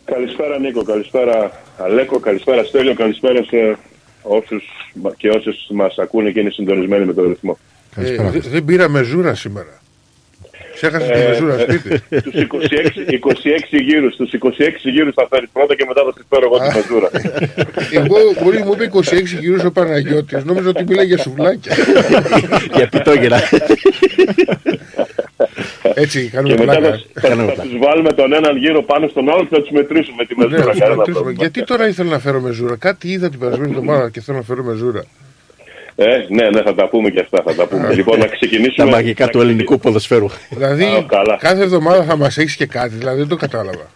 Καλησπέρα 0.05 0.59
Νίκο, 0.59 0.83
καλησπέρα 0.83 1.61
Αλέκο, 1.77 2.19
καλησπέρα 2.19 2.63
Στέλιο, 2.63 2.93
καλησπέρα 2.93 3.43
σε 3.43 3.77
όσους 4.21 4.63
και 5.17 5.29
όσες 5.29 5.67
μας 5.73 5.97
ακούνε 5.97 6.31
και 6.31 6.39
είναι 6.39 6.49
συντονισμένοι 6.49 7.05
με 7.05 7.13
τον 7.13 7.27
ρυθμό. 7.27 7.57
Ε, 7.95 8.15
δε- 8.29 8.39
δεν 8.39 8.65
πήραμε 8.65 9.03
ζούρα 9.03 9.35
σήμερα. 9.35 9.81
Ξέχασε 10.83 11.11
τη 11.11 11.19
Ε, 11.19 11.27
μεζούρα 11.27 11.53
ε, 11.53 11.59
σπίτι. 11.59 11.99
Τους 12.21 12.33
26, 12.33 13.09
26 13.09 13.81
γύρους, 13.87 14.15
τους 14.15 14.31
26 14.33 14.47
γύρους 14.95 15.13
θα 15.13 15.27
φέρεις 15.29 15.49
πρώτα 15.53 15.75
και 15.75 15.85
μετά 15.87 16.01
θα 16.05 16.13
τις 16.13 16.23
φέρω 16.29 16.45
εγώ 16.49 16.57
τη 16.63 16.69
μεζούρα. 16.77 17.09
Εγώ 17.99 18.17
μπορεί 18.43 18.57
μου 18.63 18.71
είπε 18.73 18.89
26 18.93 19.39
γύρους 19.39 19.63
ο 19.63 19.71
Παναγιώτης, 19.71 20.43
νόμιζα 20.43 20.69
ότι 20.69 20.83
μίλαγε 20.87 21.13
για 21.13 21.17
σουβλάκια. 21.23 21.71
Για 22.75 22.87
πιτόγερα. 22.87 23.37
Έτσι, 25.93 26.23
και 26.23 26.29
κάνουμε 26.29 26.55
μετά 26.57 26.77
πλάκα. 26.77 26.99
θα, 27.13 27.29
θα, 27.35 27.35
θα 27.55 27.61
τους 27.61 27.77
βάλουμε 27.85 28.11
τον 28.13 28.33
έναν 28.33 28.57
γύρο 28.57 28.83
πάνω 28.83 29.07
στον 29.07 29.29
άλλο 29.29 29.41
και 29.41 29.55
θα 29.55 29.61
τους 29.61 29.69
μετρήσουμε 29.71 30.25
τη 30.25 30.33
Ναι, 30.37 30.43
μεζούρα. 30.45 30.65
να 30.65 30.73
σου 30.73 30.79
κανένα 30.79 30.95
ρωτήσουμε, 30.95 31.19
πρόβλημα. 31.23 31.41
Γιατί 31.43 31.63
τώρα 31.63 31.87
ήθελα 31.87 32.09
να 32.09 32.19
φέρω 32.19 32.39
μεζούρα. 32.41 32.75
Κάτι 32.75 33.07
είδα 33.11 33.29
την 33.29 33.39
περασμένη 33.39 33.69
εβδομάδα 33.71 34.09
και 34.09 34.21
θέλω 34.21 34.37
να 34.37 34.43
φέρω 34.43 34.63
μεζούρα. 34.63 35.03
Ε, 35.95 36.25
ναι, 36.29 36.49
ναι, 36.49 36.61
θα 36.61 36.73
τα 36.75 36.87
πούμε 36.87 37.09
και 37.09 37.19
αυτά, 37.19 37.41
θα 37.45 37.55
τα 37.55 37.67
πούμε. 37.67 37.93
λοιπόν, 37.93 38.19
να 38.19 38.25
ξεκινήσουμε. 38.27 38.85
Τα 38.89 38.95
μαγικά 38.95 39.27
του 39.29 39.41
ελληνικού 39.41 39.77
ποδοσφαίρου. 39.79 40.27
Δηλαδή, 40.49 40.83
Α, 40.83 41.03
καλά. 41.07 41.37
κάθε 41.39 41.61
εβδομάδα 41.63 42.03
θα 42.03 42.17
μας 42.17 42.37
έχεις 42.37 42.55
και 42.55 42.65
κάτι, 42.65 42.95
δηλαδή 42.95 43.17
δεν 43.19 43.27
το 43.27 43.35
κατάλαβα. 43.35 43.91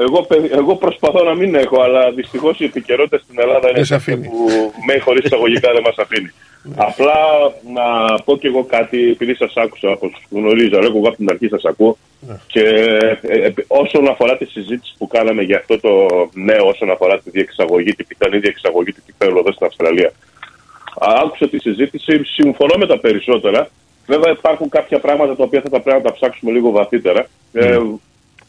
Εγώ, 0.00 0.22
παιδι- 0.22 0.52
εγώ 0.54 0.76
προσπαθώ 0.76 1.24
να 1.24 1.34
μην 1.34 1.54
έχω, 1.54 1.80
αλλά 1.82 2.10
δυστυχώς 2.10 2.60
η 2.60 2.64
επικαιρότητα 2.64 3.18
στην 3.18 3.40
Ελλάδα 3.40 3.68
είναι 3.68 3.76
Δεν 3.76 3.84
σε 3.84 3.94
τέτοια 3.96 4.14
αφήνει. 4.14 4.26
που 4.28 4.72
με 4.86 4.98
χωρίς 4.98 5.24
εισαγωγικά 5.24 5.72
δεν 5.72 5.82
μας 5.84 5.94
αφήνει. 5.98 6.30
Απλά 6.76 7.14
να 7.74 8.14
πω 8.24 8.36
κι 8.36 8.46
εγώ 8.46 8.64
κάτι, 8.64 9.10
επειδή 9.10 9.34
σας 9.34 9.52
άκουσα, 9.56 9.88
όπως 9.90 10.12
γνωρίζω, 10.30 10.78
εγώ 10.82 10.98
από 11.08 11.16
την 11.16 11.30
αρχή 11.30 11.48
σας 11.48 11.64
ακούω. 11.64 11.96
Και 12.46 12.60
ε, 12.60 13.18
ε, 13.46 13.52
όσον 13.66 14.08
αφορά 14.08 14.36
τη 14.36 14.44
συζήτηση 14.44 14.94
που 14.98 15.06
κάναμε 15.06 15.42
για 15.42 15.56
αυτό 15.56 15.80
το 15.80 15.90
νέο, 16.34 16.66
όσον 16.66 16.90
αφορά 16.90 17.18
τη 17.20 17.30
διεξαγωγή, 17.30 17.92
την 17.94 18.06
πιθανή 18.06 18.38
διεξαγωγή 18.38 18.92
του 18.92 19.02
κυπέλου 19.06 19.38
εδώ 19.38 19.52
στην 19.52 19.66
Αυστραλία. 19.66 20.12
Α, 21.00 21.20
Άκουσα 21.24 21.48
τη 21.48 21.58
συζήτηση, 21.58 22.24
συμφωνώ 22.24 22.74
με 22.78 22.86
τα 22.86 22.98
περισσότερα. 22.98 23.70
Βέβαια 24.06 24.32
υπάρχουν 24.38 24.68
κάποια 24.68 24.98
πράγματα 24.98 25.36
τα 25.36 25.44
οποία 25.44 25.60
θα 25.60 25.70
τα 25.70 25.80
πρέπει 25.80 26.02
να 26.02 26.10
τα 26.10 26.12
ψάξουμε 26.12 26.52
λίγο 26.52 26.70
βαθύτερα. 26.70 27.26
Ε, 27.52 27.78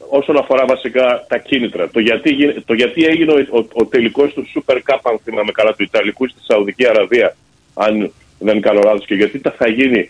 όσον 0.09 0.37
αφορά 0.37 0.65
βασικά 0.65 1.25
τα 1.27 1.37
κίνητρα. 1.37 1.89
Το 1.89 1.99
γιατί, 1.99 2.33
γίν- 2.33 2.65
το 2.65 2.73
γιατί 2.73 3.05
έγινε 3.05 3.31
ο, 3.31 3.57
ο, 3.57 3.65
ο 3.73 3.85
τελικός 3.85 4.33
του 4.33 4.45
Super 4.53 4.75
Cup, 4.75 4.99
αν 5.03 5.19
θυμάμαι 5.23 5.51
καλά, 5.51 5.73
του 5.73 5.83
Ιταλικού 5.83 6.27
στη 6.27 6.39
Σαουδική 6.43 6.87
Αραβία, 6.87 7.35
αν 7.73 8.13
δεν 8.39 8.61
κάνω 8.61 8.81
λάθος, 8.83 9.05
και 9.05 9.15
γιατί 9.15 9.39
τα 9.39 9.51
θα 9.57 9.67
γίνει, 9.67 10.09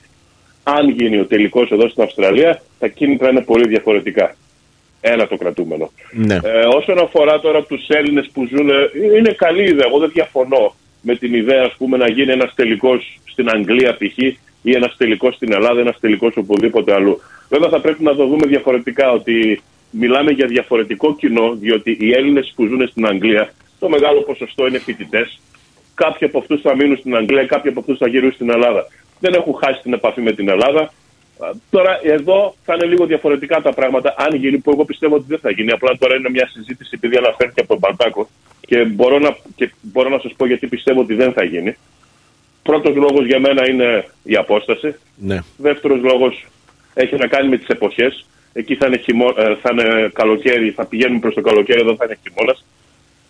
αν 0.63 0.89
γίνει 0.89 1.19
ο 1.19 1.25
τελικός 1.25 1.71
εδώ 1.71 1.89
στην 1.89 2.03
Αυστραλία, 2.03 2.61
τα 2.79 2.87
κίνητρα 2.87 3.29
είναι 3.29 3.41
πολύ 3.41 3.67
διαφορετικά. 3.67 4.35
Ένα 5.01 5.27
το 5.27 5.37
κρατούμενο. 5.37 5.91
Ναι. 6.11 6.35
Ε, 6.35 6.65
όσον 6.77 6.99
αφορά 6.99 7.39
τώρα 7.39 7.63
τους 7.63 7.87
Έλληνες 7.87 8.29
που 8.33 8.45
ζουν, 8.45 8.69
ε, 8.69 8.89
είναι 9.17 9.31
καλή 9.31 9.63
ιδέα. 9.63 9.87
Εγώ 9.87 9.99
δεν 9.99 10.09
διαφωνώ 10.13 10.75
με 11.01 11.15
την 11.15 11.33
ιδέα 11.33 11.63
ας 11.63 11.75
πούμε, 11.77 11.97
να 11.97 12.09
γίνει 12.09 12.31
ένας 12.31 12.53
τελικός 12.55 13.19
στην 13.25 13.49
Αγγλία 13.49 13.97
π.χ. 13.97 14.17
ή 14.61 14.71
ένας 14.71 14.95
τελικός 14.97 15.35
στην 15.35 15.53
Ελλάδα, 15.53 15.79
ένας 15.79 15.99
τελικός 15.99 16.37
οπουδήποτε 16.37 16.93
αλλού. 16.93 17.21
Βέβαια 17.49 17.69
θα 17.69 17.79
πρέπει 17.79 18.03
να 18.03 18.15
το 18.15 18.25
δούμε 18.25 18.47
διαφορετικά 18.47 19.11
ότι 19.11 19.61
μιλάμε 19.91 20.31
για 20.31 20.47
διαφορετικό 20.47 21.15
κοινό, 21.15 21.55
διότι 21.55 21.97
οι 21.99 22.11
Έλληνες 22.11 22.53
που 22.55 22.65
ζουν 22.65 22.87
στην 22.87 23.05
Αγγλία, 23.05 23.53
το 23.79 23.89
μεγάλο 23.89 24.21
ποσοστό 24.21 24.67
είναι 24.67 24.79
φοιτητές. 24.79 25.39
Κάποιοι 25.93 26.27
από 26.27 26.37
αυτούς 26.37 26.61
θα 26.61 26.75
μείνουν 26.75 26.97
στην 26.97 27.15
Αγγλία, 27.15 27.45
κάποιοι 27.45 27.71
από 27.71 27.79
αυτούς 27.79 27.97
θα 27.97 28.07
γυρίσουν 28.07 28.33
στην 28.33 28.49
Ελλάδα. 28.49 28.87
Δεν 29.19 29.33
έχουν 29.33 29.53
χάσει 29.63 29.81
την 29.81 29.93
επαφή 29.93 30.21
με 30.21 30.31
την 30.31 30.49
Ελλάδα. 30.49 30.81
Α, 30.81 31.49
Τώρα 31.69 31.99
εδώ 32.03 32.55
θα 32.65 32.73
είναι 32.73 32.85
λίγο 32.85 33.05
διαφορετικά 33.05 33.61
τα 33.61 33.73
πράγματα, 33.73 34.15
αν 34.17 34.35
γίνει, 34.35 34.57
που 34.57 34.71
εγώ 34.71 34.85
πιστεύω 34.85 35.15
ότι 35.15 35.25
δεν 35.27 35.39
θα 35.39 35.51
γίνει. 35.51 35.71
Απλά 35.71 35.97
τώρα 35.97 36.15
είναι 36.15 36.29
μια 36.29 36.47
συζήτηση 36.47 36.89
επειδή 36.93 37.17
αναφέρθηκε 37.17 37.61
από 37.61 37.69
τον 37.69 37.79
Παντάκο 37.79 38.29
και 38.69 38.83
μπορώ 38.85 39.19
να, 39.19 39.37
και 39.55 39.71
μπορώ 39.81 40.09
να 40.09 40.19
σας 40.19 40.33
πω 40.37 40.45
γιατί 40.45 40.67
πιστεύω 40.67 41.01
ότι 41.01 41.13
δεν 41.13 41.33
θα 41.33 41.43
γίνει. 41.43 41.75
Πρώτος 42.63 42.95
λόγος 42.95 43.25
για 43.25 43.39
μένα 43.39 43.69
είναι 43.69 44.05
η 44.23 44.35
απόσταση. 44.35 44.95
Ναι. 45.15 45.39
Δεύτερος 45.57 46.01
λόγος 46.01 46.45
έχει 46.93 47.15
να 47.15 47.27
κάνει 47.27 47.49
με 47.49 47.57
τις 47.57 47.67
εποχές. 47.67 48.25
Εκεί 48.53 48.75
θα 48.75 48.87
είναι, 48.87 48.97
χειμώ, 48.97 49.33
ε, 49.37 49.55
θα 49.61 49.69
είναι 49.71 50.09
καλοκαίρι, 50.13 50.71
θα 50.71 50.85
πηγαίνουμε 50.85 51.19
προς 51.19 51.33
το 51.33 51.41
καλοκαίρι, 51.41 51.79
εδώ 51.79 51.95
θα 51.95 52.05
είναι 52.05 52.17
χειμώνας. 52.23 52.65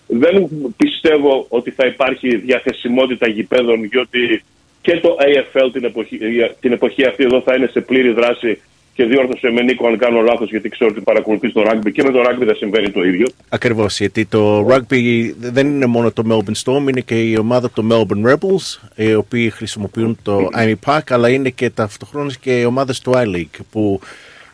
Δεν 0.07 0.49
πιστεύω 0.77 1.45
ότι 1.49 1.71
θα 1.71 1.85
υπάρχει 1.85 2.35
διαθεσιμότητα 2.35 3.27
γηπέδων, 3.27 3.89
διότι 3.89 4.43
και 4.81 4.99
το 4.99 5.17
AFL 5.19 5.69
την 5.71 5.83
εποχή, 5.83 6.17
ε, 6.21 6.51
την 6.59 6.71
εποχή 6.71 7.05
αυτή 7.07 7.23
εδώ 7.23 7.41
θα 7.41 7.55
είναι 7.55 7.67
σε 7.67 7.81
πλήρη 7.81 8.11
δράση 8.11 8.61
και 8.99 9.05
διόρθωσε 9.05 9.51
με 9.51 9.61
Νίκο 9.61 9.87
αν 9.87 9.97
κάνω 9.97 10.21
λάθος, 10.21 10.49
γιατί 10.49 10.69
ξέρω 10.69 10.89
ότι 10.91 11.01
παρακολουθεί 11.01 11.51
το 11.51 11.61
rugby 11.65 11.91
και 11.91 12.03
με 12.03 12.11
το 12.11 12.19
rugby 12.19 12.45
δεν 12.45 12.55
συμβαίνει 12.55 12.91
το 12.91 13.03
ίδιο. 13.03 13.27
Ακριβώς, 13.49 13.99
γιατί 13.99 14.25
το 14.25 14.67
rugby 14.69 15.31
δεν 15.39 15.67
είναι 15.67 15.85
μόνο 15.85 16.11
το 16.11 16.23
Melbourne 16.29 16.63
Storm, 16.63 16.89
είναι 16.89 17.01
και 17.01 17.21
η 17.21 17.37
ομάδα 17.37 17.71
των 17.71 17.89
Melbourne 17.91 18.31
Rebels, 18.31 18.89
οι 18.95 19.13
οποίοι 19.13 19.49
χρησιμοποιούν 19.49 20.17
το 20.23 20.49
Amy 20.57 20.73
Park, 20.85 21.01
αλλά 21.09 21.29
είναι 21.29 21.49
και 21.49 21.69
ταυτοχρόνως 21.69 22.37
και 22.37 22.59
οι 22.59 22.65
ομάδες 22.65 22.99
του 22.99 23.11
I-League, 23.15 23.59
που 23.71 23.99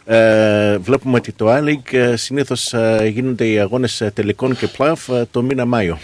ε, 0.05 0.77
βλέπουμε 0.77 1.17
ότι 1.17 1.31
το 1.31 1.55
I-League 1.55 1.93
ε, 1.93 2.15
συνήθως 2.15 2.73
ε, 2.73 3.11
γίνονται 3.13 3.47
οι 3.47 3.59
αγώνες 3.59 4.01
ε, 4.01 4.11
τελικών 4.15 4.57
και 4.57 4.67
playoff 4.77 5.13
ε, 5.13 5.23
το 5.31 5.41
μήνα 5.41 5.65
Μάιο. 5.65 5.97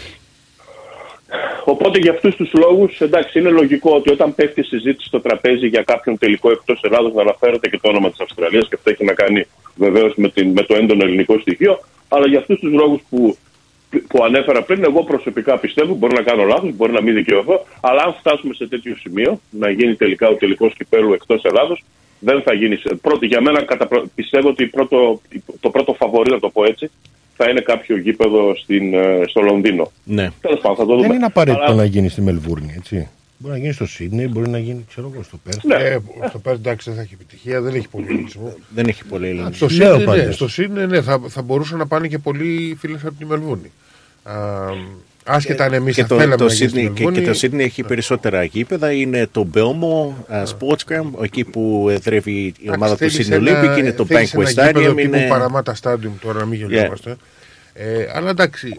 Οπότε 1.64 1.98
για 1.98 2.10
αυτούς 2.12 2.34
τους 2.36 2.50
λόγους, 2.52 3.00
εντάξει, 3.00 3.38
είναι 3.38 3.48
λογικό 3.50 3.94
ότι 3.94 4.10
όταν 4.10 4.34
πέφτει 4.34 4.60
η 4.60 4.64
συζήτηση 4.64 5.08
στο 5.08 5.20
τραπέζι 5.20 5.66
για 5.66 5.82
κάποιον 5.82 6.18
τελικό 6.18 6.50
εκτός 6.50 6.80
Ελλάδος 6.82 7.12
να 7.14 7.20
αναφέρεται 7.22 7.68
και 7.68 7.78
το 7.82 7.88
όνομα 7.88 8.10
της 8.10 8.20
Αυστραλίας 8.20 8.68
και 8.68 8.74
αυτό 8.74 8.90
έχει 8.90 9.04
να 9.04 9.12
κάνει 9.12 9.44
βεβαίως 9.76 10.12
με, 10.16 10.28
την- 10.28 10.50
με 10.50 10.62
το 10.62 10.74
έντονο 10.74 11.04
ελληνικό 11.04 11.38
στοιχείο. 11.38 11.78
Αλλά 12.08 12.26
για 12.28 12.38
αυτούς 12.38 12.58
τους 12.58 12.72
λόγους 12.72 13.00
που, 13.10 13.36
που 14.08 14.24
ανέφερα 14.24 14.62
πριν, 14.62 14.84
εγώ 14.84 15.04
προσωπικά 15.04 15.58
πιστεύω, 15.58 15.94
μπορεί 15.94 16.14
να 16.14 16.22
κάνω 16.22 16.44
λάθος, 16.44 16.72
μπορεί 16.76 16.92
να 16.92 17.02
μην 17.02 17.14
δικαιωθώ, 17.14 17.66
αλλά 17.80 18.02
αν 18.02 18.14
φτάσουμε 18.18 18.54
σε 18.54 18.66
τέτοιο 18.68 18.96
σημείο 18.96 19.40
να 19.50 19.70
γίνει 19.70 19.94
τελικά 19.94 20.28
ο 20.28 20.34
τελικός 20.34 20.74
κυπέλου 20.74 21.12
εκτός 21.12 21.42
Ελλάδος, 21.44 21.82
δεν 22.18 22.42
θα 22.42 22.54
γίνει. 22.54 22.76
σε- 22.76 22.94
Πρώτο, 22.94 23.24
για 23.24 23.40
μένα 23.40 23.62
κατα, 23.62 23.86
προ- 23.86 24.04
πιστεύω 24.14 24.48
ότι 24.48 24.66
πρώτο, 24.66 25.20
το 25.60 25.70
πρώτο 25.70 25.92
φαβορή, 25.94 26.30
να 26.30 26.38
το 26.38 26.48
πω 26.48 26.64
έτσι, 26.64 26.90
θα 27.42 27.50
είναι 27.50 27.60
κάποιο 27.60 27.96
γήπεδο 27.98 28.56
στην, 28.56 28.94
ε, 28.94 29.22
στο 29.28 29.40
Λονδίνο. 29.40 29.92
Ναι. 30.04 30.28
Τέλος 30.40 30.60
πάντων, 30.60 30.76
θα 30.76 30.84
το 30.86 30.94
δούμε. 30.94 31.06
Δεν 31.06 31.16
είναι 31.16 31.24
απαραίτητο 31.24 31.64
Αλλά- 31.64 31.74
να 31.74 31.84
γίνει 31.84 32.08
στη 32.08 32.20
Μελβούρνη, 32.20 32.74
έτσι. 32.76 33.08
Μπορεί 33.38 33.54
να 33.54 33.60
γίνει 33.60 33.72
στο 33.72 33.86
Σίδνεϊ, 33.86 34.28
μπορεί 34.32 34.48
να 34.48 34.58
γίνει 34.58 34.84
ξέρω 34.88 35.10
εγώ, 35.14 35.22
στο 35.22 35.36
Πέρθ. 35.44 35.64
Ναι. 35.64 35.74
Ε, 35.74 35.98
στο 36.28 36.38
Πέρθ 36.38 36.58
εντάξει 36.58 36.88
δεν 36.88 36.96
θα 36.98 37.02
έχει 37.04 37.14
επιτυχία, 37.14 37.60
δεν 37.60 37.74
έχει 37.74 37.88
πολύ 37.88 38.06
ελληνισμό. 38.08 38.54
Δεν 38.74 38.86
έχει 38.88 39.04
πολύ 39.04 39.28
ελληνισμό. 39.28 39.52
Στο 39.52 39.66
Λέω 39.70 39.94
Σίδνεϊ, 39.98 39.98
ναι, 40.16 40.20
πάντως. 40.20 40.34
στο 40.34 40.48
Σίδνεϊ, 40.48 40.86
ναι, 40.86 41.02
θα, 41.02 41.20
θα 41.28 41.42
μπορούσαν 41.42 41.78
να 41.78 41.86
πάνε 41.86 42.08
και 42.08 42.18
πολλοί 42.18 42.76
φίλες 42.80 43.04
από 43.04 43.14
τη 43.18 43.24
Μελβούνη. 43.24 43.70
Α, 44.22 44.34
άσχετα 45.24 45.64
αν 45.64 45.72
εμείς 45.72 45.94
Και 45.94 46.02
θα 46.02 46.08
το, 46.08 46.14
θέλαμε 46.16 46.36
το, 46.36 46.44
να 46.44 46.52
γίνει 46.52 46.68
στη 46.68 46.78
Sydney, 46.80 46.92
και, 46.94 47.02
Μελβούνη. 47.04 47.24
και 47.26 47.30
το 47.30 47.38
Sydney 47.56 47.58
έχει 47.64 47.82
περισσότερα 47.82 48.44
γήπεδα. 48.44 48.92
Είναι 48.92 49.28
το 49.32 49.46
Belmore 49.54 50.34
uh, 50.34 50.44
Sportsground, 50.44 51.22
εκεί 51.24 51.44
που 51.44 51.86
εδρεύει 51.90 52.52
η 52.58 52.70
ομάδα 52.74 52.92
του 52.92 52.98
Θέλεις 52.98 53.28
Sydney 53.28 53.32
ένα- 53.32 53.74
Olympic. 53.74 53.78
Είναι 53.78 53.92
το 53.92 54.06
θέλεις 54.06 54.34
Bankwest 54.36 54.56
ένα 54.56 54.66
γήπεδο 54.66 54.92
Stadium. 54.92 54.96
τύπου 54.96 55.16
Είναι... 55.16 55.26
Παραμάτα 55.28 55.76
Stadium 55.82 56.10
τώρα, 56.20 56.38
να 56.38 56.44
μην 56.46 56.58
γελιόμαστε. 56.58 57.16
Ε, 57.74 58.06
αλλά 58.14 58.30
εντάξει, 58.30 58.74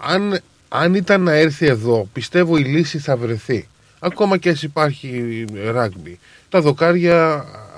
αν, 0.00 0.38
αν 0.68 0.94
ήταν 0.94 1.22
να 1.22 1.32
έρθει 1.32 1.66
εδώ, 1.66 2.08
πιστεύω 2.12 2.56
η 2.56 2.62
λύση 2.62 2.98
θα 2.98 3.16
βρεθεί. 3.16 3.68
Ακόμα 3.98 4.36
και 4.36 4.48
ας 4.48 4.62
υπάρχει 4.62 5.44
ράγμπι. 5.70 6.18
Τα 6.48 6.60
δοκάρια 6.60 7.24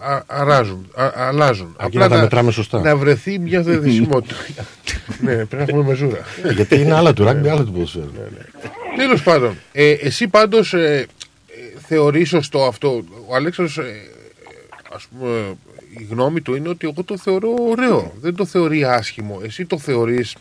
α- 0.03 0.23
αράζουν, 0.27 0.91
α- 0.95 1.13
αλλάζουν. 1.15 1.75
Αρκεί 1.79 1.97
να 1.99 2.09
τα 2.09 2.21
μετράμε 2.21 2.51
σωστά. 2.51 2.81
Να 2.81 2.97
βρεθεί 2.97 3.39
μια 3.39 3.63
διαδεσιμότητα. 3.63 4.35
ναι, 5.25 5.33
πρέπει 5.35 5.57
να 5.57 5.63
έχουμε 5.63 5.83
μεζούρα. 5.83 6.19
Ε, 6.43 6.53
Γιατί 6.53 6.75
είναι 6.81 6.95
άλλα 6.95 7.13
του 7.13 7.25
ράγκμπι, 7.25 7.49
άλλα 7.49 7.65
του 7.65 7.73
ποδοσφαίρου. 7.73 8.11
Τέλος 8.97 9.23
πάντων, 9.23 9.59
ε, 9.73 9.91
εσύ 9.91 10.29
πάντως 10.29 10.75
ε, 10.75 11.07
ε, 11.47 11.79
θεωρείς 11.87 12.29
σωστό 12.29 12.65
αυτό. 12.65 13.05
Ο 13.29 13.35
Αλέξανδρος, 13.35 13.79
ε, 13.87 14.01
ας 14.95 15.07
πούμε, 15.11 15.57
η 15.99 16.07
γνώμη 16.11 16.41
του 16.41 16.55
είναι 16.55 16.69
ότι 16.69 16.87
εγώ 16.87 17.05
το 17.05 17.17
θεωρώ 17.17 17.55
ωραίο. 17.61 18.13
Δεν 18.21 18.35
το 18.37 18.45
θεωρεί 18.45 18.85
άσχημο. 18.85 19.41
Εσύ 19.45 19.67
το 19.67 19.79
θεωρείς 19.79 20.37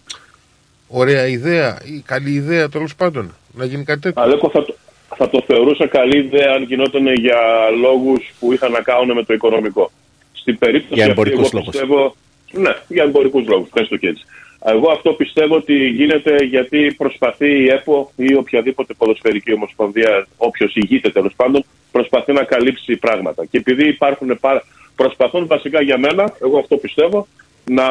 ωραία 0.88 1.27
ιδέα 1.27 1.77
ή 1.85 2.03
καλή 2.05 2.31
ιδέα 2.31 2.69
τέλος 2.69 2.95
πάντων 2.95 3.35
να 3.53 3.65
γίνει 3.65 3.84
κάτι 3.84 3.99
τέτοιο; 3.99 4.21
Αλέκο, 4.21 4.49
θα, 4.49 4.65
το- 4.65 4.76
θα 5.15 5.30
το 5.30 5.43
θεωρούσα 5.47 5.88
καλή 5.88 6.17
ιδέα 6.17 6.51
αν 6.53 6.63
γινόταν 6.63 7.13
για 7.13 7.38
λόγους 7.81 8.34
που 8.39 8.53
είχαν 8.53 8.71
να 8.71 8.81
κάνουν 8.81 9.15
με 9.15 9.23
το 9.23 9.34
οικονομικό. 9.34 9.91
Στην 10.34 10.57
περίπτωση 10.57 10.93
Για 10.93 11.03
αυτή, 11.03 11.11
εμπορικούς 11.11 11.47
εγώ 11.47 11.49
λόγους. 11.53 11.69
πιστεύω. 11.69 12.15
Ναι, 12.51 12.76
για 12.88 13.03
εμπορικούς 13.03 13.47
λόγους. 13.47 13.69
Πες 13.69 13.88
το 13.88 13.95
και 13.97 14.07
έτσι. 14.07 14.23
Εγώ 14.65 14.91
αυτό 14.91 15.11
πιστεύω 15.13 15.55
ότι 15.55 15.88
γίνεται 15.88 16.35
γιατί 16.45 16.93
προσπαθεί 16.97 17.63
η 17.63 17.67
ΕΠΟ 17.69 18.11
ή 18.15 18.35
οποιαδήποτε 18.35 18.93
ποδοσφαιρική 18.93 19.53
ομοσπονδία, 19.53 20.27
όποιος 20.38 20.76
ηγείται 20.76 21.09
τέλος 21.09 21.34
πάντων, 21.35 21.63
προσπαθεί 21.91 22.31
να 22.34 22.43
καλύψει 22.43 22.95
πράγματα. 22.95 23.45
Και 23.45 23.57
επειδή 23.57 23.88
υπάρχουν 23.88 24.38
πάρα... 24.39 24.63
προσπαθούν 25.01 25.47
βασικά 25.47 25.81
για 25.81 25.97
μένα, 25.97 26.23
εγώ 26.45 26.57
αυτό 26.59 26.76
πιστεύω, 26.77 27.27
να 27.65 27.88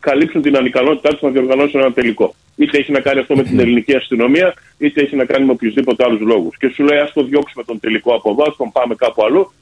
καλύψουν 0.00 0.42
την 0.42 0.56
ανικανότητά 0.56 1.08
τους 1.10 1.20
να 1.20 1.30
διοργανώσουν 1.30 1.80
ένα 1.80 1.92
τελικό. 1.92 2.34
Είτε 2.56 2.78
έχει 2.78 2.92
να 2.92 3.00
κάνει 3.00 3.20
αυτό 3.20 3.36
με 3.36 3.42
την 3.42 3.58
ελληνική 3.60 3.96
αστυνομία, 3.96 4.54
είτε 4.78 5.02
έχει 5.02 5.16
να 5.16 5.24
κάνει 5.24 5.44
με 5.44 5.52
οποιοδήποτε 5.52 6.04
άλλους 6.04 6.20
λόγους. 6.20 6.56
Και 6.56 6.68
σου 6.74 6.82
λέει, 6.84 6.98
ας 6.98 7.12
το 7.12 7.22
διώξουμε 7.22 7.64
τον 7.64 7.80
τελικό 7.80 8.14
από 8.14 8.30
εδώ, 8.30 8.42
ας 8.48 8.56
τον 8.56 8.72
πάμε 8.72 8.94
κάπου 8.94 9.24
αλλού. 9.24 9.52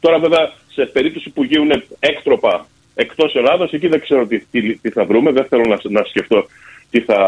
Τώρα, 0.00 0.18
βέβαια, 0.18 0.52
σε 0.72 0.82
περίπτωση 0.84 1.30
που 1.30 1.44
γίνουν 1.44 1.70
έκτροπα 1.98 2.66
εκτός 2.94 3.34
Ελλάδος, 3.34 3.72
εκεί 3.72 3.88
δεν 3.88 4.00
ξέρω 4.00 4.26
τι, 4.26 4.38
τι, 4.50 4.76
τι 4.76 4.90
θα 4.90 5.04
βρούμε. 5.04 5.30
Δεν 5.32 5.44
θέλω 5.44 5.64
να, 5.68 5.78
να 5.82 6.02
σκεφτώ 6.04 6.46
τι 6.90 7.00
θα, 7.00 7.18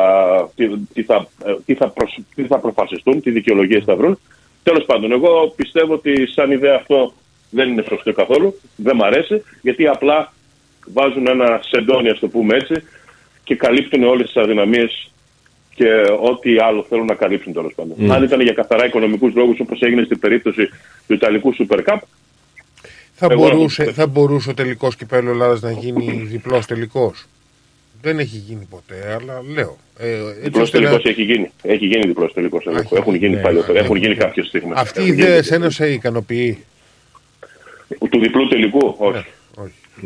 τι, 0.57 0.69
τι 0.95 1.03
θα, 1.03 1.29
ε, 1.45 1.55
τι 1.67 1.75
θα, 1.75 1.89
προσ- 1.89 2.21
τι 2.35 2.43
θα 2.47 2.59
προφασιστούν, 2.59 3.23
τι 3.23 3.31
δικαιολογίες 3.31 3.85
θα 3.85 3.97
βρουν. 3.97 4.19
Τέλος 4.63 4.85
πάντων, 4.85 5.13
εγώ 5.13 5.53
πιστεύω 5.57 5.93
ότι 5.95 6.27
σαν 6.27 6.51
ιδέα 6.51 6.75
αυτό 6.75 7.13
δεν 7.51 7.69
είναι 7.69 7.85
σωστό 7.89 8.13
καθόλου. 8.13 8.61
Δεν 8.77 8.97
μ' 8.97 9.03
αρέσει, 9.03 9.43
γιατί 9.63 9.87
απλά 9.87 10.33
βάζουν 10.93 11.27
ένα 11.27 11.61
σεντόνι, 11.69 12.09
ας 12.09 12.19
το 12.19 12.29
πούμε 12.29 12.57
έτσι, 12.57 12.75
και 13.45 13.55
καλύπτουν 13.57 14.03
όλες 14.03 14.27
τις 14.27 14.37
αδυναμίες 14.43 15.11
και 15.75 15.87
ό,τι 16.21 16.59
άλλο 16.59 16.87
θέλουν 16.89 17.05
να 17.07 17.15
καλύψουν 17.15 17.53
τέλος 17.53 17.73
πάντων. 17.75 17.97
Mm. 18.01 18.09
Αν 18.15 18.23
ήταν 18.23 18.41
για 18.41 18.53
καθαρά 18.53 18.87
οικονομικούς 18.87 19.35
λόγους, 19.35 19.61
όπως 19.61 19.81
έγινε 19.81 20.03
στην 20.05 20.19
περίπτωση 20.19 20.69
του 21.07 21.15
Ιταλικού 21.15 21.55
Super 21.57 21.79
Cup, 21.85 21.99
Θα 23.21 23.27
Εγώ 23.31 23.43
να 23.45 23.49
το 23.51 23.55
μπορούσε, 23.57 23.83
πιστεύω. 23.85 23.91
θα 24.01 24.07
μπορούσε 24.07 24.51
ο 24.51 24.55
τελικός 24.55 24.97
κυπέλο 24.97 25.31
Ελλάδας 25.31 25.61
να 25.61 25.71
γίνει 25.73 26.23
διπλός 26.27 26.67
τελικός. 26.67 27.27
Δεν 28.03 28.19
έχει 28.19 28.37
γίνει 28.37 28.67
ποτέ, 28.71 29.19
αλλά 29.21 29.43
λέω. 29.55 29.77
Ε, 29.99 30.09
έτσι 30.09 30.41
διπλός 30.43 30.63
ώστε 30.63 30.79
να- 30.81 30.85
τελικός 30.85 31.11
έχει 31.13 31.23
γίνει. 31.23 31.51
Έχει 31.63 31.87
γίνει 31.87 32.07
διπλός 32.07 32.33
τελικός. 32.33 32.65
Έχουν 32.93 33.15
γίνει 33.15 33.35
ναι, 33.35 33.41
παλιότερα. 33.41 33.73
ναι, 33.73 33.79
Έχουν 33.79 33.95
ναι. 33.95 34.01
γίνει 34.01 34.15
κάποιε 34.15 34.43
στιγμέ. 34.43 34.73
Αυτή 34.77 35.03
η 35.03 35.07
ιδέα 35.07 35.35
εσένα 35.37 35.71
σε 35.71 35.89
ικανοποιεί; 35.93 36.65
Του 38.11 38.19
διπλού 38.21 38.49
τελικού, 38.49 38.95
όχι. 38.99 39.25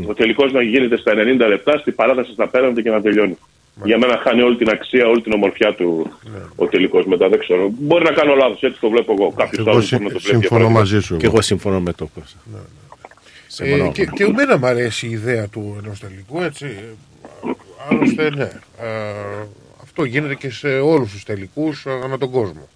Ο 0.09 0.15
τελικός 0.15 0.53
να 0.53 0.63
γίνεται 0.63 0.97
στα 0.97 1.13
90 1.15 1.47
λεπτά, 1.49 1.79
στην 1.79 1.95
παράταση 1.95 2.33
στα 2.33 2.49
πέραντα 2.49 2.83
και 2.83 2.91
να 2.91 3.01
τελειώνει. 3.01 3.39
Για 3.85 3.99
μένα 3.99 4.17
χάνει 4.23 4.43
όλη 4.43 4.57
την 4.57 4.69
αξία, 4.71 5.07
όλη 5.07 5.21
την 5.23 5.33
ομορφιά 5.33 5.75
του 5.75 6.13
ο 6.57 6.67
τελικός 6.67 7.05
μετά. 7.07 7.29
Δεν 7.29 7.39
ξέρω. 7.39 7.71
Μπορεί 7.79 8.05
να 8.05 8.11
κάνω 8.13 8.35
λάθος, 8.35 8.63
έτσι 8.63 8.81
το 8.81 8.91
βλέπω 8.91 9.13
εγώ. 9.19 9.33
Κάποιο 9.37 9.59
Εγώ 9.61 9.71
άλλο 9.71 9.81
συ- 9.81 9.93
μπορεί 9.93 10.05
να 10.05 10.13
το 10.13 10.19
βλέπει. 10.19 10.39
συμφωνώ 10.41 10.61
διαφορετικά. 10.61 10.79
μαζί 10.79 11.01
σου. 11.07 11.17
Και 11.17 11.27
εγώ 11.27 11.41
συμφωνώ 11.41 11.81
με 11.81 11.93
το 11.93 12.09
Κώστα. 12.15 12.39
Ε, 13.59 13.89
και, 13.93 14.05
και 14.07 14.25
εμένα 14.25 14.59
μου 14.59 14.67
αρέσει 14.67 15.07
η 15.07 15.11
ιδέα 15.11 15.49
του 15.49 15.81
ενός 15.85 16.01
τελικού, 16.01 16.41
έτσι. 16.43 16.67
Άλλωστε, 17.91 18.31
ναι. 18.31 18.43
Ε, 18.81 19.47
αυτό 19.83 20.05
γίνεται 20.05 20.35
και 20.35 20.51
σε 20.51 20.69
όλους 20.69 21.13
τους 21.13 21.25
τελικούς 21.25 21.87
ανά 22.05 22.19
τον 22.19 22.31
κόσμο. 22.31 22.69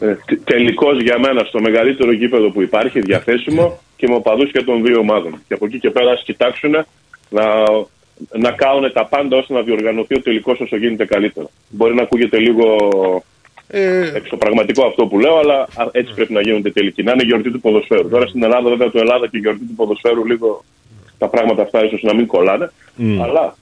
Ε, 0.00 0.16
Τελικός 0.44 1.00
για 1.02 1.18
μένα 1.18 1.44
στο 1.44 1.60
μεγαλύτερο 1.60 2.12
γήπεδο 2.12 2.50
που 2.50 2.62
υπάρχει, 2.62 3.00
διαθέσιμο 3.00 3.80
και 4.02 4.08
με 4.08 4.14
οπαδούς 4.14 4.50
και 4.50 4.62
των 4.62 4.84
δύο 4.84 4.98
ομάδων. 4.98 5.42
Και 5.48 5.54
από 5.54 5.66
εκεί 5.66 5.78
και 5.78 5.90
πέρα, 5.90 6.10
ας 6.10 6.22
κοιτάξουν 6.24 6.70
να, 7.28 7.44
να 8.38 8.50
κάνουν 8.50 8.92
τα 8.92 9.06
πάντα 9.06 9.36
ώστε 9.36 9.52
να 9.54 9.62
διοργανωθεί 9.62 10.14
ο 10.14 10.20
τελικός 10.22 10.60
όσο 10.60 10.76
γίνεται 10.76 11.04
καλύτερα. 11.04 11.46
Μπορεί 11.68 11.94
να 11.94 12.02
ακούγεται 12.02 12.38
λίγο 12.38 12.64
Ε, 13.66 14.12
εξωπραγματικό 14.14 14.86
αυτό 14.86 15.06
που 15.06 15.18
λέω, 15.18 15.36
αλλά 15.38 15.58
α, 15.60 15.88
έτσι 15.92 16.14
πρέπει 16.14 16.32
να 16.32 16.40
γίνονται 16.40 16.70
τελικοί. 16.70 17.02
Να 17.02 17.12
είναι 17.12 17.22
γιορτή 17.22 17.50
του 17.50 17.60
ποδοσφαίρου. 17.60 18.08
Τώρα 18.08 18.26
στην 18.26 18.42
Ελλάδα, 18.42 18.68
βέβαια, 18.68 18.90
το 18.90 18.98
Ελλάδα 18.98 19.28
και 19.28 19.36
η 19.36 19.40
γιορτή 19.40 19.64
του 19.64 19.74
ποδοσφαίρου 19.76 20.26
λίγο 20.26 20.64
τα 21.18 21.28
πράγματα 21.28 21.62
αυτά 21.62 21.84
ίσως 21.84 22.02
να 22.02 22.14
μην 22.14 22.26
κολλάνε. 22.26 22.72
Αλλά 23.22 23.56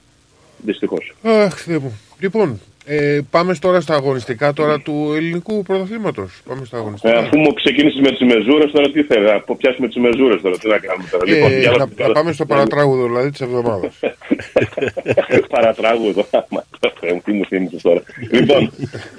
δυστυχώς. 0.57 1.13
Αχ, 1.23 1.55
Θεέ 1.55 1.77
μου. 1.77 1.99
Λοιπόν, 2.19 2.61
ε, 2.85 3.19
πάμε 3.29 3.55
τώρα 3.55 3.81
στα 3.81 3.93
αγωνιστικά 3.95 4.53
τώρα 4.53 4.79
του 4.79 5.11
ελληνικού 5.15 5.63
πρωταθλήματος. 5.63 6.41
Πάμε 6.47 6.65
στα 6.65 6.77
Ε, 6.77 6.79
αγωνιστικά. 6.79 7.17
αφού 7.17 7.39
μου 7.39 7.53
ξεκίνησες 7.53 7.99
με 7.99 8.09
τις 8.09 8.19
μεζούρες, 8.35 8.71
τώρα 8.71 8.91
τι 8.91 9.03
θέλεις, 9.03 9.31
να 9.47 9.55
πιάσουμε 9.55 9.87
τις 9.87 9.95
μεζούρες 9.97 10.41
τώρα, 10.41 10.57
τι 10.57 10.67
να 10.67 10.77
κάνουμε 10.77 11.07
τώρα. 11.11 11.23
Ε, 11.53 11.59
για 11.59 11.71
να, 11.71 12.07
να 12.07 12.13
πάμε 12.13 12.31
στο 12.31 12.45
παρατράγουδο 12.45 13.03
δηλαδή 13.05 13.29
της 13.29 13.41
εβδομάδας. 13.41 13.99
Παρατράγουδο. 15.55 16.25
Μα, 16.49 16.63
Θεέ 16.99 17.13
μου, 17.13 17.21
Τι 17.25 17.31
μου 17.31 17.45
θύμισες 17.45 17.81
τώρα. 17.81 18.01
λοιπόν, 18.31 18.71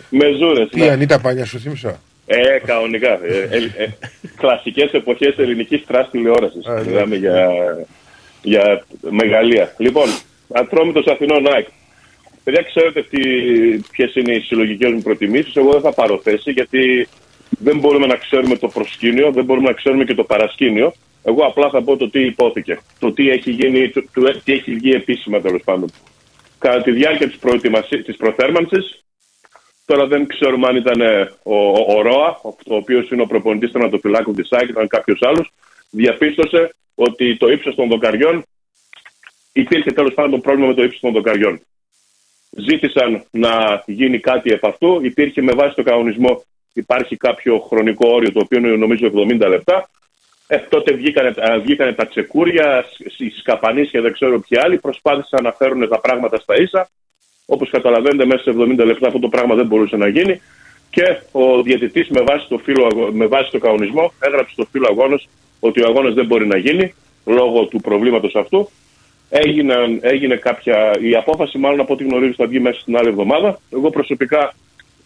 μεζούρες. 0.09 0.69
Τι 0.69 0.89
Ανίτα 0.89 1.21
Πάνια 1.21 1.45
σου 1.45 1.59
θύμισα; 1.59 2.01
Ε, 2.27 2.59
κανονικά. 2.67 3.09
Ε, 3.25 3.49
ε, 3.51 3.83
ε, 3.85 3.89
Κλασικές 4.37 4.93
εποχές 4.93 5.35
ελληνικής 5.39 5.85
trash 5.87 6.11
τηλεόρασης. 6.11 6.67
ναι. 6.67 6.83
Μιλάμε 6.85 7.17
για, 7.17 7.49
για 8.43 8.85
μεγαλεία. 9.11 9.75
Λοιπόν, 9.79 10.07
Ατρόμητο 10.53 11.13
Αθηνών 11.13 11.47
ΑΕΚ. 11.55 11.67
Παιδιά, 12.45 12.63
ξέρετε 12.63 13.07
ποιες 13.91 14.15
είναι 14.15 14.33
οι 14.35 14.41
συλλογικές 14.41 14.93
μου 14.93 15.03
προτιμήσεις. 15.03 15.57
Εγώ 15.57 15.71
δεν 15.71 15.81
θα 15.81 15.93
πάρω 15.93 16.21
θέση 16.23 16.51
γιατί 16.51 17.09
δεν 17.49 17.79
μπορούμε 17.79 18.07
να 18.07 18.17
ξέρουμε 18.17 18.57
το 18.57 18.69
προσκήνιο, 18.69 19.31
δεν 19.33 19.45
μπορούμε 19.45 19.69
να 19.69 19.75
ξέρουμε 19.75 20.05
και 20.05 20.15
το 20.15 20.25
παρασκήνιο. 20.25 20.93
Εγώ 21.25 21.45
απλά 21.45 21.71
θα 21.71 21.83
πω 21.83 21.97
το 21.97 22.11
τι 22.11 22.21
ειπώθηκε. 22.21 22.81
Το 22.99 23.13
τι 23.13 23.31
έχει 23.31 23.51
γίνει, 23.51 23.91
το, 23.91 24.05
το- 24.13 24.41
τι 24.45 24.53
έχει 24.53 24.75
βγει 24.75 24.91
επίσημα 24.91 25.41
τέλος 25.41 25.63
πάντων. 25.65 25.91
Κατά 26.59 26.83
τη 26.83 26.91
διάρκεια 26.91 27.29
της 27.29 27.39
της 28.05 28.17
προθέρμανσης, 28.17 29.03
Τώρα 29.87 30.07
δεν 30.07 30.27
ξέρουμε 30.27 30.67
αν 30.67 30.77
ήταν 30.77 31.01
ε, 31.01 31.31
ο, 31.43 31.55
ο, 31.57 31.85
ο 31.97 32.03
Ρώα, 32.03 32.41
ο, 32.43 32.49
ο 32.49 32.75
οποίος 32.77 33.11
είναι 33.11 33.23
ο 33.23 33.27
προπονητής 33.27 33.73
τερματοφυλάκου 33.73 34.33
της 34.33 34.53
ΑΕΚ, 34.53 34.69
ήταν 34.69 34.87
κάποιος 34.89 35.19
άλλος, 35.23 35.53
διαπίστωσε 35.91 36.75
ότι 36.95 37.37
το 37.37 37.49
ύψος 37.49 37.75
των 37.75 37.89
δοκαριών 37.89 38.45
υπήρχε 39.53 39.91
τέλος 39.93 40.15
πάντων 40.15 40.41
πρόβλημα 40.41 40.69
με 40.69 40.75
το 40.75 40.83
ύψος 40.83 41.01
των 41.01 41.13
δοκαριών. 41.13 41.61
Ζήτησαν 42.57 43.23
να 43.31 43.83
γίνει 43.87 44.19
κάτι 44.19 44.53
επ' 44.53 44.67
αυτού. 44.67 44.99
Υπήρχε 45.03 45.43
με 45.43 45.53
βάση 45.53 45.75
το 45.75 45.83
κανονισμό, 45.83 46.43
υπάρχει 46.73 47.17
κάποιο 47.17 47.59
χρονικό 47.59 48.09
όριο 48.09 48.33
το 48.33 48.41
οποίο 48.41 48.59
είναι 48.59 48.69
νομίζω 48.69 49.11
70 49.41 49.49
λεπτά. 49.49 49.89
Ε, 50.47 50.59
τότε 50.59 50.93
βγήκανε, 50.93 51.29
α, 51.29 51.59
βγήκανε 51.59 51.93
τα 51.93 52.07
τσεκούρια, 52.07 52.85
οι 53.19 53.29
σκαπανίσια 53.31 54.01
δεν 54.01 54.13
ξέρω 54.13 54.41
ποιοι 54.49 54.59
άλλοι, 54.65 54.79
προσπάθησαν 54.79 55.45
να 55.45 55.53
φέρουν 55.53 55.89
τα 55.89 56.01
πράγματα 56.01 56.39
στα 56.39 56.55
ίσα. 56.61 56.89
Όπως 57.47 57.71
καταλαβαίνετε, 57.71 58.27
μέσα 58.27 58.43
σε 58.43 58.51
70 58.51 58.85
λεπτά 58.85 59.07
αυτό 59.07 59.19
το 59.19 59.29
πράγμα 59.29 59.55
δεν 59.55 59.67
μπορούσε 59.67 59.97
να 59.97 60.09
γίνει. 60.09 60.41
Και 60.91 61.19
ο 61.33 61.63
διαιτητής 61.63 62.09
με, 62.09 62.21
βάση 62.21 62.47
το 62.49 62.59
φύλλο 62.59 62.89
αγω- 62.93 63.13
με 63.13 63.27
βάση 63.27 63.51
το 63.51 63.59
κανονισμό 63.59 64.13
έγραψε 64.19 64.53
στο 64.53 64.67
φύλλο 64.71 64.87
αγώνας 64.91 65.29
ότι 65.61 65.83
ο 65.83 65.87
αγώνας 65.89 66.15
δεν 66.15 66.27
μπορεί 66.27 66.47
να 66.47 66.59
γίνει 66.59 66.95
λόγω 67.25 67.65
του 67.67 67.81
προβλήματος 67.81 68.35
αυτού. 68.35 68.69
Έγινε, 69.35 69.75
έγινε 70.01 70.37
κάποια. 70.37 70.97
Η 71.01 71.15
απόφαση, 71.15 71.59
μάλλον 71.59 71.81
από 71.81 71.93
ό,τι 71.93 72.05
γνωρίζω, 72.05 72.33
θα 72.37 72.47
βγει 72.47 72.61
μέσα 72.61 72.81
στην 72.81 72.97
άλλη 72.97 73.09
εβδομάδα. 73.09 73.59
Εγώ 73.71 73.91
προσωπικά 73.91 74.55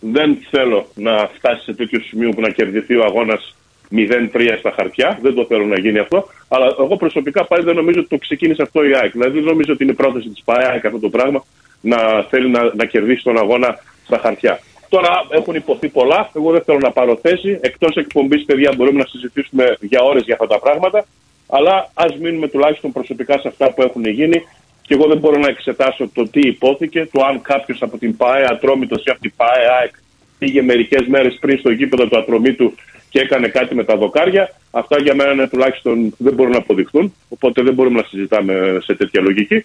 δεν 0.01 0.39
θέλω 0.51 0.86
να 0.94 1.31
φτάσει 1.35 1.65
σε 1.65 1.74
τέτοιο 1.74 2.01
σημείο 2.01 2.31
που 2.31 2.40
να 2.40 2.48
κερδιθεί 2.48 2.97
ο 2.97 3.05
αγώνας 3.05 3.55
0-3 3.93 4.57
στα 4.59 4.70
χαρτιά. 4.70 5.19
Δεν 5.23 5.35
το 5.35 5.44
θέλω 5.44 5.65
να 5.65 5.78
γίνει 5.78 5.98
αυτό. 5.98 6.28
Αλλά 6.48 6.74
εγώ 6.78 6.97
προσωπικά 6.97 7.44
πάλι 7.44 7.65
δεν 7.65 7.74
νομίζω 7.74 8.01
ότι 8.01 8.09
το 8.09 8.19
ξεκίνησε 8.19 8.62
αυτό 8.62 8.85
η 8.85 8.94
ΑΕΚ. 8.94 9.12
Δηλαδή 9.12 9.39
δεν 9.39 9.44
νομίζω 9.44 9.73
ότι 9.73 9.82
είναι 9.82 9.93
η 9.93 9.97
πρόθεση 9.97 10.28
της 10.28 10.43
ΠΑΕΑΚ 10.44 10.85
αυτό 10.86 10.98
το 10.98 11.09
πράγμα 11.09 11.44
να 11.81 12.23
θέλει 12.31 12.48
να, 12.51 12.74
να 12.74 12.85
κερδίσει 12.85 13.23
τον 13.23 13.39
αγώνα 13.39 13.78
στα 14.05 14.19
χαρτιά. 14.19 14.61
Τώρα 14.89 15.27
έχουν 15.31 15.55
υποθεί 15.55 15.89
πολλά. 15.89 16.31
Εγώ 16.36 16.53
δεν 16.53 16.62
θέλω 16.62 16.78
να 16.78 16.90
πάρω 16.90 17.19
θέση. 17.23 17.59
Εκτός 17.61 17.97
εκπομπής, 17.97 18.44
παιδιά, 18.44 18.73
μπορούμε 18.77 18.98
να 18.98 19.07
συζητήσουμε 19.07 19.77
για 19.81 20.01
ώρες 20.03 20.23
για 20.24 20.35
αυτά 20.35 20.47
τα 20.47 20.59
πράγματα. 20.59 21.07
Αλλά 21.47 21.90
ας 21.94 22.16
μείνουμε 22.16 22.48
τουλάχιστον 22.48 22.93
προσωπικά 22.93 23.39
σε 23.39 23.48
αυτά 23.48 23.73
που 23.73 23.82
έχουν 23.82 24.05
γίνει. 24.05 24.43
Και 24.82 24.94
εγώ 24.94 25.06
δεν 25.06 25.18
μπορώ 25.18 25.39
να 25.39 25.48
εξετάσω 25.48 26.09
το 26.14 26.28
τι 26.28 26.40
υπόθηκε, 26.40 27.09
το 27.12 27.24
αν 27.24 27.43
κάποιος 27.43 27.82
από 27.82 27.98
την 27.98 28.16
ΠΑΕ 28.16 28.47
Ατρόμητος 28.51 29.05
ή 29.05 29.10
από 29.10 29.20
την 29.20 29.32
ΠΑΕ 29.36 29.66
ΑΕΚ 29.81 29.94
πήγε 30.39 30.62
μερικές 30.62 31.06
μέρες 31.06 31.36
πριν 31.40 31.59
στο 31.59 31.70
γήπεδο 31.70 32.06
του 32.09 32.18
Ατρομήτου 32.18 32.74
και 33.09 33.20
έκανε 33.20 33.48
κάτι 33.48 33.74
με 33.74 33.85
τα 33.85 33.97
δοκάρια. 33.97 34.55
Αυτά 34.70 35.01
για 35.01 35.14
μένα 35.14 35.32
είναι 35.32 35.48
τουλάχιστον 35.48 36.14
δεν 36.18 36.35
μπορούν 36.35 36.52
να 36.52 36.59
αποδειχθούν. 36.59 37.14
Οπότε 37.28 37.62
δεν 37.62 37.74
μπορούμε 37.74 38.01
να 38.01 38.06
συζητάμε 38.06 38.78
σε 38.82 38.94
τέτοια 38.94 39.23
λογική. 39.23 39.56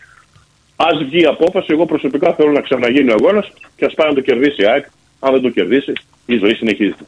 Α 0.75 0.87
βγει 1.05 1.21
η 1.21 1.25
απόφαση, 1.25 1.67
εγώ 1.69 1.85
προσωπικά 1.85 2.33
θέλω 2.33 2.51
να 2.51 2.61
ξαναγίνει 2.61 3.11
ο 3.11 3.15
αγώνας 3.19 3.51
και 3.75 3.85
ας 3.85 3.93
πάει 3.93 4.07
να 4.07 4.13
το 4.13 4.21
κερδίσει 4.21 4.61
η 4.61 4.65
ΑΕΚ. 4.65 4.85
Αν 5.19 5.31
δεν 5.31 5.41
το 5.41 5.49
κερδίσει, 5.49 5.93
η 6.25 6.37
ζωή 6.37 6.53
συνεχίζεται. 6.53 7.05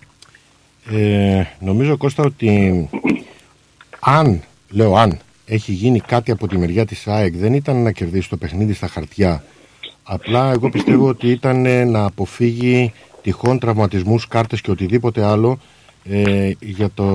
Ε, 0.92 1.44
νομίζω 1.60 1.98
Κώστα 1.98 2.24
ότι 2.24 2.90
αν, 4.00 4.44
λέω 4.74 4.96
αν, 4.96 5.20
έχει 5.46 5.72
γίνει 5.72 6.00
κάτι 6.00 6.32
από 6.32 6.48
τη 6.48 6.58
μεριά 6.58 6.86
της 6.86 7.08
ΑΕΚ 7.08 7.36
δεν 7.36 7.54
ήταν 7.54 7.84
να 7.84 7.92
κερδίσει 7.92 8.30
το 8.30 8.38
παιχνίδι 8.38 8.74
στα 8.74 8.88
χαρτιά. 8.88 9.44
Απλά 10.04 10.52
εγώ 10.52 10.70
πιστεύω 10.70 11.08
ότι 11.08 11.28
ήταν 11.28 11.66
ε, 11.66 11.84
να 11.84 12.06
αποφύγει 12.06 12.94
τυχόν 13.22 13.60
τραυματισμούς, 13.60 14.28
κάρτες 14.28 14.62
και 14.62 14.72
οτιδήποτε 14.72 15.24
άλλο 15.24 15.60
ε, 16.10 16.52
για 16.60 16.90
το 16.94 17.08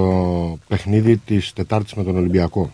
παιχνίδι 0.68 1.16
της 1.16 1.52
Τετάρτης 1.52 1.94
με 1.94 2.04
τον 2.04 2.16
Ολυμπιακό. 2.16 2.72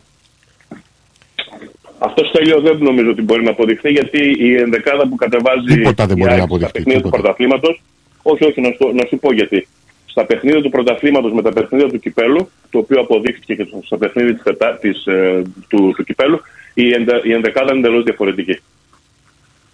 Αυτός 1.98 2.30
τέλειο 2.30 2.60
δεν 2.60 2.76
νομίζω 2.78 3.10
ότι 3.10 3.22
μπορεί 3.22 3.44
να 3.44 3.50
αποδειχθεί 3.50 3.90
γιατί 3.90 4.34
η 4.38 4.56
ενδεκάδα 4.56 5.08
που 5.08 5.16
κατεβάζει 5.16 5.74
Τίποτα 5.74 6.06
δεν 6.06 6.16
η 6.16 6.20
μπορεί 6.20 6.30
να 6.30 6.36
ΑΕΚ 6.36 6.44
αποδειχθεί, 6.44 6.70
στα 6.70 6.78
παιχνίδια 6.78 7.02
του 7.02 7.10
τίποτα. 7.10 7.22
πρωταθλήματο. 7.22 7.76
Όχι, 8.22 8.44
όχι, 8.44 8.60
να 8.60 8.68
σου, 8.68 8.94
να 8.94 9.06
σου 9.06 9.18
πω 9.18 9.32
γιατί. 9.32 9.66
Στα 10.14 10.24
παιχνίδια 10.26 10.62
του 10.62 10.68
πρωταθλήματος 10.70 11.32
με 11.32 11.42
τα 11.42 11.52
παιχνίδια 11.52 11.88
του 11.88 11.98
κυπέλου, 11.98 12.50
το 12.70 12.78
οποίο 12.78 13.00
αποδείχθηκε 13.00 13.54
και 13.54 13.66
στα 13.84 13.96
παιχνίδια 13.98 14.34
της, 14.34 14.42
τετά- 14.42 14.78
της, 14.80 15.06
ε, 15.06 15.42
του, 15.68 15.92
του 15.96 16.04
κυπέλου, 16.04 16.40
η, 16.74 16.92
εντε, 16.92 17.20
η 17.24 17.32
ενδεκάδα 17.32 17.70
είναι 17.74 17.86
εντελώς 17.86 18.04
διαφορετική. 18.04 18.58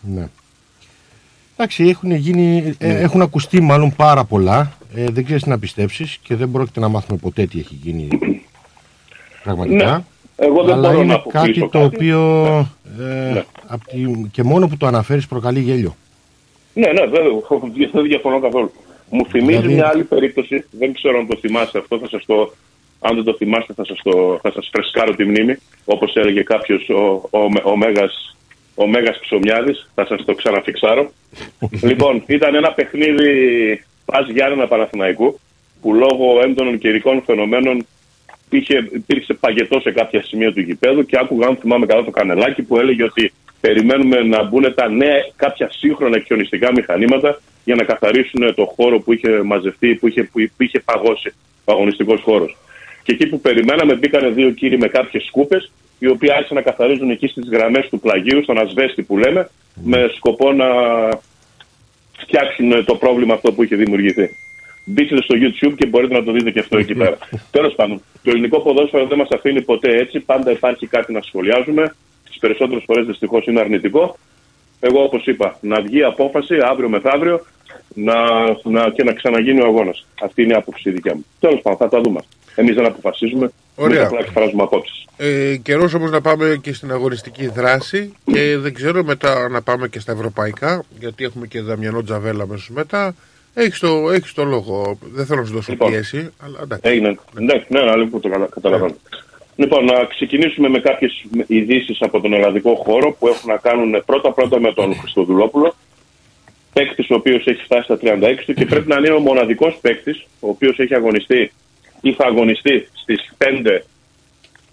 Ναι. 0.01 0.29
Εντάξει, 1.57 1.89
έχουν, 1.89 2.11
γίνει, 2.13 2.75
ε, 2.79 2.87
Ναι. 2.93 2.99
έχουν 3.01 3.23
ακουστεί 3.23 3.61
μάλλον 3.61 3.95
πάρα 3.97 4.25
πολλά. 4.25 4.73
Ε, 4.95 5.05
δεν 5.11 5.25
ξέρεις 5.25 5.43
τι 5.43 5.49
να 5.49 5.59
πιστέψεις 5.59 6.19
και 6.23 6.35
δεν 6.37 6.51
πρόκειται 6.51 6.81
να 6.81 6.89
μάθουμε 6.89 7.19
ποτέ 7.23 7.47
τι 7.47 7.59
έχει 7.59 7.79
γίνει 7.83 8.09
πραγματικά. 9.45 9.91
Ναι. 9.97 10.05
Εγώ 10.47 10.65
δεν 10.65 10.75
Αλλά 10.75 10.89
μπορώ 10.89 11.01
είναι 11.03 11.13
να 11.13 11.15
αποκλείσω 11.15 11.47
κάτι 11.47 11.61
το 11.61 11.81
κάτι. 11.81 11.95
οποίο 11.95 12.47
ε, 13.01 13.43
απ' 13.67 13.85
τη- 13.87 14.29
και 14.33 14.43
μόνο 14.43 14.69
που 14.69 14.77
το 14.77 14.87
αναφέρεις 14.87 15.27
προκαλεί 15.27 15.61
γέλιο. 15.61 15.97
Ναι, 16.75 16.87
ναι, 16.93 17.01
βέβαια, 17.07 17.31
δεν 17.93 18.03
διαφωνώ 18.03 18.41
καθόλου. 18.41 18.73
Μου 19.11 19.27
θυμίζει 19.27 19.59
Δηλαδή- 19.59 19.75
μια 19.75 19.89
άλλη 19.89 20.05
περίπτωση, 20.05 20.65
δεν 20.71 20.93
ξέρω 20.93 21.19
αν 21.19 21.27
το 21.27 21.37
θυμάστε 21.37 21.79
αυτό, 21.79 21.99
θα 21.99 22.09
σας 22.09 22.25
το, 22.27 22.53
αν 23.01 23.15
δεν 23.15 23.25
το 23.25 23.35
θυμάστε 23.35 23.73
θα 23.73 23.85
σας, 23.85 23.99
το, 24.03 24.39
θα 24.43 24.53
σας 24.53 24.69
φρεσκάρω 24.73 25.15
τη 25.15 25.25
μνήμη, 25.25 25.57
όπως 25.85 26.15
έλεγε 26.15 26.43
κάποιος 26.43 26.89
ο, 26.89 27.29
ο, 27.31 27.39
ο, 27.65 27.77
Μέγας, 27.77 28.37
ο 28.75 28.87
Μέγας 28.87 29.19
Ψωμιάδης, 29.19 29.91
θα 29.95 30.07
σας 30.07 30.25
το 30.25 30.35
ξαναφιξάρω. 30.35 31.11
λοιπόν, 31.89 32.23
ήταν 32.27 32.55
ένα 32.55 32.73
παιχνίδι 32.73 33.31
Πας 34.05 34.29
Γιάννενα 34.29 34.67
Παναθηναϊκού, 34.67 35.41
που 35.81 35.95
λόγω 35.95 36.41
έντονων 36.43 36.79
καιρικών 36.79 37.23
φαινομένων 37.27 37.87
είχε, 38.51 38.89
υπήρξε 38.93 39.35
παγετό 39.35 39.81
σε 39.81 39.91
κάποια 39.91 40.23
σημεία 40.23 40.53
του 40.53 40.61
γηπέδου 40.61 41.05
και 41.05 41.19
άκουγα, 41.21 41.47
αν 41.47 41.57
θυμάμαι 41.57 41.87
καλά, 41.87 42.05
το 42.05 42.11
κανελάκι 42.11 42.63
που 42.63 42.79
έλεγε 42.79 43.05
ότι 43.05 43.33
περιμένουμε 43.61 44.23
να 44.23 44.43
μπουν 44.43 44.75
τα 44.75 44.89
νέα, 44.89 45.17
κάποια 45.37 45.71
σύγχρονα 45.71 46.19
χιονιστικά 46.19 46.73
μηχανήματα 46.73 47.41
για 47.65 47.75
να 47.75 47.85
καθαρίσουν 47.85 48.55
το 48.55 48.65
χώρο 48.77 49.01
που 49.01 49.13
είχε 49.13 49.43
μαζευτεί, 49.43 49.95
που 49.95 50.09
είχε, 50.09 50.23
που 50.57 50.63
είχε 50.63 50.81
παγώσει 50.81 51.35
ο 51.65 51.73
αγωνιστικός 51.73 52.21
χώρος. 52.21 52.57
Και 53.03 53.13
εκεί 53.13 53.27
που 53.27 53.41
περιμέναμε, 53.41 53.95
μπήκαν 53.95 54.35
δύο 54.35 54.51
κύριοι 54.51 54.79
με 54.79 54.89
κάποιες 54.89 55.25
σκούπες, 55.25 55.73
οι 55.99 56.09
οποίοι 56.09 56.33
άρχισαν 56.33 56.57
να 56.57 56.63
καθαρίζουν 56.63 57.11
εκεί 57.11 57.27
στις 57.27 57.49
γραμμές 57.49 57.89
του 57.89 58.01
πλαγίου, 58.01 58.43
στον 58.43 58.59
ασβέστη 58.59 59.03
που 59.03 59.19
λέμε, 59.19 59.51
με 59.85 60.11
σκοπό 60.17 60.53
να 60.53 60.67
φτιάξουν 62.19 62.85
το 62.85 62.95
πρόβλημα 62.95 63.35
αυτό 63.35 63.53
που 63.53 63.63
είχε 63.63 63.77
δημιουργηθεί. 63.77 64.31
Μπείτε 64.85 65.23
στο 65.23 65.35
YouTube 65.43 65.75
και 65.77 65.87
μπορείτε 65.87 66.15
να 66.15 66.25
το 66.25 66.33
δείτε 66.33 66.51
και 66.51 66.59
αυτό 66.59 66.79
εκεί 66.79 66.95
πέρα. 66.95 67.19
Τέλος 67.57 67.75
πάντων, 67.75 68.03
το 68.23 68.31
ελληνικό 68.31 68.61
ποδόσφαιρο 68.61 69.07
δεν 69.07 69.19
μας 69.19 69.29
αφήνει 69.35 69.63
ποτέ 69.63 69.97
έτσι. 69.97 70.21
Πάντα 70.21 70.51
υπάρχει 70.51 70.87
κάτι 70.87 71.13
να 71.13 71.21
σχολιάζουμε. 71.23 71.95
Τις 72.25 72.39
περισσότερες 72.39 72.83
φορές 72.87 73.07
δυστυχώς 73.07 73.47
είναι 73.47 73.61
αρνητικό. 73.61 74.19
Εγώ, 74.81 75.03
όπως 75.03 75.27
είπα, 75.27 75.59
να 75.61 75.81
βγει 75.83 76.03
απόφαση 76.03 76.55
αύριο 76.71 76.89
μεθαύριο 76.89 77.47
να, 77.95 78.15
να, 78.63 78.91
και 78.91 79.05
να 79.05 79.13
ξαναγίνει 79.13 79.61
ο 79.61 79.67
αγώνας. 79.67 80.07
Αυτή 80.23 80.43
είναι 80.43 80.53
η 80.53 80.57
άποψη 80.57 80.89
η 80.89 80.93
δικιά 80.93 81.15
μου. 81.15 81.25
Τέλος 81.41 81.61
πάντων, 81.63 81.79
θα 81.79 81.89
τα 81.89 82.01
δούμε. 82.01 82.21
Εμείς 82.55 82.75
δεν 82.75 82.87
αποφασίζουμε. 82.87 83.51
Ωραία. 83.75 83.97
Εμείς 83.97 84.07
απλά 84.09 84.19
εκφράζουμε 84.21 84.63
απόψεις. 84.63 85.05
Ε, 85.17 85.57
Καιρός 85.57 85.95
όμως 85.95 86.11
να 86.11 86.21
πάμε 86.21 86.59
και 86.63 86.73
στην 86.73 86.93
αγωνιστική 86.93 87.47
δράση 87.49 88.13
και 88.33 88.57
δεν 88.59 88.75
ξέρω 88.75 89.05
μετά 89.05 89.49
να 89.49 89.63
πάμε 89.63 89.89
και 89.89 90.01
στα 90.01 90.13
ευρωπαϊκά, 90.13 90.85
γιατί 90.99 91.25
έχουμε 91.25 91.47
και 91.47 91.61
Δαμιανό 91.61 92.03
Τζαβέλα 92.03 92.43
αμέσως 92.43 92.71
μετά. 92.71 93.15
Έχεις 93.55 93.79
το, 93.79 94.11
έχεις 94.11 94.33
το 94.33 94.45
λόγο. 94.45 94.99
Δεν 95.13 95.27
θέλω 95.27 95.41
να 95.41 95.47
σου 95.47 95.53
δώσω 95.53 95.73
Λοιπόν. 95.73 95.91
πίεση, 95.91 96.31
αλλά 96.45 96.59
εντάξει. 96.63 96.91
Έγινε. 96.91 97.19
Ναι, 97.33 97.55
ναι, 97.69 97.81
ναι, 97.83 97.97
λοιπόν, 97.97 98.21
το 98.21 98.29
κατα- 98.29 98.49
καταλαβαίνω. 98.55 98.95
Λοιπόν, 99.61 99.85
να 99.85 100.05
ξεκινήσουμε 100.05 100.69
με 100.69 100.79
κάποιες 100.79 101.25
ειδήσεις 101.47 102.03
από 102.03 102.21
τον 102.21 102.33
ελλαδικό 102.33 102.75
χώρο 102.75 103.13
που 103.13 103.29
έχουν 103.29 103.51
να 103.51 103.57
κάνουν 103.57 104.03
πρώτα-πρώτα 104.07 104.61
με 104.61 104.73
τον 104.73 104.95
Χριστοδουλόπουλο. 104.95 105.75
Παίκτης 106.73 107.11
ο 107.11 107.15
οποίος 107.15 107.47
έχει 107.47 107.63
φτάσει 107.63 107.83
στα 107.83 107.99
36 108.03 108.45
του 108.47 108.55
και 108.55 108.67
πρέπει 108.67 108.89
να 108.89 108.97
είναι 108.97 109.11
ο 109.11 109.19
μοναδικός 109.19 109.79
παίκτης 109.81 110.27
ο 110.41 110.49
οποίος 110.49 110.79
έχει 110.79 110.95
αγωνιστεί 110.95 111.53
ή 112.01 112.13
θα 112.13 112.27
αγωνιστεί 112.27 112.89
στις 112.93 113.33
πέντε 113.39 113.85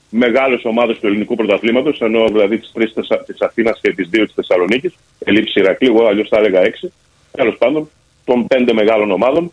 μεγάλες 0.10 0.66
ομάδες 0.66 1.00
του 1.00 1.08
ελληνικού 1.08 1.36
πρωταθλήματος, 1.36 2.02
ενώ 2.02 2.28
δηλαδή 2.28 2.58
τις 2.58 2.72
τρεις 2.74 2.94
της 3.26 3.42
Αθήνας 3.42 3.80
και 3.82 3.94
τις 3.94 4.10
δύο 4.10 4.26
της 4.26 4.34
Θεσσαλονίκης. 4.34 4.96
Ελήψη 5.20 5.60
Ηρακλή, 5.60 5.88
εγώ 5.88 6.06
αλλιώς 6.06 6.28
θα 6.28 6.38
έλεγα 6.38 6.62
έξι. 6.62 6.94
Τέλος 7.32 7.58
πάντων, 7.58 7.90
των 8.26 8.48
πέντε 8.48 8.74
μεγάλων 8.74 9.12
ομάδων 9.12 9.52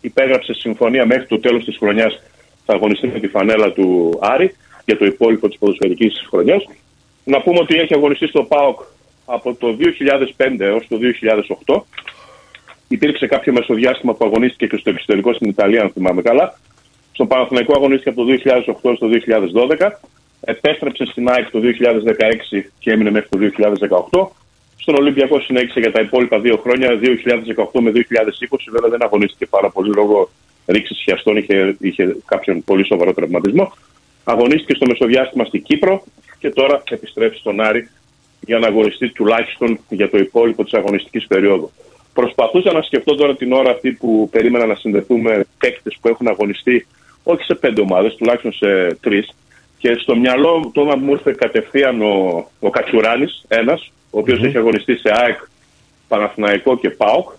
υπέγραψε 0.00 0.54
συμφωνία 0.54 1.06
μέχρι 1.06 1.26
το 1.26 1.38
τέλος 1.38 1.64
της 1.64 1.76
χρονιάς 1.76 2.22
θα 2.70 2.76
αγωνιστεί 2.76 3.06
με 3.06 3.20
τη 3.20 3.28
φανέλα 3.28 3.72
του 3.72 4.18
Άρη 4.20 4.54
για 4.84 4.98
το 4.98 5.04
υπόλοιπο 5.04 5.48
της 5.48 5.58
ποδοσφαιρικής 5.58 6.26
χρονιάς. 6.30 6.64
Να 7.24 7.40
πούμε 7.40 7.58
ότι 7.58 7.74
έχει 7.76 7.94
αγωνιστεί 7.94 8.26
στο 8.26 8.42
ΠΑΟΚ 8.42 8.80
από 9.24 9.54
το 9.54 9.76
2005 10.38 10.60
έως 10.60 10.86
το 10.88 10.96
2008. 11.66 11.80
Υπήρξε 12.88 13.26
κάποιο 13.26 13.52
μεσοδιάστημα 13.52 14.14
που 14.14 14.24
αγωνίστηκε 14.24 14.66
και 14.66 14.76
στο 14.76 14.90
εξωτερικό 14.90 15.32
στην 15.32 15.48
Ιταλία, 15.48 15.82
αν 15.82 15.90
θυμάμαι 15.90 16.22
καλά. 16.22 16.58
Στον 17.12 17.26
Παναθηναϊκό 17.26 17.72
αγωνίστηκε 17.76 18.08
από 18.08 18.24
το 18.24 18.32
2008 18.90 18.94
στο 18.96 19.06
2012. 19.78 19.90
Επέστρεψε 20.40 21.04
στην 21.04 21.28
ΑΕΚ 21.30 21.50
το 21.50 21.60
2016 21.62 22.62
και 22.78 22.90
έμεινε 22.90 23.10
μέχρι 23.10 23.28
το 23.28 23.38
2018. 24.10 24.26
Στον 24.76 24.94
Ολυμπιακό 24.94 25.40
συνέχισε 25.40 25.80
για 25.80 25.92
τα 25.92 26.00
υπόλοιπα 26.00 26.38
δύο 26.40 26.56
χρόνια, 26.56 26.88
2018 26.88 27.80
με 27.80 27.90
2020. 27.90 28.00
Βέβαια 28.70 28.90
δεν 28.90 29.02
αγωνίστηκε 29.02 29.46
πάρα 29.46 29.70
πολύ 29.70 29.92
λόγω 29.94 30.28
ρήξη 30.70 30.94
χιαστών, 30.94 31.36
είχε, 31.36 31.76
είχε 31.80 32.16
κάποιον 32.26 32.64
πολύ 32.64 32.86
σοβαρό 32.86 33.14
τραυματισμό. 33.14 33.72
Αγωνίστηκε 34.24 34.74
στο 34.74 34.86
μεσοδιάστημα 34.86 35.44
στην 35.44 35.62
Κύπρο 35.62 36.04
και 36.38 36.50
τώρα 36.50 36.82
επιστρέφει 36.90 37.36
στον 37.36 37.60
Άρη 37.60 37.88
για 38.40 38.58
να 38.58 38.66
αγωνιστεί 38.66 39.08
τουλάχιστον 39.08 39.78
για 39.88 40.10
το 40.10 40.18
υπόλοιπο 40.18 40.64
της 40.64 40.72
αγωνιστικής 40.72 41.26
περίοδου. 41.26 41.70
Προσπαθούσα 42.14 42.72
να 42.72 42.82
σκεφτώ 42.82 43.14
τώρα 43.14 43.36
την 43.36 43.52
ώρα 43.52 43.70
αυτή 43.70 43.92
που 43.92 44.28
περίμενα 44.30 44.66
να 44.66 44.74
συνδεθούμε 44.74 45.44
παίκτες 45.58 45.98
που 46.00 46.08
έχουν 46.08 46.28
αγωνιστεί 46.28 46.86
όχι 47.22 47.42
σε 47.42 47.54
πέντε 47.54 47.80
ομάδες, 47.80 48.14
τουλάχιστον 48.14 48.52
σε 48.52 48.94
τρεις. 49.00 49.28
Και 49.78 49.94
στο 49.94 50.16
μυαλό 50.16 50.58
μου 50.58 50.70
τώρα 50.70 50.96
μου 50.98 51.12
ήρθε 51.12 51.34
κατευθείαν 51.38 52.02
ο, 52.02 52.46
ο 52.60 52.70
Κατσουράνης, 52.70 53.44
ένας, 53.48 53.92
ο 54.10 54.18
οποιο 54.18 54.34
έχει 54.42 54.56
αγωνιστεί 54.56 54.96
σε 54.96 55.10
ΑΕΚ, 55.14 55.38
Παναθηναϊκό 56.08 56.78
και 56.78 56.90
ΠΑΟΚ. 56.90 57.30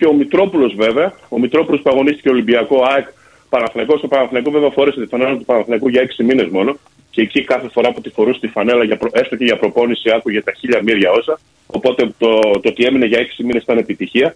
Και 0.00 0.06
ο 0.06 0.12
Μητρόπουλος 0.12 0.74
βέβαια, 0.74 1.12
ο 1.28 1.38
Μητρόπουλος 1.38 1.80
που 1.82 1.90
αγωνίστηκε 1.92 2.28
Ολυμπιακό, 2.28 2.76
ΑΕΚ, 2.92 3.06
Παναθηναϊκός. 3.48 3.98
Στο 3.98 4.08
Παναθηναϊκός 4.08 4.52
βέβαια 4.52 4.70
φόρεσε 4.70 5.00
τη 5.00 5.06
φανέλα 5.06 5.36
του 5.36 5.44
Παναθηναϊκού 5.44 5.88
για 5.88 6.02
6 6.02 6.24
μήνες 6.24 6.48
μόνο. 6.48 6.76
Και 7.10 7.20
εκεί 7.22 7.44
κάθε 7.44 7.68
φορά 7.68 7.92
που 7.92 8.00
τη 8.00 8.08
φορούσε 8.10 8.40
τη 8.40 8.46
φανέλα, 8.48 8.84
για, 8.84 8.96
προ- 8.96 9.16
έστω 9.16 9.36
και 9.36 9.44
για 9.44 9.56
προπόνηση, 9.56 10.10
άκουγε 10.16 10.42
τα 10.42 10.52
χίλια 10.52 10.80
μύρια 10.82 11.10
όσα. 11.10 11.38
Οπότε 11.66 12.10
το, 12.18 12.38
το 12.62 12.68
ότι 12.72 12.84
έμεινε 12.84 13.06
για 13.06 13.18
6 13.18 13.44
μήνες 13.44 13.62
ήταν 13.62 13.78
επιτυχία. 13.78 14.34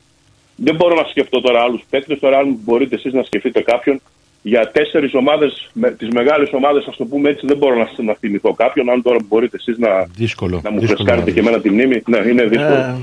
Δεν 0.57 0.75
μπορώ 0.75 0.95
να 0.95 1.05
σκεφτώ 1.05 1.41
τώρα 1.41 1.61
άλλους 1.63 1.83
παίκτες. 1.91 2.19
Τώρα, 2.19 2.39
αν 2.39 2.59
μπορείτε 2.65 2.95
εσείς 2.95 3.13
να 3.13 3.23
σκεφτείτε 3.23 3.61
κάποιον 3.63 4.01
για 4.43 4.71
τέσσερις 4.71 5.15
ομάδες, 5.15 5.71
τις 5.99 6.09
μεγάλες 6.09 6.53
ομάδες, 6.53 6.85
ας 6.89 6.97
το 6.97 7.05
πούμε 7.05 7.29
έτσι, 7.31 7.47
δεν 7.47 7.57
μπορώ 7.57 7.75
να, 7.77 7.89
να 8.05 8.15
θυμηθώ 8.15 8.53
κάποιον. 8.53 8.91
Αν 8.91 9.03
τώρα 9.03 9.17
μπορείτε 9.29 9.57
εσείς 9.61 9.79
να, 9.79 9.89
Δύσκολο. 10.17 10.61
να 10.65 10.71
μου 10.71 10.79
δύσκολο 10.79 10.97
φρεσκάρετε 10.99 11.31
να 11.31 11.35
και 11.35 11.41
εμένα 11.41 11.61
τη 11.61 11.71
μνήμη. 11.71 12.03
Ναι, 12.07 12.19
είναι 12.31 12.45
δύσκολο. 12.45 12.75
Ε, 12.75 12.97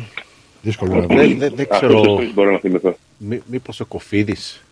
Δύσκολο 0.61 0.95
να 0.95 0.99
Δεν- 1.06 1.17
βρεις. 1.17 1.38
δεν- 1.38 1.53
δεν 1.56 1.67
Αυτούς 1.72 1.90
ξέρω. 1.90 2.01
τους 2.01 2.15
τρεις 2.17 2.33
μπορώ 2.33 2.51
να 2.51 2.57
θυμηθώ. 2.59 2.98
Μή- 3.17 3.41
Μήπως 3.45 3.80
ο 3.80 3.85
Κοφίδης. 3.85 4.64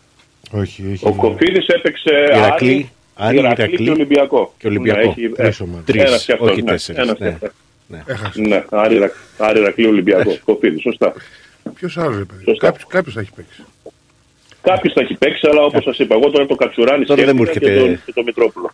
Όχι, 0.50 0.84
όχι. 0.92 1.06
Ο 1.06 1.12
Κοφίδης 1.14 1.66
έπαιξε 1.66 2.10
Ηρακλή, 2.36 2.42
Άρη, 2.68 2.90
Άρη, 3.14 3.36
Ηρακλή 3.38 3.64
Ηρακλή 3.64 3.84
και 3.84 3.90
Ολυμπιακό. 3.90 4.54
και 4.58 4.66
Ολυμπιακό. 4.66 5.00
Ναι, 5.00 5.06
έχει, 5.06 5.28
Τρεις 5.28 5.60
ε, 5.60 5.62
ομάδες. 5.62 5.84
Τρεις, 5.84 6.02
ένας 6.02 6.24
και 6.24 6.32
αυτός, 6.32 6.50
όχι 6.50 6.62
ναι, 6.62 6.70
τέσσερις, 6.70 7.02
ένας 7.02 7.18
ναι. 7.18 7.28
και 7.28 7.34
αυτός. 7.34 7.50
Ναι. 7.86 8.02
Ναι, 8.48 8.64
Άρη, 8.70 8.94
Ηρα- 8.94 9.12
Άρη, 9.38 9.60
Ηρακλή, 9.60 9.86
Ολυμπιακό. 9.86 10.36
Κοφίδης, 10.44 10.80
σωστά. 10.82 11.12
Ποιος 11.74 11.98
άλλο, 11.98 12.18
ρε 12.18 12.24
παιδί. 12.24 12.44
Σωστά. 12.44 12.66
Κάποιος, 12.66 12.86
κάποιος 12.88 13.14
θα 13.14 13.20
έχει 13.20 13.30
παίξει. 13.36 13.62
Κάποιος 14.62 14.92
θα 14.92 15.00
έχει 15.00 15.14
παίξει, 15.14 15.46
αλλά 15.50 15.62
όπως 15.62 15.82
σας 15.82 15.98
είπα, 15.98 16.14
εγώ 16.14 16.30
τώρα 16.30 16.46
το 16.46 16.54
Κατσουράνη 16.54 17.04
Τώρα 17.04 17.24
δεν 17.24 17.36
μου 17.36 17.44
σκέφτηκα 17.44 17.70
έρχεται- 17.72 17.88
και 17.90 17.94
τον, 17.96 18.04
και 18.04 18.12
τον 18.12 18.24
Μητρόπουλο. 18.24 18.70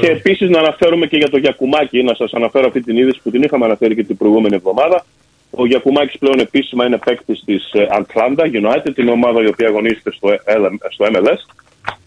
Και 0.00 0.06
επίσης 0.06 0.50
να 0.50 0.58
αναφέρουμε 0.58 1.06
και 1.06 1.16
για 1.16 1.28
το 1.28 1.38
Γιακουμάκη, 1.38 2.02
να 2.02 2.14
σας 2.14 2.32
αναφέρω 2.32 2.66
αυτή 2.66 2.82
την 2.82 2.96
είδηση 2.96 3.20
που 3.22 3.30
την 3.30 3.42
είχαμε 3.42 3.64
αναφέρει 3.64 3.94
και 3.94 4.04
την 4.04 4.16
προηγούμενη 4.16 4.54
εβδομάδα. 4.54 5.04
Ο 5.50 5.66
Γιακουμάκης 5.66 6.18
πλέον 6.18 6.38
επίσημα 6.38 6.86
είναι 6.86 6.98
παίκτης 7.04 7.42
της 7.44 7.70
ε, 7.72 7.86
Atlanta 7.90 8.42
United, 8.42 8.94
την 8.94 9.08
ομάδα 9.08 9.42
η 9.42 9.46
οποία 9.46 9.68
αγωνίζεται 9.68 10.12
στο, 10.12 10.28
LM 10.28 10.74
στο 10.88 11.06
MLS, 11.12 11.54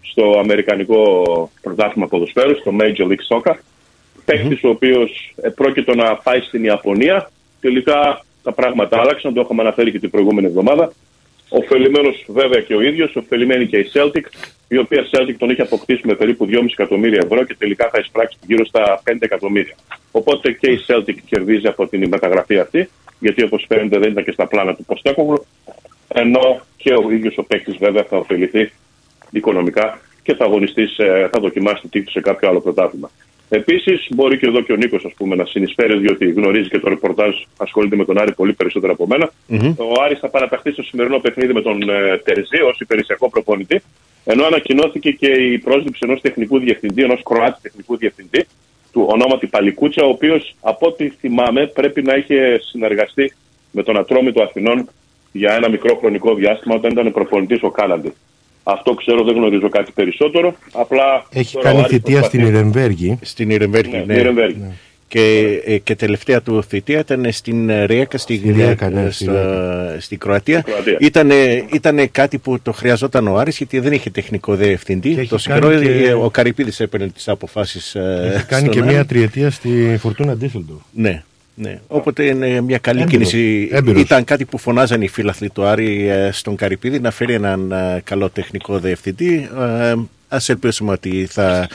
στο 0.00 0.38
Αμερικανικό 0.38 1.02
Πρωτάθλημα 1.62 2.06
Ποδοσφαίρου, 2.08 2.56
στο 2.56 2.72
Major 2.80 3.06
League 3.06 3.26
Soccer. 3.28 3.54
Παίκτης 4.24 4.64
ο 4.64 4.68
οποίος 4.68 5.34
πρόκειται 5.54 5.94
να 5.94 6.16
πάει 6.16 6.40
στην 6.40 6.64
Ιαπωνία. 6.64 7.30
Τελικά 7.60 8.24
τα 8.42 8.52
πράγματα 8.52 9.00
άλλαξαν, 9.00 9.34
το 9.34 9.40
είχαμε 9.40 9.62
αναφέρει 9.62 9.90
και 9.90 9.98
την 9.98 10.10
προηγούμενη 10.10 10.46
εβδομάδα. 10.46 10.92
Οφελημένο 11.48 12.08
βέβαια 12.26 12.60
και 12.60 12.74
ο 12.74 12.80
ίδιος, 12.80 13.16
ωφελημένη 13.16 13.66
και 13.66 13.78
η 13.78 13.90
Celtic, 13.92 14.24
η 14.74 14.78
οποία 14.78 15.06
Celtic 15.10 15.34
τον 15.38 15.50
είχε 15.50 15.62
αποκτήσει 15.62 16.00
με 16.04 16.14
περίπου 16.14 16.46
2,5 16.50 16.64
εκατομμύρια 16.72 17.20
ευρώ 17.24 17.44
και 17.44 17.54
τελικά 17.58 17.88
θα 17.92 17.98
εισπράξει 17.98 18.38
γύρω 18.46 18.64
στα 18.66 19.02
5 19.10 19.16
εκατομμύρια. 19.20 19.74
Οπότε 20.10 20.52
και 20.52 20.70
η 20.70 20.78
Celtic 20.86 21.14
κερδίζει 21.26 21.66
από 21.66 21.86
την 21.86 22.08
μεταγραφή 22.08 22.58
αυτή, 22.58 22.88
γιατί 23.18 23.42
όπως 23.44 23.64
φαίνεται 23.68 23.98
δεν 23.98 24.10
ήταν 24.10 24.24
και 24.24 24.32
στα 24.32 24.46
πλάνα 24.46 24.74
του 24.74 24.84
Ποστέκογλου, 24.84 25.44
ενώ 26.08 26.60
και 26.76 26.92
ο 26.94 27.10
ίδιος 27.10 27.38
ο 27.38 27.42
παίκτης 27.42 27.76
βέβαια 27.76 28.04
θα 28.04 28.16
ωφεληθεί 28.16 28.70
οικονομικά 29.30 29.98
και 30.22 30.34
θα 30.34 30.44
αγωνιστεί, 30.44 30.86
σε- 30.86 31.28
θα 31.32 31.40
δοκιμάσει 31.40 31.80
τη 31.82 31.88
τύχη 31.88 32.10
σε 32.10 32.20
κάποιο 32.20 32.48
άλλο 32.48 32.60
πρωτάθλημα. 32.60 33.10
Επίσης, 33.52 34.06
μπορεί 34.10 34.38
και 34.38 34.46
εδώ 34.46 34.60
και 34.60 34.72
ο 34.72 34.76
Νίκος 34.76 35.14
να 35.18 35.44
συνεισφέρει, 35.44 35.98
διότι 35.98 36.30
γνωρίζει 36.30 36.68
και 36.68 36.78
το 36.78 36.88
ρεπορτάζ, 36.88 37.34
ασχολείται 37.56 37.96
με 37.96 38.04
τον 38.04 38.18
Άρη 38.18 38.32
πολύ 38.34 38.52
περισσότερο 38.52 38.92
από 38.92 39.06
μένα. 39.06 39.30
Ο 39.76 40.02
Άρης 40.04 40.18
θα 40.18 40.28
παραταχθεί 40.28 40.70
στο 40.72 40.82
σημερινό 40.82 41.18
παιχνίδι 41.18 41.52
με 41.52 41.62
τον 41.62 41.82
ε, 41.90 42.18
Τερζή 42.24 42.60
ως 42.70 42.80
υπηρεσιακό 42.80 43.30
προπονητή. 43.30 43.82
Ενώ 44.24 44.44
ανακοινώθηκε 44.44 45.10
και 45.10 45.26
η 45.26 45.58
πρόσληψη 45.58 46.00
ενός 46.02 46.20
τεχνικού 46.20 46.58
διευθυντή, 46.58 47.02
ενός 47.02 47.22
Κροάτη 47.22 47.60
τεχνικού 47.62 47.96
διευθυντή, 47.96 48.44
του 48.92 49.06
ονόματι 49.10 49.46
Παλικούτσα, 49.46 50.04
ο 50.04 50.08
οποίος 50.08 50.54
από 50.60 50.86
ό,τι 50.86 51.08
θυμάμαι 51.08 51.66
πρέπει 51.66 52.02
να 52.02 52.14
είχε 52.14 52.60
συνεργαστεί 52.70 53.32
με 53.70 53.82
τον 53.82 53.96
Ατρόμητο 53.98 54.42
Αθηνών 54.42 54.88
για 55.32 55.52
ένα 55.54 55.68
μικρό 55.68 55.96
χρονικό 55.96 56.34
διάστημα 56.34 56.74
όταν 56.74 56.90
ήταν 56.90 57.12
προπονητής 57.12 57.62
ο 57.62 57.70
Κάναντι. 57.70 58.12
Αυτό 58.62 58.94
ξέρω, 58.94 59.24
δεν 59.24 59.34
γνωρίζω 59.34 59.68
κάτι 59.68 59.92
περισσότερο. 59.92 60.54
Απλά 60.72 61.26
Έχει 61.32 61.52
τώρα 61.54 61.68
ο 61.68 61.72
κάνει 61.72 61.82
Άρης 61.84 61.90
θητεία 61.96 62.18
προσπαθεί. 62.18 62.36
στην 62.38 62.54
Ιρεμβέργη. 62.54 63.18
Στην 63.22 63.50
Ιρεμβέργη, 63.50 63.90
Ναι, 63.92 64.04
ναι. 64.04 64.14
Νιρεμβέργη. 64.14 64.62
Και, 65.12 65.60
ε, 65.64 65.78
και 65.78 65.94
τελευταία 65.96 66.42
του 66.42 66.62
θητεία 66.68 66.98
ήταν 66.98 67.26
στην 67.30 67.68
ε, 67.70 67.84
Ριέκα, 67.84 68.18
στη, 68.18 68.36
Στη 68.36 68.52
Ριέκα, 68.52 68.90
ναι, 68.90 69.02
ε, 69.02 69.10
στη 69.10 69.22
στο- 69.24 69.32
Ριέκα. 69.32 69.96
στη 70.00 70.16
Κροατία. 70.16 70.60
Κροατία. 70.60 70.96
Ήτανε, 71.00 71.64
ήτανε 71.72 72.06
κάτι 72.06 72.38
που 72.38 72.60
το 72.62 72.72
χρειαζόταν 72.72 73.28
ο 73.28 73.36
Άρης 73.38 73.56
γιατί 73.56 73.78
δεν 73.78 73.92
είχε 73.92 74.10
τεχνικό 74.10 74.54
διευθυντή. 74.54 75.08
έχει 75.18 75.28
Το 75.28 75.38
κάνει 75.44 75.60
συγκρό, 75.64 75.82
και- 75.82 76.08
ε, 76.08 76.12
ο 76.12 76.30
Καρυπίδης 76.30 76.80
έπαιρνε 76.80 77.08
τις 77.08 77.28
αποφάσεις 77.28 77.94
ε, 77.94 78.32
Έχει 78.34 78.44
κάνει 78.46 78.62
στον 78.62 78.74
και 78.74 78.80
Άρη. 78.80 78.88
μία 78.94 79.04
τριετία 79.04 79.50
στη 79.50 79.96
Φορτούνα 80.00 80.36
Ντίσσελντορφ. 80.36 80.80
Ναι. 80.92 81.22
Ναι. 81.54 81.78
Οπότε 81.86 82.24
είναι 82.24 82.60
μια 82.60 82.78
καλή 82.78 83.00
Έμπειρος. 83.00 83.30
κίνηση. 83.30 83.68
Έμπειρος. 83.72 84.00
Ήταν 84.02 84.24
κάτι 84.24 84.44
που 84.44 84.58
φωνάζαν 84.58 85.02
οι 85.02 85.08
φίλαθλοι 85.08 85.50
του 85.50 85.64
Άρη 85.64 86.08
ε, 86.08 86.30
στον 86.32 86.56
Καρυπίδη 86.56 87.00
να 87.00 87.10
φέρει 87.10 87.32
έναν 87.34 87.72
ε, 87.72 88.00
καλό 88.04 88.30
τεχνικό 88.30 88.78
διευθυντή. 88.78 89.48
Ε, 89.80 89.94
ας 90.28 90.48
ελπίσουμε 90.48 90.92
ότι 90.92 91.26
θα, 91.30 91.68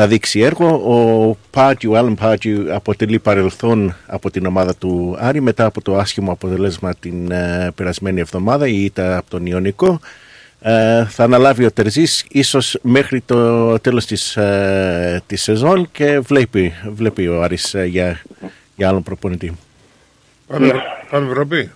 θα 0.00 0.08
δείξει 0.08 0.40
έργο. 0.40 0.66
Ο 0.66 1.36
Πάτιου, 1.50 1.96
Άλεν 1.96 2.14
Πάτιου 2.14 2.74
αποτελεί 2.74 3.18
παρελθόν 3.18 3.96
από 4.06 4.30
την 4.30 4.46
ομάδα 4.46 4.74
του 4.74 5.16
Άρη 5.18 5.40
μετά 5.40 5.64
από 5.64 5.82
το 5.82 5.96
άσχημο 5.96 6.32
αποτελέσμα 6.32 6.94
την 6.94 7.30
ε, 7.30 7.70
περασμένη 7.74 8.20
εβδομάδα 8.20 8.66
η 8.66 8.84
ήττα 8.84 9.16
από 9.16 9.30
τον 9.30 9.46
Ιωνικό. 9.46 10.00
Ε, 10.60 11.04
θα 11.04 11.24
αναλάβει 11.24 11.64
ο 11.64 11.72
Τερζής 11.72 12.24
ίσως 12.28 12.78
μέχρι 12.82 13.20
το 13.20 13.78
τέλος 13.78 14.06
της, 14.06 14.36
ε, 14.36 15.22
της 15.26 15.42
σεζόν 15.42 15.88
και 15.92 16.18
βλέπει, 16.18 16.74
βλέπει 16.94 17.28
ο 17.28 17.42
Άρης 17.42 17.74
ε, 17.74 17.84
για, 17.84 18.22
για 18.76 18.88
άλλον 18.88 19.02
προπονητή. 19.02 19.56
Πάμε, 20.46 20.72
πάμε 21.10 21.30
Ευρώπη. 21.30 21.70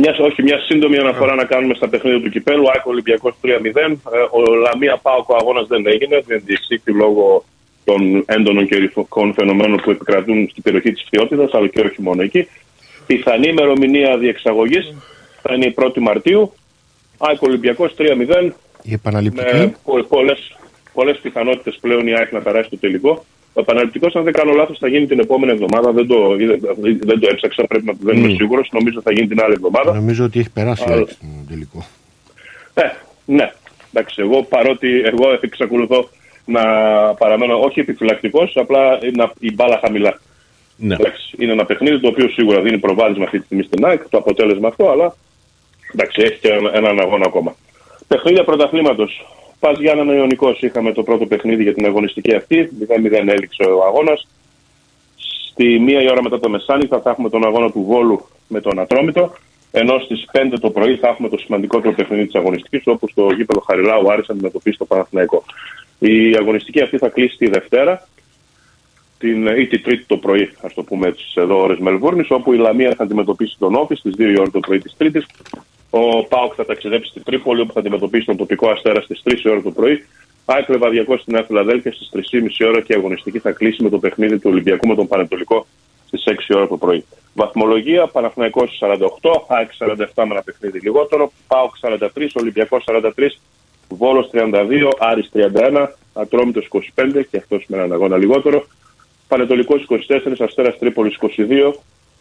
Μιας, 0.00 0.18
όχι, 0.18 0.42
μια 0.42 0.58
σύντομη 0.58 0.96
αναφορά 0.98 1.34
να 1.34 1.44
κάνουμε 1.44 1.74
στα 1.74 1.88
παιχνίδια 1.88 2.20
του 2.20 2.30
κυπέλου. 2.30 2.64
Άκο 2.74 2.90
Ολυμπιακός 2.90 3.34
3-0. 3.42 3.46
Ε, 3.46 4.18
ο 4.30 4.54
Λαμία 4.54 4.96
Πάοκ 5.02 5.28
ο 5.28 5.36
αγώνας 5.40 5.66
δεν 5.66 5.86
έγινε. 5.86 6.22
Δεν 6.26 6.42
διεξήχθη 6.44 6.92
λόγω 6.92 7.44
των 7.84 8.24
έντονων 8.26 8.66
καιρικών 8.66 9.34
φαινομένων 9.34 9.80
που 9.82 9.90
επικρατούν 9.90 10.48
στην 10.50 10.62
περιοχή 10.62 10.92
της 10.92 11.02
Φθιώτηδα, 11.06 11.48
αλλά 11.52 11.68
και 11.68 11.80
όχι 11.80 12.02
μόνο 12.02 12.22
εκεί. 12.22 12.48
Πιθανή 13.06 13.48
ημερομηνία 13.48 14.18
διεξαγωγής 14.18 14.94
θα 15.42 15.54
είναι 15.54 15.66
η 15.66 15.74
1η 15.76 15.98
Μαρτίου. 15.98 16.52
Άκο 17.18 17.46
Ολυμπιακός 17.48 17.94
3-0. 17.98 18.50
Η 18.82 18.92
επαναληπτική. 18.92 19.56
Με 19.56 19.74
πολλές 20.08 20.56
πολλές 20.92 21.18
πιθανότητες 21.22 21.78
πλέον 21.80 22.06
η 22.06 22.12
ΑΕΚ 22.14 22.32
να 22.32 22.40
περάσει 22.40 22.70
το 22.70 22.78
τελικό. 22.78 23.24
Ο 23.58 23.60
επαναληπτικός, 23.60 24.14
αν 24.16 24.24
δεν 24.24 24.32
κάνω 24.32 24.52
λάθος, 24.52 24.78
θα 24.78 24.88
γίνει 24.88 25.06
την 25.06 25.18
επόμενη 25.20 25.52
εβδομάδα. 25.52 25.92
Δεν 25.92 26.06
το, 26.06 26.36
δεν 27.00 27.20
το 27.20 27.28
έψαξα, 27.30 27.64
πρέπει 27.66 27.84
να 27.84 27.92
δεν 28.00 28.16
είμαι 28.16 28.28
Μμ. 28.28 28.34
σίγουρος. 28.36 28.68
Νομίζω 28.72 29.00
θα 29.02 29.12
γίνει 29.12 29.26
την 29.26 29.40
άλλη 29.42 29.52
εβδομάδα. 29.52 29.92
Νομίζω 29.94 30.24
ότι 30.24 30.38
έχει 30.38 30.50
περάσει 30.50 30.84
Αλλά- 30.86 30.96
έτσι, 30.96 31.14
στον 31.14 31.46
τελικό. 31.48 31.86
Ε, 32.74 32.82
ναι. 33.24 33.52
Εντάξει, 33.92 34.22
εγώ 34.22 34.42
παρότι 34.42 34.88
εγώ 35.04 35.24
εξακολουθώ 35.40 36.08
να 36.44 36.62
παραμένω 37.18 37.60
όχι 37.60 37.80
επιφυλακτικός, 37.80 38.52
απλά 38.56 38.98
να, 39.16 39.32
η 39.38 39.52
μπάλα 39.54 39.78
χαμηλά. 39.84 40.20
Ναι. 40.76 40.94
Εντάξει, 40.94 41.36
είναι 41.38 41.52
ένα 41.52 41.64
παιχνίδι 41.64 42.00
το 42.00 42.08
οποίο 42.08 42.28
σίγουρα 42.28 42.60
δίνει 42.60 42.78
προβάδισμα 42.78 43.24
αυτή 43.24 43.38
τη 43.38 43.44
στιγμή 43.44 43.62
στην 43.64 43.84
ΑΕΚ, 43.86 44.08
το 44.08 44.18
αποτέλεσμα 44.18 44.68
αυτό, 44.68 44.90
αλλά 44.90 45.14
εντάξει, 45.92 46.22
έχει 46.22 46.38
και 46.40 46.48
ένα- 46.48 46.70
έναν 46.74 47.00
αγώνα 47.00 47.24
ακόμα. 47.26 47.54
Παιχνίδια 48.08 48.44
πρωταθλήματος. 48.44 49.26
Πα 49.60 49.72
Γιάννα 49.72 50.14
Ιωνικός. 50.14 50.62
Είχαμε 50.62 50.92
το 50.92 51.02
πρώτο 51.02 51.26
παιχνίδι 51.26 51.62
για 51.62 51.74
την 51.74 51.84
αγωνιστική 51.84 52.34
αυτή. 52.34 52.70
0-0 52.88 53.12
έληξε 53.12 53.62
ο 53.62 53.84
αγώνας. 53.84 54.26
Στη 55.50 55.78
μία 55.78 56.02
η 56.02 56.10
ώρα 56.10 56.22
μετά 56.22 56.40
το 56.40 56.48
μεσάνυχτα 56.48 57.00
θα 57.00 57.10
έχουμε 57.10 57.30
τον 57.30 57.44
αγώνα 57.44 57.70
του 57.70 57.84
Βόλου 57.84 58.28
με 58.48 58.60
τον 58.60 58.78
Ατρόμητο. 58.78 59.32
Ενώ 59.70 59.98
στις 59.98 60.24
5 60.32 60.58
το 60.60 60.70
πρωί 60.70 60.96
θα 60.96 61.08
έχουμε 61.08 61.28
το 61.28 61.38
σημαντικότερο 61.38 61.94
παιχνίδι 61.94 62.24
της 62.24 62.34
αγωνιστικής, 62.34 62.82
όπου 62.84 63.08
στο 63.08 63.28
γήπεδο 63.36 63.60
Χαριλάου 63.60 64.12
Άρης 64.12 64.28
αντιμετωπίσει 64.28 64.78
το 64.78 64.84
Παναθηναϊκό. 64.84 65.44
Η 65.98 66.36
αγωνιστική 66.36 66.82
αυτή 66.82 66.98
θα 66.98 67.08
κλείσει 67.08 67.36
τη 67.36 67.48
Δευτέρα 67.48 68.08
την, 69.18 69.46
ή 69.46 69.66
τη 69.66 69.78
Τρίτη 69.78 70.04
το 70.06 70.16
πρωί, 70.16 70.50
ας 70.62 70.74
το 70.74 70.82
πούμε 70.82 71.08
έτσι, 71.08 71.24
εδώ 71.34 71.60
ώρες 71.60 71.78
Μελβούρνης, 71.78 72.30
όπου 72.30 72.52
η 72.52 72.56
Λαμία 72.56 72.94
θα 72.96 73.02
αντιμετωπίσει 73.02 73.56
τον 73.58 73.74
Όφη 73.74 73.94
στις 73.94 74.14
2 74.16 74.20
η 74.20 74.40
ώρα 74.40 74.50
το 74.50 74.60
πρωί 74.60 74.78
της 74.78 74.94
Τρίτης. 74.96 75.26
Ο 75.90 76.24
Πάοκ 76.24 76.52
θα 76.56 76.64
ταξιδέψει 76.64 77.10
στη 77.10 77.20
Τρίπολη, 77.20 77.60
όπου 77.60 77.72
θα 77.72 77.80
αντιμετωπίσει 77.80 78.26
τον 78.26 78.36
τοπικό 78.36 78.70
αστέρα 78.70 79.00
στις 79.00 79.22
3 79.24 79.44
η 79.44 79.48
ώρα 79.50 79.62
το 79.62 79.70
πρωί. 79.70 80.04
ΑΕΚ 80.44 80.68
Λεβαδιακό 80.68 81.16
στη 81.16 81.32
Νέα 81.32 81.42
Φιλαδέλφια 81.42 81.92
στις 81.92 82.10
3.30 82.32 82.68
ώρα 82.68 82.80
και 82.80 82.92
η 82.92 82.96
αγωνιστική 82.96 83.38
θα 83.38 83.50
κλείσει 83.50 83.82
με 83.82 83.88
το 83.88 83.98
παιχνίδι 83.98 84.38
του 84.38 84.50
Ολυμπιακού 84.50 84.86
με 84.88 84.94
τον 84.94 85.08
Πανετολικό 85.08 85.66
στις 86.06 86.24
6 86.26 86.48
η 86.48 86.56
ώρα 86.56 86.68
το 86.68 86.76
πρωί. 86.76 87.04
Βαθμολογία 87.34 88.06
Παναθηναϊκός 88.06 88.78
48, 88.80 89.44
ΑΕΚ 89.48 89.70
47 89.78 89.96
με 90.16 90.22
ένα 90.30 90.42
παιχνίδι 90.42 90.78
λιγότερο, 90.78 91.32
ΠΑΟΚ 91.46 91.74
43, 91.80 92.26
Ολυμπιακός 92.34 92.84
43, 92.86 93.10
Βόλος 93.88 94.30
32, 94.32 94.92
Άρης 94.98 95.30
31, 95.32 95.88
Ατρόμητος 96.12 96.66
25 96.66 97.24
και 97.30 97.36
αυτός 97.36 97.64
με 97.68 97.76
έναν 97.76 97.92
αγώνα 97.92 98.16
λιγότερο, 98.16 98.66
Πανετολικός 99.28 99.82
24, 99.82 100.40
Αστέρας 100.40 100.78
Τρίπολης 100.78 101.16
22, 101.16 101.74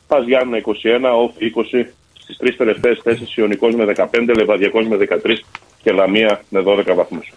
Πας 0.07 0.25
Γιάννα 0.25 0.57
21, 0.57 1.13
Όφη 1.15 1.45
20, 1.45 1.93
στις 2.27 2.37
τρεις 2.37 2.55
τελευταίες 2.55 2.99
θέσεις 3.03 3.35
Ιωνικός 3.35 3.75
με 3.75 3.85
15, 3.85 4.33
Λεβαδιακός 4.37 4.87
με 4.87 4.97
13 4.97 5.43
και 5.83 5.91
Λαμία 5.91 6.41
με 6.49 6.63
12 6.65 6.93
βαθμούς. 6.95 7.33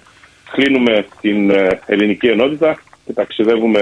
Κλείνουμε 0.53 1.07
την 1.21 1.51
ε, 1.51 1.81
ελληνική 1.87 2.27
ενότητα 2.27 2.83
και 3.07 3.13
ταξιδεύουμε 3.13 3.81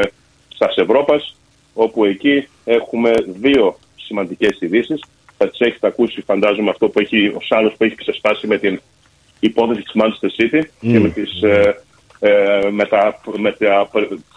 στας 0.49 0.77
Ευρώπας, 0.77 1.37
όπου 1.75 2.05
εκεί 2.05 2.49
έχουμε 2.65 3.13
δύο 3.27 3.79
σημαντικές 3.97 4.61
ειδήσεις. 4.61 5.05
Θα 5.39 5.49
τις 5.49 5.61
έχετε 5.61 5.87
ακούσει, 5.87 6.21
φαντάζομαι, 6.21 6.71
αυτό 6.71 6.89
που 6.89 7.01
έχει, 7.01 7.27
ο 7.27 7.41
Σάλος 7.41 7.75
που 7.77 7.85
έχει 7.85 7.95
ξεσπάσει 7.95 8.47
με 8.47 8.59
την 8.59 8.81
υπόθεση 9.41 9.83
της 9.83 9.93
Manchester 9.95 10.43
City 10.43 10.63
και 10.81 10.99
με, 10.99 11.09
τις, 11.09 11.43
ε, 11.43 11.49
ε, 11.49 11.75
με, 12.71 12.85
τα, 12.85 13.21
με 13.37 13.53
τα, 13.53 13.89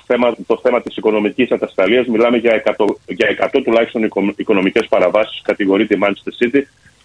θέμα, 0.05 0.35
το 0.47 0.59
θέμα 0.63 0.81
της 0.81 0.97
οικονομικής 0.97 1.51
ατασταλίας. 1.51 2.07
Μιλάμε 2.07 2.37
για 2.37 2.63
100, 2.77 2.85
για 3.07 3.49
100 3.53 3.61
τουλάχιστον 3.63 4.03
οικο- 4.03 4.33
οικονομικές 4.35 4.87
παραβάσεις, 4.87 5.41
κατηγορείται 5.41 5.95
η 5.95 5.99
Manchester 6.01 6.45
City 6.45 6.61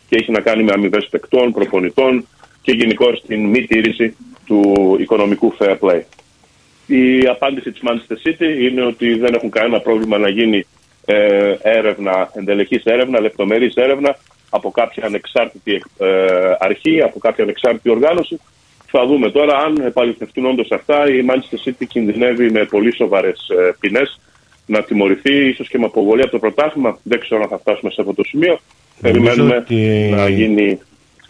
και 0.08 0.16
έχει 0.16 0.30
να 0.30 0.40
κάνει 0.40 0.62
με 0.62 0.72
αμοιβές 0.74 1.08
παικτών, 1.10 1.52
προπονητών 1.52 2.26
και 2.62 2.72
γενικώ 2.72 3.12
την 3.12 3.44
μη 3.44 3.66
τήρηση 3.66 4.16
του 4.46 4.96
οικονομικού 5.00 5.56
fair 5.58 5.76
play. 5.80 6.00
Η 6.86 7.26
απάντηση 7.26 7.72
της 7.72 7.80
Manchester 7.84 8.28
City 8.28 8.60
είναι 8.60 8.84
ότι 8.84 9.18
δεν 9.18 9.34
έχουν 9.34 9.50
κανένα 9.50 9.80
πρόβλημα 9.80 10.18
να 10.18 10.28
γίνει 10.28 10.66
ε, 11.04 11.56
έρευνα, 11.62 12.30
εντελεχής 12.34 12.84
έρευνα, 12.84 13.20
λεπτομερής 13.20 13.74
έρευνα 13.74 14.16
από 14.50 14.70
κάποια 14.70 15.06
ανεξάρτητη 15.06 15.82
ε, 15.98 16.06
αρχή, 16.58 17.02
από 17.02 17.18
κάποια 17.18 17.44
ανεξάρτητη 17.44 17.90
οργάνωση. 17.90 18.40
Θα 18.86 19.06
δούμε 19.06 19.30
τώρα 19.30 19.56
αν 19.58 19.76
επαληθευτούν 19.86 20.46
όντως 20.46 20.70
αυτά. 20.70 21.08
Η 21.10 21.24
Manchester 21.28 21.68
City 21.68 21.84
κινδυνεύει 21.88 22.50
με 22.50 22.64
πολύ 22.64 22.94
σοβαρές 22.94 23.48
ε, 23.48 23.74
ποινές 23.80 24.20
να 24.66 24.82
τιμωρηθεί, 24.82 25.48
ίσως 25.48 25.68
και 25.68 25.78
με 25.78 25.84
αποβολή 25.84 26.22
από 26.22 26.30
το 26.30 26.38
πρωτάθλημα. 26.38 26.98
Δεν 27.02 27.20
ξέρω 27.20 27.42
αν 27.42 27.48
θα 27.48 27.58
φτάσουμε 27.58 27.90
σε 27.90 28.00
αυτό 28.00 28.14
το 28.14 28.22
σημείο. 28.24 28.58
Περιμένουμε 29.00 29.56
ότι- 29.56 30.10
να 30.14 30.28
γίνει. 30.28 30.78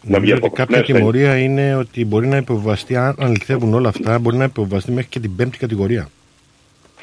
Να 0.02 0.20
βγει 0.20 0.30
Νομίζω 0.30 0.34
ότι 0.34 0.46
από 0.46 0.54
κάποια 0.54 0.76
Ναι, 0.76 0.82
Στέλιο. 0.82 1.00
τιμωρία 1.00 1.36
είναι 1.38 1.76
ότι 1.76 2.04
μπορεί 2.04 2.26
να 2.26 2.36
υποβαστεί, 2.36 2.96
αν 2.96 3.14
αληθεύουν 3.20 3.74
όλα 3.74 3.88
αυτά, 3.88 4.18
μπορεί 4.18 4.36
να 4.36 4.44
υποβαστεί 4.44 4.90
μέχρι 4.92 5.08
και 5.10 5.20
την 5.20 5.36
πέμπτη 5.36 5.58
κατηγορία. 5.58 6.08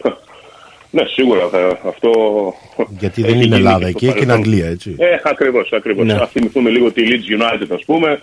Ναι, 0.96 1.04
σίγουρα 1.06 1.48
θα, 1.52 1.80
αυτό. 1.88 2.10
Γιατί 3.00 3.22
έχει 3.22 3.32
δεν 3.32 3.36
είναι 3.42 3.44
γίνει 3.44 3.56
Ελλάδα 3.56 3.80
και 3.80 3.86
εκεί, 3.90 3.98
στο 3.98 4.08
έχει 4.08 4.20
την 4.20 4.28
παρελθόν. 4.28 4.54
Αγγλία, 4.54 4.70
έτσι. 4.70 4.96
Ε, 4.98 5.06
ακριβώς, 5.24 5.72
ακριβώς. 5.74 6.06
Ναι. 6.06 6.14
Α 6.14 6.28
θυμηθούμε 6.28 6.70
λίγο 6.70 6.92
τη 6.92 7.04
Leeds 7.06 7.42
United, 7.42 7.68
ας 7.74 7.84
πούμε, 7.86 8.20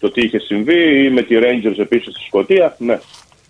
το 0.00 0.10
τι 0.10 0.20
είχε 0.20 0.38
συμβεί, 0.38 1.04
ή 1.04 1.10
με 1.10 1.22
τη 1.22 1.34
Rangers 1.38 1.78
επίσης 1.78 2.14
στη 2.14 2.24
Σκωτία. 2.26 2.76
Ναι. 2.78 2.98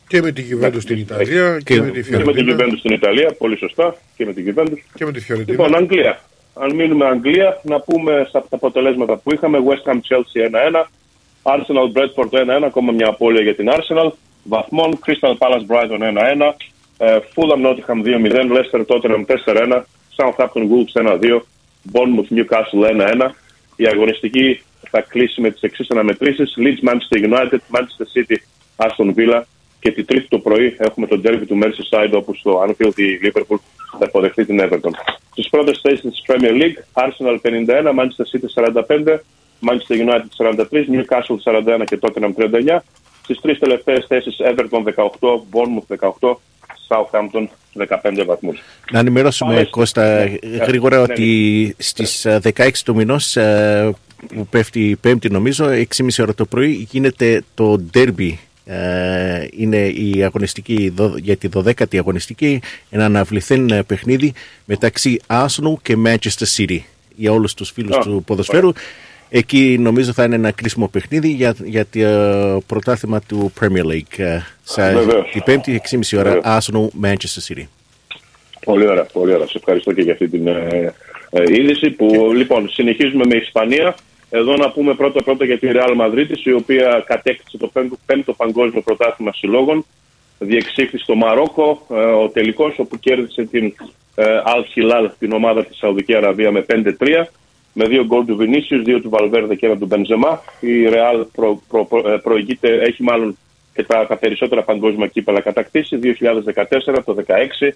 Και 0.09 0.23
με 0.23 0.33
τη 0.33 0.45
Juventus 0.51 0.81
στην 0.81 0.97
Ιταλία 0.99 1.61
και, 1.65 1.81
με 1.81 1.91
τη 1.91 2.03
Και 2.03 2.17
με 2.17 2.33
την 2.33 2.45
Φιωρεντίνα 2.45 2.57
Juventus 2.57 2.79
στην 2.79 2.91
Ιταλία, 2.93 3.35
πολύ 3.39 3.57
σωστά. 3.57 3.97
Και 4.17 4.25
με 4.25 4.33
την 4.33 4.55
Juventus. 4.55 4.79
και 4.95 5.05
με 5.05 5.13
τη 5.13 5.21
Φιωρεντίνα. 5.21 5.63
Λοιπόν, 5.63 5.77
Αγγλία. 5.77 6.21
Αν 6.55 6.75
μείνουμε 6.75 7.07
Αγγλία, 7.07 7.61
να 7.63 7.81
πούμε 7.81 8.25
στα 8.29 8.41
τα 8.41 8.57
αποτελέσματα 8.57 9.17
που 9.17 9.33
είχαμε. 9.35 9.59
West 9.67 9.91
Ham 9.91 9.95
Chelsea 9.95 10.51
1-1. 10.73 10.85
Arsenal 11.43 11.93
Bradford 11.95 12.61
1-1. 12.61 12.63
Ακόμα 12.65 12.93
μια 12.93 13.09
απώλεια 13.09 13.43
για 13.43 13.55
την 13.55 13.69
Arsenal. 13.71 14.11
Βαθμών. 14.45 14.99
Crystal 15.07 15.35
Palace 15.39 15.67
Brighton 15.69 16.01
1-1. 16.01 16.55
ε, 16.99 17.19
Fulham 17.35 17.61
Nottingham 17.67 18.03
2-0. 18.05 18.51
Leicester 18.57 18.85
Tottenham 18.87 19.25
4-1. 19.47 19.83
Southampton 20.17 20.69
Wolves 20.69 20.95
1-2. 20.95 21.41
Bournemouth 21.93 22.31
Newcastle 22.31 22.83
1-1. 23.21 23.31
Η 23.77 23.87
αγωνιστική 23.87 24.61
θα 24.91 25.01
κλείσει 25.01 25.41
με 25.41 25.51
τις 25.51 25.61
εξής 25.61 25.91
αναμετρήσεις. 25.91 26.55
Leeds 26.57 26.89
Manchester 26.89 27.29
United, 27.29 27.59
Manchester 27.71 28.07
City 28.15 28.37
Aston 28.77 29.15
Villa 29.15 29.43
Και 29.81 29.93
τη 29.93 30.05
Τρίτη 30.05 30.29
το 30.29 30.39
πρωί 30.39 30.77
έχουμε 30.79 31.07
το 31.07 31.21
derby 31.25 31.43
του 31.47 31.59
Merseyside 31.63 32.13
όπου 32.13 32.35
στο 32.35 32.65
Anfield 32.67 32.99
η 32.99 33.21
Liverpool 33.23 33.57
θα 33.99 34.05
υποδεχθεί 34.09 34.45
την 34.45 34.61
Everton. 34.61 34.91
Στι 35.31 35.49
πρώτε 35.51 35.73
θέσει 35.83 36.03
τη 36.09 36.21
Premier 36.27 36.63
League, 36.63 37.03
Arsenal 37.03 37.37
51, 37.43 37.95
Manchester 37.99 38.27
City 38.33 38.73
45, 38.89 39.19
Manchester 39.61 39.97
United 40.07 40.31
43, 40.37 40.85
Newcastle 40.95 41.81
41 41.81 41.85
και 41.85 41.99
Tottenham 42.01 42.33
39. 42.37 42.79
Στι 43.23 43.41
τρει 43.41 43.59
τελευταίε 43.59 44.05
θέσει, 44.09 44.31
Everton 44.39 44.83
18, 44.97 45.09
Bournemouth 45.53 46.11
18, 46.21 46.37
Southampton 46.89 47.47
15 47.89 48.25
βαθμού. 48.27 48.53
Να 48.91 48.99
ενημερώσουμε, 48.99 49.53
Πάμε 49.53 49.65
Κώστα, 49.65 50.25
ναι, 50.25 50.57
γρήγορα 50.67 50.97
ναι, 50.97 51.03
ότι 51.03 51.75
στις 51.79 52.25
ε, 52.25 52.41
16 52.57 52.71
του 52.85 52.95
μηνός 52.95 53.37
ε, 53.37 53.95
που 54.35 54.47
πέφτει 54.47 54.89
η 54.89 54.97
Πέμπτη 54.97 55.31
νομίζω, 55.31 55.65
6.30 55.67 55.85
ώρα 56.21 56.35
το 56.35 56.45
πρωί, 56.47 56.87
γίνεται 56.91 57.43
το 57.55 57.85
derby. 57.95 58.33
Ε, 58.71 59.47
είναι 59.57 59.87
η 59.87 60.23
αγωνιστική 60.25 60.93
δο- 60.97 61.17
για 61.17 61.37
τη 61.37 61.49
12η 61.55 61.97
αγωνιστική 61.99 62.61
ένα 62.91 63.05
αναβληθέν 63.05 63.71
ε, 63.71 63.83
παιχνίδι 63.83 64.33
μεταξύ 64.65 65.21
Arsenal 65.27 65.73
και 65.83 65.97
Manchester 66.07 66.57
City 66.57 66.79
για 67.17 67.33
όλους 67.33 67.55
τους 67.55 67.71
φίλους 67.71 67.97
Α, 67.97 68.01
του 68.01 68.23
ποδοσφαίρου 68.27 68.73
εκεί 69.31 69.77
νομίζω 69.81 70.13
θα 70.13 70.25
είναι 70.25 70.35
ένα 70.35 70.51
κρίσιμο 70.51 70.89
παιχνίδι 70.89 71.29
για, 71.29 71.55
για 71.65 71.87
το 71.91 71.99
ε, 72.01 72.59
πρωτάθλημα 72.67 73.21
του 73.21 73.53
Premier 73.61 73.85
League 73.93 74.17
ε, 74.19 74.39
σε, 74.63 74.93
Βεβαίως. 74.95 75.31
την 75.33 75.43
Πέμπτη 75.45 75.81
6.30 75.91 76.19
ώρα 76.19 76.31
Βεβαίως. 76.33 76.69
Arsenal 76.73 77.05
Manchester 77.07 77.53
City 77.53 77.65
Πολύ 78.65 78.87
ωραία, 78.89 79.05
πολύ 79.05 79.35
ωραία. 79.35 79.47
Σε 79.47 79.59
ευχαριστώ 79.59 79.93
και 79.93 80.03
για 80.03 80.13
αυτή 80.13 80.29
την 80.29 80.47
ε, 80.47 80.69
ε, 80.71 80.93
είδηση 81.33 81.91
που 81.91 82.33
λοιπόν 82.35 82.69
συνεχίζουμε 82.69 83.25
με 83.27 83.37
Ισπανία. 83.37 83.95
Εδώ 84.31 84.57
να 84.57 84.71
πούμε 84.71 84.95
πρώτα 84.95 85.23
πρώτα 85.23 85.45
για 85.45 85.59
τη 85.59 85.69
Real 85.73 85.97
Madrid, 86.01 86.27
η 86.45 86.53
οποία 86.53 87.05
κατέκτησε 87.07 87.57
το 87.59 87.67
πέμπτο, 87.67 87.97
πέμπτο 88.07 88.33
παγκόσμιο 88.33 88.81
πρωτάθλημα 88.83 89.33
συλλόγων. 89.33 89.85
Διεξήχθη 90.39 90.99
στο 90.99 91.15
Μαρόκο 91.15 91.87
ε, 91.91 91.95
ο 91.95 92.29
τελικός, 92.29 92.79
όπου 92.79 92.99
κέρδισε 92.99 93.45
την 93.45 93.75
ε, 94.15 94.25
Al 94.45 94.63
Hilal, 94.75 95.11
την 95.19 95.33
ομάδα 95.33 95.65
της 95.65 95.77
Σαουδική 95.77 96.17
Αραβία, 96.17 96.53
με 96.53 96.67
5-3. 96.69 97.25
Με 97.73 97.87
δύο 97.87 98.05
γκολ 98.05 98.25
του 98.25 98.37
Βινίσιους, 98.37 98.83
δύο 98.83 99.01
του 99.01 99.09
Βαλβέρδε 99.09 99.55
και 99.55 99.67
ένα 99.67 99.79
του 99.79 99.87
Μπενζεμά. 99.87 100.43
Η 100.61 100.87
Real 100.89 101.27
προ, 101.33 101.63
προ, 101.69 101.85
προ- 101.85 102.07
ε, 102.07 102.17
προηγείται, 102.17 102.69
έχει 102.69 103.03
μάλλον 103.03 103.39
και 103.75 103.85
τα, 103.85 104.07
τα 104.07 104.17
περισσότερα 104.17 104.63
παγκόσμια 104.63 105.07
κύπελα 105.07 105.41
κατακτήσει. 105.41 105.99
2014, 106.03 107.03
το 107.05 107.15
2016, 107.27 107.73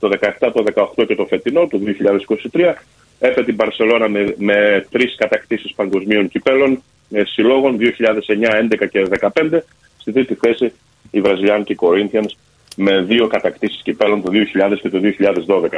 το 0.00 0.10
17, 0.20 0.50
το 0.52 0.64
18 0.96 1.06
και 1.06 1.14
το 1.14 1.26
φετινό, 1.26 1.66
το 1.66 1.80
2023. 2.52 2.74
Έφερε 3.18 3.44
την 3.44 3.56
Παρσελώνα 3.56 4.08
με, 4.08 4.34
με 4.38 4.86
τρεις 4.90 5.14
κατακτήσεις 5.16 5.74
παγκοσμίων 5.74 6.28
κυπέλων 6.28 6.82
ε, 7.10 7.24
συλλόγων 7.24 7.78
2009, 7.80 7.82
11 8.82 8.88
και 8.90 9.06
15. 9.20 9.58
Στη 9.98 10.12
τρίτη 10.12 10.34
θέση 10.34 10.72
η 11.10 11.20
Βραζιλιάνικη 11.20 11.76
Corinthians 11.80 12.30
με 12.76 13.00
δύο 13.00 13.26
κατακτήσεις 13.26 13.82
κυπέλων 13.82 14.22
το 14.22 14.30
2000 14.70 14.78
και 14.80 14.88
το 14.88 15.00
2012. 15.46 15.68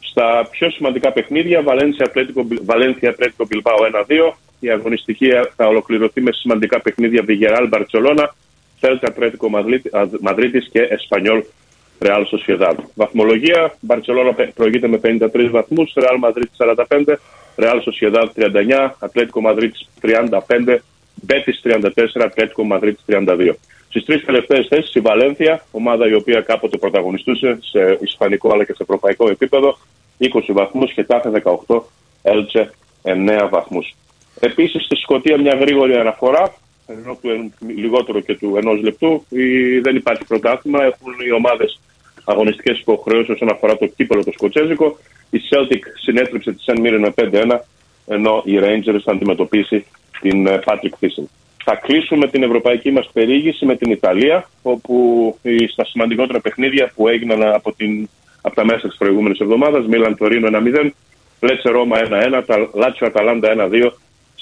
Στα 0.00 0.48
πιο 0.50 0.70
σημαντικά 0.70 1.12
παιχνίδια, 1.12 1.62
Βαλένθια 1.62 2.04
Ατλέτικο, 2.08 2.46
Βαλένθια 2.62 3.10
Ατλέτικο 3.10 3.46
Μπιλμπάο 3.46 3.76
1-2. 4.30 4.34
Η 4.60 4.70
αγωνιστική 4.70 5.28
θα 5.56 5.66
ολοκληρωθεί 5.66 6.20
με 6.20 6.32
σημαντικά 6.32 6.80
παιχνίδια 6.80 7.22
Βιγεράλ 7.22 7.68
Μπαρτσελώνα, 7.68 8.34
Θέλτα 8.80 9.08
Ατλέτικο 9.08 9.50
Μαδρίτης 10.20 10.68
και 10.72 10.80
Εσπανιόλ 10.80 11.42
Real 11.98 12.24
Sociedad. 12.34 12.74
Βαθμολογία, 12.94 13.74
Μπαρτσελώνα 13.80 14.32
πε- 14.34 14.52
προηγείται 14.54 14.88
με 14.88 14.98
53 14.98 15.50
βαθμούς, 15.50 15.92
Real 15.96 16.28
Madrid 16.28 16.48
45, 16.56 17.18
Real 17.56 17.78
Sociedad 17.86 18.26
39, 18.34 18.96
Ατλέτικο 18.98 19.40
Madrid 19.44 19.70
35, 20.00 20.78
Betis 21.26 21.58
34, 21.62 22.24
Ατλέτικο 22.24 22.66
Madrid 22.72 22.94
32. 23.06 23.56
Στις 23.88 24.04
τρεις 24.04 24.24
τελευταίες 24.24 24.66
θέσεις 24.66 24.94
η 24.94 25.00
Βαλένθια, 25.00 25.64
ομάδα 25.70 26.08
η 26.08 26.14
οποία 26.14 26.40
κάποτε 26.40 26.76
πρωταγωνιστούσε 26.76 27.58
σε 27.60 27.98
ισπανικό 28.00 28.52
αλλά 28.52 28.64
και 28.64 28.72
σε 28.72 28.82
ευρωπαϊκό 28.82 29.28
επίπεδο, 29.30 29.78
20 30.18 30.52
βαθμούς, 30.52 30.92
Χετάφε 30.92 31.30
18, 31.66 31.82
Έλτσε 32.22 32.70
9 33.02 33.48
βαθμούς. 33.50 33.94
Επίσης 34.40 34.84
στη 34.84 34.96
Σκωτία 34.96 35.38
μια 35.40 35.54
γρήγορη 35.54 35.94
αναφορά, 35.96 36.54
ενώ 36.86 37.18
του 37.22 37.30
εν- 37.30 37.52
λιγότερο 37.76 38.20
και 38.20 38.34
του 38.36 38.56
ενός 38.56 38.80
λεπτού. 38.82 39.24
Η- 39.28 39.78
δεν 39.78 39.96
υπάρχει 39.96 40.24
πρωτάθλημα, 40.26 40.84
έχουν 40.84 41.12
οι 41.26 41.32
ομάδες 41.32 41.80
αγωνιστικές 42.24 42.78
υποχρεώσεις 42.78 43.28
όσον 43.28 43.50
αφορά 43.50 43.76
το 43.76 43.86
κύπελο 43.86 44.24
το 44.24 44.32
σκοτσέζικο. 44.32 44.98
Η 45.30 45.40
Celtic 45.50 45.80
συνέτριψε 46.02 46.52
τη 46.52 46.62
Σεν 46.62 46.80
Μίρεν 46.80 47.00
με 47.00 47.10
5-1, 47.10 47.64
ενώ 48.06 48.42
η 48.46 48.58
Rangers 48.60 49.00
θα 49.04 49.12
αντιμετωπίσει 49.12 49.86
την 50.20 50.46
ε, 50.46 50.58
Patrick 50.64 50.94
Thyssen. 51.00 51.24
Θα 51.64 51.74
κλείσουμε 51.74 52.26
την 52.28 52.42
ευρωπαϊκή 52.42 52.90
μας 52.90 53.10
περιήγηση 53.12 53.64
με 53.66 53.76
την 53.76 53.90
Ιταλία, 53.90 54.48
όπου 54.62 54.94
οι- 55.42 55.66
στα 55.66 55.84
σημαντικότερα 55.84 56.40
παιχνίδια 56.40 56.92
που 56.94 57.08
έγιναν 57.08 57.42
από, 57.42 57.72
την, 57.72 58.08
από 58.42 58.54
τα 58.54 58.64
μέσα 58.64 58.88
της 58.88 58.96
προηγούμενης 58.96 59.38
εβδομάδας, 59.38 59.86
Μίλαν 59.86 60.16
Τωρίνο 60.16 60.46
1-0, 60.46 60.94
Λέτσε 61.40 61.70
Ρώμα 61.70 61.98
1-1, 61.98 62.42
τα- 62.46 62.70
Λάτσιο 62.74 63.06
Αταλάντα 63.06 63.48
1-2. 63.50 63.92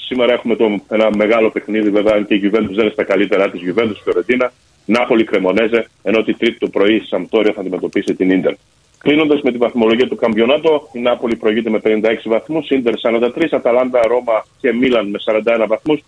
Σήμερα 0.05 0.33
έχουμε 0.33 0.55
το, 0.55 0.81
ένα 0.89 1.09
μεγάλο 1.15 1.49
παιχνίδι, 1.49 1.89
βέβαια, 1.89 2.15
αν 2.15 2.25
και 2.25 2.33
η 2.33 2.41
Juventus 2.43 2.73
δεν 2.73 2.83
είναι 2.85 2.89
στα 2.93 3.03
καλύτερά 3.03 3.49
της 3.49 3.61
Juventus 3.65 3.99
Φιωρεντίνα. 4.03 4.51
Νάπολη 4.85 5.23
Κρεμονέζε, 5.23 5.87
ενώ 6.03 6.23
τη 6.23 6.33
Τρίτη 6.33 6.57
το 6.57 6.67
πρωί 6.67 6.95
η 6.95 6.99
Σαμπτόρια 6.99 7.53
θα 7.53 7.59
αντιμετωπίσει 7.59 8.15
την 8.15 8.29
Ίντερ. 8.29 8.53
Κλείνοντας 8.97 9.41
με 9.41 9.51
τη 9.51 9.57
βαθμολογία 9.57 10.07
του 10.07 10.15
Καμπιονάτο, 10.15 10.89
η 10.93 10.99
Νάπολη 10.99 11.35
προηγείται 11.35 11.69
με 11.69 11.81
56 11.83 11.99
βαθμούς, 12.25 12.69
Ίντερ 12.69 12.93
43, 13.01 13.47
Αταλάντα, 13.51 14.01
Ρώμα 14.07 14.45
και 14.59 14.73
Μίλαν 14.73 15.09
με 15.09 15.19
41 15.25 15.65
βαθμούς, 15.67 16.03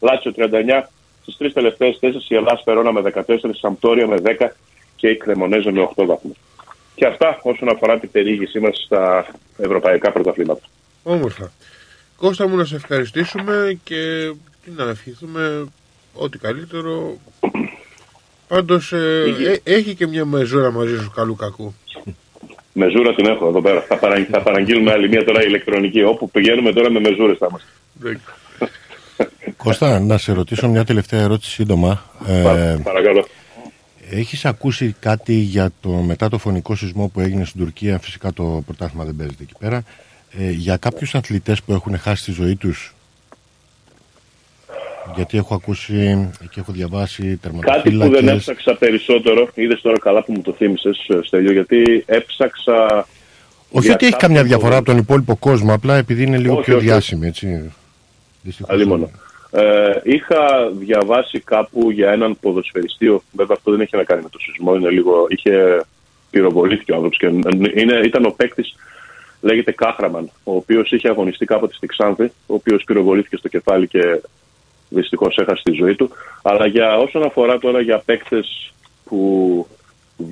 Λάτσιο 0.00 0.32
39. 0.36 0.88
Στις 1.22 1.36
τρεις 1.36 1.52
τελευταίες 1.52 1.96
θέσεις 1.98 2.30
η 2.30 2.34
Ελλάδα 2.34 2.60
Φερόνα 2.64 2.92
με 2.92 3.00
14, 3.00 3.22
Σαμπτόρια 3.52 4.06
με 4.06 4.16
10 4.16 4.54
και 4.96 5.08
η 5.08 5.16
Κρεμονέζε 5.16 5.70
με 5.70 5.88
8 5.96 6.04
βαθμούς. 6.06 6.36
Και 6.94 7.06
αυτά 7.06 7.40
όσον 7.42 7.68
αφορά 7.68 7.98
την 7.98 8.10
περιήγησή 8.10 8.58
μας 8.60 8.82
στα 8.84 9.26
ευρωπαϊκά 9.58 10.12
πρωταθλήματα. 10.12 10.60
Όμορφα. 11.02 11.52
Κώστα 12.20 12.48
μου 12.48 12.56
να 12.56 12.64
σε 12.64 12.76
ευχαριστήσουμε 12.76 13.78
και 13.84 14.32
τι 14.64 14.70
να 14.76 14.84
ευχηθούμε 14.88 15.64
ό,τι 16.14 16.38
καλύτερο. 16.38 17.16
Πάντως 18.48 18.92
ε, 18.92 19.24
ε, 19.64 19.72
έχει 19.72 19.94
και 19.94 20.06
μια 20.06 20.24
μεζούρα 20.24 20.70
μαζί 20.70 20.98
σου 20.98 21.10
καλού 21.14 21.36
κακού. 21.36 21.74
Μεζούρα 22.72 23.14
την 23.14 23.26
έχω 23.26 23.48
εδώ 23.48 23.60
πέρα. 23.62 23.80
Θα, 23.80 23.96
παρα, 23.98 24.26
θα 24.30 24.42
παραγγείλουμε 24.42 24.92
άλλη 24.92 25.08
μία 25.08 25.24
τώρα 25.24 25.44
ηλεκτρονική. 25.44 26.02
Όπου 26.02 26.30
πηγαίνουμε 26.30 26.72
τώρα 26.72 26.90
με 26.90 27.00
μεζούρες 27.00 27.38
θα 27.38 27.46
είμαστε. 27.50 28.20
Κώστα, 29.56 30.00
να 30.00 30.18
σε 30.18 30.32
ρωτήσω 30.32 30.68
μια 30.68 30.84
τελευταία 30.84 31.20
ερώτηση 31.20 31.50
σύντομα. 31.50 32.04
Ε, 32.26 32.42
Πα- 32.42 32.80
παρακαλώ. 32.82 33.26
Έχεις 34.10 34.44
ακούσει 34.44 34.94
κάτι 35.00 35.32
για 35.34 35.70
το 35.80 35.88
μετά 35.88 36.28
το 36.28 36.38
φωνικό 36.38 36.74
σεισμό 36.74 37.08
που 37.08 37.20
έγινε 37.20 37.44
στην 37.44 37.60
Τουρκία, 37.60 37.98
φυσικά 37.98 38.32
το 38.32 38.62
πρωτάθλημα 38.66 39.04
δεν 39.04 39.16
παίζεται 39.16 39.42
εκεί 39.42 39.54
πέρα, 39.58 39.82
ε, 40.38 40.50
για 40.50 40.76
κάποιους 40.76 41.14
αθλητές 41.14 41.62
που 41.62 41.72
έχουν 41.72 41.98
χάσει 41.98 42.24
τη 42.24 42.32
ζωή 42.32 42.56
τους, 42.56 42.94
γιατί 45.14 45.36
έχω 45.38 45.54
ακούσει 45.54 46.30
και 46.50 46.60
έχω 46.60 46.72
διαβάσει 46.72 47.22
Κάτι 47.22 47.50
που 47.52 47.58
δεν 47.58 47.62
τερματοφύλακες, 47.62 48.32
έψαξα 48.48 48.74
περισσότερο, 48.74 49.48
είδες 49.54 49.80
τώρα 49.80 49.98
καλά 49.98 50.22
που 50.24 50.32
μου 50.32 50.40
το 50.42 50.52
θύμισες, 50.52 50.96
Στέλιο, 51.22 51.52
γιατί 51.52 52.04
έψαξα. 52.06 53.06
όχι 53.70 53.86
για 53.86 53.94
ότι 53.94 54.04
έχει 54.06 54.12
κάποιον 54.12 54.18
καμιά 54.18 54.42
διαφορά 54.42 54.62
ποδο- 54.68 54.78
από 54.78 54.86
τον 54.90 54.96
υπόλοιπο 54.98 55.36
κόσμο, 55.36 55.72
απλά 55.74 55.96
επειδή 55.96 56.22
είναι 56.22 56.38
λίγο 56.38 56.54
Όχι, 56.54 56.62
πιο 56.64 56.76
όχι, 56.76 56.84
όχι. 56.84 56.92
διάσημη, 56.92 57.26
έτσι. 57.26 57.72
Δυστυχώς. 58.42 58.74
Αλλήμον. 58.74 59.10
Ε, 59.52 59.90
είχα 60.02 60.70
διαβάσει 60.78 61.40
κάπου 61.40 61.90
για 61.90 62.10
έναν 62.10 62.36
ποδοσφαιριστή, 62.40 63.06
βέβαια 63.32 63.56
αυτό 63.56 63.70
δεν 63.70 63.80
έχει 63.80 63.96
να 63.96 64.04
κάνει 64.04 64.22
με 64.22 64.28
το 64.28 64.38
σεισμό, 64.38 64.74
είναι 64.74 64.90
λίγο, 64.90 65.26
είχε 65.28 65.80
πυροβολήθηκε 66.30 66.92
ο 66.92 66.94
άνθρωπος 66.94 67.18
και 67.18 67.26
είναι, 67.80 68.00
ήταν 68.04 68.24
ο 68.24 68.30
παίκτης, 68.30 68.74
λέγεται 69.40 69.72
Κάχραμαν, 69.72 70.30
ο 70.44 70.54
οποίος 70.54 70.92
είχε 70.92 71.08
αγωνιστεί 71.08 71.44
κάποτε 71.44 71.74
στη 71.74 71.86
Ξάνθη, 71.86 72.24
ο 72.24 72.54
οποίος 72.54 72.84
πυροβολήθηκε 72.84 73.36
στο 73.36 73.48
κεφάλι 73.48 73.88
και 73.88 74.20
δυστυχώς 74.88 75.36
έχασε 75.36 75.62
τη 75.64 75.72
ζωή 75.72 75.94
του. 75.94 76.10
Αλλά 76.42 76.66
για 76.66 76.96
όσον 76.96 77.22
αφορά 77.22 77.58
τώρα 77.58 77.80
για 77.80 78.02
παίκτες 78.04 78.72
που 79.04 79.66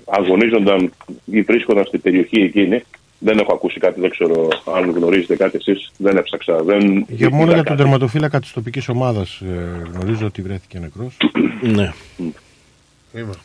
αγωνίζονταν 0.06 0.92
ή 1.24 1.42
βρίσκονταν 1.42 1.84
στην 1.84 2.00
περιοχή 2.00 2.40
εκείνη, 2.40 2.82
δεν 3.18 3.38
έχω 3.38 3.54
ακούσει 3.54 3.80
κάτι, 3.80 4.00
δεν 4.00 4.10
ξέρω 4.10 4.48
αν 4.76 4.90
γνωρίζετε 4.90 5.36
κάτι 5.36 5.56
εσείς, 5.56 5.90
δεν 5.96 6.16
έψαξα. 6.16 6.62
Δεν 6.62 7.06
Για 7.08 7.30
μόνο 7.30 7.42
είδα 7.42 7.54
για 7.54 7.62
τον 7.62 7.64
κάτι. 7.64 7.76
τερματοφύλακα 7.76 8.40
της 8.40 8.52
τοπικής 8.52 8.88
ομάδας 8.88 9.40
ε, 9.40 9.82
γνωρίζω 9.92 10.26
ότι 10.26 10.42
βρέθηκε 10.42 10.78
νεκρός. 10.78 11.16
Ναι. 11.62 11.92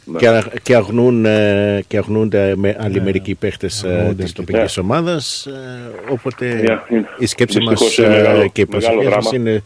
Ναι. 0.06 0.18
Και, 0.20 0.28
α- 0.28 0.52
και, 0.64 0.76
αγνούν, 0.76 1.26
ε, 1.26 1.84
και 1.88 1.98
αγνούνται 1.98 2.54
με 2.56 2.76
άλλοι 2.80 3.02
μερικοί 3.02 3.36
παίχτες 3.36 3.84
ε, 3.84 3.88
Αγνοούνται 3.90 4.24
της 4.24 4.32
και- 4.32 4.42
τοπικής 4.44 4.78
Ναι. 4.78 4.84
ομάδας 4.84 5.46
ε, 5.46 5.92
οπότε 6.10 6.62
Yeah, 6.66 6.92
είναι- 6.92 7.08
η 7.18 7.26
σκέψη 7.26 7.60
μας 7.60 7.70
δυστυχώς 7.80 7.98
είναι 7.98 8.16
ε, 8.18 8.22
μεγάλο- 8.22 8.50
και 8.50 8.62
η 8.62 8.68
μεγάλο 8.70 8.96
προσοχή 9.02 9.16
μας 9.16 9.30
δράμα. 9.30 9.38
είναι 9.50 9.64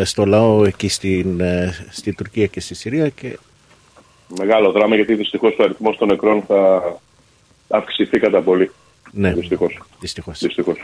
ε, 0.00 0.04
στο 0.04 0.24
λαό 0.26 0.64
εκεί 0.64 0.88
στην, 0.88 1.40
ε, 1.40 1.74
στη 1.90 2.12
Τουρκία 2.14 2.46
και 2.46 2.60
στη 2.60 2.74
Συρία 2.74 3.08
και 3.08 3.38
Μεγάλο 4.38 4.70
δράμα 4.72 4.94
γιατί 4.94 5.14
δυστυχώς 5.14 5.56
ο 5.58 5.62
αριθμός 5.62 5.96
των 5.96 6.08
νεκρών 6.08 6.42
θα 6.46 6.82
αυξηθεί 7.68 8.18
κατά 8.18 8.40
πολύ. 8.40 8.70
ναι, 9.12 9.32
Δυστυχώς. 9.32 9.80
δυστυχώς. 10.00 10.38
Δυστυχώς. 10.38 10.76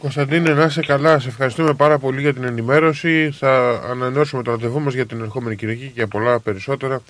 Κωνσταντίνε, 0.00 0.50
να 0.54 0.64
είσαι 0.64 0.80
καλά. 0.80 1.18
Σε 1.18 1.28
ευχαριστούμε 1.28 1.74
πάρα 1.74 1.98
πολύ 1.98 2.20
για 2.20 2.34
την 2.34 2.44
ενημέρωση. 2.44 3.30
Θα 3.38 3.80
ανανεώσουμε 3.90 4.42
το 4.42 4.50
ραντεβού 4.50 4.80
μας 4.80 4.94
για 4.94 5.06
την 5.06 5.20
ερχόμενη 5.20 5.56
Κυριακή 5.56 5.80
και 5.84 5.90
για 5.94 6.06
πολλά 6.06 6.40
περισσότερα. 6.40 7.02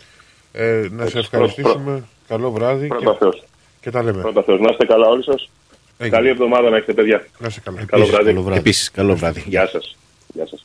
Ε, 0.53 0.87
να 0.91 1.07
σε 1.07 1.19
ευχαριστήσουμε. 1.19 2.05
Καλό 2.29 2.51
βράδυ 2.51 2.87
Πρώτα 2.87 3.11
και, 3.13 3.17
Θεός. 3.19 3.43
και 3.81 3.91
τα 3.91 4.03
λέμε. 4.03 4.23
Πρώτα 4.23 4.43
Θεός. 4.43 4.61
Να 4.61 4.69
είστε 4.71 4.85
καλά 4.87 5.09
όλοι 5.09 5.25
σας. 5.25 5.49
Έγινε. 5.99 6.17
Καλή 6.17 6.29
εβδομάδα 6.29 6.71
να 6.71 6.77
έχετε 6.77 6.93
παιδιά. 6.93 7.27
Να 7.39 7.47
είστε 7.47 7.61
καλά. 7.61 7.85
Καλό 7.85 8.03
Επίσης, 8.03 8.11
βράδυ. 8.15 8.31
καλό 8.33 8.43
βράδυ. 8.43 8.59
Επίσης, 8.61 8.91
καλό 8.91 9.15
βράδυ. 9.17 9.43
Γεια 9.47 9.67
σας. 9.69 9.97
Γεια 10.35 10.47
σας. 10.47 10.65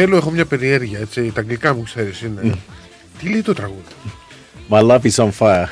Θέλω, 0.00 0.16
έχω 0.16 0.30
μια 0.30 0.46
περιέργεια, 0.46 0.98
έτσι, 0.98 1.32
τα 1.34 1.40
αγγλικά 1.40 1.74
μου 1.74 1.82
ξέρεις 1.82 2.20
είναι. 2.22 2.54
Τι 3.18 3.28
λέει 3.28 3.42
το 3.42 3.52
τραγούδι; 3.52 3.92
My 4.70 4.80
love 4.90 5.00
is 5.00 5.24
on 5.24 5.30
fire. 5.38 5.66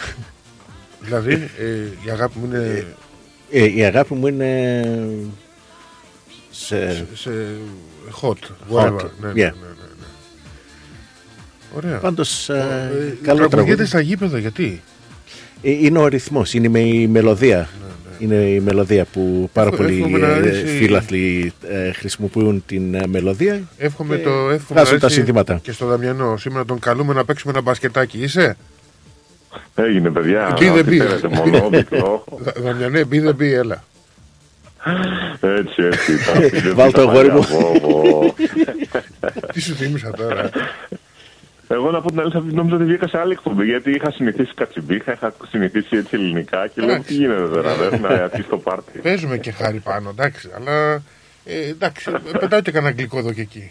Δηλαδή, 1.00 1.32
ε, 1.32 2.06
η 2.06 2.10
αγάπη 2.10 2.38
μου 2.38 2.44
είναι 2.46 2.86
Ε, 3.50 3.64
η 3.74 3.84
αγάπη 3.84 4.14
μου 4.14 4.26
είναι 4.26 4.82
σε... 6.50 7.06
σε 7.14 7.30
hot, 8.20 8.32
whatever. 8.72 8.92
Hot, 8.92 9.10
Ναι, 9.20 9.26
ναι, 9.26 9.32
yeah. 9.32 9.34
ναι, 9.34 9.44
ναι, 9.44 9.86
ναι. 9.98 10.06
Ωραία. 11.76 11.98
Πάντως, 11.98 12.48
ε, 12.48 12.54
Ε, 12.54 13.24
καλό 13.24 13.48
τραγουδιέται 13.48 13.64
τραγούδι. 13.64 13.84
στα 13.86 14.00
γήπεδα, 14.00 14.38
γιατί; 14.38 14.82
Ε, 15.62 15.70
Είναι 15.70 15.98
ο 15.98 16.06
ρυθμός, 16.06 16.54
είναι 16.54 16.68
με 16.68 16.80
η 16.80 17.06
μελωδία. 17.06 17.68
Είναι 18.18 18.34
η 18.34 18.60
μελωδία 18.60 19.04
που 19.12 19.50
πάρα 19.52 19.68
Εύχομαι- 19.72 19.88
πολλοί 19.88 20.00
εύχομαι 20.02 20.18
να 20.18 20.26
ε, 20.26 20.32
αρέσει- 20.36 20.66
φίλαθλοι 20.66 21.52
ε, 21.68 21.92
χρησιμοποιούν 21.92 22.62
την 22.66 22.94
ε, 22.94 23.06
μελωδία 23.06 23.60
Εύχομαι 23.78 24.16
και 24.16 24.22
το 24.22 24.30
εύχομαι 24.30 24.54
να 24.68 24.74
βγάζουν 24.74 24.98
τα 24.98 25.06
έρθει 25.06 25.16
συνθήματα. 25.18 25.58
Και 25.62 25.72
στο 25.72 25.86
Δαμιανό, 25.86 26.36
σήμερα 26.36 26.64
τον 26.64 26.78
καλούμε 26.78 27.14
να 27.14 27.24
παίξουμε 27.24 27.52
ένα 27.52 27.62
μπασκετάκι. 27.62 28.18
Είσαι; 28.18 28.56
Έγινε 29.74 30.10
παιδιά. 30.10 30.56
Μπει 30.58 30.68
δεν 30.68 30.84
Τι 30.84 30.90
μπει. 30.90 30.98
θέλετε 30.98 31.28
μόνο, 31.28 31.68
μικρό. 31.68 32.24
Δα- 32.44 32.52
Δαμιανέ, 32.56 33.04
μπει 33.04 33.18
δεν 33.18 33.34
μπει, 33.34 33.52
έλα. 33.52 33.84
Έτσι, 35.40 35.82
έτσι. 35.82 36.12
τα 36.24 36.40
φίλια 36.58 36.74
Βάλ' 36.78 36.92
το 36.92 37.04
τα 37.04 37.10
αγόρι 37.10 37.30
μου. 37.30 37.40
παλιά, 37.40 37.58
βο, 37.80 37.90
βο. 38.10 38.34
Τι 39.52 39.60
σου 39.60 39.74
θύμισα 39.74 40.10
τώρα. 40.10 40.50
Εγώ 41.68 41.90
να 41.90 42.00
πω 42.00 42.10
την 42.10 42.20
αλήθεια, 42.20 42.40
νόμιζα 42.44 42.74
ότι 42.74 42.84
βγήκα 42.84 43.08
σε 43.08 43.18
άλλη 43.18 43.32
εκπομπή 43.32 43.64
γιατί 43.64 43.90
είχα 43.90 44.10
συνηθίσει 44.10 44.54
κατσιμπίχα, 44.54 45.12
είχα 45.12 45.34
συνηθίσει 45.48 45.96
έτσι 45.96 46.14
ελληνικά 46.14 46.66
και 46.66 46.80
λέω 46.80 46.90
Εντάξει. 46.90 47.08
τι 47.08 47.14
γίνεται 47.14 47.48
τώρα, 47.48 47.74
δεν 47.74 48.00
να 48.00 48.08
αρχίσει 48.08 48.48
το 48.48 48.58
πάρτι. 48.58 48.98
Παίζουμε 48.98 49.38
και 49.38 49.50
χάρη 49.50 49.78
πάνω, 49.78 50.08
εντάξει, 50.10 50.50
αλλά 50.56 51.02
ε, 51.44 51.68
εντάξει, 51.68 52.10
πετάω 52.40 52.60
και 52.60 52.70
κανένα 52.70 52.90
αγγλικό 52.90 53.18
εδώ 53.18 53.32
και 53.32 53.40
εκεί. 53.40 53.70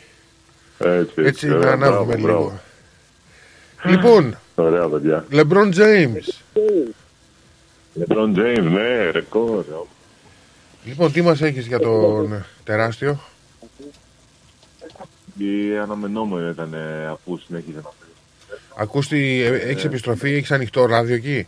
Έτσι, 0.78 1.14
Έτσι, 1.22 1.48
να 1.48 1.56
ωραία, 1.56 1.72
ανάβουμε 1.72 2.18
μπράβο, 2.18 2.60
λίγο. 3.84 3.96
Λοιπόν, 3.96 4.38
Ωραία, 4.56 4.88
παιδιά. 4.88 5.26
LeBron 5.32 5.74
James. 5.74 6.28
LeBron 8.00 8.36
James, 8.38 8.64
ναι, 8.72 9.10
ρεκόρ. 9.12 9.66
Λοιπόν, 10.84 11.12
τι 11.12 11.22
μας 11.22 11.42
έχεις 11.42 11.68
για 11.68 11.80
τον 11.80 12.46
τεράστιο; 12.64 13.20
Η 15.38 15.78
αναμενόμενο 15.78 16.50
ήταν 16.50 16.74
ε, 16.74 17.06
αφού 17.06 17.38
συνέχιζε 17.38 17.76
να 17.78 17.82
παίζει. 17.82 18.60
Ακούστη, 18.78 19.42
ε, 19.42 19.56
έχεις 19.56 19.84
επιστροφή, 19.84 20.34
έχεις 20.34 20.52
ανοιχτό 20.52 20.86
ράδιο 20.86 21.16
εκεί; 21.16 21.48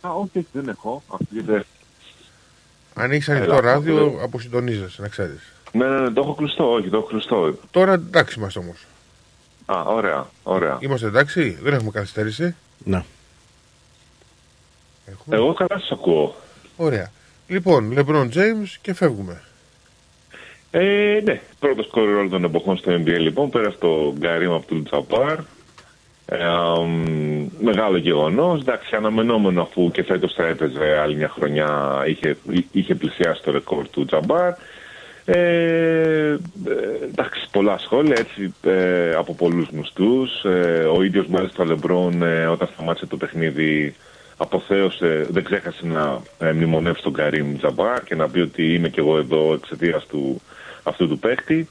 Α, 0.00 0.10
όχι, 0.10 0.38
όχι, 0.38 0.46
δεν 0.52 0.68
έχω. 0.68 1.02
Ακούγεται. 1.12 1.64
Αν 2.94 3.10
έχεις 3.10 3.28
Έλα, 3.28 3.38
ανοιχτό 3.38 3.60
ράδιο, 3.60 4.06
ακούω. 4.06 4.20
αποσυντονίζεσαι, 4.22 5.02
να 5.02 5.08
ξέρεις. 5.08 5.52
Ναι, 5.72 5.88
ναι, 5.88 6.00
ναι, 6.00 6.10
το 6.10 6.20
έχω 6.20 6.34
κλειστό, 6.34 6.72
όχι, 6.72 6.88
το 6.88 6.96
έχω 6.96 7.06
κλειστό. 7.06 7.58
Τώρα 7.70 7.92
εντάξει 7.92 8.38
είμαστε 8.38 8.58
όμως. 8.58 8.86
Α, 9.66 9.82
ωραία, 9.82 10.26
ωραία. 10.42 10.78
Είμαστε 10.80 11.06
εντάξει, 11.06 11.58
δεν 11.62 11.74
έχουμε 11.74 11.90
καθυστέρηση. 11.90 12.54
Να. 12.84 13.04
Εγώ 15.30 15.52
καλά 15.54 15.80
σας 15.80 15.90
ακούω. 15.90 16.34
Ωραία. 16.76 17.10
Λοιπόν, 17.46 17.94
LeBron 17.96 18.28
James 18.34 18.68
και 18.82 18.94
φεύγουμε. 18.94 19.42
Ε, 20.74 21.20
ναι, 21.24 21.40
πρώτος 21.58 21.86
σκόρ 21.86 22.08
όλων 22.08 22.30
των 22.30 22.44
εποχών 22.44 22.76
στο 22.76 22.92
NBA 22.92 23.18
λοιπόν, 23.18 23.50
πέρα 23.50 23.70
στο 23.70 24.14
Γκαρίμ 24.18 24.52
Απτούλ 24.52 24.82
Τζαμπάρ. 24.82 25.38
Ε, 26.26 26.44
αμ, 26.44 27.48
μεγάλο 27.60 27.96
γεγονός. 27.96 28.60
Εντάξει, 28.60 28.96
αναμενόμενο 28.96 29.62
αφού 29.62 29.90
και 29.90 30.02
φέτος 30.02 30.32
θα 30.34 30.46
έπαιζε 30.46 30.98
άλλη 31.02 31.16
μια 31.16 31.28
χρονιά, 31.28 32.02
είχε, 32.06 32.36
είχε 32.72 32.94
πλησιάσει 32.94 33.42
το 33.42 33.50
ρεκόρ 33.50 33.88
του 33.88 34.04
Τζαμπάρ. 34.04 34.52
Ε, 35.24 35.36
ε, 35.36 36.38
εντάξει, 37.10 37.48
πολλά 37.50 37.78
σχόλια 37.78 38.16
έτσι 38.18 38.54
ε, 38.62 39.14
από 39.14 39.34
πολλούς 39.34 39.68
γνωστούς. 39.72 40.44
Ε, 40.44 40.84
ο 40.96 41.02
ίδιος 41.02 41.26
μάλιστα 41.26 41.62
ο 41.62 41.66
Λεμπρόν 41.66 42.22
ε, 42.22 42.46
όταν 42.46 42.68
σταμάτησε 42.74 43.06
το 43.06 43.16
παιχνίδι 43.16 43.94
αποθέωσε, 44.36 45.26
δεν 45.30 45.44
ξέχασε 45.44 45.86
να 45.86 46.20
ε, 46.38 46.52
μνημονεύσει 46.52 47.02
τον 47.02 47.12
Καρύμ 47.12 47.56
Τζαμπάρ 47.56 48.02
και 48.04 48.14
να 48.14 48.28
πει 48.28 48.40
ότι 48.40 48.74
είμαι 48.74 48.88
και 48.88 49.00
εγώ 49.00 49.18
εδώ 49.18 49.52
εξαιτίας 49.52 50.06
του 50.06 50.40
αυτού 50.82 51.08
του 51.08 51.18
παίχτη. 51.18 51.68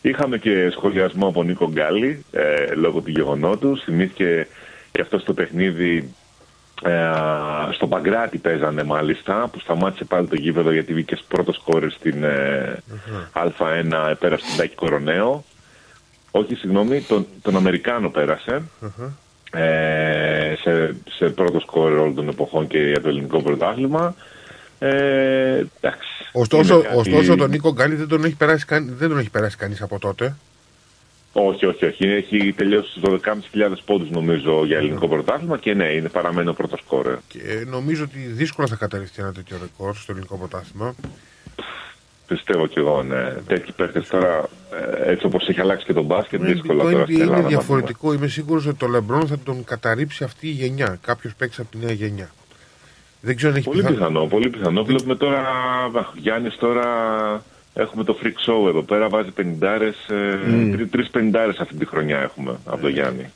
Είχαμε 0.00 0.38
και 0.38 0.70
σχολιασμό 0.70 1.26
από 1.26 1.42
Νίκο 1.42 1.70
Γκάλι 1.70 2.24
ε, 2.30 2.74
λόγω 2.74 3.00
του 3.00 3.10
γεγονότου. 3.10 3.78
Θυμήθηκε 3.78 4.46
και 4.92 5.00
αυτός 5.00 5.22
στο 5.22 5.32
παιχνίδι 5.32 6.14
ε, 6.82 7.10
στο 7.72 7.86
Παγκράτη 7.86 8.38
παίζανε 8.38 8.82
μάλιστα 8.84 9.48
που 9.52 9.60
σταμάτησε 9.60 10.04
πάλι 10.04 10.26
το 10.26 10.34
γήπεδο 10.34 10.72
γιατί 10.72 10.92
βγήκε 10.92 11.18
πρώτος 11.28 11.56
σκόρερ 11.56 11.90
στην 11.90 12.24
ε, 12.24 12.82
Α1 13.32 14.14
πέρασε 14.18 14.44
τον 14.46 14.56
Τάκη 14.56 14.74
Κοροναίο. 14.74 15.44
Όχι, 16.30 16.54
συγγνώμη, 16.54 17.00
τον, 17.00 17.26
τον 17.42 17.56
Αμερικάνο 17.56 18.10
πέρασε 18.10 18.62
ε, 19.52 20.54
σε, 20.60 20.96
σε 21.10 21.28
πρώτο 21.28 21.60
σκόρερ 21.60 21.98
όλων 21.98 22.14
των 22.14 22.28
εποχών 22.28 22.66
και 22.66 22.78
για 22.78 23.00
το 23.00 23.08
ελληνικό 23.08 23.42
πρωτάθλημα. 23.42 24.14
Ε, 24.86 25.66
εντάξει. 25.80 26.08
Ωστόσο, 26.32 26.74
Είναι 26.74 26.82
κάτι- 26.82 26.96
ωστόσο 26.98 27.36
τον 27.36 27.50
Νίκο 27.50 27.72
Γκάλι 27.72 27.94
δεν 27.94 28.08
τον 28.08 28.24
έχει 28.24 28.34
περάσει, 28.36 28.64
καν- 28.66 28.90
δεν 28.98 29.08
τον 29.08 29.18
έχει 29.18 29.30
περάσει 29.30 29.56
κανείς 29.56 29.82
από 29.82 29.98
τότε. 29.98 30.34
Όχι, 31.32 31.66
όχι, 31.66 31.84
όχι. 31.86 32.04
Έχει 32.04 32.52
τελειώσει 32.56 32.90
στου 32.90 33.00
12.500 33.00 33.82
πόντους 33.84 34.10
νομίζω 34.10 34.64
για 34.64 34.76
ελληνικό 34.78 35.08
πρωτάθλημα 35.08 35.58
και 35.58 35.74
ναι, 35.74 35.84
είναι 35.92 36.08
παραμένει 36.08 36.48
ο 36.48 36.52
πρώτος 36.54 36.80
σκόρε. 36.80 37.16
Και 37.28 37.64
νομίζω 37.68 38.02
ότι 38.04 38.18
δύσκολα 38.18 38.66
θα 38.68 38.76
καταρριφθεί 38.76 39.20
ένα 39.22 39.32
τέτοιο 39.32 39.56
ρεκόρ 39.60 39.94
στο 39.94 40.12
ελληνικό 40.12 40.36
πρωτάθλημα. 40.36 40.94
Πιστεύω 42.26 42.66
κι 42.66 42.78
εγώ, 42.78 43.02
ναι. 43.02 43.34
Τέτοιοι 43.46 43.72
παίχτες 43.72 44.08
τώρα, 44.08 44.48
ε, 45.04 45.10
έτσι 45.10 45.26
όπως 45.26 45.48
έχει 45.48 45.60
αλλάξει 45.60 45.86
και 45.86 45.92
τον 45.92 46.04
μπάσκετ, 46.04 46.40
δύσκολα 46.42 46.82
Το 46.82 46.90
τώρα 46.90 47.02
NBA 47.02 47.04
στην 47.04 47.20
Ελλάδα. 47.20 47.34
είναι 47.36 47.42
να 47.42 47.48
διαφορετικό. 47.48 48.12
Είμαι 48.12 48.26
σίγουρος 48.28 48.66
ότι 48.66 48.76
το 48.76 48.86
Λεμπρόν 48.86 49.26
θα 49.26 49.38
τον 49.38 49.64
καταρρύψει 49.64 50.24
αυτή 50.24 50.46
η 50.46 50.50
γενιά. 50.50 50.98
Κάποιος 51.02 51.34
παίξεις 51.34 51.58
από 51.60 51.70
τη 51.70 51.84
νέα 51.84 51.92
γενιά. 51.92 52.30
Δεν 53.24 53.36
ξέρω 53.36 53.52
αν 53.52 53.58
έχει 53.58 53.66
Πολύ 53.68 53.80
πιθα- 53.80 53.92
πιθανό, 53.92 54.26
πολύ 54.26 54.48
πιθανό. 54.48 54.84
Βλέπουμε 54.84 55.14
τώρα, 55.16 55.42
Γιάννης 56.16 56.56
τώρα 56.56 56.84
έχουμε 57.74 58.04
το 58.04 58.18
freak 58.22 58.26
show 58.50 58.68
εδώ 58.68 58.82
πέρα, 58.82 59.08
βάζει 59.08 59.30
50 59.30 59.94
Μμμ. 60.46 60.72
ε, 60.80 60.86
τρεις 60.90 61.10
50 61.10 61.54
αυτή 61.60 61.74
τη 61.76 61.86
χρονιά 61.86 62.18
έχουμε 62.18 62.56
από 62.64 62.80
τον 62.80 62.90
Γιάννη. 62.90 63.30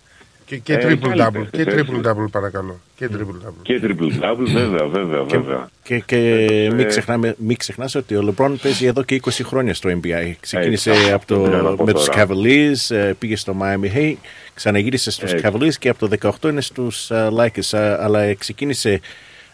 Και, 0.44 0.56
και 0.56 0.72
Ε, 0.72 0.76
triple 0.76 1.08
άλλοι 1.10 1.22
double. 1.26 1.32
Και 1.50 1.58
παίκτες, 1.64 1.74
έτσι. 1.74 1.92
triple 2.02 2.10
double 2.10 2.30
παρακαλώ. 2.30 2.80
Και 2.96 3.08
triple 3.12 3.46
double. 3.46 3.62
Και 3.62 3.80
triple 3.82 4.22
double, 4.22 4.46
βέβαια, 4.52 4.86
βέβαια, 4.86 5.22
βέβαια. 5.22 5.68
Και, 5.82 5.98
και 5.98 6.16
Ε, 6.50 6.74
μην, 6.74 6.86
ξεχνάμε, 6.86 7.34
μην 7.38 7.56
ξεχνάς 7.56 7.94
ότι 7.94 8.16
ο 8.16 8.34
LeBron 8.38 8.54
παίζει 8.62 8.86
εδώ 8.86 9.02
και 9.02 9.14
20 9.24 9.42
χρόνια 9.44 9.74
στο 9.74 9.90
NBA. 10.02 10.32
Ξεκίνησε 10.40 10.90
Έτσι. 10.90 11.10
από 11.12 11.26
το, 11.26 11.40
Δεν 11.42 11.62
να 11.62 11.74
πω 11.74 11.84
με 11.84 11.92
τους 11.92 12.04
τώρα. 12.04 12.26
Cavaliers, 12.26 12.94
ε, 12.96 13.12
πήγε 13.18 13.36
στο 13.36 13.56
Miami 13.62 13.96
Heat, 13.96 14.14
ξαναγύρισε 14.54 15.10
στους 15.10 15.32
Έτσι. 15.32 15.48
Cavaliers 15.52 15.74
και 15.78 15.88
από 15.88 15.98
το 15.98 16.08
18 16.42 16.48
είναι 16.48 16.60
στους 16.60 17.10
ε, 17.10 17.28
Lakers. 17.38 17.78
Ε, 17.78 17.96
αλλά 18.00 18.20
ε, 18.22 18.34
ξεκίνησε 18.34 19.00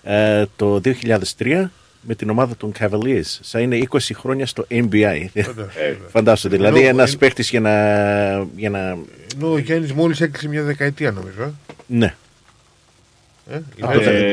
ε, 0.03 0.45
το 0.57 0.81
2003 1.39 1.65
με 2.01 2.15
την 2.15 2.31
ομάδα 2.31 2.57
των 2.57 2.73
Cavaliers. 2.79 3.39
Σαν 3.41 3.63
είναι 3.63 3.79
20 3.91 3.99
χρόνια 4.15 4.47
στο 4.47 4.67
NBA. 4.71 5.27
Φαντάσου, 6.09 6.49
δηλαδή 6.49 6.79
Ενώ- 6.81 6.89
ένας 6.89 7.17
παίχτης 7.17 7.51
για 7.51 7.61
να, 7.61 7.73
για 8.57 8.71
να... 8.71 8.97
Ενώ 9.37 9.53
ο 9.53 9.59
Γιάννης 9.59 9.93
μόλις 9.93 10.21
έκλεισε 10.21 10.49
μια 10.49 10.63
δεκαετία 10.63 11.11
νομίζω. 11.11 11.43
ε. 11.43 11.51
Ναι. 11.87 12.15
Ε, 13.51 13.61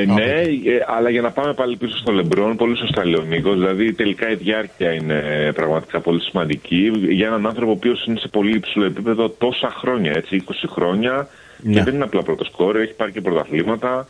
Ε, 0.01 0.05
ναι, 0.05 0.23
ε, 0.23 0.49
αλλά 0.87 1.09
για 1.09 1.21
να 1.21 1.31
πάμε 1.31 1.53
πάλι 1.53 1.75
πίσω 1.77 1.97
στο 1.97 2.11
Λεμπρόν, 2.11 2.55
πολύ 2.55 2.77
σωστά 2.77 3.05
λέει 3.05 3.19
ο 3.21 3.23
Νίκος, 3.23 3.53
δηλαδή 3.53 3.93
τελικά 3.93 4.29
η 4.31 4.35
διάρκεια 4.35 4.91
είναι 4.93 5.51
πραγματικά 5.55 5.99
πολύ 5.99 6.21
σημαντική 6.21 6.91
για 7.09 7.27
έναν 7.27 7.45
άνθρωπο 7.47 7.71
ο 7.71 7.73
οποίος 7.73 8.05
είναι 8.05 8.19
σε 8.19 8.27
πολύ 8.27 8.55
υψηλό 8.55 8.85
επίπεδο 8.85 9.29
τόσα 9.29 9.69
χρόνια, 9.77 10.11
έτσι, 10.15 10.43
20 10.47 10.51
χρόνια 10.69 11.27
Ναι. 11.63 11.73
και 11.73 11.83
δεν 11.83 11.93
είναι 11.95 12.03
απλά 12.03 12.21
πρώτος 12.23 12.47
σκόρε, 12.47 12.81
έχει 12.81 12.93
πάρει 12.93 13.11
και 13.11 13.21
πρωταθλήματα. 13.21 14.07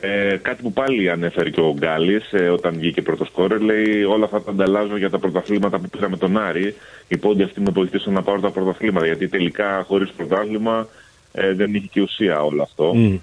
Ε, 0.00 0.36
κάτι 0.42 0.62
που 0.62 0.72
πάλι 0.72 1.10
ανέφερε 1.10 1.50
και 1.50 1.60
ο 1.60 1.74
Γκάλιες 1.78 2.32
ε, 2.32 2.48
όταν 2.48 2.74
βγήκε 2.78 3.02
πρώτος 3.02 3.26
σκόρε, 3.28 3.58
λέει 3.58 4.02
όλα 4.02 4.24
αυτά 4.24 4.42
τα 4.42 4.50
ανταλλάζω 4.50 4.96
για 4.96 5.10
τα 5.10 5.18
πρωταθλήματα 5.18 5.78
που 5.78 5.88
πήρα 5.88 6.10
με 6.10 6.16
τον 6.16 6.38
Άρη. 6.38 6.74
Οι 7.08 7.16
πόντοι 7.16 7.42
αυτοί 7.42 7.60
με 7.60 7.70
βοηθήσαν 7.70 8.12
να 8.12 8.22
πάρω 8.22 8.40
τα 8.40 8.50
πρωταθλήματα, 8.50 9.06
γιατί 9.06 9.28
τελικά 9.28 9.84
χωρίς 9.86 10.10
πρωτάθλημα 10.16 10.88
ε, 11.32 11.52
δεν 11.54 11.74
είχε 11.74 11.86
και 11.92 12.00
ουσία 12.00 12.42
όλο 12.42 12.62
αυτό. 12.62 12.94
Μμ. 12.94 13.16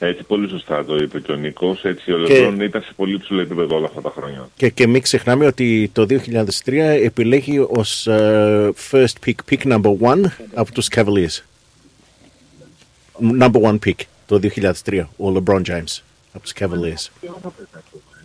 Έτσι, 0.00 0.22
πολύ 0.22 0.48
σωστά 0.48 0.84
το 0.84 0.96
είπε 0.96 1.20
και 1.20 1.32
ο 1.32 1.34
Νίκος. 1.36 1.84
Έτσι, 1.84 2.12
ο 2.12 2.18
Και- 2.18 2.32
Λεμπρόν 2.34 2.60
ήταν 2.60 2.82
σε 2.82 2.92
πολύ 2.96 3.18
ψηλό 3.18 3.40
επίπεδο 3.40 3.76
όλα 3.76 3.86
αυτά 3.86 4.00
τα 4.00 4.12
χρόνια. 4.16 4.48
Και, 4.56 4.68
και 4.68 4.86
μην 4.86 5.02
ξεχνάμε 5.02 5.46
ότι 5.46 5.90
το 5.92 6.06
2003 6.64 6.72
επιλέγει 7.04 7.58
ως 7.68 8.06
ε, 8.06 8.72
first 8.90 9.12
pick, 9.26 9.34
pick 9.50 9.72
number 9.72 9.96
one 10.00 10.24
από 10.54 10.72
τους 10.72 10.88
Cavaliers. 10.94 11.42
Number 13.40 13.60
one 13.62 13.78
pick 13.86 13.94
το 14.28 14.38
2003, 14.42 15.04
ο 15.16 15.32
LeBron 15.36 15.62
James 15.66 16.00
από 16.32 16.42
τους 16.42 16.52
Cavaliers. 16.58 17.08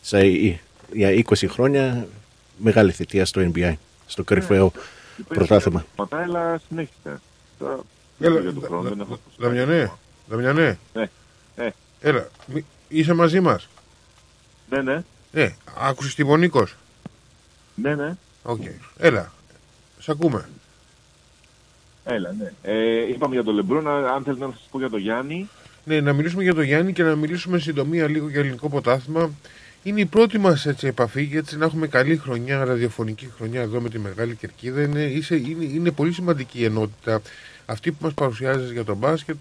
Σε, 0.02 0.18
ε, 0.20 0.60
για 0.94 1.10
20 1.12 1.48
χρόνια 1.48 2.08
μεγάλη 2.58 2.92
θητεία 2.92 3.26
στο 3.26 3.52
NBA, 3.56 3.74
στο 4.06 4.24
κορυφαίο 4.24 4.72
πρωτάθλημα. 5.28 5.86
Ματάελα 5.98 6.62
συνέχισε. 6.68 7.22
Τώρα, 7.60 7.80
Έλα, 8.20 8.40
για 8.40 8.54
τον 8.54 8.64
χρόνο 8.64 8.90
δεν 8.90 9.00
έχω. 9.00 9.20
Δαμιανέ, 9.38 9.92
Δαμιανέ. 10.28 10.78
Ναι, 10.94 11.10
ναι. 11.56 11.72
Έλα, 12.02 12.28
μη- 12.46 12.66
είσαι 12.88 13.14
μαζί 13.14 13.40
μας. 13.40 13.68
Ναι, 14.70 14.82
ναι. 14.82 15.04
Ε, 15.32 15.50
άκουσες 15.78 16.16
τι 16.16 16.22
είπε 16.22 16.32
ο 16.32 16.38
Νίκος. 16.38 16.76
Ναι, 17.76 17.96
ναι. 17.96 18.16
Οκ. 18.44 18.62
Έλα, 18.98 19.32
σ' 20.00 20.10
ακούμε. 20.10 20.50
Έλα, 22.04 22.32
ναι. 22.32 22.54
Ε, 22.62 23.08
είπαμε 23.08 23.34
για 23.34 23.44
τον 23.44 23.56
Λεμπρόν, 23.56 23.88
α- 23.88 24.14
αν 24.14 24.24
θέλετε 24.24 24.46
να 24.46 24.52
σας 24.52 24.68
πω 24.72 24.80
για 24.80 24.90
τον 24.90 25.00
Γιάννη. 25.00 25.50
Ναι, 25.86 26.02
να 26.02 26.14
μιλήσουμε 26.14 26.44
για 26.44 26.54
τον 26.54 26.64
Γιάννη 26.64 26.94
και 26.94 27.04
να 27.04 27.16
μιλήσουμε 27.16 27.56
εν 27.56 27.62
συντομία 27.62 28.08
λίγο 28.08 28.30
για 28.30 28.40
ελληνικό 28.40 28.70
πρωτάθλημα. 28.70 29.32
Είναι 29.84 30.00
η 30.00 30.06
πρώτη 30.06 30.38
μας 30.38 30.66
επαφή 30.66 31.28
και 31.28 31.38
έτσι 31.38 31.58
να 31.58 31.66
έχουμε 31.66 31.88
καλή 31.88 32.18
χρονιά, 32.18 32.64
ραδιοφωνική 32.66 33.30
χρονιά 33.38 33.62
εδώ 33.62 33.82
με 33.82 33.90
τη 33.90 34.00
Μεγάλη 34.00 34.36
Κερκίδα. 34.36 34.82
Είναι, 34.82 35.04
είσαι- 35.04 35.36
είναι, 35.36 35.64
είναι 35.66 35.92
πολύ 35.92 36.12
σημαντική 36.14 36.60
η 36.60 36.64
ενότητα 36.64 37.22
αυτή 37.66 37.92
που 37.92 37.98
μας 38.02 38.14
παρουσιάζεις 38.14 38.72
για 38.72 38.84
τον 38.84 38.98
μπάσκετ. 38.98 39.36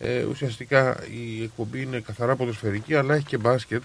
Ε, 0.00 0.22
ουσιαστικά 0.22 0.96
η 1.10 1.42
εκπομπή 1.42 1.82
είναι 1.82 2.00
καθαρά 2.00 2.36
ποδοσφαιρική, 2.36 2.94
αλλά 2.94 3.14
έχει 3.14 3.24
και 3.24 3.36
μπάσκετ 3.38 3.82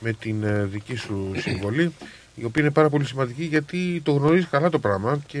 με 0.00 0.12
την 0.12 0.42
ε, 0.42 0.64
δική 0.64 0.94
σου 0.94 1.32
συμβολή, 1.36 1.92
η 2.34 2.44
οποία 2.44 2.62
είναι 2.62 2.70
πάρα 2.72 2.88
πολύ 2.88 3.04
σημαντική 3.06 3.44
γιατί 3.44 4.00
το 4.04 4.12
γνωρίζεις 4.12 4.48
καλά 4.50 4.68
το 4.68 4.78
πράγμα 4.78 5.22
και 5.26 5.40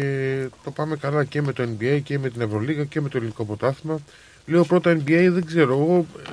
το 0.64 0.70
πάμε 0.70 0.96
καλά 0.96 1.24
και 1.24 1.42
με 1.42 1.52
το 1.52 1.68
NBA 1.78 2.00
και 2.02 2.18
με 2.18 2.30
την 2.30 2.40
Ευρωλίγα 2.40 2.84
και 2.84 3.00
με 3.00 3.08
το 3.08 3.16
ελληνικό 3.16 3.44
ποτάθλημα. 3.44 4.00
Λέω 4.46 4.64
πρώτα 4.64 4.92
NBA, 4.96 5.28
δεν 5.32 5.44
ξέρω. 5.46 5.72
Εγώ 5.72 6.06
ε, 6.26 6.30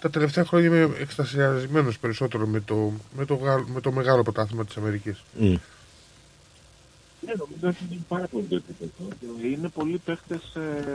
τα 0.00 0.10
τελευταία 0.10 0.44
χρόνια 0.44 0.66
είμαι 0.66 0.90
εκστασιασμένος 1.00 1.98
περισσότερο 1.98 2.46
με 2.46 2.60
το, 2.60 2.92
με, 3.16 3.24
το, 3.24 3.34
γα- 3.34 3.66
με 3.68 3.80
το 3.80 3.92
μεγάλο 3.92 4.22
ποτάθλημα 4.22 4.64
της 4.64 4.76
Αμερικής. 4.76 5.22
Μμ. 5.38 5.54
Ναι, 7.20 7.32
νομίζω 7.38 7.68
ότι 7.68 7.76
είναι 7.94 8.00
πάρα 8.08 8.26
πολύ 8.26 8.44
το 8.46 8.54
επίπεδο. 8.56 9.08
Και 9.40 9.46
Είναι 9.46 9.68
πολλοί 9.68 9.98
παίχτε, 10.04 10.40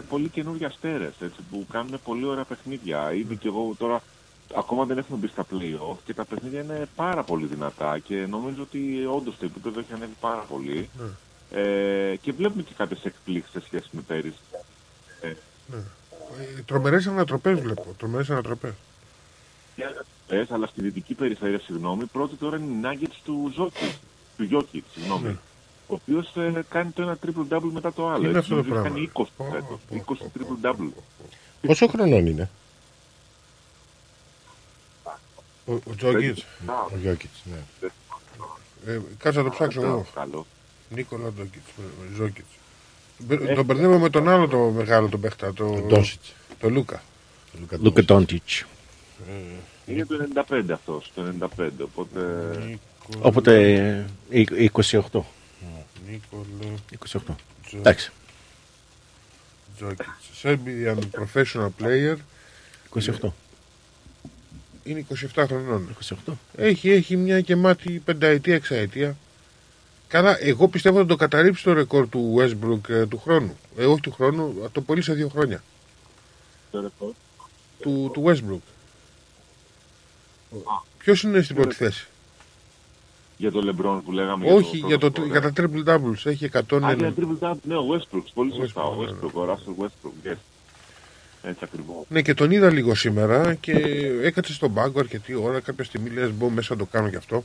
πολύ 0.09 0.27
καινούργια 0.29 0.67
αστέρε 0.67 1.09
που 1.51 1.65
κάνουν 1.71 1.99
πολύ 2.03 2.25
ωραία 2.25 2.43
παιχνίδια. 2.43 3.13
Ήδη 3.13 3.35
και 3.35 3.47
εγώ 3.47 3.75
τώρα 3.77 4.01
ακόμα 4.55 4.85
δεν 4.85 4.97
έχουμε 4.97 5.17
μπει 5.17 5.27
στα 5.27 5.45
play-off 5.51 5.97
και 6.05 6.13
τα 6.13 6.25
παιχνίδια 6.25 6.61
είναι 6.61 6.87
πάρα 6.95 7.23
πολύ 7.23 7.45
δυνατά 7.45 7.99
και 7.99 8.15
νομίζω 8.29 8.61
ότι 8.61 9.05
όντως 9.15 9.37
το 9.39 9.45
επίπεδο 9.45 9.79
έχει 9.79 9.93
ανέβει 9.93 10.15
πάρα 10.19 10.41
πολύ. 10.49 10.89
Ε, 11.51 12.15
και 12.21 12.31
βλέπουμε 12.31 12.61
και 12.63 12.73
κάποιες 12.77 13.05
εκπλήξεις 13.05 13.51
σε 13.51 13.61
σχέση 13.65 13.87
με 13.91 14.01
πέρυσι. 14.07 14.37
Ε, 15.21 15.27
Ναι. 15.67 15.77
Ε, 16.57 16.61
Τρομερές 16.61 17.07
ανατροπές 17.07 17.59
βλέπω. 17.59 17.85
Τρομερές 17.97 18.29
ανατροπές. 18.29 18.73
πες, 20.27 20.51
αλλά 20.51 20.67
στη 20.67 20.81
δυτική 20.81 21.13
περιφέρεια, 21.13 21.59
συγγνώμη, 21.59 22.05
πρώτη 22.05 22.35
τώρα 22.35 22.57
είναι 22.57 22.65
οι 22.73 22.81
Nuggets 22.83 23.15
του 23.23 23.51
Ζόκη. 23.55 23.95
Του 24.37 24.43
Γιώκη, 24.43 24.83
συγγνώμη. 24.93 25.27
Ναι. 25.27 25.37
Ο 25.87 25.93
οποίος 25.93 26.33
κάνει 26.69 26.91
το 26.91 27.01
ένα 27.01 27.17
triple 27.25 27.53
double 27.53 27.69
μετά 27.71 27.93
το 27.93 28.07
άλλο. 28.09 28.21
Τι 28.23 28.27
είναι 28.29 28.37
έτσι. 28.37 28.53
αυτό 28.53 28.55
το 28.55 28.69
Νομίζω 28.69 28.81
πράγμα; 28.81 28.89
Κάνει 28.89 29.11
20 29.13 29.23
φέτος. 29.51 29.79
20 29.91 30.25
triple 30.37 30.65
double. 30.69 30.89
Πόσο 31.61 31.87
χρονών 31.87 32.25
είναι; 32.27 32.49
Ο, 35.65 35.73
ο 35.73 35.95
Τζόκιτς. 35.97 36.45
ο 36.93 36.97
Γιώκητς, 37.01 37.43
ναι. 37.43 37.89
Ε, 38.93 39.01
κάτσε 39.17 39.39
να 39.39 39.45
το 39.45 39.51
ψάξω 39.51 39.81
εγώ. 39.81 40.05
Καλό. 40.13 40.45
Νίκολα 40.89 41.33
Τζόκιτς. 42.13 42.45
Ε, 43.19 43.23
Ζόκιτς. 43.25 43.45
Μπε- 43.45 43.55
Τον 43.55 43.65
μπερδεύω 43.65 43.99
με 43.99 44.09
τον 44.09 44.29
άλλο 44.29 44.47
το 44.47 44.57
μεγάλο 44.57 45.07
τον 45.09 45.21
παίχτα. 45.21 45.53
Το, 45.53 45.83
Ντόσιτς. 45.87 46.33
το 46.59 46.69
Λούκα. 46.69 47.03
Λούκα 47.81 48.03
Ντόντιτς. 48.03 48.65
Είναι 49.85 50.05
το 50.05 50.15
95 50.49 50.71
αυτός, 50.73 51.11
το 51.15 51.33
95, 51.57 51.69
οπότε... 51.81 52.19
Οπότε 53.21 53.73
ε, 54.29 54.39
ε, 54.39 54.69
28. 54.73 54.99
Νίκολα 56.09 56.43
28. 57.11 57.19
Εντάξει. 57.73 58.11
Τζόκιτς. 59.77 60.07
Serbian 60.43 60.97
professional 61.11 61.69
player. 61.81 62.15
28. 63.21 63.29
Είναι 64.83 65.05
27 65.35 65.43
χρονών. 65.47 65.95
28. 66.27 66.33
Έχει, 66.55 66.89
έχει 66.91 67.15
μια 67.17 67.37
γεμάτη 67.37 68.01
πενταετία, 68.05 68.55
εξαετία. 68.55 69.17
Καλά, 70.13 70.37
εγώ 70.39 70.67
πιστεύω 70.67 70.99
ότι 70.99 71.07
το 71.07 71.15
καταρρύψει 71.15 71.63
το 71.63 71.73
ρεκόρ 71.73 72.09
του 72.09 72.35
Westbrook 72.37 72.89
ε, 72.89 73.05
του 73.05 73.17
χρόνου. 73.17 73.57
Ε, 73.77 73.85
όχι 73.85 74.01
του 74.01 74.11
χρόνου, 74.11 74.69
το 74.71 74.81
πολύ 74.81 75.01
σε 75.01 75.13
δύο 75.13 75.29
χρόνια. 75.29 75.63
Το 76.71 76.81
ρεκόρ. 76.81 77.11
Του, 77.79 78.11
του 78.13 78.23
Westbrook. 78.25 78.61
Ποιος 80.97 81.23
είναι 81.23 81.41
στην 81.41 81.55
πρώτη 81.55 81.75
θέση; 81.75 82.07
Για 83.37 83.51
το 83.51 83.59
LeBron 83.59 84.01
που 84.05 84.11
λέγαμε. 84.11 84.53
όχι, 84.53 84.79
το 84.79 84.87
για, 84.87 84.97
το, 84.97 85.11
πρώτο 85.11 85.29
για 85.29 85.41
τα 85.41 85.53
triple 85.57 85.83
doubles. 85.85 86.25
Έχει 86.25 86.49
100. 86.53 86.83
Α, 86.83 86.93
για 86.93 87.13
triple 87.17 87.39
double, 87.39 87.55
ναι, 87.63 87.75
ο 87.75 87.85
Westbrook, 87.89 88.23
πολύ 88.33 88.53
σωστά, 88.53 88.83
ο 88.83 89.01
Westbrook, 89.01 89.05
ναι, 89.05 89.17
Westbrook, 89.21 89.33
ο 89.33 89.51
Russell 89.51 89.83
Westbrook, 89.83 90.29
yes. 90.31 90.37
Έτσι 91.43 91.59
ακριβώς. 91.63 92.05
Ναι, 92.07 92.21
και 92.21 92.33
τον 92.33 92.51
είδα 92.51 92.71
λίγο 92.71 92.95
σήμερα 92.95 93.53
και 93.53 93.73
έκατσε 94.21 94.53
στον 94.53 94.73
πάγκο 94.73 94.99
αρκετή 94.99 95.35
ώρα. 95.35 95.59
Κάποια 95.59 95.83
στιγμή 95.83 96.09
λες: 96.09 96.31
Μπω 96.31 96.49
μέσα 96.49 96.73
να 96.73 96.79
το 96.79 96.85
κάνω 96.85 97.09
κι 97.09 97.15
αυτό. 97.15 97.43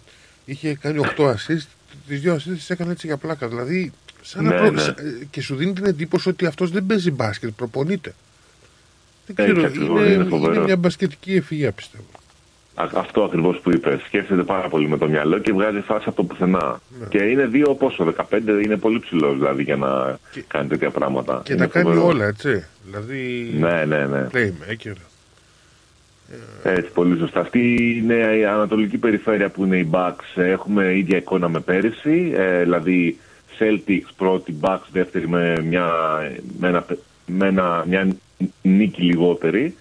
Είχε 0.50 0.74
κάνει 0.80 1.00
8 1.16 1.24
assist. 1.24 1.66
Τις 2.06 2.20
δύο 2.20 2.34
assist 2.34 2.52
τις 2.54 2.70
έκανε 2.70 2.92
έτσι 2.92 3.06
για 3.06 3.16
πλάκα. 3.16 3.48
Δηλαδή, 3.48 3.92
σαν 4.22 4.44
να 4.44 4.50
Ναι, 4.50 4.56
προ- 4.56 4.72
ναι. 4.72 4.80
σα- 4.80 4.90
ε, 4.90 4.94
και 5.30 5.40
σου 5.42 5.54
δίνει 5.56 5.72
την 5.72 5.84
εντύπωση 5.84 6.28
ότι 6.28 6.46
αυτός 6.46 6.70
δεν 6.70 6.86
παίζει 6.86 7.10
μπάσκετ, 7.10 7.50
προπονείται. 7.56 8.14
Δεν 9.26 9.36
Έτσι 9.46 9.52
ξέρω, 9.52 9.66
ακριβώς, 9.66 10.00
είναι, 10.06 10.14
είναι 10.14 10.24
φοβερό. 10.24 10.52
είναι 10.54 10.64
μια 10.64 10.76
μπασκετική 10.76 11.42
ευφυΐα 11.42 11.68
πιστεύω. 11.76 12.04
Α- 12.74 12.88
Αυτό 12.94 13.24
ακριβώς 13.24 13.60
που 13.60 13.70
είπες. 13.70 14.00
Σκέφτεται 14.06 14.42
πάρα 14.42 14.68
πολύ 14.68 14.88
με 14.88 14.98
το 14.98 15.08
μυαλό 15.08 15.38
και 15.38 15.52
βγάζει 15.52 15.80
φάση 15.80 16.04
από 16.06 16.16
το 16.16 16.24
πουθενά. 16.24 16.80
Ναι. 17.00 17.06
Και 17.08 17.18
είναι 17.22 17.46
δύο 17.46 17.74
πόσο, 17.74 18.04
15 18.04 18.60
είναι 18.64 18.76
πολύ 18.76 19.00
ψηλός 19.00 19.34
δηλαδή 19.34 19.62
για 19.62 19.76
να 19.76 20.18
κάνει 20.46 20.68
τέτοια 20.68 20.90
πράγματα. 20.90 21.40
Και 21.44 21.52
Είναι 21.52 21.66
τα 21.66 21.72
κάνει 21.72 21.86
φοβερό. 21.86 22.06
όλα, 22.06 22.26
έτσι. 22.26 22.64
Δηλαδή. 22.84 23.50
Ναι, 23.58 23.84
ναι, 23.84 24.06
ναι. 24.06 24.26
Playmaker. 24.32 24.92
Έτσι, 26.62 26.90
πολύ 26.94 27.18
σωστά. 27.18 27.40
Αυτή 27.40 27.76
είναι 28.04 28.14
η 28.38 28.44
ανατολική 28.44 28.98
περιφέρεια 28.98 29.50
που 29.50 29.64
είναι 29.64 29.76
οι 29.76 29.88
Bucks. 29.92 30.32
Έχουμε 30.42 30.96
ίδια 30.96 31.16
εικόνα 31.16 31.48
με 31.48 31.60
πέρυσι. 31.60 32.32
Ε, 32.36 32.62
δηλαδή 32.62 33.18
Celtics 33.58 34.08
πρώτη, 34.16 34.54
Bucks 34.60 34.86
δεύτερη 34.92 35.28
με 35.28 35.62
μια, 35.64 35.90
με 36.58 36.68
ένα, 36.68 36.86
με 37.26 37.46
ένα- 37.46 37.84
μια 37.88 38.08
νίκη 38.62 39.02
λιγότερη. 39.02 39.74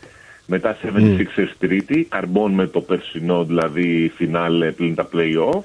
Μετά 0.46 0.78
76ers 0.84 1.54
τρίτη, 1.60 2.04
καρμπών 2.10 2.52
με 2.52 2.68
το 2.68 2.82
περσινό 2.82 3.44
δηλαδή 3.44 4.12
φινάλε 4.16 4.72
πλην 4.72 4.96
τα 4.96 5.10
play-off. 5.14 5.62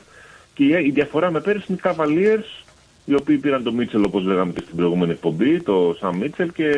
Και 0.54 0.64
η, 0.64 0.84
η 0.86 0.90
διαφορά 0.90 1.30
με 1.30 1.40
πέρυσι 1.40 1.64
είναι 1.68 1.78
οι 1.84 1.88
Cavaliers, 1.88 2.64
οι 3.04 3.14
οποίοι 3.14 3.36
πήραν 3.36 3.62
το 3.62 3.72
Μίτσελ 3.72 4.04
όπως 4.04 4.24
λέγαμε 4.24 4.52
και 4.52 4.60
στην 4.64 4.76
προηγούμενη 4.76 5.12
εκπομπή, 5.12 5.60
το 5.62 5.96
Sam 6.00 6.12
Μίτσελ 6.20 6.52
και 6.52 6.70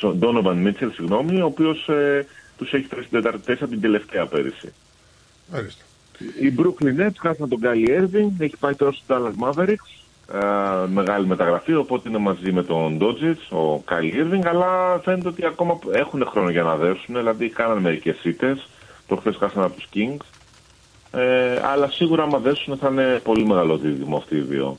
τον 0.00 0.18
Donovan 0.20 0.54
Μίτσελ, 0.54 0.90
συγγνώμη, 0.92 1.40
ο 1.40 1.44
οποίος 1.44 1.88
ε, 1.88 2.26
τους 2.58 2.72
έχει 2.72 2.86
φέρει 2.86 3.02
στην 3.02 3.22
τετάρτη 3.22 3.44
θέση 3.44 3.62
από 3.62 3.72
την 3.72 3.80
τελευταία 3.80 4.26
πέρυσι. 4.26 4.72
Μάλιστα. 5.52 5.84
Η 6.40 6.54
Brooklyn 6.58 7.00
Nets 7.00 7.16
χάσαν 7.18 7.48
τον 7.48 7.58
Γκάλι 7.58 7.86
Irving, 7.90 8.30
έχει 8.38 8.56
πάει 8.56 8.74
τώρα 8.74 8.92
στους 8.92 9.06
Dallas 9.08 9.48
Mavericks, 9.48 9.88
ε, 10.32 10.86
μεγάλη 10.86 11.26
μεταγραφή, 11.26 11.74
οπότε 11.74 12.08
είναι 12.08 12.18
μαζί 12.18 12.52
με 12.52 12.62
τον 12.62 12.98
Dodgers, 13.00 13.58
ο 13.58 13.82
Γκάλι 13.84 14.12
Irving, 14.16 14.46
αλλά 14.46 15.00
φαίνεται 15.04 15.28
ότι 15.28 15.46
ακόμα 15.46 15.78
έχουν 15.92 16.26
χρόνο 16.26 16.50
για 16.50 16.62
να 16.62 16.76
δέσουν, 16.76 17.14
δηλαδή 17.14 17.48
κάνανε 17.48 17.80
μερικές 17.80 18.24
ήττες, 18.24 18.68
το 19.06 19.16
χθες 19.16 19.36
χάσαν 19.36 19.62
από 19.62 19.74
τους 19.74 19.88
Kings, 19.94 20.24
ε, 21.10 21.60
αλλά 21.64 21.88
σίγουρα 21.90 22.22
άμα 22.22 22.38
δέσουν 22.38 22.76
θα 22.76 22.88
είναι 22.88 23.20
πολύ 23.24 23.46
μεγάλο 23.46 23.76
δίδυμο 23.76 24.16
αυτοί 24.16 24.36
οι 24.36 24.40
δύο. 24.40 24.78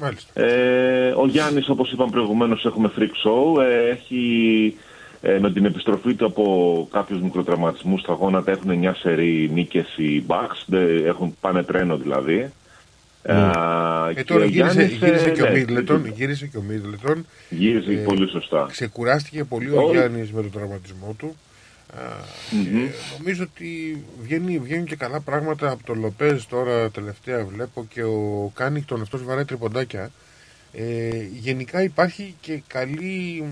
Μάλιστα. 0.00 0.40
Ε, 0.40 1.14
ο 1.16 1.26
Γιάννης, 1.26 1.68
όπως 1.68 1.92
είπαμε 1.92 2.10
προηγουμένως, 2.10 2.64
έχουμε 2.64 2.90
freak 2.98 3.28
show. 3.28 3.62
Ε, 3.62 3.88
έχει 3.88 4.76
ε, 5.26 5.38
με 5.38 5.52
την 5.52 5.64
επιστροφή 5.64 6.14
του 6.14 6.26
από 6.26 6.88
κάποιους 6.92 7.20
μικροτραυματισμούς 7.20 8.00
στα 8.00 8.12
γόνατα 8.12 8.50
έχουν 8.50 8.70
9 8.84 8.92
σερή 8.98 9.50
νίκες 9.52 9.96
οι 9.96 10.24
Bucks. 10.26 10.62
Δε- 10.66 11.06
έχουν 11.06 11.36
πάνε 11.40 11.62
τρένο 11.62 11.96
δηλαδή. 11.96 12.50
Ε, 13.22 13.34
και 14.14 14.24
τώρα 14.24 14.44
ο 14.44 14.46
γύρισε, 14.46 14.72
Γιάννης, 14.72 14.96
γύρισε 14.96 15.28
ε, 15.28 15.30
και 15.30 15.42
ο 15.42 15.44
ναι, 15.50 15.58
Μίτλετον. 15.58 16.06
Γύρισε 16.06 16.46
και 16.46 16.56
ο 16.58 16.62
Μίτλετον. 16.62 17.26
Γύρισε 17.48 17.90
Ε, 17.92 17.94
πολύ 17.96 18.28
σωστά. 18.30 18.66
Ξεκουράστηκε 18.70 19.44
πολύ 19.44 19.70
ο 19.70 19.80
Όλοι- 19.82 19.98
Γιάννης 19.98 20.32
με 20.32 20.42
τον 20.42 20.50
τραυματισμό 20.50 21.14
του. 21.18 21.36
Α, 21.96 22.00
Μμμ. 22.50 22.76
ε, 22.76 22.90
νομίζω 23.18 23.42
ότι 23.54 24.02
βγαίνει, 24.22 24.58
βγαίνουν 24.58 24.84
και 24.84 24.96
καλά 24.96 25.20
πράγματα 25.20 25.70
από 25.70 25.84
τον 25.84 26.00
Lopez 26.00 26.44
τώρα 26.44 26.90
τελευταία 26.90 27.44
βλέπω 27.44 27.86
και 27.88 28.02
ο 28.02 28.50
Connaughton 28.54 29.00
αυτός 29.00 29.24
βαράει 29.24 29.44
τριποντάκια. 29.44 30.10
Ε, 30.72 31.08
γενικά 31.40 31.82
υπάρχει 31.82 32.34
και 32.40 32.62
καλή, 32.66 33.44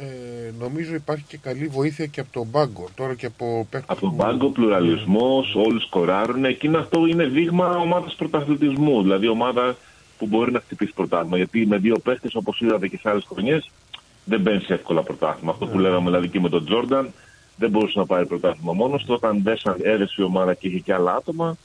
ε, 0.00 0.52
νομίζω 0.58 0.94
υπάρχει 0.94 1.24
και 1.28 1.36
καλή 1.38 1.66
βοήθεια 1.66 2.06
και 2.06 2.20
από 2.20 2.32
τον 2.32 2.46
πάγκο 2.50 2.88
τώρα 2.94 3.14
και 3.14 3.26
από 3.26 3.66
παίχτες 3.70 3.90
Από 3.90 4.00
τον 4.00 4.10
που- 4.10 4.16
πάγκο, 4.16 4.48
πλουραλισμός, 4.48 5.54
όλοι 5.54 5.80
σκοράρουν. 5.80 6.44
Εκείνο 6.44 6.78
αυτό 6.78 7.06
είναι 7.06 7.24
δείγμα 7.26 7.76
ομάδας 7.76 8.14
πρωταθλητισμού. 8.14 9.02
Δηλαδή 9.02 9.28
ομάδα 9.28 9.76
που 10.18 10.26
μπορεί 10.26 10.52
να 10.52 10.60
χτυπήσει 10.60 10.92
πρωτάθλημα. 10.94 11.36
Γιατί 11.36 11.66
με 11.66 11.76
δύο 11.78 11.98
παίχτες, 11.98 12.34
όπως 12.34 12.60
είδατε 12.60 12.88
και 12.88 12.98
σε 13.02 13.08
άλλες 13.10 13.24
χρονιές, 13.32 13.70
δεν 14.24 14.40
μπαίνει 14.40 14.60
σε 14.60 14.72
εύκολα 14.74 15.02
πρωτάθλημα. 15.02 15.50
Αυτό 15.52 15.66
που 15.66 15.78
λέγαμε 15.78 16.04
δηλαδή 16.10 16.28
και 16.28 16.40
με 16.40 16.48
τον 16.48 16.64
Τζόρνταν, 16.64 17.12
δεν 17.56 17.70
μπορούσε 17.70 17.98
να 17.98 18.06
πάρει 18.06 18.26
πρωτάθλημα 18.26 18.72
μόνος 18.72 19.04
του. 19.04 19.14
Όταν 19.14 19.40
δέσαν, 19.42 19.76
έδεσε 19.82 20.14
η 20.18 20.22
ομάδα 20.24 20.54
και 20.54 20.68
είχε 20.68 20.78
και 20.78 20.94
άλλα 20.94 21.14
άτομα, 21.14 21.56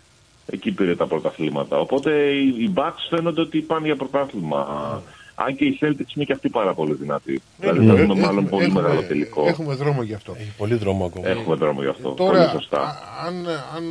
εκεί 0.46 0.72
πήρε 0.72 0.96
τα 0.96 1.08
πρωταθλήματα. 1.08 1.78
Οπότε 1.80 2.12
οι, 2.30 2.48
οι 2.48 2.74
Bucks 2.76 3.08
φαίνονται 3.10 3.42
ότι 3.42 3.60
πάνε 3.60 3.86
για 3.86 3.96
πρωτάθλημα. 3.96 5.02
Αν 5.46 5.56
και 5.56 5.66
οι 5.66 5.78
Celtics 5.82 6.16
είναι 6.16 6.26
και 6.26 6.34
αυτοί 6.34 6.50
πάρα 6.50 6.74
πολύ 6.74 6.94
δυνατοί. 6.94 7.42
Δηλαδή 7.60 7.86
θα 7.86 7.94
Ε, 7.94 7.96
δούμε 7.96 8.06
μάλλον 8.06 8.22
έχουμε- 8.24 8.50
πολύ 8.50 8.64
έχουμε- 8.66 8.82
μεγάλο 8.82 9.02
τελικό. 9.04 9.48
Έχουμε 9.48 9.74
δρόμο 9.76 10.02
γι' 10.04 10.14
αυτό. 10.14 10.36
Έχει 10.40 10.52
πολύ 10.58 10.76
δρόμο 10.76 11.06
ακόμα. 11.06 11.28
Έχουμε 11.28 11.56
δρόμο 11.56 11.82
γι' 11.82 11.88
αυτό. 11.90 12.10
Τώρα, 12.12 12.38
Πολύ 12.38 12.50
σωστά. 12.50 12.82
α- 12.82 13.26
αν, 13.28 13.48
αν 13.76 13.84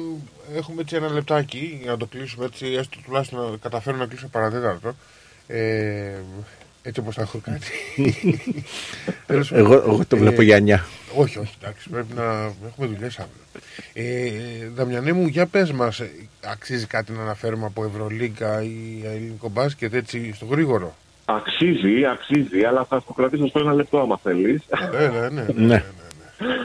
έχουμε 0.57 0.81
έτσι 0.81 0.97
ένα 0.97 1.13
λεπτάκι 1.13 1.79
για 1.83 1.91
να 1.91 1.97
το 1.97 2.07
κλείσουμε 2.07 2.45
έτσι, 2.45 2.67
έστω 2.67 2.99
τουλάχιστον 3.05 3.51
να 3.51 3.57
καταφέρω 3.57 3.97
να 3.97 4.07
κλείσω 4.07 4.29
παρατέταρτο. 4.29 4.95
Ε, 5.47 6.13
έτσι 6.83 7.01
όπως 7.01 7.15
θα 7.15 7.23
έχω 7.23 7.39
κάνει. 7.45 7.59
Τέλος 9.27 9.49
πάντων. 9.51 9.65
Εγώ, 9.67 9.75
εγώ 9.75 10.05
το 10.09 10.17
βλέπω 10.17 10.41
Ε, 10.41 10.45
για 10.45 10.57
9. 10.57 10.85
Όχι, 11.17 11.39
όχι, 11.39 11.55
εντάξει, 11.63 11.89
πρέπει 11.89 12.15
να 12.15 12.53
έχουμε 12.69 12.87
δουλειές 12.87 13.19
αύριο. 13.19 13.35
Ε, 13.93 14.31
Δαμιανέ 14.75 15.13
μου, 15.13 15.27
για 15.27 15.47
πες 15.47 15.73
μας, 15.73 16.01
ε, 16.01 16.11
αξίζει 16.45 16.87
κάτι 16.87 17.13
να 17.13 17.23
αναφέρουμε 17.23 17.67
από 17.67 17.85
Ευρωλίγκα 17.85 18.63
ή 18.63 19.01
ελληνικό 19.05 19.49
μπάσκετ 19.49 19.95
έτσι 19.95 20.33
στο 20.35 20.45
γρήγορο; 20.47 20.95
Αξίζει, 21.37 22.05
αξίζει, 22.05 22.65
αλλά 22.65 22.85
θα 22.85 23.03
το 23.07 23.13
κρατήσω 23.13 23.47
στο 23.47 23.59
ένα 23.59 23.75
λεπτό 23.75 24.01
άμα 24.01 24.19
θέλεις. 24.23 24.63
Ναι, 24.93 25.29
ναι, 25.29 25.29
ναι. 25.29 25.67
Ναι. 25.67 25.83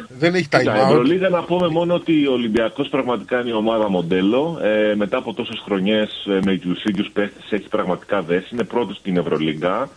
Δεν 0.09 0.35
έχει 0.35 0.47
time 0.51 0.59
Στην 0.59 0.71
out. 0.71 0.89
Ευρωλίγα 0.89 1.29
να 1.29 1.43
πούμε 1.43 1.67
μόνο 1.67 1.93
ότι 1.93 2.27
ο 2.27 2.31
Ολυμπιακός 2.31 2.87
πραγματικά 2.87 3.39
είναι 3.39 3.49
η 3.49 3.53
ομάδα 3.53 3.89
μοντέλο. 3.89 4.59
Ε, 4.61 4.95
μετά 4.95 5.17
από 5.17 5.33
τόσες 5.33 5.61
χρονιές 5.65 6.25
ε, 6.25 6.39
με 6.45 6.57
τους 6.57 6.83
ίδιους 6.83 7.09
παίχτες 7.13 7.51
έχει 7.51 7.67
πραγματικά 7.67 8.21
δέσει. 8.21 8.49
Είναι 8.51 8.63
πρώτος 8.63 8.97
στην 8.97 9.17
Ευρωλίγα, 9.17 9.89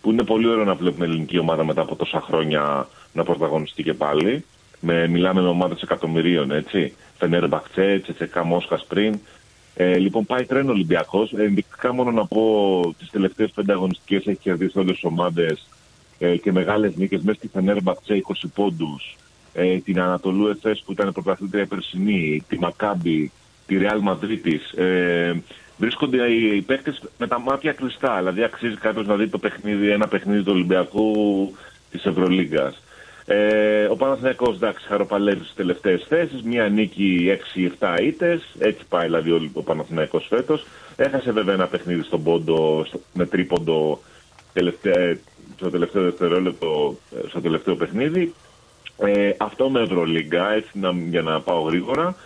που 0.00 0.10
είναι 0.10 0.22
πολύ 0.22 0.48
ωραίο 0.48 0.64
να 0.64 0.74
βλέπουμε 0.74 1.04
ελληνική 1.04 1.38
ομάδα 1.38 1.64
μετά 1.64 1.80
από 1.80 1.96
τόσα 1.96 2.20
χρόνια 2.20 2.88
να 3.12 3.24
πρωταγωνιστεί 3.24 3.82
και 3.82 3.94
πάλι. 3.94 4.44
Με, 4.80 5.08
μιλάμε 5.08 5.40
με 5.40 5.48
ομάδες 5.48 5.80
εκατομμυρίων, 5.82 6.50
έτσι. 6.50 6.94
Φενέρ 7.18 7.48
Μπακτσέ, 7.48 8.00
Τσετσεκά 8.02 8.44
Μόσχας 8.44 8.84
πριν. 8.88 9.20
Ε, 9.78 9.98
λοιπόν, 9.98 10.26
πάει 10.26 10.44
τρένο 10.44 10.72
Ολυμπιακός. 10.72 11.32
Ενδεικτικά 11.32 11.92
μόνο 11.92 12.10
να 12.10 12.26
πω 12.26 12.94
τις 12.98 13.10
τελευταίες 13.10 13.50
πέντε 13.50 13.72
αγωνιστικές 13.72 14.26
έχει 14.26 14.38
κερδίσει 14.38 14.78
όλες 14.78 14.92
τις 14.92 15.04
ομάδες 15.04 15.68
ε, 16.18 16.36
και 16.36 16.52
μεγάλες 16.52 16.96
νίκες 16.96 17.22
μέσα 17.22 17.38
στη 17.38 17.48
Φενέρ 17.48 17.82
Μπακτσέ 17.82 18.22
20 18.28 18.48
πόντους. 18.54 19.16
Ε, 19.52 19.76
την 19.76 20.00
Ανατολού 20.00 20.46
Εφές 20.46 20.82
που 20.84 20.92
ήταν 20.92 21.12
πρωταθλήτρια 21.12 21.66
περσινή, 21.66 22.44
τη 22.48 22.58
Μακάμπη, 22.58 23.32
τη 23.66 23.76
Ρεάλ 23.76 24.00
Μαδρίτη. 24.00 24.60
Ε, 24.76 25.32
βρίσκονται 25.76 26.30
οι, 26.30 26.56
οι 26.56 26.62
παίκτες 26.62 27.02
με 27.18 27.26
τα 27.26 27.40
μάτια 27.40 27.72
κλειστά. 27.72 28.16
Δηλαδή, 28.18 28.42
αξίζει 28.42 28.76
κάποιος 28.76 29.06
να 29.06 29.16
δει 29.16 29.28
το 29.28 29.38
παιχνίδι, 29.38 29.90
ένα 29.90 30.08
παιχνίδι 30.08 30.42
του 30.42 30.52
Ολυμπιακού 30.54 31.12
της 31.90 32.04
Ευρωλίγκας. 32.04 32.82
Ε, 33.28 33.84
ο 33.84 33.96
Παναθηναϊκός 33.96 34.56
εντάξει 34.56 34.86
χαροπαλεύει 34.86 35.42
στις 35.42 35.54
τελευταίες 35.54 36.04
θέσεις, 36.08 36.42
μία 36.42 36.68
νίκη 36.68 37.38
6-7 37.78 37.96
ήττες, 38.02 38.54
έτσι 38.58 38.84
πάει 38.88 39.04
δηλαδή 39.04 39.30
ο, 39.30 39.50
ο 39.52 39.62
Παναθηναϊκός 39.62 40.26
φέτος. 40.28 40.66
Έχασε 40.96 41.32
βέβαια 41.32 41.54
ένα 41.54 41.66
παιχνίδι 41.66 42.02
στον 42.02 42.22
πόντο, 42.22 42.84
στο- 42.86 43.00
με 43.12 43.26
τρίποντο 43.26 44.00
τελευταία, 44.52 45.18
στο 45.56 45.70
τελευταίο 45.70 46.02
δευτερόλεπτο, 46.02 46.96
ε, 47.24 47.28
στο 47.28 47.40
τελευταίο 47.40 47.74
παιχνίδι. 47.76 48.34
Ε, 48.98 49.30
αυτό 49.36 49.70
με 49.70 49.80
Ευρωλίγκα, 49.80 50.52
έτσι 50.52 50.78
να, 50.78 50.90
για 51.08 51.22
να 51.22 51.40
πάω 51.40 51.60
γρήγορα. 51.60 52.16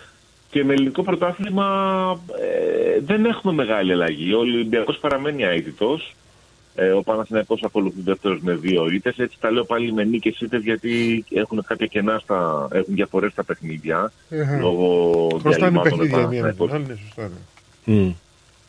Και 0.51 0.65
με 0.65 0.73
ελληνικό 0.73 1.03
πρωτάθλημα 1.03 1.67
ε, 2.41 3.01
δεν 3.01 3.25
έχουμε 3.25 3.53
μεγάλη 3.53 3.93
αλλαγή. 3.93 4.33
Ο 4.35 4.39
Ολυμπιακός 4.39 4.99
παραμένει 4.99 5.43
αίτητος. 5.43 6.15
Ε, 6.75 6.91
ο 6.91 7.03
Παναθηναϊκός 7.03 7.63
ακολουθεί 7.63 8.01
δεύτερος 8.01 8.41
με 8.41 8.55
δύο 8.55 8.87
ήττες. 8.91 9.19
Έτσι 9.19 9.37
τα 9.41 9.51
λέω 9.51 9.65
πάλι 9.65 9.93
με 9.93 10.05
νίκες 10.05 10.41
ήττες 10.41 10.63
γιατί 10.63 11.25
έχουν 11.31 11.65
κάποια 11.67 11.87
κενά 11.87 12.19
στα. 12.19 12.69
έχουν 12.73 12.95
διαφορές 12.95 13.33
στα 13.33 13.45
παιχνίδια. 13.45 14.13
Ε, 14.31 14.59
λόγω 14.61 15.27
Χρωστάνε 15.41 15.57
διαλυμάτων 15.57 15.99
παιχνίδια 15.99 16.21
η 16.21 16.27
μία 16.27 16.43
με 16.43 16.53
Παναθηναϊκός. 16.53 16.67
την 16.67 16.77
άλλη, 16.77 16.87
ναι, 16.87 16.95
σωστά. 16.95 17.31
ναι. 17.85 18.15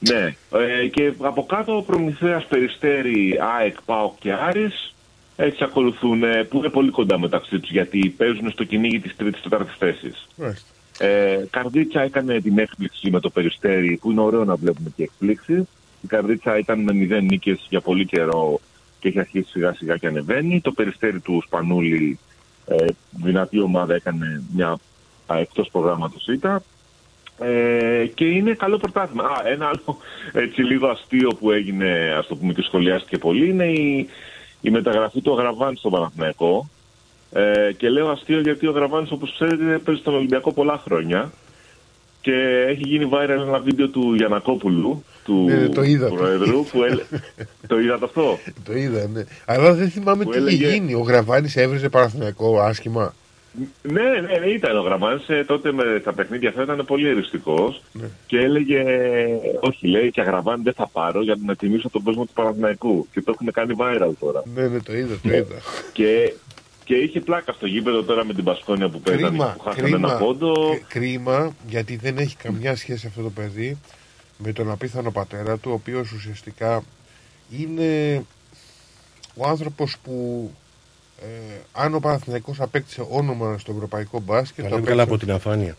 Ναι, 0.09 0.35
ε, 0.81 0.87
και 0.87 1.13
από 1.21 1.45
κάτω 1.45 1.77
ο 1.77 1.81
Προμηθέας 1.81 2.45
Περιστέρη, 2.45 3.39
ΑΕΚ, 3.57 3.75
ΠΑΟΚ 3.85 4.13
και 4.19 4.33
Άρης 4.33 4.93
έτσι 5.35 5.63
ακολουθούν, 5.63 6.23
ε, 6.23 6.43
που 6.43 6.57
είναι 6.57 6.69
πολύ 6.69 6.91
κοντά 6.91 7.19
μεταξύ 7.19 7.59
τους 7.59 7.71
γιατί 7.71 8.13
παίζουν 8.17 8.51
στο 8.51 8.63
κυνήγι 8.63 8.99
της 8.99 9.15
τρίτης 9.15 9.41
τέταρτης 9.41 9.75
θέσης. 9.77 10.27
Μάλιστα. 10.35 10.67
Ε, 10.99 11.45
Καρδίτσα 11.49 12.01
έκανε 12.01 12.41
την 12.41 12.57
έκπληξη 12.57 13.09
με 13.11 13.19
το 13.19 13.29
Περιστέρι 13.29 13.97
που 14.01 14.11
είναι 14.11 14.21
ωραίο 14.21 14.45
να 14.45 14.55
βλέπουμε 14.55 14.91
και 14.95 15.03
εκπλήξεις. 15.03 15.63
Η 16.01 16.07
Καρδίτσα 16.07 16.57
ήταν 16.57 16.79
με 16.79 16.93
μηδέν 16.93 17.23
νίκες 17.23 17.65
για 17.69 17.81
πολύ 17.81 18.05
καιρό 18.05 18.59
και 18.99 19.07
έχει 19.07 19.19
αρχίσει 19.19 19.49
σιγά 19.49 19.73
σιγά 19.73 19.97
και 19.97 20.07
ανεβαίνει. 20.07 20.61
Το 20.61 20.71
Περιστέρι 20.71 21.19
του 21.19 21.41
Σπανούλη, 21.45 22.19
ε, 22.65 22.85
δυνατή 23.23 23.59
ομάδα, 23.59 23.95
έκανε 23.95 24.43
μια 24.55 24.77
α, 25.27 25.37
εκτός 25.37 25.69
προγράμματος 25.71 26.27
ήττα. 26.27 26.63
Ε, 27.39 28.05
και 28.13 28.25
είναι 28.25 28.53
καλό 28.53 28.77
πρωτάθλημα. 28.77 29.23
Α, 29.23 29.41
ένα 29.45 29.65
άλλο 29.67 29.97
έτσι 30.33 30.61
λίγο 30.61 30.87
αστείο 30.87 31.29
που 31.39 31.51
έγινε, 31.51 32.15
ας 32.17 32.27
το 32.27 32.35
πούμε 32.35 32.53
και 32.53 32.61
σχολιάστηκε 32.61 33.17
πολύ, 33.17 33.49
είναι 33.49 33.65
η, 33.65 34.09
η 34.61 34.69
μεταγραφή 34.69 35.21
του 35.21 35.31
Αγραβάνη 35.33 35.75
στον 35.75 35.91
Παναθηναϊκό. 35.91 36.69
Ε, 37.33 37.71
και 37.77 37.89
λέω 37.89 38.09
αστείο 38.09 38.39
γιατί 38.39 38.67
ο 38.67 38.71
Γραβάνης 38.71 39.11
όπως 39.11 39.33
ξέρετε 39.33 39.77
παίζει 39.77 40.01
στον 40.01 40.13
Ολυμπιακό 40.13 40.53
πολλά 40.53 40.77
χρόνια 40.77 41.31
και 42.21 42.65
έχει 42.67 42.81
γίνει 42.87 43.09
viral 43.13 43.29
ένα 43.47 43.59
βίντεο 43.59 43.87
του 43.87 44.13
Γιανακόπουλου, 44.15 45.03
του 45.25 45.45
Ναι, 45.49 45.67
το 45.69 45.83
είδα. 45.83 46.07
Προέδρου, 46.07 46.63
που 46.65 46.83
έλε... 46.83 47.01
το 47.67 47.79
είδατε 47.79 48.05
αυτό; 48.05 48.37
Το 48.65 48.73
είδα, 48.75 49.07
ναι. 49.13 49.23
Αλλά 49.45 49.73
δεν 49.73 49.89
θυμάμαι 49.89 50.23
Που 50.23 50.29
τι 50.31 50.37
είχε 50.37 50.47
έλεγε- 50.47 50.73
γίνει. 50.73 50.93
Ο 50.93 50.99
Γραβάνης 50.99 51.55
έβριζε 51.55 51.89
Παναθηναϊκό 51.89 52.59
άσχημα. 52.59 53.13
Ναι, 53.81 54.01
ναι, 54.01 54.37
ναι, 54.39 54.45
ήταν 54.45 54.77
ο 54.77 54.81
Γραμμάνης 54.81 55.29
ε, 55.29 55.43
τότε 55.47 55.71
με 55.71 55.83
τα 56.03 56.13
παιχνίδια 56.13 56.49
αυτά 56.49 56.63
ήταν 56.63 56.85
πολύ 56.85 57.07
εριστικός 57.07 57.81
Ναι. 57.91 58.05
και 58.27 58.37
έλεγε, 58.37 58.83
όχι 59.59 59.87
λέει 59.87 60.11
και 60.11 60.21
Γραμμάνη 60.21 60.61
δεν 60.63 60.73
θα 60.73 60.87
πάρω 60.87 61.23
για 61.23 61.37
να 61.45 61.55
τιμήσω 61.55 61.89
τον 61.89 62.03
κόσμο 62.03 62.23
του 62.25 62.31
Παναθηναϊκού 62.33 63.07
και 63.13 63.21
το 63.21 63.31
έχουν 63.35 63.51
κάνει 63.51 63.73
viral 63.79 64.11
τώρα. 64.19 64.43
Ναι, 64.55 64.67
ναι, 64.67 64.79
το 64.79 64.93
είδα, 64.95 65.15
το 65.23 65.29
είδα. 65.33 65.55
Και, 65.93 66.33
και 66.91 66.97
είχε 66.97 67.19
πλάκα 67.19 67.53
στο 67.53 67.65
γήπεδο 67.65 68.03
τώρα 68.03 68.25
με 68.25 68.33
την 68.33 68.43
Πασκόνια 68.43 68.89
που 68.89 68.99
παίζανε 69.01 69.27
Κρίμα, 69.27 69.53
που 69.57 69.59
χάσανε 69.63 69.87
ένα 69.87 69.97
κρίμα, 69.97 70.17
πόντο. 70.17 70.69
κρι- 70.69 70.83
κρίμα, 70.87 71.55
γιατί 71.67 71.95
δεν 71.95 72.17
έχει 72.17 72.35
καμιά 72.35 72.75
σχέση 72.75 73.07
αυτό 73.07 73.21
το 73.21 73.29
παιδί 73.29 73.77
με 74.37 74.51
τον 74.53 74.71
απίθανο 74.71 75.11
πατέρα 75.11 75.57
του, 75.57 75.69
ο 75.71 75.73
οποίος 75.73 76.11
ουσιαστικά 76.11 76.83
είναι 77.59 78.23
ο 79.35 79.47
άνθρωπος 79.47 79.97
που 80.03 80.51
ε, 81.21 81.25
αν 81.73 81.93
ο 81.95 81.99
Παναθηναϊκός 81.99 82.59
απέκτησε 82.59 83.05
όνομα 83.09 83.57
στο 83.57 83.71
ευρωπαϊκό 83.71 84.19
μπάσκετ... 84.19 84.67
Τον 84.67 84.77
έβγαλε 84.79 85.01
από 85.01 85.17
την 85.17 85.31
αφάνεια. 85.31 85.77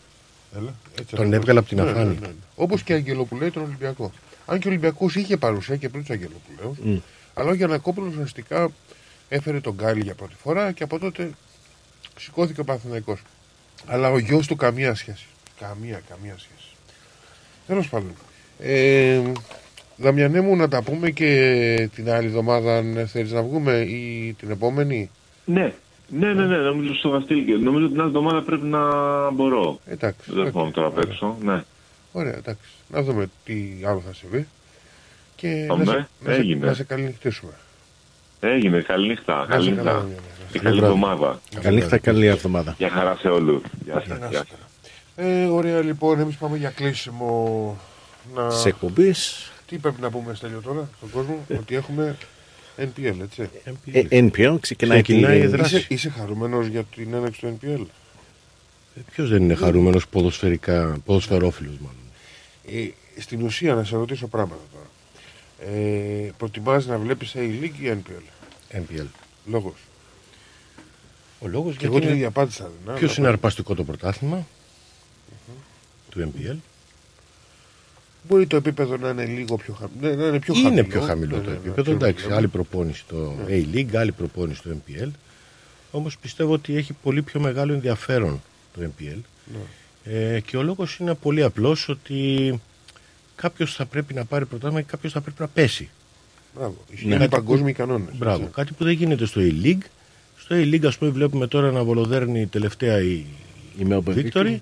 Έλα, 0.57 0.75
έτσι 0.99 1.15
Τον 1.15 1.19
ακριβώς. 1.19 1.35
έβγαλε 1.35 1.59
από 1.59 1.69
την 1.69 1.77
Ναι, 1.79 1.85
ναι, 1.85 1.91
αφάνεια. 1.91 2.21
ναι, 2.21 2.27
ναι. 2.27 2.33
Όπως 2.55 2.83
και 2.83 2.93
Αγγελοπουλέη 2.93 3.51
τον 3.51 3.63
Ολυμπιακό. 3.63 4.13
Αν 4.47 4.59
και 4.59 4.67
ο 4.67 4.71
Ολυμπιακός 4.71 5.15
είχε 5.17 5.37
παρουσία 5.37 5.77
και 5.77 5.89
πριν 5.89 6.01
τους 6.01 6.11
Αγγελοπουλέους, 6.11 6.77
Μμ. 6.85 6.99
αλλά 7.35 7.51
ο 7.51 7.55
Γιανακόπουλος 7.55 8.13
ουσιαστικά 8.13 8.69
έφερε 9.33 9.61
τον 9.61 9.75
Γκάλι 9.75 10.03
για 10.03 10.15
πρώτη 10.15 10.35
φορά 10.43 10.73
και 10.73 10.83
από 10.83 10.99
τότε 10.99 11.31
σηκώθηκε 12.19 12.61
ο 12.61 12.65
Παναθηναϊκός. 12.65 13.23
Αλλά 13.87 14.11
ο 14.11 14.19
γιος 14.19 14.47
του 14.47 14.57
καμία 14.57 14.95
σχέση. 14.95 15.27
Καμία, 15.61 16.03
καμία 16.09 16.35
σχέση. 16.39 16.69
Τέλος 17.67 17.89
πάντων. 17.89 18.15
Ε, 18.59 19.21
Δαμιανέ 19.97 20.41
μου 20.41 20.57
να 20.57 20.69
τα 20.69 20.83
πούμε 20.83 21.11
και 21.11 21.91
την 21.95 22.11
άλλη 22.11 22.27
εβδομάδα 22.27 22.77
αν 22.77 23.07
θέλεις 23.09 23.33
να 23.33 23.43
βγούμε 23.43 23.73
ή 23.79 24.35
την 24.39 24.51
επόμενη; 24.51 25.11
Ναι, 25.45 25.73
ναι, 26.09 26.33
ναι, 26.33 26.47
ναι, 26.47 26.57
νομίζω 26.57 26.95
στο 26.95 27.09
Βαστίλ 27.11 27.45
και 27.45 27.53
νομίζω 27.53 27.89
την 27.89 27.99
άλλη 27.99 28.09
εβδομάδα 28.09 28.43
πρέπει 28.43 28.67
να 28.67 28.81
μπορώ. 29.31 29.79
Εντάξει. 29.87 30.33
Δεν 30.33 30.51
θυμάμαι 30.51 30.71
τώρα 30.71 30.87
απ' 30.87 30.99
έξω, 30.99 31.37
ναι. 31.43 31.63
Ωραία, 32.13 32.35
εντάξει. 32.35 32.71
Να 32.89 33.03
δούμε 33.03 33.31
τι 33.45 33.55
άλλο 33.87 34.03
θα 34.07 34.15
συμβεί. 34.15 34.47
Και 35.37 35.65
Πάμε, 35.69 35.85
να, 35.85 35.93
σε, 35.93 36.09
να, 36.21 36.33
σε, 36.33 36.41
έγινε. 36.41 36.67
να 36.67 36.75
σε 36.75 36.85
καληνυχτήσουμε. 36.85 37.53
Έγινε, 38.45 38.81
καληνύχτα, 38.81 39.35
Να 39.37 39.43
είσαι 39.43 39.53
καληνύχτα. 39.53 39.83
καλά, 39.83 40.07
Και 40.53 40.59
καλή 40.59 40.79
βράδυ. 40.79 40.93
εβδομάδα. 40.95 41.41
Καλή 41.61 41.77
νύχτα, 41.77 41.99
καλή 41.99 42.27
εβδομάδα. 42.27 42.75
Γεια 42.79 42.89
χαρά 42.91 43.17
σε 43.21 43.29
όλους. 43.29 43.63
Γεια 43.85 43.95
σας. 43.95 44.09
Να 44.09 44.17
Γεια 44.17 44.27
είστε 44.29 44.45
σας. 45.17 45.27
Ε, 45.27 45.45
ωραία 45.47 45.81
λοιπόν, 45.83 46.21
εμείς 46.21 46.37
πάμε 46.37 46.57
για 46.57 46.71
κλείσιμο. 46.71 47.77
Να... 48.35 48.47
Της 48.49 48.65
εκπομπής. 48.65 49.51
Τι 49.67 49.77
πρέπει 49.79 50.01
να 50.01 50.11
πούμε 50.11 50.35
Στέλιο 50.35 50.61
τώρα 50.61 50.89
στον 50.97 51.11
κόσμο, 51.11 51.39
ότι 51.59 51.75
έχουμε 51.75 52.17
NPL, 52.79 53.15
έτσι. 53.23 53.49
Ε, 53.93 54.09
NPL 54.11 54.57
ξεκινάει 54.61 55.03
Ξεκινάει 55.03 55.39
τη- 55.41 55.45
η 55.45 55.49
δράση. 55.49 55.77
Είσαι, 55.77 55.87
είσαι 55.89 56.09
χαρούμενος 56.11 56.67
για 56.67 56.83
την 56.83 57.15
έναρξη 57.15 57.41
του 57.41 57.59
NPL. 57.63 57.85
Ποιος 59.13 59.29
δεν 59.31 59.43
είναι 59.43 59.55
χαρούμενος 59.55 60.09
ποδοσφαιρικά, 60.09 60.97
ποδοσφαιρόφιλος 61.05 61.75
μάλλον; 61.81 61.97
Ε, 62.85 62.91
στην 63.21 63.43
ουσία 63.43 63.75
να 63.75 63.85
σε 63.85 63.97
ρωτήσω 63.97 64.27
πράγματα 64.27 64.61
τώρα. 64.73 64.87
Ε, 65.77 66.31
προτιμάς 66.37 66.87
να 66.87 66.99
βλέπεις 66.99 67.33
A-League 67.37 67.81
ή 67.83 67.89
NPL. 67.91 68.23
NPL. 68.73 69.07
Λόγος. 69.47 69.75
Ο 71.41 71.49
λόγος 71.49 71.77
Και 71.77 71.87
εγώ 71.87 72.01
την 72.01 72.09
ίδια 72.09 72.27
απάντησα. 72.29 72.71
δεν 72.87 72.95
Ποιος 72.95 73.11
αλλά- 73.11 73.19
είναι 73.19 73.29
αρπαστικό 73.29 73.75
το 73.75 73.85
πρωτάθλημα; 73.85 74.47
Του 76.11 76.33
NPL. 76.35 76.57
Μπορεί 78.29 78.47
το 78.47 78.57
επίπεδο 78.57 78.97
να 78.97 79.09
είναι 79.09 79.25
λίγο 79.25 79.57
πιο 79.57 79.75
χαμηλό. 79.75 80.17
Να 80.23 80.27
είναι 80.27 80.39
πιο 80.39 80.55
είναι 80.55 80.63
χαμηλό. 80.69 80.85
πιο 80.89 81.01
χαμηλό 81.01 81.37
Ναι, 81.37 81.43
το 81.43 81.49
ναι, 81.51 81.57
ναι, 81.57 81.57
επίπεδο. 81.61 81.83
ξέρω 81.83 81.97
Εντάξει, 81.97 82.17
τι 82.17 82.23
λέμε. 82.23 82.37
άλλη 82.37 82.49
προπόνηση 82.49 82.99
στο 83.01 83.35
Ναι. 83.47 83.63
A-League, 83.73 83.95
άλλη 83.97 84.13
προπόνηση 84.13 84.59
στο 84.59 84.71
NPL. 84.71 85.09
Όμως 85.91 86.19
πιστεύω 86.19 86.53
ότι 86.53 86.77
έχει 86.77 86.93
πολύ 87.03 87.23
πιο 87.23 87.41
μεγάλο 87.41 87.73
ενδιαφέρον 87.73 88.43
το 88.77 88.81
NPL. 88.83 89.17
Ναι. 89.53 89.59
Ε, 90.35 90.41
και 90.41 90.57
ο 90.57 90.63
λόγος 90.63 90.97
είναι 90.97 91.15
πολύ 91.15 91.43
απλός 91.43 91.89
ότι 91.89 92.61
κάποιος 93.37 93.75
θα 93.75 93.87
πρέπει 93.87 94.15
να 94.15 94.25
πάρει 94.25 94.47
πρωτάθλημα 94.47 94.81
και 94.81 94.89
κάποιος 94.91 95.13
θα 95.13 95.21
πρέπει 95.21 95.41
να 95.41 95.49
πέσει. 95.49 95.91
Μπράβο. 96.55 96.77
Ισχύουν 96.93 97.19
Ναι. 97.19 97.25
οι 97.25 97.29
παγκόσμιοι 97.29 97.73
κανόνες. 97.73 98.15
Μπράβο. 98.17 98.47
Κάτι 98.47 98.73
που 98.73 98.85
δεν 98.85 98.93
γίνεται 98.93 99.27
στο 99.27 99.41
A-League. 99.45 99.83
Στο 100.39 100.57
A-League, 100.57 100.85
ας 100.87 100.99
πούμε, 100.99 101.11
βλέπουμε 101.11 101.47
τώρα 101.47 101.71
να 101.71 101.85
βολοδέρνει 101.85 102.47
τελευταία 102.47 103.01
η, 103.01 103.13
η 103.79 103.87
Melbourne 103.89 104.15
Victory 104.17 104.31
Victory. 104.33 104.59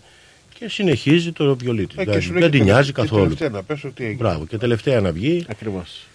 και 0.54 0.68
συνεχίζει 0.68 1.32
το 1.32 1.56
βιολί 1.56 1.86
τη. 1.86 1.94
Ε, 1.98 2.04
και 2.04 2.10
δεν 2.10 2.20
σου 2.22 2.32
λέει 2.32 2.40
δεν 2.40 2.50
και 2.50 2.56
την 2.56 2.66
τελε- 2.66 2.74
νοιάζει 2.74 2.92
και 2.92 3.00
καθόλου. 3.00 3.22
τελευταία 3.22 3.48
να 3.48 3.62
πες 3.62 3.84
ότι 3.84 4.04
έγινε. 4.04 4.16
Μπράβο. 4.18 4.46
Και 4.46 4.58
τελευταία 4.58 5.00
να 5.00 5.12
βγει. 5.12 5.44
Ακριβώς. 5.48 6.06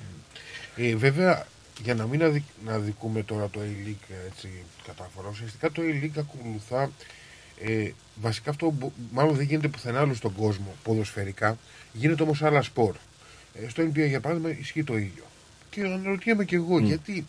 Ε, 0.76 0.96
βέβαια, 0.96 1.48
για 1.84 1.96
να 1.96 2.06
μην 2.08 2.24
αδικ, 2.24 2.44
να 2.66 2.78
δικούμε 2.78 3.24
τώρα 3.24 3.50
το 3.52 3.60
A-League 3.60 4.14
έτσι, 4.32 4.50
κατάφορα, 4.88 5.28
ουσιαστικά 5.32 5.72
το 5.72 5.82
A-League 5.82 6.18
ακολουθά 6.20 6.92
ε, 7.62 7.90
βασικά 8.22 8.50
αυτό 8.50 8.66
που 8.80 8.92
μάλλον 9.12 9.36
δεν 9.36 9.46
γίνεται 9.46 9.68
πουθενά 9.68 10.00
άλλο 10.00 10.14
στον 10.14 10.34
κόσμο 10.36 10.76
ποδοσφαιρικά, 10.84 11.58
γίνεται 11.94 12.24
όμως 12.24 12.38
σε 12.38 12.46
άλλα 12.46 12.62
σπορ. 12.62 12.96
Ε, 13.54 13.70
στο 13.70 13.84
NBA 13.84 14.08
για 14.08 14.20
παράδειγμα 14.20 14.50
ισχύει 14.60 14.84
το 14.84 14.98
ίδιο. 14.98 15.24
Και 15.76 15.82
αναρωτιέμαι 15.82 16.46
και 16.46 16.56
εγώ 16.56 16.80
γιατί, 16.80 17.26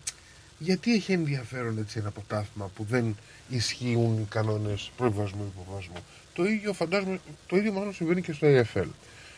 γιατί 0.57 0.93
έχει 0.93 1.11
ενδιαφέρον 1.11 1.77
έτσι 1.77 1.99
ένα 1.99 2.11
ποτάθμα 2.11 2.71
που 2.75 2.83
δεν 2.83 3.15
ισχύουν 3.49 4.19
οι 4.19 4.25
κανόνες 4.29 4.91
προβασμού 4.97 5.53
υποβασμού. 5.55 5.95
Το 6.33 6.45
ίδιο 6.45 6.73
φαντάζομαι, 6.73 7.19
το 7.47 7.55
ίδιο 7.55 7.71
μάλλον 7.71 7.93
συμβαίνει 7.93 8.21
και 8.21 8.31
στο 8.31 8.47
AFL 8.47 8.87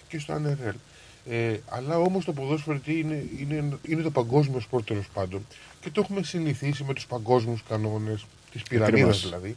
και 0.08 0.20
στο 0.20 0.42
NRL. 0.46 0.74
Ε, 1.30 1.58
αλλά 1.70 1.98
όμως 1.98 2.26
το 2.26 2.34
ποδόσφαιρο 2.34 2.78
τι 2.78 3.00
είναι, 3.00 3.24
είναι, 3.40 3.78
είναι 3.88 4.02
το 4.02 4.12
παγκόσμιο 4.12 4.60
σπορ 4.60 4.84
τέλος 4.84 5.08
πάντων 5.14 5.48
και 5.82 5.90
το 5.90 6.02
έχουμε 6.02 6.24
συνηθίσει 6.24 6.84
με 6.84 6.94
τους 6.94 7.06
παγκόσμιους 7.06 7.64
κανόνες 7.70 8.26
της 8.52 8.64
πυραμίδας 8.64 9.00
Ακριβώς. 9.00 9.24
δηλαδή. 9.24 9.56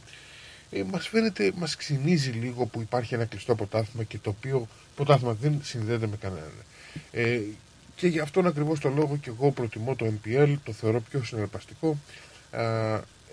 Ε, 0.71 0.83
μας 0.83 1.07
φαίνεται, 1.07 1.51
μας 1.55 1.75
ξυνίζει 1.75 2.29
λίγο 2.29 2.65
που 2.65 2.81
υπάρχει 2.81 3.13
ένα 3.13 3.25
κλειστό 3.25 3.55
ποτάθμα 3.55 4.03
και 4.03 4.17
το 4.17 4.29
οποίο 4.29 4.67
ποτάθμα 4.95 5.33
δεν 5.33 5.59
συνδέεται 5.63 6.07
με 6.07 6.17
κανέναν. 6.17 6.51
Ε, 7.11 7.39
και 7.95 8.07
γι' 8.07 8.19
αυτόν 8.19 8.47
ακριβώς 8.47 8.79
το 8.79 8.89
λόγο 8.89 9.17
και 9.21 9.29
εγώ 9.39 9.51
προτιμώ 9.51 9.95
το 9.95 10.05
NPL, 10.05 10.55
το 10.63 10.71
θεωρώ 10.71 11.01
πιο 11.11 11.23
συναρπαστικό. 11.23 11.97
Α, 12.51 12.61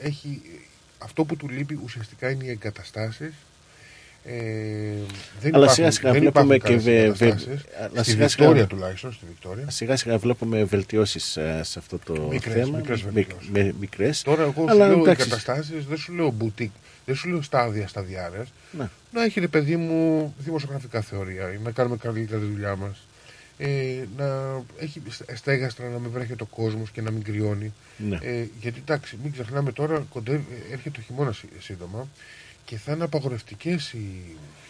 έχει, 0.00 0.42
αυτό 0.98 1.24
που 1.24 1.36
του 1.36 1.48
λείπει 1.48 1.78
ουσιαστικά 1.84 2.30
είναι 2.30 2.44
οι 2.44 2.50
εγκαταστάσεις. 2.50 3.32
Ε, 4.24 4.32
δεν 5.40 5.54
Αλλά 5.54 5.64
υπάρχουν- 5.64 5.68
σιγά 5.74 5.90
σιγά 5.90 6.12
δεν 6.12 6.20
βλέπουμε 6.20 6.54
υπάρχουν 6.54 6.78
και 6.78 6.82
καλές 6.82 6.82
βε- 6.82 7.16
βε- 7.16 7.20
εγκαταστάσεις. 7.28 7.64
αλλά 7.78 8.02
Στη 8.02 8.10
σιγά 8.10 8.28
σιγά- 8.28 8.46
Βικτόρια 8.46 8.66
τουλάχιστον, 8.66 9.12
στη 9.12 9.24
Βικτόρια. 9.28 9.70
Σιγά 9.70 9.96
σιγά 9.96 10.18
βλέπουμε 10.18 10.64
βελτιώσεις 10.64 11.24
σε 11.60 11.78
αυτό 11.78 11.98
το 11.98 12.12
Μικρές, 12.30 12.54
θέμα. 12.54 12.76
μικρές 12.76 13.02
Μικ- 13.02 13.12
βελτιώσεις. 13.14 13.48
με- 13.50 13.74
μικρές. 13.80 14.22
Τώρα 14.22 14.42
εγώ 14.42 14.64
Αλλά 14.68 14.72
σου 14.86 14.90
λέω 14.90 15.00
εντάξει, 15.02 15.22
εγκαταστάσεις, 15.26 15.84
δεν 15.86 15.96
σου 15.96 16.12
λέω 16.12 16.34
boutique, 16.40 16.70
δεν 17.06 17.14
σου 17.14 17.28
λέω 17.28 17.42
στάδια 17.42 17.88
σταδιάρες. 17.88 18.52
Ναι. 18.78 18.88
Να 19.12 19.24
έχει 19.24 19.40
ρε 19.40 19.48
παιδί 19.48 19.76
μου 19.76 20.34
δημοσιογραφικά 20.38 21.00
θεωρία, 21.00 21.58
να 21.64 21.70
κάνουμε 21.70 21.96
καλύτερα 21.96 22.40
τη 22.40 22.46
δουλειά 22.46 22.76
μας. 22.76 23.06
Ε, 23.62 24.04
να 24.16 24.26
έχει 24.78 25.02
στε- 25.08 25.36
στέγαστρα 25.36 25.88
να 25.88 25.98
μην 25.98 26.10
βρέχει 26.10 26.34
το 26.34 26.44
κόσμος 26.46 26.90
και 26.90 27.00
να 27.02 27.10
μην 27.10 27.22
κρυώνει. 27.22 27.72
Ναι. 27.96 28.18
Ε, 28.22 28.44
γιατί 28.60 28.78
εντάξει, 28.86 29.18
μην 29.22 29.32
ξεχνάμε 29.32 29.72
τώρα, 29.72 30.06
κοντεύει, 30.12 30.44
έρχεται 30.72 30.90
το 30.90 31.00
χειμώνας 31.00 31.36
σύ- 31.36 31.48
σύντομα 31.62 32.08
και 32.64 32.76
θα 32.76 32.92
είναι 32.92 33.04
απαγορευτικές 33.04 33.92
οι, 33.92 34.06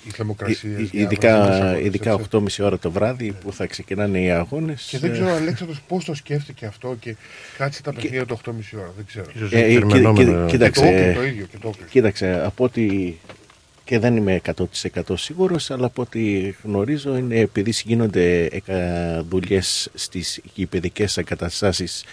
οι 0.07 0.11
θερμοκρασίες. 0.11 0.79
Ε, 0.79 0.83
ε, 0.83 0.89
ειδικά, 1.03 1.79
ειδικά 1.81 2.19
8.30 2.31 2.47
ώρα 2.61 2.79
το 2.79 2.91
βράδυ 2.91 3.33
που 3.33 3.53
θα 3.53 3.67
ξεκινάνε 3.67 4.21
οι 4.21 4.31
αγώνες. 4.31 4.87
Και 4.91 4.99
δεν 4.99 5.13
ξέρω, 5.13 5.29
Αλέξανδρος, 5.31 5.81
πώς 5.89 6.05
το 6.05 6.15
σκέφτηκε 6.15 6.67
αυτό 6.67 6.97
και 7.01 7.17
κάτσε 7.59 7.83
τα 7.83 7.93
παιχνίδια 7.93 8.27
το 8.27 8.41
8.30 8.45 8.53
ώρα. 8.79 8.93
Δεν 8.97 9.05
ξέρω. 9.07 9.27
Ίσως 9.35 9.53
Ε, 9.53 9.59
έχει 9.59 9.75
ε, 9.77 9.79
θερμενόμενο. 9.79 10.13
κοίτα- 10.31 10.45
Και 10.47 10.51
κοίταξε, 10.51 10.81
το 10.81 10.87
Oakley 10.89 11.15
το 11.15 11.25
ίδιο. 11.25 11.47
Και 11.47 11.57
το 11.61 11.69
Oakley. 11.75 11.87
κοίταξε, 11.91 12.43
από 12.45 12.65
ό,τι 12.65 13.15
και 13.91 13.99
δεν 13.99 14.17
είμαι 14.17 14.41
100% 14.95 15.03
σίγουρος, 15.15 15.71
αλλά 15.71 15.87
από 15.87 16.03
ό,τι 16.03 16.55
γνωρίζω 16.63 17.17
είναι 17.17 17.39
επειδή 17.39 17.73
γίνονται 17.85 18.51
δουλειέ 19.29 19.61
στις 19.95 20.41
γηπαιδικές 20.55 21.17
εγκαταστάσεις 21.17 22.05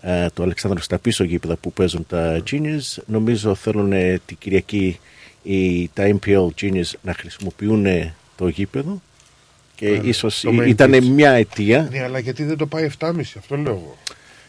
ε, 0.00 0.26
του 0.34 0.42
Αλεξάνδρου 0.42 0.82
στα 0.82 0.98
πίσω 0.98 1.24
γήπεδα 1.24 1.56
που 1.56 1.72
παίζουν 1.72 2.06
τα 2.06 2.42
Genius. 2.50 3.02
Νομίζω 3.06 3.54
θέλουν 3.54 3.92
ε, 3.92 4.20
την 4.26 4.36
Κυριακή 4.38 4.98
οι, 5.42 5.88
τα 5.88 6.18
MPL 6.20 6.46
Genius 6.60 6.90
να 7.02 7.14
χρησιμοποιούν 7.14 7.86
ε, 7.86 8.14
το 8.36 8.48
γήπεδο 8.48 9.02
και 9.74 9.88
Ναι, 9.88 10.08
ίσως 10.08 10.40
το 10.40 10.50
main 10.50 10.68
ήταν 10.68 10.94
pitch. 10.94 11.04
μια 11.04 11.30
αιτία. 11.30 11.88
Ναι, 11.90 12.02
αλλά 12.02 12.18
γιατί 12.18 12.44
δεν 12.44 12.56
το 12.56 12.66
πάει 12.66 12.90
7.30, 12.98 13.12
αυτό 13.38 13.56
λέω 13.56 13.72
εγώ. 13.72 13.96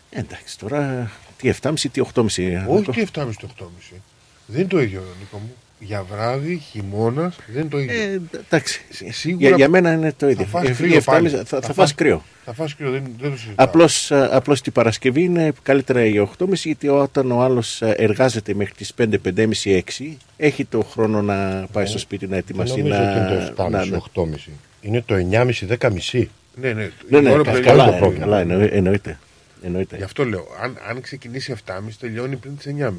Εντάξει, 0.10 0.60
τώρα 0.60 1.12
τι 1.38 1.52
7,5 1.62 1.74
τι 1.92 2.02
8,5. 2.14 2.24
Όχι 2.68 2.92
και 2.92 3.08
7.30 3.14 3.30
το 3.40 3.50
8.30. 3.60 3.98
Δεν 4.46 4.60
είναι 4.60 4.70
το 4.70 4.82
ίδιο, 4.82 5.04
Νίκο 5.20 5.38
μου. 5.38 5.56
Για 5.84 6.04
βράδυ, 6.12 6.58
χειμώνας, 6.72 7.36
δεν 7.48 7.62
είναι 7.62 7.70
το 7.70 7.80
ίδιο. 7.80 8.02
Ε, 8.02 8.22
εντάξει. 8.46 8.82
Σίγουρα 9.10 9.48
Για, 9.48 9.56
για 9.56 9.70
μένα 9.70 9.92
είναι 9.94 10.14
το 10.18 10.30
ίδιο. 10.30 10.46
Θα 10.46 10.60
φας 10.60 10.70
Ε, 10.70 10.74
κρύο 10.74 10.96
7,5 10.98 11.04
πάλι. 11.06 11.30
θα, 11.30 11.38
θα, 11.38 11.44
Θα 11.46 11.62
φας 11.62 11.76
φας- 11.76 11.96
κρύο. 11.96 12.24
Θα 12.46 12.54
φας 12.54 12.76
κρύο, 12.76 12.92
δεν, 12.92 13.04
δεν 13.20 13.32
το 13.32 13.38
συζητάω. 13.38 13.66
Απλώς, 13.68 14.12
ε, 14.12 14.30
απλώς 14.32 14.62
την 14.62 14.72
Παρασκευή 14.72 15.24
είναι 15.24 15.52
καλύτερα 15.64 16.06
η 16.06 16.18
8.30 16.38 16.48
γιατί 16.54 16.88
όταν 16.88 17.32
ο 17.32 17.42
άλλος 17.42 17.82
ε, 17.82 17.94
εργάζεται 17.98 18.54
μέχρι 18.54 18.74
τις 18.74 18.94
5, 18.98 19.18
5.30, 19.22 19.82
6 20.00 20.18
έχει 20.38 20.66
το 20.66 20.82
χρόνο 20.82 21.22
να 21.22 21.68
πάει 21.72 21.86
στο 21.86 21.98
σπίτι 21.98 22.28
να 22.28 22.38
ετοιμαστεί 22.38 22.80
Νομίζω 22.82 23.00
να... 23.02 23.10
ότι 23.12 23.34
είναι 23.34 23.54
το 23.56 23.64
7,5, 23.64 23.70
να- 23.70 23.86
να- 23.86 24.02
8,5. 24.14 24.52
Είναι 24.82 25.02
το 25.02 25.16
9,5, 25.16 25.68
10,5. 25.80 26.24
Ναι, 26.56 26.74
ναι. 26.74 26.90
Ναι, 27.10 27.18
η 27.18 27.22
ναι, 27.22 27.30
ώρα 27.32 27.38
που 27.38 27.44
κα- 27.44 27.52
τελειώνει 27.52 27.66
καλά, 27.78 27.86
το 27.90 27.96
ε, 27.96 27.98
πρόγραμμα. 27.98 28.24
καλά 28.26 28.40
εννοεί- 28.40 28.74
εννοείται. 28.74 29.20
εννοείται. 29.64 29.98
Γι' 29.98 30.04
αυτό 30.04 30.26
λέω, 30.26 30.48
αν, 30.62 30.78
αν 30.90 31.02
ξεκινήσει 31.02 31.56
7.30 31.66 31.74
τελειώνει 32.00 32.36
πριν 32.36 32.58
τις 32.58 32.66
9.30. 32.80 32.90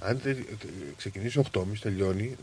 Αν 0.00 0.20
τε, 0.22 0.32
τε- 0.34 0.44
ξεκινήσει 0.96 1.40
8.30 1.52 1.62
τελειώνει 1.80 2.36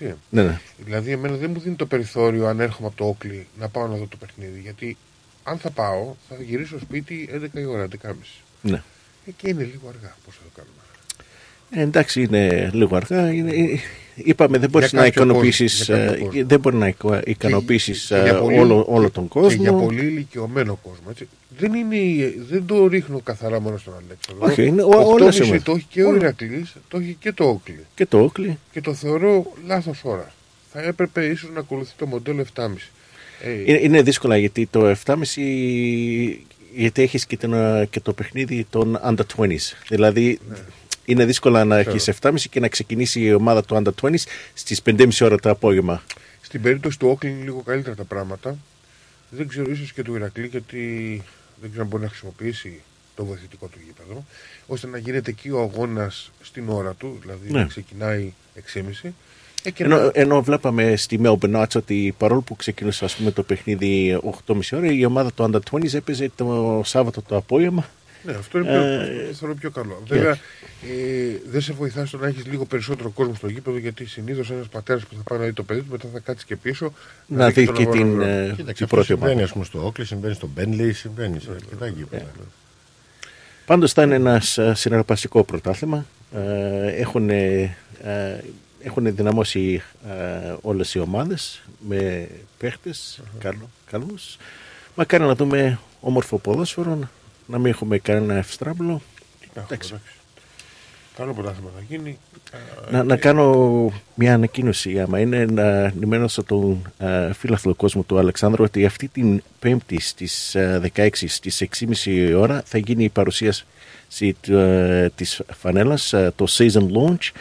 10.30. 0.00 0.12
Ναι, 0.30 0.42
ναι. 0.42 0.60
Δηλαδή, 0.78 1.10
εμένα 1.10 1.36
δεν 1.36 1.50
μου 1.50 1.60
δίνει 1.60 1.74
το 1.74 1.86
περιθώριο 1.86 2.46
αν 2.46 2.60
έρχομαι 2.60 2.86
από 2.88 2.96
το 2.96 3.04
Όκλι 3.06 3.46
να 3.58 3.68
πάω 3.68 3.86
να 3.86 3.96
δω 3.96 4.06
το 4.06 4.16
παιχνίδι. 4.16 4.60
Γιατί 4.60 4.96
αν 5.42 5.58
θα 5.58 5.70
πάω, 5.70 6.14
θα 6.28 6.36
γυρίσω 6.42 6.78
σπίτι 6.78 7.28
11 7.54 7.58
η 7.58 7.64
ώρα, 7.64 7.88
11.30. 8.02 8.12
Ναι. 8.62 8.82
Ε, 9.26 9.30
και 9.30 9.48
είναι 9.48 9.62
λίγο 9.64 9.88
αργά. 9.88 10.16
Πώς 10.24 10.34
θα 10.36 10.42
το 10.42 10.50
κάνουμε. 10.54 10.75
Ε, 11.70 11.80
εντάξει, 11.82 12.22
είναι 12.22 12.70
λίγο 12.72 12.96
αργά. 12.96 13.32
Είναι, 13.32 13.50
ε, 13.50 13.78
είπαμε, 14.14 14.58
δεν 14.58 14.70
μπορείς 14.70 14.90
Για 14.90 14.98
να 15.00 15.04
κάποιο 15.06 15.22
ικανοποιήσει 15.22 15.64
κόσμο, 15.64 15.94
για 15.96 16.06
κάποιο 16.06 16.24
κόσμο. 16.26 16.44
δεν 16.46 16.60
μπορεί 16.60 16.76
να 16.76 16.86
εικο- 16.88 17.20
ικανοποιήσεις, 17.24 18.06
Και- 18.06 18.14
και 18.14 18.20
για 18.20 18.30
ε, 18.36 18.38
πολύ- 18.40 18.58
όλο, 18.58 18.84
όλο 18.88 19.10
τον 19.10 19.28
κόσμο. 19.28 19.48
Και 19.48 19.54
για 19.54 19.72
πολύ 19.72 20.04
ηλικιωμένο 20.04 20.78
κόσμο. 20.82 21.04
Έτσι. 21.10 21.28
Δεν, 21.58 21.74
είναι, 21.74 22.34
δεν 22.50 22.66
το 22.66 22.86
ρίχνω 22.86 23.20
καθαρά 23.20 23.60
μόνο 23.60 23.76
στον 23.76 23.94
Αλέξανδρο. 24.04 24.46
Όχι, 24.46 24.62
είναι 24.66 24.82
ο- 24.82 25.12
όλες 25.12 25.38
οι 25.38 25.40
8.30 25.40 25.44
ομάδες. 25.44 25.62
το 25.62 25.72
έχει 25.72 25.86
και 25.90 26.02
ο 26.02 26.08
Όλα. 26.08 26.16
Ηρακλής, 26.16 26.72
το 26.88 26.98
έχει 26.98 27.16
και 27.20 27.32
το 27.32 27.44
Όκλι. 27.44 27.80
Και 27.94 28.06
το 28.06 28.18
Όκλι. 28.22 28.58
Και 28.72 28.80
το 28.80 28.94
θεωρώ 28.94 29.52
λάθος 29.66 30.00
ώρα. 30.02 30.32
Θα 30.72 30.82
έπρεπε 30.82 31.24
ίσως 31.26 31.50
να 31.54 31.60
ακολουθεί 31.60 31.92
το 31.96 32.06
μοντέλο 32.06 32.40
7,5. 32.40 32.90
Ε, 33.42 33.50
Είναι, 33.64 33.78
είναι 33.82 34.02
δύσκολα 34.02 34.36
γιατί 34.36 34.66
το 34.70 34.86
7,5 35.04 35.16
γιατί 36.74 37.02
έχεις 37.02 37.26
και, 37.26 37.36
τον, 37.36 37.52
και 37.90 38.00
το 38.00 38.12
παιχνίδι 38.12 38.66
των 38.70 39.00
under 39.06 39.20
20s. 39.36 39.56
Δηλαδή 39.88 40.38
είναι 41.06 41.24
δύσκολο 41.24 41.64
να 41.64 41.76
Ξέρω. 41.80 41.90
έχεις 41.96 42.08
7,5 42.20 42.34
και 42.50 42.60
να 42.60 42.68
ξεκινήσει 42.68 43.20
η 43.20 43.32
ομάδα 43.34 43.64
του 43.64 43.82
under 43.82 43.92
20s 44.10 44.14
στις 44.54 44.82
5,5 44.82 45.08
ώρα 45.20 45.36
το 45.38 45.50
απόγευμα. 45.50 46.02
Στην 46.40 46.62
περίπτωση 46.62 46.98
του 46.98 47.08
Όκλι 47.08 47.30
είναι 47.30 47.42
λίγο 47.42 47.60
καλύτερα 47.62 47.96
τα 47.96 48.04
πράγματα. 48.04 48.56
Δεν 49.30 49.48
ξέρω, 49.48 49.70
ίσως 49.70 49.92
και 49.92 50.02
του 50.02 50.14
Ηρακλή, 50.14 50.46
γιατί 50.46 51.22
δεν 51.60 51.68
ξέρω 51.70 51.82
αν 51.82 51.88
μπορεί 51.90 52.02
να 52.02 52.08
χρησιμοποιήσει 52.08 52.80
το 53.16 53.24
βοηθητικό 53.24 53.66
του 53.66 53.78
γήπεδο, 53.86 54.24
ώστε 54.66 54.86
να 54.86 54.98
γίνεται 54.98 55.30
εκεί 55.30 55.50
ο 55.50 55.60
αγώνας 55.60 56.30
στην 56.42 56.68
ώρα 56.68 56.92
του, 56.94 57.18
δηλαδή 57.20 57.50
Ναι. 57.50 57.58
να 57.60 57.66
ξεκινάει 57.66 58.32
6,5. 58.54 59.12
Ε, 59.62 59.70
και 59.70 59.84
Ενώ, 59.84 59.96
να- 59.96 60.10
ενώ 60.14 60.42
βλέπαμε 60.42 60.96
στη 60.96 61.20
Melbourne 61.22 61.62
Arts 61.62 61.76
ότι 61.76 62.14
παρόλο 62.18 62.40
που 62.40 62.56
ξεκίνησε 62.56 63.04
ας 63.04 63.14
πούμε, 63.16 63.30
το 63.30 63.42
παιχνίδι 63.42 64.18
8,5 64.22 64.76
ώρα, 64.76 64.92
η 64.92 65.04
ομάδα 65.04 65.32
του 65.32 65.44
Under 65.50 65.60
20 65.70 65.94
έπαιζε 65.96 66.30
το 66.36 66.82
Σάββατο 66.84 67.22
το 67.22 67.36
απόγευμα. 67.36 67.88
Ναι, 68.26 68.32
αυτό 68.32 68.58
είναι 68.58 68.66
πιο, 68.68 68.80
Ε, 68.82 69.26
το 69.28 69.34
θεωρώ 69.34 69.54
πιο 69.54 69.70
καλό. 69.70 70.02
ναι. 70.08 70.16
Βέβαια, 70.16 70.32
ε, 70.32 71.40
δεν 71.50 71.60
σε 71.60 71.72
βοηθά 71.72 72.06
στο 72.06 72.18
να 72.18 72.26
έχεις 72.26 72.46
λίγο 72.46 72.64
περισσότερο 72.64 73.08
κόσμο 73.10 73.34
στο 73.34 73.48
γήπεδο, 73.48 73.78
γιατί 73.78 74.04
συνήθως 74.06 74.50
ένας 74.50 74.66
πατέρας 74.68 75.02
που 75.04 75.14
θα 75.16 75.22
πάει 75.22 75.38
να 75.38 75.44
δει 75.44 75.52
το 75.52 75.62
παιδί 75.62 75.80
του 75.80 75.86
μετά 75.90 76.08
θα 76.12 76.18
κάτσει 76.18 76.46
και 76.46 76.56
πίσω. 76.56 76.92
Να 77.26 77.50
δει 77.50 77.64
τον 77.64 77.74
και 77.74 77.82
αγώνα 77.82 77.96
την, 77.96 78.06
ολόκληρο. 78.08 78.30
ε, 78.30 78.42
Κοίταξε, 78.56 78.62
την 78.64 78.72
αυτό 78.72 78.86
πρώτη 78.86 79.06
συμβαίνει 79.06 79.30
ομάδα. 79.30 79.44
ας 79.44 79.52
πούμε 79.52 79.64
στο 79.64 79.86
Όκλι, 79.86 80.04
συμβαίνει 80.04 80.34
στο 80.34 80.48
Μπέντλεϊ, 80.54 80.92
συμβαίνει 80.92 81.40
σε 81.40 81.50
αρκετά 81.50 81.86
γήπεδα. 81.86 82.24
Πάντως 83.66 83.92
θα 83.92 84.02
είναι 84.02 84.14
ένας 84.14 84.58
συναρπαστικό 84.72 85.44
πρωτάθλημα. 85.44 86.06
Ε, 86.34 86.86
έχουν, 86.86 87.30
ε, 87.30 87.76
έχουν 88.82 89.14
δυναμώσει 89.16 89.82
ε, 90.08 90.54
όλες 90.60 90.94
οι 90.94 90.98
ομάδες 90.98 91.62
με 91.88 92.28
παίχτες 92.58 93.20
καλό, 93.38 93.70
καλούς. 93.90 94.36
Μακάρι 94.94 95.24
να 95.24 95.34
δούμε 95.34 95.78
όμορφο 96.00 96.38
ποδόσφαιρο, 96.38 96.98
να 97.46 97.58
μην 97.58 97.66
έχουμε 97.66 97.98
κανένα 97.98 98.34
ευστράμπλο. 98.34 99.00
Εντάξει. 99.54 99.94
Καλό 101.16 101.32
πρωτάθλημα 101.32 101.70
θα 101.76 101.82
γίνει. 101.88 102.18
Να, 102.90 103.02
να 103.02 103.16
κάνω 103.16 103.92
μια 104.14 104.34
ανακοίνωση, 104.34 105.00
άμα 105.00 105.20
είναι 105.20 105.44
να 105.44 105.62
ενημερώσω 105.84 106.42
τον 106.42 106.92
uh, 107.00 107.30
φίλαθλο 107.32 107.74
κόσμο 107.74 108.02
του 108.02 108.18
Αλεξάνδρου 108.18 108.64
ότι 108.64 108.84
αυτή 108.84 109.08
την 109.08 109.42
Πέμπτη 109.58 110.00
στις 110.00 110.54
ε, 110.54 110.90
16 110.94 111.08
στις 111.12 111.64
6.30 112.04 112.34
ώρα 112.36 112.62
θα 112.66 112.78
γίνει 112.78 113.04
η 113.04 113.08
παρουσίαση 113.08 113.64
uh, 114.18 115.06
της 115.14 115.42
φανέλας, 115.58 116.12
ε, 116.12 116.32
το 116.36 116.46
season 116.48 116.86
launch 116.96 117.30
ε, 117.32 117.40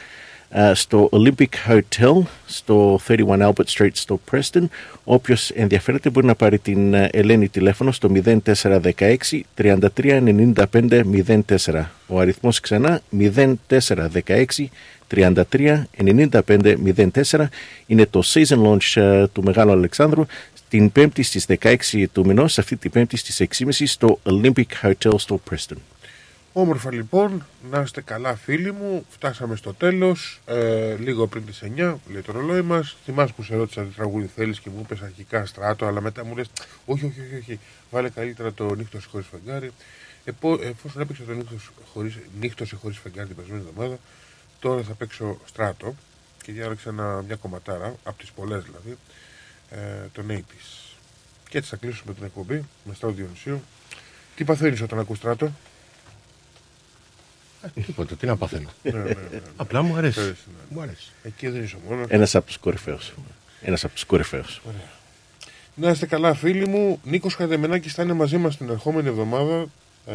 στο 0.74 1.09
Olympic 1.11 1.45
Hotel 1.67 2.22
στο 2.45 3.00
31 3.08 3.17
Albert 3.27 3.77
Street 3.77 3.90
στο 3.93 4.19
Preston. 4.32 4.64
Όποιος 5.03 5.50
ενδιαφέρεται 5.50 6.09
μπορεί 6.09 6.25
να 6.25 6.35
πάρει 6.35 6.59
την 6.59 6.93
ε, 6.93 7.09
Ελένη 7.11 7.50
τηλέφωνο 7.50 7.92
στο 7.92 8.11
0416 8.43 9.40
33 9.58 9.80
95 9.95 11.01
04. 11.45 11.85
Ο 12.08 12.19
αριθμός 12.19 12.59
ξανά 12.59 13.01
0416 13.17 14.45
33 15.16 15.84
95 16.03 16.75
04 17.32 17.45
είναι 17.85 18.06
το 18.06 18.22
season 18.25 18.64
launch 18.64 19.01
ε, 19.01 19.27
του 19.27 19.43
Μεγάλου 19.43 19.72
Αλεξάνδρου 19.72 20.25
την 20.69 20.92
Πέμπτη 20.92 21.24
στις 21.24 21.45
16 21.61 22.06
του 22.11 22.25
μηνός, 22.25 22.59
αυτή 22.59 22.75
την 22.75 22.92
Πέμπτη 22.92 23.17
στις 23.17 23.42
6.30 23.59 23.69
στο 23.85 24.19
Olympic 24.24 24.64
Hotel 24.82 25.14
στο 25.17 25.40
Preston. 25.50 25.95
Όμορφα 26.58 26.93
λοιπόν, 26.93 27.45
να 27.72 27.82
είστε 27.82 28.01
καλά 28.01 28.35
φίλοι 28.35 28.72
μου. 28.72 29.06
Φτάσαμε 29.09 29.56
στο 29.56 29.74
τέλος. 29.74 30.42
Ε, 30.45 30.95
λίγο 30.95 31.27
πριν 31.27 31.45
τις 31.45 31.64
9, 31.64 31.95
λέει 32.11 32.22
το 32.22 32.32
ρολόι 32.32 32.61
μας. 32.61 32.98
Θυμάσαι 33.06 33.34
που 33.34 33.43
σε 33.43 33.56
ρώτησα 33.56 33.84
τι 33.84 33.93
τραγούδι 33.95 34.30
θέλεις 34.35 34.59
και 34.59 34.69
μου 34.69 34.80
είπες 34.84 35.01
αρχικά 35.01 35.45
στράτο, 35.45 35.85
αλλά 35.85 36.01
μετά 36.01 36.25
μου 36.25 36.35
λες: 36.35 36.50
Όχι, 36.85 37.06
όχι, 37.06 37.19
όχι, 37.22 37.35
όχι. 37.35 37.59
Βάλε 37.92 38.09
καλύτερα 38.09 38.53
το 38.53 38.75
νύχτος 38.75 39.06
χωρίς 39.06 39.27
φεγγάρι. 39.27 39.72
Επό, 40.24 40.58
εφόσον 40.61 41.01
έπαιξε 41.01 41.24
το 41.24 41.34
νύχτος 41.34 41.72
χωρίς 41.93 42.17
νύχτωσε 42.40 42.75
χωρίς 42.75 42.98
φεγγάρι 42.98 43.27
την 43.27 43.35
περσμένη 43.35 43.64
εβδομάδα, 43.67 43.98
τώρα 44.59 44.82
θα 44.82 44.93
παίξω 44.93 45.38
στράτο 45.45 45.95
και 46.43 46.51
διάλεξα 46.51 46.90
ένα, 46.90 47.24
μια 47.27 47.35
κομματάρα, 47.35 47.95
από 48.03 48.17
τις 48.17 48.32
πολλές 48.32 48.64
δηλαδή, 48.64 48.98
ε, 49.69 50.08
τον 50.14 50.25
80's. 50.30 50.95
Και 51.50 51.58
έτσι 51.58 51.69
θα 51.69 51.75
κλείσουμε 51.75 52.14
την 52.14 52.24
εκπομπή 52.24 52.66
με 52.84 52.93
στράτο 52.93 53.14
Διονυσίου. 53.14 53.61
Τι 54.35 54.43
παθαίνεις 54.43 54.82
όταν 54.82 55.00
ακούς 55.00 55.17
στράτο; 55.17 55.51
Τίποτα, 57.85 58.16
τι 58.16 58.26
να 58.26 58.38
παθαίνω. 58.38 58.69
Ναι, 58.84 58.92
ναι, 58.92 59.03
ναι. 59.03 59.14
Απλά 59.56 59.82
μου 59.82 59.95
αρέσει. 59.95 60.19
Αρέσει, 60.19 60.35
ναι. 60.48 60.76
Μου 60.76 60.82
αρέσει. 60.82 61.11
Εκεί 61.24 61.48
δεν 61.50 61.64
είσαι 61.64 61.76
μόνος. 61.90 62.06
Ένας 62.10 62.35
από 62.35 62.45
τους 62.45 62.58
κορυφαίους. 62.58 63.14
Ένας 63.61 63.84
από 63.84 63.94
τους 63.94 64.03
κορυφαίους. 64.06 64.61
Να 65.76 65.90
είστε 65.90 66.06
καλά, 66.06 66.34
φίλοι 66.34 66.68
μου. 66.68 67.00
Νίκος 67.03 67.35
Χαδεμενάκη 67.35 67.90
θα 67.90 68.03
είναι 68.03 68.14
μαζί 68.14 68.38
μας 68.38 68.58
την 68.58 68.69
ερχόμενη 68.69 69.08
εβδομάδα. 69.08 69.66
Ε, 70.08 70.14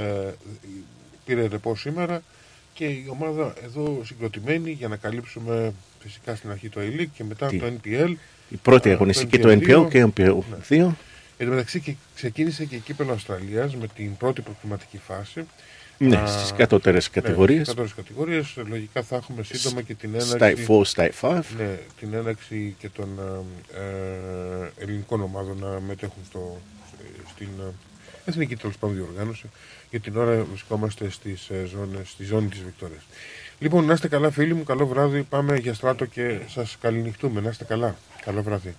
πήρε 1.25 1.47
ρεπό 1.47 1.77
σήμερα 1.77 2.23
και 2.75 2.85
η 2.85 3.07
ομάδα 3.11 3.55
εδώ 3.65 4.01
συγκροτημένη 4.05 4.71
για 4.71 4.89
να 4.89 4.97
καλύψουμε 4.97 5.73
φυσικά 6.01 6.35
στην 6.35 6.51
αρχή 6.51 6.69
το 6.69 6.81
A-League 6.81 7.07
και 7.15 7.25
μετά 7.25 7.47
Τι- 7.47 7.59
το 7.59 7.67
NPL. 7.67 8.13
Η 8.49 8.57
πρώτη 8.57 8.91
ε, 8.91 8.93
αγωνιστική 8.93 9.39
το 9.39 9.49
το 9.49 9.59
NPL 9.63 9.87
2. 9.87 9.89
και 9.91 10.07
NPL 10.17 10.37
2. 10.69 10.95
Εν 11.37 11.47
τω 11.47 11.53
μεταξύ 11.55 11.81
και 11.81 11.95
ξεκίνησε 12.15 12.65
και 12.65 12.75
η 12.75 12.79
κύπελο 12.79 13.13
Αυστραλίας 13.13 13.77
με 13.77 13.87
την 13.95 14.17
πρώτη 14.17 14.41
προκριματική 14.41 14.99
φάση. 15.07 15.45
Ναι, 16.03 16.17
Α, 16.17 16.27
στις 16.27 16.53
κατώτερες 16.53 17.11
κατηγορίες. 17.11 17.59
Ναι, 17.59 17.65
στις 17.65 17.75
κατώτερες 17.75 17.95
κατηγορίες. 18.07 18.69
Λογικά 18.69 19.03
θα 19.03 19.17
έχουμε 19.17 19.43
σύντομα 19.43 19.83
και 19.83 19.95
την 19.95 20.11
State 20.15 20.35
έναρξη. 20.35 20.67
4, 20.69 20.85
State 20.95 21.11
5. 21.21 21.43
Ναι, 21.59 21.79
την 21.99 22.15
έναρξη 22.15 22.75
και 22.79 22.89
των 22.89 23.09
ε, 23.75 23.81
ε, 23.81 24.83
ελληνικών 24.83 25.21
ομάδων 25.21 25.59
να 25.59 25.81
μετέχουν 25.81 26.23
στο, 26.29 26.61
στην 27.31 27.49
ε, 27.61 27.73
εθνική 28.25 28.57
τέλος 28.57 28.79
πάντων 28.79 28.97
διοργάνωση. 28.97 29.51
Για 29.91 30.01
την 30.01 30.17
ώρα 30.17 30.45
βρισκόμαστε 30.45 31.11
στις, 31.11 31.49
ε, 31.49 31.65
ζώνες, 31.65 32.09
στη 32.09 32.25
ζώνη 32.25 32.49
της 32.49 32.63
Βικτόριας. 32.63 33.03
Λοιπόν, 33.59 33.85
να 33.85 33.93
είστε 33.93 34.09
καλά 34.09 34.31
φίλοι 34.31 34.55
μου, 34.55 34.65
καλό 34.65 34.87
βράδυ, 34.87 35.23
πάμε 35.23 35.57
για 35.57 35.75
στράτο 35.75 36.05
και 36.05 36.39
σας 36.49 36.77
καληνυχτούμε. 36.81 37.41
Να 37.41 37.49
είστε 37.51 37.65
καλά. 37.65 37.97
Καλό 38.25 38.43
βράδυ. 38.43 38.75